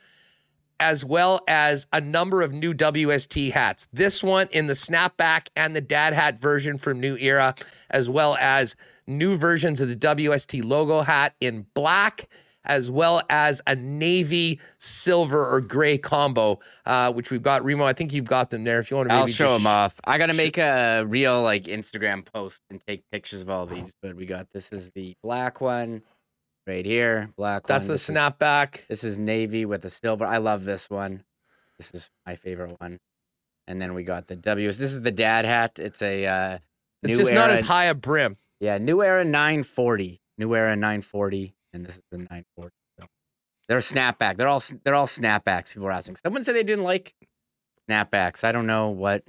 as 0.79 1.03
well 1.03 1.41
as 1.47 1.87
a 1.91 1.99
number 1.99 2.41
of 2.41 2.53
new 2.53 2.73
WST 2.73 3.51
hats. 3.51 3.87
This 3.91 4.23
one 4.23 4.47
in 4.51 4.67
the 4.67 4.73
snapback 4.73 5.47
and 5.55 5.75
the 5.75 5.81
dad 5.81 6.13
hat 6.13 6.39
version 6.39 6.77
from 6.77 6.99
New 6.99 7.17
Era, 7.17 7.55
as 7.89 8.09
well 8.09 8.37
as 8.39 8.75
new 9.05 9.35
versions 9.35 9.81
of 9.81 9.89
the 9.89 9.95
WST 9.95 10.63
logo 10.63 11.01
hat 11.01 11.35
in 11.41 11.65
black, 11.73 12.29
as 12.63 12.89
well 12.91 13.21
as 13.29 13.61
a 13.67 13.75
navy, 13.75 14.59
silver, 14.77 15.49
or 15.49 15.59
gray 15.59 15.97
combo, 15.97 16.59
uh, 16.85 17.11
which 17.11 17.31
we've 17.31 17.41
got. 17.41 17.63
Remo, 17.65 17.83
I 17.83 17.93
think 17.93 18.13
you've 18.13 18.25
got 18.25 18.49
them 18.49 18.63
there. 18.63 18.79
If 18.79 18.91
you 18.91 18.97
want 18.97 19.09
to 19.09 19.15
maybe 19.15 19.31
I'll 19.31 19.33
show 19.33 19.57
them 19.57 19.67
off. 19.67 19.99
I 20.05 20.17
got 20.17 20.27
to 20.27 20.33
make 20.33 20.57
a 20.57 21.03
real 21.05 21.41
like 21.41 21.63
Instagram 21.63 22.25
post 22.25 22.61
and 22.69 22.79
take 22.85 23.03
pictures 23.11 23.41
of 23.41 23.49
all 23.49 23.65
these. 23.65 23.93
But 24.01 24.15
we 24.15 24.25
got 24.25 24.51
this 24.51 24.71
is 24.71 24.91
the 24.91 25.15
black 25.23 25.59
one 25.59 26.03
right 26.69 26.85
here. 26.85 27.31
Black 27.35 27.65
That's 27.67 27.83
one. 27.83 27.87
the 27.87 27.93
This 27.95 28.09
is- 28.09 28.15
snapback. 28.15 28.87
This 28.87 29.03
is 29.03 29.19
navy 29.19 29.65
with 29.65 29.81
the 29.81 29.89
silver. 29.89 30.25
I 30.25 30.37
love 30.37 30.63
this 30.63 30.89
one. 30.89 31.23
This 31.77 31.91
is 31.93 32.09
my 32.25 32.35
favorite 32.35 32.79
one. 32.79 32.99
And 33.67 33.81
then 33.81 33.93
we 33.93 34.03
got 34.03 34.27
the 34.27 34.35
W's. 34.35 34.77
This 34.77 34.93
is 34.93 35.01
the 35.01 35.11
dad 35.11 35.45
hat. 35.45 35.79
It's 35.79 36.01
a 36.01 36.25
uh, 36.25 36.57
It's 37.03 37.17
just 37.17 37.33
not 37.33 37.49
as 37.51 37.61
high 37.61 37.85
a 37.85 37.93
brim. 37.93 38.37
yeah, 38.59 38.77
New 38.77 39.03
Era 39.03 39.23
940. 39.25 40.21
New 40.37 40.55
Era 40.55 40.75
940, 40.75 41.53
and 41.73 41.85
this 41.85 41.95
is 41.97 42.01
the 42.11 42.17
940. 42.17 42.73
So 42.99 43.07
they're 43.67 43.79
snapback. 43.79 44.37
They're 44.37 44.47
all 44.47 44.63
they're 44.83 44.95
all 44.95 45.05
snapbacks. 45.07 45.69
People 45.73 45.87
are 45.87 45.91
asking. 45.91 46.15
Someone 46.15 46.43
said 46.43 46.55
they 46.55 46.63
didn't 46.63 46.85
like 46.85 47.13
snapbacks. 47.89 48.43
I 48.43 48.51
don't 48.51 48.65
know 48.67 48.89
what. 48.89 49.23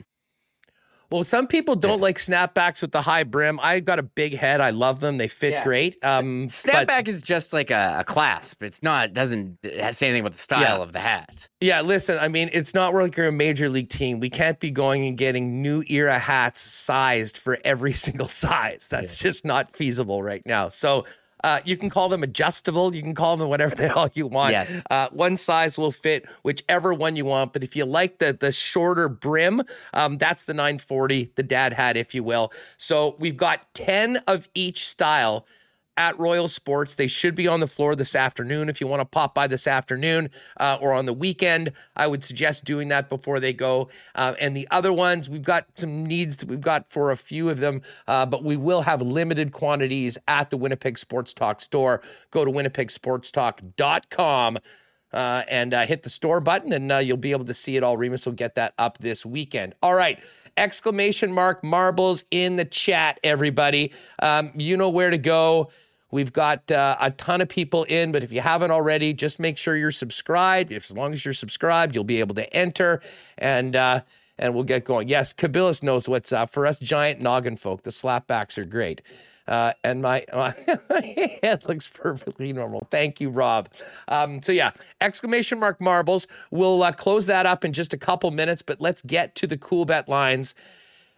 Well, 1.11 1.25
some 1.25 1.47
people 1.49 1.75
don't 1.75 2.01
like 2.01 2.19
snapbacks 2.19 2.81
with 2.83 2.93
the 2.93 3.03
high 3.03 3.25
brim. 3.25 3.59
I've 3.61 3.85
got 3.85 3.99
a 3.99 4.03
big 4.03 4.37
head. 4.37 4.61
I 4.61 4.71
love 4.71 5.01
them. 5.01 5.19
They 5.19 5.27
fit 5.29 5.53
Yeah. 5.53 5.65
great. 5.65 5.99
Um, 6.05 6.45
but- 6.47 6.53
Snapback 6.53 7.09
is 7.09 7.21
just 7.21 7.53
like 7.53 7.71
a, 7.71 7.97
a 8.01 8.05
clasp. 8.05 8.63
It's 8.63 8.83
not 8.83 9.13
doesn't 9.13 9.59
say 9.63 10.07
anything 10.07 10.21
about 10.21 10.33
the 10.33 10.39
style 10.39 10.61
Yeah. 10.79 10.83
of 10.83 10.93
the 10.93 11.01
hat. 11.01 11.49
Yeah, 11.61 11.81
listen, 11.81 12.19
I 12.21 12.29
mean, 12.29 12.49
it's 12.53 12.75
not 12.75 12.95
like 12.95 13.17
you're 13.17 13.27
a 13.29 13.33
major 13.33 13.69
league 13.69 13.89
team. 13.89 14.21
We 14.21 14.31
can't 14.31 14.61
be 14.61 14.71
going 14.71 15.05
and 15.07 15.19
getting 15.19 15.61
new 15.63 15.83
era 15.89 16.19
hats 16.19 16.61
sized 16.61 17.37
for 17.39 17.59
every 17.65 17.93
single 18.07 18.29
size. 18.29 18.87
That's 18.89 19.19
just 19.19 19.45
not 19.45 19.75
feasible 19.75 20.23
right 20.23 20.43
now. 20.47 20.69
So 20.69 21.07
uh, 21.45 21.61
you 21.65 21.77
can 21.77 21.91
call 21.91 22.09
them 22.09 22.23
adjustable. 22.23 22.95
You 22.95 23.03
can 23.03 23.15
call 23.15 23.37
them 23.37 23.49
whatever 23.49 23.75
the 23.75 23.89
hell 23.95 24.11
you 24.15 24.27
want. 24.27 24.53
Yes. 24.53 24.83
Uh, 24.91 25.09
one 25.11 25.37
size 25.37 25.79
will 25.79 25.93
fit 25.93 26.27
whichever 26.43 26.93
one 26.93 27.17
you 27.17 27.25
want. 27.25 27.53
But 27.53 27.63
if 27.63 27.77
you 27.77 27.85
like 27.85 28.19
the 28.19 28.33
the 28.33 28.53
shorter 28.53 29.09
brim, 29.09 29.63
um, 29.95 30.19
that's 30.19 30.45
the 30.45 30.55
940, 30.55 31.33
the 31.37 31.43
dad 31.43 31.73
hat, 31.73 31.97
if 31.97 32.15
you 32.15 32.23
will. 32.23 32.53
So 32.77 33.17
we've 33.19 33.37
got 33.37 33.73
10 33.75 34.19
of 34.27 34.49
each 34.55 34.87
style 34.87 35.47
at 35.97 36.19
Royal 36.19 36.49
Sports. 36.49 36.95
They 36.95 37.07
should 37.07 37.35
be 37.35 37.47
on 37.47 37.61
the 37.61 37.67
floor 37.67 37.95
this 37.95 38.15
afternoon. 38.15 38.69
If 38.69 38.81
you 38.81 38.87
want 38.87 39.01
to 39.01 39.05
pop 39.05 39.35
by 39.35 39.47
this 39.47 39.67
afternoon 39.67 40.31
uh, 40.59 40.79
or 40.81 40.93
on 40.93 41.07
the 41.07 41.13
weekend, 41.13 41.73
I 41.97 42.07
would 42.07 42.25
suggest 42.25 42.65
doing 42.65 42.89
that 42.89 43.09
before 43.09 43.41
they 43.41 43.53
go. 43.53 43.89
Uh, 44.15 44.35
and 44.41 44.57
the 44.57 44.69
other 44.71 44.93
ones, 44.93 45.29
we've 45.29 45.43
got 45.43 45.67
some 45.77 46.05
needs 46.05 46.39
that 46.39 46.49
we've 46.49 46.61
got 46.61 46.91
for 46.91 47.11
a 47.11 47.17
few 47.17 47.51
of 47.51 47.59
them, 47.59 47.83
uh, 48.09 48.27
but 48.27 48.43
we 48.43 48.57
will 48.57 48.83
have 48.83 49.03
limited 49.03 49.53
quantities 49.53 50.17
at 50.29 50.51
the 50.51 50.57
Winnipeg 50.57 50.99
Sports 50.99 51.35
Talk 51.35 51.61
store. 51.61 52.03
Go 52.31 52.45
to 52.45 52.51
winnipegsportstalk.com. 52.51 54.59
Uh, 55.13 55.43
and 55.49 55.75
uh, 55.75 55.85
hit 55.85 56.05
the 56.05 56.09
store 56.09 56.39
button, 56.39 56.73
and 56.73 56.93
uh, 56.93 56.99
you'll 56.99 57.17
be 57.17 57.33
able 57.33 57.45
to 57.45 57.53
see 57.53 57.77
it 57.77 57.83
all. 57.83 57.97
Remis 57.97 58.27
will 58.27 58.33
get 58.33 58.55
that 58.55 58.75
up 58.79 58.97
this 58.99 59.27
weekend. 59.27 59.75
All 59.83 59.97
right, 59.97 60.21
exclamation 60.61 61.33
mark 61.33 61.65
marbles 61.65 62.23
in 62.31 62.57
the 62.57 62.65
chat, 62.65 63.19
everybody. 63.25 63.93
Um, 64.21 64.53
you 64.55 64.77
know 64.77 64.91
where 64.91 65.11
to 65.11 65.19
go. 65.19 65.71
We've 66.13 66.33
got 66.33 66.71
uh, 66.71 66.97
a 67.01 67.11
ton 67.13 67.41
of 67.41 67.49
people 67.49 67.85
in, 67.85 68.13
but 68.13 68.23
if 68.23 68.33
you 68.33 68.41
haven't 68.41 68.71
already, 68.71 69.13
just 69.13 69.39
make 69.39 69.57
sure 69.57 69.77
you're 69.77 69.91
subscribed. 69.91 70.73
If 70.73 70.91
as 70.91 70.97
long 70.97 71.13
as 71.13 71.25
you're 71.25 71.35
subscribed, 71.35 71.95
you'll 71.95 72.05
be 72.05 72.21
able 72.21 72.35
to 72.35 72.53
enter, 72.55 73.01
and 73.39 73.75
uh, 73.77 74.03
and 74.39 74.55
we'll 74.55 74.65
get 74.65 74.85
going. 74.85 75.09
Yes, 75.09 75.33
Kabilis 75.33 75.83
knows 75.83 76.09
what's 76.09 76.33
up. 76.33 76.51
For 76.51 76.67
us 76.67 76.79
giant 76.79 77.21
noggin 77.21 77.57
folk, 77.57 77.85
the 77.85 77.91
slapbacks 77.91 78.59
are 78.59 78.65
great. 78.65 79.03
Uh, 79.51 79.73
and 79.85 80.01
my, 80.01 80.25
my 80.33 81.39
head 81.43 81.65
looks 81.69 81.89
perfectly 81.89 82.53
normal. 82.53 82.87
Thank 82.91 83.21
you, 83.21 83.29
Rob. 83.29 83.69
Um, 84.09 84.43
so 84.43 84.53
yeah, 84.53 84.71
exclamation 85.01 85.59
mark 85.59 85.81
marbles. 85.81 86.27
We'll 86.51 86.83
uh, 86.83 86.93
close 86.93 87.27
that 87.27 87.45
up 87.45 87.65
in 87.65 87.73
just 87.73 87.93
a 87.93 87.99
couple 87.99 88.31
minutes, 88.31 88.63
but 88.63 88.81
let's 88.81 89.03
get 89.03 89.35
to 89.35 89.47
the 89.47 89.59
cool 89.59 89.85
bet 89.85 90.09
lines. 90.09 90.55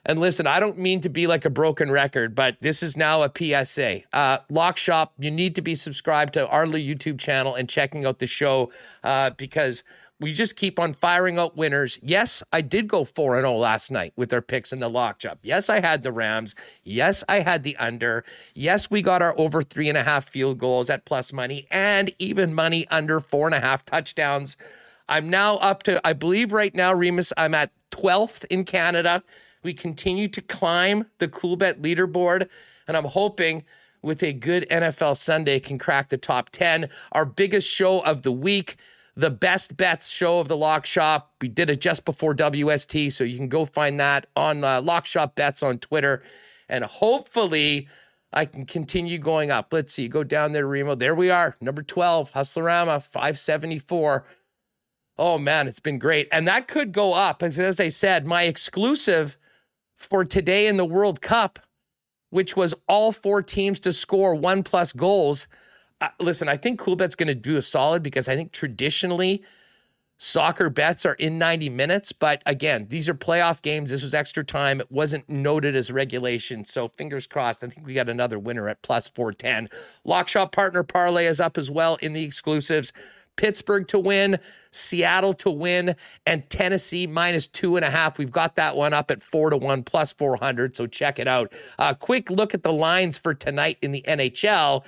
And 0.05 0.19
listen, 0.19 0.49
I 0.49 0.59
don't 0.59 0.79
mean 0.79 1.01
to 1.03 1.09
be 1.09 1.29
like 1.29 1.45
a 1.45 1.51
broken 1.51 1.91
record, 1.91 2.35
but 2.35 2.57
this 2.61 2.83
is 2.83 2.97
now 2.97 3.23
a 3.23 3.31
PSA. 3.33 4.01
Uh, 4.13 4.39
Lock 4.51 4.77
Shop, 4.77 5.13
you 5.19 5.31
need 5.31 5.55
to 5.55 5.63
be 5.63 5.77
subscribed 5.77 6.35
to 6.35 6.49
our 6.49 6.67
YouTube 6.67 7.21
channel 7.21 7.55
and 7.55 7.69
checking 7.69 8.05
out 8.05 8.19
the 8.19 8.27
show 8.27 8.73
uh, 9.05 9.31
because 9.31 9.85
we 10.23 10.33
just 10.33 10.57
keep 10.57 10.79
on 10.79 10.95
firing 10.95 11.39
out 11.39 11.57
winners. 11.57 11.99
Yes, 12.01 12.43
I 12.53 12.61
did 12.61 12.89
go 12.89 13.05
4 13.05 13.37
0 13.37 13.57
last 13.57 13.91
night 13.91 14.13
with 14.17 14.33
our 14.33 14.41
picks 14.41 14.73
in 14.73 14.79
the 14.79 14.89
lock 14.89 15.21
shop. 15.21 15.41
Yes, 15.43 15.69
I 15.69 15.81
had 15.81 16.03
the 16.03 16.13
Rams. 16.13 16.55
Yes, 16.85 17.25
I 17.29 17.41
had 17.41 17.65
the 17.65 17.77
under. 17.77 18.25
Yes, 18.55 18.91
we 18.91 19.03
got 19.03 19.21
our 19.21 19.39
over 19.39 19.63
three 19.63 19.89
and 19.89 19.99
a 19.99 20.05
half 20.05 20.29
field 20.29 20.59
goals 20.59 20.89
at 20.89 21.05
plus 21.05 21.33
money 21.33 21.67
and 21.71 22.13
even 22.19 22.55
money 22.55 22.87
under 22.89 23.21
four 23.21 23.47
and 23.47 23.55
a 23.55 23.61
half 23.61 23.85
touchdowns. 23.85 24.57
I'm 25.09 25.29
now 25.29 25.57
up 25.57 25.83
to, 25.83 26.01
I 26.07 26.13
believe 26.13 26.53
right 26.53 26.75
now, 26.75 26.95
Remis, 26.95 27.33
I'm 27.37 27.55
at 27.55 27.73
12th 27.91 28.45
in 28.49 28.65
Canada. 28.65 29.23
We 29.63 29.75
continue 29.75 30.29
to 30.29 30.41
climb 30.41 31.07
the 31.19 31.29
cool 31.29 31.57
bet 31.57 31.83
leaderboard, 31.83 32.49
and 32.87 32.97
I'm 32.97 33.05
hoping 33.05 33.65
with 34.03 34.23
a 34.23 34.33
good 34.33 34.67
NFL 34.71 35.17
Sunday 35.17 35.61
can 35.61 35.79
crack 35.79 36.09
the 36.09 36.17
top 36.17 36.51
10. 36.51 36.89
Our 37.13 37.25
biggest 37.25 37.69
show 37.69 38.01
of 38.01 38.23
the 38.23 38.33
week, 38.33 38.77
the 39.15 39.31
best 39.31 39.77
bets 39.77 40.09
show 40.09 40.41
of 40.41 40.49
the 40.49 40.57
Lock 40.57 40.87
Shop. 40.87 41.33
We 41.41 41.49
did 41.49 41.71
it 41.71 41.81
just 41.81 42.05
before 42.05 42.35
WST, 42.35 43.13
so 43.13 43.25
you 43.25 43.37
can 43.37 43.49
go 43.49 43.65
find 43.65 44.01
that 44.01 44.27
on 44.37 44.65
uh, 44.65 44.81
Lock 44.83 45.07
Shop 45.07 45.35
Bets 45.35 45.63
on 45.63 45.79
Twitter, 45.79 46.23
and 46.69 46.85
hopefully. 46.85 47.89
I 48.35 48.47
can 48.47 48.65
continue 48.65 49.19
going 49.19 49.51
up. 49.51 49.75
Let's 49.75 49.93
see. 49.93 50.09
Go 50.09 50.25
down 50.25 50.53
there, 50.53 50.67
Remo. 50.67 50.95
There 50.95 51.15
we 51.15 51.29
are. 51.29 51.55
Number 51.61 51.83
12, 51.83 52.33
Hustlerama, 52.33 53.03
574. 53.03 54.25
Oh 55.19 55.39
man, 55.39 55.69
it's 55.69 55.81
been 55.81 55.99
great. 55.99 56.29
And 56.33 56.49
that 56.49 56.69
could 56.69 56.93
go 56.93 57.13
up. 57.13 57.43
As, 57.43 57.59
as 57.59 57.79
I 57.79 57.89
said, 57.89 58.27
my 58.27 58.45
exclusive 58.45 59.37
for 59.97 60.25
today 60.25 60.67
in 60.67 60.77
the 60.77 60.85
World 60.85 61.21
Cup, 61.21 61.59
which 62.31 62.57
was 62.57 62.75
all 62.89 63.13
four 63.13 63.43
teams 63.43 63.79
to 63.81 63.93
score 63.93 64.35
one 64.35 64.63
plus 64.63 64.93
goals. 64.93 65.47
Uh, 66.03 66.09
listen, 66.19 66.49
I 66.49 66.57
think 66.57 66.81
Coolbet's 66.81 67.15
going 67.15 67.29
to 67.29 67.35
do 67.35 67.57
a 67.57 67.63
solid 67.63 68.03
because 68.03 68.27
I 68.27 68.35
think 68.35 68.51
traditionally 68.51 69.45
soccer 70.19 70.69
bets 70.69 71.07
are 71.07 71.15
in 71.15 71.39
90 71.39 71.71
minutes. 71.71 72.11
But 72.11 72.43
again, 72.45 72.87
these 72.89 73.09
are 73.09 73.15
playoff 73.15 73.63
games. 73.63 73.91
This 73.91 74.03
was 74.03 74.13
extra 74.13 74.45
time. 74.45 74.81
It 74.81 74.91
wasn't 74.91 75.29
noted 75.29 75.77
as 75.77 75.93
regulation. 75.93 76.65
So 76.65 76.89
fingers 76.89 77.29
crossed. 77.29 77.63
I 77.63 77.69
think 77.69 77.87
we 77.87 77.95
got 77.95 78.09
another 78.09 78.41
winner 78.41 78.69
at 78.69 78.83
plus 78.83 79.07
410. 79.07 79.69
Lockshop 80.05 80.51
partner 80.51 80.83
parlay 80.83 81.27
is 81.27 81.41
up 81.41 81.57
as 81.57 81.71
well 81.71 81.95
in 82.03 82.15
the 82.15 82.25
exclusives. 82.25 82.93
Pittsburgh 83.37 83.87
to 83.89 83.99
win, 83.99 84.41
Seattle 84.73 85.35
to 85.35 85.51
win, 85.51 85.95
and 86.27 86.49
Tennessee 86.51 87.07
minus 87.07 87.47
two 87.47 87.77
and 87.77 87.85
a 87.85 87.91
half. 87.91 88.19
We've 88.19 88.31
got 88.31 88.57
that 88.57 88.77
one 88.77 88.93
up 88.93 89.11
at 89.13 89.23
four 89.23 89.51
to 89.51 89.57
one 89.57 89.85
plus 89.85 90.13
400. 90.13 90.75
So 90.75 90.89
check 90.89 91.21
it 91.21 91.29
out. 91.29 91.53
A 91.79 91.95
quick 91.95 92.29
look 92.29 92.55
at 92.55 92.65
the 92.65 92.73
lines 92.73 93.19
for 93.19 93.35
tonight 93.35 93.79
in 93.83 93.93
the 93.93 94.05
NHL. 94.07 94.83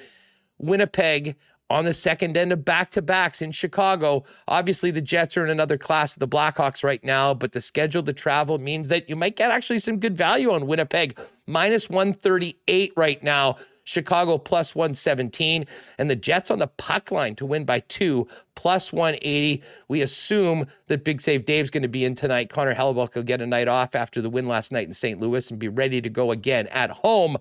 Winnipeg 0.59 1.37
on 1.71 1.85
the 1.85 1.95
second 1.95 2.37
end 2.37 2.53
of 2.53 2.65
back 2.65 2.91
to 2.93 3.03
backs 3.03 3.41
in 3.43 3.51
Chicago. 3.51 4.25
Obviously, 4.49 4.91
the 4.91 5.01
Jets 5.01 5.37
are 5.37 5.45
in 5.45 5.51
another 5.51 5.79
class 5.79 6.15
of 6.15 6.21
the 6.21 6.29
Blackhawks 6.29 6.85
right 6.85 7.03
now, 7.03 7.33
but 7.33 7.53
the 7.53 7.61
schedule 7.61 8.03
to 8.03 8.13
travel 8.13 8.59
means 8.59 8.89
that 8.89 9.09
you 9.09 9.17
might 9.17 9.37
get 9.37 9.51
actually 9.51 9.79
some 9.79 9.99
good 9.99 10.17
value 10.17 10.53
on 10.53 10.67
Winnipeg. 10.67 11.19
Minus 11.47 11.89
138 11.89 12.93
right 12.97 13.23
now. 13.23 13.57
Chicago 13.87 14.39
plus 14.39 14.75
117, 14.75 15.67
and 15.99 16.09
the 16.09 16.17
Jets 16.17 16.51
on 16.51 16.59
the 16.59 16.67
puck 16.67 17.11
line 17.11 17.35
to 17.37 17.45
win 17.45 17.67
by 17.67 17.81
two, 17.81 18.27
plus 18.55 18.95
180. 18.95 19.63
We 19.89 20.01
assume 20.01 20.67
that 20.87 21.05
Big 21.05 21.21
Save 21.21 21.45
Dave's 21.45 21.69
going 21.69 21.83
to 21.83 21.89
be 21.89 22.07
in 22.07 22.15
tonight. 22.15 22.49
Connor 22.49 22.75
Hellebuyck 22.75 23.15
will 23.15 23.23
get 23.23 23.43
a 23.43 23.47
night 23.47 23.69
off 23.69 23.95
after 23.95 24.23
the 24.23 24.31
win 24.31 24.49
last 24.49 24.73
night 24.73 24.87
in 24.87 24.95
St. 24.95 25.21
Louis 25.21 25.51
and 25.51 25.59
be 25.59 25.69
ready 25.69 26.01
to 26.01 26.09
go 26.09 26.31
again 26.31 26.67
at 26.69 26.91
home 26.91 27.37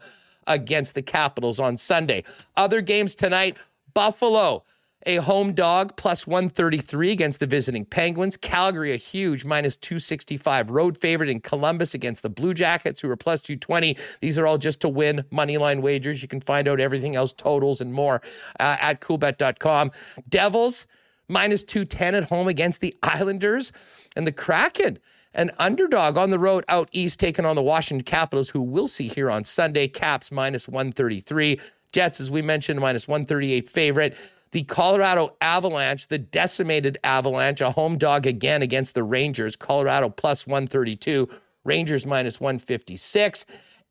against 0.47 0.95
the 0.95 1.01
Capitals 1.01 1.59
on 1.59 1.77
Sunday. 1.77 2.23
Other 2.55 2.81
games 2.81 3.15
tonight 3.15 3.57
Buffalo, 3.93 4.63
a 5.05 5.17
home 5.17 5.53
dog, 5.53 5.95
plus 5.97 6.25
133 6.25 7.11
against 7.11 7.39
the 7.39 7.45
visiting 7.45 7.85
Penguins. 7.85 8.37
Calgary, 8.37 8.93
a 8.93 8.97
huge 8.97 9.45
minus 9.45 9.77
265 9.77 10.71
road 10.71 10.97
favorite 10.97 11.29
in 11.29 11.41
Columbus 11.41 11.93
against 11.93 12.21
the 12.21 12.29
Blue 12.29 12.53
Jackets, 12.53 13.01
who 13.01 13.09
are 13.09 13.15
plus 13.15 13.41
220. 13.41 13.97
These 14.21 14.37
are 14.37 14.47
all 14.47 14.57
just 14.57 14.79
to 14.81 14.89
win 14.89 15.25
money 15.31 15.57
line 15.57 15.81
wagers. 15.81 16.21
You 16.21 16.27
can 16.27 16.41
find 16.41 16.67
out 16.67 16.79
everything 16.79 17.15
else, 17.15 17.33
totals 17.33 17.81
and 17.81 17.93
more 17.93 18.21
uh, 18.59 18.77
at 18.79 19.01
coolbet.com. 19.01 19.91
Devils, 20.29 20.87
minus 21.27 21.63
210 21.63 22.15
at 22.15 22.23
home 22.25 22.47
against 22.47 22.81
the 22.81 22.95
Islanders. 23.03 23.71
And 24.15 24.25
the 24.25 24.31
Kraken, 24.31 24.99
an 25.33 25.51
underdog 25.59 26.17
on 26.17 26.29
the 26.29 26.39
road 26.39 26.63
out 26.67 26.89
east, 26.91 27.19
taking 27.19 27.45
on 27.45 27.55
the 27.55 27.61
Washington 27.61 28.03
Capitals, 28.03 28.49
who 28.49 28.61
we'll 28.61 28.87
see 28.87 29.07
here 29.07 29.31
on 29.31 29.43
Sunday. 29.43 29.87
Caps 29.87 30.31
minus 30.31 30.67
133. 30.67 31.59
Jets, 31.91 32.19
as 32.19 32.31
we 32.31 32.41
mentioned, 32.41 32.79
minus 32.79 33.07
138 33.07 33.69
favorite. 33.69 34.15
The 34.51 34.63
Colorado 34.63 35.35
Avalanche, 35.41 36.07
the 36.07 36.19
decimated 36.19 36.99
Avalanche, 37.03 37.61
a 37.61 37.71
home 37.71 37.97
dog 37.97 38.27
again 38.27 38.61
against 38.61 38.93
the 38.93 39.03
Rangers. 39.03 39.55
Colorado 39.55 40.09
plus 40.09 40.45
132, 40.45 41.27
Rangers 41.63 42.05
minus 42.05 42.39
156. 42.39 43.45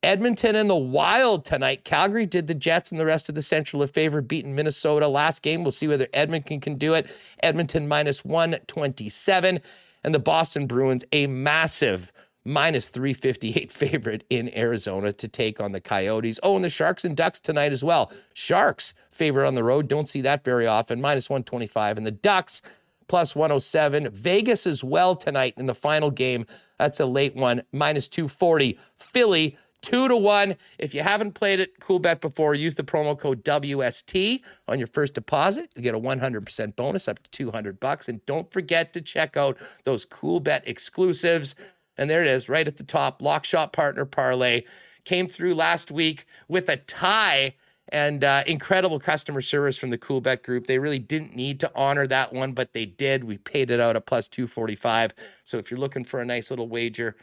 Edmonton 0.05 0.57
and 0.57 0.69
the 0.69 0.77
Wild 0.77 1.45
tonight. 1.45 1.85
Calgary 1.85 2.27
did 2.27 2.49
the 2.49 2.55
Jets 2.55 2.91
and 2.91 3.01
the 3.01 3.07
rest 3.07 3.29
of 3.29 3.37
the 3.37 3.43
Central 3.43 3.83
a 3.83 3.87
favor, 3.87 4.21
beating 4.21 4.55
Minnesota 4.55 5.07
last 5.07 5.43
game. 5.43 5.63
We'll 5.63 5.71
see 5.71 5.87
whether 5.87 6.09
Edmonton 6.13 6.61
can 6.61 6.77
do 6.77 6.95
it. 6.95 7.07
Edmonton 7.41 7.87
minus 7.87 8.25
127. 8.25 9.61
And 10.05 10.15
the 10.15 10.19
Boston 10.19 10.67
Bruins, 10.67 11.05
a 11.13 11.27
massive 11.27 12.13
minus 12.45 12.89
358 12.89 13.71
favorite 13.73 14.25
in 14.31 14.57
Arizona 14.57 15.13
to 15.13 15.29
take 15.29 15.61
on 15.61 15.73
the 15.73 15.81
Coyotes. 15.81 16.41
Oh, 16.43 16.57
and 16.57 16.65
the 16.65 16.71
Sharks 16.71 17.05
and 17.05 17.17
Ducks 17.17 17.41
tonight 17.41 17.73
as 17.73 17.85
well. 17.85 18.11
Sharks 18.35 18.95
favorite 19.11 19.47
on 19.47 19.55
the 19.55 19.65
road. 19.65 19.89
Don't 19.89 20.09
see 20.09 20.21
that 20.23 20.45
very 20.45 20.67
often. 20.67 21.01
Minus 21.01 21.31
125. 21.31 21.99
And 21.99 22.07
the 22.07 22.11
Ducks 22.11 22.63
plus 23.09 23.35
107. 23.35 24.11
Vegas 24.11 24.67
as 24.67 24.83
well 24.83 25.15
tonight 25.15 25.55
in 25.57 25.67
the 25.67 25.75
final 25.75 26.11
game. 26.11 26.47
That's 26.79 27.01
a 27.01 27.07
late 27.07 27.37
one. 27.37 27.63
Minus 27.73 28.09
240. 28.09 28.79
Philly. 28.99 29.57
Two 29.83 30.07
to 30.07 30.17
one. 30.17 30.57
If 30.79 30.95
you 30.95 31.03
haven't 31.03 31.33
played 31.33 31.59
it, 31.59 31.81
cool 31.81 31.99
bet 31.99 32.21
before, 32.21 32.55
use 32.55 32.77
the 32.77 32.85
promo 32.85 33.19
code 33.19 33.45
WST 33.45 34.41
on 34.69 34.79
your 34.79 34.87
first 34.87 35.15
deposit. 35.15 35.71
You 35.75 35.83
get 35.83 35.95
a 35.95 36.01
100% 36.01 36.77
bonus 36.77 37.09
up 37.09 37.21
to 37.21 37.31
200 37.31 37.81
bucks. 37.81 38.09
And 38.09 38.25
don't 38.25 38.51
forget 38.53 38.93
to 38.93 39.01
check 39.01 39.37
out 39.37 39.59
those 39.85 40.05
cool 40.05 40.39
bet 40.39 40.63
exclusives. 40.69 41.57
And 41.99 42.09
there 42.09 42.23
it 42.23 42.29
is, 42.29 42.49
right 42.49 42.67
at 42.67 42.77
the 42.77 42.85
top. 42.85 43.21
Lock 43.21 43.45
Shop 43.45 43.73
partner 43.73 44.05
parlay 44.05 44.63
came 45.05 45.27
through 45.27 45.57
last 45.57 45.91
week 45.91 46.27
with 46.47 46.69
a 46.69 46.77
tie 46.77 47.57
and 47.89 48.23
uh, 48.23 48.45
incredible 48.47 49.01
customer 49.01 49.41
service 49.41 49.77
from 49.77 49.91
the 49.91 49.99
Coolbet 49.99 50.45
Group. 50.45 50.67
They 50.67 50.79
really 50.79 51.01
didn't 51.01 51.35
need 51.35 51.59
to 51.61 51.71
honor 51.75 52.07
that 52.07 52.33
one, 52.33 52.53
but 52.53 52.73
they 52.73 52.87
did. 52.87 53.25
We 53.25 53.39
paid 53.39 53.71
it 53.71 53.81
out 53.81 53.97
at 53.97 54.07
plus 54.07 54.29
245. 54.29 55.13
So 55.43 55.59
if 55.59 55.71
you're 55.71 55.81
looking 55.81 56.05
for 56.05 56.21
a 56.21 56.25
nice 56.25 56.51
little 56.51 56.69
wager, 56.69 57.17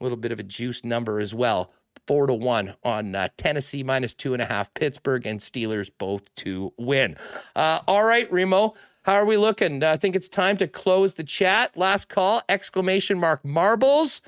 a 0.00 0.04
little 0.04 0.16
bit 0.16 0.32
of 0.32 0.38
a 0.38 0.44
juice 0.44 0.84
number 0.84 1.18
as 1.18 1.34
well, 1.34 1.72
four 2.06 2.26
to 2.26 2.34
one 2.34 2.74
on 2.84 3.14
uh, 3.14 3.28
Tennessee 3.36 3.82
minus 3.82 4.14
two 4.14 4.32
and 4.32 4.42
a 4.42 4.46
half, 4.46 4.72
Pittsburgh 4.74 5.26
and 5.26 5.40
Steelers 5.40 5.90
both 5.98 6.34
to 6.36 6.72
win. 6.76 7.16
Uh, 7.56 7.80
all 7.86 8.04
right, 8.04 8.30
Remo. 8.32 8.74
How 9.02 9.14
are 9.14 9.26
we 9.26 9.36
looking? 9.36 9.82
I 9.82 9.98
think 9.98 10.16
it's 10.16 10.30
time 10.30 10.56
to 10.56 10.66
close 10.66 11.14
the 11.14 11.24
chat. 11.24 11.76
Last 11.76 12.08
call, 12.08 12.42
exclamation 12.48 13.18
mark 13.18 13.44
marbles. 13.44 14.22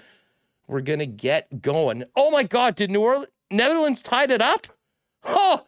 We're 0.69 0.82
going 0.82 0.98
to 0.98 1.07
get 1.07 1.62
going. 1.62 2.05
Oh 2.15 2.31
my 2.31 2.43
God, 2.43 2.74
did 2.74 2.90
New 2.90 3.01
Orleans, 3.01 3.28
Netherlands 3.51 4.03
tied 4.03 4.31
it 4.31 4.43
up? 4.43 4.66
Oh, 5.24 5.65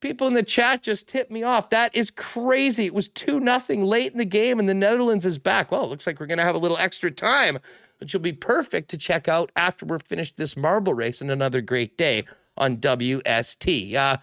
people 0.00 0.26
in 0.28 0.34
the 0.34 0.42
chat 0.42 0.82
just 0.82 1.08
tipped 1.08 1.30
me 1.30 1.42
off. 1.42 1.70
That 1.70 1.94
is 1.94 2.10
crazy. 2.10 2.86
It 2.86 2.94
was 2.94 3.08
2 3.08 3.38
nothing 3.40 3.84
late 3.84 4.12
in 4.12 4.18
the 4.18 4.24
game, 4.24 4.58
and 4.58 4.68
the 4.68 4.74
Netherlands 4.74 5.26
is 5.26 5.38
back. 5.38 5.70
Well, 5.70 5.84
it 5.84 5.88
looks 5.88 6.06
like 6.06 6.18
we're 6.18 6.26
going 6.26 6.38
to 6.38 6.44
have 6.44 6.54
a 6.54 6.58
little 6.58 6.78
extra 6.78 7.10
time, 7.10 7.58
which 7.98 8.12
will 8.12 8.20
be 8.20 8.32
perfect 8.32 8.88
to 8.90 8.96
check 8.96 9.28
out 9.28 9.50
after 9.56 9.86
we're 9.86 9.98
finished 9.98 10.36
this 10.36 10.56
marble 10.56 10.94
race 10.94 11.20
and 11.20 11.30
another 11.30 11.60
great 11.60 11.96
day 11.96 12.24
on 12.56 12.76
WST. 12.78 13.94
Uh, 13.94 14.16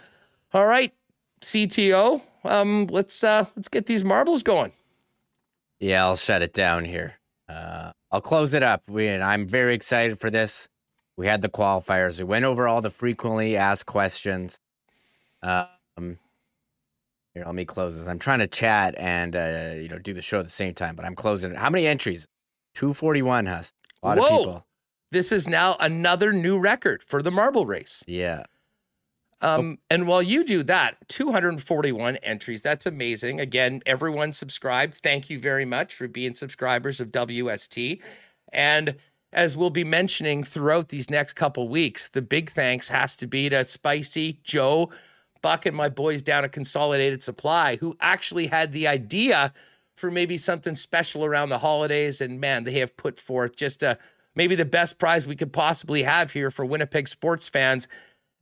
all 0.54 0.68
right, 0.68 0.94
CTO, 1.42 2.22
um, 2.44 2.88
let's 2.88 3.24
uh, 3.24 3.46
let's 3.56 3.68
get 3.68 3.86
these 3.86 4.04
marbles 4.04 4.44
going. 4.44 4.72
Yeah, 5.80 6.06
I'll 6.06 6.16
shut 6.16 6.42
it 6.42 6.54
down 6.54 6.86
here. 6.86 7.16
Uh, 7.50 7.92
I'll 8.12 8.22
close 8.22 8.54
it 8.54 8.64
up. 8.64 8.84
We 8.90 9.08
and 9.08 9.24
I'm 9.24 9.48
very 9.48 9.76
excited 9.76 10.20
for 10.20 10.30
this. 10.30 10.68
We 11.18 11.28
had 11.28 11.42
the 11.42 11.50
qualifiers. 11.50 12.18
We 12.18 12.24
went 12.24 12.46
over 12.46 12.68
all 12.68 12.82
the 12.82 12.90
frequently 12.90 13.56
asked 13.56 13.86
questions. 13.86 14.60
Um, 15.42 16.18
here, 17.34 17.44
let 17.46 17.56
me 17.56 17.66
close 17.66 17.98
this. 17.98 18.08
I'm 18.08 18.20
trying 18.20 18.40
to 18.40 18.48
chat 18.48 18.96
and 18.98 19.36
uh, 19.36 19.74
you 19.76 19.90
know 19.90 20.00
do 20.00 20.14
the 20.14 20.22
show 20.22 20.40
at 20.40 20.46
the 20.46 20.52
same 20.52 20.74
time, 20.74 20.96
but 20.96 21.06
I'm 21.06 21.16
closing 21.16 21.52
it. 21.52 21.58
How 21.58 21.70
many 21.70 21.86
entries? 21.88 22.26
241 22.76 23.46
has 23.48 23.74
a 24.04 24.08
lot 24.08 24.18
Whoa. 24.18 24.26
of 24.26 24.32
people. 24.32 24.66
This 25.12 25.32
is 25.32 25.48
now 25.48 25.78
another 25.80 26.34
new 26.34 26.58
record 26.58 27.04
for 27.04 27.22
the 27.22 27.32
marble 27.32 27.66
race. 27.66 28.04
Yeah. 28.06 28.44
Um, 29.42 29.80
and 29.90 30.08
while 30.08 30.22
you 30.22 30.44
do 30.44 30.64
that, 30.64 30.98
241 31.08 32.18
entries. 32.18 32.62
That's 32.62 32.86
amazing. 32.86 33.40
Again, 33.40 33.82
everyone 33.86 34.34
subscribed. 34.34 34.96
Thank 34.96 35.30
you 35.30 35.40
very 35.40 35.66
much 35.66 35.94
for 35.94 36.08
being 36.08 36.36
subscribers 36.36 37.00
of 37.00 37.10
WST. 37.10 38.02
And 38.54 38.96
as 39.34 39.58
we'll 39.58 39.70
be 39.70 39.84
mentioning 39.84 40.44
throughout 40.44 40.90
these 40.90 41.10
next 41.10 41.34
couple 41.34 41.68
weeks, 41.68 42.10
the 42.10 42.22
big 42.22 42.52
thanks 42.52 42.88
has 42.90 43.16
to 43.18 43.28
be 43.28 43.50
to 43.50 43.64
Spicy, 43.66 44.40
Joe, 44.44 44.90
Buck, 45.42 45.66
and 45.66 45.76
my 45.76 45.90
boys 45.90 46.22
down 46.22 46.46
at 46.46 46.52
Consolidated 46.52 47.22
Supply, 47.22 47.76
who 47.76 47.96
actually 48.00 48.48
had 48.48 48.72
the 48.72 48.88
idea 48.88 49.54
for 49.96 50.12
maybe 50.12 50.38
something 50.38 50.76
special 50.76 51.26
around 51.26 51.50
the 51.50 51.60
holidays. 51.60 52.22
And 52.22 52.40
man, 52.40 52.64
they 52.64 52.80
have 52.80 52.96
put 52.98 53.20
forth 53.20 53.56
just 53.56 53.84
a 53.84 53.98
maybe 54.36 54.56
the 54.56 54.66
best 54.66 54.98
prize 54.98 55.26
we 55.26 55.36
could 55.36 55.54
possibly 55.54 56.04
have 56.04 56.32
here 56.32 56.52
for 56.52 56.66
Winnipeg 56.66 57.08
sports 57.08 57.48
fans 57.48 57.88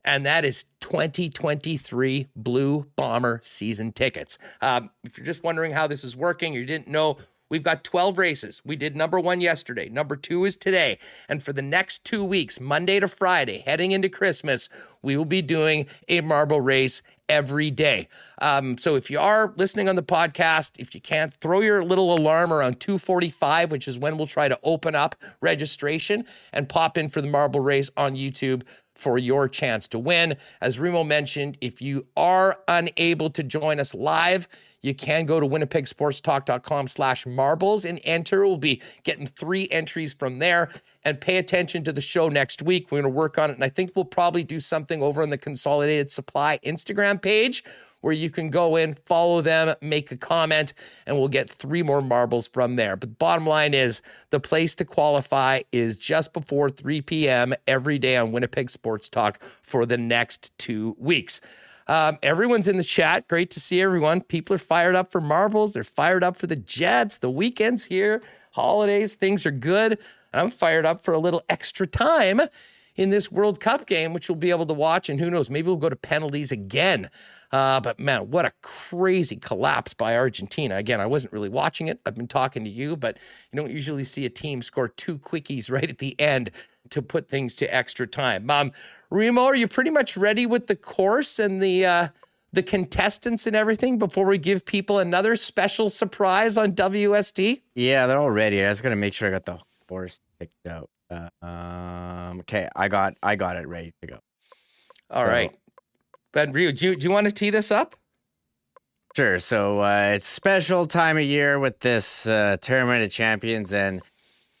and 0.04 0.26
that 0.26 0.44
is 0.44 0.66
2023 0.80 2.28
Blue 2.36 2.86
Bomber 2.96 3.40
season 3.42 3.92
tickets. 3.92 4.38
Um, 4.60 4.90
if 5.02 5.16
you're 5.16 5.26
just 5.26 5.42
wondering 5.42 5.72
how 5.72 5.86
this 5.86 6.04
is 6.04 6.16
working, 6.16 6.52
you 6.52 6.66
didn't 6.66 6.88
know, 6.88 7.16
we've 7.54 7.62
got 7.62 7.84
12 7.84 8.18
races. 8.18 8.60
We 8.64 8.74
did 8.74 8.96
number 8.96 9.20
one 9.20 9.40
yesterday, 9.40 9.88
number 9.88 10.16
two 10.16 10.44
is 10.44 10.56
today. 10.56 10.98
And 11.28 11.40
for 11.40 11.52
the 11.52 11.62
next 11.62 12.02
two 12.02 12.24
weeks, 12.24 12.58
Monday 12.58 12.98
to 12.98 13.06
Friday, 13.06 13.62
heading 13.64 13.92
into 13.92 14.08
Christmas, 14.08 14.68
we 15.02 15.16
will 15.16 15.24
be 15.24 15.40
doing 15.40 15.86
a 16.08 16.20
marble 16.20 16.60
race 16.60 17.00
every 17.28 17.70
day. 17.70 18.08
Um, 18.42 18.76
so 18.76 18.96
if 18.96 19.08
you 19.08 19.20
are 19.20 19.52
listening 19.54 19.88
on 19.88 19.94
the 19.94 20.02
podcast, 20.02 20.72
if 20.78 20.96
you 20.96 21.00
can't, 21.00 21.32
throw 21.32 21.60
your 21.60 21.84
little 21.84 22.12
alarm 22.12 22.52
around 22.52 22.80
2:45, 22.80 23.70
which 23.70 23.86
is 23.86 24.00
when 24.00 24.18
we'll 24.18 24.26
try 24.26 24.48
to 24.48 24.58
open 24.64 24.96
up 24.96 25.14
registration 25.40 26.24
and 26.52 26.68
pop 26.68 26.98
in 26.98 27.08
for 27.08 27.22
the 27.22 27.28
marble 27.28 27.60
race 27.60 27.88
on 27.96 28.16
YouTube 28.16 28.64
for 28.96 29.16
your 29.16 29.48
chance 29.48 29.86
to 29.86 29.98
win. 30.00 30.36
As 30.60 30.80
Remo 30.80 31.04
mentioned, 31.04 31.56
if 31.60 31.80
you 31.80 32.04
are 32.16 32.58
unable 32.66 33.30
to 33.30 33.44
join 33.44 33.78
us 33.78 33.94
live, 33.94 34.48
you 34.84 34.94
can 34.94 35.24
go 35.24 35.40
to 35.40 35.46
winnipegsportstalk.com 35.46 36.88
slash 36.88 37.24
marbles 37.24 37.86
and 37.86 37.98
enter. 38.04 38.46
We'll 38.46 38.58
be 38.58 38.82
getting 39.02 39.26
three 39.26 39.66
entries 39.70 40.12
from 40.12 40.40
there 40.40 40.68
and 41.04 41.18
pay 41.18 41.38
attention 41.38 41.84
to 41.84 41.92
the 41.92 42.02
show 42.02 42.28
next 42.28 42.60
week. 42.60 42.90
We're 42.90 43.00
going 43.00 43.10
to 43.10 43.16
work 43.16 43.38
on 43.38 43.48
it. 43.48 43.54
And 43.54 43.64
I 43.64 43.70
think 43.70 43.92
we'll 43.96 44.04
probably 44.04 44.44
do 44.44 44.60
something 44.60 45.02
over 45.02 45.22
on 45.22 45.30
the 45.30 45.38
Consolidated 45.38 46.10
Supply 46.10 46.58
Instagram 46.66 47.22
page 47.22 47.64
where 48.02 48.12
you 48.12 48.28
can 48.28 48.50
go 48.50 48.76
in, 48.76 48.94
follow 49.06 49.40
them, 49.40 49.74
make 49.80 50.12
a 50.12 50.16
comment, 50.18 50.74
and 51.06 51.16
we'll 51.16 51.28
get 51.28 51.50
three 51.50 51.82
more 51.82 52.02
marbles 52.02 52.46
from 52.46 52.76
there. 52.76 52.94
But 52.94 53.08
the 53.08 53.16
bottom 53.16 53.46
line 53.46 53.72
is 53.72 54.02
the 54.28 54.38
place 54.38 54.74
to 54.74 54.84
qualify 54.84 55.62
is 55.72 55.96
just 55.96 56.34
before 56.34 56.68
3 56.68 57.00
p.m. 57.00 57.54
every 57.66 57.98
day 57.98 58.18
on 58.18 58.32
Winnipeg 58.32 58.68
Sports 58.68 59.08
Talk 59.08 59.42
for 59.62 59.86
the 59.86 59.96
next 59.96 60.52
two 60.58 60.94
weeks. 60.98 61.40
Um, 61.86 62.18
everyone's 62.22 62.68
in 62.68 62.76
the 62.76 62.84
chat. 62.84 63.28
Great 63.28 63.50
to 63.52 63.60
see 63.60 63.80
everyone. 63.82 64.22
People 64.22 64.54
are 64.54 64.58
fired 64.58 64.94
up 64.94 65.12
for 65.12 65.20
marbles. 65.20 65.72
They're 65.72 65.84
fired 65.84 66.24
up 66.24 66.36
for 66.36 66.46
the 66.46 66.56
Jets. 66.56 67.18
The 67.18 67.30
weekend's 67.30 67.84
here, 67.84 68.22
holidays, 68.52 69.14
things 69.14 69.44
are 69.44 69.50
good. 69.50 69.92
And 70.32 70.40
I'm 70.40 70.50
fired 70.50 70.86
up 70.86 71.04
for 71.04 71.14
a 71.14 71.18
little 71.18 71.42
extra 71.48 71.86
time 71.86 72.40
in 72.96 73.10
this 73.10 73.30
World 73.30 73.60
Cup 73.60 73.86
game, 73.86 74.12
which 74.12 74.28
we'll 74.28 74.36
be 74.36 74.50
able 74.50 74.66
to 74.66 74.74
watch. 74.74 75.08
And 75.08 75.18
who 75.20 75.30
knows, 75.30 75.50
maybe 75.50 75.66
we'll 75.66 75.76
go 75.76 75.88
to 75.88 75.96
penalties 75.96 76.52
again. 76.52 77.10
Uh, 77.52 77.80
but 77.80 78.00
man, 78.00 78.30
what 78.30 78.44
a 78.44 78.52
crazy 78.62 79.36
collapse 79.36 79.94
by 79.94 80.16
Argentina. 80.16 80.76
Again, 80.76 81.00
I 81.00 81.06
wasn't 81.06 81.32
really 81.32 81.48
watching 81.48 81.88
it. 81.88 82.00
I've 82.04 82.16
been 82.16 82.26
talking 82.26 82.64
to 82.64 82.70
you, 82.70 82.96
but 82.96 83.18
you 83.52 83.60
don't 83.60 83.70
usually 83.70 84.04
see 84.04 84.24
a 84.24 84.30
team 84.30 84.62
score 84.62 84.88
two 84.88 85.18
quickies 85.18 85.70
right 85.70 85.88
at 85.88 85.98
the 85.98 86.18
end 86.20 86.50
to 86.90 87.02
put 87.02 87.28
things 87.28 87.54
to 87.56 87.74
extra 87.74 88.06
time. 88.06 88.50
Um, 88.50 88.72
Remo, 89.10 89.42
are 89.42 89.54
you 89.54 89.68
pretty 89.68 89.90
much 89.90 90.16
ready 90.16 90.46
with 90.46 90.66
the 90.66 90.76
course 90.76 91.38
and 91.38 91.62
the 91.62 91.86
uh, 91.86 92.08
the 92.52 92.62
contestants 92.62 93.46
and 93.46 93.56
everything 93.56 93.98
before 93.98 94.26
we 94.26 94.38
give 94.38 94.64
people 94.64 94.98
another 94.98 95.36
special 95.36 95.90
surprise 95.90 96.56
on 96.56 96.72
WST? 96.72 97.62
Yeah, 97.74 98.06
they're 98.06 98.18
all 98.18 98.30
ready. 98.30 98.64
I 98.64 98.68
was 98.68 98.80
gonna 98.80 98.96
make 98.96 99.14
sure 99.14 99.28
I 99.28 99.30
got 99.32 99.46
the 99.46 99.58
course 99.88 100.20
picked 100.38 100.66
out. 100.66 100.90
Uh, 101.10 101.28
um, 101.44 102.40
okay, 102.40 102.68
I 102.74 102.88
got 102.88 103.14
I 103.22 103.36
got 103.36 103.56
it 103.56 103.68
ready 103.68 103.92
to 104.00 104.06
go. 104.06 104.18
All 105.10 105.24
so, 105.24 105.30
right. 105.30 105.56
Ryu, 106.34 106.72
do 106.72 106.86
you, 106.86 106.96
do 106.96 107.04
you 107.04 107.10
want 107.10 107.26
to 107.26 107.32
tee 107.32 107.50
this 107.50 107.70
up? 107.70 107.94
Sure. 109.14 109.38
So 109.38 109.80
uh, 109.80 110.14
it's 110.16 110.26
special 110.26 110.86
time 110.86 111.16
of 111.16 111.22
year 111.22 111.60
with 111.60 111.78
this 111.78 112.26
uh, 112.26 112.56
tournament 112.60 113.04
of 113.04 113.12
champions 113.12 113.72
and 113.72 114.02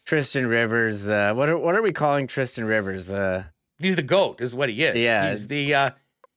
Tristan 0.04 0.46
Rivers. 0.46 1.08
Uh, 1.08 1.32
what 1.34 1.48
are 1.48 1.58
what 1.58 1.74
are 1.74 1.82
we 1.82 1.92
calling 1.92 2.26
Tristan 2.26 2.64
Rivers? 2.64 3.10
Uh, 3.10 3.44
he's 3.78 3.96
the 3.96 4.02
goat, 4.02 4.40
is 4.40 4.54
what 4.54 4.68
he 4.68 4.82
is. 4.82 4.96
Yeah, 4.96 5.30
he's 5.30 5.46
the 5.46 5.74
uh, 5.74 5.90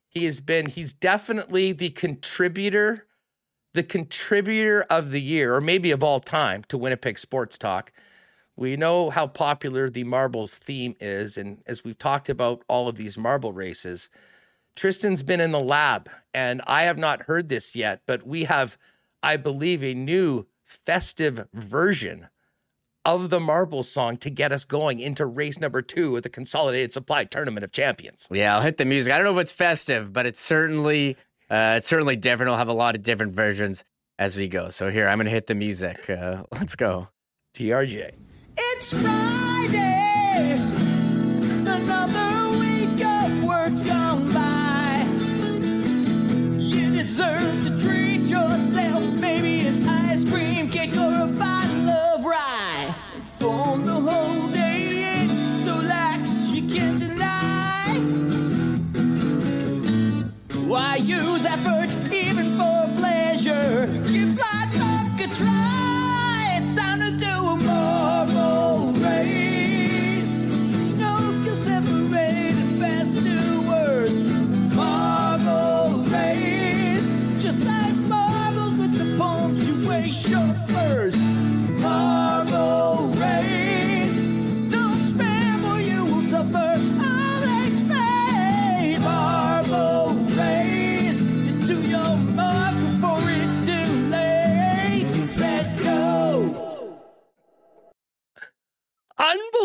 he 0.09 0.25
has 0.25 0.39
been. 0.39 0.67
He's 0.67 0.93
definitely 0.93 1.71
the 1.71 1.89
contributor, 1.89 3.07
the 3.73 3.83
contributor 3.83 4.85
of 4.89 5.11
the 5.11 5.21
year, 5.21 5.53
or 5.53 5.61
maybe 5.61 5.91
of 5.91 6.03
all 6.03 6.19
time, 6.19 6.63
to 6.69 6.77
Winnipeg 6.77 7.19
Sports 7.19 7.57
Talk. 7.57 7.91
We 8.55 8.75
know 8.75 9.11
how 9.11 9.27
popular 9.27 9.89
the 9.89 10.03
marbles 10.03 10.53
theme 10.53 10.95
is, 10.99 11.37
and 11.37 11.61
as 11.67 11.83
we've 11.83 11.97
talked 11.97 12.27
about 12.29 12.63
all 12.67 12.87
of 12.87 12.95
these 12.95 13.17
marble 13.17 13.53
races 13.53 14.09
Tristan's 14.77 15.23
been 15.23 15.41
in 15.41 15.51
the 15.51 15.59
lab, 15.59 16.07
and 16.35 16.61
I 16.67 16.83
have 16.83 16.99
not 16.99 17.23
heard 17.23 17.49
this 17.49 17.75
yet, 17.75 18.01
but 18.05 18.27
we 18.27 18.43
have, 18.43 18.77
I 19.23 19.35
believe, 19.35 19.83
a 19.83 19.95
new 19.95 20.45
festive 20.63 21.47
version 21.51 22.27
of 23.07 23.29
the 23.29 23.39
marbles 23.39 23.89
song 23.89 24.17
to 24.17 24.29
get 24.29 24.51
us 24.51 24.65
going 24.65 24.99
into 24.99 25.25
race 25.25 25.59
number 25.59 25.81
two 25.81 26.17
of 26.17 26.23
the 26.23 26.29
Consolidated 26.29 26.91
Supply 26.91 27.23
Tournament 27.23 27.63
of 27.63 27.71
Champions. 27.71 28.27
Yeah, 28.29 28.53
I'll 28.53 28.61
hit 28.61 28.75
the 28.75 28.85
music. 28.85 29.13
I 29.13 29.17
don't 29.17 29.25
know 29.25 29.39
if 29.39 29.41
it's 29.41 29.51
festive, 29.53 30.11
but 30.11 30.25
it's 30.25 30.41
certainly 30.41 31.15
uh, 31.49 31.75
it's 31.77 31.87
certainly 31.87 32.17
different. 32.17 32.51
I'll 32.51 32.57
have 32.57 32.67
a 32.67 32.73
lot 32.73 32.95
of 32.95 33.03
different 33.03 33.31
versions 33.31 33.85
as 34.19 34.35
we 34.35 34.49
go. 34.49 34.69
So 34.69 34.91
here, 34.91 35.07
I'm 35.07 35.17
gonna 35.17 35.29
hit 35.29 35.47
the 35.47 35.55
music. 35.55 36.09
Uh, 36.09 36.43
let's 36.51 36.75
go. 36.75 37.07
TRJ. 37.55 38.11
It's 38.57 38.93
Friday. 38.93 39.96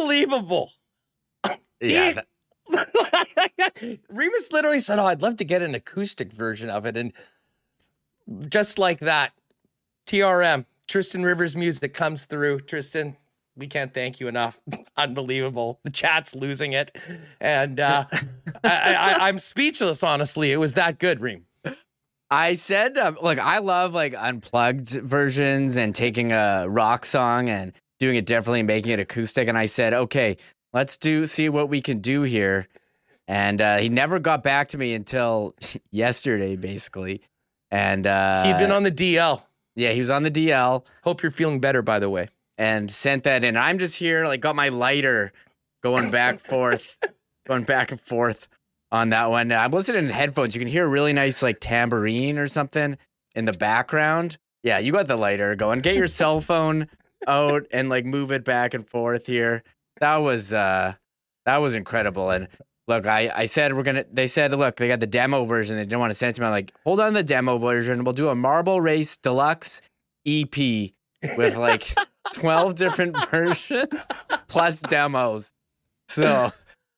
Unbelievable. 0.03 0.73
Yeah. 1.81 2.23
He- 3.79 4.01
Remus 4.09 4.53
literally 4.53 4.81
said, 4.81 4.99
"Oh, 4.99 5.07
I'd 5.07 5.23
love 5.23 5.37
to 5.37 5.45
get 5.45 5.63
an 5.63 5.75
acoustic 5.75 6.33
version 6.33 6.71
of 6.71 6.87
it," 6.87 6.97
and 6.97 7.13
just 8.49 8.79
like 8.79 9.01
that, 9.01 9.33
TRM 10.07 10.65
Tristan 10.89 11.23
Rivers 11.23 11.57
music 11.57 11.93
comes 11.93 12.25
through. 12.25 12.61
Tristan, 12.61 13.17
we 13.57 13.67
can't 13.67 13.93
thank 13.93 14.21
you 14.21 14.29
enough. 14.29 14.59
Unbelievable. 14.97 15.81
The 15.85 15.91
chat's 15.91 16.35
losing 16.35 16.73
it, 16.73 16.97
and 17.41 17.79
uh, 17.81 18.07
I, 18.65 18.95
I, 18.95 19.29
I'm 19.29 19.39
speechless. 19.39 20.03
Honestly, 20.03 20.53
it 20.53 20.59
was 20.59 20.75
that 20.75 20.99
good, 20.99 21.21
Reem. 21.21 21.47
I 22.31 22.55
said, 22.55 22.97
um, 22.97 23.19
look, 23.21 23.39
I 23.39 23.59
love 23.59 23.93
like 23.93 24.15
unplugged 24.17 24.89
versions 24.89 25.77
and 25.77 25.95
taking 25.95 26.33
a 26.33 26.67
rock 26.67 27.05
song 27.05 27.51
and 27.51 27.75
doing 28.03 28.17
it 28.17 28.27
differently 28.27 28.59
and 28.61 28.67
making 28.67 28.91
it 28.91 28.99
acoustic. 29.01 29.47
And 29.49 29.57
I 29.57 29.67
said, 29.67 29.95
okay, 29.95 30.37
let's 30.73 30.97
do 30.99 31.27
see 31.29 31.49
what 31.49 31.69
we 31.69 31.81
can 31.81 32.01
do 32.01 32.23
here. 32.23 32.67
And 33.29 33.61
uh, 33.61 33.77
he 33.79 33.89
never 33.89 34.19
got 34.19 34.43
back 34.43 34.69
to 34.71 34.79
me 34.79 34.93
until 34.93 35.55
yesterday, 35.93 36.57
basically. 36.57 37.23
And 37.71 38.05
uh, 38.07 38.43
He'd 38.45 38.59
been 38.59 38.73
on 38.73 38.83
the 38.83 38.91
DL. 38.91 39.43
yeah, 39.77 39.93
he 39.93 40.01
was 40.01 40.11
on 40.11 40.25
the 40.25 40.31
DL 40.31 40.85
Hope 41.05 41.23
you're 41.23 41.31
feeling 41.31 41.61
better, 41.61 41.81
by 41.81 42.01
the 42.01 42.11
way. 42.11 42.29
and 42.59 42.91
sent 42.91 43.23
that 43.25 43.45
in. 43.45 43.57
I'm 43.57 43.79
just 43.79 43.97
here, 43.97 44.27
like, 44.27 44.41
got 44.41 44.57
my 44.57 44.69
lighter 44.69 45.33
going 45.83 46.11
back 46.11 46.41
forth, 46.47 46.99
going 47.47 47.63
back 47.63 47.93
and 47.93 48.01
forth 48.01 48.49
on 48.91 49.11
that 49.11 49.31
one. 49.31 49.53
I'm 49.53 49.71
listening 49.71 50.07
in 50.07 50.11
headphones. 50.11 50.55
You 50.57 50.59
can 50.61 50.69
hear 50.69 50.85
a 50.85 50.89
really 50.89 51.13
nice, 51.13 51.41
like, 51.41 51.59
tambourine 51.61 52.37
or 52.37 52.49
something 52.49 52.99
in 53.37 53.45
the 53.45 53.53
background. 53.53 54.39
Yeah, 54.65 54.81
you 54.81 54.91
got 54.93 55.07
the 55.07 55.17
lighter 55.17 55.55
going. 55.55 55.81
Get 55.81 55.95
your 55.95 56.09
cell 56.09 56.41
phone 56.41 56.89
out 57.27 57.67
and 57.71 57.89
like 57.89 58.05
move 58.05 58.33
it 58.33 58.45
back 58.45 58.75
and 58.75 58.89
forth 58.89 59.27
here. 59.27 59.63
That 60.01 60.17
was 60.17 60.53
uh 60.53 60.95
that 61.47 61.57
was 61.59 61.75
incredible. 61.75 62.31
And 62.31 62.49
look, 62.89 63.07
I 63.07 63.31
I 63.35 63.47
said 63.47 63.75
we're 63.77 63.83
gonna. 63.83 64.05
They 64.13 64.27
said, 64.27 64.53
look, 64.53 64.77
they 64.77 64.89
got 64.89 65.01
the 65.01 65.07
demo 65.07 65.45
version. 65.45 65.77
They 65.77 65.85
didn't 65.85 66.01
want 66.01 66.11
to 66.13 66.19
send 66.19 66.31
it 66.31 66.35
to 66.35 66.41
me. 66.41 66.47
I'm 66.47 66.53
like, 66.53 66.73
hold 66.85 67.01
on, 67.01 67.15
the 67.15 67.23
demo 67.23 67.59
version. 67.59 68.05
We'll 68.05 68.15
do 68.15 68.29
a 68.29 68.35
Marble 68.35 68.81
Race 68.81 69.17
Deluxe 69.17 69.81
EP 70.27 70.57
with 71.37 71.57
like 71.57 71.95
12 72.33 72.75
different 72.75 73.17
versions 73.31 74.07
plus 74.49 74.81
demos. 74.81 75.53
So, 76.09 76.53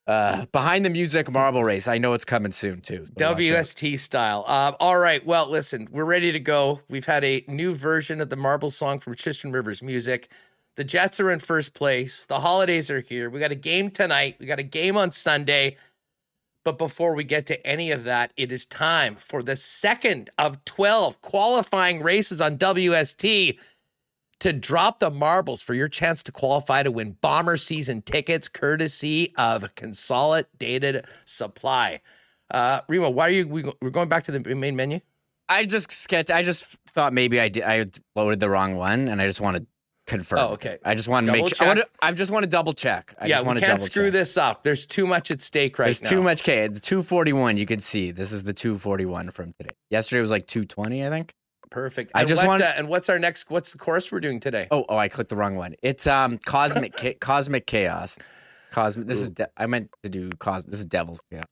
uh, 0.06 0.44
behind 0.46 0.84
the 0.84 0.90
music, 0.90 1.30
Marble 1.30 1.64
Race. 1.64 1.88
I 1.88 1.98
know 1.98 2.12
it's 2.12 2.24
coming 2.24 2.52
soon 2.52 2.80
too. 2.80 3.06
WST 3.16 3.98
style. 3.98 4.44
Um, 4.46 4.76
all 4.80 4.98
right. 4.98 5.24
Well, 5.24 5.50
listen, 5.50 5.88
we're 5.90 6.04
ready 6.04 6.30
to 6.32 6.40
go. 6.40 6.80
We've 6.88 7.06
had 7.06 7.24
a 7.24 7.44
new 7.48 7.74
version 7.74 8.20
of 8.20 8.28
the 8.28 8.36
Marble 8.36 8.70
song 8.70 8.98
from 8.98 9.14
Tristan 9.14 9.52
Rivers 9.52 9.82
Music. 9.82 10.28
The 10.76 10.84
Jets 10.84 11.20
are 11.20 11.30
in 11.30 11.38
first 11.38 11.72
place. 11.72 12.26
The 12.26 12.40
holidays 12.40 12.90
are 12.90 13.00
here. 13.00 13.30
We 13.30 13.40
got 13.40 13.52
a 13.52 13.56
game 13.56 13.90
tonight. 13.90 14.36
We 14.38 14.46
got 14.46 14.58
a 14.58 14.64
game 14.64 14.96
on 14.96 15.12
Sunday. 15.12 15.76
But 16.64 16.78
before 16.78 17.14
we 17.14 17.24
get 17.24 17.46
to 17.46 17.66
any 17.66 17.90
of 17.90 18.04
that, 18.04 18.32
it 18.36 18.50
is 18.50 18.64
time 18.66 19.16
for 19.16 19.42
the 19.42 19.54
second 19.54 20.30
of 20.38 20.64
12 20.64 21.20
qualifying 21.20 22.02
races 22.02 22.40
on 22.40 22.56
WST 22.58 23.58
to 24.44 24.52
drop 24.52 25.00
the 25.00 25.10
marbles 25.10 25.60
for 25.60 25.74
your 25.74 25.88
chance 25.88 26.22
to 26.22 26.30
qualify 26.32 26.82
to 26.82 26.90
win 26.90 27.16
bomber 27.20 27.56
season 27.56 28.02
tickets 28.02 28.48
courtesy 28.48 29.34
of 29.36 29.74
consolidated 29.74 31.06
supply 31.24 32.00
uh 32.50 32.80
remo 32.88 33.08
why 33.10 33.26
are 33.26 33.30
you 33.30 33.48
we, 33.48 33.64
we're 33.80 33.90
going 33.90 34.08
back 34.08 34.22
to 34.24 34.32
the 34.32 34.54
main 34.54 34.76
menu 34.76 35.00
I 35.48 35.66
just 35.66 35.92
sketch. 35.92 36.30
I 36.30 36.42
just 36.42 36.64
thought 36.94 37.12
maybe 37.12 37.38
I 37.38 37.48
did. 37.48 37.64
I 37.64 37.86
loaded 38.16 38.40
the 38.40 38.48
wrong 38.48 38.76
one, 38.76 39.08
and 39.08 39.20
I 39.20 39.26
just 39.26 39.42
want 39.42 39.58
to 39.58 39.66
confirm. 40.06 40.38
Oh, 40.38 40.46
okay. 40.52 40.78
I 40.84 40.94
just 40.94 41.08
want 41.08 41.26
to 41.26 41.32
Double 41.32 41.44
make. 41.44 41.54
sure. 41.54 41.66
I, 41.66 41.68
wanna, 41.68 41.84
I 42.00 42.12
just 42.12 42.30
want 42.30 42.44
to 42.44 42.48
double 42.48 42.72
check. 42.72 43.14
I 43.20 43.26
yeah 43.26 43.36
just 43.36 43.44
we 43.44 43.46
want 43.48 43.58
can't 43.60 43.78
double 43.78 43.86
screw 43.86 44.06
check. 44.06 44.12
this 44.12 44.36
up 44.36 44.64
there's 44.64 44.86
too 44.86 45.06
much 45.06 45.30
at 45.30 45.42
stake 45.42 45.78
right 45.78 45.86
There's 45.86 46.02
now 46.02 46.08
There's 46.08 46.18
too 46.18 46.22
much 46.22 46.42
K. 46.42 46.68
The 46.68 46.80
241 46.80 47.56
you 47.58 47.66
can 47.66 47.80
see. 47.80 48.10
This 48.10 48.32
is 48.32 48.44
the 48.44 48.54
241 48.54 49.30
from 49.30 49.52
today. 49.60 49.74
Yesterday 49.90 50.22
was 50.22 50.30
like 50.30 50.46
220, 50.46 51.06
I 51.06 51.10
think. 51.10 51.34
Perfect 51.70 52.12
I 52.14 52.24
just 52.24 52.44
want- 52.44 52.62
uh, 52.62 52.72
and 52.76 52.88
what's 52.88 53.08
our 53.08 53.18
next 53.18 53.50
what's 53.50 53.72
the 53.72 53.78
course 53.78 54.10
we're 54.12 54.20
doing 54.20 54.40
today 54.40 54.68
Oh, 54.70 54.84
oh, 54.88 54.96
I 54.96 55.08
clicked 55.08 55.30
the 55.30 55.36
wrong 55.36 55.56
one. 55.56 55.74
It's 55.82 56.06
um 56.06 56.38
cosmic 56.38 56.96
cha- 56.96 57.12
cosmic 57.20 57.66
chaos. 57.66 58.16
Cosmic. 58.72 59.06
This 59.06 59.18
is 59.18 59.30
de- 59.30 59.48
I 59.56 59.66
meant 59.66 59.90
to 60.02 60.08
do 60.08 60.30
cos. 60.38 60.64
This 60.64 60.80
is 60.80 60.86
devil's 60.86 61.20
chaos. 61.30 61.46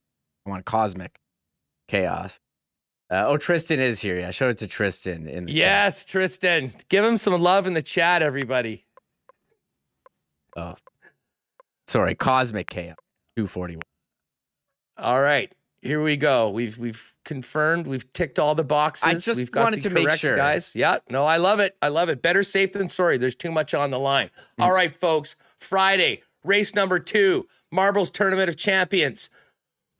I 0.47 0.51
want 0.51 0.65
cosmic 0.65 1.17
chaos. 1.89 2.41
Uh, 3.11 3.27
oh, 3.29 3.37
Tristan 3.37 3.79
is 3.79 4.01
here. 4.01 4.19
Yeah, 4.19 4.29
I 4.29 4.31
showed 4.31 4.51
it 4.51 4.59
to 4.59 4.67
Tristan 4.67 5.29
in 5.29 5.45
the 5.45 5.53
chat. 5.53 5.57
yes 5.59 6.05
tristan 6.05 6.73
give 6.89 7.05
him 7.05 7.19
some 7.19 7.39
love 7.41 7.67
in 7.67 7.75
the 7.75 7.83
chat 7.83 8.23
everybody 8.23 8.87
Oh, 10.57 10.75
sorry, 11.87 12.15
cosmic 12.15 12.69
chaos. 12.69 12.97
241. 13.37 13.81
all 14.99 15.21
right 15.21 15.53
here 15.83 16.01
we 16.01 16.17
go. 16.17 16.49
We've 16.49 16.79
we've 16.79 17.13
confirmed 17.25 17.87
we've 17.89 18.11
ticked 18.13 18.39
all 18.39 18.55
the 18.55 18.65
boxes. 18.65 19.05
I 19.05 19.15
just 19.15 19.37
we've 19.37 19.51
got 19.51 19.65
wanted 19.65 19.83
the 19.83 19.89
to 19.89 19.91
make 19.91 20.05
correct 20.05 20.21
sure. 20.21 20.37
guys. 20.37 20.75
Yeah 20.75 20.99
no 21.11 21.25
i 21.25 21.37
love 21.37 21.61
it. 21.61 21.77
I 21.83 21.89
love 21.89 22.09
it. 22.09 22.23
Better 22.23 22.43
safe 22.43 22.73
than 22.73 22.89
sorry. 22.89 23.19
There's 23.19 23.35
too 23.35 23.51
much 23.51 23.75
on 23.75 23.91
the 23.91 23.99
line. 23.99 24.31
Hmm. 24.57 24.63
all 24.63 24.73
right 24.73 24.95
folks. 24.95 25.37
Friday 25.59 26.23
race 26.45 26.75
number 26.75 26.99
two 26.99 27.47
marbles 27.71 28.11
tournament 28.11 28.49
of 28.49 28.57
champions. 28.57 29.29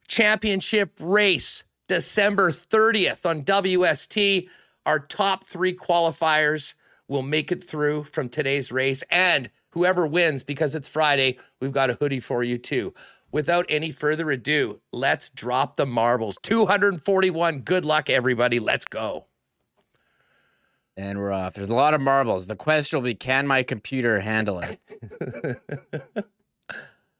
Championship 0.09 0.93
race 1.01 1.65
december 1.89 2.51
30th 2.53 3.27
on 3.27 3.43
wst 3.43 4.49
our 4.87 5.01
top 5.01 5.45
three 5.45 5.75
qualifiers 5.75 6.75
will 7.09 7.23
make 7.23 7.51
it 7.51 7.63
through 7.63 8.05
from 8.05 8.29
today's 8.29 8.71
race. 8.71 9.03
And 9.11 9.51
whoever 9.71 10.07
wins 10.07 10.43
because 10.43 10.75
it's 10.75 10.89
friday 10.89 11.39
we've 11.61 11.73
got 11.73 11.91
a 11.91 11.95
hoodie 11.95 12.21
for 12.21 12.45
you 12.45 12.57
too 12.57 12.95
without 13.33 13.67
any 13.69 13.91
further 13.91 14.31
ado 14.31 14.81
let's 14.93 15.31
drop 15.31 15.77
the 15.77 15.87
marbles 15.87 16.39
241 16.43 17.61
good 17.61 17.85
luck 17.85 18.09
everybody 18.11 18.61
let's 18.61 18.87
go 18.87 19.27
And 20.97 21.19
we're 21.19 21.33
off. 21.33 21.55
There's 21.55 21.71
a 21.71 21.75
lot 21.75 21.95
of 21.95 22.01
marbles. 22.03 22.47
The 22.47 22.57
question 22.57 22.99
will 22.99 23.05
be 23.05 23.15
can 23.15 23.47
my 23.47 23.63
computer 23.63 24.21
handle 24.21 24.61
it? 24.61 24.79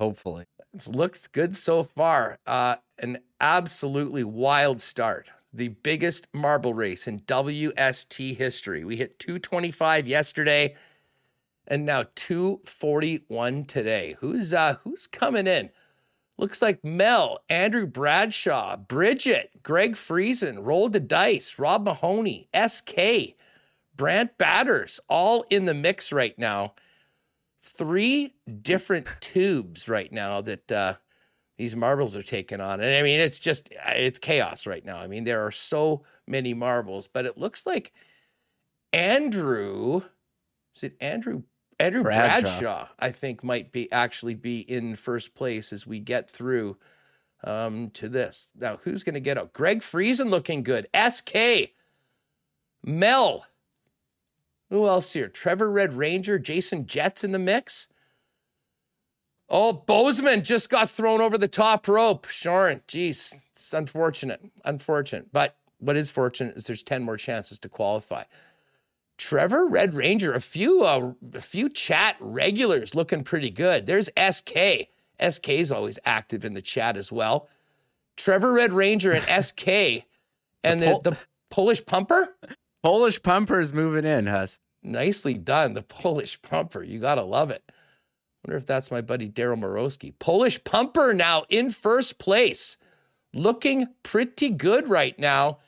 Hopefully. 0.01 0.47
It's 0.74 0.89
looks 0.89 1.26
good 1.26 1.56
so 1.56 1.84
far. 1.84 2.39
Uh, 2.47 2.76
an 2.98 3.18
absolutely 3.40 4.24
wild 4.24 4.80
start. 4.82 5.30
The 5.52 5.68
biggest 5.68 6.26
marble 6.32 6.74
race 6.74 7.06
in 7.06 7.20
WST 7.20 8.36
history. 8.36 8.84
We 8.84 8.97
hit 8.97 9.18
225 9.18 10.06
yesterday, 10.06 10.76
and 11.66 11.84
now 11.86 12.05
241 12.14 13.64
today. 13.64 14.16
Who's 14.20 14.55
uh 14.55 14.76
who's 14.84 15.06
coming 15.06 15.47
in? 15.47 15.70
Looks 16.38 16.62
like 16.62 16.82
Mel, 16.82 17.40
Andrew 17.48 17.86
Bradshaw, 17.86 18.76
Bridget, 18.76 19.50
Greg 19.62 19.94
Friesen, 19.94 20.59
Roll 20.60 20.88
the 20.88 21.00
Dice, 21.00 21.59
Rob 21.59 21.84
Mahoney, 21.84 22.48
SK, 22.66 23.34
Brant 23.94 24.36
Batters, 24.38 24.98
all 25.09 25.44
in 25.50 25.66
the 25.66 25.74
mix 25.74 26.10
right 26.12 26.36
now 26.38 26.74
three 27.64 28.34
different 28.62 29.06
tubes 29.20 29.88
right 29.88 30.12
now 30.12 30.40
that 30.40 30.72
uh, 30.72 30.94
these 31.59 31.76
marbles 31.76 32.16
are 32.16 32.22
taking 32.22 32.60
on. 32.60 32.80
And 32.80 32.96
I 32.96 33.02
mean, 33.02 33.20
it's 33.20 33.38
just, 33.38 33.68
it's 33.70 34.18
chaos 34.18 34.66
right 34.66 34.84
now. 34.84 34.98
I 34.98 35.06
mean, 35.06 35.24
there 35.24 35.44
are 35.46 35.52
so 35.52 36.04
many 36.26 36.54
marbles, 36.54 37.09
but 37.09 37.26
it 37.26 37.38
looks 37.38 37.66
like 37.66 37.92
Andrew, 38.92 40.02
is 40.74 40.82
it 40.82 40.96
Andrew? 41.00 41.42
Andrew 41.78 42.02
Bradshaw. 42.02 42.40
Bradshaw, 42.40 42.88
I 42.98 43.10
think, 43.10 43.42
might 43.42 43.72
be 43.72 43.90
actually 43.92 44.34
be 44.34 44.60
in 44.60 44.96
first 44.96 45.34
place 45.34 45.72
as 45.72 45.86
we 45.86 45.98
get 45.98 46.30
through 46.30 46.76
um, 47.44 47.90
to 47.94 48.08
this. 48.08 48.48
Now, 48.58 48.78
who's 48.82 49.02
going 49.02 49.14
to 49.14 49.20
get 49.20 49.38
out? 49.38 49.52
Greg 49.52 49.80
Friesen 49.80 50.30
looking 50.30 50.62
good. 50.62 50.86
SK, 50.94 51.72
Mel, 52.84 53.46
who 54.70 54.86
else 54.86 55.12
here? 55.12 55.28
Trevor 55.28 55.70
Red 55.70 55.94
Ranger, 55.94 56.38
Jason 56.38 56.86
Jets 56.86 57.24
in 57.24 57.32
the 57.32 57.38
mix. 57.38 57.88
Oh, 59.48 59.72
Bozeman 59.72 60.44
just 60.44 60.70
got 60.70 60.90
thrown 60.90 61.20
over 61.20 61.36
the 61.36 61.48
top 61.48 61.86
rope. 61.86 62.26
Shorin, 62.26 62.80
geez, 62.86 63.34
it's 63.50 63.72
unfortunate. 63.74 64.40
Unfortunate. 64.64 65.30
But 65.30 65.56
what 65.78 65.96
is 65.96 66.08
fortunate 66.08 66.56
is 66.56 66.64
there's 66.64 66.82
10 66.82 67.02
more 67.02 67.18
chances 67.18 67.58
to 67.58 67.68
qualify. 67.68 68.24
Trevor 69.18 69.68
Red 69.68 69.94
Ranger, 69.94 70.32
a 70.32 70.40
few 70.40 70.82
uh, 70.82 71.12
a 71.34 71.40
few 71.40 71.68
chat 71.68 72.16
regulars 72.20 72.94
looking 72.94 73.24
pretty 73.24 73.51
good. 73.51 73.86
There's 73.86 74.10
SK. 74.18 74.89
SK 75.30 75.48
is 75.51 75.70
always 75.70 75.98
active 76.05 76.44
in 76.44 76.55
the 76.55 76.62
chat 76.62 76.97
as 76.97 77.12
well. 77.12 77.48
Trevor 78.16 78.52
Red 78.52 78.72
Ranger 78.72 79.12
and 79.12 79.44
SK 79.44 79.68
and 80.64 80.82
the, 80.82 80.86
Pol- 80.86 81.01
the 81.02 81.16
Polish 81.51 81.84
pumper. 81.86 82.34
Polish 82.82 83.22
pumper 83.22 83.60
is 83.60 83.72
moving 83.72 84.05
in, 84.05 84.26
Huss. 84.26 84.59
Nicely 84.82 85.34
done. 85.34 85.74
The 85.74 85.82
Polish 85.82 86.40
pumper. 86.43 86.82
You 86.82 86.98
got 86.98 87.14
to 87.14 87.22
love 87.22 87.51
it. 87.51 87.62
Wonder 88.44 88.56
if 88.56 88.66
that's 88.66 88.90
my 88.90 89.01
buddy 89.01 89.28
Daryl 89.28 89.59
Morowski. 89.60 90.14
Polish 90.18 90.62
pumper 90.64 91.14
now 91.14 91.44
in 91.48 91.70
first 91.70 92.18
place. 92.18 92.76
Looking 93.32 93.86
pretty 94.02 94.51
good 94.51 94.89
right 94.89 95.16
now. 95.18 95.59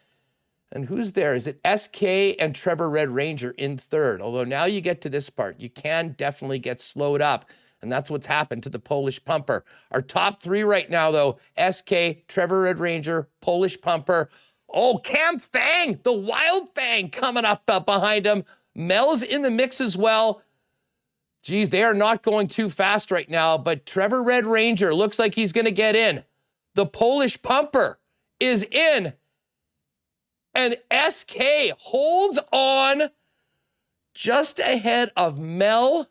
And 0.74 0.84
who's 0.84 1.12
there? 1.12 1.36
Is 1.36 1.46
it 1.46 1.60
SK 1.64 2.02
and 2.40 2.52
Trevor 2.52 2.90
Red 2.90 3.08
Ranger 3.10 3.52
in 3.52 3.78
third? 3.78 4.20
Although 4.20 4.44
now 4.44 4.64
you 4.64 4.80
get 4.80 5.00
to 5.02 5.08
this 5.08 5.30
part, 5.30 5.60
you 5.60 5.70
can 5.70 6.16
definitely 6.18 6.58
get 6.58 6.80
slowed 6.80 7.22
up. 7.22 7.46
And 7.80 7.92
that's 7.92 8.10
what's 8.10 8.26
happened 8.26 8.64
to 8.64 8.70
the 8.70 8.78
Polish 8.80 9.24
pumper. 9.24 9.64
Our 9.92 10.02
top 10.02 10.42
three 10.42 10.64
right 10.64 10.90
now, 10.90 11.12
though 11.12 11.38
SK, 11.58 12.26
Trevor 12.26 12.62
Red 12.62 12.80
Ranger, 12.80 13.28
Polish 13.40 13.80
pumper. 13.80 14.30
Oh, 14.68 14.98
Cam 14.98 15.38
Fang, 15.38 16.00
the 16.02 16.12
wild 16.12 16.74
Fang 16.74 17.10
coming 17.10 17.44
up, 17.44 17.62
up 17.68 17.86
behind 17.86 18.26
him. 18.26 18.44
Mel's 18.74 19.22
in 19.22 19.42
the 19.42 19.50
mix 19.50 19.80
as 19.80 19.96
well. 19.96 20.42
Geez, 21.44 21.68
they 21.68 21.84
are 21.84 21.94
not 21.94 22.22
going 22.22 22.48
too 22.48 22.68
fast 22.68 23.10
right 23.10 23.28
now, 23.28 23.56
but 23.58 23.86
Trevor 23.86 24.24
Red 24.24 24.46
Ranger 24.46 24.94
looks 24.94 25.18
like 25.18 25.34
he's 25.34 25.52
going 25.52 25.66
to 25.66 25.70
get 25.70 25.94
in. 25.94 26.24
The 26.74 26.86
Polish 26.86 27.40
pumper 27.42 28.00
is 28.40 28.64
in. 28.64 29.12
And 30.54 30.76
SK 30.92 31.72
holds 31.78 32.38
on 32.52 33.10
just 34.14 34.58
ahead 34.58 35.10
of 35.16 35.38
Mel 35.38 36.08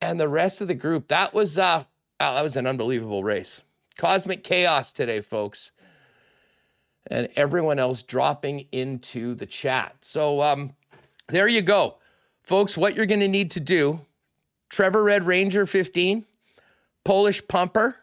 and 0.00 0.20
the 0.20 0.28
rest 0.28 0.60
of 0.60 0.68
the 0.68 0.74
group. 0.74 1.08
That 1.08 1.34
was 1.34 1.58
uh 1.58 1.84
that 2.20 2.42
was 2.42 2.56
an 2.56 2.66
unbelievable 2.66 3.24
race. 3.24 3.60
Cosmic 3.96 4.44
chaos 4.44 4.92
today, 4.92 5.20
folks. 5.20 5.72
And 7.08 7.28
everyone 7.36 7.78
else 7.78 8.02
dropping 8.02 8.66
into 8.72 9.34
the 9.34 9.46
chat. 9.46 9.96
So 10.02 10.40
um 10.40 10.74
there 11.28 11.48
you 11.48 11.62
go. 11.62 11.96
Folks, 12.42 12.76
what 12.76 12.94
you're 12.94 13.06
going 13.06 13.20
to 13.20 13.28
need 13.28 13.50
to 13.52 13.60
do 13.60 14.00
Trevor 14.68 15.02
Red 15.02 15.24
Ranger 15.24 15.66
15, 15.66 16.24
Polish 17.04 17.46
Pumper, 17.48 17.96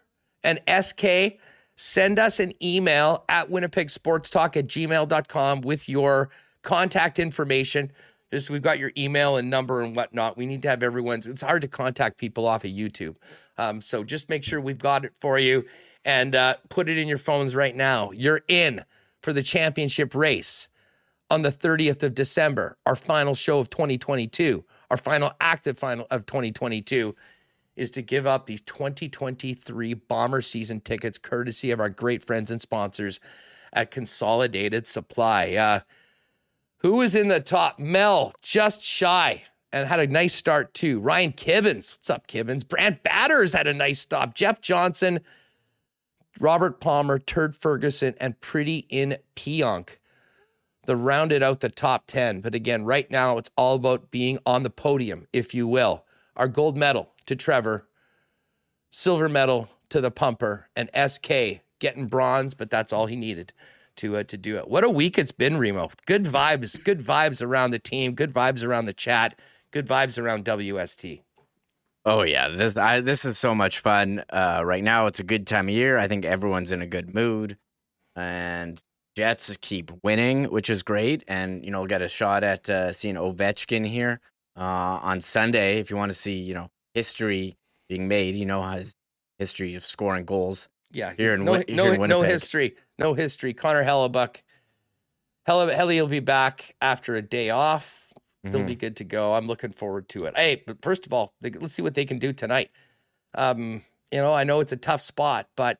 and 0.44 0.60
SK. 0.68 1.38
Send 1.84 2.20
us 2.20 2.40
an 2.40 2.54
email 2.64 3.26
at 3.28 3.50
Winnipeg 3.50 3.90
Sports 3.90 4.30
Talk 4.30 4.56
at 4.56 4.68
gmail.com 4.68 5.62
with 5.62 5.90
your 5.90 6.30
contact 6.62 7.18
information. 7.18 7.92
Just 8.32 8.52
we've 8.52 8.62
got 8.62 8.78
your 8.78 8.92
email 8.96 9.38
and 9.38 9.50
number 9.50 9.82
and 9.82 9.96
whatnot. 9.96 10.38
We 10.38 10.46
need 10.46 10.62
to 10.62 10.70
have 10.70 10.84
everyone's. 10.84 11.26
It's 11.26 11.42
hard 11.42 11.64
to 11.64 11.68
contact 11.68 12.20
people 12.20 12.48
off 12.48 12.66
of 12.66 12.70
YouTube. 12.70 13.16
Um, 13.58 13.82
so 13.82 14.04
just 14.04 14.30
make 14.30 14.44
sure 14.44 14.62
we've 14.62 14.78
got 14.78 15.06
it 15.06 15.14
for 15.20 15.40
you 15.40 15.66
and 16.06 16.36
uh, 16.36 16.58
put 16.70 16.88
it 16.88 17.00
in 17.00 17.08
your 17.08 17.18
phones 17.18 17.56
right 17.56 17.76
now. 17.76 18.12
You're 18.12 18.42
in 18.48 18.86
for 19.24 19.34
the 19.34 19.42
championship 19.42 20.14
race 20.14 20.68
on 21.32 21.42
the 21.42 21.52
30th 21.52 22.04
of 22.04 22.14
December, 22.14 22.78
our 22.86 22.96
final 22.96 23.34
show 23.34 23.58
of 23.58 23.72
2022, 23.72 24.64
our 24.92 24.98
final 24.98 25.32
active 25.42 25.80
final 25.80 26.06
of 26.12 26.28
2022 26.28 27.16
is 27.76 27.92
to 27.92 28.02
give 28.02 28.28
up 28.28 28.46
these 28.46 28.62
2023 28.62 29.94
Bomber 29.94 30.42
season 30.42 30.82
tickets 30.82 31.18
courtesy 31.18 31.72
of 31.72 31.80
our 31.80 31.90
great 31.90 32.24
friends 32.24 32.52
and 32.52 32.62
sponsors 32.62 33.20
at 33.74 33.92
Consolidated 33.92 34.86
Supply. 34.86 35.54
Uh, 35.54 35.80
who 36.78 36.94
was 36.94 37.16
in 37.16 37.28
the 37.28 37.40
top? 37.40 37.80
Mel, 37.80 38.34
just 38.42 38.82
shy 38.82 39.44
and 39.72 39.88
had 39.88 40.00
a 40.00 40.08
nice 40.08 40.34
start 40.34 40.74
too. 40.74 41.00
Ryan 41.00 41.32
Kibbins, 41.32 41.94
what's 41.94 42.10
up, 42.10 42.28
Kibbins? 42.28 42.68
Brant 42.68 43.04
Batters 43.04 43.54
had 43.54 43.68
a 43.68 43.74
nice 43.74 44.00
stop. 44.00 44.36
Jeff 44.36 44.60
Johnson, 44.62 45.22
Robert 46.40 46.82
Palmer, 46.82 47.20
Turd 47.20 47.56
Ferguson, 47.56 48.16
and 48.20 48.40
Pretty 48.42 48.86
in 48.90 49.18
Pionk 49.36 49.98
the 50.86 50.96
rounded 50.96 51.44
out 51.44 51.60
the 51.60 51.70
top 51.70 52.06
10. 52.08 52.42
But 52.42 52.56
again, 52.56 52.84
right 52.84 53.10
now 53.10 53.38
it's 53.38 53.52
all 53.56 53.76
about 53.76 54.12
being 54.12 54.40
on 54.46 54.64
the 54.64 54.70
podium, 54.70 55.28
if 55.32 55.54
you 55.54 55.68
will. 55.68 56.06
Our 56.36 56.48
gold 56.48 56.78
medal 56.78 57.11
to 57.26 57.36
Trevor, 57.36 57.88
silver 58.92 59.30
medal 59.30 59.70
to 59.90 60.02
the 60.02 60.12
pumper, 60.12 60.68
and 60.76 60.90
SK 60.96 61.62
getting 61.80 62.08
bronze, 62.08 62.54
but 62.54 62.70
that's 62.70 62.94
all 62.94 63.08
he 63.08 63.16
needed 63.16 63.54
to 63.98 64.18
uh, 64.18 64.24
to 64.24 64.38
do 64.38 64.58
it. 64.58 64.68
What 64.68 64.84
a 64.84 64.90
week 64.90 65.18
it's 65.18 65.32
been, 65.32 65.58
Remo. 65.58 65.90
Good 66.06 66.26
vibes, 66.26 66.82
good 66.84 67.02
vibes 67.02 67.42
around 67.42 67.72
the 67.72 67.80
team, 67.80 68.14
good 68.14 68.34
vibes 68.34 68.64
around 68.64 68.86
the 68.86 68.94
chat, 68.94 69.38
good 69.72 69.88
vibes 69.88 70.18
around 70.18 70.46
WST. 70.46 71.22
Oh 72.04 72.24
yeah, 72.24 72.48
this 72.48 72.78
I, 72.78 73.02
this 73.02 73.26
is 73.26 73.38
so 73.38 73.54
much 73.54 73.80
fun. 73.80 74.24
Uh, 74.30 74.62
right 74.66 74.84
now, 74.84 75.08
it's 75.08 75.20
a 75.20 75.24
good 75.24 75.46
time 75.46 75.68
of 75.68 75.76
year. 75.76 75.98
I 75.98 76.08
think 76.08 76.26
everyone's 76.26 76.72
in 76.72 76.82
a 76.82 76.88
good 76.88 77.14
mood, 77.14 77.58
and 78.16 78.82
Jets 79.16 79.56
keep 79.62 79.92
winning, 80.04 80.46
which 80.46 80.70
is 80.70 80.84
great, 80.84 81.24
and 81.28 81.64
you 81.64 81.70
know 81.72 81.86
get 81.86 82.02
a 82.02 82.08
shot 82.08 82.44
at 82.44 82.70
uh, 82.70 82.92
seeing 82.92 83.16
Ovechkin 83.16 83.88
here 83.88 84.20
uh, 84.58 85.00
on 85.02 85.22
Sunday. 85.22 85.80
If 85.80 85.92
you 85.92 85.98
want 85.98 86.12
to 86.12 86.18
see, 86.18 86.40
you 86.40 86.56
know, 86.56 86.70
history 86.94 87.58
being 87.90 88.08
made, 88.08 88.36
you 88.36 88.46
know, 88.46 88.64
his 88.64 88.96
history 89.40 89.76
of 89.76 89.86
scoring 89.86 90.26
goals. 90.26 90.70
Yeah, 90.92 91.14
here 91.16 91.34
in 91.34 91.46
no, 91.46 91.54
Wi- 91.54 91.66
no, 91.76 91.84
here 91.86 91.94
in 92.04 92.10
no 92.10 92.22
history, 92.22 92.76
no 93.00 93.14
history. 93.14 93.54
Connor 93.54 93.84
Hellebuyck, 93.84 94.38
Helle, 95.46 95.70
Helly 95.70 96.00
will 96.02 96.08
be 96.08 96.20
back 96.20 96.76
after 96.82 97.16
a 97.16 97.22
day 97.22 97.50
off. 97.50 98.14
They'll 98.44 98.62
Mhm. 98.62 98.68
be 98.68 98.76
good 98.76 98.96
to 98.98 99.04
go. 99.04 99.34
I'm 99.34 99.48
looking 99.48 99.72
forward 99.72 100.10
to 100.10 100.26
it. 100.26 100.36
Hey, 100.36 100.64
but 100.66 100.82
first 100.82 101.06
of 101.06 101.14
all, 101.14 101.34
they- 101.42 101.52
let's 101.52 101.74
see 101.74 101.82
what 101.82 101.94
they 101.94 102.06
can 102.06 102.18
do 102.20 102.34
tonight. 102.34 102.72
Um, 103.36 103.84
you 104.12 104.20
know, 104.20 104.34
I 104.34 104.44
know 104.44 104.60
it's 104.60 104.72
a 104.72 104.78
tough 104.78 105.02
spot, 105.02 105.48
but 105.56 105.80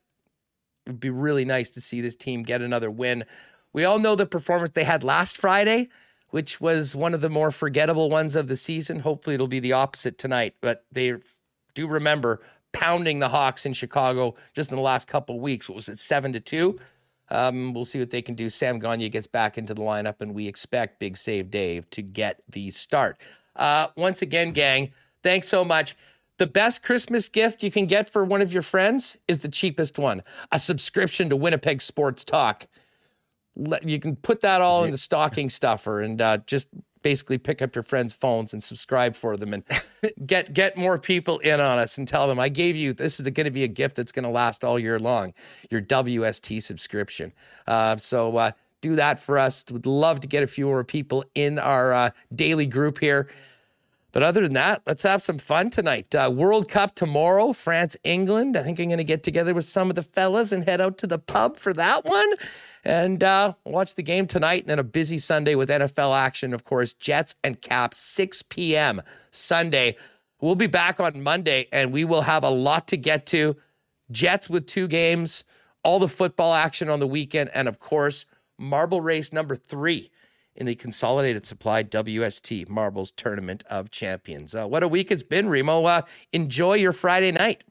it'd 0.86 1.00
be 1.00 1.10
really 1.10 1.44
nice 1.44 1.70
to 1.72 1.82
see 1.82 2.02
this 2.02 2.16
team 2.16 2.44
get 2.44 2.62
another 2.62 2.90
win. 2.92 3.26
We 3.74 3.84
all 3.84 4.00
know 4.00 4.16
the 4.16 4.26
performance 4.26 4.72
they 4.74 4.84
had 4.84 5.04
last 5.04 5.38
Friday, 5.38 5.90
which 6.32 6.60
was 6.60 6.96
one 6.96 7.14
of 7.14 7.22
the 7.22 7.30
more 7.30 7.52
forgettable 7.52 8.10
ones 8.10 8.36
of 8.36 8.48
the 8.48 8.56
season. 8.56 9.00
Hopefully, 9.00 9.36
it'll 9.36 9.48
be 9.48 9.60
the 9.60 9.74
opposite 9.74 10.18
tonight. 10.18 10.56
But 10.62 10.86
they 10.92 11.14
do 11.76 11.88
remember 11.88 12.42
pounding 12.74 13.20
the 13.20 13.30
Hawks 13.30 13.66
in 13.66 13.74
Chicago 13.74 14.36
just 14.54 14.72
in 14.72 14.76
the 14.76 14.82
last 14.82 15.08
couple 15.08 15.36
of 15.36 15.42
weeks. 15.42 15.70
What 15.70 15.76
was 15.76 15.90
it, 15.90 16.00
seven 16.00 16.34
to 16.34 16.40
two? 16.40 16.80
Um, 17.30 17.74
we'll 17.74 17.86
see 17.86 18.00
what 18.00 18.10
they 18.10 18.22
can 18.22 18.36
do. 18.36 18.50
Sam 18.50 18.80
Gagner 18.80 19.10
gets 19.10 19.28
back 19.28 19.58
into 19.58 19.74
the 19.74 19.82
lineup, 19.82 20.16
and 20.20 20.34
we 20.34 20.48
expect 20.48 21.00
Big 21.00 21.16
Save 21.16 21.50
Dave 21.50 21.90
to 21.92 22.02
get 22.02 22.42
the 22.50 22.72
start. 22.72 23.20
Uh, 23.56 23.88
once 23.96 24.22
again, 24.22 24.52
gang, 24.52 24.92
thanks 25.24 25.48
so 25.48 25.64
much. 25.64 25.96
The 26.38 26.48
best 26.48 26.82
Christmas 26.84 27.30
gift 27.30 27.64
you 27.64 27.72
can 27.72 27.86
get 27.86 28.10
for 28.10 28.26
one 28.26 28.42
of 28.42 28.52
your 28.52 28.64
friends 28.64 29.18
is 29.28 29.40
the 29.40 29.48
cheapest 29.48 30.00
one 30.00 30.24
a 30.52 30.60
subscription 30.60 31.30
to 31.30 31.36
Winnipeg 31.36 31.82
Sports 31.82 32.24
Talk. 32.24 32.68
Let, 33.56 33.88
you 33.88 34.00
can 34.00 34.16
put 34.16 34.42
that 34.42 34.62
all 34.62 34.84
in 34.84 34.92
the 34.92 34.98
stocking 34.98 35.50
stuffer 35.50 36.02
and 36.02 36.22
uh, 36.22 36.38
just 36.48 36.70
basically 37.02 37.38
pick 37.38 37.62
up 37.62 37.76
your 37.76 37.84
friends' 37.84 38.14
phones 38.14 38.54
and 38.54 38.64
subscribe 38.64 39.16
for 39.16 39.38
them 39.38 39.54
and 39.54 39.64
get 40.26 40.54
get 40.54 40.78
more 40.78 40.98
people 40.98 41.40
in 41.40 41.60
on 41.60 41.80
us 41.80 41.98
and 41.98 42.08
tell 42.08 42.28
them 42.28 42.40
I 42.40 42.50
gave 42.50 42.76
you 42.76 42.94
this 42.94 43.20
is 43.20 43.28
going 43.30 43.46
to 43.46 43.52
be 43.52 43.64
a 43.64 43.68
gift 43.68 43.96
that's 43.96 44.12
going 44.12 44.24
to 44.24 44.30
last 44.30 44.64
all 44.64 44.80
year 44.80 45.00
long. 45.00 45.34
Your 45.70 45.82
WST 45.82 46.62
subscription. 46.64 47.34
Uh, 47.68 47.98
so 47.98 48.38
uh, 48.38 48.52
do 48.82 48.96
that 48.96 49.20
for 49.20 49.38
us. 49.38 49.64
Would 49.72 49.86
love 49.86 50.20
to 50.22 50.28
get 50.28 50.44
a 50.44 50.48
few 50.48 50.66
more 50.66 50.84
people 50.84 51.24
in 51.36 51.60
our 51.60 51.94
uh, 51.94 52.10
daily 52.34 52.66
group 52.66 53.00
here. 53.00 53.30
But 54.12 54.24
other 54.24 54.42
than 54.42 54.54
that, 54.54 54.82
let's 54.86 55.04
have 55.04 55.22
some 55.22 55.38
fun 55.38 55.70
tonight. 55.70 56.14
Uh, 56.14 56.30
World 56.34 56.68
Cup 56.68 56.96
tomorrow, 56.96 57.54
France, 57.54 57.96
England. 58.04 58.58
I 58.58 58.64
think 58.64 58.80
I'm 58.80 58.88
going 58.88 58.98
to 58.98 59.04
get 59.04 59.24
together 59.24 59.54
with 59.54 59.66
some 59.66 59.90
of 59.90 59.96
the 59.96 60.04
fellas 60.04 60.52
and 60.52 60.66
head 60.66 60.82
out 60.82 60.98
to 61.00 61.08
the 61.08 61.20
pub 61.20 61.56
for 61.56 61.74
that 61.74 62.04
one 62.04 62.34
and 62.84 63.24
uh, 63.24 63.54
watch 63.64 63.96
the 63.96 64.04
game 64.04 64.28
tonight. 64.28 64.64
And 64.64 64.70
then 64.70 64.80
a 64.80 64.84
busy 64.84 65.18
Sunday 65.18 65.56
with 65.56 65.70
NFL 65.70 66.18
action, 66.18 66.54
of 66.54 66.66
course, 66.66 66.94
Jets 66.94 67.36
and 67.44 67.62
Caps, 67.62 67.98
6 67.98 68.44
p.m. 68.44 69.02
Sunday. 69.32 69.96
We'll 70.42 70.56
be 70.56 70.68
back 70.68 71.00
on 71.00 71.22
Monday 71.22 71.68
and 71.72 71.94
we 71.94 72.04
will 72.04 72.24
have 72.24 72.44
a 72.44 72.50
lot 72.50 72.88
to 72.90 72.98
get 72.98 73.26
to. 73.28 73.56
Jets 74.12 74.50
with 74.50 74.68
two 74.68 74.90
games, 74.90 75.46
all 75.84 76.00
the 76.00 76.10
football 76.10 76.54
action 76.54 76.90
on 76.90 77.00
the 77.00 77.08
weekend, 77.08 77.50
and 77.54 77.70
of 77.70 77.80
course, 77.80 78.26
marble 78.58 79.00
race 79.00 79.32
number 79.32 79.56
three 79.56 80.11
in 80.56 80.66
the 80.66 80.76
Consolidated 80.76 81.46
Supply 81.46 81.84
WST 81.84 82.68
Marbles 82.70 83.12
Tournament 83.12 83.64
of 83.70 83.90
Champions. 83.92 84.54
Uh, 84.54 84.68
what 84.68 84.84
a 84.84 84.88
week 84.88 85.12
it's 85.12 85.24
been, 85.24 85.50
Remo. 85.50 85.86
Uh, 85.86 86.02
enjoy 86.34 86.74
your 86.76 86.94
Friday 86.94 87.32
night. 87.32 87.64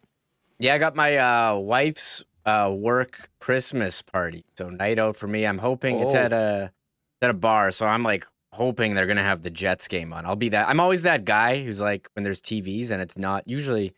Yeah, 0.58 0.74
I 0.74 0.78
got 0.78 0.94
my 0.96 1.16
uh, 1.16 1.56
wife's 1.56 2.24
uh, 2.46 2.72
work 2.74 3.28
Christmas 3.38 4.02
party, 4.02 4.44
so 4.56 4.68
night 4.70 4.98
out 4.98 5.16
for 5.16 5.26
me. 5.26 5.46
I'm 5.46 5.58
hoping 5.58 6.00
it's 6.00 6.14
Oh. 6.14 6.18
at 6.18 6.32
a 6.32 6.72
it's 7.16 7.22
at 7.24 7.30
a 7.30 7.34
bar, 7.34 7.70
so 7.70 7.86
I'm 7.86 8.02
like 8.02 8.26
hoping 8.52 8.94
they're 8.94 9.06
gonna 9.06 9.22
have 9.22 9.42
the 9.42 9.50
Jets 9.50 9.88
game 9.88 10.12
on. 10.12 10.26
I'll 10.26 10.36
be 10.36 10.48
that. 10.50 10.68
I'm 10.68 10.80
always 10.80 11.02
that 11.02 11.24
guy 11.24 11.62
who's 11.62 11.80
like 11.80 12.08
when 12.14 12.24
there's 12.24 12.40
TVs 12.40 12.90
and 12.90 13.00
it's 13.02 13.16
not 13.18 13.46
usually. 13.46 13.92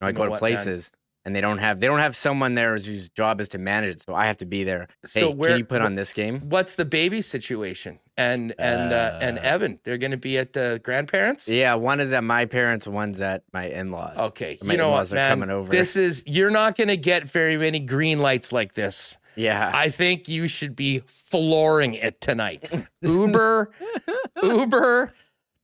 I 0.00 0.08
You 0.08 0.12
go 0.14 0.22
know 0.22 0.24
to 0.26 0.30
what, 0.30 0.42
man? 0.42 0.54
places 0.54 0.90
and 1.24 1.36
they 1.36 1.40
don't 1.40 1.58
have 1.58 1.80
they 1.80 1.86
don't 1.86 1.98
have 2.00 2.16
someone 2.16 2.54
there 2.54 2.72
whose 2.74 3.08
job 3.10 3.40
is 3.40 3.48
to 3.50 3.58
manage 3.58 3.96
it. 3.96 4.02
So 4.02 4.14
I 4.14 4.26
have 4.26 4.38
to 4.38 4.46
be 4.46 4.64
there. 4.64 4.88
Hey, 5.02 5.20
So 5.20 5.30
where- 5.30 5.50
can 5.50 5.58
you 5.58 5.64
put 5.64 5.82
on 5.82 5.94
this 5.94 6.12
game? 6.12 6.40
What's 6.48 6.74
the 6.74 6.84
baby 6.84 7.20
situation? 7.22 7.98
And 8.16 8.54
and 8.58 8.92
uh, 8.92 9.18
and 9.20 9.38
Uh, 9.38 9.42
Evan, 9.42 9.78
they're 9.84 9.98
going 9.98 10.10
to 10.10 10.16
be 10.16 10.36
at 10.38 10.52
the 10.52 10.80
grandparents. 10.82 11.48
Yeah, 11.48 11.74
one 11.74 12.00
is 12.00 12.12
at 12.12 12.22
my 12.24 12.44
parents, 12.46 12.86
one's 12.86 13.20
at 13.20 13.44
my 13.52 13.66
in-laws. 13.66 14.16
Okay, 14.16 14.58
My 14.62 14.72
you 14.74 14.78
know 14.78 14.90
what, 14.90 15.10
man? 15.12 15.30
coming 15.32 15.50
over. 15.50 15.70
This 15.70 15.96
is 15.96 16.22
you're 16.26 16.50
not 16.50 16.76
going 16.76 16.88
to 16.88 16.96
get 16.98 17.24
very 17.24 17.56
many 17.56 17.78
green 17.80 18.18
lights 18.18 18.52
like 18.52 18.74
this. 18.74 19.16
Yeah, 19.36 19.70
I 19.72 19.88
think 19.90 20.28
you 20.28 20.48
should 20.48 20.74
be 20.76 21.02
flooring 21.06 21.94
it 21.94 22.20
tonight. 22.20 22.70
Uber, 23.00 23.70
Uber, 24.42 25.14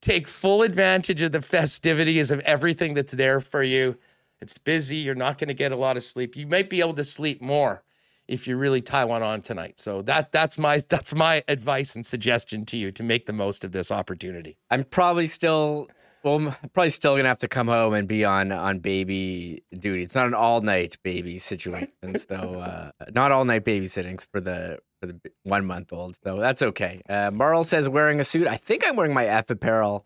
take 0.00 0.28
full 0.28 0.62
advantage 0.62 1.20
of 1.20 1.32
the 1.32 1.42
festivities 1.42 2.30
of 2.30 2.40
everything 2.40 2.94
that's 2.94 3.12
there 3.12 3.40
for 3.40 3.62
you. 3.62 3.96
It's 4.40 4.58
busy. 4.58 4.96
You're 4.96 5.14
not 5.14 5.38
going 5.38 5.48
to 5.48 5.54
get 5.54 5.72
a 5.72 5.76
lot 5.76 5.96
of 5.96 6.04
sleep. 6.04 6.36
You 6.36 6.46
might 6.46 6.68
be 6.68 6.80
able 6.80 6.94
to 6.94 7.04
sleep 7.04 7.40
more 7.40 7.82
if 8.28 8.46
you 8.46 8.56
really 8.56 8.82
tie 8.82 9.04
one 9.04 9.22
on 9.22 9.40
tonight. 9.42 9.78
So 9.78 10.02
that 10.02 10.32
that's 10.32 10.58
my 10.58 10.82
that's 10.88 11.14
my 11.14 11.44
advice 11.48 11.94
and 11.94 12.04
suggestion 12.04 12.66
to 12.66 12.76
you 12.76 12.92
to 12.92 13.02
make 13.02 13.26
the 13.26 13.32
most 13.32 13.64
of 13.64 13.72
this 13.72 13.90
opportunity. 13.90 14.58
I'm 14.70 14.84
probably 14.84 15.26
still 15.26 15.88
well, 16.22 16.36
I'm 16.36 16.70
probably 16.72 16.90
still 16.90 17.16
gonna 17.16 17.28
have 17.28 17.38
to 17.38 17.48
come 17.48 17.68
home 17.68 17.94
and 17.94 18.08
be 18.08 18.24
on 18.24 18.52
on 18.52 18.80
baby 18.80 19.62
duty. 19.72 20.02
It's 20.02 20.14
not 20.14 20.26
an 20.26 20.34
all 20.34 20.60
night 20.60 20.96
baby 21.02 21.38
situation, 21.38 22.16
so 22.28 22.60
uh, 23.00 23.04
not 23.12 23.32
all 23.32 23.44
night 23.44 23.64
babysittings 23.64 24.26
for 24.30 24.40
the 24.40 24.78
for 25.00 25.06
the 25.06 25.20
one 25.44 25.64
month 25.64 25.92
old. 25.92 26.18
So 26.24 26.38
that's 26.38 26.62
okay. 26.62 27.02
Uh, 27.08 27.30
Marl 27.32 27.64
says 27.64 27.88
wearing 27.88 28.18
a 28.20 28.24
suit. 28.24 28.46
I 28.46 28.56
think 28.56 28.84
I'm 28.86 28.96
wearing 28.96 29.14
my 29.14 29.26
Eph 29.26 29.50
Apparel 29.50 30.04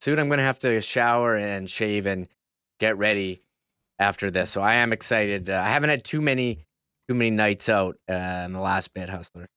suit. 0.00 0.18
I'm 0.18 0.28
gonna 0.28 0.42
have 0.42 0.58
to 0.60 0.80
shower 0.80 1.36
and 1.36 1.70
shave 1.70 2.06
and 2.06 2.28
get 2.80 2.98
ready 2.98 3.42
after 4.02 4.30
this. 4.30 4.50
So 4.50 4.60
I 4.60 4.74
am 4.74 4.92
excited. 4.92 5.48
Uh, 5.48 5.62
I 5.64 5.68
haven't 5.68 5.90
had 5.90 6.04
too 6.04 6.20
many 6.20 6.66
too 7.08 7.14
many 7.14 7.30
nights 7.30 7.68
out 7.68 7.96
uh, 8.08 8.44
in 8.44 8.52
the 8.52 8.60
last 8.60 8.92
bit, 8.94 9.08
hustler. 9.08 9.48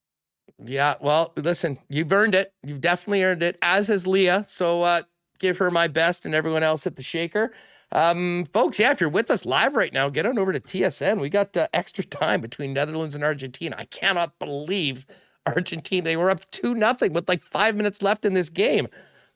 Yeah, 0.63 0.95
well, 1.01 1.33
listen, 1.35 1.79
you've 1.89 2.11
earned 2.11 2.33
it. 2.33 2.53
You've 2.63 2.81
definitely 2.81 3.23
earned 3.23 3.43
it, 3.43 3.57
as 3.61 3.87
has 3.89 4.07
Leah. 4.07 4.45
So 4.47 4.83
uh, 4.83 5.01
give 5.39 5.57
her 5.57 5.69
my 5.69 5.87
best 5.87 6.25
and 6.25 6.33
everyone 6.33 6.63
else 6.63 6.87
at 6.87 6.95
the 6.95 7.03
Shaker. 7.03 7.51
Um, 7.91 8.45
folks, 8.51 8.79
yeah, 8.79 8.91
if 8.91 8.99
you're 8.99 9.09
with 9.09 9.29
us 9.29 9.45
live 9.45 9.75
right 9.75 9.93
now, 9.93 10.09
get 10.09 10.25
on 10.25 10.39
over 10.39 10.51
to 10.53 10.59
TSN. 10.59 11.19
We 11.19 11.29
got 11.29 11.55
uh, 11.55 11.67
extra 11.73 12.03
time 12.03 12.41
between 12.41 12.73
Netherlands 12.73 13.15
and 13.15 13.23
Argentina. 13.23 13.75
I 13.77 13.85
cannot 13.85 14.39
believe 14.39 15.05
Argentina. 15.45 16.03
They 16.03 16.17
were 16.17 16.29
up 16.29 16.49
2 16.51 16.73
nothing 16.73 17.13
with 17.13 17.29
like 17.29 17.41
five 17.41 17.75
minutes 17.75 18.01
left 18.01 18.25
in 18.25 18.33
this 18.33 18.49
game. 18.49 18.87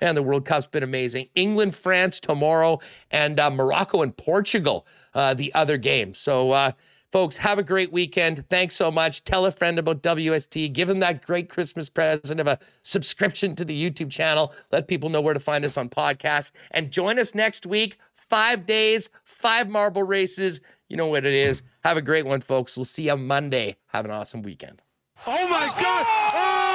Man, 0.01 0.15
the 0.15 0.23
World 0.23 0.45
Cup's 0.45 0.67
been 0.67 0.83
amazing. 0.83 1.27
England, 1.35 1.75
France 1.75 2.19
tomorrow, 2.19 2.79
and 3.11 3.39
uh, 3.39 3.49
Morocco 3.49 4.01
and 4.01 4.15
Portugal 4.15 4.85
uh, 5.13 5.33
the 5.33 5.53
other 5.53 5.77
game. 5.77 6.13
So, 6.13 6.51
uh, 6.51 6.71
folks, 7.11 7.37
have 7.37 7.59
a 7.59 7.63
great 7.63 7.91
weekend. 7.91 8.45
Thanks 8.49 8.75
so 8.75 8.91
much. 8.91 9.23
Tell 9.23 9.45
a 9.45 9.51
friend 9.51 9.77
about 9.77 10.01
WST. 10.01 10.71
Give 10.73 10.87
them 10.87 10.99
that 11.01 11.25
great 11.25 11.49
Christmas 11.49 11.89
present 11.89 12.39
of 12.39 12.47
a 12.47 12.59
subscription 12.83 13.55
to 13.55 13.65
the 13.65 13.89
YouTube 13.89 14.09
channel. 14.09 14.53
Let 14.71 14.87
people 14.87 15.09
know 15.09 15.21
where 15.21 15.33
to 15.33 15.39
find 15.39 15.65
us 15.65 15.77
on 15.77 15.89
podcasts. 15.89 16.51
And 16.71 16.91
join 16.91 17.19
us 17.19 17.35
next 17.35 17.65
week. 17.65 17.97
Five 18.13 18.65
days, 18.65 19.09
five 19.23 19.67
marble 19.67 20.03
races. 20.03 20.61
You 20.87 20.97
know 20.97 21.07
what 21.07 21.25
it 21.25 21.33
is. 21.33 21.63
Have 21.83 21.97
a 21.97 22.01
great 22.01 22.25
one, 22.25 22.41
folks. 22.41 22.77
We'll 22.77 22.85
see 22.85 23.07
you 23.07 23.17
Monday. 23.17 23.77
Have 23.87 24.05
an 24.05 24.11
awesome 24.11 24.43
weekend. 24.43 24.81
Oh 25.27 25.47
my 25.49 25.67
God! 25.81 26.05
Oh! 26.33 26.69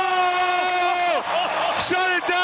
Shut 1.80 2.22
it 2.22 2.28
down! 2.28 2.43